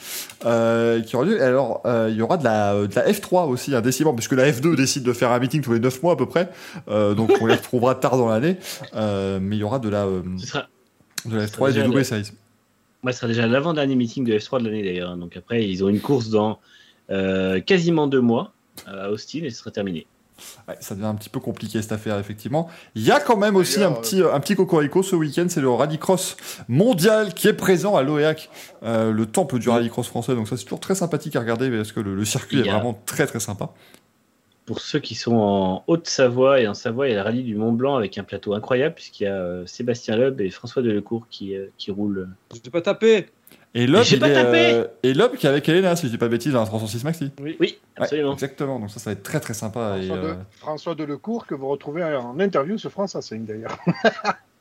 euh, 0.46 1.00
qui 1.02 1.16
aura 1.16 1.24
lieu. 1.24 1.38
Et 1.38 1.42
alors, 1.42 1.82
euh, 1.86 2.08
il 2.10 2.16
y 2.16 2.22
aura 2.22 2.36
de 2.36 2.44
la, 2.44 2.74
euh, 2.74 2.86
de 2.86 2.94
la 2.94 3.10
F3 3.10 3.46
aussi, 3.48 3.74
hein, 3.74 3.80
décidément, 3.80 4.14
puisque 4.14 4.32
la 4.32 4.50
F2 4.50 4.76
décide 4.76 5.02
de 5.02 5.12
faire 5.12 5.30
un 5.32 5.38
meeting 5.38 5.60
tous 5.60 5.72
les 5.72 5.80
9 5.80 6.02
mois 6.02 6.12
à 6.12 6.16
peu 6.16 6.26
près. 6.26 6.50
Donc, 6.88 7.32
on 7.40 7.46
les 7.46 7.54
retrouvera 7.56 7.94
tard 7.94 8.16
dans 8.16 8.28
l'année. 8.28 8.56
Mais 8.94 9.56
il 9.56 9.60
y 9.60 9.64
aura 9.64 9.78
de 9.80 9.88
la, 9.88 10.04
euh, 10.06 10.22
Ce 10.38 10.46
sera, 10.46 10.68
de 11.26 11.36
la 11.36 11.46
F3 11.46 11.70
et 11.70 11.72
du 11.72 11.78
le- 11.80 11.84
double 11.86 12.04
series. 12.04 12.30
moi, 13.02 13.12
ce 13.12 13.18
sera 13.18 13.28
déjà 13.28 13.46
l'avant-dernier 13.46 13.96
meeting 13.96 14.24
de 14.24 14.38
F3 14.38 14.60
de 14.60 14.66
l'année 14.66 14.82
d'ailleurs. 14.84 15.10
hein. 15.10 15.16
Donc 15.16 15.36
après, 15.36 15.68
ils 15.68 15.82
ont 15.84 15.88
une 15.88 16.00
course 16.00 16.28
dans 16.30 16.58
quasiment 17.66 18.06
deux 18.06 18.20
mois 18.20 18.52
à 18.86 19.10
Austin 19.10 19.40
et 19.42 19.50
ce 19.50 19.58
sera 19.58 19.70
terminé. 19.70 20.06
Ouais, 20.68 20.76
ça 20.80 20.94
devient 20.94 21.06
un 21.06 21.14
petit 21.14 21.28
peu 21.28 21.40
compliqué 21.40 21.80
cette 21.82 21.92
affaire, 21.92 22.18
effectivement. 22.18 22.68
Il 22.94 23.04
y 23.04 23.10
a 23.10 23.20
quand 23.20 23.36
même 23.36 23.56
aussi 23.56 23.82
un 23.82 23.92
petit, 23.92 24.22
un 24.22 24.40
petit 24.40 24.56
cocorico 24.56 25.02
ce 25.02 25.14
week-end, 25.14 25.46
c'est 25.48 25.60
le 25.60 25.70
rallycross 25.70 26.36
mondial 26.68 27.34
qui 27.34 27.48
est 27.48 27.52
présent 27.52 27.96
à 27.96 28.02
l'OEAC, 28.02 28.50
euh, 28.82 29.12
le 29.12 29.26
temple 29.26 29.58
du 29.58 29.68
rallycross 29.68 30.06
français. 30.06 30.34
Donc 30.34 30.48
ça, 30.48 30.56
c'est 30.56 30.64
toujours 30.64 30.80
très 30.80 30.94
sympathique 30.94 31.36
à 31.36 31.40
regarder 31.40 31.70
parce 31.70 31.92
que 31.92 32.00
le, 32.00 32.14
le 32.14 32.24
circuit 32.24 32.60
est 32.60 32.70
vraiment 32.70 33.00
très 33.06 33.26
très 33.26 33.40
sympa? 33.40 33.70
Pour 34.64 34.80
ceux 34.80 35.00
qui 35.00 35.16
sont 35.16 35.34
en 35.34 35.84
Haute-Savoie 35.88 36.60
et 36.60 36.68
en 36.68 36.74
Savoie, 36.74 37.08
il 37.08 37.10
y 37.10 37.14
a 37.14 37.16
le 37.16 37.22
rallye 37.22 37.42
du 37.42 37.56
Mont 37.56 37.72
Blanc 37.72 37.96
avec 37.96 38.16
un 38.16 38.22
plateau 38.22 38.54
incroyable 38.54 38.94
puisqu'il 38.94 39.24
y 39.24 39.26
a 39.26 39.34
euh, 39.34 39.66
Sébastien 39.66 40.16
Loeb 40.16 40.40
et 40.40 40.50
François 40.50 40.82
Delecourt 40.82 41.26
qui, 41.30 41.56
euh, 41.56 41.66
qui 41.78 41.90
roulent. 41.90 42.28
Je 42.54 42.60
t'ai 42.60 42.70
pas 42.70 42.80
tapé 42.80 43.26
Et 43.74 43.84
il 43.84 43.94
est, 43.94 44.18
tapé 44.18 44.74
euh, 44.74 44.86
et 45.02 45.14
qui 45.38 45.46
est 45.46 45.48
avec 45.48 45.66
Elena, 45.66 45.96
si 45.96 46.06
je 46.06 46.10
dis 46.10 46.18
pas 46.18 46.26
de 46.26 46.32
bêtises, 46.32 46.52
dans 46.52 46.60
la 46.60 46.66
306 46.66 47.04
Maxi. 47.04 47.32
Oui, 47.40 47.56
Ouais, 47.58 47.78
absolument. 47.96 48.34
exactement. 48.34 48.78
Donc 48.78 48.90
ça, 48.90 49.00
ça 49.00 49.10
va 49.10 49.14
être 49.14 49.22
très 49.22 49.40
très 49.40 49.54
sympa. 49.54 49.96
Et, 49.98 50.06
François, 50.06 50.24
euh, 50.24 50.34
de, 50.34 50.38
François 50.58 50.94
Delecourt, 50.94 51.46
que 51.46 51.54
vous 51.54 51.68
retrouvez 51.68 52.04
en 52.04 52.38
interview 52.38 52.76
sur 52.76 52.90
France 52.90 53.18
5 53.18 53.46
d'ailleurs. 53.46 53.78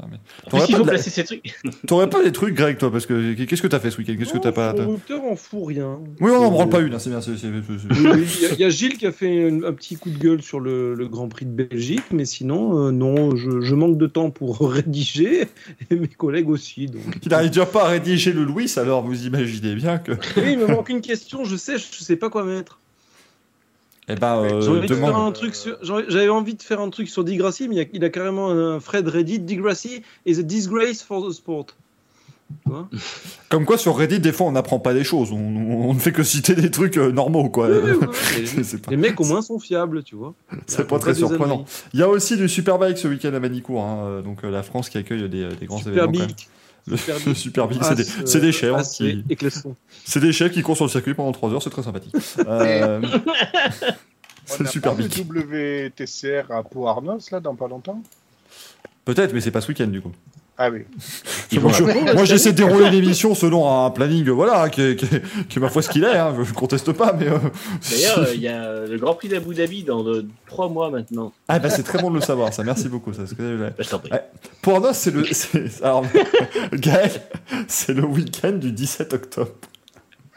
putain, 0.00 0.08
mais- 0.10 0.18
En 0.46 0.50
T'aurais 0.50 0.66
pas 0.66 0.76
faut 0.78 0.82
de 0.82 0.86
la- 0.86 0.92
placer 0.94 1.10
ces 1.10 1.24
trucs. 1.24 1.54
T'aurais 1.86 2.10
pas 2.10 2.22
des 2.22 2.32
trucs, 2.32 2.54
Greg, 2.54 2.78
toi 2.78 2.90
Parce 2.90 3.06
que 3.06 3.34
qu'est-ce 3.34 3.62
que 3.62 3.66
t'as 3.68 3.80
fait 3.80 3.90
ce 3.90 3.98
week-end? 3.98 4.14
Qu'est-ce 4.18 4.32
que 4.32 4.38
t'as 4.38 4.52
pas 4.52 4.72
Mon 4.74 4.86
routeur 4.92 5.22
en 5.24 5.36
fout 5.36 5.66
rien. 5.66 5.98
Oui, 6.20 6.30
on 6.30 6.40
n'en 6.42 6.50
branle 6.50 6.68
pas 6.68 6.80
une. 6.80 6.94
hein, 6.94 6.98
c'est 6.98 7.10
bien. 7.10 7.20
c'est- 7.20 7.36
c'est- 7.36 7.48
c'est- 7.48 7.94
Il 8.00 8.42
y, 8.42 8.46
a- 8.46 8.52
il 8.54 8.60
y 8.60 8.64
a 8.64 8.68
Gilles 8.70 8.96
qui 8.98 9.06
a 9.06 9.12
fait 9.12 9.48
un, 9.50 9.62
un 9.64 9.72
petit 9.72 9.96
coup 9.96 10.10
de 10.10 10.18
gueule 10.18 10.42
sur 10.42 10.60
le, 10.60 10.94
le 10.94 11.08
Grand 11.08 11.28
Prix 11.28 11.46
de 11.46 11.50
Belgique, 11.52 12.04
mais 12.12 12.24
sinon, 12.24 12.86
euh, 12.86 12.90
non, 12.90 13.36
je, 13.36 13.60
je 13.60 13.74
manque 13.74 13.98
de 13.98 14.06
temps 14.06 14.30
pour 14.30 14.60
rédiger, 14.70 15.46
et 15.90 15.94
mes 15.96 16.08
collègues 16.08 16.48
aussi. 16.48 16.86
Donc. 16.86 17.02
Il 17.22 17.28
n'arrive 17.30 17.50
déjà 17.50 17.66
pas 17.66 17.84
à 17.84 17.88
rédiger 17.88 18.32
le 18.32 18.44
Louis, 18.44 18.72
alors 18.76 19.02
vous 19.02 19.26
imaginez 19.26 19.74
bien 19.74 19.98
que. 19.98 20.12
Oui, 20.36 20.52
il 20.52 20.58
me 20.58 20.66
manque 20.66 20.88
une 20.88 21.00
question, 21.00 21.44
je 21.44 21.56
sais, 21.56 21.76
je 21.78 22.02
sais 22.02 22.16
pas 22.16 22.30
quoi 22.30 22.44
mettre. 22.44 22.80
Eh 24.10 24.14
ben, 24.16 24.36
euh, 24.42 24.60
J'aurais 24.60 24.78
envie 24.78 24.88
de 24.88 24.94
faire 24.94 25.06
demande. 25.08 25.28
un 25.28 25.32
truc 25.32 25.54
sur- 25.54 25.76
j'aurais- 25.82 26.04
J'avais 26.08 26.28
envie 26.28 26.54
de 26.54 26.62
faire 26.62 26.80
un 26.80 26.90
truc 26.90 27.08
sur 27.08 27.22
Degrassi, 27.24 27.68
mais 27.68 27.76
il 27.76 27.80
a, 27.80 27.84
il 27.92 28.04
a 28.04 28.10
carrément 28.10 28.50
un 28.50 28.80
Fred 28.80 29.06
Reddit. 29.08 29.38
Degrassi 29.40 30.02
is 30.26 30.38
a 30.38 30.42
disgrace 30.42 31.02
for 31.02 31.26
the 31.28 31.32
sport. 31.32 31.66
Comme 33.48 33.64
quoi, 33.64 33.78
sur 33.78 33.96
Reddit, 33.96 34.18
des 34.20 34.32
fois, 34.32 34.46
on 34.48 34.52
n'apprend 34.52 34.80
pas 34.80 34.92
des 34.94 35.04
choses. 35.04 35.30
On, 35.32 35.36
on 35.38 35.94
ne 35.94 35.98
fait 36.00 36.10
que 36.12 36.22
citer 36.24 36.54
des 36.54 36.70
trucs 36.70 36.96
euh, 36.96 37.12
normaux, 37.12 37.48
quoi. 37.48 37.68
Oui, 37.68 37.76
oui, 37.84 37.90
oui, 38.00 38.06
oui. 38.38 38.46
C'est- 38.46 38.64
c'est 38.64 38.82
pas, 38.82 38.90
Les 38.90 38.96
mecs 38.96 39.20
au 39.20 39.24
moins 39.24 39.42
sont 39.42 39.58
fiables, 39.60 40.02
tu 40.02 40.16
vois. 40.16 40.34
c'est 40.66 40.86
pas 40.86 40.98
très 40.98 41.14
surprenant. 41.14 41.64
Il 41.94 42.00
y 42.00 42.02
a 42.02 42.08
aussi 42.08 42.36
du 42.36 42.48
Superbike 42.48 42.98
ce 42.98 43.08
week-end 43.08 43.32
à 43.34 43.40
Manicourt. 43.40 43.82
hein, 43.84 43.98
euh, 44.06 44.22
donc, 44.22 44.42
euh, 44.44 44.50
la 44.50 44.62
France 44.64 44.88
qui 44.88 44.98
accueille 44.98 45.28
des, 45.28 45.48
des 45.48 45.66
grands 45.66 45.78
Super 45.78 46.04
événements. 46.08 46.26
Le, 46.86 46.96
Super 46.96 47.18
le 47.18 47.24
big. 47.24 47.34
Superbike, 47.34 47.84
c'est 47.84 47.94
des, 47.94 48.10
euh, 48.10 48.26
c'est 48.26 48.40
des 48.40 48.52
chèvres. 48.52 48.78
As 48.78 48.96
qui-. 48.96 49.24
C'est 50.04 50.20
des 50.20 50.32
chèvres 50.32 50.52
qui 50.52 50.62
courent 50.62 50.76
sur 50.76 50.86
le 50.86 50.90
circuit 50.90 51.14
pendant 51.14 51.32
3 51.32 51.52
heures. 51.52 51.62
C'est 51.62 51.70
très 51.70 51.82
sympathique. 51.82 52.14
Euh, 52.46 53.00
c'est 54.46 54.64
n'a 54.64 54.70
super 54.70 54.94
le 54.94 55.04
big. 55.04 55.92
WTCR 55.92 56.50
à 56.50 56.64
Pau-Arnos, 56.64 57.30
là, 57.30 57.38
dans 57.38 57.54
pas 57.54 57.68
longtemps? 57.68 58.02
Peut-être, 59.04 59.32
mais 59.32 59.40
c'est 59.40 59.52
pas 59.52 59.60
ce 59.60 59.68
week-end, 59.68 59.86
du 59.86 60.00
coup. 60.00 60.10
Ah 60.62 60.68
oui. 60.70 60.80
Moi, 61.54 61.62
vont 61.62 61.70
je- 61.72 62.14
moi, 62.14 62.24
j'essaie 62.26 62.52
de 62.52 62.56
dérouler 62.58 62.90
l'émission 62.90 63.34
selon 63.34 63.66
un 63.86 63.88
planning, 63.90 64.28
voilà, 64.28 64.68
qui 64.68 64.82
est, 64.82 64.96
qui 64.96 65.06
est- 65.06 65.22
qui 65.48 65.58
est 65.58 65.60
ma 65.62 65.70
foi 65.70 65.80
ce 65.80 65.88
qu'il 65.88 66.04
est. 66.04 66.18
Hein, 66.18 66.34
je, 66.38 66.44
je 66.44 66.52
conteste 66.52 66.92
pas, 66.92 67.14
mais. 67.18 67.28
euh, 67.28 67.38
D'ailleurs, 67.90 68.18
euh, 68.18 68.26
il 68.34 68.42
y 68.42 68.48
a 68.48 68.62
euh, 68.64 68.86
le 68.86 68.98
Grand 68.98 69.14
Prix 69.14 69.28
d'Abu 69.28 69.54
Dhabi 69.54 69.84
dans 69.84 70.04
de- 70.04 70.26
trois 70.46 70.68
mois 70.68 70.90
maintenant. 70.90 71.32
Ah, 71.48 71.58
bah, 71.58 71.70
c'est 71.70 71.82
très 71.82 71.98
bon 72.02 72.10
de 72.10 72.16
le 72.16 72.20
savoir, 72.20 72.52
ça. 72.52 72.62
Merci 72.62 72.90
beaucoup. 72.90 73.14
Ça, 73.14 73.22
que, 73.22 73.40
euh, 73.40 73.70
Bah, 73.70 73.74
je 73.82 73.88
t'en 73.88 73.98
prie. 74.00 74.12
Ouais. 74.12 74.22
Pour 74.60 74.74
Arnos, 74.74 74.92
c'est 74.92 75.12
le. 75.14 75.24
c'est- 75.32 75.82
Alors, 75.82 76.04
Gaël, 76.74 77.10
c'est 77.66 77.94
le 77.94 78.04
week-end 78.04 78.52
du 78.52 78.70
17 78.70 79.14
octobre. 79.14 79.52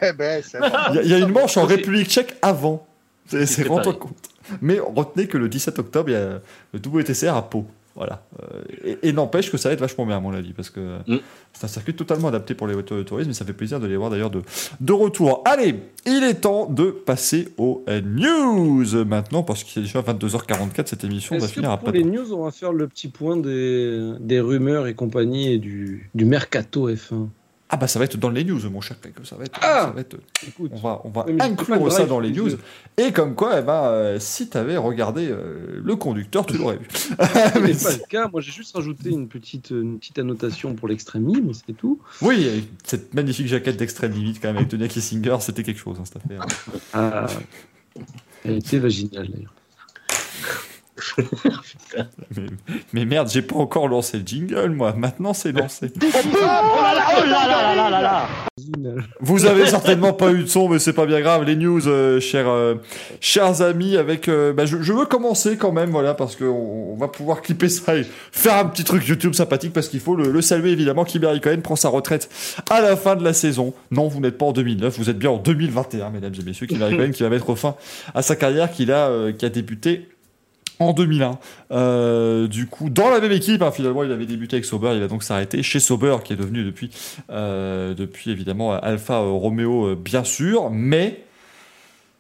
Eh 0.01 0.13
ben, 0.13 0.41
c'est 0.41 0.57
Il 0.91 0.95
y, 0.95 0.99
a- 0.99 1.01
il 1.03 1.09
y 1.09 1.13
a 1.15 1.17
une 1.17 1.31
manche 1.33 1.57
en 1.57 1.65
République 1.65 2.09
tchèque 2.09 2.33
avant. 2.41 2.87
C'est 3.27 3.67
rends-toi 3.67 3.93
compte. 3.93 4.15
Mais 4.61 4.79
retenez 4.79 5.27
que 5.27 5.37
le 5.37 5.49
17 5.49 5.79
octobre, 5.79 6.09
il 6.09 6.13
y 6.13 6.15
a 6.15 6.39
le 6.73 6.79
WTCR 6.79 7.35
à 7.35 7.41
Pau. 7.41 7.65
Voilà. 7.95 8.23
Euh, 8.41 8.61
et 8.83 9.09
et 9.09 9.13
n'empêche 9.13 9.51
que 9.51 9.57
ça 9.57 9.69
va 9.69 9.73
être 9.73 9.79
vachement 9.79 10.05
bien, 10.05 10.17
à 10.17 10.19
mon 10.19 10.33
avis, 10.33 10.53
parce 10.53 10.69
que 10.71 10.97
Mm. 11.07 11.17
c'est 11.53 11.65
un 11.65 11.67
circuit 11.67 11.93
totalement 11.95 12.27
adapté 12.29 12.55
pour 12.55 12.65
les 12.67 12.73
voitures 12.73 12.97
de 12.97 13.03
tourisme, 13.03 13.29
et 13.29 13.33
ça 13.33 13.45
fait 13.45 13.53
plaisir 13.53 13.79
de 13.79 13.85
les 13.87 13.95
voir 13.97 14.09
d'ailleurs 14.09 14.31
de, 14.31 14.41
de 14.79 14.93
retour. 14.93 15.43
Allez, 15.45 15.75
il 16.05 16.23
est 16.23 16.41
temps 16.41 16.65
de 16.65 16.85
passer 16.91 17.49
aux 17.57 17.83
euh, 17.89 18.01
news 18.01 19.05
maintenant, 19.05 19.43
parce 19.43 19.63
qu'il 19.63 19.83
est 19.83 19.85
déjà 19.85 20.01
22h44, 20.01 20.87
cette 20.87 21.03
émission 21.03 21.37
va 21.37 21.47
finir 21.47 21.69
pour 21.77 21.89
après. 21.89 21.99
les 21.99 22.03
news, 22.03 22.33
on 22.33 22.43
va 22.45 22.51
faire 22.51 22.73
le 22.73 22.87
petit 22.87 23.09
point 23.09 23.37
des, 23.37 24.13
des 24.19 24.39
rumeurs 24.39 24.87
et 24.87 24.95
compagnie 24.95 25.51
et 25.53 25.57
du, 25.59 26.09
du 26.15 26.25
mercato 26.25 26.89
F1 26.89 27.27
Ah 27.73 27.77
bah 27.77 27.87
ça 27.87 27.97
va 27.97 28.05
être 28.05 28.17
dans 28.17 28.29
les 28.29 28.43
news, 28.43 28.59
mon 28.69 28.81
cher 28.81 28.97
Pec, 28.97 29.15
ça 29.23 29.35
va 29.35 29.45
être... 29.45 29.59
Ah 29.63 29.85
ça 29.85 29.89
va 29.89 30.01
être 30.01 30.15
Écoute, 30.47 30.69
on 30.75 30.77
va, 30.77 31.01
on 31.05 31.09
va 31.09 31.25
inclure 31.39 31.91
ça 31.91 32.05
dans 32.05 32.19
les 32.19 32.29
news. 32.29 32.51
Et 32.97 33.11
comme 33.11 33.33
quoi, 33.33 33.57
eh 33.57 33.63
ben, 33.63 33.85
euh, 33.85 34.19
si 34.19 34.47
tu 34.47 34.55
avais 34.55 34.77
regardé 34.77 35.27
euh, 35.27 35.81
le 35.83 35.95
conducteur, 35.95 36.45
tu 36.45 36.55
l'aurais 36.59 36.77
vu. 36.77 36.87
Mais 37.55 37.61
n'est 37.61 37.67
pas 37.69 37.73
c'est- 37.73 37.97
le 37.97 38.07
cas. 38.07 38.27
Moi, 38.31 38.41
j'ai 38.41 38.51
juste 38.51 38.75
rajouté 38.75 39.09
une 39.09 39.27
petite, 39.27 39.71
une 39.71 39.97
petite 39.97 40.19
annotation 40.19 40.75
pour 40.75 40.87
l'extrémie, 40.87 41.41
mais 41.41 41.53
c'est 41.53 41.73
tout. 41.73 41.99
oui, 42.21 42.43
et 42.43 42.63
cette 42.83 43.15
magnifique 43.15 43.47
jaquette 43.47 43.77
d'extrême 43.77 44.11
limite 44.11 44.39
quand 44.39 44.49
même 44.49 44.57
avec 44.57 44.69
Tonya 44.69 44.87
Kissinger, 44.87 45.37
c'était 45.39 45.63
quelque 45.63 45.79
chose, 45.79 45.97
hein, 45.99 46.03
affaire. 46.15 46.45
Ah, 46.93 47.25
elle 48.45 48.57
était 48.57 48.77
vaginale 48.77 49.29
d'ailleurs. 49.29 49.55
Mais, 52.35 52.45
mais 52.93 53.05
merde, 53.05 53.29
j'ai 53.31 53.41
pas 53.41 53.55
encore 53.55 53.87
lancé 53.87 54.17
le 54.19 54.25
jingle, 54.25 54.69
moi. 54.69 54.93
Maintenant, 54.93 55.33
c'est 55.33 55.51
lancé. 55.51 55.91
Vous 59.19 59.45
avez 59.45 59.65
certainement 59.67 60.13
pas 60.13 60.31
eu 60.31 60.43
de 60.43 60.47
son, 60.47 60.69
mais 60.69 60.79
c'est 60.79 60.93
pas 60.93 61.05
bien 61.05 61.21
grave. 61.21 61.43
Les 61.43 61.55
news, 61.55 61.87
euh, 61.87 62.19
chers, 62.19 62.47
euh, 62.49 62.75
chers 63.19 63.61
amis, 63.61 63.97
avec. 63.97 64.27
euh, 64.27 64.53
bah, 64.53 64.65
je, 64.65 64.81
je 64.81 64.93
veux 64.93 65.05
commencer 65.05 65.57
quand 65.57 65.71
même, 65.71 65.89
voilà, 65.89 66.13
parce 66.13 66.35
qu'on 66.35 66.45
on 66.45 66.95
va 66.95 67.07
pouvoir 67.07 67.41
clipper 67.41 67.69
ça 67.69 67.95
et 67.95 68.05
faire 68.31 68.57
un 68.57 68.65
petit 68.65 68.83
truc 68.83 69.05
YouTube 69.07 69.33
sympathique, 69.33 69.73
parce 69.73 69.87
qu'il 69.89 69.99
faut 69.99 70.15
le, 70.15 70.31
le 70.31 70.41
saluer 70.41 70.71
évidemment. 70.71 71.03
Kimi 71.05 71.25
Raikkonen 71.25 71.61
prend 71.61 71.75
sa 71.75 71.89
retraite 71.89 72.29
à 72.69 72.81
la 72.81 72.95
fin 72.95 73.15
de 73.15 73.23
la 73.23 73.33
saison. 73.33 73.73
Non, 73.91 74.07
vous 74.07 74.19
n'êtes 74.19 74.37
pas 74.37 74.45
en 74.45 74.51
2009, 74.53 74.97
vous 74.97 75.09
êtes 75.09 75.19
bien 75.19 75.31
en 75.31 75.37
2021, 75.37 76.09
mesdames 76.09 76.33
et 76.39 76.43
messieurs. 76.43 76.67
Kimi 76.67 76.81
Raikkonen 76.83 77.11
qui 77.11 77.23
va 77.23 77.29
mettre 77.29 77.53
fin 77.55 77.75
à 78.15 78.21
sa 78.21 78.35
carrière 78.35 78.71
qu'il 78.71 78.91
a, 78.91 79.31
qui 79.37 79.45
a 79.45 79.49
débuté 79.49 80.07
en 80.79 80.93
2001. 80.93 81.37
Euh, 81.71 82.47
du 82.47 82.67
coup, 82.67 82.89
dans 82.89 83.09
la 83.09 83.19
même 83.19 83.31
équipe, 83.31 83.61
hein, 83.61 83.71
finalement, 83.71 84.03
il 84.03 84.11
avait 84.11 84.25
débuté 84.25 84.55
avec 84.57 84.65
Sauber, 84.65 84.91
il 84.93 84.99
va 84.99 85.07
donc 85.07 85.23
s'arrêter 85.23 85.61
chez 85.63 85.79
Sauber, 85.79 86.17
qui 86.23 86.33
est 86.33 86.35
devenu 86.35 86.63
depuis, 86.63 86.89
euh, 87.29 87.93
depuis 87.93 88.31
évidemment 88.31 88.73
Alpha 88.73 89.19
euh, 89.21 89.29
Romeo, 89.31 89.87
euh, 89.87 89.95
bien 89.95 90.23
sûr, 90.23 90.69
mais 90.71 91.23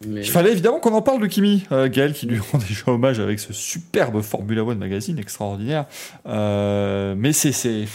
Mais 0.05 0.21
il 0.21 0.29
fallait 0.29 0.51
évidemment 0.51 0.79
qu'on 0.79 0.93
en 0.93 1.01
parle 1.01 1.21
de 1.21 1.27
Kimi, 1.27 1.63
euh, 1.71 1.89
Gaël, 1.89 2.13
qui 2.13 2.25
lui 2.27 2.39
rend 2.51 2.57
déjà 2.59 2.83
hommage 2.87 3.19
avec 3.19 3.39
ce 3.39 3.53
superbe 3.53 4.21
Formula 4.21 4.63
One 4.63 4.77
magazine 4.77 5.17
extraordinaire. 5.19 5.85
Euh, 6.27 7.15
mais 7.17 7.33
c'est. 7.33 7.51
c'est... 7.51 7.85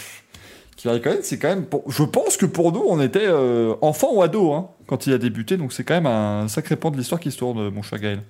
C'est 0.77 1.37
quand 1.37 1.49
même. 1.49 1.65
pour- 1.65 1.83
Je 1.91 2.03
pense 2.03 2.37
que 2.37 2.45
pour 2.45 2.71
nous, 2.71 2.81
on 2.87 3.01
était 3.01 3.25
euh, 3.27 3.73
enfant 3.81 4.13
ou 4.13 4.21
ado 4.21 4.53
hein, 4.53 4.69
quand 4.87 5.07
il 5.07 5.13
a 5.13 5.17
débuté, 5.17 5.57
donc 5.57 5.73
c'est 5.73 5.83
quand 5.83 5.93
même 5.95 6.05
un 6.05 6.47
sacré 6.47 6.77
pan 6.77 6.89
de 6.89 6.95
l'histoire 6.95 7.19
qui 7.19 7.31
se 7.31 7.37
tourne, 7.37 7.69
mon 7.69 7.81
cher 7.81 7.99
Gaël. 7.99 8.21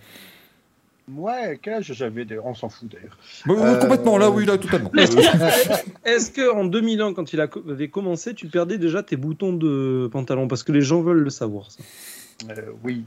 Ouais, 1.16 1.60
quel 1.62 1.76
âge 1.76 1.92
j'avais 1.94 2.26
des- 2.26 2.40
On 2.40 2.54
s'en 2.54 2.70
fout 2.70 2.90
d'ailleurs. 2.92 3.18
Bon, 3.46 3.58
Euh, 3.64 3.80
Complètement, 3.80 4.18
là, 4.18 4.30
oui, 4.30 4.46
là, 4.46 4.58
totalement. 4.58 4.92
Euh, 4.96 5.06
Est-ce 6.06 6.32
que 6.32 6.52
en 6.54 6.66
2001, 6.66 7.14
quand 7.14 7.34
il 7.34 7.40
avait 7.42 7.88
commencé, 7.90 8.34
tu 8.34 8.48
perdais 8.48 8.78
déjà 8.78 9.02
tes 9.04 9.16
boutons 9.16 9.54
de 9.54 10.10
pantalon? 10.12 10.48
Parce 10.48 10.64
que 10.64 10.72
les 10.72 10.82
gens 10.82 11.02
veulent 11.02 11.24
le 11.24 11.30
savoir. 11.30 11.72
Ça. 11.72 11.80
Euh, 12.52 12.62
oui. 12.84 13.04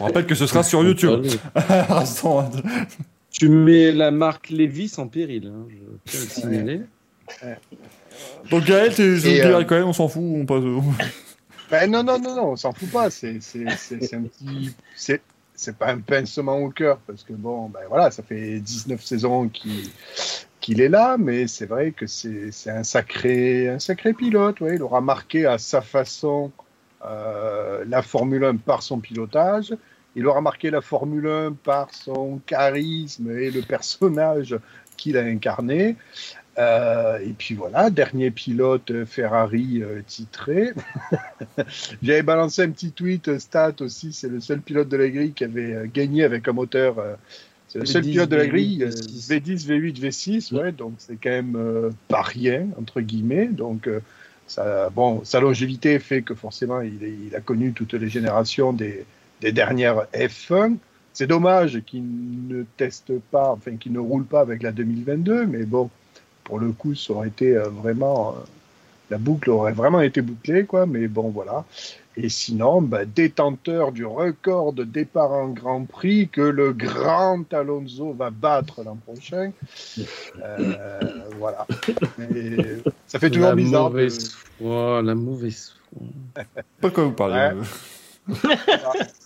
On 0.00 0.04
rappelle 0.04 0.26
que 0.26 0.34
ce 0.34 0.46
sera 0.46 0.62
sur 0.62 0.82
YouTube. 0.84 1.24
Restons, 1.54 2.40
hein. 2.40 2.50
Tu 3.30 3.48
mets 3.48 3.92
la 3.92 4.10
marque 4.10 4.50
Levis 4.50 4.92
en 4.98 5.06
péril, 5.08 5.46
hein, 5.54 5.66
je 6.06 6.18
à 6.18 6.20
le 6.20 6.28
signaler. 6.28 6.80
Donc 8.50 8.64
Gaël, 8.64 8.92
euh, 8.98 9.64
quand 9.64 9.74
même, 9.76 9.86
on 9.86 9.92
s'en 9.94 10.08
fout, 10.08 10.22
on 10.22 10.44
passe. 10.44 10.62
Ben 11.70 11.90
non, 11.90 12.02
non, 12.04 12.18
non, 12.18 12.36
non, 12.36 12.44
on 12.50 12.56
s'en 12.56 12.72
fout 12.72 12.90
pas. 12.90 13.08
C'est 13.08 13.38
c'est- 13.40 13.64
c'est- 13.78 14.04
c'est 14.04 14.16
un 14.16 14.22
petit. 14.24 14.74
C'est 15.62 15.76
pas 15.76 15.92
un 15.92 16.00
pincement 16.00 16.58
au 16.58 16.70
cœur, 16.70 16.98
parce 17.06 17.22
que 17.22 17.32
bon, 17.32 17.68
ben 17.68 17.82
voilà, 17.88 18.10
ça 18.10 18.24
fait 18.24 18.58
19 18.58 19.00
saisons 19.00 19.48
qu'il 19.48 19.88
qu'il 20.60 20.80
est 20.80 20.88
là, 20.88 21.16
mais 21.18 21.46
c'est 21.46 21.66
vrai 21.66 21.92
que 21.92 22.08
c'est 22.08 22.50
c'est 22.50 22.70
un 22.70 22.82
sacré, 22.82 23.68
un 23.68 23.78
sacré 23.78 24.12
pilote. 24.12 24.60
Ouais. 24.60 24.74
Il 24.74 24.82
aura 24.82 25.00
marqué 25.00 25.46
à 25.46 25.58
sa 25.58 25.80
façon 25.80 26.50
euh, 27.04 27.84
la 27.86 28.02
Formule 28.02 28.44
1 28.44 28.56
par 28.56 28.82
son 28.82 28.98
pilotage. 28.98 29.72
Il 30.16 30.26
aura 30.26 30.40
marqué 30.40 30.70
la 30.70 30.80
Formule 30.80 31.28
1 31.28 31.52
par 31.52 31.94
son 31.94 32.40
charisme 32.44 33.30
et 33.30 33.52
le 33.52 33.62
personnage 33.62 34.58
qu'il 34.96 35.16
a 35.16 35.22
incarné. 35.22 35.96
Euh, 36.58 37.18
et 37.20 37.32
puis 37.32 37.54
voilà, 37.54 37.88
dernier 37.88 38.30
pilote 38.30 38.90
euh, 38.90 39.06
Ferrari 39.06 39.82
euh, 39.82 40.02
titré. 40.06 40.72
J'avais 42.02 42.22
balancé 42.22 42.62
un 42.62 42.70
petit 42.70 42.92
tweet 42.92 43.38
stat 43.38 43.74
aussi, 43.80 44.12
c'est 44.12 44.28
le 44.28 44.40
seul 44.40 44.60
pilote 44.60 44.88
de 44.88 44.96
la 44.96 45.08
grille 45.08 45.32
qui 45.32 45.44
avait 45.44 45.88
gagné 45.92 46.24
avec 46.24 46.46
un 46.48 46.52
moteur. 46.52 46.98
euh, 46.98 47.14
c'est 47.68 47.78
le 47.78 47.86
seul 47.86 48.02
V10, 48.02 48.10
pilote 48.10 48.28
de 48.28 48.36
la 48.36 48.44
V8, 48.44 48.48
grille, 48.48 48.84
euh, 48.84 48.88
V6. 48.90 49.28
V10, 49.30 49.66
V8, 49.66 50.00
V6, 50.00 50.54
ouais, 50.54 50.72
donc 50.72 50.92
c'est 50.98 51.16
quand 51.16 51.30
même 51.30 51.90
pas 52.08 52.20
rien, 52.22 52.66
entre 52.78 53.00
guillemets. 53.00 53.46
Donc, 53.46 53.88
ça, 54.46 54.90
bon, 54.90 55.24
sa 55.24 55.40
longévité 55.40 55.98
fait 55.98 56.20
que 56.20 56.34
forcément, 56.34 56.82
il, 56.82 57.02
est- 57.02 57.16
il 57.28 57.34
a 57.34 57.40
connu 57.40 57.72
toutes 57.72 57.94
les 57.94 58.08
générations 58.10 58.74
des, 58.74 59.06
des 59.40 59.52
dernières 59.52 60.06
F1. 60.12 60.76
C'est 61.14 61.26
dommage 61.26 61.80
qu'il 61.86 62.04
ne 62.48 62.64
teste 62.76 63.18
pas, 63.30 63.52
enfin, 63.52 63.76
qu'il 63.76 63.92
ne 63.92 63.98
roule 63.98 64.24
pas 64.26 64.40
avec 64.40 64.62
la 64.62 64.72
2022, 64.72 65.46
mais 65.46 65.64
bon, 65.64 65.88
pour 66.44 66.58
le 66.58 66.72
coup, 66.72 66.94
ça 66.94 67.12
aurait 67.12 67.28
été 67.28 67.56
euh, 67.56 67.68
vraiment. 67.68 68.30
euh, 68.36 68.40
la 69.10 69.18
boucle 69.18 69.50
aurait 69.50 69.72
vraiment 69.72 70.00
été 70.00 70.22
bouclée, 70.22 70.64
quoi, 70.64 70.86
mais 70.86 71.06
bon, 71.06 71.28
voilà. 71.28 71.64
Et 72.16 72.28
sinon, 72.30 72.80
bah, 72.80 73.04
détenteur 73.04 73.92
du 73.92 74.06
record 74.06 74.72
de 74.72 74.84
départ 74.84 75.32
en 75.32 75.48
Grand 75.48 75.84
Prix 75.84 76.28
que 76.30 76.40
le 76.40 76.72
grand 76.72 77.44
Alonso 77.52 78.12
va 78.14 78.30
battre 78.30 78.82
l'an 78.82 78.96
prochain. 78.96 79.52
Euh, 80.42 81.00
voilà. 81.38 81.66
Et 82.34 82.56
ça 83.06 83.18
fait 83.18 83.28
toujours 83.30 83.48
la 83.48 83.54
bizarre. 83.54 83.90
de- 83.90 83.94
Mauvaise 83.96 84.30
foi, 84.58 85.02
la 85.02 85.14
mauvaise 85.14 85.72
foi. 85.90 86.44
Pas 86.80 86.88
de 86.88 86.94
quoi 86.94 87.04
vous 87.04 87.12
parlez. 87.12 87.50
Ouais. 88.28 88.34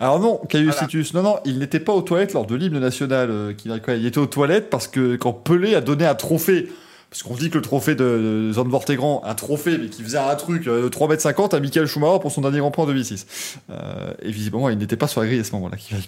euh. 0.00 0.04
Alors 0.04 0.20
non, 0.20 0.40
Caius 0.48 0.64
Voilà. 0.72 0.80
Titus, 0.86 1.14
non, 1.14 1.22
non, 1.22 1.36
il 1.44 1.58
n'était 1.58 1.80
pas 1.80 1.92
aux 1.92 2.02
toilettes 2.02 2.32
lors 2.32 2.46
de 2.46 2.54
l'hymne 2.54 2.78
national. 2.78 3.30
euh, 3.30 3.52
qu'il 3.52 3.70
a- 3.72 3.94
Il 3.96 4.06
était 4.06 4.18
aux 4.18 4.26
toilettes 4.26 4.70
parce 4.70 4.86
que 4.88 5.16
quand 5.16 5.32
Pelé 5.32 5.74
a 5.74 5.80
donné 5.80 6.06
un 6.06 6.14
trophée, 6.14 6.68
parce 7.10 7.22
qu'on 7.22 7.34
dit 7.34 7.48
que 7.48 7.56
le 7.58 7.62
trophée 7.62 7.94
de 7.94 8.50
est 8.88 8.96
grand, 8.96 9.22
un 9.24 9.34
trophée, 9.34 9.78
mais 9.78 9.86
qui 9.88 10.02
faisait 10.02 10.18
un 10.18 10.34
truc 10.34 10.66
euh, 10.66 10.82
de 10.82 10.88
3,50 10.88 11.52
m 11.54 11.58
à 11.58 11.60
Michael 11.60 11.86
Schumacher 11.86 12.18
pour 12.20 12.32
son 12.32 12.40
dernier 12.40 12.58
Grand 12.58 12.70
Prix 12.72 12.82
en 12.82 12.86
2006. 12.86 13.58
Euh, 13.70 14.12
et 14.22 14.30
visiblement, 14.32 14.68
il 14.68 14.78
n'était 14.78 14.96
pas 14.96 15.06
sur 15.06 15.20
la 15.20 15.28
grille 15.28 15.38
à 15.40 15.44
ce 15.44 15.52
moment-là, 15.52 15.76
qu'il 15.76 15.96
va 15.96 16.02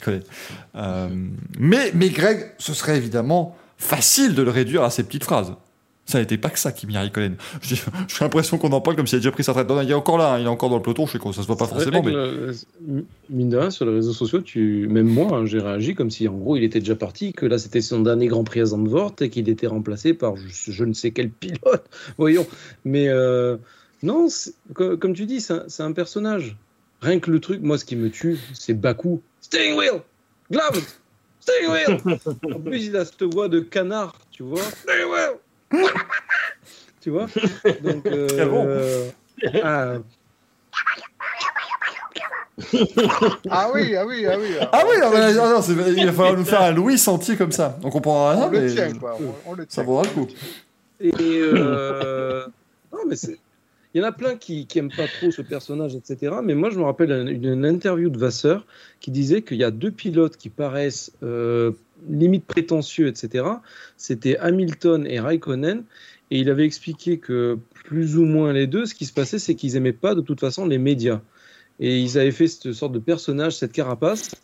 euh, 0.77 1.09
mais, 1.61 1.93
mais 1.95 2.09
Greg, 2.09 2.51
ce 2.59 2.75
serait 2.75 2.97
évidemment 2.97 3.57
facile 3.79 4.35
de 4.35 4.43
le 4.43 4.51
réduire 4.51 4.83
à 4.83 4.91
ces 4.91 5.05
petites 5.05 5.25
phrases. 5.25 5.53
Ça 6.09 6.21
n'était 6.21 6.39
pas 6.39 6.51
que 6.51 6.59
ça, 6.61 6.71
Kimi 6.71 6.97
Raikkonen. 6.97 7.35
J'ai 7.63 7.75
j'ai 8.09 8.17
l'impression 8.21 8.59
qu'on 8.59 8.71
en 8.71 8.81
parle 8.81 8.97
comme 8.97 9.07
s'il 9.09 9.17
a 9.17 9.19
déjà 9.19 9.33
pris 9.33 9.43
sa 9.43 9.53
retraite. 9.53 9.69
Non, 9.69 9.83
il 9.83 9.91
est 9.91 9.95
encore 9.95 10.19
là, 10.19 10.35
hein, 10.35 10.39
il 10.39 10.45
est 10.45 10.49
encore 10.49 10.71
dans 10.71 10.77
le 10.77 10.83
peloton, 10.83 11.05
je 11.07 11.13
sais 11.13 11.19
que 11.19 11.33
ça 11.33 11.43
se 11.43 11.47
voit 11.49 11.57
pas 11.57 11.67
forcément, 11.67 12.01
mais... 12.03 12.13
le- 12.13 12.53
Mine 13.29 13.49
de 13.49 13.57
rien, 13.57 13.71
sur 13.71 13.87
les 13.87 13.93
réseaux 13.93 14.13
sociaux, 14.13 14.41
tu... 14.41 14.87
même 14.89 15.09
moi, 15.09 15.37
hein, 15.39 15.47
j'ai 15.47 15.59
réagi 15.59 15.97
comme 15.97 16.11
si 16.13 16.29
en 16.29 16.35
gros 16.35 16.57
il 16.57 16.63
était 16.63 16.79
déjà 16.79 16.95
parti, 16.95 17.33
que 17.33 17.45
là 17.45 17.59
c'était 17.59 17.81
son 17.81 18.01
dernier 18.01 18.29
Grand 18.29 18.45
Prix 18.45 18.61
à 18.61 18.67
Zandvoort 18.67 19.15
et 19.21 19.31
qu'il 19.31 19.49
était 19.49 19.67
remplacé 19.67 20.15
par 20.15 20.37
je, 20.37 20.71
je 20.71 20.85
ne 20.85 20.93
sais 20.93 21.11
quel 21.11 21.29
pilote. 21.31 21.85
Voyons. 22.19 22.47
Mais 22.85 23.09
euh, 23.09 23.57
non, 24.05 24.29
comme 24.75 25.13
tu 25.15 25.27
dis, 25.27 25.41
c'est 25.41 25.55
un, 25.55 25.65
c'est 25.67 25.83
un 25.83 25.93
personnage. 25.93 26.55
Rien 27.03 27.19
que 27.19 27.31
le 27.33 27.41
truc, 27.41 27.61
moi 27.63 27.79
ce 27.79 27.85
qui 27.85 27.97
me 27.97 28.11
tue, 28.11 28.39
c'est 28.55 28.75
Baku. 28.75 29.21
Steering 29.41 29.77
wheel! 29.77 30.01
Glove! 30.53 30.83
Steering 31.41 31.71
wheel! 31.73 32.19
En 32.55 32.61
plus, 32.61 32.87
il 32.87 32.97
a 32.97 33.05
cette 33.05 33.23
voix 33.25 33.49
de 33.49 33.59
canard, 33.61 34.17
tu 34.31 34.45
vois. 34.45 34.63
Steering 34.63 35.11
wheel! 35.11 35.33
tu 37.01 37.11
vois? 37.11 37.27
Donc, 37.83 38.07
euh, 38.07 38.27
Très 38.29 38.47
bon. 38.47 38.69
ah, 39.63 39.95
Ah 43.51 43.71
oui, 43.75 43.95
ah 43.97 44.07
oui, 44.07 44.27
ah 44.27 44.37
oui. 44.39 44.47
Ah 44.73 44.83
oui, 44.89 44.97
non, 45.01 45.11
mais, 45.11 45.19
ah 45.39 45.51
non, 45.55 45.61
c'est- 45.63 45.73
il 45.73 46.07
va 46.07 46.13
falloir 46.13 46.37
nous 46.37 46.45
faire 46.45 46.63
un 46.63 46.73
Louis 46.73 46.97
Sentier 46.99 47.37
comme 47.37 47.53
ça. 47.53 47.79
On 47.83 47.91
comprendra 47.91 48.33
rien, 48.33 48.47
on 48.47 48.51
le 48.51 48.61
mais 48.61 48.73
tient, 48.73 48.93
quoi. 48.95 49.17
On, 49.21 49.51
on 49.51 49.55
le 49.55 49.67
ça 49.69 49.83
vaudra 49.83 50.03
le 50.05 50.09
coup. 50.09 50.27
Et 51.01 51.13
euh, 51.21 52.47
non, 52.93 53.01
mais 53.07 53.17
c'est. 53.17 53.39
Il 53.95 54.01
y 54.01 54.05
en 54.05 54.09
a 54.09 54.13
plein 54.13 54.37
qui 54.37 54.67
n'aiment 54.75 54.91
pas 54.95 55.07
trop 55.07 55.31
ce 55.31 55.41
personnage, 55.43 55.95
etc. 55.95 56.37
Mais 56.43 56.55
moi, 56.55 56.69
je 56.71 56.79
me 56.79 56.85
rappelle 56.85 57.11
une, 57.13 57.45
une 57.45 57.65
interview 57.65 58.11
de 58.11 58.19
Vasseur 58.19 58.67
qui 59.01 59.11
disait 59.11 59.41
qu'il 59.43 59.57
y 59.57 59.65
a 59.65 59.71
deux 59.71 59.91
pilotes 59.91 60.37
qui 60.37 60.51
paraissent 60.51 61.13
euh, 61.23 61.73
limite 62.09 62.47
prétentieux, 62.47 63.09
etc. 63.09 63.45
C'était 63.97 64.37
Hamilton 64.39 65.07
et 65.07 65.21
Raikkonen. 65.21 65.85
Et 66.31 66.41
il 66.41 66.51
avait 66.51 66.65
expliqué 66.65 67.19
que 67.19 67.59
plus 67.85 68.19
ou 68.19 68.25
moins 68.25 68.53
les 68.53 68.67
deux, 68.67 68.87
ce 68.87 68.95
qui 68.95 69.07
se 69.07 69.13
passait, 69.13 69.39
c'est 69.39 69.55
qu'ils 69.55 69.75
n'aimaient 69.75 69.93
pas 69.93 70.15
de 70.15 70.21
toute 70.21 70.41
façon 70.41 70.67
les 70.67 70.79
médias. 70.79 71.21
Et 71.79 72.01
ils 72.01 72.19
avaient 72.19 72.33
fait 72.33 72.49
cette 72.49 72.73
sorte 72.73 72.93
de 72.93 72.99
personnage, 72.99 73.57
cette 73.57 73.73
carapace, 73.73 74.35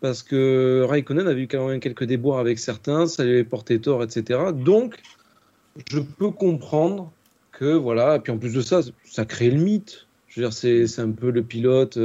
parce 0.00 0.22
que 0.22 0.84
Raikkonen 0.88 1.26
avait 1.26 1.42
eu 1.42 1.48
quand 1.48 1.68
même 1.68 1.80
quelques 1.80 2.04
déboires 2.04 2.38
avec 2.38 2.58
certains, 2.58 3.06
ça 3.06 3.24
lui 3.24 3.32
avait 3.32 3.44
porté 3.44 3.80
tort, 3.80 4.02
etc. 4.02 4.40
Donc, 4.52 4.96
je 5.88 6.00
peux 6.00 6.30
comprendre 6.30 7.12
que 7.52 7.72
voilà, 7.72 8.16
et 8.16 8.18
puis 8.18 8.32
en 8.32 8.38
plus 8.38 8.52
de 8.52 8.60
ça, 8.60 8.80
ça 9.04 9.24
crée 9.24 9.50
le 9.50 9.60
mythe. 9.60 10.06
Je 10.28 10.40
veux 10.40 10.48
dire, 10.48 10.52
c'est 10.52 11.00
un 11.00 11.10
peu 11.12 11.30
le 11.30 11.42
pilote. 11.42 11.98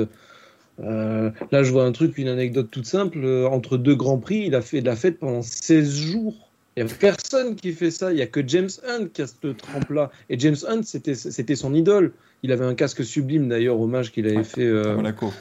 Euh, 0.83 1.31
là, 1.51 1.63
je 1.63 1.71
vois 1.71 1.85
un 1.85 1.91
truc, 1.91 2.17
une 2.17 2.27
anecdote 2.27 2.67
toute 2.71 2.85
simple. 2.85 3.19
euh, 3.23 3.47
entre 3.47 3.77
deux 3.77 3.95
grands 3.95 4.19
prix, 4.19 4.43
il 4.47 4.55
a 4.55 4.61
fait 4.61 4.81
de 4.81 4.85
la 4.85 4.95
fête 4.95 5.19
pendant 5.19 5.41
16 5.41 5.95
jours. 5.95 6.35
Il 6.75 6.83
n'y 6.85 6.91
a 6.91 6.93
personne 6.93 7.55
qui 7.55 7.73
fait 7.73 7.89
ça. 7.89 8.11
Il 8.11 8.15
n'y 8.17 8.21
a 8.21 8.27
que 8.27 8.47
James 8.47 8.69
Hunt 8.87 9.07
qui 9.11 9.23
a 9.23 9.27
cette 9.27 9.57
trempe-là. 9.57 10.11
Et 10.29 10.37
James 10.37 10.57
Hunt, 10.67 10.81
c'était 10.83 11.55
son 11.55 11.73
idole. 11.73 12.11
Il 12.43 12.51
avait 12.51 12.65
un 12.65 12.75
casque 12.75 13.03
sublime 13.03 13.49
d'ailleurs, 13.49 13.79
hommage 13.81 14.11
qu'il 14.11 14.27
avait 14.27 14.43
fait 14.43 14.65
euh, 14.65 14.91
À 14.91 14.95
Monaco, 14.95 15.33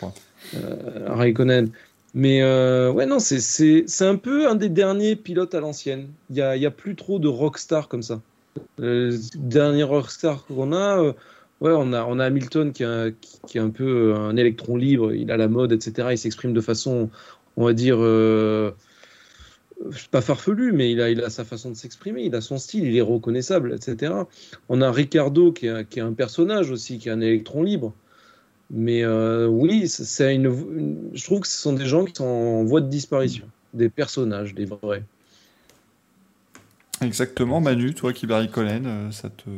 Raikkonen. 1.07 1.69
Mais 2.15 2.41
euh, 2.41 2.91
ouais, 2.91 3.05
non, 3.05 3.19
c'est- 3.19 4.03
un 4.03 4.17
peu 4.17 4.49
un 4.49 4.55
des 4.55 4.71
derniers 4.71 5.17
pilotes 5.17 5.55
à 5.55 5.61
l'ancienne. 5.61 6.07
Il 6.31 6.37
n'y 6.37 6.43
a, 6.43 6.57
y 6.57 6.65
a 6.65 6.71
plus 6.71 6.95
trop 6.95 7.19
de 7.19 7.29
rockstar 7.29 7.89
comme 7.89 8.03
ça. 8.03 8.23
Le 8.79 9.15
dernier 9.35 9.83
rockstar 9.83 10.47
qu'on 10.47 10.73
a, 10.73 11.15
ouais, 11.61 11.73
on 11.73 11.93
a, 11.93 12.05
on 12.05 12.19
a 12.19 12.25
Hamilton 12.25 12.73
qui, 12.73 12.83
est 12.83 13.59
un 13.59 13.71
peu 13.71 14.15
un 14.15 14.37
électron 14.37 14.77
libre, 14.77 15.13
il 15.13 15.31
a 15.31 15.37
la 15.37 15.49
mode, 15.49 15.73
etc. 15.73 16.09
Il 16.13 16.19
s'exprime 16.19 16.53
de 16.53 16.61
façon, 16.61 17.11
on 17.57 17.65
va 17.65 17.73
dire, 17.73 17.97
euh, 18.01 18.73
pas 20.11 20.21
farfelu, 20.21 20.73
mais 20.73 20.91
il 20.93 21.01
a, 21.01 21.27
a 21.27 21.31
sa 21.31 21.45
façon 21.45 21.71
de 21.71 21.77
s'exprimer, 21.77 22.23
il 22.25 22.35
a 22.35 22.41
son 22.41 22.59
style, 22.59 22.85
il 22.85 22.97
est 22.97 23.03
reconnaissable, 23.03 23.75
etc. 23.75 24.13
On 24.69 24.81
a 24.81 24.91
Ricardo 24.91 25.53
qui 25.53 25.67
est, 25.67 25.99
un 25.99 26.13
personnage 26.13 26.71
aussi, 26.71 26.99
qui 26.99 27.09
est 27.09 27.13
un 27.13 27.21
électron 27.21 27.63
libre. 27.63 27.93
Mais 28.71 29.05
euh, 29.05 29.47
oui, 29.47 29.89
c'est- 29.89 30.35
une, 30.35 31.11
je 31.15 31.25
trouve 31.25 31.41
que 31.41 31.47
ce 31.47 31.57
sont 31.57 31.73
des 31.73 31.87
gens 31.87 32.05
qui 32.05 32.15
sont 32.17 32.25
en 32.25 32.65
voie 32.65 32.81
de 32.81 32.89
disparition, 32.89 33.47
des 33.75 33.89
personnages, 33.89 34.55
des 34.55 34.65
vrais. 34.65 35.05
Exactement, 37.01 37.61
Manu, 37.61 37.95
toi 37.95 38.13
qui 38.13 38.27
Barry 38.27 38.51
Collen, 38.51 38.87
euh, 38.87 39.11
ça 39.13 39.29
te. 39.29 39.49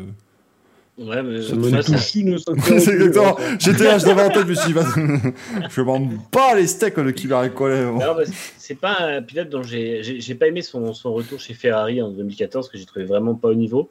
Ouais, 0.98 1.22
mais 1.22 1.42
Ça 1.42 1.54
Me 1.54 2.38
C'est 2.80 2.92
exactement. 2.92 3.36
J'étais 3.58 3.98
je 3.98 4.06
l'avais 4.06 4.22
en 4.22 4.30
tête, 4.30 4.42
je 4.42 4.48
me 4.48 4.54
suis 4.54 4.72
dit, 4.72 4.80
je 5.70 5.80
m'en 5.80 6.08
pas 6.30 6.54
les 6.56 6.66
steaks. 6.66 6.96
Non, 6.96 8.14
bah, 8.16 8.22
c'est 8.58 8.74
pas 8.74 8.96
un 9.00 9.22
pilote 9.22 9.48
dont 9.48 9.62
j'ai 9.62 10.02
j'ai 10.02 10.20
j'ai 10.20 10.34
pas 10.34 10.48
aimé 10.48 10.60
son, 10.62 10.92
son 10.94 11.12
retour 11.12 11.38
chez 11.38 11.54
Ferrari 11.54 12.02
en 12.02 12.10
2014 12.10 12.68
que 12.68 12.76
j'ai 12.76 12.84
trouvé 12.84 13.04
vraiment 13.04 13.34
pas 13.34 13.48
au 13.48 13.54
niveau. 13.54 13.90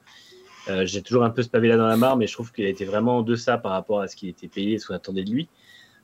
Euh, 0.69 0.85
j'ai 0.85 1.01
toujours 1.01 1.23
un 1.23 1.29
peu 1.29 1.43
ce 1.43 1.49
pavé 1.49 1.69
là 1.69 1.77
dans 1.77 1.87
la 1.87 1.95
mare, 1.95 2.17
mais 2.17 2.27
je 2.27 2.33
trouve 2.33 2.51
qu'il 2.51 2.65
a 2.65 2.69
été 2.69 2.83
vraiment 2.83 3.19
en 3.19 3.21
deçà 3.21 3.57
par 3.57 3.71
rapport 3.71 4.01
à 4.01 4.07
ce 4.09 4.17
qui 4.17 4.27
était 4.27 4.49
payé 4.49 4.73
et 4.73 4.79
ce 4.79 4.87
qu'on 4.87 4.95
attendait 4.95 5.23
de 5.23 5.31
lui. 5.31 5.47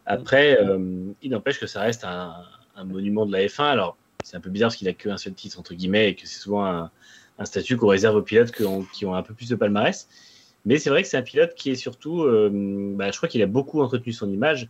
Après, 0.06 0.58
euh, 0.62 0.80
il 1.22 1.32
n'empêche 1.32 1.60
que 1.60 1.68
ça 1.68 1.82
reste 1.82 2.06
un, 2.06 2.34
un 2.78 2.84
monument 2.86 3.26
de 3.26 3.34
la 3.34 3.46
F1. 3.46 3.64
Alors, 3.64 3.98
c'est 4.24 4.38
un 4.38 4.40
peu 4.40 4.50
bizarre 4.50 4.70
parce 4.70 4.78
qu'il 4.78 4.88
a 4.88 4.94
qu'un 4.94 5.18
seul 5.18 5.34
titre 5.34 5.60
entre 5.60 5.74
guillemets 5.74 6.10
et 6.10 6.16
que 6.16 6.26
c'est 6.28 6.40
souvent 6.40 6.66
un, 6.66 6.92
un 7.40 7.46
statut 7.46 7.76
qu'on 7.76 7.88
réserve 7.88 8.16
aux 8.16 8.22
pilotes 8.22 8.52
qui 8.52 8.64
ont, 8.64 8.84
qui 8.94 9.06
ont 9.06 9.16
un 9.16 9.24
peu 9.24 9.34
plus 9.34 9.50
de 9.50 9.56
palmarès. 9.56 10.08
Mais 10.66 10.78
c'est 10.78 10.90
vrai 10.90 11.02
que 11.04 11.10
c'est 11.10 11.18
un 11.18 11.24
pilote 11.24 11.56
qui 11.56 11.72
est 11.72 11.76
surtout, 11.76 12.24
euh, 12.24 12.50
bah, 12.96 13.12
je 13.12 13.18
crois 13.18 13.28
qu'il 13.28 13.42
a 13.42 13.48
beaucoup 13.48 13.82
entretenu 13.82 14.14
son 14.14 14.32
image 14.32 14.70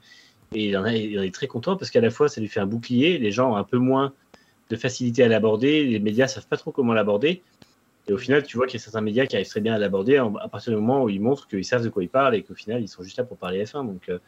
et 0.54 0.70
il 0.70 0.78
en, 0.78 0.86
est 0.86 1.34
très 1.34 1.48
content 1.48 1.78
parce 1.78 1.92
qu'à 1.92 2.02
la 2.02 2.10
fois 2.10 2.30
ça 2.30 2.42
lui 2.42 2.48
fait 2.48 2.60
un 2.60 2.66
bouclier, 2.66 3.18
les 3.18 3.32
gens 3.32 3.54
ont 3.54 3.56
un 3.56 3.64
peu 3.64 3.78
moins 3.78 4.14
de 4.70 4.76
facilité 4.76 5.24
à 5.24 5.28
l'aborder, 5.28 5.84
les 5.86 6.00
médias 6.00 6.28
savent 6.28 6.48
pas 6.48 6.58
trop 6.58 6.72
comment 6.72 6.94
l'aborder 6.94 7.42
Et 8.08 8.14
au 8.14 8.18
final, 8.18 8.44
tu 8.44 8.58
vois 8.58 8.66
qu'il 8.66 8.80
y 8.80 8.82
a 8.82 8.84
certains 8.84 9.02
médias 9.02 9.26
qui 9.26 9.36
arrivent 9.36 9.50
très 9.50 9.62
bien 9.62 9.74
à 9.76 9.78
l'aborder 9.78 10.18
à 10.18 10.48
partir 10.48 10.74
du 10.74 10.80
moment 10.80 11.04
où 11.04 11.10
ils 11.10 11.22
montrent 11.22 11.48
qu'ils 11.48 11.66
savent 11.66 11.84
de 11.84 11.90
quoi 11.90 12.04
ils 12.04 12.10
parlent 12.10 12.36
et 12.36 12.44
qu'au 12.44 12.56
final, 12.56 12.82
ils 12.82 12.88
sont 12.88 13.04
juste 13.04 13.18
là 13.18 13.24
pour 13.24 13.38
parler 13.38 13.64
F1. 13.64 13.86
Donc, 13.86 14.10
euh, 14.10 14.20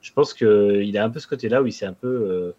je 0.00 0.12
pense 0.12 0.32
qu'il 0.32 0.96
a 0.96 1.04
un 1.04 1.10
peu 1.10 1.20
ce 1.20 1.26
côté-là 1.26 1.62
où 1.62 1.66
il 1.66 1.72
s'est 1.72 1.86
un 1.86 1.92
peu 1.92 2.08
euh, 2.08 2.52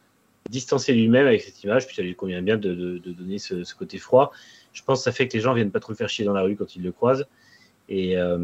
distancé 0.49 0.93
lui-même 0.93 1.25
avec 1.25 1.41
cette 1.41 1.63
image, 1.63 1.87
puis 1.87 1.95
ça 1.95 2.03
lui 2.03 2.15
convient 2.15 2.41
bien 2.41 2.57
de, 2.57 2.99
donner 2.99 3.39
ce, 3.39 3.63
ce 3.63 3.73
côté 3.73 3.97
froid. 3.97 4.31
Je 4.73 4.83
pense 4.83 4.99
que 4.99 5.03
ça 5.05 5.11
fait 5.11 5.27
que 5.27 5.33
les 5.33 5.39
gens 5.39 5.53
viennent 5.53 5.71
pas 5.71 5.79
trop 5.79 5.93
le 5.93 5.97
faire 5.97 6.09
chier 6.09 6.25
dans 6.25 6.33
la 6.33 6.41
rue 6.41 6.55
quand 6.55 6.75
ils 6.75 6.83
le 6.83 6.91
croisent. 6.91 7.25
Et, 7.93 8.15
euh, 8.15 8.37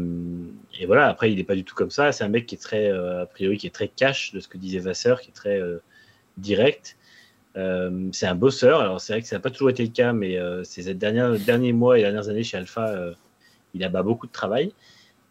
et 0.78 0.84
voilà, 0.84 1.08
après, 1.08 1.32
il 1.32 1.38
n'est 1.38 1.44
pas 1.44 1.54
du 1.54 1.64
tout 1.64 1.74
comme 1.74 1.90
ça. 1.90 2.12
C'est 2.12 2.22
un 2.22 2.28
mec 2.28 2.44
qui 2.44 2.54
est 2.54 2.58
très, 2.58 2.90
euh, 2.90 3.22
a 3.22 3.26
priori, 3.26 3.56
qui 3.56 3.66
est 3.66 3.70
très 3.70 3.88
cash 3.88 4.30
de 4.32 4.40
ce 4.40 4.46
que 4.46 4.58
disait 4.58 4.78
Vasseur, 4.78 5.22
qui 5.22 5.30
est 5.30 5.32
très 5.32 5.58
euh, 5.58 5.78
direct. 6.36 6.96
C'est 8.12 8.26
un 8.26 8.34
bosseur. 8.36 8.80
Alors, 8.80 9.00
c'est 9.00 9.14
vrai 9.14 9.22
que 9.22 9.26
ça 9.26 9.36
n'a 9.36 9.40
pas 9.40 9.50
toujours 9.50 9.70
été 9.70 9.82
le 9.82 9.88
cas, 9.88 10.12
mais 10.12 10.38
ces 10.62 10.94
derniers, 10.94 11.38
derniers 11.40 11.72
mois 11.72 11.98
et 11.98 12.02
dernières 12.02 12.28
années 12.28 12.44
chez 12.44 12.56
Alpha, 12.56 12.94
il 13.74 13.82
a 13.82 13.88
bah, 13.88 14.04
beaucoup 14.04 14.28
de 14.28 14.32
travail. 14.32 14.72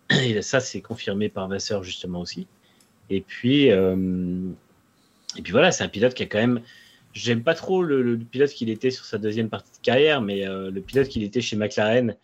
Et 0.09 0.41
ça, 0.41 0.59
c'est 0.59 0.81
confirmé 0.81 1.29
par 1.29 1.47
Vasseur, 1.47 1.83
justement, 1.83 2.19
aussi. 2.19 2.45
Et 3.09 3.21
puis, 3.21 3.67
et 3.67 5.41
puis 5.41 5.51
voilà, 5.53 5.71
c'est 5.71 5.85
un 5.85 5.87
pilote 5.87 6.15
qui 6.15 6.23
a 6.23 6.25
quand 6.25 6.39
même. 6.39 6.59
J'aime 7.13 7.43
pas 7.43 7.53
trop 7.53 7.81
le, 7.81 8.17
pilote 8.17 8.49
qu'il 8.49 8.69
était 8.69 8.91
sur 8.91 9.05
sa 9.05 9.17
deuxième 9.19 9.47
partie 9.47 9.71
de 9.79 9.85
carrière, 9.85 10.21
mais 10.21 10.43
le 10.45 10.81
pilote 10.81 11.07
qu'il 11.07 11.23
était 11.23 11.39
chez 11.39 11.55
McLaren, 11.55 12.17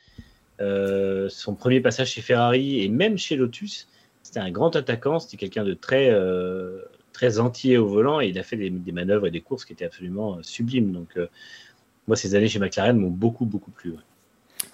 euh, 0.61 1.27
son 1.29 1.55
premier 1.55 1.81
passage 1.81 2.11
chez 2.11 2.21
Ferrari 2.21 2.81
et 2.81 2.89
même 2.89 3.17
chez 3.17 3.35
Lotus, 3.35 3.87
c'était 4.21 4.39
un 4.39 4.51
grand 4.51 4.75
attaquant, 4.75 5.19
c'était 5.19 5.37
quelqu'un 5.37 5.63
de 5.63 5.73
très, 5.73 6.09
euh, 6.09 6.79
très 7.11 7.39
entier 7.39 7.77
au 7.77 7.87
volant 7.87 8.21
et 8.21 8.27
il 8.27 8.39
a 8.39 8.43
fait 8.43 8.57
des, 8.57 8.69
des 8.69 8.91
manœuvres 8.91 9.27
et 9.27 9.31
des 9.31 9.41
courses 9.41 9.65
qui 9.65 9.73
étaient 9.73 9.85
absolument 9.85 10.35
euh, 10.35 10.39
sublimes. 10.41 10.91
Donc, 10.91 11.09
euh, 11.17 11.27
moi, 12.07 12.15
ces 12.15 12.35
années 12.35 12.47
chez 12.47 12.59
McLaren 12.59 12.97
m'ont 12.97 13.09
beaucoup, 13.09 13.45
beaucoup 13.45 13.71
plu. 13.71 13.91
ouais. 13.91 13.97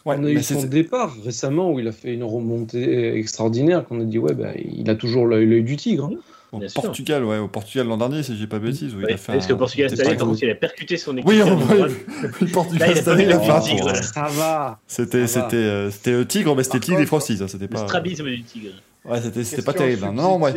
Ouais, 0.06 0.16
on 0.18 0.24
a 0.24 0.30
eu 0.32 0.44
son 0.44 0.64
départ 0.64 1.16
récemment 1.24 1.72
où 1.72 1.80
il 1.80 1.88
a 1.88 1.92
fait 1.92 2.14
une 2.14 2.24
remontée 2.24 3.16
extraordinaire 3.18 3.86
qu'on 3.86 4.00
a 4.00 4.04
dit 4.06 4.18
ouais 4.18 4.34
bah, 4.34 4.54
il 4.56 4.90
a 4.90 4.96
toujours 4.96 5.26
l'œil 5.26 5.46
l'œil 5.46 5.64
du 5.64 5.76
tigre. 5.76 6.06
hein. 6.06 6.20
Au 6.52 6.58
Bien 6.58 6.68
sûr. 6.68 6.82
Portugal, 6.82 7.24
ouais, 7.26 7.38
au 7.38 7.48
Portugal 7.48 7.86
l'an 7.88 7.98
dernier, 7.98 8.24
si 8.24 8.36
j'ai 8.36 8.48
pas 8.48 8.58
bêtise. 8.58 8.96
où 8.96 9.00
il 9.00 9.06
Ouais, 9.06 9.14
a 9.14 9.18
fait 9.18 9.34
parce 9.34 9.46
que 9.46 9.54
un- 9.54 9.58
Portugal, 9.58 9.90
c'était 9.90 10.04
cette 10.04 10.08
année, 10.22 10.32
pas 10.32 10.38
il 10.42 10.50
a 10.50 10.56
percuté 10.56 10.98
son 10.98 11.16
équipe. 11.16 11.30
Oui, 11.30 11.44
en 11.44 11.50
on 11.52 11.56
voit. 11.58 11.88
Le 12.42 12.48
Portugal 12.52 12.90
il 12.90 12.96
cette 12.96 13.06
pas 13.06 13.12
année, 13.14 13.24
eu 13.24 13.26
il 13.28 13.32
a 13.32 13.36
le 13.36 13.42
fait 13.44 13.52
un 13.52 13.60
tigre, 13.60 13.80
tour. 13.82 13.88
là. 13.92 14.02
Ça 14.02 14.24
va. 14.24 14.80
C'était, 14.88 15.28
Ça 15.28 15.42
va. 15.42 15.46
c'était, 15.50 15.58
euh, 15.58 15.92
c'était 15.92 16.12
le 16.12 16.26
tigre, 16.28 16.56
mais 16.56 16.64
c'était 16.64 16.80
Par 16.80 16.86
tigre 16.88 17.06
Frosty, 17.06 17.38
ça, 17.38 17.48
c'était 17.48 17.66
Le 17.66 17.70
pas. 17.70 17.86
strabisme 17.86 18.26
du 18.26 18.42
tigre. 18.44 18.72
Ouais, 19.06 19.22
c'était, 19.22 19.44
c'était 19.44 19.62
pas 19.62 19.74
terrible. 19.74 20.06
hein. 20.06 20.12
Non, 20.14 20.38
ouais. 20.40 20.54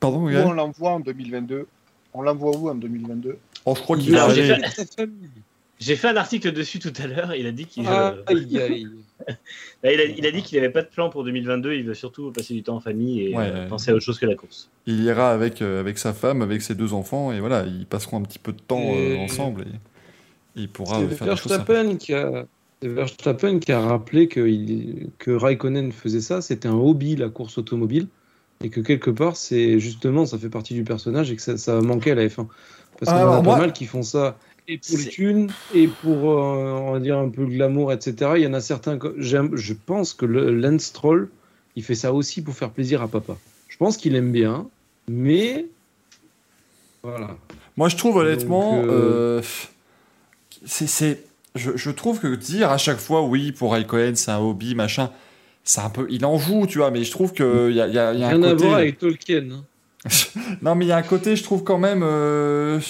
Pardon, 0.00 0.24
Où 0.24 0.28
on 0.30 0.52
l'envoie 0.52 0.90
en 0.90 1.00
2022 1.00 1.66
On 2.12 2.22
l'envoie 2.22 2.56
où 2.56 2.68
en 2.68 2.74
2022 2.74 3.38
Oh, 3.64 3.74
je 3.76 3.80
crois 3.82 3.96
qu'il 3.96 4.08
Il 4.08 4.14
va 4.14 4.24
aller. 4.24 4.54
J'ai 5.78 5.96
fait 5.96 6.08
un 6.08 6.16
article 6.16 6.52
dessus 6.52 6.78
tout 6.78 6.92
à 7.02 7.06
l'heure. 7.06 7.34
Il 7.34 7.46
a 7.46 7.52
dit 7.52 7.66
qu'il 7.66 7.86
Ah, 7.86 8.14
euh, 8.14 8.22
aïe, 8.26 8.58
aïe. 8.58 8.86
Là, 9.82 9.92
il 9.92 10.00
a, 10.00 10.04
il 10.04 10.26
a 10.26 10.30
dit 10.30 10.42
qu'il 10.42 10.58
n'avait 10.58 10.72
pas 10.72 10.82
de 10.82 10.88
plan 10.88 11.10
pour 11.10 11.22
2022. 11.24 11.74
Il 11.74 11.84
veut 11.84 11.94
surtout 11.94 12.32
passer 12.32 12.54
du 12.54 12.62
temps 12.62 12.76
en 12.76 12.80
famille 12.80 13.22
et 13.28 13.36
Ouais, 13.36 13.50
euh, 13.52 13.68
penser 13.68 13.90
à 13.90 13.94
autre 13.94 14.04
chose 14.04 14.18
que 14.18 14.26
la 14.26 14.34
course. 14.34 14.68
Il 14.86 15.02
ira 15.02 15.30
avec, 15.32 15.60
euh, 15.62 15.80
avec 15.80 15.98
sa 15.98 16.12
femme, 16.14 16.42
avec 16.42 16.62
ses 16.62 16.74
deux 16.74 16.92
enfants, 16.94 17.32
et 17.32 17.40
voilà, 17.40 17.64
ils 17.66 17.86
passeront 17.86 18.18
un 18.18 18.22
petit 18.22 18.38
peu 18.38 18.52
de 18.52 18.60
temps 18.60 18.80
euh, 18.94 19.14
Et- 19.16 19.18
ensemble, 19.24 19.62
et, 19.62 20.60
et 20.60 20.62
il 20.62 20.68
pourra 20.68 20.98
C'est 20.98 21.04
euh, 21.04 21.08
faire 21.08 21.28
des 21.28 21.36
choses 21.36 21.52
sympas. 21.52 21.72
Verstappen 21.74 21.96
qui 21.96 22.14
a 22.14 22.46
c'est 22.82 22.88
Verstappen 22.88 23.58
qui 23.58 23.72
a 23.72 23.80
rappelé 23.80 24.28
que, 24.28 24.40
il- 24.40 25.08
que 25.18 25.30
Raikkonen 25.30 25.92
faisait 25.92 26.20
ça, 26.20 26.40
c'était 26.42 26.68
un 26.68 26.74
hobby 26.74 27.16
la 27.16 27.28
course 27.30 27.56
automobile 27.58 28.06
et 28.62 28.68
que 28.70 28.80
quelque 28.80 29.10
part 29.10 29.36
c'est 29.36 29.78
justement 29.80 30.24
ça 30.26 30.38
fait 30.38 30.50
partie 30.50 30.74
du 30.74 30.84
personnage 30.84 31.30
et 31.30 31.36
que 31.36 31.42
ça, 31.42 31.56
ça 31.58 31.80
manquait 31.80 32.10
à 32.12 32.14
la 32.16 32.26
F1 32.28 32.46
parce 32.98 33.12
qu'on 33.12 33.18
Ah, 33.18 33.24
en 33.26 33.28
a 33.28 33.30
alors, 33.32 33.42
moi- 33.42 33.54
pas 33.54 33.60
mal 33.60 33.72
qui 33.72 33.86
font 33.86 34.02
ça 34.02 34.38
et 34.68 34.78
pour 34.78 34.98
les 34.98 35.04
thunes 35.08 35.50
et 35.74 35.86
pour 35.88 36.30
euh, 36.32 36.72
on 36.72 36.92
va 36.92 37.00
dire 37.00 37.18
un 37.18 37.28
peu 37.28 37.42
le 37.42 37.48
glamour 37.48 37.92
etc. 37.92 38.32
Il 38.36 38.42
y 38.42 38.46
en 38.46 38.54
a 38.54 38.60
certains 38.60 38.98
je 39.18 39.72
pense 39.72 40.12
que 40.14 40.26
le 40.26 40.50
Lance 40.58 40.82
Stroll 40.84 41.28
il 41.76 41.84
fait 41.84 41.94
ça 41.94 42.12
aussi 42.12 42.42
pour 42.42 42.54
faire 42.54 42.70
plaisir 42.70 43.02
à 43.02 43.08
papa. 43.08 43.36
Je 43.68 43.76
pense 43.76 43.96
qu'il 43.96 44.14
aime 44.16 44.32
bien 44.32 44.68
mais 45.08 45.66
voilà. 47.02 47.36
Moi, 47.76 47.88
je 47.88 47.96
trouve 47.96 48.16
honnêtement, 48.16 48.80
Donc, 48.80 48.90
euh, 48.90 49.42
c'est, 50.64 50.86
c'est, 50.88 51.22
je, 51.54 51.76
je 51.76 51.90
trouve 51.90 52.18
que 52.20 52.34
dire 52.34 52.70
à 52.70 52.78
chaque 52.78 52.98
fois, 52.98 53.22
oui, 53.22 53.52
pour 53.52 53.72
Raikkonen, 53.72 54.16
c'est 54.16 54.30
un 54.30 54.38
hobby, 54.38 54.74
machin, 54.74 55.10
c'est 55.62 55.80
un 55.82 55.90
peu, 55.90 56.06
il 56.10 56.24
en 56.24 56.38
joue, 56.38 56.66
tu 56.66 56.78
vois, 56.78 56.90
mais 56.90 57.04
je 57.04 57.10
trouve 57.10 57.32
qu'il 57.32 57.44
y 57.72 57.80
a, 57.80 57.86
y 57.86 57.98
a- 57.98 58.14
y 58.14 58.22
a 58.24 58.28
un 58.28 58.32
Rien 58.32 58.42
à 58.42 58.50
côté. 58.52 58.64
voir 58.64 58.74
avec 58.78 58.98
Tolkien. 58.98 59.44
hein. 59.52 59.64
Non, 60.62 60.74
mais 60.74 60.86
il 60.86 60.88
y 60.88 60.92
a 60.92 60.96
un 60.96 61.02
côté, 61.02 61.36
je 61.36 61.42
trouve 61.44 61.62
quand 61.64 61.78
même. 61.78 62.02
euh, 62.02 62.80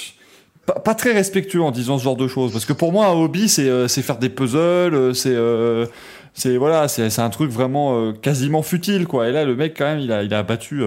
pas, 0.67 0.95
très 0.95 1.13
respectueux 1.13 1.63
en 1.63 1.71
disant 1.71 1.99
ce 1.99 2.05
genre 2.05 2.17
de 2.17 2.29
choses. 2.29 2.53
Parce 2.53 2.65
que 2.65 2.73
pour 2.73 2.93
moi, 2.93 3.07
un 3.07 3.13
hobby, 3.13 3.49
c'est 3.49 3.69
euh, 3.69 3.89
faire 3.89 4.19
des 4.19 4.29
puzzles, 4.29 4.95
euh, 4.95 5.13
c'est. 5.15 5.35
euh, 5.35 5.87
c'est 6.35 6.57
voilà, 6.59 6.87
c'est 6.89 7.19
un 7.19 7.31
truc 7.31 7.51
vraiment 7.51 7.99
euh, 7.99 8.13
quasiment 8.13 8.63
futile, 8.63 9.07
quoi. 9.07 9.29
Et 9.29 9.33
là, 9.33 9.45
le 9.47 9.57
mec, 9.57 9.75
quand 9.79 9.87
même, 9.87 10.01
il 10.01 10.13
a, 10.13 10.23
il 10.23 10.35
a 10.35 10.39
abattu 10.41 10.83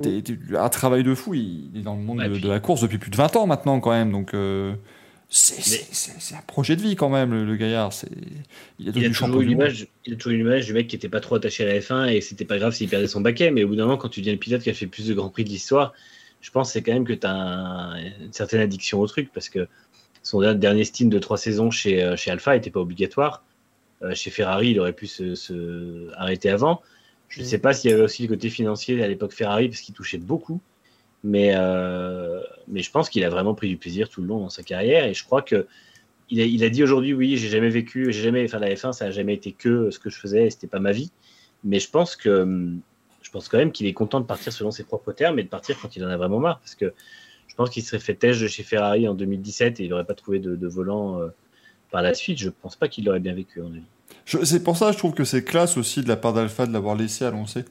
des- 0.00 0.22
des- 0.22 0.56
un 0.56 0.68
travail 0.68 1.02
de 1.02 1.14
fou. 1.16 1.34
Il, 1.34 1.70
il 1.74 1.80
est 1.80 1.82
dans 1.82 1.96
le 1.96 2.02
monde 2.02 2.18
Ouais, 2.18 2.28
de, 2.28 2.34
puis- 2.34 2.42
de 2.42 2.48
la 2.48 2.60
course 2.60 2.80
depuis 2.82 2.98
plus 2.98 3.10
de 3.10 3.16
20 3.16 3.34
ans 3.36 3.46
maintenant, 3.46 3.80
quand 3.80 3.90
même. 3.90 4.12
Donc, 4.12 4.34
c'est 5.28 6.34
un 6.34 6.42
projet 6.46 6.76
de 6.76 6.82
vie, 6.82 6.94
quand 6.94 7.08
même, 7.08 7.32
le, 7.32 7.44
le 7.44 7.56
gaillard. 7.56 7.90
Il 8.78 8.88
a 8.88 8.92
devenu 8.92 9.08
toujours 9.08 9.28
champion 9.28 9.40
une 9.40 9.48
du 9.48 9.54
monde. 9.56 9.64
image, 9.64 9.86
il 10.04 10.12
a 10.12 10.16
toujours 10.16 10.60
du 10.60 10.72
mec 10.74 10.88
qui 10.88 10.96
était 10.96 11.08
pas 11.08 11.20
trop 11.20 11.36
attaché 11.36 11.64
à 11.64 11.72
la 11.72 11.80
F1 11.80 12.08
et 12.12 12.20
c'était 12.20 12.44
pas 12.44 12.58
grave 12.58 12.72
s'il 12.74 12.88
perdait 12.88 13.06
son 13.08 13.20
baquet. 13.22 13.50
Mais 13.50 13.64
au 13.64 13.68
bout 13.68 13.76
d'un 13.76 13.84
moment, 13.86 13.96
quand 13.96 14.10
tu 14.10 14.20
deviens 14.20 14.34
le 14.34 14.38
pilote 14.38 14.62
qui 14.62 14.70
a 14.70 14.74
fait 14.74 14.86
plus 14.86 15.06
de 15.08 15.14
grands 15.14 15.30
prix 15.30 15.44
de 15.44 15.48
l'histoire, 15.48 15.92
je 16.42 16.50
pense 16.50 16.68
que 16.68 16.72
c'est 16.74 16.82
quand 16.82 16.92
même 16.92 17.06
que 17.06 17.14
tu 17.14 17.26
as 17.26 17.94
une 18.20 18.32
certaine 18.32 18.60
addiction 18.60 19.00
au 19.00 19.06
truc 19.06 19.30
parce 19.32 19.48
que 19.48 19.66
son 20.22 20.40
dernier 20.54 20.84
stint 20.84 21.06
de 21.08 21.18
trois 21.18 21.38
saisons 21.38 21.70
chez, 21.70 22.02
euh, 22.02 22.16
chez 22.16 22.30
Alpha 22.30 22.54
n'était 22.54 22.70
pas 22.70 22.80
obligatoire. 22.80 23.44
Euh, 24.02 24.14
chez 24.14 24.30
Ferrari, 24.30 24.70
il 24.72 24.80
aurait 24.80 24.92
pu 24.92 25.06
se, 25.06 25.34
se 25.34 26.12
arrêter 26.16 26.50
avant. 26.50 26.82
Je 27.28 27.40
ne 27.40 27.44
Mm. 27.44 27.48
sais 27.48 27.58
pas 27.58 27.72
s'il 27.72 27.90
y 27.90 27.94
avait 27.94 28.02
aussi 28.02 28.22
le 28.22 28.28
côté 28.28 28.50
financier 28.50 29.02
à 29.02 29.08
l'époque 29.08 29.32
Ferrari 29.32 29.68
parce 29.68 29.80
qu'il 29.80 29.94
touchait 29.94 30.18
beaucoup. 30.18 30.60
Mais, 31.24 31.52
euh, 31.54 32.40
mais 32.66 32.82
je 32.82 32.90
pense 32.90 33.08
qu'il 33.08 33.24
a 33.24 33.30
vraiment 33.30 33.54
pris 33.54 33.68
du 33.68 33.76
plaisir 33.76 34.08
tout 34.08 34.20
le 34.20 34.26
long 34.26 34.40
dans 34.40 34.50
sa 34.50 34.64
carrière 34.64 35.04
et 35.06 35.14
je 35.14 35.24
crois 35.24 35.42
que 35.42 35.66
il 36.30 36.40
a, 36.40 36.44
il 36.44 36.64
a 36.64 36.70
dit 36.70 36.82
aujourd'hui, 36.82 37.12
oui, 37.14 37.36
j'ai 37.36 37.48
jamais 37.48 37.68
vécu, 37.68 38.12
j'ai 38.12 38.22
jamais, 38.22 38.44
enfin 38.44 38.58
la 38.58 38.70
F1, 38.74 38.92
ça 38.92 39.06
a 39.06 39.10
jamais 39.10 39.34
été 39.34 39.52
que 39.52 39.90
ce 39.90 39.98
que 39.98 40.10
je 40.10 40.18
faisais, 40.18 40.50
c'était 40.50 40.66
pas 40.66 40.80
ma 40.80 40.92
vie. 40.92 41.12
Mais 41.62 41.78
je 41.78 41.90
pense 41.90 42.16
que, 42.16 42.42
hum, 42.42 42.80
pense 43.32 43.48
quand 43.48 43.58
même 43.58 43.72
qu'il 43.72 43.86
est 43.86 43.92
content 43.92 44.20
de 44.20 44.26
partir 44.26 44.52
selon 44.52 44.70
ses 44.70 44.84
propres 44.84 45.12
termes 45.12 45.38
et 45.38 45.42
de 45.42 45.48
partir 45.48 45.76
quand 45.80 45.96
il 45.96 46.04
en 46.04 46.08
a 46.08 46.16
vraiment 46.16 46.38
marre, 46.38 46.58
parce 46.60 46.74
que 46.74 46.92
je 47.48 47.54
pense 47.54 47.70
qu'il 47.70 47.82
serait 47.82 47.98
fait 47.98 48.14
têche 48.14 48.46
chez 48.46 48.62
Ferrari 48.62 49.08
en 49.08 49.14
2017 49.14 49.80
et 49.80 49.84
il 49.84 49.90
n'aurait 49.90 50.04
pas 50.04 50.14
trouvé 50.14 50.38
de, 50.38 50.66
volant 50.68 51.18
euh, 51.20 51.28
par 51.90 52.02
la 52.02 52.14
suite. 52.14 52.38
Je 52.38 52.48
pense 52.50 52.76
pas 52.76 52.88
qu'il 52.88 53.04
l'aurait 53.04 53.20
bien 53.20 53.34
vécu. 53.34 53.60
Je- 54.24 54.44
C'est 54.44 54.62
pour 54.62 54.76
ça 54.76 54.86
que 54.86 54.92
je 54.92 54.98
trouve 54.98 55.12
que 55.14 55.24
c'est 55.24 55.44
classe 55.44 55.76
aussi 55.76 56.02
de 56.02 56.08
la 56.08 56.16
part 56.16 56.32
d'Alpha 56.32 56.66
de 56.66 56.72
l'avoir 56.72 56.94
laissé 56.96 57.24
annoncer. 57.24 57.64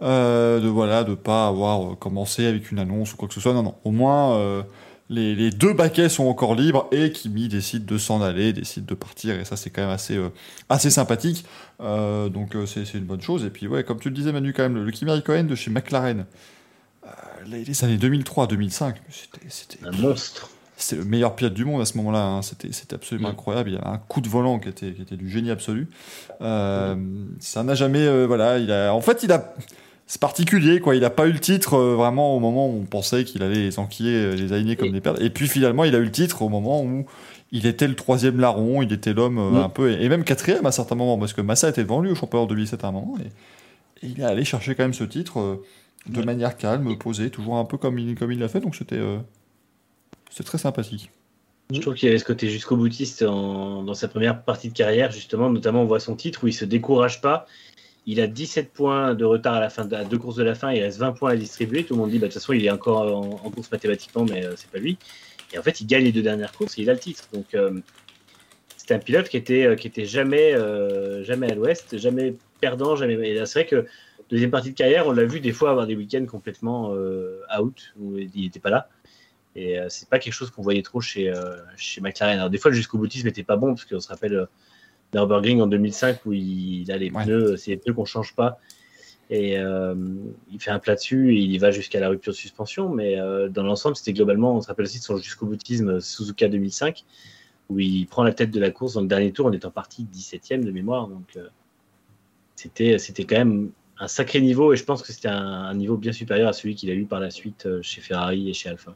Euh, 0.00 0.60
de 0.60 0.68
voilà, 0.68 1.02
de 1.04 1.14
pas 1.14 1.48
avoir 1.48 1.98
commencé 1.98 2.46
avec 2.46 2.70
une 2.70 2.78
annonce 2.78 3.12
ou 3.14 3.16
quoi 3.16 3.26
que 3.28 3.34
ce 3.34 3.40
soit. 3.40 3.52
Non, 3.52 3.62
non. 3.64 3.74
Au 3.84 3.90
moins, 3.90 4.36
euh, 4.38 4.62
les, 5.10 5.34
les 5.34 5.50
deux 5.50 5.72
baquets 5.72 6.08
sont 6.08 6.26
encore 6.26 6.54
libres 6.54 6.86
et 6.92 7.12
Kimi 7.12 7.48
décide 7.48 7.86
de 7.86 7.96
s'en 7.98 8.20
aller, 8.20 8.52
décide 8.52 8.84
de 8.84 8.94
partir. 8.94 9.38
Et 9.40 9.44
ça, 9.44 9.56
c'est 9.56 9.70
quand 9.70 9.82
même 9.82 9.90
assez, 9.90 10.16
euh, 10.16 10.28
assez 10.68 10.90
sympathique. 10.90 11.44
Euh, 11.80 12.28
donc, 12.28 12.54
euh, 12.54 12.66
c'est 12.66 12.84
c'est 12.84 12.98
une 12.98 13.04
bonne 13.04 13.22
chose. 13.22 13.44
Et 13.44 13.50
puis, 13.50 13.66
ouais, 13.66 13.84
comme 13.84 13.98
tu 14.00 14.08
le 14.10 14.14
disais, 14.14 14.32
Manu, 14.32 14.52
quand 14.52 14.62
même, 14.64 14.74
le, 14.74 14.84
le 14.84 14.90
Kimi 14.90 15.10
Raikkonen 15.10 15.46
de 15.46 15.54
chez 15.54 15.70
McLaren. 15.70 16.26
euh, 17.06 17.10
les, 17.46 17.64
les 17.64 17.84
années 17.84 17.96
2003-2005, 17.96 18.94
c'était- 19.48 19.78
Un 19.86 19.92
monstre. 19.92 20.50
c'était 20.76 21.00
le 21.02 21.08
meilleur 21.08 21.34
pilote 21.34 21.54
du 21.54 21.64
monde 21.64 21.80
à 21.80 21.86
ce 21.86 21.96
moment-là. 21.96 22.22
hein. 22.22 22.42
C'était, 22.42 22.68
absolument 22.94 23.28
Mm. 23.28 23.32
incroyable. 23.32 23.70
Il 23.70 23.76
avait 23.76 23.86
un 23.86 23.96
coup 23.98 24.20
de 24.20 24.28
volant 24.28 24.58
qui 24.58 24.68
était, 24.68 24.92
qui 24.92 25.00
était 25.02 25.16
du 25.16 25.30
génie 25.30 25.50
absolu. 25.50 25.88
Euh, 26.42 26.94
Ça 27.40 27.62
n'a 27.62 27.74
jamais, 27.74 28.26
voilà, 28.26 28.58
il 28.58 28.70
a, 28.70 28.92
en 28.92 29.00
fait, 29.00 29.22
il 29.22 29.32
a, 29.32 29.54
c'est 30.08 30.20
particulier, 30.20 30.80
quoi. 30.80 30.96
Il 30.96 31.02
n'a 31.02 31.10
pas 31.10 31.28
eu 31.28 31.32
le 31.32 31.38
titre 31.38 31.74
euh, 31.74 31.94
vraiment 31.94 32.34
au 32.34 32.40
moment 32.40 32.66
où 32.68 32.80
on 32.80 32.86
pensait 32.86 33.22
qu'il 33.24 33.42
allait 33.44 33.54
les 33.60 33.78
enquiller, 33.78 34.14
euh, 34.16 34.34
les 34.34 34.52
aligner 34.52 34.74
comme 34.74 34.88
Et- 34.88 34.92
des 34.92 35.00
perles. 35.00 35.22
Et 35.22 35.30
puis 35.30 35.46
finalement, 35.46 35.84
il 35.84 35.94
a 35.94 35.98
eu 35.98 36.04
le 36.04 36.10
titre 36.10 36.42
au 36.42 36.48
moment 36.48 36.82
où 36.82 37.06
il 37.52 37.66
était 37.66 37.86
le 37.86 37.94
troisième 37.94 38.40
larron, 38.40 38.82
il 38.82 38.92
était 38.92 39.12
l'homme 39.12 39.38
euh, 39.38 39.50
Mm. 39.50 39.56
un 39.56 39.68
peu, 39.68 39.92
et 39.92 40.08
même 40.08 40.24
quatrième 40.24 40.66
à 40.66 40.72
certains 40.72 40.94
moments, 40.96 41.16
parce 41.18 41.32
que 41.34 41.40
Massa 41.42 41.68
était 41.68 41.82
devant 41.84 42.00
lui 42.00 42.10
au 42.10 42.14
championnat 42.16 42.42
en 42.44 42.46
2007 42.46 42.82
à 42.84 42.88
un 42.88 42.92
moment. 42.92 43.16
Et, 43.20 44.06
et 44.06 44.10
il 44.10 44.20
est 44.20 44.24
allé 44.24 44.44
chercher 44.44 44.74
quand 44.74 44.82
même 44.84 44.94
ce 44.94 45.04
titre 45.04 45.38
euh, 45.40 45.56
de 46.08 46.22
manière 46.22 46.56
calme, 46.56 46.96
posée, 46.98 47.28
toujours 47.30 47.56
un 47.56 47.64
peu 47.66 47.76
comme 47.76 47.98
il, 47.98 48.14
comme 48.16 48.32
il 48.32 48.38
l'a 48.38 48.48
fait. 48.48 48.60
Donc 48.60 48.76
c'était, 48.76 49.00
c'était 50.30 50.44
très 50.44 50.58
sympathique. 50.58 51.10
Je 51.70 51.80
trouve 51.80 51.94
qu'il 51.94 52.06
y 52.06 52.10
avait 52.10 52.18
ce 52.18 52.24
côté 52.24 52.48
jusqu'au 52.48 52.76
boutiste 52.76 53.22
en- 53.22 53.82
dans 53.82 53.92
sa 53.92 54.08
première 54.08 54.42
partie 54.42 54.68
de 54.70 54.72
carrière, 54.74 55.10
justement. 55.10 55.50
Notamment, 55.50 55.82
on 55.82 55.86
voit 55.86 56.00
son 56.00 56.16
titre 56.16 56.44
où 56.44 56.48
il 56.48 56.54
se 56.54 56.64
décourage 56.64 57.20
pas. 57.20 57.46
Il 58.08 58.20
a 58.20 58.26
17 58.26 58.72
points 58.72 59.14
de 59.14 59.24
retard 59.24 59.54
à 59.54 59.60
la 59.60 59.70
fin 59.70 59.84
de 59.84 60.04
deux 60.08 60.18
courses 60.18 60.36
de 60.36 60.42
la 60.42 60.56
fin. 60.56 60.72
Il 60.72 60.82
reste 60.82 60.98
20 60.98 61.12
points 61.12 61.32
à 61.32 61.36
distribuer. 61.36 61.84
Tout 61.84 61.94
le 61.94 62.00
monde 62.00 62.10
dit, 62.10 62.18
bah, 62.18 62.26
de 62.26 62.32
toute 62.32 62.40
façon, 62.40 62.52
il 62.52 62.64
est 62.64 62.70
encore 62.70 63.14
en, 63.16 63.50
course 63.50 63.70
mathématiquement, 63.70 64.24
mais 64.24 64.44
euh, 64.44 64.54
c'est 64.56 64.70
pas 64.70 64.78
lui. 64.78 64.98
Et 65.52 65.58
en 65.58 65.62
fait, 65.62 65.80
il 65.80 65.86
gagne 65.86 66.04
les 66.04 66.12
deux 66.12 66.22
dernières 66.22 66.52
courses 66.52 66.78
et 66.78 66.82
il 66.82 66.90
a 66.90 66.94
le 66.94 66.98
titre. 66.98 67.28
Donc, 67.32 67.54
euh, 67.54 67.80
un 68.94 68.98
pilote 68.98 69.28
qui 69.28 69.36
était, 69.36 69.64
euh, 69.64 69.76
qui 69.76 69.86
était 69.86 70.04
jamais, 70.04 70.54
euh, 70.54 71.24
jamais 71.24 71.50
à 71.50 71.54
l'ouest, 71.54 71.98
jamais 71.98 72.36
perdant, 72.60 72.96
jamais. 72.96 73.16
C'est 73.46 73.60
vrai 73.60 73.66
que 73.66 73.86
deuxième 74.30 74.50
partie 74.50 74.70
de 74.70 74.76
carrière, 74.76 75.06
on 75.06 75.12
l'a 75.12 75.24
vu 75.24 75.40
des 75.40 75.52
fois 75.52 75.70
avoir 75.70 75.86
des 75.86 75.96
week-ends 75.96 76.26
complètement 76.26 76.94
euh, 76.94 77.40
out 77.58 77.94
où 77.98 78.18
il 78.18 78.42
n'était 78.42 78.60
pas 78.60 78.70
là. 78.70 78.88
Et 79.56 79.76
c'est 79.88 80.08
pas 80.08 80.20
quelque 80.20 80.34
chose 80.34 80.52
qu'on 80.52 80.62
voyait 80.62 80.82
trop 80.82 81.00
chez, 81.00 81.32
chez 81.76 82.00
McLaren. 82.00 82.38
Alors, 82.38 82.50
des 82.50 82.58
fois, 82.58 82.70
le 82.70 82.76
jusqu'au 82.76 82.96
boutisme 82.96 83.26
n'était 83.26 83.42
pas 83.42 83.56
bon, 83.56 83.74
parce 83.74 83.86
qu'on 83.86 83.98
se 83.98 84.06
rappelle 84.06 84.46
Nürburgring 85.14 85.60
en 85.60 85.66
2005 85.66 86.26
où 86.26 86.32
il, 86.32 86.90
a 86.92 86.96
les 86.96 87.10
Ouais. 87.10 87.24
pneus, 87.24 87.56
c'est 87.56 87.72
les 87.72 87.76
pneus 87.76 87.94
qu'on 87.94 88.04
change 88.04 88.34
pas. 88.34 88.58
Et 89.30 89.58
euh, 89.58 89.94
il 90.50 90.58
fait 90.60 90.70
un 90.70 90.78
plat 90.78 90.94
dessus 90.94 91.34
et 91.34 91.38
il 91.38 91.52
y 91.52 91.58
va 91.58 91.70
jusqu'à 91.70 92.00
la 92.00 92.08
rupture 92.08 92.32
de 92.32 92.36
suspension. 92.36 92.88
Mais 92.88 93.18
euh, 93.18 93.48
dans 93.48 93.62
l'ensemble, 93.62 93.96
c'était 93.96 94.12
globalement, 94.14 94.56
on 94.56 94.60
se 94.60 94.68
rappelle 94.68 94.86
aussi 94.86 94.98
de 94.98 95.04
son 95.04 95.18
jusqu'au 95.18 95.46
boutisme 95.46 96.00
Suzuka 96.00 96.48
2005 96.48 97.04
où 97.68 97.78
il 97.78 98.06
prend 98.06 98.22
la 98.22 98.32
tête 98.32 98.50
de 98.50 98.60
la 98.60 98.70
course 98.70 98.94
dans 98.94 99.02
le 99.02 99.08
dernier 99.08 99.30
tour 99.32 99.46
en 99.46 99.52
étant 99.52 99.70
parti 99.70 100.06
17ème 100.14 100.64
de 100.64 100.70
mémoire. 100.70 101.08
Donc 101.08 101.36
euh, 101.36 101.48
c'était 102.56 102.98
c'était 102.98 103.24
quand 103.24 103.36
même 103.36 103.70
un 103.98 104.08
sacré 104.08 104.40
niveau 104.40 104.72
et 104.72 104.76
je 104.76 104.84
pense 104.84 105.02
que 105.02 105.12
c'était 105.12 105.28
un, 105.28 105.36
un 105.36 105.74
niveau 105.74 105.98
bien 105.98 106.12
supérieur 106.12 106.48
à 106.48 106.52
celui 106.54 106.74
qu'il 106.74 106.88
a 106.90 106.94
eu 106.94 107.04
par 107.04 107.20
la 107.20 107.30
suite 107.30 107.68
chez 107.82 108.00
Ferrari 108.00 108.48
et 108.48 108.54
chez 108.54 108.70
Alpha. 108.70 108.94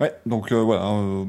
Ouais, 0.00 0.12
donc 0.26 0.50
euh, 0.50 0.56
voilà, 0.60 0.86
euh, 0.86 1.24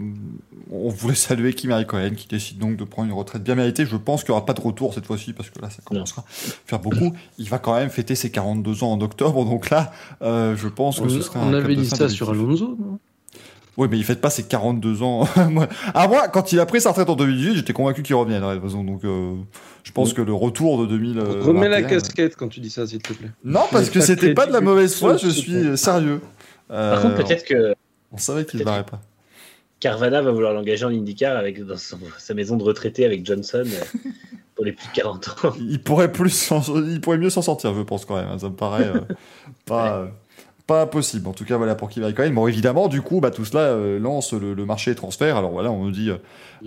on 0.71 0.89
voulait 0.89 1.13
saluer 1.15 1.53
Kimi 1.53 1.73
Raikkonen 1.73 2.15
qui 2.15 2.27
décide 2.27 2.57
donc 2.57 2.77
de 2.77 2.83
prendre 2.83 3.07
une 3.09 3.13
retraite 3.15 3.43
bien 3.43 3.53
méritée. 3.53 3.85
Je 3.85 3.95
pense 3.95 4.23
qu'il 4.23 4.31
n'y 4.31 4.37
aura 4.37 4.45
pas 4.45 4.53
de 4.53 4.61
retour 4.61 4.93
cette 4.95 5.05
fois-ci 5.05 5.33
parce 5.33 5.51
que 5.51 5.61
là, 5.61 5.69
ça 5.69 5.83
commencera 5.85 6.23
à 6.23 6.25
faire 6.65 6.79
beaucoup. 6.79 7.13
Il 7.37 7.47
va 7.47 7.59
quand 7.59 7.75
même 7.75 7.89
fêter 7.91 8.15
ses 8.15 8.31
42 8.31 8.83
ans 8.83 8.93
en 8.93 9.01
octobre, 9.01 9.45
donc 9.45 9.69
là, 9.69 9.91
euh, 10.23 10.55
je 10.57 10.67
pense 10.67 10.99
que 10.99 11.05
On, 11.05 11.09
ce 11.09 11.21
sera 11.21 11.39
on 11.41 11.49
un 11.49 11.53
avait 11.53 11.75
dit 11.75 11.85
ça 11.85 11.97
positif. 11.97 12.17
sur 12.17 12.29
Alonso, 12.31 12.75
non? 12.79 12.97
Oui, 13.77 13.87
mais 13.91 13.97
il 13.97 14.03
fête 14.05 14.21
pas 14.21 14.29
ses 14.29 14.43
42 14.43 15.03
ans. 15.03 15.27
Ah, 15.93 16.07
moi, 16.07 16.27
quand 16.29 16.51
il 16.53 16.59
a 16.59 16.65
pris 16.65 16.79
sa 16.81 16.89
retraite 16.89 17.09
en 17.09 17.15
2018, 17.17 17.55
j'étais 17.57 17.73
convaincu 17.73 18.01
qu'il 18.03 18.15
revienne, 18.15 18.41
de 18.41 18.53
toute 18.55 18.63
façon. 18.63 18.83
Donc, 18.85 19.03
euh, 19.03 19.35
je 19.83 19.91
pense 19.91 20.13
que 20.13 20.21
le 20.23 20.33
retour 20.33 20.79
de 20.81 20.85
2000. 20.87 21.19
euh, 21.19 21.41
Remets 21.43 21.67
la 21.69 21.81
21, 21.81 21.89
casquette 21.89 22.35
quand 22.37 22.47
tu 22.47 22.61
dis 22.61 22.69
ça, 22.71 22.87
s'il 22.87 22.99
te 23.01 23.13
plaît. 23.13 23.29
Non, 23.43 23.61
parce 23.71 23.89
que 23.91 23.99
c'était 23.99 24.33
pas 24.33 24.47
de 24.47 24.53
la 24.53 24.61
mauvaise 24.61 24.95
foi, 24.97 25.17
je 25.17 25.27
suis 25.29 25.77
sérieux. 25.77 26.21
Euh, 26.71 26.93
Par 26.93 27.01
contre, 27.03 27.15
peut-être 27.23 27.43
que 27.45 27.75
On 28.11 28.17
savait 28.17 28.45
qu'il 28.45 28.59
peut-être 28.59 28.65
barrait 28.65 28.85
pas. 28.85 29.01
Carvana 29.79 30.21
va 30.21 30.31
vouloir 30.31 30.53
l'engager 30.53 30.85
en 30.85 30.89
IndyCar 30.89 31.35
avec, 31.37 31.63
dans 31.63 31.77
son- 31.77 31.99
sa 32.17 32.33
maison 32.33 32.55
de 32.57 32.63
retraité 32.63 33.05
avec 33.05 33.25
Johnson 33.25 33.63
euh, 33.65 34.09
pour 34.55 34.63
les 34.65 34.71
plus 34.71 34.87
de 34.87 34.93
40 34.93 35.27
ans. 35.43 35.53
Il 35.59 35.81
pourrait 35.81 36.11
plus, 36.11 36.29
s'en- 36.29 36.63
il 36.87 37.01
pourrait 37.01 37.17
mieux 37.17 37.29
s'en 37.29 37.41
sortir, 37.41 37.73
je 37.75 37.81
pense 37.81 38.05
quand 38.05 38.15
même. 38.15 38.27
hein. 38.29 38.39
Ça 38.39 38.49
me 38.49 38.55
paraît 38.55 38.87
euh, 38.87 39.01
pas, 39.65 39.97
euh, 39.99 40.07
pas 40.67 40.81
impossible. 40.81 41.27
En 41.27 41.33
tout 41.33 41.45
cas, 41.45 41.57
voilà 41.57 41.75
pour 41.75 41.89
Kimi 41.89 42.05
Raikkonen. 42.05 42.33
Bon, 42.33 42.47
évidemment, 42.47 42.87
du 42.87 43.01
coup, 43.01 43.19
bah, 43.19 43.29
tout 43.31 43.45
cela 43.45 43.61
euh, 43.61 43.99
lance 43.99 44.33
le, 44.33 44.53
le 44.55 44.65
marché 44.65 44.91
des 44.91 44.95
transferts. 44.95 45.37
Alors 45.37 45.51
voilà, 45.51 45.71
on 45.71 45.83
nous 45.83 45.91
dit, 45.91 46.09
euh, 46.09 46.15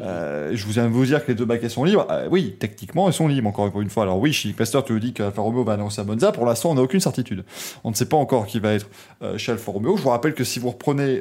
euh, 0.00 0.50
je 0.54 0.64
vous 0.64 0.70
viens 0.72 0.84
de 0.84 0.90
vous 0.90 1.04
dire 1.04 1.24
que 1.24 1.28
les 1.32 1.34
deux 1.34 1.44
baquets 1.44 1.68
sont 1.68 1.82
libres. 1.82 2.06
Euh, 2.10 2.28
oui, 2.30 2.54
techniquement, 2.60 3.08
ils 3.08 3.12
sont 3.12 3.26
libres 3.26 3.48
encore 3.48 3.80
une 3.80 3.90
fois. 3.90 4.04
Alors 4.04 4.18
oui, 4.20 4.32
chez 4.32 4.52
Pasteur, 4.52 4.84
tu 4.84 4.92
nous 4.92 5.00
dis 5.00 5.12
qu'Alfa 5.12 5.42
Romeo 5.42 5.64
va 5.64 5.72
annoncer 5.72 6.00
à 6.00 6.04
Monza. 6.04 6.30
Pour 6.30 6.46
l'instant, 6.46 6.70
on 6.70 6.74
n'a 6.74 6.82
aucune 6.82 7.00
certitude. 7.00 7.42
On 7.82 7.90
ne 7.90 7.94
sait 7.96 8.06
pas 8.06 8.16
encore 8.16 8.46
qui 8.46 8.60
va 8.60 8.74
être 8.74 8.86
chez 9.36 9.50
Alfa 9.50 9.72
Romeo. 9.72 9.96
Je 9.96 10.02
vous 10.02 10.10
rappelle 10.10 10.34
que 10.34 10.44
si 10.44 10.60
vous 10.60 10.70
reprenez 10.70 11.20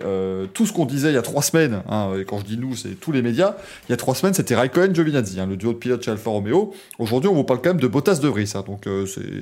tout 0.53 0.65
ce 0.67 0.73
qu'on 0.73 0.85
disait 0.85 1.09
il 1.09 1.15
y 1.15 1.17
a 1.17 1.21
trois 1.23 1.41
semaines, 1.41 1.81
hein, 1.89 2.11
et 2.19 2.25
quand 2.25 2.37
je 2.39 2.45
dis 2.45 2.57
nous, 2.57 2.75
c'est 2.75 2.89
tous 2.99 3.11
les 3.11 3.21
médias, 3.23 3.55
il 3.87 3.91
y 3.91 3.93
a 3.93 3.97
trois 3.97 4.13
semaines, 4.13 4.33
c'était 4.35 4.55
Raikkonen, 4.55 4.93
Giovinazzi, 4.93 5.39
hein, 5.39 5.47
le 5.47 5.57
duo 5.57 5.73
de 5.73 5.77
pilotes 5.77 6.03
chez 6.03 6.11
Alfa 6.11 6.29
Romeo. 6.29 6.73
Aujourd'hui, 6.99 7.29
on 7.29 7.33
vous 7.33 7.43
parle 7.43 7.61
quand 7.61 7.69
même 7.71 7.79
de 7.79 7.87
Bottas 7.87 8.19
de 8.19 8.27
Vries, 8.27 8.51
hein, 8.55 8.63
donc 8.67 8.87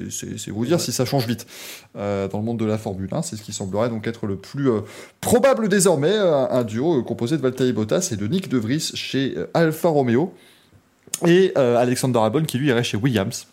c'est- 0.09 0.51
vous 0.51 0.65
dire 0.65 0.79
si 0.79 0.91
ça 0.93 1.03
change 1.03 1.27
vite 1.27 1.45
dans 1.95 2.29
le 2.33 2.41
monde 2.43 2.57
de 2.59 2.65
la 2.65 2.77
Formule 2.77 3.09
1. 3.11 3.21
C'est 3.25 3.35
ce 3.35 3.41
qui 3.41 3.53
semblerait 3.53 3.89
donc 3.89 4.07
être 4.07 4.27
le 4.27 4.35
plus 4.35 4.69
euh, 4.69 4.81
probable 5.19 5.67
désormais, 5.67 6.13
euh, 6.13 6.47
un 6.49 6.63
duo 6.63 6.99
euh, 6.99 7.03
composé 7.03 7.37
de 7.37 7.41
Valtteri 7.41 7.73
Bottas 7.73 8.09
et 8.11 8.15
de 8.15 8.27
Nick 8.27 8.49
de 8.49 8.57
Vries 8.57 8.91
chez 8.93 9.35
Alfa 9.53 9.89
Romeo. 9.89 10.33
Et 11.25 11.55
Alexander 11.55 12.19
Albon 12.19 12.43
qui 12.43 12.57
lui 12.57 12.67
irait 12.67 12.83
chez 12.83 12.97
Williams. 12.97 13.47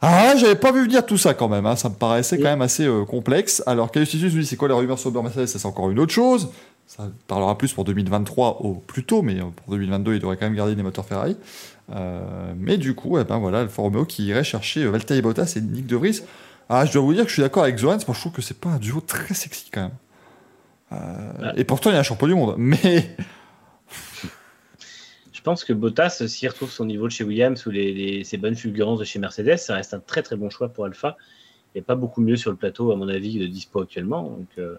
Ah, 0.00 0.34
j'avais 0.36 0.56
pas 0.56 0.72
vu 0.72 0.82
venir 0.82 1.06
tout 1.06 1.16
ça 1.16 1.32
quand 1.32 1.48
même, 1.48 1.64
hein. 1.64 1.76
ça 1.76 1.88
me 1.88 1.94
paraissait 1.94 2.38
quand 2.38 2.48
même 2.48 2.62
assez 2.62 2.88
complexe. 3.08 3.62
Alors, 3.66 3.92
Calustitus 3.92 4.34
nous 4.34 4.40
dit 4.40 4.46
c'est 4.46 4.56
quoi 4.56 4.66
la 4.66 4.74
rumeur 4.74 4.98
sur 4.98 5.12
Mercedes, 5.22 5.46
c'est 5.46 5.64
encore 5.64 5.90
une 5.90 6.00
autre 6.00 6.12
chose. 6.12 6.48
Ça 6.88 7.08
parlera 7.28 7.56
plus 7.56 7.72
pour 7.72 7.84
2023 7.84 8.62
au 8.62 8.74
plus 8.74 9.04
tôt, 9.04 9.22
mais 9.22 9.36
pour 9.36 9.70
2022, 9.70 10.14
il 10.14 10.20
devrait 10.20 10.36
quand 10.36 10.46
même 10.46 10.56
garder 10.56 10.74
des 10.74 10.82
moteurs 10.82 11.04
Ferrari. 11.04 11.36
Mais 12.56 12.78
du 12.78 12.96
coup, 12.96 13.16
eh 13.18 13.24
ben 13.24 13.38
voilà, 13.38 13.60
Alfa 13.60 13.80
Romeo 13.80 14.04
qui 14.04 14.24
irait 14.24 14.42
chercher 14.42 14.84
Valtteri 14.86 15.22
Bottas 15.22 15.52
et 15.56 15.60
Nick 15.60 15.86
De 15.86 15.94
Vries. 15.94 16.22
Ah, 16.68 16.84
je 16.84 16.92
dois 16.92 17.02
vous 17.02 17.14
dire 17.14 17.22
que 17.24 17.28
je 17.28 17.34
suis 17.34 17.42
d'accord 17.42 17.62
avec 17.62 17.78
Zoran, 17.78 17.96
moi 18.06 18.14
je 18.14 18.20
trouve 18.20 18.32
que 18.32 18.42
c'est 18.42 18.58
pas 18.60 18.68
un 18.70 18.78
duo 18.78 19.00
très 19.00 19.34
sexy 19.34 19.70
quand 19.72 19.82
même. 19.82 19.90
Euh, 20.92 20.96
Ouais. 21.52 21.52
Et 21.60 21.64
pourtant, 21.64 21.90
il 21.90 21.94
y 21.94 21.96
a 21.96 22.00
un 22.00 22.02
champion 22.04 22.26
du 22.28 22.34
monde. 22.34 22.54
Mais 22.58 23.16
Je 25.32 25.40
pense 25.42 25.64
que 25.64 25.72
Bottas, 25.72 26.22
s'il 26.26 26.48
retrouve 26.48 26.70
son 26.70 26.84
niveau 26.84 27.06
de 27.06 27.12
chez 27.12 27.24
Williams 27.24 27.64
ou 27.66 27.70
les, 27.70 27.94
les- 27.94 28.24
ses 28.24 28.36
bonnes 28.36 28.56
fulgurances 28.56 28.98
de 28.98 29.04
chez 29.04 29.18
Mercedes, 29.18 29.56
ça 29.56 29.74
reste 29.76 29.94
un 29.94 30.00
très 30.00 30.22
très 30.22 30.36
bon 30.36 30.50
choix 30.50 30.68
pour 30.68 30.84
Alpha. 30.84 31.16
A 31.76 31.80
pas 31.82 31.94
beaucoup 31.94 32.20
mieux 32.20 32.36
sur 32.36 32.50
le 32.50 32.56
plateau, 32.56 32.90
à 32.90 32.96
mon 32.96 33.08
avis, 33.08 33.38
de 33.38 33.46
dispo 33.46 33.80
actuellement. 33.80 34.24
Donc, 34.24 34.48
euh, 34.58 34.76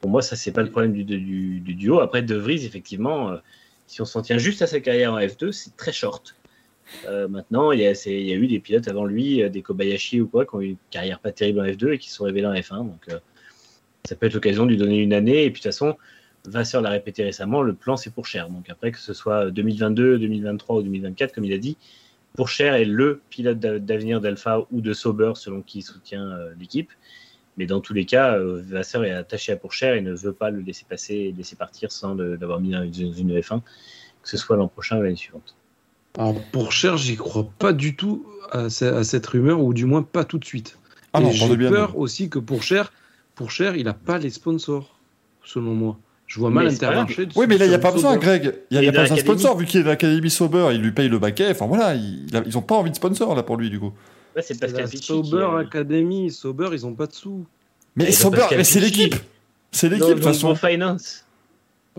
pour 0.00 0.08
moi, 0.10 0.22
ça, 0.22 0.34
c'est 0.34 0.50
pas 0.52 0.62
le 0.62 0.70
problème 0.70 0.92
du, 0.94 1.04
du- 1.04 1.60
du 1.60 1.74
duo. 1.74 2.00
Après, 2.00 2.22
De 2.22 2.34
Vries, 2.36 2.64
effectivement, 2.64 3.30
euh, 3.32 3.36
si 3.86 4.00
on 4.00 4.06
s'en 4.06 4.22
tient 4.22 4.38
juste 4.38 4.62
à 4.62 4.66
sa 4.66 4.80
carrière 4.80 5.12
en 5.12 5.18
F2, 5.18 5.52
c'est 5.52 5.76
très 5.76 5.92
short. 5.92 6.34
Euh, 7.06 7.28
maintenant, 7.28 7.72
il 7.72 7.80
y, 7.80 7.86
a, 7.86 7.92
eu 8.34 8.46
des 8.46 8.60
pilotes 8.60 8.88
avant 8.88 9.04
lui, 9.04 9.42
euh, 9.42 9.48
des 9.48 9.62
Kobayashi 9.62 10.20
ou 10.20 10.28
quoi, 10.28 10.44
qui 10.44 10.54
ont 10.54 10.60
eu 10.60 10.70
une 10.70 10.76
carrière 10.90 11.18
pas 11.20 11.32
terrible 11.32 11.60
en 11.60 11.64
F2 11.64 11.92
et 11.92 11.98
qui 11.98 12.10
se 12.10 12.16
sont 12.16 12.24
révélés 12.24 12.46
en 12.46 12.54
F1. 12.54 12.78
Donc, 12.78 13.08
euh, 13.08 13.18
ça 14.04 14.14
peut 14.16 14.26
être 14.26 14.34
l'occasion 14.34 14.64
de 14.64 14.70
lui 14.70 14.76
donner 14.76 14.98
une 14.98 15.12
année. 15.12 15.44
Et 15.44 15.50
puis, 15.50 15.60
de 15.60 15.64
toute 15.64 15.72
façon, 15.72 15.96
Vasseur 16.46 16.80
l'a 16.80 16.90
répété 16.90 17.24
récemment, 17.24 17.62
le 17.62 17.74
plan 17.74 17.96
c'est 17.96 18.12
pour 18.12 18.26
cher. 18.26 18.48
Donc 18.48 18.70
après, 18.70 18.92
que 18.92 18.98
ce 18.98 19.12
soit 19.12 19.50
2022, 19.50 20.18
2023 20.18 20.76
ou 20.76 20.82
2024, 20.82 21.34
comme 21.34 21.44
il 21.44 21.52
a 21.52 21.58
dit, 21.58 21.76
pour 22.34 22.48
cher 22.48 22.74
est 22.74 22.84
le 22.84 23.20
pilote 23.30 23.58
d'a- 23.58 23.80
d'avenir 23.80 24.20
d'Alpha 24.20 24.64
ou 24.70 24.80
de 24.80 24.92
Sauber, 24.92 25.32
selon 25.34 25.60
qui 25.62 25.82
soutient 25.82 26.38
l'équipe. 26.60 26.92
Mais 27.56 27.66
dans 27.66 27.80
tous 27.80 27.94
les 27.94 28.04
cas, 28.04 28.38
Vasseur 28.38 29.04
est 29.04 29.10
attaché 29.10 29.50
à 29.50 29.56
Pourchère 29.56 29.94
et 29.94 30.02
ne 30.02 30.14
veut 30.14 30.34
pas 30.34 30.50
le 30.50 30.60
laisser 30.60 30.84
passer 30.88 31.34
laisser 31.36 31.56
partir 31.56 31.90
sans 31.90 32.14
l'avoir 32.14 32.60
mis 32.60 32.70
dans 32.70 32.84
une 32.84 33.40
F1, 33.40 33.60
que 34.22 34.28
ce 34.28 34.36
soit 34.36 34.56
l'an 34.56 34.68
prochain 34.68 34.98
ou 34.98 35.02
l'année 35.02 35.16
suivante. 35.16 35.56
Alors, 36.18 36.34
pour 36.52 36.72
Cher, 36.72 36.96
j'y 36.96 37.16
crois 37.16 37.46
pas 37.58 37.72
du 37.72 37.94
tout 37.96 38.24
à, 38.50 38.70
ce- 38.70 38.84
à 38.84 39.04
cette 39.04 39.26
rumeur, 39.26 39.60
ou 39.62 39.74
du 39.74 39.84
moins 39.84 40.02
pas 40.02 40.24
tout 40.24 40.38
de 40.38 40.44
suite. 40.44 40.78
Ah 41.12 41.20
j'ai 41.30 41.56
peur 41.56 41.96
aussi 41.98 42.28
que 42.28 42.38
pour 42.38 42.62
Cher, 42.62 42.92
pour 43.34 43.50
Cher, 43.50 43.76
il 43.76 43.88
a 43.88 43.94
pas 43.94 44.18
les 44.18 44.30
sponsors, 44.30 44.98
selon 45.44 45.74
moi. 45.74 45.98
Je 46.26 46.40
vois 46.40 46.50
mal 46.50 46.66
Intermarché. 46.66 47.28
Oui, 47.36 47.46
mais 47.48 47.56
là, 47.56 47.66
il 47.66 47.68
n'y 47.68 47.74
a 47.74 47.78
pas 47.78 47.92
besoin, 47.92 48.14
Sauber. 48.14 48.24
Greg. 48.26 48.54
Il 48.70 48.80
n'y 48.80 48.86
a, 48.86 48.90
a 48.90 48.92
pas 48.92 49.02
besoin 49.02 49.16
de 49.16 49.20
sponsor, 49.20 49.56
vu 49.56 49.64
qu'il 49.64 49.80
est 49.80 49.82
de 49.84 49.88
l'Académie 49.88 50.30
Sauber, 50.30 50.70
il 50.72 50.80
lui 50.82 50.90
paye 50.90 51.08
le 51.08 51.18
baquet. 51.20 51.50
Enfin 51.52 51.66
voilà, 51.66 51.94
il, 51.94 52.26
il 52.28 52.36
a- 52.36 52.42
ils 52.44 52.54
n'ont 52.54 52.62
pas 52.62 52.74
envie 52.74 52.90
de 52.90 52.96
sponsor 52.96 53.34
là 53.36 53.42
pour 53.44 53.56
lui, 53.56 53.70
du 53.70 53.78
coup. 53.78 53.92
Ouais, 54.34 54.42
c'est 54.42 54.58
Pascal 54.58 54.82
la 54.92 55.00
Sauber 55.00 55.36
euh, 55.36 55.58
Academy, 55.58 56.30
Sauber, 56.30 56.68
ils 56.72 56.84
ont 56.84 56.94
pas 56.94 57.06
de 57.06 57.12
sous. 57.12 57.46
Mais 57.94 58.10
Sauber, 58.10 58.44
mais 58.56 58.64
c'est 58.64 58.80
l'équipe. 58.80 59.14
C'est 59.70 59.88
l'équipe, 59.88 60.08
de 60.08 60.14
toute 60.14 60.24
façon. 60.24 60.54
Finance. 60.54 61.24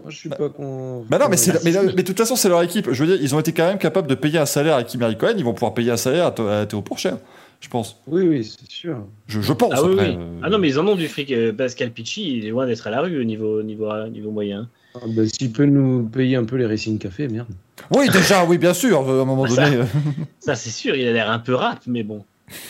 Moi, 0.02 0.10
je 0.12 0.16
suis 0.18 0.30
pas 0.30 0.50
con. 0.50 1.06
Bah 1.10 1.18
non, 1.20 1.26
mais, 1.30 1.36
de 1.38 2.02
toute 2.02 2.18
façon, 2.18 2.36
c'est 2.36 2.50
leur 2.50 2.62
équipe. 2.64 2.92
Je 2.92 3.04
veux 3.04 3.08
dire, 3.16 3.22
ils 3.22 3.34
ont 3.36 3.40
été 3.40 3.52
quand 3.52 3.68
même 3.68 3.78
capables 3.78 4.08
de 4.08 4.16
payer 4.16 4.40
un 4.40 4.46
salaire 4.46 4.76
à 4.76 4.84
Kimi 4.84 5.04
Raikkonen. 5.04 5.38
Ils 5.38 5.44
vont 5.46 5.54
pouvoir 5.54 5.74
payer 5.74 5.92
un 5.92 5.98
salaire 5.98 6.26
à, 6.38 6.60
à 6.62 6.66
Théo 6.66 6.82
Pourchère, 6.82 7.18
je 7.62 7.68
pense. 7.70 7.98
Oui, 8.08 8.28
oui, 8.28 8.44
c'est 8.44 8.70
sûr. 8.70 8.98
Je, 9.28 9.42
je 9.42 9.54
pense. 9.54 9.74
Ah 9.76 9.84
oui, 9.84 9.94
après, 9.94 10.10
oui. 10.10 10.16
euh, 10.20 10.40
Ah 10.44 10.50
non, 10.50 10.60
mais 10.60 10.70
ils 10.70 10.80
en 10.80 10.88
ont 10.88 10.96
du 10.96 11.08
fric. 11.08 11.32
Euh, 11.32 11.52
Pascal 11.52 11.92
Picci, 11.92 12.38
il 12.38 12.46
est 12.46 12.50
loin 12.50 12.66
d'être 12.68 12.86
à 12.88 12.92
la 12.92 13.02
rue 13.02 13.20
au 13.20 13.24
niveau, 13.24 13.62
niveau, 13.64 13.92
niveau 14.08 14.32
moyen. 14.32 14.70
Ah, 14.96 15.00
bah, 15.08 15.24
S'il 15.28 15.52
peut 15.52 15.66
nous 15.66 16.04
payer 16.04 16.36
un 16.38 16.46
peu 16.46 16.56
les 16.58 16.66
Racing 16.66 16.98
Café, 17.00 17.28
merde. 17.28 17.48
Oui, 17.96 18.08
déjà, 18.10 18.46
oui, 18.46 18.58
bien 18.58 18.74
sûr. 18.74 19.00
À 19.00 19.22
un 19.22 19.26
moment 19.26 19.48
ça. 19.48 19.66
donné. 19.66 19.78
euh, 19.78 19.84
Ça, 20.40 20.56
c'est 20.56 20.70
sûr, 20.72 20.96
il 20.96 21.08
a 21.08 21.12
l'air 21.14 21.30
un 21.32 21.40
peu 21.40 21.54
rap, 21.56 21.80
mais 21.88 22.04
bon. 22.04 22.24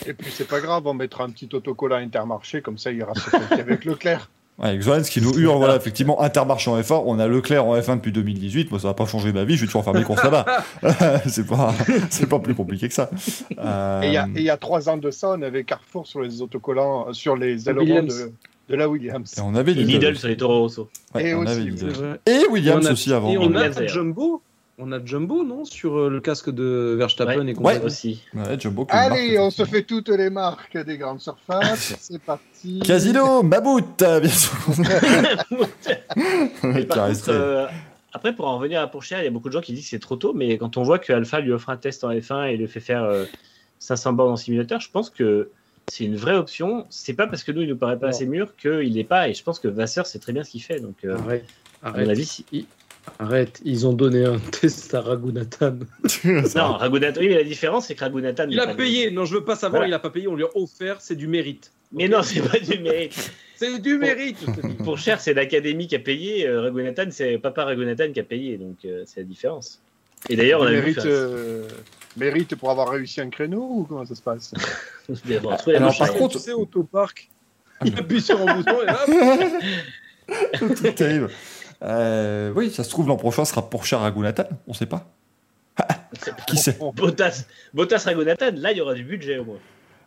Et 0.08 0.14
puis 0.14 0.32
c'est 0.34 0.48
pas 0.48 0.60
grave, 0.60 0.82
on 0.88 0.96
mettra 0.96 1.24
un 1.24 1.30
petit 1.30 1.48
autocollant 1.54 1.98
Intermarché, 1.98 2.62
comme 2.64 2.80
ça 2.80 2.90
il 2.92 2.98
ira 2.98 3.14
se 3.14 3.30
avec 3.60 3.86
Leclerc. 3.86 4.28
Avec 4.60 4.82
Johannes 4.82 5.04
qui 5.04 5.22
nous 5.22 5.34
hurle, 5.38 5.58
voilà, 5.58 5.76
effectivement, 5.76 6.20
Intermarché 6.22 6.72
en 6.72 6.80
F1. 6.80 7.04
On 7.06 7.20
a 7.20 7.28
Leclerc 7.28 7.64
en 7.66 7.78
F1 7.78 7.98
depuis 7.98 8.12
2018. 8.12 8.72
Moi, 8.72 8.80
ça 8.80 8.88
va 8.88 8.94
pas 8.96 9.06
changer 9.06 9.32
ma 9.32 9.44
vie. 9.44 9.56
Je 9.56 9.62
vais 9.62 9.68
toujours 9.68 9.84
faire 9.84 9.94
mes 9.94 10.04
courses 10.04 10.24
là-bas. 10.24 10.46
c'est 11.28 11.46
pas, 11.46 11.74
c'est 12.10 12.28
pas 12.28 12.40
plus 12.40 12.56
compliqué 12.56 12.88
que 12.88 12.94
ça. 12.94 13.10
Euh, 13.60 14.02
Et 14.02 14.08
il 14.08 14.14
y, 14.14 14.18
a- 14.18 14.28
y 14.36 14.50
a 14.50 14.58
trois 14.58 14.90
ans 14.90 14.98
de 14.98 15.12
ça, 15.12 15.30
on 15.38 15.42
avait 15.44 15.64
Carrefour 15.64 16.08
sur 16.08 16.22
les 16.22 16.42
autocollants, 16.42 17.10
euh, 17.10 17.14
sur 17.14 17.36
les 17.36 17.70
ailerons 17.70 17.82
Williams. 17.86 18.18
de, 18.70 18.74
de 18.74 18.76
la 18.76 18.90
Williams. 18.90 19.34
et 19.38 19.42
on 19.42 19.54
avait 19.56 19.74
Et 19.74 19.76
Lidl. 19.76 19.92
Lidl 20.08 20.16
sur 20.18 20.28
les 20.28 20.38
Toro 20.38 20.60
Rosso. 20.62 20.90
Ouais, 21.14 21.28
Et 21.28 21.36
on 21.36 21.42
aussi, 21.42 21.52
avait. 21.52 21.62
Lidl. 21.62 22.20
Et 22.26 22.48
Williams 22.50 22.84
Et 22.84 22.88
on 22.88 22.90
a- 22.90 22.94
aussi 22.94 23.14
avant. 23.14 23.30
Et 23.30 23.38
on 23.38 23.42
Williams, 23.48 23.64
a 23.66 23.70
d'ailleurs. 23.70 23.94
Jumbo. 23.94 24.42
On 24.80 24.92
a 24.92 25.04
Jumbo, 25.04 25.44
non 25.44 25.66
Sur 25.66 25.98
euh, 25.98 26.10
le 26.10 26.22
casque 26.22 26.52
de 26.52 26.96
Verstappen 27.00 27.40
Ouais. 27.46 27.50
et 27.52 27.54
compagnie. 27.56 27.84
Aussi. 27.84 28.22
Ouais, 28.36 28.60
Jumbo 28.60 28.86
marque, 28.86 28.94
Allez, 29.12 29.40
on 29.40 29.50
se 29.50 29.66
fait 29.66 29.82
toutes 29.82 30.10
les 30.10 30.30
marques 30.30 30.78
des 30.78 30.98
grandes 31.00 31.20
surfaces. 31.20 31.96
C'est 32.00 32.22
parti. 32.22 32.80
Casino, 32.86 33.42
Mabout, 33.42 33.82
euh, 34.04 34.20
bien 34.20 34.30
sûr. 34.30 34.52
Par 36.88 37.08
contre, 37.08 37.30
euh, 37.30 37.66
après, 38.14 38.36
pour 38.36 38.46
en 38.48 38.58
revenir 38.60 38.80
à 38.82 38.88
Pourchère, 38.88 39.20
il 39.22 39.26
y 39.26 39.28
a 39.28 39.32
beaucoup 39.32 39.48
de 39.50 39.54
gens 39.54 39.62
qui 39.62 39.74
disent 39.74 39.86
que 39.86 39.90
c'est 39.90 40.00
trop 40.00 40.16
tôt, 40.16 40.34
mais 40.36 40.58
quand 40.60 40.78
on 40.78 40.84
voit 40.84 41.00
que 41.00 41.12
Alpha 41.12 41.40
lui 41.40 41.52
offre 41.52 41.70
un 41.72 41.78
test 41.78 42.04
en 42.04 42.12
F1 42.12 42.52
et 42.52 42.58
le 42.58 42.68
fait 42.68 42.80
faire 42.80 43.04
euh, 43.04 43.26
500 43.80 44.14
bornes 44.14 44.34
en 44.34 44.38
simulateur, 44.38 44.80
je 44.80 44.92
pense 44.92 45.10
que 45.10 45.50
c'est 45.88 46.04
une 46.06 46.18
vraie 46.18 46.36
option. 46.36 46.86
C'est 46.92 47.14
pas 47.14 47.26
parce 47.26 47.44
que 47.44 47.52
nous, 47.52 47.64
il 47.64 47.70
nous 47.70 47.78
paraît 47.78 47.98
pas 47.98 48.08
Non. 48.08 48.12
assez 48.14 48.28
mûr 48.28 48.56
qu'il 48.58 48.94
n'est 48.94 49.04
pas, 49.04 49.28
et 49.28 49.34
je 49.34 49.42
pense 49.44 49.58
que 49.60 49.68
Vasseur 49.68 50.06
sait 50.06 50.20
très 50.20 50.34
bien 50.34 50.44
ce 50.44 50.52
qu'il 50.52 50.62
fait. 50.62 50.80
Donc, 50.80 50.98
euh, 51.04 51.18
Arrête. 51.18 51.46
à 51.82 51.92
mon 51.92 52.10
avis, 52.10 52.26
si- 52.26 52.46
Arrête. 53.20 53.62
Ils 53.66 53.88
ont 53.88 53.94
donné 53.94 54.26
un 54.26 54.38
test 54.52 54.94
à 54.94 55.02
Raghunathan. 55.02 55.80
Non, 56.56 56.74
Raghunathan, 56.78 57.20
oui, 57.22 57.30
mais 57.30 57.36
la 57.36 57.44
différence, 57.44 57.88
c'est 57.88 57.96
que 57.96 58.02
Raghunathan. 58.02 58.48
Il 58.50 58.60
a 58.60 58.68
payé. 58.74 59.12
Non, 59.12 59.26
je 59.26 59.36
veux 59.36 59.44
pas 59.44 59.56
savoir. 59.56 59.82
Voilà. 59.82 59.88
Il 59.88 59.94
a 59.94 60.00
pas 60.00 60.10
payé. 60.10 60.28
On 60.28 60.36
lui 60.36 60.44
a 60.44 60.50
offert. 60.56 61.02
C'est 61.02 61.16
du 61.16 61.28
mérite. 61.28 61.72
Mais 61.92 62.08
non, 62.08 62.22
c'est 62.22 62.42
pas 62.42 62.60
du 62.60 62.80
mérite. 62.80 63.32
C'est 63.60 63.80
du 63.82 63.98
mérite. 63.98 64.38
Pour 64.84 65.00
cher, 65.00 65.20
c'est 65.20 65.34
l'académie 65.34 65.88
qui 65.88 65.96
a 65.96 66.00
payé. 66.00 66.48
Euh, 66.48 66.62
Raghunathan, 66.62 67.06
c'est 67.10 67.40
papa 67.40 67.66
Raghunathan 67.66 68.12
qui 68.12 68.20
a 68.20 68.24
payé. 68.24 68.56
Donc, 68.58 68.76
euh, 68.86 69.02
c'est 69.08 69.22
la 69.22 69.26
différence. 69.26 69.82
Et 70.30 70.36
d'ailleurs, 70.36 70.62
on 70.62 70.66
a 70.68 70.72
vu 70.74 70.78
mérite, 70.78 71.02
faire- 71.02 71.06
euh, 71.08 71.68
mérite 72.18 72.56
pour 72.56 72.70
avoir 72.70 72.90
réussi 72.92 73.20
un 73.20 73.32
créneau 73.32 73.68
ou 73.68 73.84
comment 73.90 74.06
ça 74.06 74.14
se 74.14 74.22
passe? 74.22 74.54
La 75.28 75.38
Alors, 75.78 75.98
par 75.98 76.14
contre- 76.14 76.38
tu 76.38 76.44
sais, 76.44 76.54
autoparc, 76.54 77.30
Ah, 77.80 77.86
il 77.88 77.98
appuie 77.98 78.22
sur 78.22 78.40
un 78.48 78.58
bouton 78.58 78.76
et 78.84 78.86
là, 78.86 79.00
terrible. 80.96 81.30
Euh, 81.84 82.52
oui, 82.56 82.72
ça 82.72 82.84
se 82.84 82.90
trouve, 82.90 83.08
l'an 83.08 83.18
prochain 83.18 83.46
sera 83.46 83.70
pour 83.70 83.86
cher 83.86 84.00
Ragunatan, 84.00 84.46
on 84.68 84.74
sait 84.74 84.86
pas. 84.88 85.08
Qui 86.48 86.58
sait? 86.58 86.78
Bottas, 86.96 87.44
Bottas 87.74 88.04
Ragonatan, 88.06 88.52
là, 88.56 88.72
il 88.72 88.78
y 88.78 88.82
aura 88.82 88.94
du 88.96 89.04
budget 89.04 89.38
au 89.38 89.46
moins. 89.46 89.60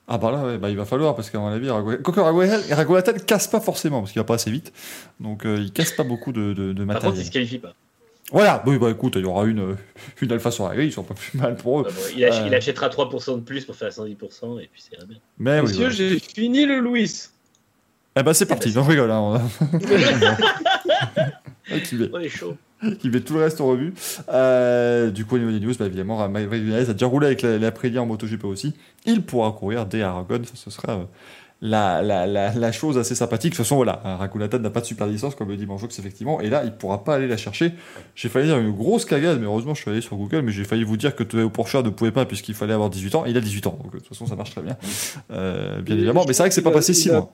Ah 0.08 0.18
bah 0.18 0.32
là, 0.32 0.38
ouais, 0.44 0.58
bah, 0.58 0.68
il 0.70 0.76
va 0.76 0.84
falloir, 0.84 1.14
parce 1.14 1.30
qu'à 1.30 1.38
mon 1.38 1.46
avis, 1.48 1.68
Ragu- 1.68 2.02
quoique 2.02 2.18
Ragu- 2.20 2.74
Ragunatan 2.74 3.12
casse 3.24 3.46
pas 3.46 3.60
forcément, 3.60 4.00
parce 4.00 4.10
qu'il 4.12 4.20
va 4.20 4.24
pas 4.24 4.34
assez 4.34 4.50
vite. 4.50 4.72
Donc 5.20 5.46
euh, 5.46 5.58
il 5.60 5.72
casse 5.72 5.92
pas 5.92 6.02
beaucoup 6.02 6.32
de, 6.32 6.52
de, 6.52 6.72
de 6.72 6.84
Par 6.84 6.96
contre, 6.96 7.04
matériel. 7.06 7.20
il 7.20 7.26
se 7.26 7.30
qualifie 7.30 7.58
pas. 7.58 7.74
Voilà, 8.32 8.62
oui, 8.66 8.78
bah 8.78 8.90
écoute, 8.90 9.14
il 9.16 9.22
y 9.22 9.24
aura 9.24 9.44
une, 9.44 9.76
une 10.20 10.32
alpha 10.32 10.50
sur 10.50 10.68
la 10.68 10.74
grille, 10.74 10.88
ils 10.88 10.92
sont 10.92 11.04
pas 11.04 11.14
plus 11.14 11.38
mal 11.38 11.54
pour 11.56 11.80
eux. 11.80 11.86
Ah 11.88 11.92
bon, 11.92 12.02
il, 12.16 12.24
ach- 12.24 12.40
Euh. 12.40 12.46
il 12.48 12.54
achètera 12.54 12.88
3% 12.88 13.36
de 13.36 13.40
plus 13.40 13.64
pour 13.64 13.76
faire 13.76 13.90
110%, 13.90 14.60
et 14.60 14.68
puis 14.72 14.82
c'est 14.82 14.96
bien. 15.06 15.16
Mais 15.38 15.56
oui, 15.60 15.62
monsieur, 15.62 15.76
voilà. 15.82 15.90
j'ai 15.94 16.18
fini 16.18 16.64
le 16.66 16.80
Louis. 16.80 17.12
Eh 18.16 18.22
ben 18.24 18.32
c'est 18.32 18.46
parti, 18.46 18.72
non, 18.74 18.82
je 18.82 18.88
rigole. 18.90 19.10
Hein, 19.12 19.20
on 19.20 19.40
qui, 21.78 21.94
met, 21.96 22.28
chaud. 22.28 22.56
qui 22.98 23.10
met 23.10 23.20
tout 23.20 23.34
le 23.34 23.40
reste 23.40 23.60
en 23.60 23.66
revue. 23.68 23.92
Euh, 24.32 25.10
du 25.10 25.24
coup, 25.24 25.36
au 25.36 25.38
niveau 25.38 25.50
des 25.52 25.60
news, 25.60 25.74
bah, 25.78 25.86
évidemment, 25.86 26.28
Maverick 26.28 26.62
Vinales 26.64 26.90
a 26.90 26.92
déjà 26.92 27.06
roulé 27.06 27.26
avec 27.26 27.42
la, 27.42 27.58
la 27.58 27.72
en 28.00 28.06
MotoGP 28.06 28.44
aussi. 28.44 28.74
Il 29.06 29.22
pourra 29.22 29.52
courir 29.52 29.86
dès 29.86 30.02
Aragon, 30.02 30.40
ça 30.44 30.52
ce 30.54 30.70
sera 30.70 30.92
euh, 30.92 31.04
la, 31.62 32.00
la, 32.00 32.26
la, 32.26 32.54
la 32.54 32.72
chose 32.72 32.96
assez 32.96 33.14
sympathique. 33.14 33.52
De 33.52 33.56
toute 33.56 33.64
façon, 33.66 33.76
voilà, 33.76 34.00
Rakunatan 34.02 34.58
n'a 34.60 34.70
pas 34.70 34.80
de 34.80 34.86
super 34.86 35.06
licence, 35.06 35.34
comme 35.34 35.48
le 35.50 35.56
dit 35.58 35.66
Manjox, 35.66 35.98
effectivement, 35.98 36.40
et 36.40 36.48
là, 36.48 36.62
il 36.64 36.72
pourra 36.72 37.04
pas 37.04 37.16
aller 37.16 37.28
la 37.28 37.36
chercher. 37.36 37.72
J'ai 38.14 38.30
failli 38.30 38.46
dire 38.46 38.58
une 38.58 38.72
grosse 38.72 39.04
cagade, 39.04 39.38
mais 39.40 39.44
heureusement, 39.46 39.74
je 39.74 39.82
suis 39.82 39.90
allé 39.90 40.00
sur 40.00 40.16
Google, 40.16 40.40
mais 40.40 40.52
j'ai 40.52 40.64
failli 40.64 40.84
vous 40.84 40.96
dire 40.96 41.14
que 41.14 41.22
Théo 41.22 41.50
Pourchard 41.50 41.82
ne 41.82 41.90
pouvait 41.90 42.12
pas, 42.12 42.24
puisqu'il 42.24 42.54
fallait 42.54 42.72
avoir 42.72 42.88
18 42.88 43.14
ans. 43.14 43.24
Il 43.26 43.36
a 43.36 43.40
18 43.40 43.66
ans, 43.66 43.78
donc 43.82 43.92
de 43.92 43.98
toute 43.98 44.08
façon, 44.08 44.26
ça 44.26 44.36
marche 44.36 44.52
très 44.52 44.62
bien. 44.62 44.76
Euh, 45.32 45.82
bien 45.82 45.96
évidemment, 45.96 46.24
mais 46.26 46.32
c'est 46.32 46.42
vrai 46.44 46.48
que 46.48 46.54
c'est 46.54 46.62
pas 46.62 46.70
passé 46.70 46.92
qu'il 46.94 47.00
a- 47.00 47.04
6 47.04 47.08
il 47.08 47.12
a- 47.12 47.18
mois. 47.20 47.32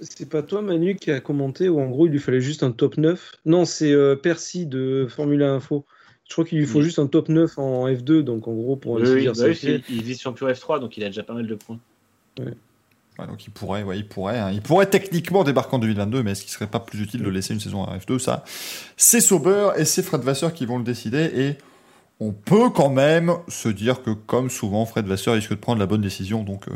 C'est 0.00 0.28
pas 0.28 0.42
toi, 0.42 0.62
Manu, 0.62 0.96
qui 0.96 1.10
a 1.10 1.20
commenté 1.20 1.68
où 1.68 1.80
en 1.80 1.88
gros 1.88 2.06
il 2.06 2.12
lui 2.12 2.18
fallait 2.18 2.40
juste 2.40 2.62
un 2.62 2.70
top 2.70 2.96
9 2.98 3.32
Non, 3.46 3.64
c'est 3.64 3.92
euh, 3.92 4.14
Percy 4.16 4.66
de 4.66 5.06
Formula 5.08 5.50
Info. 5.52 5.84
Je 6.28 6.32
crois 6.32 6.44
qu'il 6.44 6.58
lui 6.58 6.66
faut 6.66 6.78
Oui. 6.78 6.84
juste 6.84 6.98
un 6.98 7.06
top 7.06 7.28
9 7.28 7.58
en 7.58 7.86
F2, 7.88 8.20
donc 8.22 8.48
en 8.48 8.52
gros 8.54 8.76
pour 8.76 8.92
Oui, 8.94 9.26
bah 9.26 9.34
ça 9.34 9.46
oui, 9.48 9.54
fait- 9.54 9.82
il, 9.88 9.96
il 9.96 10.02
vise 10.02 10.20
champion 10.20 10.48
F3, 10.48 10.80
donc 10.80 10.96
il 10.96 11.04
a 11.04 11.06
déjà 11.08 11.22
pas 11.22 11.34
mal 11.34 11.46
de 11.46 11.54
points. 11.54 11.78
Ouais, 12.38 13.26
donc 13.28 13.46
il 13.46 13.50
pourrait, 13.50 13.82
ouais, 13.84 13.98
il 13.98 14.08
pourrait, 14.08 14.38
hein. 14.38 14.50
il 14.52 14.60
pourrait 14.60 14.86
techniquement 14.90 15.44
débarquer 15.44 15.76
en 15.76 15.78
2022, 15.78 16.22
mais 16.22 16.32
est-ce 16.32 16.42
qu'il 16.42 16.50
serait 16.50 16.66
pas 16.66 16.80
plus 16.80 17.00
utile 17.00 17.22
de 17.22 17.28
laisser 17.30 17.54
une 17.54 17.60
saison 17.60 17.84
à 17.84 17.96
F2 17.96 18.18
Ça, 18.18 18.44
c'est 18.96 19.20
Sauber 19.20 19.70
et 19.76 19.84
c'est 19.84 20.02
Fred 20.02 20.22
Vasseur 20.22 20.52
qui 20.52 20.66
vont 20.66 20.78
le 20.78 20.84
décider. 20.84 21.30
Et 21.36 21.54
on 22.24 22.32
peut 22.32 22.70
quand 22.70 22.90
même 22.90 23.32
se 23.48 23.68
dire 23.68 24.02
que, 24.02 24.10
comme 24.10 24.50
souvent, 24.50 24.86
Fred 24.86 25.06
Vasseur 25.06 25.34
risque 25.34 25.50
de 25.50 25.56
prendre 25.56 25.78
la 25.78 25.86
bonne 25.86 26.00
décision. 26.00 26.42
Donc, 26.42 26.66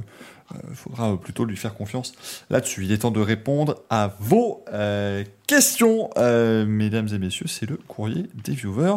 il 0.68 0.74
faudra 0.74 1.16
plutôt 1.16 1.44
lui 1.44 1.56
faire 1.56 1.74
confiance 1.74 2.12
là-dessus. 2.50 2.84
Il 2.84 2.92
est 2.92 2.98
temps 2.98 3.10
de 3.10 3.20
répondre 3.20 3.76
à 3.90 4.14
vos 4.18 4.64
euh, 4.72 5.24
questions, 5.46 6.10
euh, 6.16 6.64
mesdames 6.66 7.08
et 7.12 7.18
messieurs. 7.18 7.46
C'est 7.48 7.68
le 7.68 7.76
courrier 7.76 8.26
des 8.44 8.52
viewers. 8.52 8.96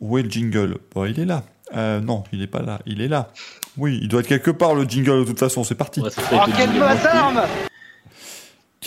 Où 0.00 0.18
est 0.18 0.22
le 0.22 0.30
jingle? 0.30 0.78
Bon, 0.94 1.04
il 1.06 1.18
est 1.18 1.24
là. 1.24 1.42
Euh, 1.74 2.00
non, 2.00 2.24
il 2.32 2.42
est 2.42 2.46
pas 2.46 2.62
là. 2.62 2.80
Il 2.86 3.00
est 3.00 3.08
là. 3.08 3.32
Oui, 3.76 3.98
il 4.00 4.08
doit 4.08 4.20
être 4.20 4.28
quelque 4.28 4.50
part 4.50 4.74
le 4.74 4.84
jingle 4.84 5.20
de 5.20 5.24
toute 5.24 5.38
façon. 5.38 5.64
C'est 5.64 5.74
parti. 5.74 6.00
Ouais, 6.00 6.10
ça 6.10 6.22
Oh, 6.32 6.50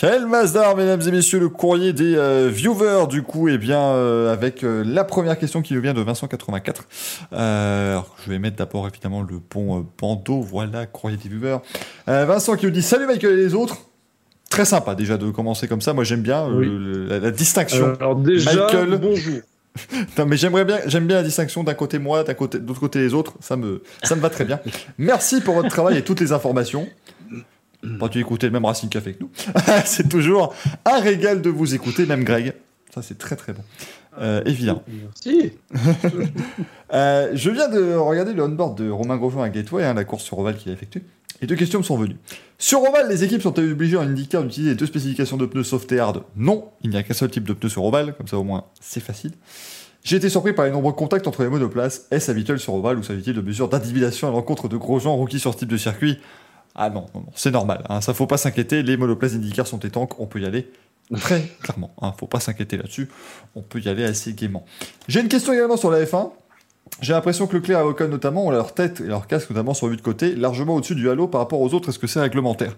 Quel 0.00 0.24
Mazdar, 0.24 0.76
mesdames 0.76 1.02
et 1.06 1.10
messieurs, 1.10 1.38
le 1.38 1.50
courrier 1.50 1.92
des 1.92 2.16
euh, 2.16 2.48
viewers, 2.50 3.06
du 3.06 3.22
coup, 3.22 3.48
et 3.48 3.58
bien, 3.58 3.78
euh, 3.82 4.32
avec 4.32 4.64
euh, 4.64 4.82
la 4.86 5.04
première 5.04 5.38
question 5.38 5.60
qui 5.60 5.74
nous 5.74 5.82
vient 5.82 5.92
de 5.92 6.02
Vincent84. 6.02 6.76
Euh, 7.34 7.90
alors, 7.92 8.16
je 8.24 8.30
vais 8.30 8.38
mettre 8.38 8.56
d'abord, 8.56 8.88
évidemment, 8.88 9.20
le 9.20 9.38
bon 9.54 9.86
bandeau, 10.00 10.40
voilà, 10.40 10.86
courrier 10.86 11.18
des 11.18 11.28
viewers. 11.28 11.58
Vincent 12.06 12.56
qui 12.56 12.64
nous 12.64 12.72
dit, 12.72 12.80
salut 12.80 13.06
Michael 13.06 13.32
et 13.38 13.42
les 13.44 13.52
autres. 13.54 13.76
Très 14.48 14.64
sympa, 14.64 14.94
déjà, 14.94 15.18
de 15.18 15.30
commencer 15.30 15.68
comme 15.68 15.82
ça. 15.82 15.92
Moi, 15.92 16.04
j'aime 16.04 16.22
bien 16.22 16.46
Oui. 16.48 16.64
le- 16.66 17.04
la, 17.04 17.18
la 17.18 17.30
distinction. 17.30 17.92
Alors 18.00 18.16
déjà, 18.16 18.54
Michael. 18.54 18.96
bonjour. 18.96 19.40
Non, 20.18 20.24
mais 20.26 20.36
j'aimerais 20.38 20.64
bien, 20.64 20.78
j'aime 20.86 21.06
bien 21.06 21.18
la 21.18 21.22
distinction 21.22 21.62
d'un 21.62 21.74
côté 21.74 21.98
moi, 22.00 22.24
d'un 22.24 22.34
côté, 22.34 22.58
de 22.58 22.66
l'autre 22.66 22.80
côté 22.80 22.98
les 23.00 23.12
autres. 23.14 23.34
Ça 23.40 23.56
me, 23.56 23.82
ça 24.02 24.16
me 24.16 24.20
va 24.20 24.28
très 24.30 24.44
bien. 24.44 24.58
Merci 24.98 25.40
pour 25.42 25.54
votre 25.54 25.68
travail 25.68 25.96
et 25.98 26.02
toutes 26.02 26.20
les 26.20 26.32
informations. 26.32 26.88
Pas 27.98 28.08
tu 28.08 28.18
écouter 28.18 28.46
le 28.46 28.52
même 28.52 28.64
Racing 28.64 28.88
Café 28.88 29.14
que 29.14 29.24
nous. 29.24 29.30
c'est 29.84 30.08
toujours 30.08 30.54
un 30.84 31.00
régal 31.00 31.40
de 31.40 31.50
vous 31.50 31.74
écouter, 31.74 32.06
même 32.06 32.24
Greg. 32.24 32.54
Ça, 32.94 33.02
c'est 33.02 33.18
très 33.18 33.36
très 33.36 33.52
bon. 33.52 33.62
Euh, 34.20 34.42
évidemment. 34.44 34.82
Merci. 34.88 35.52
Euh, 36.92 37.30
je 37.34 37.50
viens 37.50 37.68
de 37.68 37.94
regarder 37.94 38.32
le 38.32 38.42
on-board 38.42 38.76
de 38.76 38.90
Romain 38.90 39.16
Grosjean 39.16 39.42
à 39.42 39.48
Gateway, 39.48 39.84
hein, 39.84 39.94
la 39.94 40.02
course 40.02 40.24
sur 40.24 40.40
Oval 40.40 40.56
qu'il 40.56 40.72
a 40.72 40.74
effectuée. 40.74 41.04
Et 41.40 41.46
deux 41.46 41.54
questions 41.54 41.78
me 41.78 41.84
sont 41.84 41.96
venues. 41.96 42.16
Sur 42.58 42.82
Oval, 42.82 43.08
les 43.08 43.22
équipes 43.22 43.42
sont 43.42 43.56
obligées 43.60 43.96
en 43.96 44.00
IndyCar 44.00 44.42
d'utiliser 44.42 44.70
les 44.70 44.76
deux 44.76 44.86
spécifications 44.86 45.36
de 45.36 45.46
pneus 45.46 45.62
soft 45.62 45.92
et 45.92 46.00
hard 46.00 46.24
Non, 46.34 46.64
il 46.82 46.90
n'y 46.90 46.96
a 46.96 47.04
qu'un 47.04 47.14
seul 47.14 47.30
type 47.30 47.44
de 47.44 47.52
pneu 47.52 47.68
sur 47.68 47.84
Oval, 47.84 48.16
comme 48.16 48.26
ça 48.26 48.38
au 48.38 48.42
moins 48.42 48.64
c'est 48.80 48.98
facile. 48.98 49.30
J'ai 50.02 50.16
été 50.16 50.28
surpris 50.28 50.52
par 50.52 50.64
les 50.64 50.72
nombreux 50.72 50.94
contacts 50.94 51.28
entre 51.28 51.44
les 51.44 51.48
monoplaces. 51.48 52.08
Est-ce 52.10 52.28
habituel 52.28 52.58
sur 52.58 52.74
Oval 52.74 52.98
ou 52.98 53.04
s'agit-il 53.04 53.34
de 53.34 53.40
mesures 53.40 53.68
d'individuation 53.68 54.26
à 54.26 54.32
l'encontre 54.32 54.68
de 54.68 54.76
Grosjean 54.76 55.14
rookie 55.14 55.38
sur 55.38 55.52
ce 55.54 55.58
type 55.58 55.68
de 55.68 55.76
circuit 55.76 56.18
Ah 56.74 56.88
non, 56.90 57.06
non, 57.14 57.20
non, 57.22 57.26
c'est 57.34 57.50
normal, 57.50 57.84
hein, 57.88 58.00
ça 58.00 58.14
faut 58.14 58.26
pas 58.26 58.36
s'inquiéter, 58.38 58.82
les 58.82 58.96
monoplaces 58.96 59.34
IndyCar 59.34 59.66
sont 59.66 59.80
étanques, 59.80 60.18
on 60.20 60.26
peut 60.26 60.40
y 60.40 60.46
aller 60.46 60.70
très 61.16 61.42
clairement, 61.62 61.90
hein, 62.00 62.12
faut 62.18 62.26
pas 62.28 62.38
s'inquiéter 62.40 62.76
là-dessus, 62.76 63.08
on 63.56 63.62
peut 63.62 63.80
y 63.80 63.88
aller 63.88 64.04
assez 64.04 64.32
gaiement. 64.32 64.64
J'ai 65.08 65.20
une 65.20 65.28
question 65.28 65.52
également 65.52 65.76
sur 65.76 65.90
la 65.90 66.04
F1. 66.04 66.30
J'ai 67.02 67.12
l'impression 67.12 67.46
que 67.46 67.56
Leclerc 67.56 67.80
et 67.80 67.82
Ocon 67.84 68.08
notamment 68.08 68.46
ont 68.46 68.50
leur 68.50 68.74
tête 68.74 69.00
et 69.00 69.04
leur 69.06 69.26
casque 69.28 69.50
notamment 69.50 69.74
sur 69.74 69.86
le 69.86 69.92
but 69.92 69.96
de 69.98 70.02
côté 70.02 70.34
largement 70.34 70.74
au-dessus 70.74 70.96
du 70.96 71.08
halo 71.08 71.28
par 71.28 71.40
rapport 71.40 71.60
aux 71.60 71.72
autres. 71.72 71.88
Est-ce 71.90 72.00
que 72.00 72.08
c'est 72.08 72.20
réglementaire? 72.20 72.74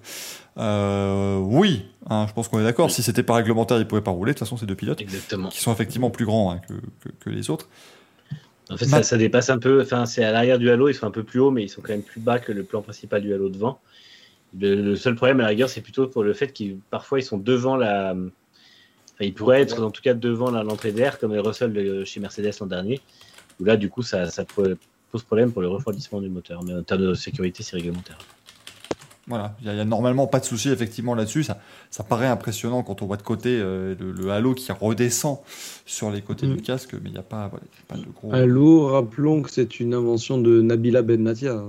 Euh, 0.59 1.39
Oui, 1.39 1.87
hein, 2.11 2.27
je 2.29 2.33
pense 2.35 2.49
qu'on 2.49 2.61
est 2.61 2.65
d'accord. 2.65 2.91
Si 2.91 3.03
c'était 3.03 3.23
pas 3.23 3.35
réglementaire, 3.35 3.79
ils 3.79 3.87
pouvaient 3.89 4.03
pas 4.03 4.11
rouler. 4.11 4.33
De 4.33 4.39
toute 4.39 4.47
façon, 4.47 4.57
c'est 4.59 4.67
deux 4.67 4.75
pilotes 4.75 5.01
Exactement. 5.01 5.49
qui 5.49 5.61
sont 5.61 5.73
effectivement 5.73 6.11
plus 6.11 6.27
grands 6.27 6.53
hein, 6.53 6.61
que, 6.69 6.75
que- 6.75 7.15
que 7.25 7.31
les 7.31 7.49
autres. 7.51 7.69
En 8.73 8.77
fait, 8.77 8.87
ça, 8.87 9.03
ça 9.03 9.17
dépasse 9.19 9.51
un 9.51 9.59
peu. 9.59 9.83
Enfin, 9.83 10.07
c'est 10.07 10.25
à 10.25 10.33
l'arrière 10.33 10.59
du 10.59 10.71
halo, 10.71 10.89
ils 10.89 10.95
sont 10.95 11.07
un 11.07 11.11
peu 11.11 11.23
plus 11.23 11.41
hauts, 11.41 11.51
mais 11.51 11.65
ils 11.65 11.69
sont 11.69 11.83
quand 11.83 11.93
même 11.93 12.03
plus 12.03 12.21
bas 12.21 12.39
que 12.39 12.53
le 12.53 12.63
plan 12.65 12.81
principal 12.83 13.21
du 13.23 13.33
halo 13.35 13.49
devant. 13.49 13.81
Le, 14.59 14.75
le 14.75 14.97
seul 14.97 15.15
problème 15.15 15.41
à 15.41 15.45
la 15.45 15.49
rigueur, 15.51 15.69
c'est 15.69 15.81
plutôt 15.81 16.07
pour 16.09 16.23
le 16.25 16.33
fait 16.33 16.53
qu'ils 16.53 16.79
parfois 16.91 17.19
ils 17.19 17.23
sont 17.25 17.39
devant 17.39 17.77
la. 17.77 18.13
Enfin, 18.13 19.25
ils 19.25 19.35
pourraient 19.35 19.61
être 19.63 19.83
en 19.83 19.91
tout 19.91 20.03
cas 20.03 20.15
devant 20.15 20.51
la- 20.51 20.63
l'entrée 20.63 20.93
d'air, 20.93 21.19
comme 21.19 21.33
les 21.33 21.39
Russell 21.39 21.73
de- 21.73 22.05
chez 22.05 22.21
Mercedes 22.21 22.53
l'an 22.61 22.67
dernier. 22.67 23.01
Où 23.61 23.65
là, 23.65 23.77
du 23.77 23.89
coup, 23.91 24.03
ça, 24.03 24.27
ça 24.27 24.45
po- 24.45 24.65
pose 25.11 25.23
problème 25.23 25.53
pour 25.53 25.63
le 25.63 25.69
refroidissement 25.69 26.21
du 26.21 26.29
moteur. 26.31 26.63
Mais 26.65 26.75
en 26.75 26.83
termes 26.83 27.03
de 27.03 27.15
sécurité, 27.15 27.63
c'est 27.63 27.77
réglementaire. 27.77 28.19
Voilà, 29.29 29.55
il 29.61 29.67
y, 29.67 29.71
a- 29.71 29.85
normalement 29.85 30.27
pas 30.27 30.41
de 30.41 30.45
souci 30.45 30.69
effectivement 30.71 31.15
là-dessus. 31.15 31.45
Ça, 31.45 31.61
ça 31.91 32.03
paraît 32.03 32.27
impressionnant 32.27 32.83
quand 32.83 33.03
on 33.03 33.07
voit 33.07 33.17
de 33.17 33.23
côté 33.23 33.51
euh, 33.61 33.95
le, 33.99 34.11
le 34.11 34.31
halo 34.33 34.53
qui 34.55 34.73
redescend 34.73 35.39
sur 35.87 36.11
les 36.11 36.23
côtés 36.23 36.47
Mm. 36.49 36.55
du 36.57 36.63
casque, 36.63 36.95
mais 36.95 37.09
il 37.09 37.13
n'y 37.13 37.19
a 37.19 37.23
pas, 37.23 37.47
voilà, 37.47 37.65
il 37.65 37.77
y 37.77 37.83
a 37.83 37.87
pas 37.87 38.05
de 38.09 38.13
gros. 38.13 38.35
Allô, 38.35 38.89
rappelons 38.89 39.43
que 39.43 39.51
c'est 39.51 39.79
une 39.79 39.95
invention 39.95 40.39
de 40.39 40.61
Nabila 40.61 41.03
Ben 41.03 41.23
Natia. 41.23 41.53
hein. 41.55 41.65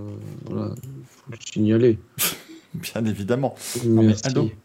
Voilà, 0.46 0.74
faut 1.08 1.32
le 1.32 1.38
signaler. 1.46 2.00
Bien 2.74 3.06
évidemment. 3.06 3.54
Non, 3.86 4.02
mais 4.02 4.14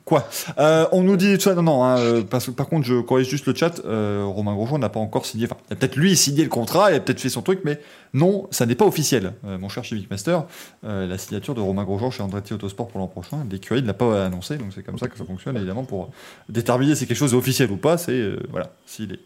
Quoi? 0.04 0.26
Euh, 0.58 0.86
On 0.92 1.02
nous 1.02 1.16
dit 1.16 1.38
ça, 1.38 1.54
non, 1.54 1.62
non, 1.62 1.84
hein, 1.84 1.98
euh, 1.98 2.22
parce 2.22 2.46
que 2.46 2.50
par 2.50 2.66
contre, 2.68 2.86
je 2.86 3.00
corrige 3.00 3.28
juste 3.28 3.46
le 3.46 3.54
chat. 3.54 3.80
euh, 3.84 4.24
Romain 4.24 4.54
Grosjean 4.54 4.78
n'a 4.78 4.88
pas 4.88 5.00
encore 5.00 5.26
signé. 5.26 5.44
Enfin, 5.44 5.56
il 5.68 5.74
a 5.74 5.76
peut-être 5.76 5.96
lui 5.96 6.16
signé 6.16 6.42
le 6.42 6.48
contrat, 6.48 6.90
il 6.90 6.94
a 6.94 7.00
peut-être 7.00 7.20
fait 7.20 7.28
son 7.28 7.42
truc, 7.42 7.60
mais 7.64 7.80
non, 8.14 8.46
ça 8.50 8.64
n'est 8.64 8.74
pas 8.74 8.86
officiel. 8.86 9.34
Euh, 9.44 9.58
mon 9.58 9.68
cher 9.68 9.84
Civic 9.84 10.10
Master, 10.10 10.44
euh, 10.84 11.06
la 11.06 11.18
signature 11.18 11.54
de 11.54 11.60
Romain 11.60 11.84
Grosjean 11.84 12.10
chez 12.10 12.22
Andretti 12.22 12.54
Autosport 12.54 12.88
pour 12.88 12.98
l'an 13.00 13.08
prochain, 13.08 13.46
l'écurie 13.50 13.82
ne 13.82 13.86
l'a 13.86 13.94
pas 13.94 14.24
annoncé, 14.24 14.56
donc 14.56 14.68
c'est 14.74 14.82
comme 14.82 14.98
ça 14.98 15.08
que 15.08 15.18
ça 15.18 15.24
fonctionne 15.26 15.56
évidemment 15.56 15.84
pour 15.84 16.10
déterminer 16.48 16.94
si 16.94 17.06
quelque 17.06 17.16
chose 17.18 17.34
est 17.34 17.36
officiel 17.36 17.70
ou 17.70 17.76
pas. 17.76 17.98
C'est 17.98 18.12
euh, 18.12 18.38
voilà, 18.50 18.70
si 18.86 19.06
les 19.06 19.18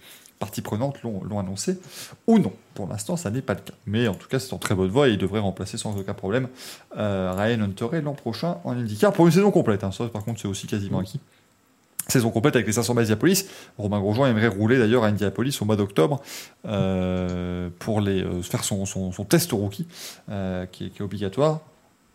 parties 0.42 0.60
prenantes 0.62 1.00
l'ont 1.02 1.38
annoncé 1.38 1.78
ou 2.26 2.38
non. 2.38 2.52
Pour 2.74 2.86
l'instant, 2.88 3.16
ça 3.16 3.30
n'est 3.30 3.42
pas 3.42 3.54
le 3.54 3.60
cas. 3.60 3.74
Mais 3.86 4.08
en 4.08 4.14
tout 4.14 4.28
cas, 4.28 4.38
c'est 4.38 4.52
en 4.52 4.58
très 4.58 4.74
bonne 4.74 4.90
voie 4.90 5.08
et 5.08 5.12
il 5.12 5.18
devrait 5.18 5.40
remplacer 5.40 5.78
sans 5.78 5.96
aucun 5.96 6.14
problème 6.14 6.48
euh, 6.98 7.32
Ryan 7.36 7.60
Hunter 7.62 8.00
l'an 8.02 8.14
prochain 8.14 8.58
en 8.64 8.72
IndyCar 8.72 9.12
pour 9.12 9.26
une 9.26 9.32
saison 9.32 9.50
complète. 9.50 9.84
hein. 9.84 9.92
Ça, 9.92 10.06
par 10.08 10.24
contre, 10.24 10.40
c'est 10.40 10.48
aussi 10.48 10.66
quasiment 10.66 10.98
acquis. 10.98 11.20
Saison 12.08 12.30
complète 12.30 12.56
avec 12.56 12.66
les 12.66 12.72
500 12.72 12.94
miles 12.94 13.02
Indianapolis. 13.02 13.44
Romain 13.78 14.00
Grosjean 14.00 14.26
aimerait 14.26 14.48
rouler 14.48 14.76
d'ailleurs 14.78 15.04
à 15.04 15.06
Indianapolis 15.06 15.56
au 15.62 15.64
mois 15.64 15.76
d'octobre 15.76 16.20
euh, 16.66 17.68
pour 17.78 18.00
les, 18.00 18.22
euh, 18.22 18.42
faire 18.42 18.64
son, 18.64 18.84
son- 18.86 19.12
son 19.12 19.24
test 19.24 19.52
rookie 19.52 19.86
euh, 20.30 20.66
qui, 20.66 20.86
est, 20.86 20.88
qui 20.90 20.98
est 20.98 21.02
obligatoire. 21.04 21.60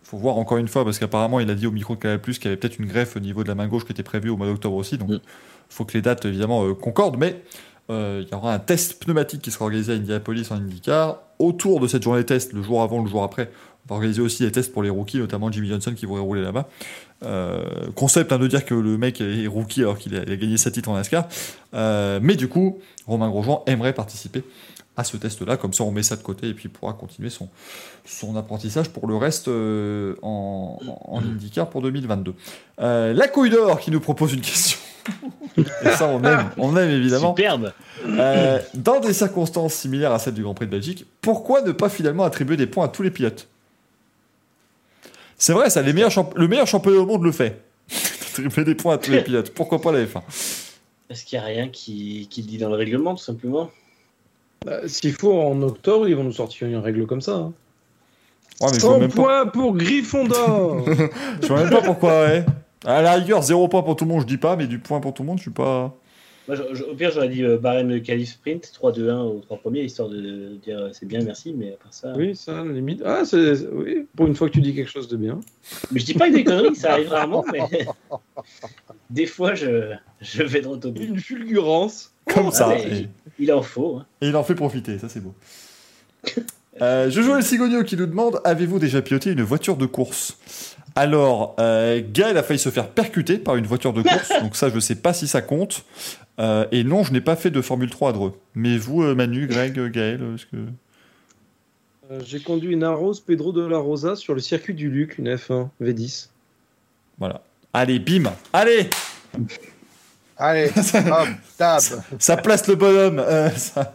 faut 0.03 0.17
voir 0.17 0.37
encore 0.37 0.57
une 0.57 0.67
fois 0.67 0.83
parce 0.83 0.99
qu'apparemment 0.99 1.39
il 1.39 1.49
a 1.49 1.55
dit 1.55 1.67
au 1.67 1.71
micro 1.71 1.95
de 1.95 1.99
Canal 2.01 2.19
Plus 2.21 2.37
qu'il 2.37 2.45
y 2.45 2.47
avait 2.49 2.57
peut-être 2.57 2.79
une 2.79 2.85
greffe 2.87 3.15
au 3.15 3.19
niveau 3.19 3.43
de 3.43 3.47
la 3.47 3.55
main 3.55 3.67
gauche 3.67 3.85
qui 3.85 3.91
était 3.93 4.03
prévue 4.03 4.29
au 4.29 4.37
mois 4.37 4.47
d'octobre 4.47 4.75
aussi. 4.75 4.97
Donc 4.97 5.09
il 5.09 5.15
Mm. 5.17 5.21
faut 5.69 5.83
que 5.85 5.93
les 5.93 6.01
dates 6.01 6.23
évidemment 6.25 6.65
euh, 6.65 6.73
concordent. 6.73 7.17
Mais 7.17 7.41
euh, 7.89 8.23
il 8.25 8.31
y 8.31 8.35
aura 8.35 8.53
un 8.53 8.59
test 8.59 9.03
pneumatique 9.03 9.41
qui 9.41 9.51
sera 9.51 9.65
organisé 9.65 9.93
à 9.93 9.95
Indianapolis 9.95 10.47
en 10.51 10.55
IndyCar. 10.55 11.19
Autour 11.39 11.79
de 11.79 11.87
cette 11.87 12.03
journée 12.03 12.23
test, 12.23 12.53
le 12.53 12.61
jour 12.61 12.81
avant, 12.81 13.01
le 13.01 13.09
jour 13.09 13.23
après, 13.23 13.51
on 13.85 13.89
va 13.89 13.95
organiser 13.95 14.21
aussi 14.21 14.43
des 14.43 14.51
tests 14.51 14.73
pour 14.73 14.83
les 14.83 14.89
rookies, 14.89 15.19
notamment 15.19 15.51
Jimmy 15.51 15.69
Johnson 15.69 15.93
qui 15.95 16.05
voudrait 16.05 16.23
rouler 16.23 16.41
là-bas. 16.41 16.67
Euh, 17.23 17.63
concept 17.95 18.31
hein, 18.31 18.37
de 18.37 18.47
dire 18.47 18.65
que 18.65 18.75
le 18.75 18.97
mec 18.97 19.21
est 19.21 19.47
rookie 19.47 19.81
alors 19.81 19.97
qu'il 19.97 20.15
a, 20.15 20.23
gagné 20.23 20.57
7 20.57 20.73
titres 20.73 20.89
en 20.89 20.95
NASCAR. 20.95 21.27
Euh, 21.73 22.19
mais 22.21 22.35
du 22.35 22.47
coup, 22.47 22.79
Romain 23.05 23.29
Grosjean 23.29 23.63
aimerait 23.65 23.93
participer 23.93 24.43
à 24.97 25.03
ce 25.03 25.15
test-là. 25.15 25.55
Comme 25.57 25.73
ça, 25.73 25.83
on 25.83 25.91
met 25.91 26.03
ça 26.03 26.15
de 26.15 26.23
côté 26.23 26.49
et 26.49 26.53
puis 26.53 26.65
il 26.65 26.71
pourra 26.71 26.93
continuer 26.93 27.29
son, 27.29 27.47
son 28.03 28.35
apprentissage 28.35 28.89
pour 28.89 29.07
le 29.07 29.15
reste 29.15 29.47
euh, 29.47 30.15
en, 30.23 30.79
en 31.05 31.21
IndyCar 31.21 31.69
pour 31.69 31.81
2022. 31.81 32.33
Euh, 32.81 33.13
la 33.13 33.27
couille 33.27 33.51
d'or 33.51 33.79
qui 33.79 33.91
nous 33.91 33.99
propose 33.99 34.33
une 34.33 34.41
question. 34.41 34.79
Et 35.57 35.89
ça, 35.89 36.07
on 36.07 36.23
aime, 36.23 36.49
on 36.57 36.75
aime 36.77 36.89
évidemment. 36.89 37.35
Superbe. 37.35 37.73
Euh, 38.05 38.59
dans 38.73 38.99
des 38.99 39.13
circonstances 39.13 39.73
similaires 39.73 40.11
à 40.11 40.19
celles 40.19 40.33
du 40.33 40.43
Grand 40.43 40.53
Prix 40.53 40.65
de 40.65 40.71
Belgique, 40.71 41.05
pourquoi 41.21 41.61
ne 41.61 41.71
pas 41.71 41.89
finalement 41.89 42.23
attribuer 42.23 42.57
des 42.57 42.67
points 42.67 42.85
à 42.85 42.87
tous 42.89 43.03
les 43.03 43.11
pilotes? 43.11 43.47
C'est 45.37 45.53
vrai, 45.53 45.69
ça, 45.69 45.81
les 45.81 45.93
meilleurs 45.93 46.11
champ- 46.11 46.29
le 46.35 46.47
meilleur 46.47 46.67
championnat 46.67 46.99
au 46.99 47.05
monde 47.05 47.23
le 47.23 47.31
fait. 47.31 47.61
attribuer 48.31 48.63
des 48.63 48.75
points 48.75 48.95
à 48.95 48.97
tous 48.97 49.11
les 49.11 49.21
pilotes. 49.23 49.51
Pourquoi 49.53 49.81
pas 49.81 49.91
la 49.91 50.03
F1 50.03 50.21
Est-ce 51.09 51.25
qu'il 51.25 51.37
n'y 51.39 51.43
a 51.45 51.47
rien 51.47 51.69
qui, 51.69 52.27
qui 52.29 52.41
le 52.41 52.47
dit 52.47 52.57
dans 52.57 52.69
le 52.69 52.75
règlement, 52.75 53.15
tout 53.15 53.23
simplement? 53.23 53.69
Bah, 54.65 54.79
S'il 54.87 55.13
faut, 55.13 55.39
en 55.39 55.61
octobre, 55.61 56.07
ils 56.07 56.15
vont 56.15 56.23
nous 56.23 56.31
sortir 56.33 56.67
une 56.67 56.77
règle 56.77 57.05
comme 57.05 57.21
ça. 57.21 57.35
hein. 57.35 57.53
Ouais, 58.61 58.69
mais 58.73 58.79
je 58.79 58.85
vois 58.85 58.95
100 58.95 58.99
même 58.99 59.09
pas, 59.09 59.15
points 59.15 59.45
pour 59.47 59.75
Gryffondor 59.77 60.85
je 61.41 61.47
vois 61.47 61.59
même 61.61 61.69
pas 61.69 61.81
pourquoi, 61.83 62.25
ouais. 62.25 62.43
À 62.87 63.01
la 63.01 63.13
rigueur, 63.13 63.43
0 63.43 63.67
point 63.67 63.83
pour 63.83 63.95
tout 63.95 64.05
le 64.05 64.11
monde, 64.11 64.21
je 64.21 64.25
dis 64.27 64.37
pas, 64.37 64.55
mais 64.55 64.65
du 64.65 64.79
point 64.79 64.99
pour 65.01 65.13
tout 65.13 65.21
le 65.21 65.27
monde, 65.27 65.37
je 65.37 65.43
suis 65.43 65.51
pas. 65.51 65.93
Moi, 66.47 66.55
je- 66.55 66.73
je- 66.75 66.83
au 66.85 66.95
pire, 66.95 67.11
j'aurais 67.11 67.27
dit 67.27 67.43
euh, 67.43 67.57
barème 67.57 67.89
de 67.89 67.97
qualif 67.97 68.29
sprint, 68.29 68.71
3-2-1 68.73 69.19
aux 69.25 69.41
trois 69.41 69.57
premiers, 69.57 69.81
histoire 69.81 70.07
de 70.07 70.55
dire 70.63 70.79
euh, 70.79 70.89
c'est 70.93 71.05
bien, 71.05 71.19
merci, 71.21 71.53
mais 71.53 71.73
à 71.73 71.75
part 71.83 71.93
ça. 71.93 72.13
Oui, 72.15 72.37
ça, 72.37 72.61
à 72.61 72.63
la 72.63 72.71
limite. 72.71 73.01
Ah, 73.05 73.23
c'est... 73.25 73.67
Oui, 73.73 74.07
pour 74.15 74.27
une 74.27 74.35
fois 74.35 74.47
que 74.47 74.53
tu 74.53 74.61
dis 74.61 74.73
quelque 74.73 74.89
chose 74.89 75.09
de 75.09 75.17
bien. 75.17 75.41
Mais 75.91 75.99
je 75.99 76.05
dis 76.05 76.13
pas 76.13 76.29
des 76.29 76.45
conneries, 76.45 76.73
ça 76.77 76.93
arrive 76.93 77.09
rarement, 77.09 77.43
mais 77.51 77.59
des 79.09 79.25
fois, 79.25 79.55
je, 79.55 79.91
je 80.21 80.43
vais 80.43 80.61
droit 80.61 80.77
au 80.81 80.91
but. 80.91 81.03
Une 81.03 81.19
fulgurance. 81.19 82.13
Comme 82.33 82.51
ça. 82.51 82.77
Et, 82.79 83.07
Il 83.39 83.51
en 83.51 83.61
faut. 83.61 83.97
hein. 83.97 84.05
et 84.21 84.29
il 84.29 84.35
en 84.37 84.43
fait 84.45 84.55
profiter, 84.55 84.97
ça 84.99 85.09
c'est 85.09 85.19
beau. 85.21 85.33
Euh, 86.81 87.09
Jojo 87.09 87.35
El 87.35 87.43
Cigogno 87.43 87.83
qui 87.83 87.97
nous 87.97 88.05
demande 88.05 88.39
Avez-vous 88.43 88.79
déjà 88.79 89.01
piloté 89.01 89.31
une 89.31 89.41
voiture 89.41 89.77
de 89.77 89.85
course? 89.85 90.37
Alors, 90.97 91.55
euh, 91.59 92.01
Gaël 92.11 92.35
a 92.37 92.43
failli 92.43 92.57
se 92.57 92.69
faire 92.69 92.89
percuter 92.89 93.37
par 93.37 93.55
une 93.55 93.67
voiture 93.67 93.93
de 93.93 94.01
course, 94.07 94.31
donc 94.41 94.55
ça 94.55 94.69
je 94.73 94.79
sais 94.79 94.95
pas 94.95 95.13
si 95.13 95.27
ça 95.27 95.43
compte. 95.43 95.85
Euh, 96.39 96.65
et 96.71 96.83
non, 96.83 97.03
je 97.03 97.13
n'ai 97.13 97.21
pas 97.21 97.35
fait 97.35 97.51
de 97.51 97.61
Formule 97.61 97.91
3 97.91 98.09
à 98.09 98.13
Dreux. 98.13 98.33
Mais 98.55 98.77
vous, 98.77 99.03
euh, 99.03 99.13
Manu, 99.13 99.45
Greg, 99.45 99.79
Gaël, 99.91 100.21
est-ce 100.33 100.47
que. 100.47 100.57
J'ai 102.25 102.39
conduit 102.39 102.73
une 102.73 102.83
Arros 102.83 103.13
Pedro 103.25 103.51
de 103.51 103.63
la 103.63 103.77
Rosa 103.77 104.15
sur 104.15 104.33
le 104.33 104.39
circuit 104.39 104.73
du 104.73 104.89
Luc, 104.89 105.19
une 105.19 105.35
F1 105.35 105.69
V10. 105.81 106.29
Voilà. 107.19 107.41
Allez, 107.73 107.99
bim 107.99 108.33
Allez 108.51 108.89
Allez, 110.35 110.71
hop, 110.93 111.27
tab. 111.57 111.81
Ça 112.17 112.37
place 112.37 112.67
le 112.67 112.75
bonhomme 112.75 113.19
euh, 113.19 113.51
ça. 113.51 113.93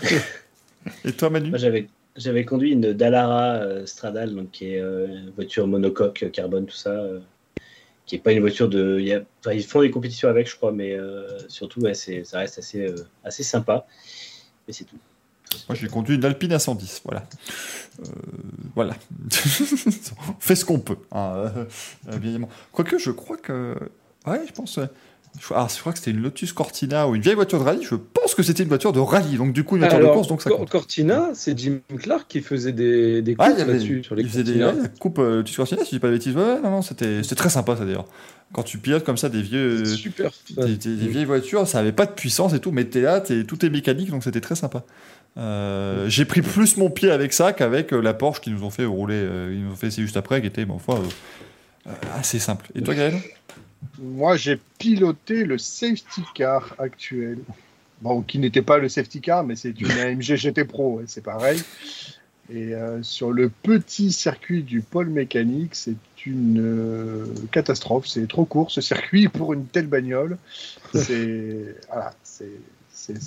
Et 1.04 1.12
toi, 1.12 1.30
Manu 1.30 1.50
Moi, 1.50 1.58
j'avais, 1.58 1.88
j'avais 2.18 2.44
conduit 2.44 2.72
une 2.72 2.92
Dallara 2.92 3.54
euh, 3.54 3.86
Stradale, 3.86 4.34
donc 4.34 4.50
qui 4.50 4.74
est 4.74 4.80
euh, 4.80 5.06
une 5.06 5.30
voiture 5.30 5.66
monocoque, 5.66 6.24
euh, 6.24 6.28
carbone, 6.28 6.66
tout 6.66 6.76
ça, 6.76 6.90
euh, 6.90 7.20
qui 8.04 8.16
est 8.16 8.18
pas 8.18 8.32
une 8.32 8.40
voiture 8.40 8.68
de. 8.68 9.00
ils 9.00 9.64
font 9.64 9.80
des 9.80 9.90
compétitions 9.90 10.28
avec, 10.28 10.50
je 10.50 10.56
crois, 10.56 10.72
mais 10.72 10.92
euh, 10.92 11.26
surtout, 11.48 11.80
ouais, 11.80 11.94
ça 11.94 12.38
reste 12.38 12.58
assez, 12.58 12.86
euh, 12.86 12.96
assez 13.24 13.42
sympa. 13.42 13.86
Mais 14.66 14.74
c'est 14.74 14.84
tout. 14.84 14.98
Moi, 15.68 15.76
j'ai 15.76 15.88
conduit 15.88 16.16
une 16.16 16.24
Alpine 16.24 16.52
à 16.52 16.58
110, 16.58 17.02
voilà. 17.04 17.26
Euh, 18.00 18.04
voilà. 18.74 18.94
On 20.28 20.40
fait 20.40 20.56
ce 20.56 20.64
qu'on 20.64 20.78
peut, 20.78 20.98
hein, 21.10 21.50
euh, 21.56 21.64
évidemment. 22.12 22.50
Quoique, 22.70 22.98
je 22.98 23.10
crois 23.10 23.38
que... 23.38 23.74
Ouais, 24.26 24.42
je 24.46 24.52
pense... 24.52 24.78
je, 25.40 25.46
ah, 25.54 25.66
je 25.72 25.78
crois 25.80 25.92
que 25.92 25.98
c'était 25.98 26.10
une 26.10 26.22
Lotus 26.22 26.52
Cortina 26.52 27.08
ou 27.08 27.14
une 27.14 27.22
vieille 27.22 27.34
voiture 27.34 27.58
de 27.58 27.64
rallye. 27.64 27.82
Je 27.82 27.94
pense 27.94 28.34
que 28.34 28.42
c'était 28.42 28.62
une 28.62 28.68
voiture 28.68 28.92
de 28.92 29.00
rallye, 29.00 29.36
donc 29.36 29.52
du 29.52 29.64
coup, 29.64 29.76
une 29.76 29.80
voiture 29.80 29.98
de 29.98 30.04
Alors, 30.04 30.14
course, 30.14 30.28
donc 30.28 30.42
ça 30.42 30.50
compte. 30.50 30.70
Cortina, 30.70 31.30
c'est 31.34 31.58
Jim 31.58 31.78
Clark 31.98 32.26
qui 32.28 32.40
faisait 32.40 32.72
des, 32.72 33.22
des 33.22 33.34
Ah, 33.38 33.44
avait- 33.46 33.64
là-dessus, 33.64 34.02
sur 34.04 34.14
les 34.14 34.22
il 34.22 34.28
faisait 34.28 34.44
des 34.44 34.62
ouais, 34.64 34.72
coupes 35.00 35.18
euh, 35.18 35.36
Lotus 35.38 35.56
Cortina, 35.56 35.80
si 35.82 35.86
je 35.86 35.90
dis 35.96 35.98
pas 36.00 36.08
de 36.08 36.12
bêtises. 36.14 36.36
Ouais, 36.36 36.60
non, 36.62 36.70
non, 36.70 36.82
c'était 36.82 37.22
très 37.22 37.50
sympa, 37.50 37.76
ça, 37.76 37.84
d'ailleurs. 37.84 38.06
Quand 38.52 38.62
tu 38.62 38.78
pilotes 38.78 39.04
comme 39.04 39.18
ça 39.18 39.28
des 39.28 39.42
vieux... 39.42 39.84
Super. 39.84 40.30
Des, 40.56 40.76
vieilles 40.76 41.26
voitures, 41.26 41.68
ça 41.68 41.80
avait 41.80 41.92
pas 41.92 42.06
de 42.06 42.12
puissance 42.12 42.54
et 42.54 42.60
tout, 42.60 42.70
mais 42.70 42.84
t'es 42.84 43.02
là, 43.02 43.20
t'es- 43.20 43.44
tout 43.44 43.64
est 43.64 43.70
mécanique, 43.70 44.10
donc 44.10 44.24
c'était 44.24 44.40
très 44.40 44.54
sympa. 44.54 44.84
Euh, 45.36 46.08
J'ai 46.08 46.24
pris 46.24 46.40
plus 46.40 46.78
mon 46.78 46.88
pied 46.90 47.10
avec 47.10 47.32
ça 47.34 47.52
qu'avec 47.52 47.92
euh, 47.92 48.00
la 48.00 48.14
Porsche 48.14 48.40
qu'ils 48.40 48.54
nous 48.54 48.64
ont 48.64 48.70
fait 48.70 48.86
rouler, 48.86 49.14
euh, 49.16 49.52
ils 49.54 49.62
nous 49.64 49.72
ont 49.72 49.76
fait 49.76 49.88
essayer 49.88 50.02
juste 50.02 50.16
après, 50.16 50.40
qui 50.40 50.46
était, 50.46 50.64
ma 50.64 50.78
foi, 50.78 51.00
assez 52.18 52.38
simple. 52.38 52.66
Et 52.74 52.82
toi, 52.82 52.94
Gaël? 52.94 53.14
Moi, 53.98 54.36
j'ai 54.36 54.58
piloté 54.78 55.44
le 55.44 55.58
safety 55.58 56.22
car 56.34 56.74
actuel. 56.78 57.38
Bon, 58.00 58.22
qui 58.22 58.38
n'était 58.38 58.62
pas 58.62 58.78
le 58.78 58.88
safety 58.88 59.20
car, 59.20 59.44
mais 59.44 59.56
c'est 59.56 59.80
une 59.80 59.90
AMG 60.00 60.36
GT 60.36 60.64
Pro, 60.64 61.00
c'est 61.06 61.22
pareil. 61.22 61.60
Et 62.50 62.74
euh, 62.74 63.02
sur 63.02 63.30
le 63.30 63.50
petit 63.50 64.10
circuit 64.10 64.62
du 64.62 64.80
pôle 64.80 65.08
mécanique, 65.10 65.74
c'est 65.74 65.96
une 66.24 66.60
euh, 66.60 67.26
catastrophe. 67.52 68.06
C'est 68.06 68.26
trop 68.26 68.46
court 68.46 68.70
ce 68.70 68.80
circuit 68.80 69.28
pour 69.28 69.52
une 69.52 69.66
telle 69.66 69.86
bagnole. 69.86 70.38
C'est 70.94 71.76
voilà, 71.88 72.14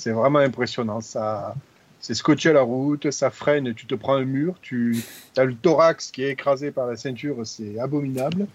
vraiment 0.05 0.39
impressionnant. 0.39 1.01
Ça, 1.01 1.55
c'est 1.99 2.15
scotché 2.15 2.49
à 2.49 2.53
la 2.53 2.61
route, 2.61 3.11
ça 3.11 3.29
freine, 3.29 3.75
tu 3.75 3.85
te 3.85 3.93
prends 3.93 4.15
un 4.15 4.25
mur, 4.25 4.55
tu 4.61 5.03
as 5.37 5.45
le 5.45 5.53
thorax 5.53 6.09
qui 6.09 6.23
est 6.23 6.31
écrasé 6.31 6.71
par 6.71 6.87
la 6.87 6.97
ceinture, 6.97 7.45
c'est 7.45 7.77
abominable. 7.77 8.47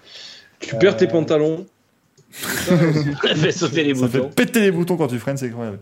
Tu 0.58 0.75
perds 0.76 0.97
tes 0.97 1.07
Euh, 1.07 1.10
pantalons. 1.10 1.66
Ça 3.23 3.35
fait 3.35 3.53
sauter 3.53 3.85
les 3.85 3.95
Ça 3.95 4.09
fait 4.09 4.19
boutons. 4.19 4.31
péter 4.31 4.61
les 4.61 4.71
boutons 4.71 4.97
quand 4.97 5.09
tu 5.09 5.19
freines, 5.19 5.37
c'est 5.37 5.49
incroyable. 5.49 5.79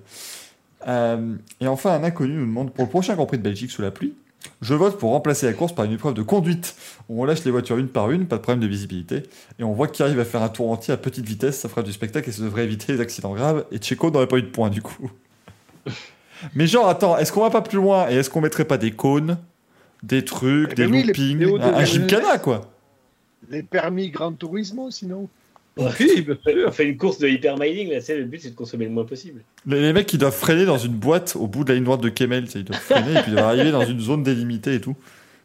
Euh, 0.87 1.35
et 1.61 1.67
enfin, 1.67 1.93
un 1.93 2.05
inconnu 2.05 2.35
nous 2.35 2.47
demande 2.47 2.73
pour 2.73 2.85
le 2.85 2.91
prochain 2.91 3.15
Grand 3.15 3.27
Prix 3.27 3.39
de 3.39 3.43
Belgique 3.43 3.71
sous 3.71 3.83
la 3.83 3.91
pluie, 3.91 4.15
je 4.61 4.75
vote 4.75 4.99
pour 4.99 5.11
remplacer 5.13 5.47
la 5.47 5.55
course 5.55 5.75
par 5.75 5.87
une 5.87 5.93
épreuve 5.93 6.15
de 6.15 6.23
conduite. 6.23 6.77
où 7.09 7.23
On 7.23 7.25
lâche 7.25 7.45
les 7.45 7.51
voitures 7.51 7.79
une 7.79 7.89
par 7.89 8.11
une, 8.11 8.27
pas 8.27 8.37
de 8.37 8.43
problème 8.43 8.61
de 8.61 8.67
visibilité, 8.67 9.23
et 9.59 9.65
on 9.65 9.73
voit 9.73 9.89
qui 9.89 10.03
arrive 10.03 10.21
à 10.21 10.25
faire 10.25 10.43
un 10.43 10.49
tour 10.51 10.71
entier 10.71 10.93
à 10.93 10.97
petite 10.99 11.25
vitesse, 11.27 11.59
ça 11.59 11.69
fera 11.69 11.83
du 11.83 11.93
spectacle 11.93 12.29
et 12.29 12.33
ça 12.33 12.43
devrait 12.43 12.65
éviter 12.65 12.93
les 12.93 13.01
accidents 13.01 13.33
graves. 13.35 13.65
Et 13.73 13.79
Checo 13.79 14.11
n'aurait 14.11 14.27
pas 14.29 14.37
eu 14.37 14.43
de 14.43 14.49
points 14.49 14.71
du 14.71 14.83
coup. 14.83 15.11
Mais 16.55 16.67
genre, 16.67 16.89
attends, 16.89 17.17
est-ce 17.17 17.33
qu'on 17.33 17.41
va 17.41 17.51
pas 17.51 17.63
plus 17.63 17.79
loin 17.79 18.09
et 18.11 18.17
est-ce 18.17 18.29
qu'on 18.29 18.43
mettrait 18.43 18.67
pas 18.67 18.77
des 18.77 18.91
cônes, 18.91 19.39
des 20.03 20.25
trucs, 20.25 20.71
Eh 20.73 20.75
des 20.75 20.87
ben 20.87 20.93
oui, 20.93 21.03
loopings, 21.05 21.39
les 21.39 21.61
un, 21.63 21.75
un 21.75 21.85
gymkhana 21.85 22.39
quoi? 22.39 22.71
Les 23.49 23.63
permis 23.63 24.11
Gran 24.11 24.33
Turismo, 24.33 24.91
sinon. 24.91 25.29
Oui, 25.77 26.23
bien 26.23 26.37
On 26.67 26.71
fait 26.71 26.85
une 26.89 26.97
course 26.97 27.19
de 27.19 27.29
hypermining, 27.29 27.91
là, 27.91 28.01
c'est 28.01 28.17
le 28.17 28.25
but, 28.25 28.41
c'est 28.41 28.51
de 28.51 28.55
consommer 28.55 28.85
le 28.85 28.93
moins 28.93 29.05
possible. 29.05 29.43
les, 29.67 29.81
les 29.81 29.93
mecs 29.93 30.07
qui 30.07 30.19
doivent 30.19 30.35
freiner 30.37 30.65
dans 30.67 30.79
une 30.79 30.93
boîte 30.95 31.35
au 31.37 31.47
bout 31.49 31.65
de 31.65 31.71
la 31.71 31.75
ligne 31.75 31.85
droite 31.85 32.01
de 32.01 32.09
Kemel, 32.11 32.47
ils 32.55 32.65
doivent 32.65 32.81
freiner 32.81 33.13
et 33.19 33.23
puis 33.23 33.33
ils 33.33 33.35
doivent 33.35 33.47
arriver 33.47 33.73
dans 33.73 33.85
une 33.85 34.01
zone 34.01 34.23
délimitée 34.23 34.75
et 34.75 34.81
tout. 34.81 34.95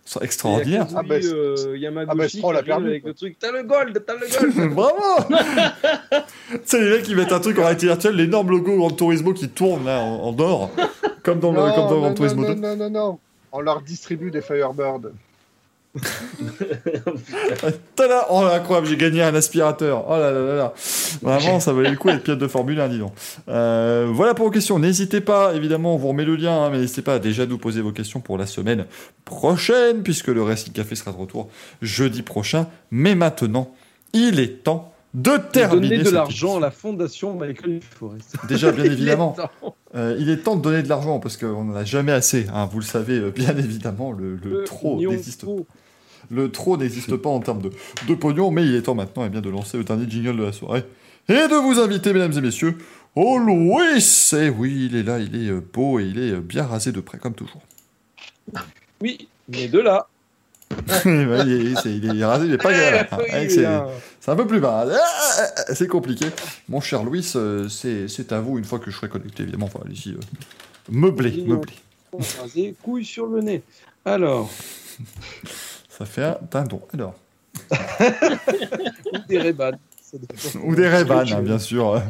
C'est 0.06 0.24
extraordinaire. 0.24 0.88
Il 0.90 0.94
y 0.94 0.96
a 0.96 1.00
Ah 1.00 1.04
bah, 1.04 1.16
euh, 1.24 1.78
Yamaguchi 1.78 2.10
ah 2.12 2.16
bah, 2.16 2.30
Stroll 2.30 2.58
a 2.58 2.64
qui 2.64 2.72
arrive 2.72 2.84
perdu, 2.84 2.90
avec 2.90 3.02
quoi. 3.04 3.10
le 3.12 3.16
truc. 3.16 3.36
T'as 3.40 3.52
le 3.52 3.64
gold, 3.64 4.04
t'as 4.08 4.14
le 4.16 4.56
gold. 4.56 4.74
Bravo 4.74 4.96
Tu 6.52 6.58
sais, 6.66 6.82
les 6.84 6.90
mecs 6.90 7.04
qui 7.04 7.14
mettent 7.16 7.32
un 7.32 7.40
truc 7.40 7.60
en 7.60 7.64
réalité 7.64 7.86
virtuelle, 7.86 8.16
l'énorme 8.16 8.50
logo 8.50 8.76
Gran 8.76 8.90
Turismo 8.90 9.34
qui 9.34 9.50
tourne 9.50 9.86
là 9.86 10.00
en, 10.02 10.30
en 10.30 10.40
or, 10.40 10.72
comme 11.22 11.40
dans, 11.40 11.52
le, 11.52 11.58
non, 11.60 11.66
comme 11.76 11.76
dans 11.76 11.92
non, 11.92 12.00
Gran 12.02 12.14
Turismo 12.16 12.42
non, 12.42 12.54
2. 12.54 12.56
non, 12.56 12.76
non, 12.76 12.90
non. 12.90 13.20
On 13.52 13.62
leur 13.62 13.82
distribue 13.82 14.32
des 14.32 14.42
Firebird. 14.42 15.12
Oh 18.32 18.44
incroyable, 18.46 18.88
j'ai 18.88 18.98
gagné 18.98 19.24
un 19.24 19.34
aspirateur. 19.34 20.06
Oh 20.08 20.18
là 20.18 20.32
là 20.32 20.40
là 20.40 20.56
là. 20.56 20.74
Vraiment, 21.22 21.60
ça 21.60 21.74
valait 21.74 21.90
le 21.90 21.98
coup 21.98 22.10
d'être 22.10 22.24
pilote 22.24 22.40
de 22.40 22.48
Formule 22.48 22.80
1, 22.80 22.90
dis 22.90 23.00
donc. 23.00 23.14
Euh, 23.48 24.08
voilà 24.12 24.34
pour 24.34 24.46
vos 24.46 24.52
questions. 24.52 24.78
N'hésitez 24.80 25.22
pas, 25.22 25.54
évidemment, 25.56 25.96
on 25.96 25.98
vous 25.98 26.10
remet 26.10 26.26
le 26.26 26.36
lien, 26.36 26.64
hein, 26.64 26.70
mais 26.70 26.78
n'hésitez 26.78 27.02
pas 27.02 27.20
déjà 27.20 27.46
nous 27.46 27.58
poser 27.58 27.82
vos 27.82 27.92
questions 27.92 28.20
pour 28.20 28.38
la 28.38 28.46
semaine 28.46 28.86
prochaine, 29.26 30.04
puisque 30.04 30.28
le 30.28 30.44
Racing 30.44 30.74
Café 30.74 30.96
sera 30.96 31.12
de 31.12 31.18
retour 31.18 31.50
jeudi 31.82 32.22
prochain. 32.22 32.68
Mais 32.92 33.16
maintenant, 33.16 33.74
il 34.14 34.40
est 34.40 34.64
temps 34.64 34.89
de 35.14 35.38
terminer. 35.52 35.90
Donner 35.98 36.04
de 36.04 36.10
l'argent 36.12 36.58
à 36.58 36.60
la 36.60 36.72
fondation 36.72 37.34
Michael 37.36 37.80
Forest. 37.82 38.36
Déjà, 38.48 38.72
bien 38.72 38.84
Il 38.86 38.92
est 38.92 38.94
évidemment. 38.94 39.36
Euh, 39.96 40.16
il 40.20 40.30
est 40.30 40.38
temps 40.38 40.56
de 40.56 40.62
donner 40.62 40.84
de 40.84 40.90
l'argent 40.90 41.20
parce 41.20 41.36
qu'on 41.38 41.64
n'en 41.64 41.76
a 41.76 41.84
jamais 41.84 42.12
assez. 42.12 42.48
hein, 42.54 42.68
vous 42.72 42.80
le 42.80 42.86
savez 42.86 43.18
euh, 43.18 43.32
bien 43.32 43.50
évidemment, 43.58 44.12
le, 44.12 44.36
le 44.36 44.64
trop 44.64 45.00
n'existe 45.00 45.42
trop. 45.42 45.66
le 46.30 46.52
trop 46.52 46.78
n'existe 46.78 47.16
pas 47.16 47.30
en 47.30 47.40
termes 47.40 47.62
de, 47.62 47.72
de 48.08 48.14
pognon, 48.16 48.52
mais 48.52 48.64
il 48.66 48.76
est 48.76 48.84
temps 48.84 48.96
maintenant 48.96 49.26
eh 49.26 49.30
bien, 49.30 49.42
de 49.42 49.50
lancer 49.50 49.78
le 49.78 49.84
dernier 49.84 50.08
jingle 50.10 50.38
de 50.38 50.44
la 50.44 50.52
soirée 50.54 50.84
et 51.28 51.34
de 51.48 51.56
vous 51.56 51.80
inviter, 51.80 52.12
mesdames 52.14 52.34
et 52.38 52.42
messieurs, 52.42 52.78
au 53.16 53.38
Louis. 53.38 54.04
Et 54.34 54.50
oui, 54.50 54.88
il 54.92 54.96
est 54.96 55.04
là, 55.04 55.20
il 55.20 55.36
est 55.36 55.50
euh, 55.50 55.62
beau 55.74 56.00
et 56.00 56.06
il 56.06 56.20
est 56.20 56.36
bien 56.40 56.64
rasé 56.66 56.92
de 56.92 57.02
près, 57.02 57.18
comme 57.18 57.34
toujours. 57.34 57.62
Oui, 59.02 59.28
mais 59.48 59.68
de 59.68 59.80
là. 59.80 60.08
Il, 61.06 61.12
est, 61.74 61.82
c'est- 61.82 61.92
il 61.96 62.20
est 62.22 62.26
rasé, 62.26 62.46
il 62.46 62.54
est 62.54 62.58
pas 62.58 62.70
hein. 62.72 63.08
Oui, 63.18 63.26
Ouais, 63.32 63.50
c'est, 63.50 63.66
un 63.66 64.36
peu 64.36 64.46
plus 64.48 64.60
bas. 64.60 64.86
Ah, 64.88 65.74
C'est 65.74 65.88
compliqué. 65.88 66.28
Mon 66.68 66.80
cher 66.82 67.04
Louis, 67.04 67.28
euh, 67.36 67.68
c'est, 67.70 68.08
c'est 68.08 68.32
à 68.32 68.40
vous 68.40 68.58
une 68.58 68.66
fois 68.66 68.80
que 68.80 68.92
je 68.92 68.96
serai 68.96 69.10
connecté, 69.10 69.44
évidemment. 69.44 69.66
Enfin, 69.66 69.80
allez-y, 69.86 70.12
euh, 70.12 70.20
meublé, 70.90 71.44
meublé. 71.46 71.74
Couilles 72.84 73.06
sur 73.06 73.28
le 73.28 73.42
nez. 73.42 73.64
Alors, 74.06 74.50
Ça 75.90 76.06
fait 76.06 76.24
un 76.24 76.38
dindon. 76.50 76.82
Alors. 76.94 77.14
ou 77.74 79.18
des 79.28 79.40
dépend. 79.44 79.72
Ou 80.64 80.76
des 80.76 80.88
hein, 80.88 81.26
veux. 81.36 81.42
bien 81.42 81.60
sûr. 81.60 82.02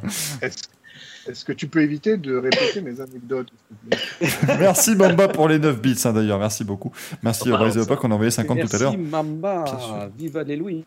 Est-ce 1.30 1.46
que 1.46 1.52
tu 1.54 1.68
peux 1.68 1.82
éviter 1.82 2.18
de 2.18 2.36
répéter 2.36 2.82
mes 2.82 3.00
anecdotes 3.00 3.50
Merci 4.60 4.96
Mamba 4.96 5.28
pour 5.28 5.48
les 5.48 5.60
9 5.60 5.80
bits 5.80 5.96
hein, 6.06 6.14
d'ailleurs, 6.14 6.40
merci 6.40 6.64
beaucoup. 6.64 6.92
Merci 7.22 7.50
Oh, 7.52 7.56
à 7.56 7.58
Rise 7.60 7.76
ça. 7.76 7.82
of 7.82 7.88
Puck, 7.88 8.04
on 8.04 8.12
a 8.12 8.14
envoyé 8.16 8.32
50 8.32 8.58
Merci 8.58 8.70
tout 8.72 8.76
à 8.76 8.80
l'heure. 8.80 8.98
Mamba, 8.98 9.64
Bien 9.66 9.80
sûr. 9.80 10.10
viva 10.18 10.44
les 10.44 10.56
Louis. 10.56 10.86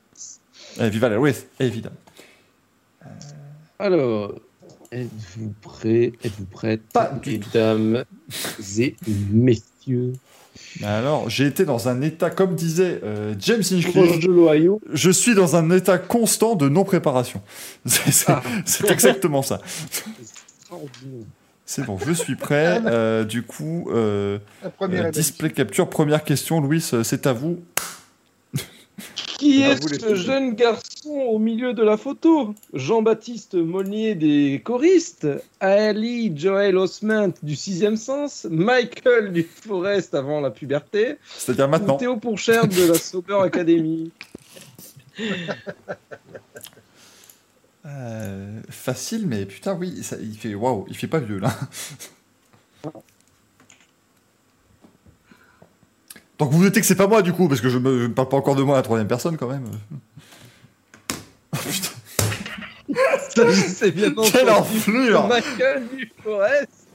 Eh, 0.81 0.89
viva 0.91 1.09
la 1.09 1.19
Ruth, 1.19 1.47
évidemment. 1.61 1.97
Alors, 3.79 4.35
êtes-vous 4.91 5.53
prêts 5.61 6.13
Êtes-vous 6.25 6.45
prêtes 6.47 6.83
Pas 6.93 7.07
du 7.23 7.41
tout. 7.41 7.49
Mesdames 7.55 8.05
et 8.79 8.97
messieurs. 9.33 10.13
Alors, 10.83 11.29
j'ai 11.29 11.47
été 11.47 11.65
dans 11.65 11.89
un 11.89 12.01
état, 12.03 12.31
comme 12.31 12.55
disait 12.55 13.01
euh, 13.03 13.35
James 13.39 13.61
Hinchcliffe, 13.61 14.21
de 14.21 14.29
l'Ohio. 14.29 14.81
je 14.93 15.11
suis 15.11 15.35
dans 15.35 15.57
un 15.57 15.71
état 15.71 15.99
constant 15.99 16.55
de 16.55 16.69
non-préparation. 16.69 17.43
C'est 17.87 18.11
c'est- 18.13 18.25
Ah. 18.33 18.43
c'est 18.65 18.91
exactement 18.91 19.43
ça. 19.43 19.61
Extraordinaire. 20.73 21.27
C'est 21.65 21.85
bon, 21.85 21.99
je 22.05 22.13
suis 22.13 22.37
prêt. 22.37 22.81
Euh, 22.87 23.25
du 23.25 23.43
coup, 23.43 23.89
euh, 23.93 24.39
La 24.63 24.71
première 24.71 25.07
euh, 25.07 25.11
display 25.11 25.51
capture, 25.51 25.89
première 25.89 26.25
question, 26.25 26.61
Louis, 26.61 26.85
euh, 26.93 27.03
c'est 27.03 27.27
à 27.27 27.33
vous. 27.33 27.61
Qui 29.39 29.63
Ah, 29.65 29.71
est 29.71 29.77
ce 29.83 29.89
filles. 30.07 30.17
jeune 30.17 30.55
garçon 30.55 31.11
au 31.11 31.39
milieu 31.39 31.73
de 31.75 31.83
la 31.83 31.97
photo? 31.97 32.55
Jean-Baptiste 32.75 33.55
Monnier 33.55 34.15
des 34.15 34.61
choristes, 34.65 35.27
Ali 35.61 36.33
Joel 36.37 36.77
Osment 36.77 37.33
du 37.43 37.57
sixième 37.57 37.97
sens, 37.97 38.47
Michael 38.51 39.33
du 39.33 39.43
Forest 39.43 40.15
avant 40.15 40.41
la 40.41 40.51
puberté, 40.51 41.17
C'est-à-dire 41.37 41.69
ou. 41.69 41.97
Théo 41.99 42.17
Pourchère 42.19 42.69
de 42.69 42.87
la 42.93 42.95
Sober 42.99 43.39
Academy. 43.43 44.11
Euh, 47.85 48.61
facile, 48.71 49.27
mais 49.27 49.45
putain, 49.45 49.75
oui, 49.75 50.03
ça, 50.03 50.17
il 50.21 50.37
fait 50.39 50.55
waouh, 50.55 50.85
il 50.89 50.97
fait 50.97 51.09
pas 51.09 51.19
vieux 51.19 51.39
là. 51.39 51.53
Donc 56.39 56.53
vous 56.53 56.63
notez 56.63 56.81
que 56.81 56.87
c'est 56.87 56.97
pas 56.97 57.07
moi 57.07 57.23
du 57.23 57.33
coup, 57.33 57.49
parce 57.49 57.61
que 57.61 57.69
je 57.69 57.79
me, 57.79 58.01
je 58.01 58.07
me 58.07 58.15
parle 58.15 58.29
pas 58.29 58.37
encore 58.37 58.57
de 58.57 58.63
moi 58.63 58.77
à 58.77 58.79
la 58.79 58.83
troisième 58.83 59.09
personne 59.09 59.37
quand 59.37 59.49
même. 59.49 59.65
Oh, 61.55 61.59
putain, 61.69 61.89
Ça, 63.35 63.51
je 63.51 63.61
sais 63.63 63.91
bien 63.91 64.13
quelle 64.31 64.51
enflure 64.51 65.27
Michael 65.27 65.87
du 65.97 66.13
Forest 66.23 66.89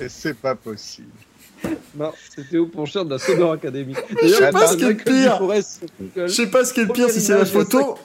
Et 0.00 0.08
c'est 0.08 0.34
pas 0.34 0.54
possible. 0.54 1.10
Non, 1.94 2.12
c'est 2.34 2.48
Théo 2.48 2.66
Pourchère 2.66 3.04
de 3.04 3.10
la 3.10 3.18
Sober 3.18 3.48
Academy. 3.50 3.94
Je 4.22 4.28
sais 4.28 4.50
pas 4.50 4.66
ce 4.66 4.76
qui 4.76 4.84
est 4.84 4.88
le 4.88 4.96
pire. 4.96 5.40
Je 6.14 6.26
sais 6.26 6.50
pas 6.50 6.64
ce 6.64 6.74
qui 6.74 6.80
est 6.80 6.84
le 6.84 6.92
pire, 6.92 7.10
si 7.10 7.20
c'est 7.20 7.38
la 7.38 7.46
photo. 7.46 7.96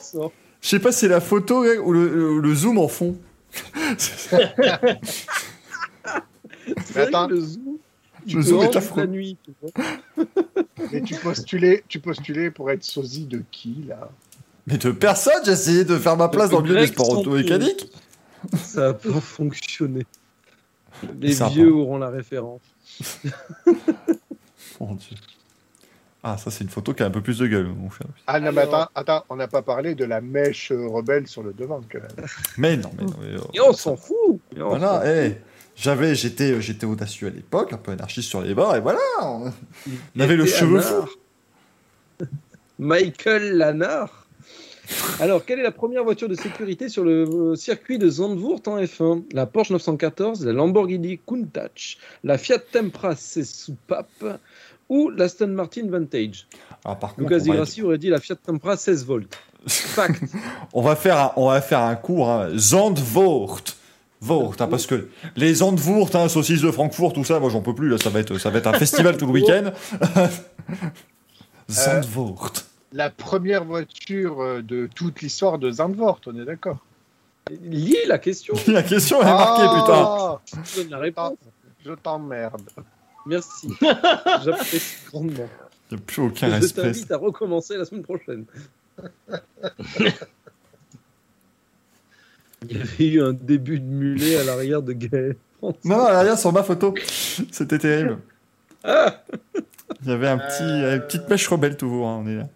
Je 0.60 0.68
sais 0.68 0.78
pas 0.78 0.92
si 0.92 1.00
c'est 1.00 1.08
la 1.08 1.20
photo 1.20 1.62
Greg, 1.62 1.80
ou 1.86 1.92
le, 1.92 2.08
le- 2.14 2.38
le 2.40 2.54
zoom 2.54 2.78
en 2.78 2.88
fond. 2.88 3.16
Attends. 6.94 7.28
le 7.28 7.40
zoom, 7.40 7.78
tu 8.26 8.36
Le 8.36 8.42
zoom 8.42 8.62
est 8.62 8.76
affreux. 8.76 9.00
la 9.02 9.06
nuit. 9.06 9.36
tu 9.42 9.52
vois. 9.60 10.26
Mais 10.92 11.02
tu 11.02 11.14
postulais, 11.16 11.84
tu 11.88 12.00
postulais 12.00 12.50
pour 12.50 12.70
être 12.70 12.84
sosie 12.84 13.26
de 13.26 13.42
qui, 13.50 13.84
là? 13.88 14.10
Mais 14.66 14.76
de 14.78 14.90
personne, 14.90 15.42
j'ai 15.44 15.52
essayé 15.52 15.84
de 15.84 15.96
faire 15.98 16.16
ma 16.16 16.28
place 16.28 16.50
dans 16.50 16.60
le 16.60 16.64
milieu 16.68 16.80
des 16.80 16.86
sports 16.88 17.10
auto-mécaniques. 17.18 17.90
Ça 18.62 18.88
n'a 18.88 18.94
pas 18.94 19.20
fonctionné. 19.20 20.06
Les 21.20 21.32
vieux 21.50 21.72
auront 21.72 21.98
la 21.98 22.10
référence. 22.10 22.60
Mon 24.80 24.94
Dieu. 24.94 25.16
Ah, 26.22 26.36
ça 26.36 26.50
c'est 26.50 26.64
une 26.64 26.70
photo 26.70 26.92
qui 26.92 27.02
a 27.02 27.06
un 27.06 27.10
peu 27.10 27.22
plus 27.22 27.38
de 27.38 27.46
gueule, 27.46 27.68
mon 27.68 27.88
cher. 27.90 28.06
Ah 28.26 28.40
non, 28.40 28.52
mais 28.52 28.60
attends, 28.62 28.88
attends, 28.94 29.24
on 29.30 29.36
n'a 29.36 29.48
pas 29.48 29.62
parlé 29.62 29.94
de 29.94 30.04
la 30.04 30.20
mèche 30.20 30.70
euh, 30.70 30.86
rebelle 30.86 31.26
sur 31.26 31.42
le 31.42 31.52
devant, 31.54 31.80
quand 31.90 31.98
même. 32.00 32.26
Mais 32.58 32.76
non, 32.76 32.90
mais 32.98 33.04
non. 33.04 33.14
mais, 33.22 33.36
euh, 33.36 33.40
Et 33.54 33.60
on 33.60 33.72
s'en 33.72 33.96
fout. 33.96 34.38
On 34.58 34.68
Voilà, 34.68 35.02
eh, 35.06 35.36
j'avais, 35.76 36.14
j'étais, 36.14 36.60
j'étais 36.60 36.84
audacieux 36.84 37.28
à 37.28 37.30
l'époque, 37.30 37.72
un 37.72 37.78
peu 37.78 37.92
anarchiste 37.92 38.28
sur 38.28 38.42
les 38.42 38.52
bords, 38.52 38.76
et 38.76 38.80
voilà. 38.80 38.98
on- 39.22 39.50
avait 40.20 40.36
le 40.36 40.44
cheveu 40.44 40.80
Anard. 40.80 41.08
Michael 42.78 43.56
Lanard. 43.56 44.26
Alors, 45.20 45.44
quelle 45.44 45.60
est 45.60 45.62
la 45.62 45.70
première 45.70 46.02
voiture 46.02 46.28
de 46.28 46.34
sécurité 46.34 46.88
sur 46.88 47.04
le 47.04 47.22
euh, 47.28 47.54
circuit 47.54 47.96
de 47.98 48.08
Zandvoort 48.10 48.60
en 48.66 48.78
F1 48.78 49.22
La 49.32 49.46
Porsche 49.46 49.70
914, 49.70 50.44
la 50.44 50.52
Lamborghini 50.52 51.18
Countach, 51.24 51.96
la 52.24 52.36
Fiat 52.38 52.58
Tempra 52.58 53.14
C 53.14 53.44
Ou 54.90 55.08
l'Aston 55.08 55.46
Martin 55.46 55.88
Vantage 55.88 56.46
Alors 56.84 56.98
par 56.98 57.14
contre, 57.14 57.30
Lucas 57.30 57.36
on 57.36 57.38
va, 57.38 57.44
Di 57.44 57.50
Grassi 57.50 57.82
aurait 57.82 57.98
dit 57.98 58.10
la 58.10 58.20
Fiat 58.20 58.36
Tempra 58.36 58.76
16 58.76 59.06
volts. 59.06 59.38
Fact. 59.66 60.22
on 60.74 60.82
va 60.82 60.96
faire, 60.96 61.18
un, 61.18 61.32
on 61.36 61.48
va 61.48 61.60
faire 61.62 61.80
un 61.80 61.94
cours, 61.94 62.28
hein, 62.28 62.48
Zandvoort. 62.56 63.62
Voort, 64.22 64.56
hein, 64.60 64.66
parce 64.66 64.86
que 64.86 65.08
les 65.36 65.54
Zandvoort, 65.54 66.10
hein, 66.14 66.28
saucisses 66.28 66.60
de 66.60 66.70
Francfort, 66.70 67.14
tout 67.14 67.24
ça, 67.24 67.40
moi 67.40 67.48
j'en 67.48 67.62
peux 67.62 67.74
plus, 67.74 67.88
là, 67.88 67.96
ça 67.96 68.10
va 68.10 68.20
être, 68.20 68.36
ça 68.36 68.50
va 68.50 68.58
être 68.58 68.66
un 68.66 68.74
festival 68.74 69.16
tout 69.16 69.24
le 69.24 69.32
week-end. 69.32 69.70
Zandvoort. 71.70 72.52
La 72.92 73.08
première 73.08 73.64
voiture 73.64 74.42
euh, 74.42 74.60
de 74.60 74.88
toute 74.94 75.22
l'histoire 75.22 75.58
de 75.58 75.70
Zandvoort, 75.70 76.20
on 76.26 76.38
est 76.38 76.44
d'accord 76.44 76.78
Lis 77.62 77.96
la 78.06 78.18
question. 78.18 78.54
La 78.66 78.82
question 78.82 79.22
est 79.22 79.24
marquée, 79.24 79.62
putain. 79.62 80.04
Ah, 80.06 80.40
Je 80.64 80.82
donne 80.82 80.90
la 80.90 80.98
réponse. 80.98 81.36
Je 81.84 81.92
t'emmerde. 81.92 82.62
Merci. 83.26 83.68
J'apprécie 84.44 84.96
grandement. 85.10 85.48
Il 85.90 85.96
n'y 85.96 86.02
a 86.02 86.04
plus 86.06 86.22
aucun 86.22 86.48
Je 86.48 86.54
respect. 86.54 86.82
t'invite 86.82 87.10
à 87.10 87.16
recommencer 87.16 87.76
la 87.76 87.84
semaine 87.84 88.02
prochaine. 88.02 88.44
Il 92.68 92.76
y 92.76 92.80
avait 92.80 93.06
eu 93.06 93.22
un 93.22 93.32
début 93.32 93.80
de 93.80 93.84
mulet 93.86 94.36
à 94.36 94.44
l'arrière 94.44 94.82
de 94.82 94.92
Gaël. 94.92 95.36
Non, 95.62 95.74
non, 95.84 96.06
rien 96.06 96.36
sur 96.36 96.52
ma 96.52 96.62
photo. 96.62 96.94
C'était 97.50 97.78
terrible. 97.78 98.18
Ah 98.84 99.22
Il 100.02 100.08
y 100.08 100.12
avait 100.12 100.28
un 100.28 100.38
petit, 100.38 100.62
Euh. 100.62 100.96
une 100.96 101.02
petite 101.02 101.28
mèche 101.28 101.48
rebelle 101.48 101.76
toujours, 101.76 102.08
hein, 102.08 102.22
on 102.24 102.28
est 102.28 102.36
là. 102.36 102.48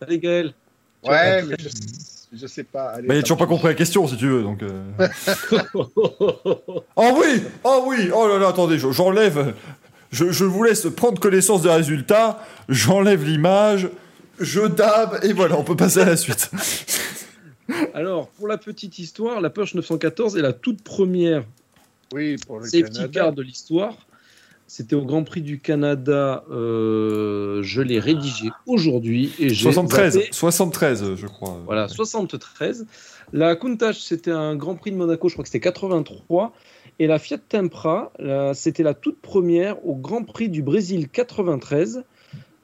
Allez 0.00 0.18
Gaël. 0.18 0.54
Ouais, 1.04 1.42
mais 1.42 1.56
je, 1.58 1.68
je 2.32 2.46
sais 2.46 2.64
pas. 2.64 2.90
Allez, 2.90 3.08
Bah, 3.08 3.14
il 3.16 3.22
toujours 3.22 3.36
pas 3.38 3.46
compris 3.46 3.68
la 3.68 3.74
question, 3.74 4.06
si 4.06 4.16
tu 4.16 4.28
veux, 4.28 4.42
donc... 4.42 4.62
euh. 4.62 4.82
Oh 6.96 7.18
oui 7.20 7.42
Oh 7.64 7.84
oui 7.86 8.10
Oh 8.14 8.28
là 8.28 8.38
là, 8.38 8.48
attendez, 8.48 8.78
je- 8.78 8.90
j'enlève... 8.92 9.54
Je, 10.12 10.32
je 10.32 10.44
vous 10.44 10.64
laisse 10.64 10.88
prendre 10.96 11.20
connaissance 11.20 11.62
des 11.62 11.70
résultats, 11.70 12.40
j'enlève 12.68 13.24
l'image, 13.24 13.88
je 14.40 14.62
dab, 14.66 15.20
et 15.22 15.32
voilà, 15.32 15.56
on 15.56 15.62
peut 15.62 15.76
passer 15.76 16.00
à 16.00 16.04
la 16.06 16.16
suite. 16.16 16.50
Alors, 17.94 18.26
pour 18.30 18.48
la 18.48 18.58
petite 18.58 18.98
histoire, 18.98 19.40
la 19.40 19.50
Porsche 19.50 19.74
914 19.76 20.36
est 20.36 20.42
la 20.42 20.52
toute 20.52 20.82
première 20.82 21.44
Oui, 22.12 22.36
pour 22.44 22.58
le 22.58 22.64
safety 22.66 22.92
Canada. 22.94 23.08
car 23.12 23.32
de 23.32 23.42
l'histoire. 23.42 23.94
C'était 24.72 24.94
au 24.94 25.04
Grand 25.04 25.24
Prix 25.24 25.42
du 25.42 25.58
Canada. 25.58 26.44
euh, 26.48 27.60
je 27.64 27.82
l'ai 27.82 27.98
rédigé 27.98 28.50
aujourd'hui 28.68 29.32
et 29.40 29.48
j'ai 29.48 29.64
73, 29.64 30.12
zappé. 30.14 30.28
73, 30.30 31.14
je 31.16 31.26
crois. 31.26 31.58
Voilà, 31.66 31.88
73. 31.88 32.86
La 33.32 33.56
Countach, 33.56 33.96
c'était 33.98 34.30
un 34.30 34.54
Grand 34.54 34.76
Prix 34.76 34.92
de 34.92 34.96
Monaco, 34.96 35.28
je 35.28 35.34
crois 35.34 35.42
que 35.42 35.48
c'était 35.48 35.58
83. 35.58 36.52
Et 37.00 37.08
la 37.08 37.18
Fiat 37.18 37.38
Tempra, 37.48 38.12
c'était 38.54 38.84
la 38.84 38.94
toute 38.94 39.18
première 39.20 39.84
au 39.84 39.96
Grand 39.96 40.22
Prix 40.22 40.48
du 40.48 40.62
Brésil 40.62 41.08
93. 41.08 42.04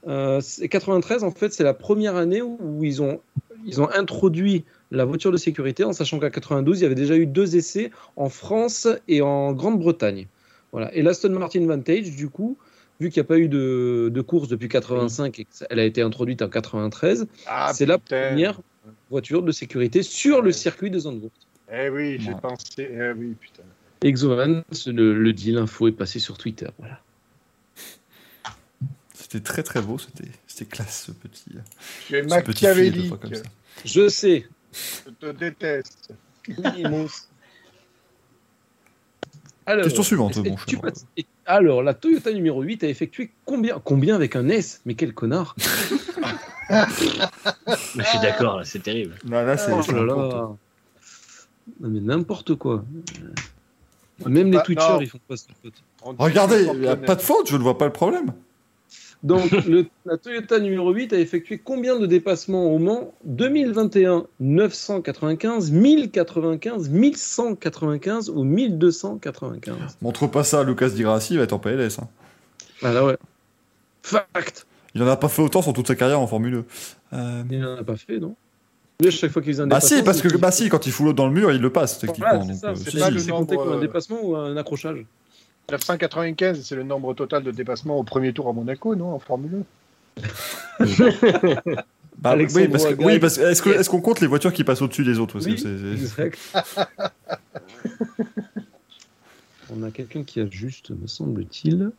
Euh, 0.07 0.41
c'est- 0.41 0.68
93, 0.68 1.25
en 1.25 1.33
fait, 1.33 1.52
c'est 1.52 1.65
la 1.65 1.75
première 1.75 2.15
année 2.15 2.41
où 2.41 2.85
ils 2.85 3.02
ont, 3.02 3.18
ils 3.67 3.81
ont 3.81 3.89
introduit 3.93 4.62
la 4.93 5.05
voiture 5.05 5.33
de 5.33 5.36
sécurité, 5.39 5.83
en 5.83 5.93
sachant 5.93 6.20
qu'à 6.20 6.31
92, 6.31 6.78
il 6.78 6.83
y 6.85 6.86
avait 6.86 6.94
déjà 6.94 7.17
eu 7.17 7.26
deux 7.26 7.57
essais 7.57 7.91
en 8.15 8.28
France 8.28 8.86
et 9.09 9.23
en 9.23 9.52
Grande-Bretagne. 9.55 10.28
Voilà. 10.77 10.95
Et 10.95 11.01
l'Aston 11.01 11.31
Martin 11.31 11.65
Vantage, 11.67 12.11
du 12.15 12.29
coup, 12.29 12.59
vu 13.01 13.09
qu'il 13.09 13.21
n'y 13.23 13.27
a 13.27 13.29
pas 13.29 13.39
eu 13.39 13.49
de, 13.49 14.11
de 14.13 14.21
course 14.21 14.49
depuis 14.49 14.69
85 14.69 15.39
et 15.39 15.47
qu'elle 15.47 15.79
a 15.79 15.85
été 15.85 16.03
introduite 16.03 16.43
en 16.43 16.51
93, 16.51 17.27
Ah, 17.47 17.73
c'est 17.75 17.87
la 17.87 17.97
première 17.97 18.61
voiture 19.11 19.43
de 19.43 19.53
sécurité 19.53 20.03
sur 20.03 20.43
le 20.43 20.53
circuit 20.53 20.91
de 20.91 20.99
Zandvoort. 20.99 21.31
Eh 21.73 21.89
oui, 21.89 22.19
j'ai 22.21 22.35
Ouais. 22.35 22.41
pensé. 22.43 22.91
Eh 22.91 23.11
oui, 23.17 23.35
putain. 23.41 23.63
Exovan 24.03 24.63
le, 24.87 25.15
le 25.15 25.33
dit, 25.33 25.53
l'info 25.53 25.89
est 25.89 25.93
passée 25.93 26.19
sur 26.19 26.37
Twitter. 26.37 26.69
Voilà. 26.79 27.01
C'était 29.15 29.41
très 29.41 29.63
très 29.63 29.81
beau, 29.81 29.99
c'était 29.99 30.31
c'était 30.47 30.67
classe 30.67 31.05
ce 31.07 31.13
petit, 31.13 31.51
Tu 32.07 32.17
es 32.17 32.23
machiavélique. 32.23 33.13
Je 33.85 34.09
sais. 34.09 34.47
Je 35.07 35.11
te 35.11 35.33
déteste. 35.33 36.11
Alors, 39.67 39.85
Question 39.85 40.03
suivante, 40.05 40.39
tu 40.67 40.78
Alors, 41.45 41.83
la 41.83 41.93
Toyota 41.95 42.33
numéro 42.33 42.62
8 42.62 42.85
a 42.85 42.89
effectué 42.89 43.33
combien 43.45 43.81
Combien 43.83 44.15
avec 44.15 44.36
un 44.36 44.49
S? 44.49 44.81
Mais 44.86 44.95
quel 44.95 45.12
connard 45.12 45.57
Je 46.70 48.03
suis 48.03 48.19
d'accord, 48.20 48.61
c'est 48.65 48.83
terrible. 48.83 49.17
Là, 49.28 49.43
là, 49.43 49.57
c'est 49.57 49.73
Oh 49.73 49.81
là 49.93 50.05
là 50.05 50.49
mais 51.81 52.01
n'importe 52.01 52.55
quoi. 52.55 52.85
Même 54.25 54.47
les 54.47 54.59
Bah, 54.59 54.62
Twitchers, 54.62 54.93
non. 54.93 55.01
ils 55.01 55.09
font 55.09 55.19
pas 55.27 55.36
cette 55.36 55.51
faute. 55.62 55.83
Regardez, 56.19 56.65
il 56.73 56.81
n'y 56.81 56.86
a 56.86 56.97
pas 56.97 57.17
de 57.17 57.23
faute, 57.23 57.51
je 57.51 57.57
ne 57.57 57.62
vois 57.62 57.77
pas 57.77 57.86
le 57.86 57.93
problème. 57.93 58.33
Donc, 59.23 59.51
le- 59.67 59.86
la 60.05 60.17
Toyota 60.19 60.59
numéro 60.61 60.93
8 60.93 61.12
a 61.12 61.19
effectué 61.19 61.59
combien 61.59 61.99
de 61.99 62.07
dépassements 62.07 62.73
au 62.73 62.78
Mans? 62.78 63.12
2021 63.25 64.27
995, 64.41 65.70
1095, 65.73 66.91
1195 66.91 68.31
ou 68.31 68.45
1295 68.45 69.99
Montre 70.03 70.27
pas 70.28 70.45
ça 70.45 70.61
à 70.61 70.65
Lucas 70.65 70.91
Di 70.91 71.03
Grassi, 71.03 71.35
il 71.35 71.39
va 71.39 71.45
être 71.45 71.53
en 71.53 71.59
PLS. 71.59 71.99
hein. 71.99 72.09
Ah 72.83 72.93
là 72.93 73.05
ouais. 73.05 73.17
Fact 74.03 74.67
Il 74.95 75.03
en 75.03 75.09
a 75.09 75.17
pas 75.17 75.28
fait 75.28 75.43
autant 75.43 75.62
sur 75.62 75.73
toute 75.73 75.86
sa 75.89 75.95
carrière 75.97 76.20
en 76.20 76.27
Formule 76.27 76.65
1. 77.12 77.19
Euh, 77.19 77.43
Il 77.51 77.61
n'en 77.61 77.77
a 77.77 77.83
pas 77.85 77.97
fait, 77.97 78.19
non? 78.19 78.35
Chaque 79.11 79.31
fois 79.31 79.43
qu'il 79.43 79.53
faisait 79.53 79.62
un 79.62 79.67
Bah 79.67 79.77
dépassement. 79.77 79.99
si, 79.99 80.05
parce 80.05 80.23
que 80.23 80.36
bah 80.39 80.51
si, 80.51 80.69
quand 80.70 80.86
il 80.86 80.93
fout 80.93 81.05
l'autre 81.05 81.17
dans 81.17 81.27
le 81.27 81.33
mur, 81.35 81.53
il 81.53 81.61
le 81.61 81.70
passe 81.70 81.99
techniquement. 81.99 82.39
Voilà, 82.39 82.45
c'est 82.55 82.61
ça, 82.61 82.69
euh, 82.69 82.75
c'est 82.77 82.91
si, 82.91 82.99
pas 82.99 83.07
si. 83.09 83.12
le 83.12 83.19
c'est 83.19 83.28
nombre, 83.31 83.41
compté 83.41 83.57
comme 83.57 83.73
un 83.73 83.77
euh, 83.77 83.81
dépassement 83.81 84.19
ou 84.23 84.36
un 84.36 84.57
accrochage 84.57 85.05
995, 85.70 86.62
c'est 86.62 86.77
le 86.77 86.85
nombre 86.85 87.12
total 87.15 87.43
de 87.43 87.51
dépassements 87.51 87.99
au 87.99 88.05
premier 88.05 88.33
tour 88.33 88.49
à 88.49 88.53
Monaco, 88.53 88.95
non 88.95 89.12
En 89.15 89.19
Formule 89.19 89.65
Bah, 92.19 92.31
Alexandre 92.31 92.65
oui, 92.65 92.69
parce 92.73 92.85
que, 92.86 92.95
oui, 93.05 93.19
parce 93.19 93.36
que 93.36 93.43
est-ce 93.43 93.61
que- 93.62 93.69
est-ce 93.70 93.91
qu'on 93.91 94.01
compte 94.01 94.20
les 94.23 94.27
voitures 94.27 94.53
qui 94.53 94.65
passent 94.65 94.81
au-dessus 94.81 95.05
des 95.05 95.19
autres 95.19 95.35
parce 95.35 95.45
que 95.45 95.51
Oui, 95.51 95.59
c'est- 95.59 95.77
c'est- 95.77 96.23
exact. 96.23 96.39
On 99.70 99.83
a 99.83 99.91
quelqu'un 99.91 100.23
qui 100.23 100.41
a 100.41 100.47
juste, 100.49 100.91
me 100.91 101.07
semble-t-il. 101.07 101.91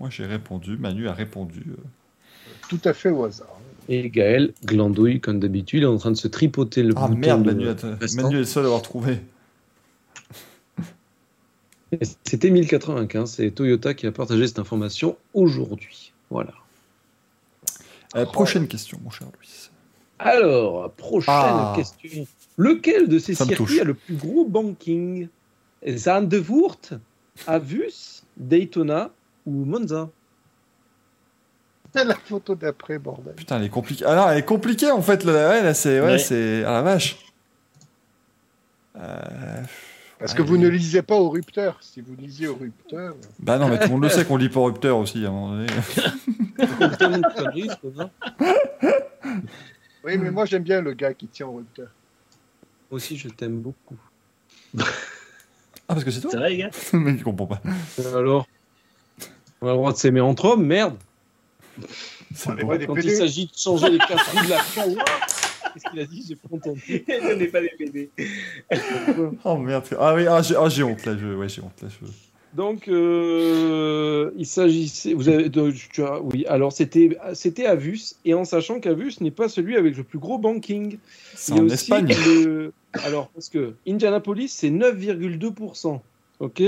Moi 0.00 0.08
j'ai 0.10 0.26
répondu, 0.26 0.76
Manu 0.76 1.06
a 1.06 1.12
répondu. 1.12 1.62
1 1.68 2.68
Tout 2.68 2.80
à 2.84 2.92
fait 2.94 3.10
au 3.10 3.24
hasard. 3.24 3.60
Et 3.88 4.08
Gaël 4.10 4.52
glandouille 4.64 5.20
comme 5.20 5.38
d'habitude, 5.38 5.80
il 5.80 5.84
est 5.84 5.86
en 5.86 5.98
train 5.98 6.10
de 6.10 6.16
se 6.16 6.26
tripoter 6.26 6.82
le 6.82 6.94
Ah 6.96 7.06
bouton 7.06 7.18
merde, 7.20 7.42
de- 7.44 7.50
Manu, 7.52 7.68
attends, 7.68 7.94
restant. 8.00 8.22
Manu 8.22 8.36
est 8.36 8.38
le 8.40 8.44
seul 8.44 8.64
à 8.64 8.66
avoir 8.66 8.82
trouvé. 8.82 9.18
C'était 12.24 12.50
1095, 12.50 13.30
c'est 13.30 13.50
Toyota 13.50 13.94
qui 13.94 14.06
a 14.06 14.12
partagé 14.12 14.46
cette 14.46 14.58
information 14.58 15.16
aujourd'hui. 15.34 16.12
Voilà. 16.30 16.52
Euh, 18.16 18.24
prochaine 18.26 18.68
question, 18.68 18.98
mon 19.02 19.10
cher 19.10 19.26
Louis. 19.34 19.70
Alors, 20.18 20.90
prochaine 20.92 21.34
Ah. 21.36 21.72
question. 21.76 22.26
Lequel 22.56 23.08
de 23.08 23.18
ces 23.18 23.34
circuits 23.34 23.80
a 23.80 23.84
le 23.84 23.94
plus 23.94 24.14
gros 24.14 24.44
banking? 24.46 25.28
Zandvoort, 25.88 26.78
Avus, 27.46 28.22
Daytona 28.36 29.10
ou 29.44 29.64
Monza? 29.64 30.08
La 31.94 32.14
photo 32.16 32.54
d'après, 32.54 32.98
bordel. 32.98 33.34
Putain, 33.34 33.58
elle 33.58 33.64
est 33.64 33.68
compliquée. 33.68 34.04
Ah 34.06 34.16
non, 34.16 34.28
elle 34.30 34.38
est 34.38 34.44
compliquée 34.44 34.90
en 34.90 35.02
fait. 35.02 35.22
Là, 35.24 35.50
ouais, 35.50 35.62
là 35.62 35.74
c'est. 35.74 36.00
Ouais, 36.00 36.06
Ouais. 36.12 36.18
c'est. 36.18 36.64
Ah 36.64 36.72
la 36.72 36.82
vache. 36.82 37.16
Euh, 38.96 39.62
Parce 40.24 40.32
Ouais, 40.32 40.38
que 40.38 40.42
vous 40.42 40.56
ne 40.56 40.68
lisez 40.68 41.02
pas 41.02 41.16
au 41.16 41.28
rupteur. 41.28 41.76
Si 41.82 42.00
vous 42.00 42.16
lisiez 42.16 42.48
au 42.48 42.54
rupteur. 42.54 43.14
Bah 43.40 43.58
non, 43.58 43.68
mais 43.68 43.76
tout 43.76 43.88
le 43.88 43.90
monde 43.90 44.04
le 44.04 44.08
sait 44.08 44.24
qu'on 44.24 44.38
lit 44.38 44.48
pas 44.48 44.60
au 44.60 44.64
rupteur 44.64 44.96
aussi 44.96 45.22
à 45.26 45.28
un 45.28 45.32
moment 45.32 45.50
donné. 45.50 45.66
Oui, 50.06 50.18
mais 50.18 50.30
moi 50.30 50.44
j'aime 50.44 50.62
bien 50.62 50.82
le 50.82 50.92
gars 50.92 51.14
qui 51.14 51.26
tient 51.26 51.46
au 51.46 51.56
rupteur. 51.56 51.88
Moi 52.90 52.96
aussi, 52.96 53.16
je 53.16 53.28
t'aime 53.28 53.60
beaucoup. 53.60 53.96
Ah, 54.78 54.84
parce 55.88 56.04
que 56.04 56.10
c'est 56.10 56.20
toi 56.20 56.30
C'est 56.30 56.36
vrai, 56.38 56.56
gars 56.56 56.70
mec, 56.94 57.16
il 57.18 57.24
comprend 57.24 57.46
pas. 57.46 57.60
Euh, 58.00 58.16
Alors 58.16 58.46
On 59.60 59.66
a 59.66 59.70
le 59.70 59.76
droit 59.76 59.92
de 59.92 59.98
s'aimer 59.98 60.20
entre 60.20 60.46
hommes, 60.46 60.64
merde 60.64 60.96
Quand 62.44 62.96
il 62.96 63.10
s'agit 63.10 63.46
de 63.46 63.52
changer 63.56 63.90
les 63.90 63.98
quatre 63.98 64.30
roues 64.30 64.44
de 64.44 64.50
la 64.50 64.58
Qu'est-ce 65.74 65.90
qu'il 65.90 66.00
a 66.00 66.04
dit 66.06 66.24
J'ai 66.28 66.36
pas 66.36 66.48
entendu. 66.54 66.80
Ce 67.08 67.34
n'est 67.34 67.46
pas 67.48 67.60
des 67.60 67.70
PD. 67.76 68.10
Oh 69.44 69.56
merde. 69.58 69.84
Ah 69.98 70.14
oui, 70.14 70.26
ah, 70.26 70.40
j'ai 70.42 70.54
ah, 70.56 70.68
j'ai 70.68 70.82
honte 70.82 71.04
là. 71.04 71.16
Je... 71.20 71.26
Ouais, 71.34 71.48
j'ai 71.48 71.60
honte 71.62 71.82
là. 71.82 71.88
Je... 71.88 72.06
Donc, 72.56 72.86
euh, 72.88 74.30
il 74.36 74.46
s'agissait. 74.46 75.12
Vous 75.14 75.28
avez, 75.28 75.48
de- 75.48 75.72
tu 75.92 76.02
as- 76.04 76.20
oui, 76.22 76.46
alors 76.46 76.72
c'était 76.72 77.18
c'était 77.34 77.66
Avus, 77.66 78.14
et 78.24 78.32
en 78.34 78.44
sachant 78.44 78.78
qu'Avus 78.78 79.14
n'est 79.20 79.32
pas 79.32 79.48
celui 79.48 79.76
avec 79.76 79.96
le 79.96 80.04
plus 80.04 80.20
gros 80.20 80.38
banking. 80.38 80.98
C'est 81.34 81.52
en 81.54 81.64
aussi 81.64 81.74
Espagne. 81.74 82.14
le- 82.26 82.72
Alors, 83.04 83.28
parce 83.30 83.48
que 83.48 83.74
Indianapolis, 83.88 84.48
c'est 84.48 84.70
9,2%. 84.70 86.00
OK? 86.40 86.62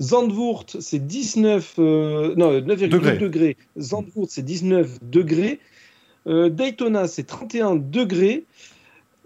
Zandvoort, 0.00 0.66
c'est 0.80 1.04
19. 1.04 1.74
euh, 1.78 2.34
non, 2.36 2.52
9,2 2.60 2.88
Degrés. 2.88 3.18
degrés. 3.18 3.56
Zandvoort, 3.78 4.26
c'est 4.28 4.44
19 4.44 4.98
degrés. 5.02 5.58
Euh, 6.26 6.48
Daytona, 6.48 7.08
c'est 7.08 7.24
31 7.24 7.76
degrés. 7.76 8.44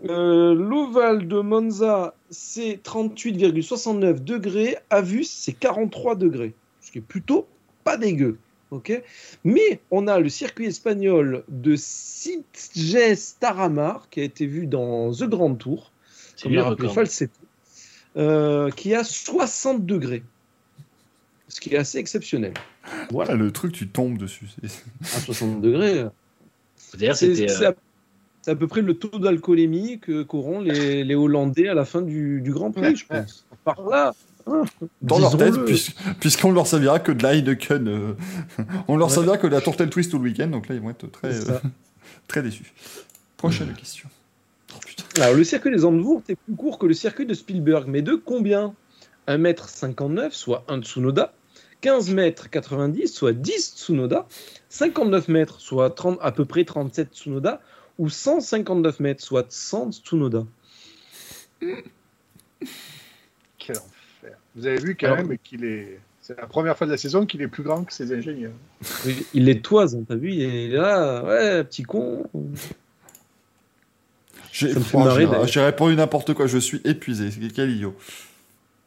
Euh, 0.08 0.54
L'Oval 0.54 1.26
de 1.26 1.40
Monza, 1.40 2.14
c'est 2.30 2.80
38,69 2.82 4.22
degrés. 4.22 4.76
Avus, 4.90 5.24
c'est 5.24 5.52
43 5.52 6.16
degrés. 6.16 6.54
Ce 6.80 6.90
qui 6.90 6.98
est 6.98 7.02
plutôt 7.02 7.46
pas 7.84 7.96
dégueu. 7.96 8.38
ok? 8.70 9.02
Mais 9.44 9.80
on 9.90 10.06
a 10.06 10.20
le 10.20 10.28
circuit 10.28 10.66
espagnol 10.66 11.44
de 11.48 11.74
Sitges 11.76 13.38
Taramar, 13.40 14.08
qui 14.10 14.20
a 14.20 14.24
été 14.24 14.46
vu 14.46 14.66
dans 14.66 15.12
The 15.12 15.24
Grand 15.24 15.54
Tour, 15.54 15.92
C'est 16.36 16.44
comme 16.44 16.52
l'a 16.52 16.62
le 16.62 16.68
rappelé. 16.68 16.88
Falsetto, 16.88 17.32
euh, 18.16 18.70
qui 18.70 18.94
a 18.94 19.04
60 19.04 19.84
degrés. 19.86 20.22
Ce 21.48 21.60
qui 21.60 21.74
est 21.74 21.78
assez 21.78 21.98
exceptionnel. 21.98 22.52
Ah, 22.84 23.34
le 23.34 23.50
truc, 23.52 23.72
tu 23.72 23.88
tombes 23.88 24.18
dessus. 24.18 24.48
À 25.02 25.20
60 25.20 25.60
degrés. 25.62 26.04
Euh, 26.94 26.98
D'ailleurs, 26.98 27.16
C'est 27.16 27.34
c'était. 27.34 27.48
c'est 27.48 27.66
euh, 27.66 27.72
à, 28.46 28.54
peu 28.54 28.66
près 28.66 28.80
le 28.82 28.94
taux 28.94 29.18
d'alcoolémie 29.18 29.98
que 29.98 30.22
qu'auront 30.22 30.60
les, 30.60 31.04
les 31.04 31.14
Hollandais 31.14 31.68
à 31.68 31.74
la 31.74 31.84
fin 31.84 32.00
du, 32.02 32.40
du 32.40 32.52
Grand 32.52 32.70
Prix, 32.72 32.96
je 32.96 33.06
pense. 33.06 33.44
Par 33.64 33.82
là. 33.82 34.14
hein, 34.46 34.62
Dans 35.02 35.18
leur 35.18 35.36
tête, 35.36 35.54
puisqu'on 36.20 36.52
leur 36.52 36.66
servira 36.66 36.98
que 37.00 37.12
de 37.12 37.22
la 37.22 37.34
Heineken. 37.34 37.88
euh, 37.88 38.12
On 38.88 38.96
leur 38.96 39.08
Ouais. 39.08 39.14
servira 39.14 39.36
que 39.38 39.46
de 39.46 39.52
la 39.52 39.60
Tourtel 39.60 39.90
Twist 39.90 40.10
tout 40.10 40.18
le 40.18 40.24
week-end. 40.30 40.46
Donc 40.48 40.68
là, 40.68 40.74
ils 40.76 40.80
vont 40.80 40.90
être 40.90 41.10
très, 41.10 41.34
euh, 41.50 41.58
très 42.28 42.42
déçus. 42.42 42.72
Prochaine 43.36 43.72
question. 43.74 44.08
Oh. 44.74 45.20
Alors, 45.20 45.34
le 45.36 45.44
circuit 45.44 45.70
des 45.70 45.78
Zandvoort 45.78 46.22
est 46.28 46.36
plus 46.36 46.54
court 46.54 46.78
que 46.78 46.86
le 46.86 46.94
circuit 46.94 47.26
de 47.26 47.34
Spielberg, 47.34 47.84
mais 47.88 48.02
de 48.02 48.14
combien? 48.14 48.74
1m59, 49.26 50.30
soit 50.32 50.64
1 50.68 50.80
Tsunoda, 50.82 51.32
15 51.80 52.10
mètres 52.10 52.50
90, 52.50 53.06
soit 53.08 53.32
10 53.32 53.74
Tsunoda, 53.76 54.26
59 54.68 55.28
mètres, 55.28 55.60
soit 55.60 55.90
30, 55.90 56.18
à 56.20 56.32
peu 56.32 56.44
près 56.44 56.64
37 56.64 57.10
Tsunoda, 57.14 57.60
ou 57.98 58.08
159 58.08 59.00
mètres, 59.00 59.22
soit 59.22 59.46
100 59.50 59.92
Tsunoda. 59.92 60.44
Quel 63.58 63.76
enfer. 63.76 64.36
Vous 64.56 64.66
avez 64.66 64.78
vu 64.78 64.96
quand 64.96 65.06
Alors- 65.06 65.18
même 65.26 65.38
qu'il 65.38 65.64
est. 65.64 66.00
C'est 66.20 66.36
la 66.38 66.46
première 66.46 66.76
fois 66.76 66.86
de 66.86 66.92
la 66.92 66.98
saison 66.98 67.24
qu'il 67.24 67.40
est 67.40 67.48
plus 67.48 67.62
grand 67.62 67.84
que 67.84 67.92
ses 67.92 68.12
ingénieurs. 68.12 68.52
Il- 69.32 69.44
les 69.46 69.62
toise, 69.62 69.94
hein, 69.96 70.04
t'as 70.06 70.14
vu 70.14 70.32
Il 70.32 70.42
est 70.42 70.68
là, 70.68 71.24
ouais, 71.24 71.64
petit 71.64 71.84
con. 71.84 72.28
J'ai 74.52 74.74
répondu 74.74 75.96
n'importe 75.96 76.34
quoi. 76.34 76.46
Je 76.46 76.58
suis 76.58 76.82
épuisé. 76.84 77.30
C'est- 77.30 77.52
Quel 77.54 77.70
idiot. 77.70 77.94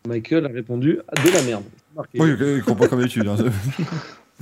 Michael 0.08 0.46
a 0.46 0.50
répondu 0.50 1.00
ah, 1.08 1.20
de 1.24 1.32
la 1.32 1.42
merde. 1.42 1.64
Marqué. 1.96 2.20
Oui, 2.22 2.30
il 2.58 2.64
comprend 2.64 2.88
comme 2.88 3.00
d'habitude. 3.00 3.28
hein. 3.28 3.36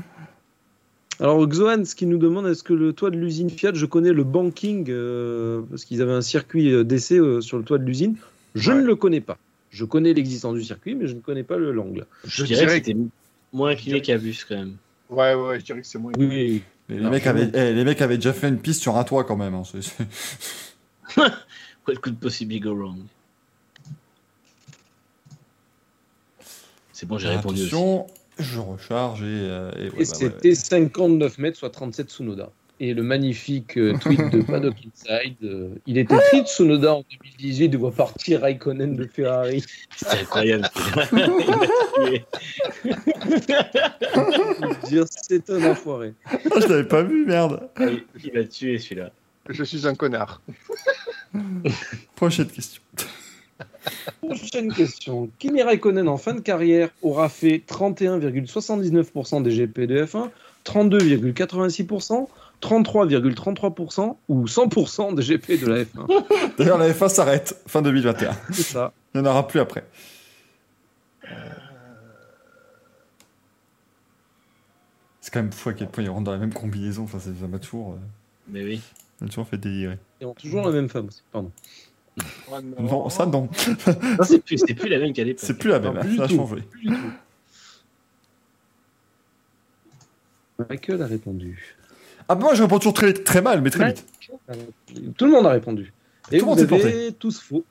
Alors 1.22 1.45
Xoan, 1.48 1.84
ce 1.84 1.95
qui 1.95 2.06
nous 2.06 2.18
demande, 2.18 2.48
est-ce 2.48 2.64
que 2.64 2.74
le 2.74 2.94
toit 2.94 3.10
de 3.11 3.18
l'usine 3.18 3.50
Fiat, 3.50 3.74
je 3.74 3.86
connais 3.86 4.14
le 4.14 4.24
banking, 4.24 4.86
euh, 4.90 5.61
parce 5.69 5.84
qu'ils 5.84 6.02
avaient 6.02 6.14
un 6.14 6.22
circuit 6.22 6.72
euh, 6.72 6.84
d'essai 6.86 7.18
euh, 7.18 7.42
sur 7.42 7.58
le 7.58 7.64
toit 7.64 7.78
de 7.78 7.84
l'usine. 7.84 8.16
Je 8.56 8.72
Ouais. 8.72 8.78
ne 8.82 8.86
le 8.86 8.95
connais 8.95 9.19
pas. 9.19 9.38
Je 9.69 9.84
connais 9.84 10.14
l'existence 10.14 10.56
du 10.56 10.64
circuit, 10.64 10.95
mais 10.95 11.08
je 11.08 11.16
ne 11.16 11.19
connais 11.19 11.44
pas 11.44 11.58
le 11.58 11.72
l'angle. 11.74 12.06
Je 12.26 12.45
dirais 12.45 12.66
que 12.66 12.72
c'était 12.72 12.95
moins 13.52 13.72
incliné 13.72 14.02
qu'Avus 14.02 14.45
quand 14.48 14.56
même. 14.56 14.78
Ouais, 15.10 15.34
ouais, 15.34 15.60
je 15.60 15.66
dirais 15.66 15.82
que 15.82 15.88
c'est 15.88 16.00
moins. 16.00 16.14
Oui, 16.18 16.64
Les, 16.88 16.98
Alors, 17.00 17.11
mecs 17.11 17.24
je- 17.26 17.30
avaient, 17.30 17.52
eh, 17.53 17.74
les 17.74 17.84
mecs 17.84 18.02
avaient 18.02 18.16
déjà 18.18 18.32
fait 18.34 18.48
une 18.48 18.58
piste 18.60 18.82
sur 18.82 18.95
un 18.98 19.03
toit 19.03 19.26
quand 19.26 19.36
même. 19.38 19.53
hein. 19.56 19.64
What 21.88 21.95
could 22.02 22.18
possibly 22.19 22.60
go 22.60 22.74
wrong? 22.74 23.00
C'est 27.00 27.06
bon, 27.06 27.18
j'ai 27.18 27.30
répondu 27.30 27.61
aussi. 27.61 27.72
Je 28.40 28.60
recharge 28.60 29.22
et. 29.22 29.26
euh, 29.26 29.72
et 29.78 29.84
ouais, 29.84 29.86
Et 29.86 29.90
bah 29.92 29.95
ouais. 30.00 30.03
c'était 30.06 30.53
59 30.53 31.38
mètres, 31.38 31.58
soit 31.58 31.69
37 31.69 32.10
Tsunoda. 32.10 32.50
Et 32.82 32.94
le 32.94 33.03
magnifique 33.03 33.78
euh, 33.78 33.98
tweet 34.02 34.19
de 34.32 34.42
Paddock 34.52 34.74
Inside, 34.86 35.36
euh, 35.44 35.69
il 35.86 35.98
était 35.98 36.18
triste 36.18 36.48
Tsunoda 36.48 36.95
en 36.95 37.03
2018 37.10 37.69
de 37.69 37.78
voir 37.78 37.94
partir 37.94 38.42
Raikkonen 38.42 38.98
de 38.98 39.06
Ferrari. 39.06 39.64
C'est 39.95 40.10
incroyable. 40.22 40.69
Il 41.14 41.18
m'a 41.18 42.10
tué. 42.10 42.26
Dire, 44.90 45.06
C'est 45.10 45.50
un 45.50 45.72
enfoiré. 45.72 46.14
Ah, 46.26 46.38
je 46.61 46.68
l'avais 46.68 46.84
pas 46.84 47.03
vu, 47.03 47.26
merde. 47.26 47.61
Il- 47.80 48.03
Il 48.26 48.34
m'a 48.34 48.44
tué 48.44 48.78
celui-là. 48.78 49.11
Je 49.48 49.64
suis 49.64 49.88
un 49.88 49.95
connard. 49.95 50.42
Prochaine 52.16 52.48
question. 52.48 52.82
Prochaine 54.22 54.74
question. 54.74 55.30
Kimi 55.40 55.61
Raikkonen 55.61 56.08
en 56.08 56.17
fin 56.17 56.33
de 56.33 56.41
carrière 56.41 56.90
aura 57.01 57.30
fait 57.30 57.64
31,79% 57.67 59.43
des 59.43 59.51
GP 59.51 59.82
de 59.82 60.03
F1, 60.06 60.30
32,86%, 60.66 62.27
33,33% 62.61 64.16
ou 64.27 64.45
100% 64.45 65.16
des 65.16 65.24
GP 65.24 65.61
de 65.61 65.67
la 65.67 65.83
F1. 65.83 66.56
D'ailleurs, 66.58 66.77
la 66.77 66.91
F1 66.91 67.09
s'arrête 67.09 67.61
fin 67.67 67.82
2021. 67.82 68.32
C'est 68.51 68.64
ça. 68.64 68.93
Il 69.16 69.22
n'y 69.22 69.27
en 69.27 69.32
aura 69.32 69.48
plus 69.48 69.59
après. 69.59 69.83
C'est 75.22 75.33
quand 75.33 75.41
même 75.41 75.51
fou 75.51 75.69
à 75.69 75.74
quel 75.74 75.88
point 75.90 76.03
ils 76.03 76.09
rentrent 76.09 76.24
dans 76.25 76.32
la 76.32 76.38
même 76.38 76.53
combinaison. 76.53 77.03
Enfin, 77.03 77.19
ça 77.19 77.30
ça 77.40 77.48
m'a 77.48 77.59
toujours, 77.59 77.93
euh, 77.93 77.98
Mais 78.48 78.64
oui. 78.64 78.82
ça 79.19 79.25
m'a 79.25 79.30
toujours 79.30 79.48
fait 79.48 79.58
délirer. 79.58 79.98
Ils 80.22 80.27
ont 80.27 80.33
toujours 80.33 80.66
la 80.66 80.72
même 80.72 80.90
femme 80.90 81.08
aussi. 81.08 81.22
Pardon. 81.32 81.51
Non, 82.80 83.09
ça 83.09 83.25
non. 83.25 83.49
Non, 83.88 84.23
c'est 84.23 84.43
plus, 84.43 84.57
c'est 84.57 84.73
plus 84.73 84.89
la 84.89 84.99
même 84.99 85.14
qu'à 85.14 85.23
l'époque. 85.23 85.43
C'est 85.43 85.57
plus 85.57 85.69
la 85.69 85.80
même. 85.80 85.93
Non, 85.93 86.01
plus 86.01 86.17
ça 86.17 86.23
a 86.23 86.27
changé. 86.27 86.64
Michael 90.69 91.01
a 91.01 91.07
répondu. 91.07 91.77
Ah, 92.27 92.35
moi, 92.35 92.53
je 92.53 92.61
réponds 92.61 92.77
toujours 92.77 92.93
très, 92.93 93.14
très 93.14 93.41
mal, 93.41 93.61
mais 93.61 93.69
très 93.69 93.88
vite. 93.88 94.06
Tout 95.17 95.25
le 95.25 95.31
monde 95.31 95.45
a 95.45 95.51
répondu. 95.51 95.93
Et 96.31 96.39
Tout 96.39 96.45
le 96.45 96.51
vous 96.51 96.57
monde 96.57 96.59
s'est 96.59 96.88
avez 96.88 97.11
tous 97.14 97.39
faux. 97.39 97.65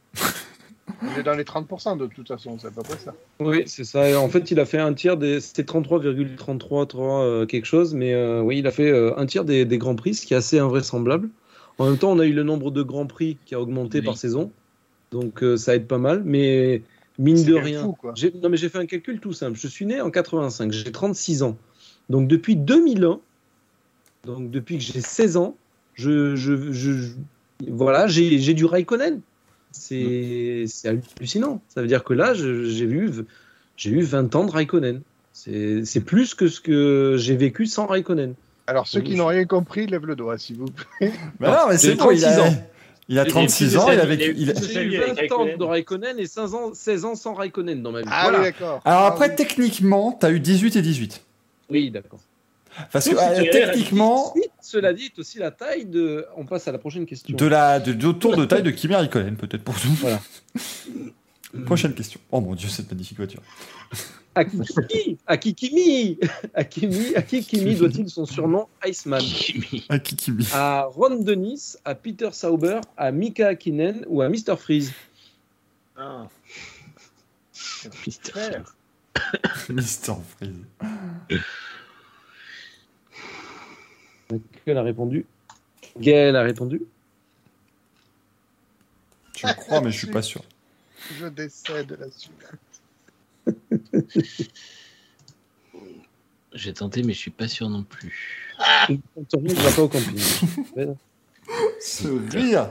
On 1.03 1.21
est 1.21 1.23
dans 1.23 1.35
les 1.35 1.45
30% 1.45 1.99
de 1.99 2.07
toute 2.07 2.29
façon, 2.29 2.59
c'est 2.59 2.69
à 2.69 2.71
peu 2.71 2.83
près 2.83 2.99
ça. 2.99 3.15
Oui, 3.41 3.65
c'est 3.67 3.85
ça. 3.85 4.21
En 4.21 4.29
fait, 4.29 4.51
il 4.51 4.59
a 4.59 4.65
fait 4.65 4.79
un 4.79 4.95
tiers 4.95 5.17
des. 5.17 5.41
C'était 5.41 5.63
33,33 5.63 7.23
euh, 7.23 7.47
quelque 7.47 7.67
chose, 7.67 7.95
mais 7.95 8.15
euh, 8.15 8.41
oui, 8.41 8.59
il 8.59 8.67
a 8.67 8.71
fait 8.71 8.91
euh, 8.91 9.17
un 9.17 9.27
tiers 9.27 9.45
des, 9.45 9.65
des 9.65 9.79
grands 9.79 9.95
prix, 9.95 10.15
ce 10.15 10.27
qui 10.27 10.35
est 10.35 10.39
assez 10.39 10.59
invraisemblable. 10.59 11.29
En 11.79 11.87
même 11.87 11.99
temps, 11.99 12.11
on 12.13 12.19
a 12.19 12.27
eu 12.27 12.33
le 12.33 12.43
nombre 12.43 12.71
de 12.71 12.83
grands 12.83 13.07
prix 13.07 13.37
qui 13.47 13.55
a 13.55 13.61
augmenté 13.61 13.99
Oui. 14.01 14.05
par 14.05 14.17
saison, 14.17 14.51
donc 15.13 15.43
euh, 15.43 15.57
ça 15.57 15.75
aide 15.77 15.87
pas 15.87 15.99
mal. 15.99 16.23
Mais 16.25 16.83
mine 17.19 17.45
de 17.45 17.55
rien, 17.55 17.83
fou, 17.83 17.93
quoi. 17.93 18.15
non 18.43 18.49
mais 18.49 18.57
j'ai 18.57 18.69
fait 18.69 18.79
un 18.79 18.87
calcul 18.87 19.21
tout 19.21 19.33
simple. 19.33 19.59
Je 19.59 19.69
suis 19.69 19.87
né 19.87 20.01
en 20.01 20.11
85, 20.11 20.73
j'ai 20.73 20.91
36 20.91 21.43
ans. 21.43 21.57
Donc 22.11 22.27
depuis 22.29 22.57
2001, 22.57 23.21
donc 24.25 24.51
depuis 24.51 24.79
que 24.79 24.85
j'ai 24.85 25.01
16 25.01 25.37
ans, 25.37 25.57
je, 25.95 26.35
je, 26.37 26.73
je- 26.73 26.73
je- 26.73 27.13
voilà, 27.69 28.07
j'ai 28.07 28.39
j'ai 28.39 28.55
du 28.55 28.65
Raikkonen. 28.65 29.21
C'est 29.71 30.65
c'est 30.67 30.89
hallucinant. 30.89 31.61
Ça 31.69 31.83
veut 31.83 31.89
dire 31.89 32.03
que 32.05 32.15
là, 32.15 32.35
je- 32.35 32.65
j'ai 32.65 32.85
eu, 32.87 33.11
j'ai 33.77 33.91
eu 33.91 34.01
20 34.03 34.35
ans 34.35 34.45
de 34.45 34.51
Raikkonen. 34.51 35.03
C'est 35.33 35.85
c'est 35.85 36.01
plus 36.01 36.35
que 36.35 36.49
ce 36.49 36.61
que 36.61 37.17
j'ai 37.19 37.37
vécu 37.37 37.67
sans 37.67 37.87
Raikkonen. 37.87 38.35
Alors, 38.69 38.87
ceux 38.87 39.01
qui 39.01 39.15
n'ont 39.17 39.27
rien 39.27 39.45
compris, 39.47 39.87
lèvent 39.87 40.07
le 40.07 40.15
doigt, 40.15 40.37
s'il 40.39 40.59
vous 40.59 40.67
plaît. 40.67 41.13
Non, 41.41 41.69
mais 41.69 41.79
c'est 41.79 41.95
bon, 41.95 42.11
il 42.11 42.21
36 42.21 42.25
a, 42.27 42.43
ans. 42.43 42.55
il 43.09 43.19
a 43.19 43.19
Il 43.19 43.19
a 43.19 43.25
36 43.25 43.65
plus 43.65 43.73
de 43.73 43.79
ans, 43.79 43.91
il 43.91 43.99
a 44.01 44.05
vie, 44.05 44.17
vécu. 44.17 44.35
il 44.39 44.51
a 44.51 44.55
J'ai 44.61 44.83
eu 44.85 44.89
vie 44.91 44.97
avec 44.99 45.09
20 45.09 45.37
ans 45.37 45.39
Raikkonen. 45.39 45.57
de 45.59 45.65
Raikkonen 45.65 46.19
et 46.19 46.27
16 46.27 46.55
ans, 46.55 46.75
16 46.75 47.05
ans 47.07 47.15
sans 47.15 47.33
Raikkonen 47.35 47.83
dans 47.83 47.93
ma 47.93 48.03
vie. 48.03 48.09
Ah 48.11 48.25
voilà. 48.25 48.39
oui, 48.41 48.45
d'accord. 48.45 48.81
Alors 48.85 49.01
Ah 49.03 49.07
après, 49.07 49.31
oui. 49.31 49.37
techniquement, 49.37 50.13
t'as 50.13 50.31
eu 50.31 50.39
18 50.39 50.77
et 50.77 50.83
18. 50.83 51.25
Oui, 51.71 51.91
d'accord. 51.91 52.21
Parce 52.93 53.09
que 53.09 53.17
si 53.17 53.23
euh, 53.25 53.43
tu 53.43 53.51
techniquement, 53.51 54.35
Cela 54.61 54.93
dit, 54.93 55.07
est 55.07 55.19
aussi 55.19 55.39
la 55.39 55.51
taille 55.51 55.87
de. 55.87 56.27
On 56.37 56.45
passe 56.45 56.69
à 56.69 56.73
la 56.73 56.79
prochaine 56.79 57.07
question. 57.07 57.35
de 57.37 57.47
la, 57.47 57.81
de, 57.81 57.93
de 57.93 58.13
tour 58.13 58.37
de 58.37 58.45
taille 58.45 58.63
de 58.63 58.71
Kimi 58.71 58.95
Raikkonen, 58.95 59.37
peut-être 59.37 59.65
pour 59.65 59.75
nous. 59.85 59.93
Voilà. 59.95 60.21
Prochaine 61.65 61.95
question. 61.95 62.21
Oh 62.31 62.41
mon 62.43 62.55
dieu, 62.55 62.69
cette 62.69 62.91
magnifique 62.91 63.17
voiture. 63.17 63.41
À 64.39 64.45
qui 64.45 64.61
Kimi 64.63 65.19
À 65.27 65.37
qui 65.37 65.55
Kimi 65.55 66.19
À 66.55 66.63
Kimi 66.65 67.17
À 67.17 67.23
qui 67.29 67.45
Kimi 67.45 67.75
doit-il 67.75 68.09
son 68.09 68.25
surnom 68.25 68.69
Iceman 68.87 69.21
À 69.89 69.99
qui 69.99 70.15
Kimi 70.15 70.47
À 70.53 70.85
Ron 70.85 71.17
Dennis, 71.25 71.77
à 71.85 71.97
Peter 71.97 72.31
Sauber, 72.33 72.81
à 72.97 73.11
Mika 73.11 73.49
Hakkinen 73.49 74.05
ou 74.07 74.23
à 74.23 74.29
Mr. 74.29 74.57
Freeze 74.57 74.93
Ah. 75.97 76.29
Frère. 77.53 78.77
Mister 79.69 80.13
Freeze. 80.37 80.65
Quel 84.65 84.79
a 84.79 84.83
répondu? 84.83 85.27
Gaël 85.99 86.37
a 86.37 86.43
répondu. 86.43 86.83
Je 89.37 89.53
crois, 89.55 89.81
mais 89.81 89.91
je 89.91 89.99
suis 89.99 90.07
pas 90.07 90.23
sûr. 90.23 90.43
Je 91.19 91.27
décède 91.27 91.91
là-dessus. 91.99 92.31
J'ai 96.55 96.73
tenté, 96.73 97.03
mais 97.03 97.13
je 97.13 97.19
suis 97.19 97.31
pas 97.31 97.47
sûr 97.49 97.69
non 97.69 97.83
plus. 97.85 98.47
On 98.89 99.23
te 99.23 99.37
remet, 99.37 99.51
je 99.51 99.55
vais 99.61 99.73
pas 99.77 99.83
au 99.83 99.89
camping. 99.89 100.19
Ce 101.81 102.09
rire 102.37 102.71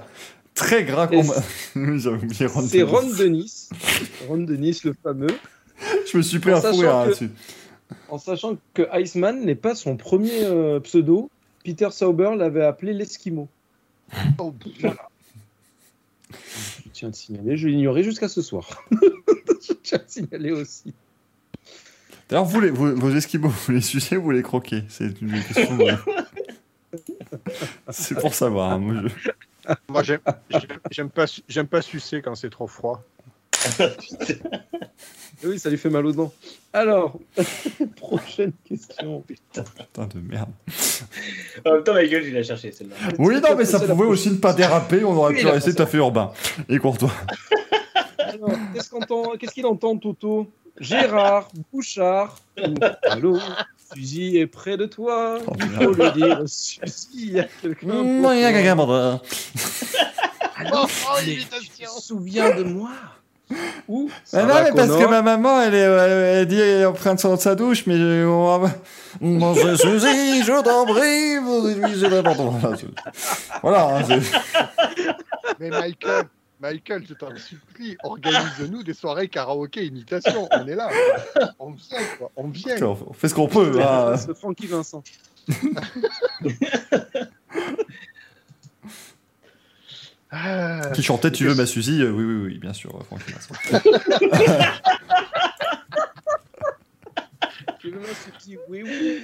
très 0.55 0.83
gras 0.83 1.05
Ron 1.13 1.23
C'est. 2.67 2.81
Ron 2.83 3.07
Dennis. 3.17 3.69
Ron 4.27 4.39
Dennis, 4.39 4.81
le 4.83 4.93
fameux. 5.01 5.37
Je 6.11 6.17
me 6.17 6.23
suis 6.23 6.39
pris 6.39 6.53
En 6.53 6.57
un 6.57 6.61
fou 6.61 6.67
sachant 6.67 6.79
rire 6.81 6.89
que- 7.03 7.07
là-dessus. 7.09 7.29
En 8.09 8.17
sachant 8.17 8.57
que 8.73 8.81
Iceman 8.99 9.45
n'est 9.45 9.55
pas 9.55 9.75
son 9.75 9.95
premier 9.95 10.43
euh, 10.43 10.79
pseudo, 10.81 11.29
Peter 11.63 11.89
Sauber 11.91 12.31
l'avait 12.35 12.65
appelé 12.65 12.93
l'Eskimo. 12.93 13.47
Oh, 14.39 14.53
voilà. 14.79 15.09
Je 16.31 16.89
tiens 16.93 17.07
à 17.09 17.11
le 17.11 17.15
signaler, 17.15 17.57
je 17.57 17.67
l'ignorais 17.67 18.03
jusqu'à 18.03 18.27
ce 18.27 18.41
soir. 18.41 18.67
je 18.91 19.73
tiens 19.83 19.99
à 19.99 20.01
le 20.01 20.07
signaler 20.07 20.51
aussi. 20.51 20.93
D'ailleurs, 22.29 22.45
vous, 22.45 22.59
les, 22.59 22.69
vos, 22.71 22.93
vos 22.95 23.13
esquimaux, 23.15 23.49
vous 23.49 23.71
les 23.73 23.81
sucez 23.81 24.17
ou 24.17 24.23
vous 24.23 24.31
les 24.31 24.43
croquez? 24.43 24.83
C'est 24.89 25.21
une 25.21 25.31
question. 25.43 25.77
de- 25.77 25.93
C'est 27.89 28.15
pour 28.19 28.33
savoir. 28.33 28.73
hein, 28.73 28.77
moi, 28.79 28.95
je- 29.03 29.73
Moi, 29.89 30.03
j'aime 30.03 30.19
j'aime- 30.91 31.09
pas, 31.09 31.25
j'aime 31.47 31.67
pas 31.67 31.81
sucer 31.81 32.21
quand 32.21 32.35
c'est 32.35 32.49
trop 32.49 32.67
froid. 32.67 33.03
Oui, 35.43 35.59
ça 35.59 35.69
lui 35.69 35.77
fait 35.77 35.91
mal 35.91 36.03
aux 36.03 36.11
dents. 36.13 36.33
Alors, 36.73 37.19
prochaine 37.97 38.53
question. 38.67 39.21
Putain 39.27 40.07
de 40.07 40.19
merde. 40.19 40.49
En 41.63 41.73
même 41.73 41.83
temps, 41.83 41.93
ma 41.93 42.03
gueule, 42.07 42.23
je 42.23 42.31
l'ai 42.31 42.43
cherché 42.43 42.71
celle-là. 42.71 42.95
Oui, 43.19 43.35
non, 43.39 43.55
mais 43.55 43.65
ça 43.65 43.79
pouvait 43.79 44.05
aussi 44.07 44.31
ne 44.31 44.37
pas 44.37 44.53
déraper. 44.53 45.03
On 45.03 45.13
aurait 45.15 45.35
Oui, 45.35 45.41
pu 45.41 45.45
rester 45.47 45.75
tout 45.75 45.83
à 45.83 45.85
fait 45.85 45.97
urbain 45.97 46.31
et 46.67 46.79
courtois. 46.79 47.11
Alors, 48.17 48.49
Qu'est-ce 48.73 48.89
qu'on 48.89 48.97
entend- 49.01 49.33
qu'est-ce 49.39 49.53
qu'il 49.53 49.67
entend, 49.67 49.95
Toto? 49.97 50.51
Gérard, 50.79 51.47
Bouchard, 51.73 52.35
ou 52.57 52.75
Allô, 53.03 53.39
Suzy 53.93 54.37
est 54.37 54.47
près 54.47 54.77
de 54.77 54.85
toi. 54.85 55.39
Oh, 55.47 55.53
Il 55.59 55.69
faut 55.69 55.93
le 55.93 56.11
dire, 56.11 56.41
Suzy, 56.45 57.07
il 57.13 57.31
y 57.33 57.39
a 57.39 57.47
quelqu'un. 57.61 57.87
Non, 57.87 58.31
il 58.33 58.41
y 58.41 58.45
a 58.45 58.51
quelqu'un 58.51 58.75
pour 58.75 58.87
toi. 58.87 59.21
Allô, 60.55 60.87
mais 61.25 61.35
tu 61.35 61.45
te 61.45 62.01
souviens 62.01 62.55
de 62.55 62.63
moi? 62.63 62.91
Ou 63.87 64.09
Mais 64.33 64.45
non, 64.45 64.55
mais 64.61 64.73
parce 64.73 64.89
que 64.89 65.07
ma 65.07 65.21
maman, 65.21 65.61
elle, 65.61 65.73
est, 65.73 65.77
elle, 65.77 66.11
elle 66.11 66.47
dit 66.47 66.59
elle 66.59 66.81
est 66.81 66.85
en 66.85 66.91
train 66.91 67.15
de 67.15 67.19
sortir 67.19 67.37
de 67.37 67.41
sa 67.41 67.55
douche, 67.55 67.85
mais 67.87 67.95
je. 67.95 68.25
Bon, 69.21 69.53
je 69.53 69.75
Suzy, 69.75 70.43
je 70.43 70.61
t'en 70.61 70.85
prie, 70.85 71.37
vous 71.37 72.09
n'importe 72.09 72.37
quoi. 72.37 72.75
Voilà, 73.61 73.99
hein, 73.99 74.19
Mais 75.59 75.69
Michael, 75.69 76.25
Michael, 76.59 77.05
je 77.07 77.13
t'en 77.13 77.35
supplie, 77.35 77.97
organise-nous 78.03 78.81
des 78.83 78.93
soirées 78.93 79.27
karaoké 79.27 79.85
imitation. 79.85 80.47
On 80.51 80.67
est 80.67 80.75
là. 80.75 80.89
quoi. 81.35 81.53
On 81.59 81.71
vient, 81.71 81.97
quoi. 82.17 82.31
On 82.35 82.47
vient. 82.47 82.81
on 82.81 83.13
fait 83.13 83.29
ce 83.29 83.35
qu'on 83.35 83.47
peut. 83.47 83.79
hein. 83.81 84.15
Francky 84.35 84.65
Vincent. 84.67 85.03
Ah, 90.29 90.81
Qui 90.93 91.03
chantait 91.03 91.31
Tu 91.31 91.45
veux 91.47 91.55
ma 91.55 91.65
Suzy? 91.65 92.01
Euh, 92.01 92.11
Oui, 92.11 92.25
oui, 92.25 92.35
oui, 92.45 92.57
bien 92.57 92.73
sûr, 92.73 92.91
Francky 93.05 93.31
Vincent. 93.31 93.55
Tu 97.79 97.91
veux 97.91 97.99
ma 98.01 98.07
Suzy? 98.39 98.57
Oui, 98.67 98.83
oui. 98.83 99.21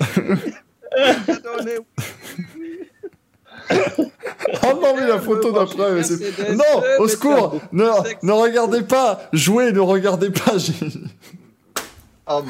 Oh 3.71 4.79
non, 4.81 4.95
mais 4.95 5.07
la 5.07 5.19
photo 5.19 5.51
d'après, 5.51 6.01
Non, 6.53 6.83
au 6.99 7.07
secours 7.07 7.59
ne, 7.71 7.85
ne 8.23 8.31
regardez 8.31 8.81
pas 8.81 9.29
Jouez, 9.33 9.71
ne 9.71 9.79
regardez 9.79 10.29
pas 10.29 10.57
J'ai 10.57 10.73
oh, 12.27 12.41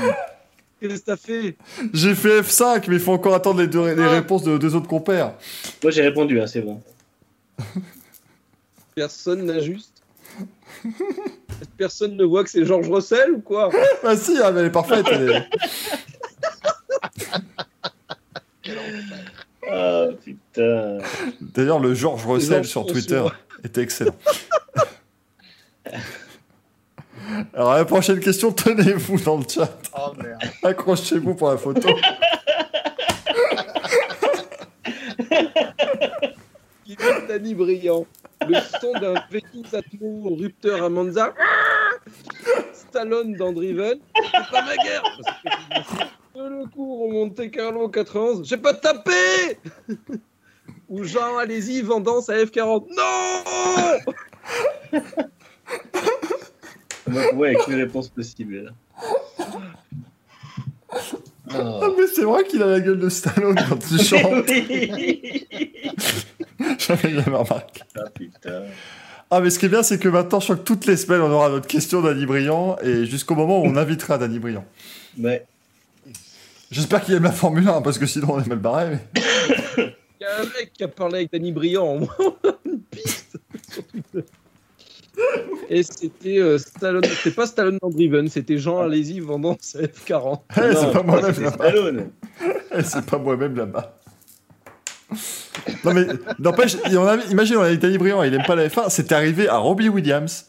Qu'est-ce 0.81 0.99
que 0.99 1.05
t'as 1.05 1.15
fait? 1.17 1.55
J'ai 1.93 2.13
fait 2.13 2.41
F5, 2.41 2.83
mais 2.89 2.95
il 2.95 2.99
faut 2.99 3.13
encore 3.13 3.33
attendre 3.33 3.61
les, 3.61 3.67
deux, 3.67 3.93
les 3.93 4.05
réponses 4.05 4.43
de 4.43 4.57
deux 4.57 4.75
autres 4.75 4.89
compères. 4.89 5.33
Moi, 5.81 5.91
j'ai 5.93 6.01
répondu, 6.01 6.41
hein, 6.41 6.47
c'est 6.47 6.59
bon. 6.59 6.81
Personne 8.95 9.45
n'a 9.45 9.61
juste. 9.61 10.03
Personne 11.77 12.17
ne 12.17 12.25
voit 12.25 12.43
que 12.43 12.49
c'est 12.49 12.65
Georges 12.65 12.89
Russell 12.89 13.31
ou 13.31 13.39
quoi? 13.39 13.69
Ah 14.03 14.17
si, 14.17 14.37
ah, 14.43 14.51
mais 14.51 14.59
elle 14.59 14.65
est 14.65 14.71
parfaite. 14.71 15.05
elle 15.09 15.29
est- 15.29 15.49
Ah, 19.71 20.07
putain. 20.53 20.97
D'ailleurs, 21.41 21.79
le 21.79 21.93
Georges 21.93 22.25
Russell 22.25 22.65
sur. 22.65 22.85
Twitter 22.85 23.23
était 23.63 23.81
excellent. 23.81 24.15
Alors, 27.53 27.73
la 27.73 27.85
prochaine 27.85 28.19
question, 28.19 28.51
tenez-vous 28.51 29.19
dans 29.21 29.37
le 29.37 29.43
chat. 29.47 29.77
oh 29.97 30.11
merde. 30.21 30.41
Accrochez-vous 30.61 31.35
pour 31.35 31.49
la 31.49 31.57
photo. 31.57 31.89
Tani 37.27 37.55
brillant. 37.55 38.05
Le 38.47 38.55
son 38.79 38.91
d'un 38.93 39.13
V12 39.31 39.75
Atmo 39.75 40.35
rupteur 40.35 40.83
à 40.83 40.89
Monza. 40.89 41.33
Stallone 42.73 43.35
dans 43.35 43.53
Driven. 43.53 43.99
C'est 44.15 44.51
pas 44.51 44.61
ma 44.65 44.75
guerre. 44.75 45.03
De 46.35 46.41
le 46.41 46.65
cours 46.67 47.01
au 47.01 47.11
Monte 47.11 47.49
Carlo 47.51 47.87
91. 47.87 48.47
J'ai 48.47 48.57
pas 48.57 48.73
tapé 48.73 49.57
Ou 50.89 51.03
Jean, 51.03 51.37
allez-y, 51.37 51.81
Vendance 51.81 52.29
à 52.29 52.35
F40. 52.35 52.85
Non 57.07 57.21
trouver 57.29 57.49
avec 57.55 57.67
une 57.67 57.75
réponse 57.75 58.09
possible. 58.09 58.73
Ah, 61.49 61.79
mais 61.97 62.07
c'est 62.13 62.23
vrai 62.23 62.43
qu'il 62.45 62.61
a 62.63 62.67
la 62.67 62.79
gueule 62.79 62.99
de 62.99 63.09
Stallone 63.09 63.55
quand 63.67 63.79
il 63.91 64.01
chante. 64.03 64.45
J'avais 66.79 67.09
jamais 67.11 67.37
remarqué. 67.37 67.81
Ah 67.97 68.09
putain. 68.13 68.63
Ah, 69.29 69.41
mais 69.41 69.49
ce 69.49 69.57
qui 69.59 69.65
est 69.65 69.69
bien, 69.69 69.83
c'est 69.83 69.99
que 69.99 70.07
maintenant, 70.09 70.39
je 70.39 70.45
crois 70.45 70.55
que 70.57 70.61
toutes 70.61 70.85
les 70.85 70.95
semaines, 70.97 71.21
on 71.21 71.31
aura 71.31 71.49
notre 71.49 71.67
question 71.67 72.01
d'Annie 72.01 72.25
Briand 72.25 72.77
et 72.83 73.05
jusqu'au 73.05 73.35
moment 73.35 73.61
où 73.61 73.65
on 73.65 73.75
invitera 73.75 74.17
Danny 74.17 74.39
Briand. 74.39 74.65
Ouais. 75.19 75.45
J'espère 76.71 77.03
qu'il 77.03 77.13
aime 77.15 77.23
la 77.23 77.31
Formule 77.31 77.67
1 77.67 77.81
parce 77.81 77.97
que 77.97 78.05
sinon, 78.05 78.27
on 78.33 78.39
est 78.41 78.47
mal 78.47 78.59
barré. 78.59 78.97
mais- 79.15 79.23
un 80.41 80.43
mec 80.43 80.71
qui 80.73 80.83
a 80.83 80.87
parlé 80.87 81.15
avec 81.15 81.31
Danny 81.31 81.51
Briand, 81.51 81.85
on 81.85 82.03
a 82.47 82.55
une 82.65 82.81
piste 82.81 83.37
sur 83.71 83.83
Twitter. 83.87 84.23
Et 85.69 85.83
c'était 85.83 86.39
euh, 86.39 86.57
Stallone, 86.57 87.03
c'était 87.03 87.35
pas 87.35 87.45
Stallone 87.45 87.77
dans 87.81 87.89
Driven, 87.89 88.27
c'était 88.29 88.57
Jean 88.57 88.79
Alési 88.79 89.19
vendant 89.19 89.55
sa 89.61 89.79
F40. 89.81 90.39
Eh, 90.57 90.75
c'est 90.75 90.91
pas 90.91 91.03
moi-même 91.03 91.41
là-bas. 91.41 91.51
Stallone. 91.69 92.09
Eh, 92.75 92.83
C'est 92.83 93.05
pas 93.05 93.17
moi-même 93.19 93.55
là-bas. 93.55 93.99
Non 95.85 95.93
mais 95.93 96.07
n'empêche, 96.39 96.75
on 96.85 97.19
imagine 97.29 97.57
on 97.57 97.61
avait 97.61 97.77
Danny 97.77 97.97
Briand, 97.99 98.23
il 98.23 98.33
aime 98.33 98.43
pas 98.43 98.55
la 98.55 98.67
F1, 98.67 98.89
c'était 98.89 99.13
arrivé 99.13 99.47
à 99.47 99.57
Robbie 99.57 99.89
Williams, 99.89 100.47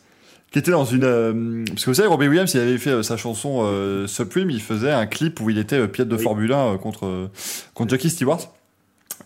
qui 0.51 0.59
était 0.59 0.71
dans 0.71 0.85
une... 0.87 1.05
euh, 1.05 1.65
parce 1.69 1.85
que 1.85 1.91
vous 1.91 1.95
savez, 1.95 2.09
Robbie 2.09 2.29
Williams, 2.29 2.53
il 2.55 2.61
avait 2.61 2.79
fait 2.79 2.91
euh, 2.91 3.03
sa 3.03 3.17
chanson 3.19 3.61
euh, 3.65 4.07
Supreme, 4.07 4.51
il 4.51 4.63
faisait 4.63 4.93
un 4.93 5.07
clip 5.07 5.41
où 5.41 5.51
il 5.51 5.59
était 5.59 5.77
euh, 5.77 5.87
pilote 5.89 6.09
de 6.09 6.17
Oui. 6.17 6.23
Formule 6.23 6.53
1 6.53 6.57
euh, 6.75 6.79
contre, 6.79 7.05
euh, 7.07 7.29
contre 7.75 7.91
Jackie 7.91 8.09
Stewart. 8.09 8.41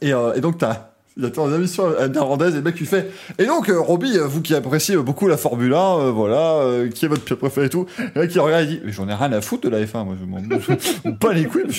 Et, 0.01 0.13
euh, 0.13 0.35
et 0.35 0.41
donc 0.41 0.59
t'as... 0.59 0.89
Il 1.19 1.25
attend 1.25 1.49
une 1.49 1.57
émission 1.57 1.91
néerlandaise 2.09 2.55
et 2.55 2.59
le 2.59 2.63
mec 2.63 2.79
lui 2.79 2.87
fait 2.87 3.11
Et 3.39 3.47
donc, 3.47 3.69
euh, 3.69 3.81
Robbie, 3.81 4.17
euh, 4.17 4.29
vous 4.29 4.41
qui 4.41 4.55
appréciez 4.55 4.97
beaucoup 4.97 5.27
la 5.27 5.37
Formule 5.37 5.75
1, 5.75 5.77
euh, 5.77 6.11
voilà, 6.13 6.59
euh, 6.59 6.89
qui 6.91 7.07
est 7.07 7.09
votre 7.09 7.25
pilote 7.25 7.41
préféré 7.41 7.67
et 7.67 7.71
tout, 7.71 7.87
et 7.99 8.17
mec 8.21 8.33
il 8.33 8.39
regarde 8.39 8.63
et 8.63 8.67
dit 8.69 8.81
Mais 8.85 8.93
j'en 8.93 9.09
ai 9.09 9.15
rien 9.15 9.33
à 9.33 9.41
foutre 9.41 9.69
de 9.69 9.69
la 9.69 9.85
F1, 9.85 10.05
moi, 10.05 10.15
je 10.19 10.25
m'en 10.25 10.41
bats 11.21 11.33
les 11.33 11.47
couilles. 11.47 11.75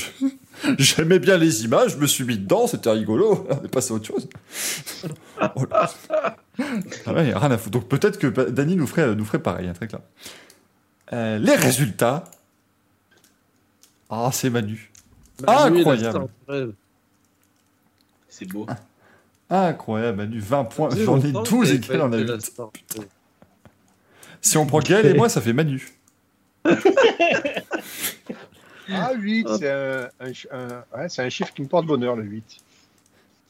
J'aimais 0.77 1.19
bien 1.19 1.37
les 1.37 1.63
images, 1.63 1.93
je 1.93 1.97
me 1.99 2.05
suis 2.05 2.25
mis 2.25 2.37
dedans, 2.37 2.67
c'était 2.67 2.89
rigolo, 2.89 3.47
on 3.49 3.63
est 3.63 3.69
passé 3.69 3.93
à 3.93 3.95
autre 3.95 4.05
chose. 4.05 4.27
Oh 5.55 5.63
là. 5.71 5.89
Ah 7.05 7.13
ouais, 7.13 7.33
rien 7.33 7.51
à 7.51 7.57
foutre. 7.57 7.79
Donc 7.79 7.87
peut-être 7.87 8.19
que 8.19 8.27
Dany 8.27 8.75
nous 8.75 8.87
ferait, 8.87 9.15
nous 9.15 9.23
ferait 9.23 9.39
pareil, 9.39 9.69
hein, 9.69 9.73
très 9.73 9.87
clair. 9.87 10.01
Les 11.39 11.55
résultats. 11.55 12.25
Ah, 14.09 14.31
c'est 14.33 14.49
Manu. 14.49 14.91
Manu 15.47 15.79
Incroyable. 15.79 16.27
Du. 18.45 18.45
C'est 18.45 18.51
beau. 18.51 18.65
Incroyable, 19.49 20.17
Manu, 20.17 20.39
20 20.39 20.63
points. 20.65 20.89
J'en 20.91 21.19
ai 21.19 21.31
longtemps 21.31 21.43
12 21.43 21.67
qu'il 21.71 21.77
et 21.77 21.87
Gaël 21.87 22.01
en 22.01 22.11
a 22.13 22.17
été 22.17 22.25
la 22.25 22.35
8. 22.35 22.41
star 22.41 22.71
du 22.71 22.99
rêve. 22.99 23.07
Si 24.41 24.57
on 24.57 24.65
prend 24.65 24.79
Gaël 24.79 25.05
et 25.07 25.13
moi, 25.15 25.27
ça 25.29 25.41
fait 25.41 25.53
Manu. 25.53 25.87
Ah, 28.91 29.11
8, 29.13 29.47
c'est 29.59 29.69
un, 29.69 30.09
un 30.19 30.31
un- 30.51 30.83
ouais, 30.97 31.09
c'est 31.09 31.21
un 31.21 31.29
chiffre 31.29 31.53
qui 31.53 31.61
me 31.61 31.67
porte 31.67 31.85
bonheur, 31.85 32.15
le 32.15 32.23
8. 32.23 32.57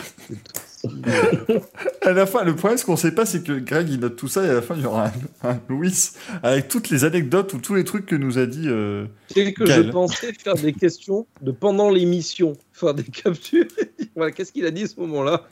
À 2.01 2.11
la 2.13 2.25
fin, 2.25 2.43
le 2.43 2.55
problème, 2.55 2.77
ce 2.77 2.85
qu'on 2.85 2.95
sait 2.95 3.11
pas, 3.13 3.25
c'est 3.25 3.43
que 3.43 3.51
Greg, 3.59 3.89
il 3.89 3.99
note 3.99 4.15
tout 4.15 4.27
ça 4.27 4.45
et 4.45 4.49
à 4.49 4.53
la 4.53 4.61
fin, 4.61 4.75
il 4.75 4.81
y 4.81 4.85
aura 4.85 5.07
un, 5.43 5.49
un 5.49 5.59
Louis 5.69 6.11
avec 6.43 6.67
toutes 6.69 6.89
les 6.89 7.03
anecdotes 7.03 7.53
ou 7.53 7.59
tous 7.59 7.75
les 7.75 7.83
trucs 7.83 8.05
que 8.05 8.15
nous 8.15 8.37
a 8.37 8.45
dit. 8.45 8.65
euh, 8.67 9.05
C'est 9.33 9.53
que 9.53 9.65
je 9.65 9.81
pensais 9.91 10.33
faire 10.33 10.55
des 10.55 10.73
questions 10.73 11.27
de 11.41 11.51
pendant 11.51 11.89
l'émission, 11.89 12.53
faire 12.73 12.93
des 12.93 13.03
captures. 13.03 13.65
voilà, 14.15 14.31
qu'est-ce 14.31 14.51
qu'il 14.51 14.65
a 14.65 14.71
dit 14.71 14.83
à 14.83 14.87
ce 14.87 14.99
moment-là 15.01 15.45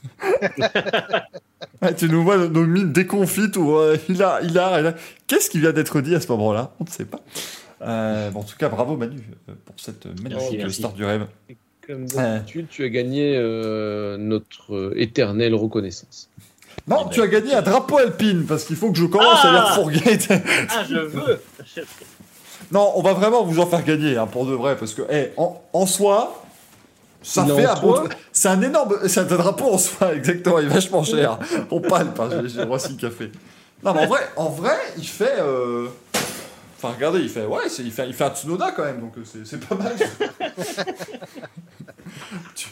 Ouais, 1.82 1.94
tu 1.98 2.10
nous 2.10 2.24
vois 2.24 2.38
nos- 2.38 2.66
mines 2.66 2.92
déconfites 2.94 3.58
ou 3.58 3.76
euh, 3.76 3.98
il 4.10 4.24
a, 4.24 4.40
il 4.42 4.58
a, 4.58 4.80
il 4.80 4.88
a- 4.88 4.96
Qu'est-ce 5.28 5.50
qui 5.50 5.60
vient 5.60 5.74
d'être 5.74 6.02
dit 6.02 6.16
à 6.16 6.22
ce 6.22 6.28
moment-là? 6.32 6.74
On 6.80 6.86
ne 6.86 6.90
sait 6.90 7.06
pas. 7.06 7.20
Euh, 7.82 8.32
bon, 8.32 8.40
en 8.40 8.44
tout 8.44 8.58
cas, 8.58 8.70
bravo 8.70 8.98
Manu 8.98 9.20
euh, 9.50 9.54
pour 9.66 9.76
cette 9.80 10.06
magnifique 10.06 10.32
Merci, 10.32 10.58
merci. 10.58 10.80
star 10.80 10.94
du 10.94 11.06
rêve. 11.06 11.28
Comme 11.88 12.06
d'habitude, 12.06 12.68
tu 12.70 12.84
as 12.84 12.90
gagné 12.90 13.36
euh, 13.38 14.18
notre 14.18 14.76
euh, 14.76 14.94
éternelle 14.98 15.56
reconnaissance. 15.56 16.30
Non, 16.88 17.08
tu 17.10 17.22
as 17.22 17.28
gagné 17.28 17.54
un 17.54 17.62
drapeau 17.62 17.98
alpine 17.98 18.46
parce 18.46 18.66
qu'il 18.66 18.76
faut 18.76 18.92
que 18.92 18.98
je 18.98 19.06
commence 19.06 19.44
à 19.46 19.50
Ah 19.50 19.54
les 19.54 19.60
refourguer. 19.60 20.18
Ah, 20.70 20.84
je 20.90 20.96
veux 20.98 21.42
non, 22.72 22.92
on 22.96 23.02
va 23.02 23.14
vraiment 23.14 23.44
vous 23.44 23.60
en 23.60 23.66
faire 23.68 23.84
gagner 23.84 24.18
hein, 24.18 24.28
pour 24.28 24.46
de 24.46 24.54
vrai 24.54 24.76
parce 24.78 24.94
que, 24.94 25.02
en, 25.38 25.62
en 25.74 25.86
soi, 25.86 26.44
ça 27.22 27.46
Il 27.48 27.56
fait 27.56 27.66
un 27.66 27.76
bon. 27.76 28.04
C'est 28.32 28.50
un 28.50 28.62
énorme. 28.62 28.96
C'est 29.08 29.20
un 29.22 29.24
drapeau 29.24 29.72
en 29.74 29.78
soi, 29.78 30.14
exactement. 30.16 30.60
Il 30.60 30.66
est 30.66 30.70
vachement 30.74 31.04
cher. 31.04 31.40
On 31.72 31.80
palpe. 31.82 32.20
Hein, 32.20 32.30
j'ai- 32.44 32.50
j'ai 32.50 32.64
Roissy 32.64 32.96
Café. 32.98 33.32
Non, 33.84 33.94
mais 33.94 34.02
en 34.04 34.08
vrai, 34.08 34.22
en 34.36 34.50
vrai, 34.50 34.78
il 34.98 35.08
fait. 35.08 35.36
euh, 35.40 35.88
Enfin, 36.80 36.94
regardez, 36.96 37.22
il 37.22 37.30
fait. 37.30 37.44
Ouais, 37.46 37.62
il 37.80 37.92
fait, 37.92 38.06
il 38.08 38.14
fait 38.14 38.24
un 38.24 38.30
Tsunoda 38.30 38.72
quand 38.72 38.84
même, 38.86 39.00
donc 39.02 39.14
c'est 39.24 39.60
pas 39.66 39.74
mal. 39.76 39.96
Tu- 42.56 42.68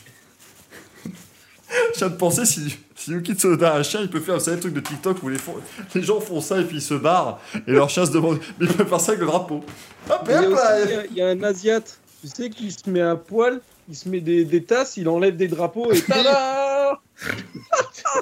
Je 1.93 1.99
viens 1.99 2.09
de 2.09 2.15
penser, 2.15 2.45
si, 2.45 2.77
si 2.95 3.11
Yuki 3.11 3.33
Tsunoda 3.33 3.73
a 3.73 3.77
un 3.79 3.83
chien, 3.83 4.01
il 4.01 4.09
peut 4.09 4.19
faire, 4.19 4.35
vous 4.35 4.39
savez, 4.43 4.55
le 4.57 4.61
truc 4.61 4.73
de 4.73 4.79
TikTok 4.79 5.21
où 5.23 5.29
les, 5.29 5.37
font- 5.37 5.55
les 5.93 6.01
gens 6.03 6.19
font 6.19 6.39
ça 6.41 6.59
et 6.59 6.63
puis 6.63 6.77
ils 6.77 6.81
se 6.81 6.93
barrent 6.93 7.39
et 7.67 7.71
leur 7.71 7.89
chien 7.89 8.05
se 8.05 8.11
demande. 8.11 8.39
Mais 8.59 8.67
il 8.67 8.73
peut 8.73 8.85
faire 8.85 8.99
ça 9.01 9.11
avec 9.11 9.21
le 9.21 9.27
drapeau. 9.27 9.63
Hop, 10.09 10.21
Il 10.27 10.31
y, 10.31 10.33
a 10.35 10.41
hop, 10.41 10.53
aussi- 10.53 10.55
là. 10.63 10.85
il 10.85 10.91
y 10.91 10.95
a- 10.95 11.05
il 11.05 11.17
y 11.17 11.21
a 11.21 11.27
un 11.29 11.43
Asiate, 11.43 11.99
tu 12.21 12.27
sais, 12.27 12.49
qui 12.49 12.71
se 12.71 12.89
met 12.89 13.01
à 13.01 13.15
poil, 13.15 13.59
il 13.89 13.95
se 13.95 14.07
met 14.09 14.21
des, 14.21 14.45
des 14.45 14.63
tasses, 14.63 14.97
il 14.97 15.07
enlève 15.09 15.35
des 15.35 15.47
drapeaux 15.47 15.91
et 15.91 16.01
tada 16.01 16.99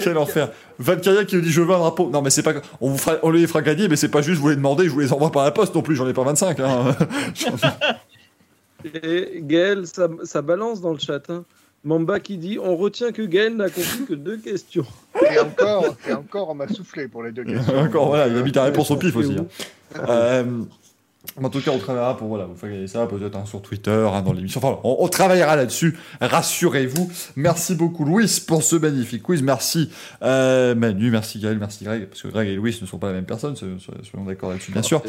Quel 0.00 0.16
enfer. 0.16 0.50
Valkyria 0.78 1.24
qui 1.24 1.34
nous 1.34 1.40
dit 1.42 1.50
je 1.50 1.60
veux 1.60 1.74
un 1.74 1.78
drapeau. 1.78 2.08
Non 2.10 2.22
mais 2.22 2.30
c'est 2.30 2.42
pas 2.44 2.52
on 2.80 2.90
vous 2.90 2.98
fera 2.98 3.16
on 3.24 3.30
les 3.30 3.46
fera 3.48 3.62
gagner 3.62 3.88
mais 3.88 3.96
c'est 3.96 4.08
pas 4.08 4.22
juste 4.22 4.40
vous 4.40 4.48
les 4.48 4.54
demandez, 4.56 4.84
je 4.84 4.90
vous 4.90 5.00
les 5.00 5.12
envoie 5.12 5.32
par 5.32 5.44
la 5.44 5.50
poste 5.50 5.74
non 5.74 5.82
plus, 5.82 5.96
j'en 5.96 6.06
ai 6.08 6.12
pas 6.12 6.22
25 6.22 6.60
hein. 6.60 6.96
Et 8.84 9.40
Gaël, 9.42 9.86
ça, 9.86 10.08
ça 10.24 10.42
balance 10.42 10.80
dans 10.80 10.92
le 10.92 10.98
chat. 10.98 11.28
hein. 11.30 11.44
Mamba 11.84 12.18
qui 12.20 12.38
dit 12.38 12.58
On 12.60 12.76
retient 12.76 13.12
que 13.12 13.22
Gaël 13.22 13.56
n'a 13.56 13.70
compris 13.70 14.04
que 14.08 14.14
deux 14.14 14.36
questions. 14.38 14.84
Et 15.32 15.38
encore, 15.38 15.96
et 16.08 16.12
encore, 16.12 16.48
on 16.50 16.54
m'a 16.54 16.68
soufflé 16.68 17.08
pour 17.08 17.22
les 17.22 17.32
deux 17.32 17.44
questions. 17.44 17.76
Encore 17.78 18.08
voilà, 18.08 18.28
il 18.28 18.36
a 18.36 18.42
mis 18.42 18.52
ta 18.52 18.64
réponse 18.64 18.90
au 18.90 18.96
pif 18.96 19.14
aussi. 19.16 19.36
hein. 19.36 19.46
Euh, 20.08 20.62
en 21.46 21.50
tout 21.50 21.60
cas, 21.60 21.70
on 21.72 21.78
travaillera 21.78 22.16
pour 22.16 22.28
voilà, 22.28 22.44
vous 22.46 22.54
faire 22.56 22.70
gagner 22.70 22.86
ça 22.86 23.06
peut-être 23.06 23.36
hein, 23.36 23.44
sur 23.46 23.62
Twitter, 23.62 23.90
hein, 24.12 24.22
dans 24.22 24.32
l'émission. 24.32 24.60
Enfin, 24.62 24.78
on, 24.84 24.96
on 25.00 25.08
travaillera 25.08 25.56
là-dessus. 25.56 25.96
Rassurez-vous. 26.20 27.10
Merci 27.36 27.74
beaucoup 27.74 28.04
Louis 28.04 28.42
pour 28.46 28.62
ce 28.62 28.76
magnifique 28.76 29.22
quiz. 29.22 29.42
Merci 29.42 29.90
euh, 30.22 30.74
Manu, 30.74 31.10
merci 31.10 31.38
Gaël, 31.38 31.58
merci 31.58 31.84
Greg, 31.84 32.06
parce 32.08 32.22
que 32.22 32.28
Greg 32.28 32.48
et 32.48 32.54
Louis 32.54 32.76
ne 32.80 32.86
sont 32.86 32.98
pas 32.98 33.08
la 33.08 33.14
même 33.14 33.24
personne, 33.24 33.56
so- 33.56 33.66
so- 33.78 33.92
soyons 34.10 34.24
d'accord 34.26 34.50
là-dessus, 34.50 34.72
bien 34.72 34.82
sûr. 34.82 35.02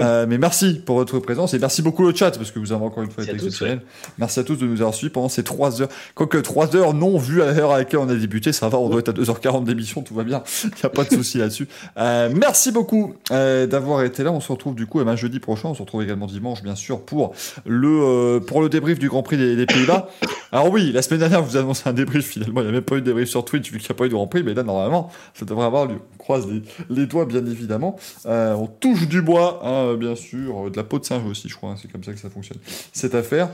Euh, 0.00 0.26
mais 0.28 0.38
merci 0.38 0.80
pour 0.84 0.96
votre 0.96 1.18
présence 1.18 1.54
et 1.54 1.58
merci 1.58 1.82
beaucoup 1.82 2.04
le 2.06 2.14
chat 2.14 2.30
parce 2.36 2.50
que 2.50 2.58
vous 2.58 2.72
avez 2.72 2.84
encore 2.84 3.02
une 3.02 3.10
fois 3.10 3.22
été 3.24 3.32
à 3.32 3.34
exceptionnel. 3.34 3.80
Merci 4.18 4.40
à 4.40 4.44
tous 4.44 4.56
de 4.56 4.66
nous 4.66 4.80
avoir 4.80 4.94
suivis 4.94 5.12
pendant 5.12 5.28
ces 5.28 5.42
3 5.44 5.82
heures. 5.82 5.88
Quoique 6.14 6.38
3 6.38 6.76
heures 6.76 6.94
non 6.94 7.18
vues 7.18 7.42
à 7.42 7.52
l'heure 7.52 7.72
à 7.72 7.78
laquelle 7.78 8.00
on 8.00 8.08
a 8.08 8.14
débuté, 8.14 8.52
ça 8.52 8.68
va, 8.68 8.78
on 8.78 8.88
doit 8.88 9.00
être 9.00 9.08
à 9.10 9.12
2h40 9.12 9.64
d'émission, 9.64 10.02
tout 10.02 10.14
va 10.14 10.24
bien. 10.24 10.42
Il 10.64 10.68
n'y 10.68 10.82
a 10.84 10.88
pas 10.90 11.04
de 11.04 11.10
souci 11.10 11.38
là-dessus. 11.38 11.68
Euh, 11.98 12.30
merci 12.34 12.72
beaucoup 12.72 13.14
d'avoir 13.30 14.02
été 14.02 14.22
là. 14.22 14.32
On 14.32 14.40
se 14.40 14.52
retrouve 14.52 14.74
du 14.74 14.86
coup 14.86 15.00
eh 15.00 15.04
ben, 15.04 15.16
jeudi 15.16 15.40
prochain. 15.40 15.68
On 15.76 15.80
se 15.80 15.82
retrouve 15.82 16.02
également 16.02 16.24
dimanche, 16.24 16.62
bien 16.62 16.74
sûr, 16.74 17.04
pour 17.04 17.34
le, 17.66 18.00
euh, 18.02 18.68
débrief 18.70 18.98
du 18.98 19.10
Grand 19.10 19.22
Prix 19.22 19.36
des, 19.36 19.66
Pays-Bas. 19.66 20.08
Alors 20.52 20.70
oui, 20.70 20.90
la 20.90 21.02
semaine 21.02 21.20
dernière, 21.20 21.42
vous 21.42 21.58
ai 21.58 21.60
annoncé 21.60 21.86
un 21.86 21.92
débrief. 21.92 22.28
Finalement, 22.28 22.62
il 22.62 22.64
n'y 22.64 22.70
a 22.70 22.72
même 22.72 22.80
pas 22.80 22.96
eu 22.96 23.02
de 23.02 23.04
débrief 23.04 23.28
sur 23.28 23.44
Twitch 23.44 23.70
vu 23.70 23.78
qu'il 23.78 23.86
n'y 23.86 23.94
a 23.94 23.94
pas 23.94 24.06
eu 24.06 24.08
de 24.08 24.14
Grand 24.14 24.26
Prix. 24.26 24.42
Mais 24.42 24.54
là, 24.54 24.62
normalement, 24.62 25.10
ça 25.34 25.44
devrait 25.44 25.66
avoir 25.66 25.84
lieu. 25.84 25.98
On 26.14 26.16
croise 26.16 26.48
les, 26.88 27.04
doigts, 27.04 27.26
bien 27.26 27.44
évidemment. 27.44 27.96
Euh, 28.24 28.54
on 28.54 28.68
touche 28.68 29.06
du 29.06 29.20
bois, 29.20 29.60
hein, 29.62 29.96
bien 29.96 30.14
sûr. 30.14 30.70
De 30.70 30.76
la 30.78 30.84
peau 30.84 30.98
de 30.98 31.04
singe 31.04 31.26
aussi, 31.26 31.50
je 31.50 31.56
crois. 31.56 31.72
hein. 31.72 31.76
C'est 31.80 31.92
comme 31.92 32.02
ça 32.02 32.14
que 32.14 32.20
ça 32.20 32.30
fonctionne. 32.30 32.58
Cette 32.94 33.14
affaire. 33.14 33.50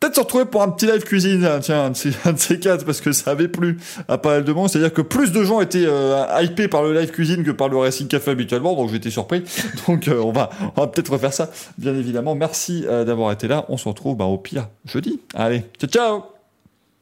Peut-être 0.00 0.14
se 0.14 0.20
retrouver 0.20 0.46
pour 0.46 0.62
un 0.62 0.70
petit 0.70 0.86
live 0.86 1.04
cuisine, 1.04 1.44
hein, 1.44 1.60
tiens, 1.60 1.84
un 1.84 1.90
de, 1.90 1.96
ces, 1.96 2.12
un 2.24 2.32
de 2.32 2.38
ces 2.38 2.58
quatre, 2.58 2.86
parce 2.86 3.02
que 3.02 3.12
ça 3.12 3.32
avait 3.32 3.48
plu 3.48 3.78
à 4.08 4.16
pas 4.16 4.30
mal 4.30 4.44
de 4.44 4.52
monde. 4.54 4.70
C'est-à-dire 4.70 4.94
que 4.94 5.02
plus 5.02 5.30
de 5.30 5.44
gens 5.44 5.60
étaient 5.60 5.84
euh, 5.84 6.24
hypés 6.40 6.68
par 6.68 6.82
le 6.82 6.98
live 6.98 7.10
cuisine 7.10 7.44
que 7.44 7.50
par 7.50 7.68
le 7.68 7.76
Racing 7.76 8.08
Café 8.08 8.30
habituellement, 8.30 8.74
donc 8.74 8.88
j'étais 8.90 9.10
surpris. 9.10 9.44
Donc 9.86 10.08
euh, 10.08 10.18
on 10.22 10.32
va, 10.32 10.48
on 10.74 10.80
va 10.80 10.86
peut-être 10.86 11.12
refaire 11.12 11.34
ça, 11.34 11.50
bien 11.76 11.94
évidemment. 11.94 12.34
Merci 12.34 12.86
euh, 12.88 13.04
d'avoir 13.04 13.30
été 13.30 13.46
là. 13.46 13.66
On 13.68 13.76
se 13.76 13.86
retrouve 13.86 14.16
bah, 14.16 14.24
au 14.24 14.38
pire 14.38 14.68
jeudi. 14.86 15.20
Allez, 15.34 15.64
ciao 15.78 15.90
ciao 15.90 16.22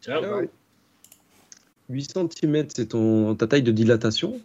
Ciao. 0.02 0.20
Ouais. 0.20 0.49
8 1.91 2.15
cm, 2.15 2.67
c'est 2.75 2.86
ton, 2.86 3.36
ta 3.36 3.47
taille 3.47 3.62
de 3.62 3.73
dilatation? 3.73 4.41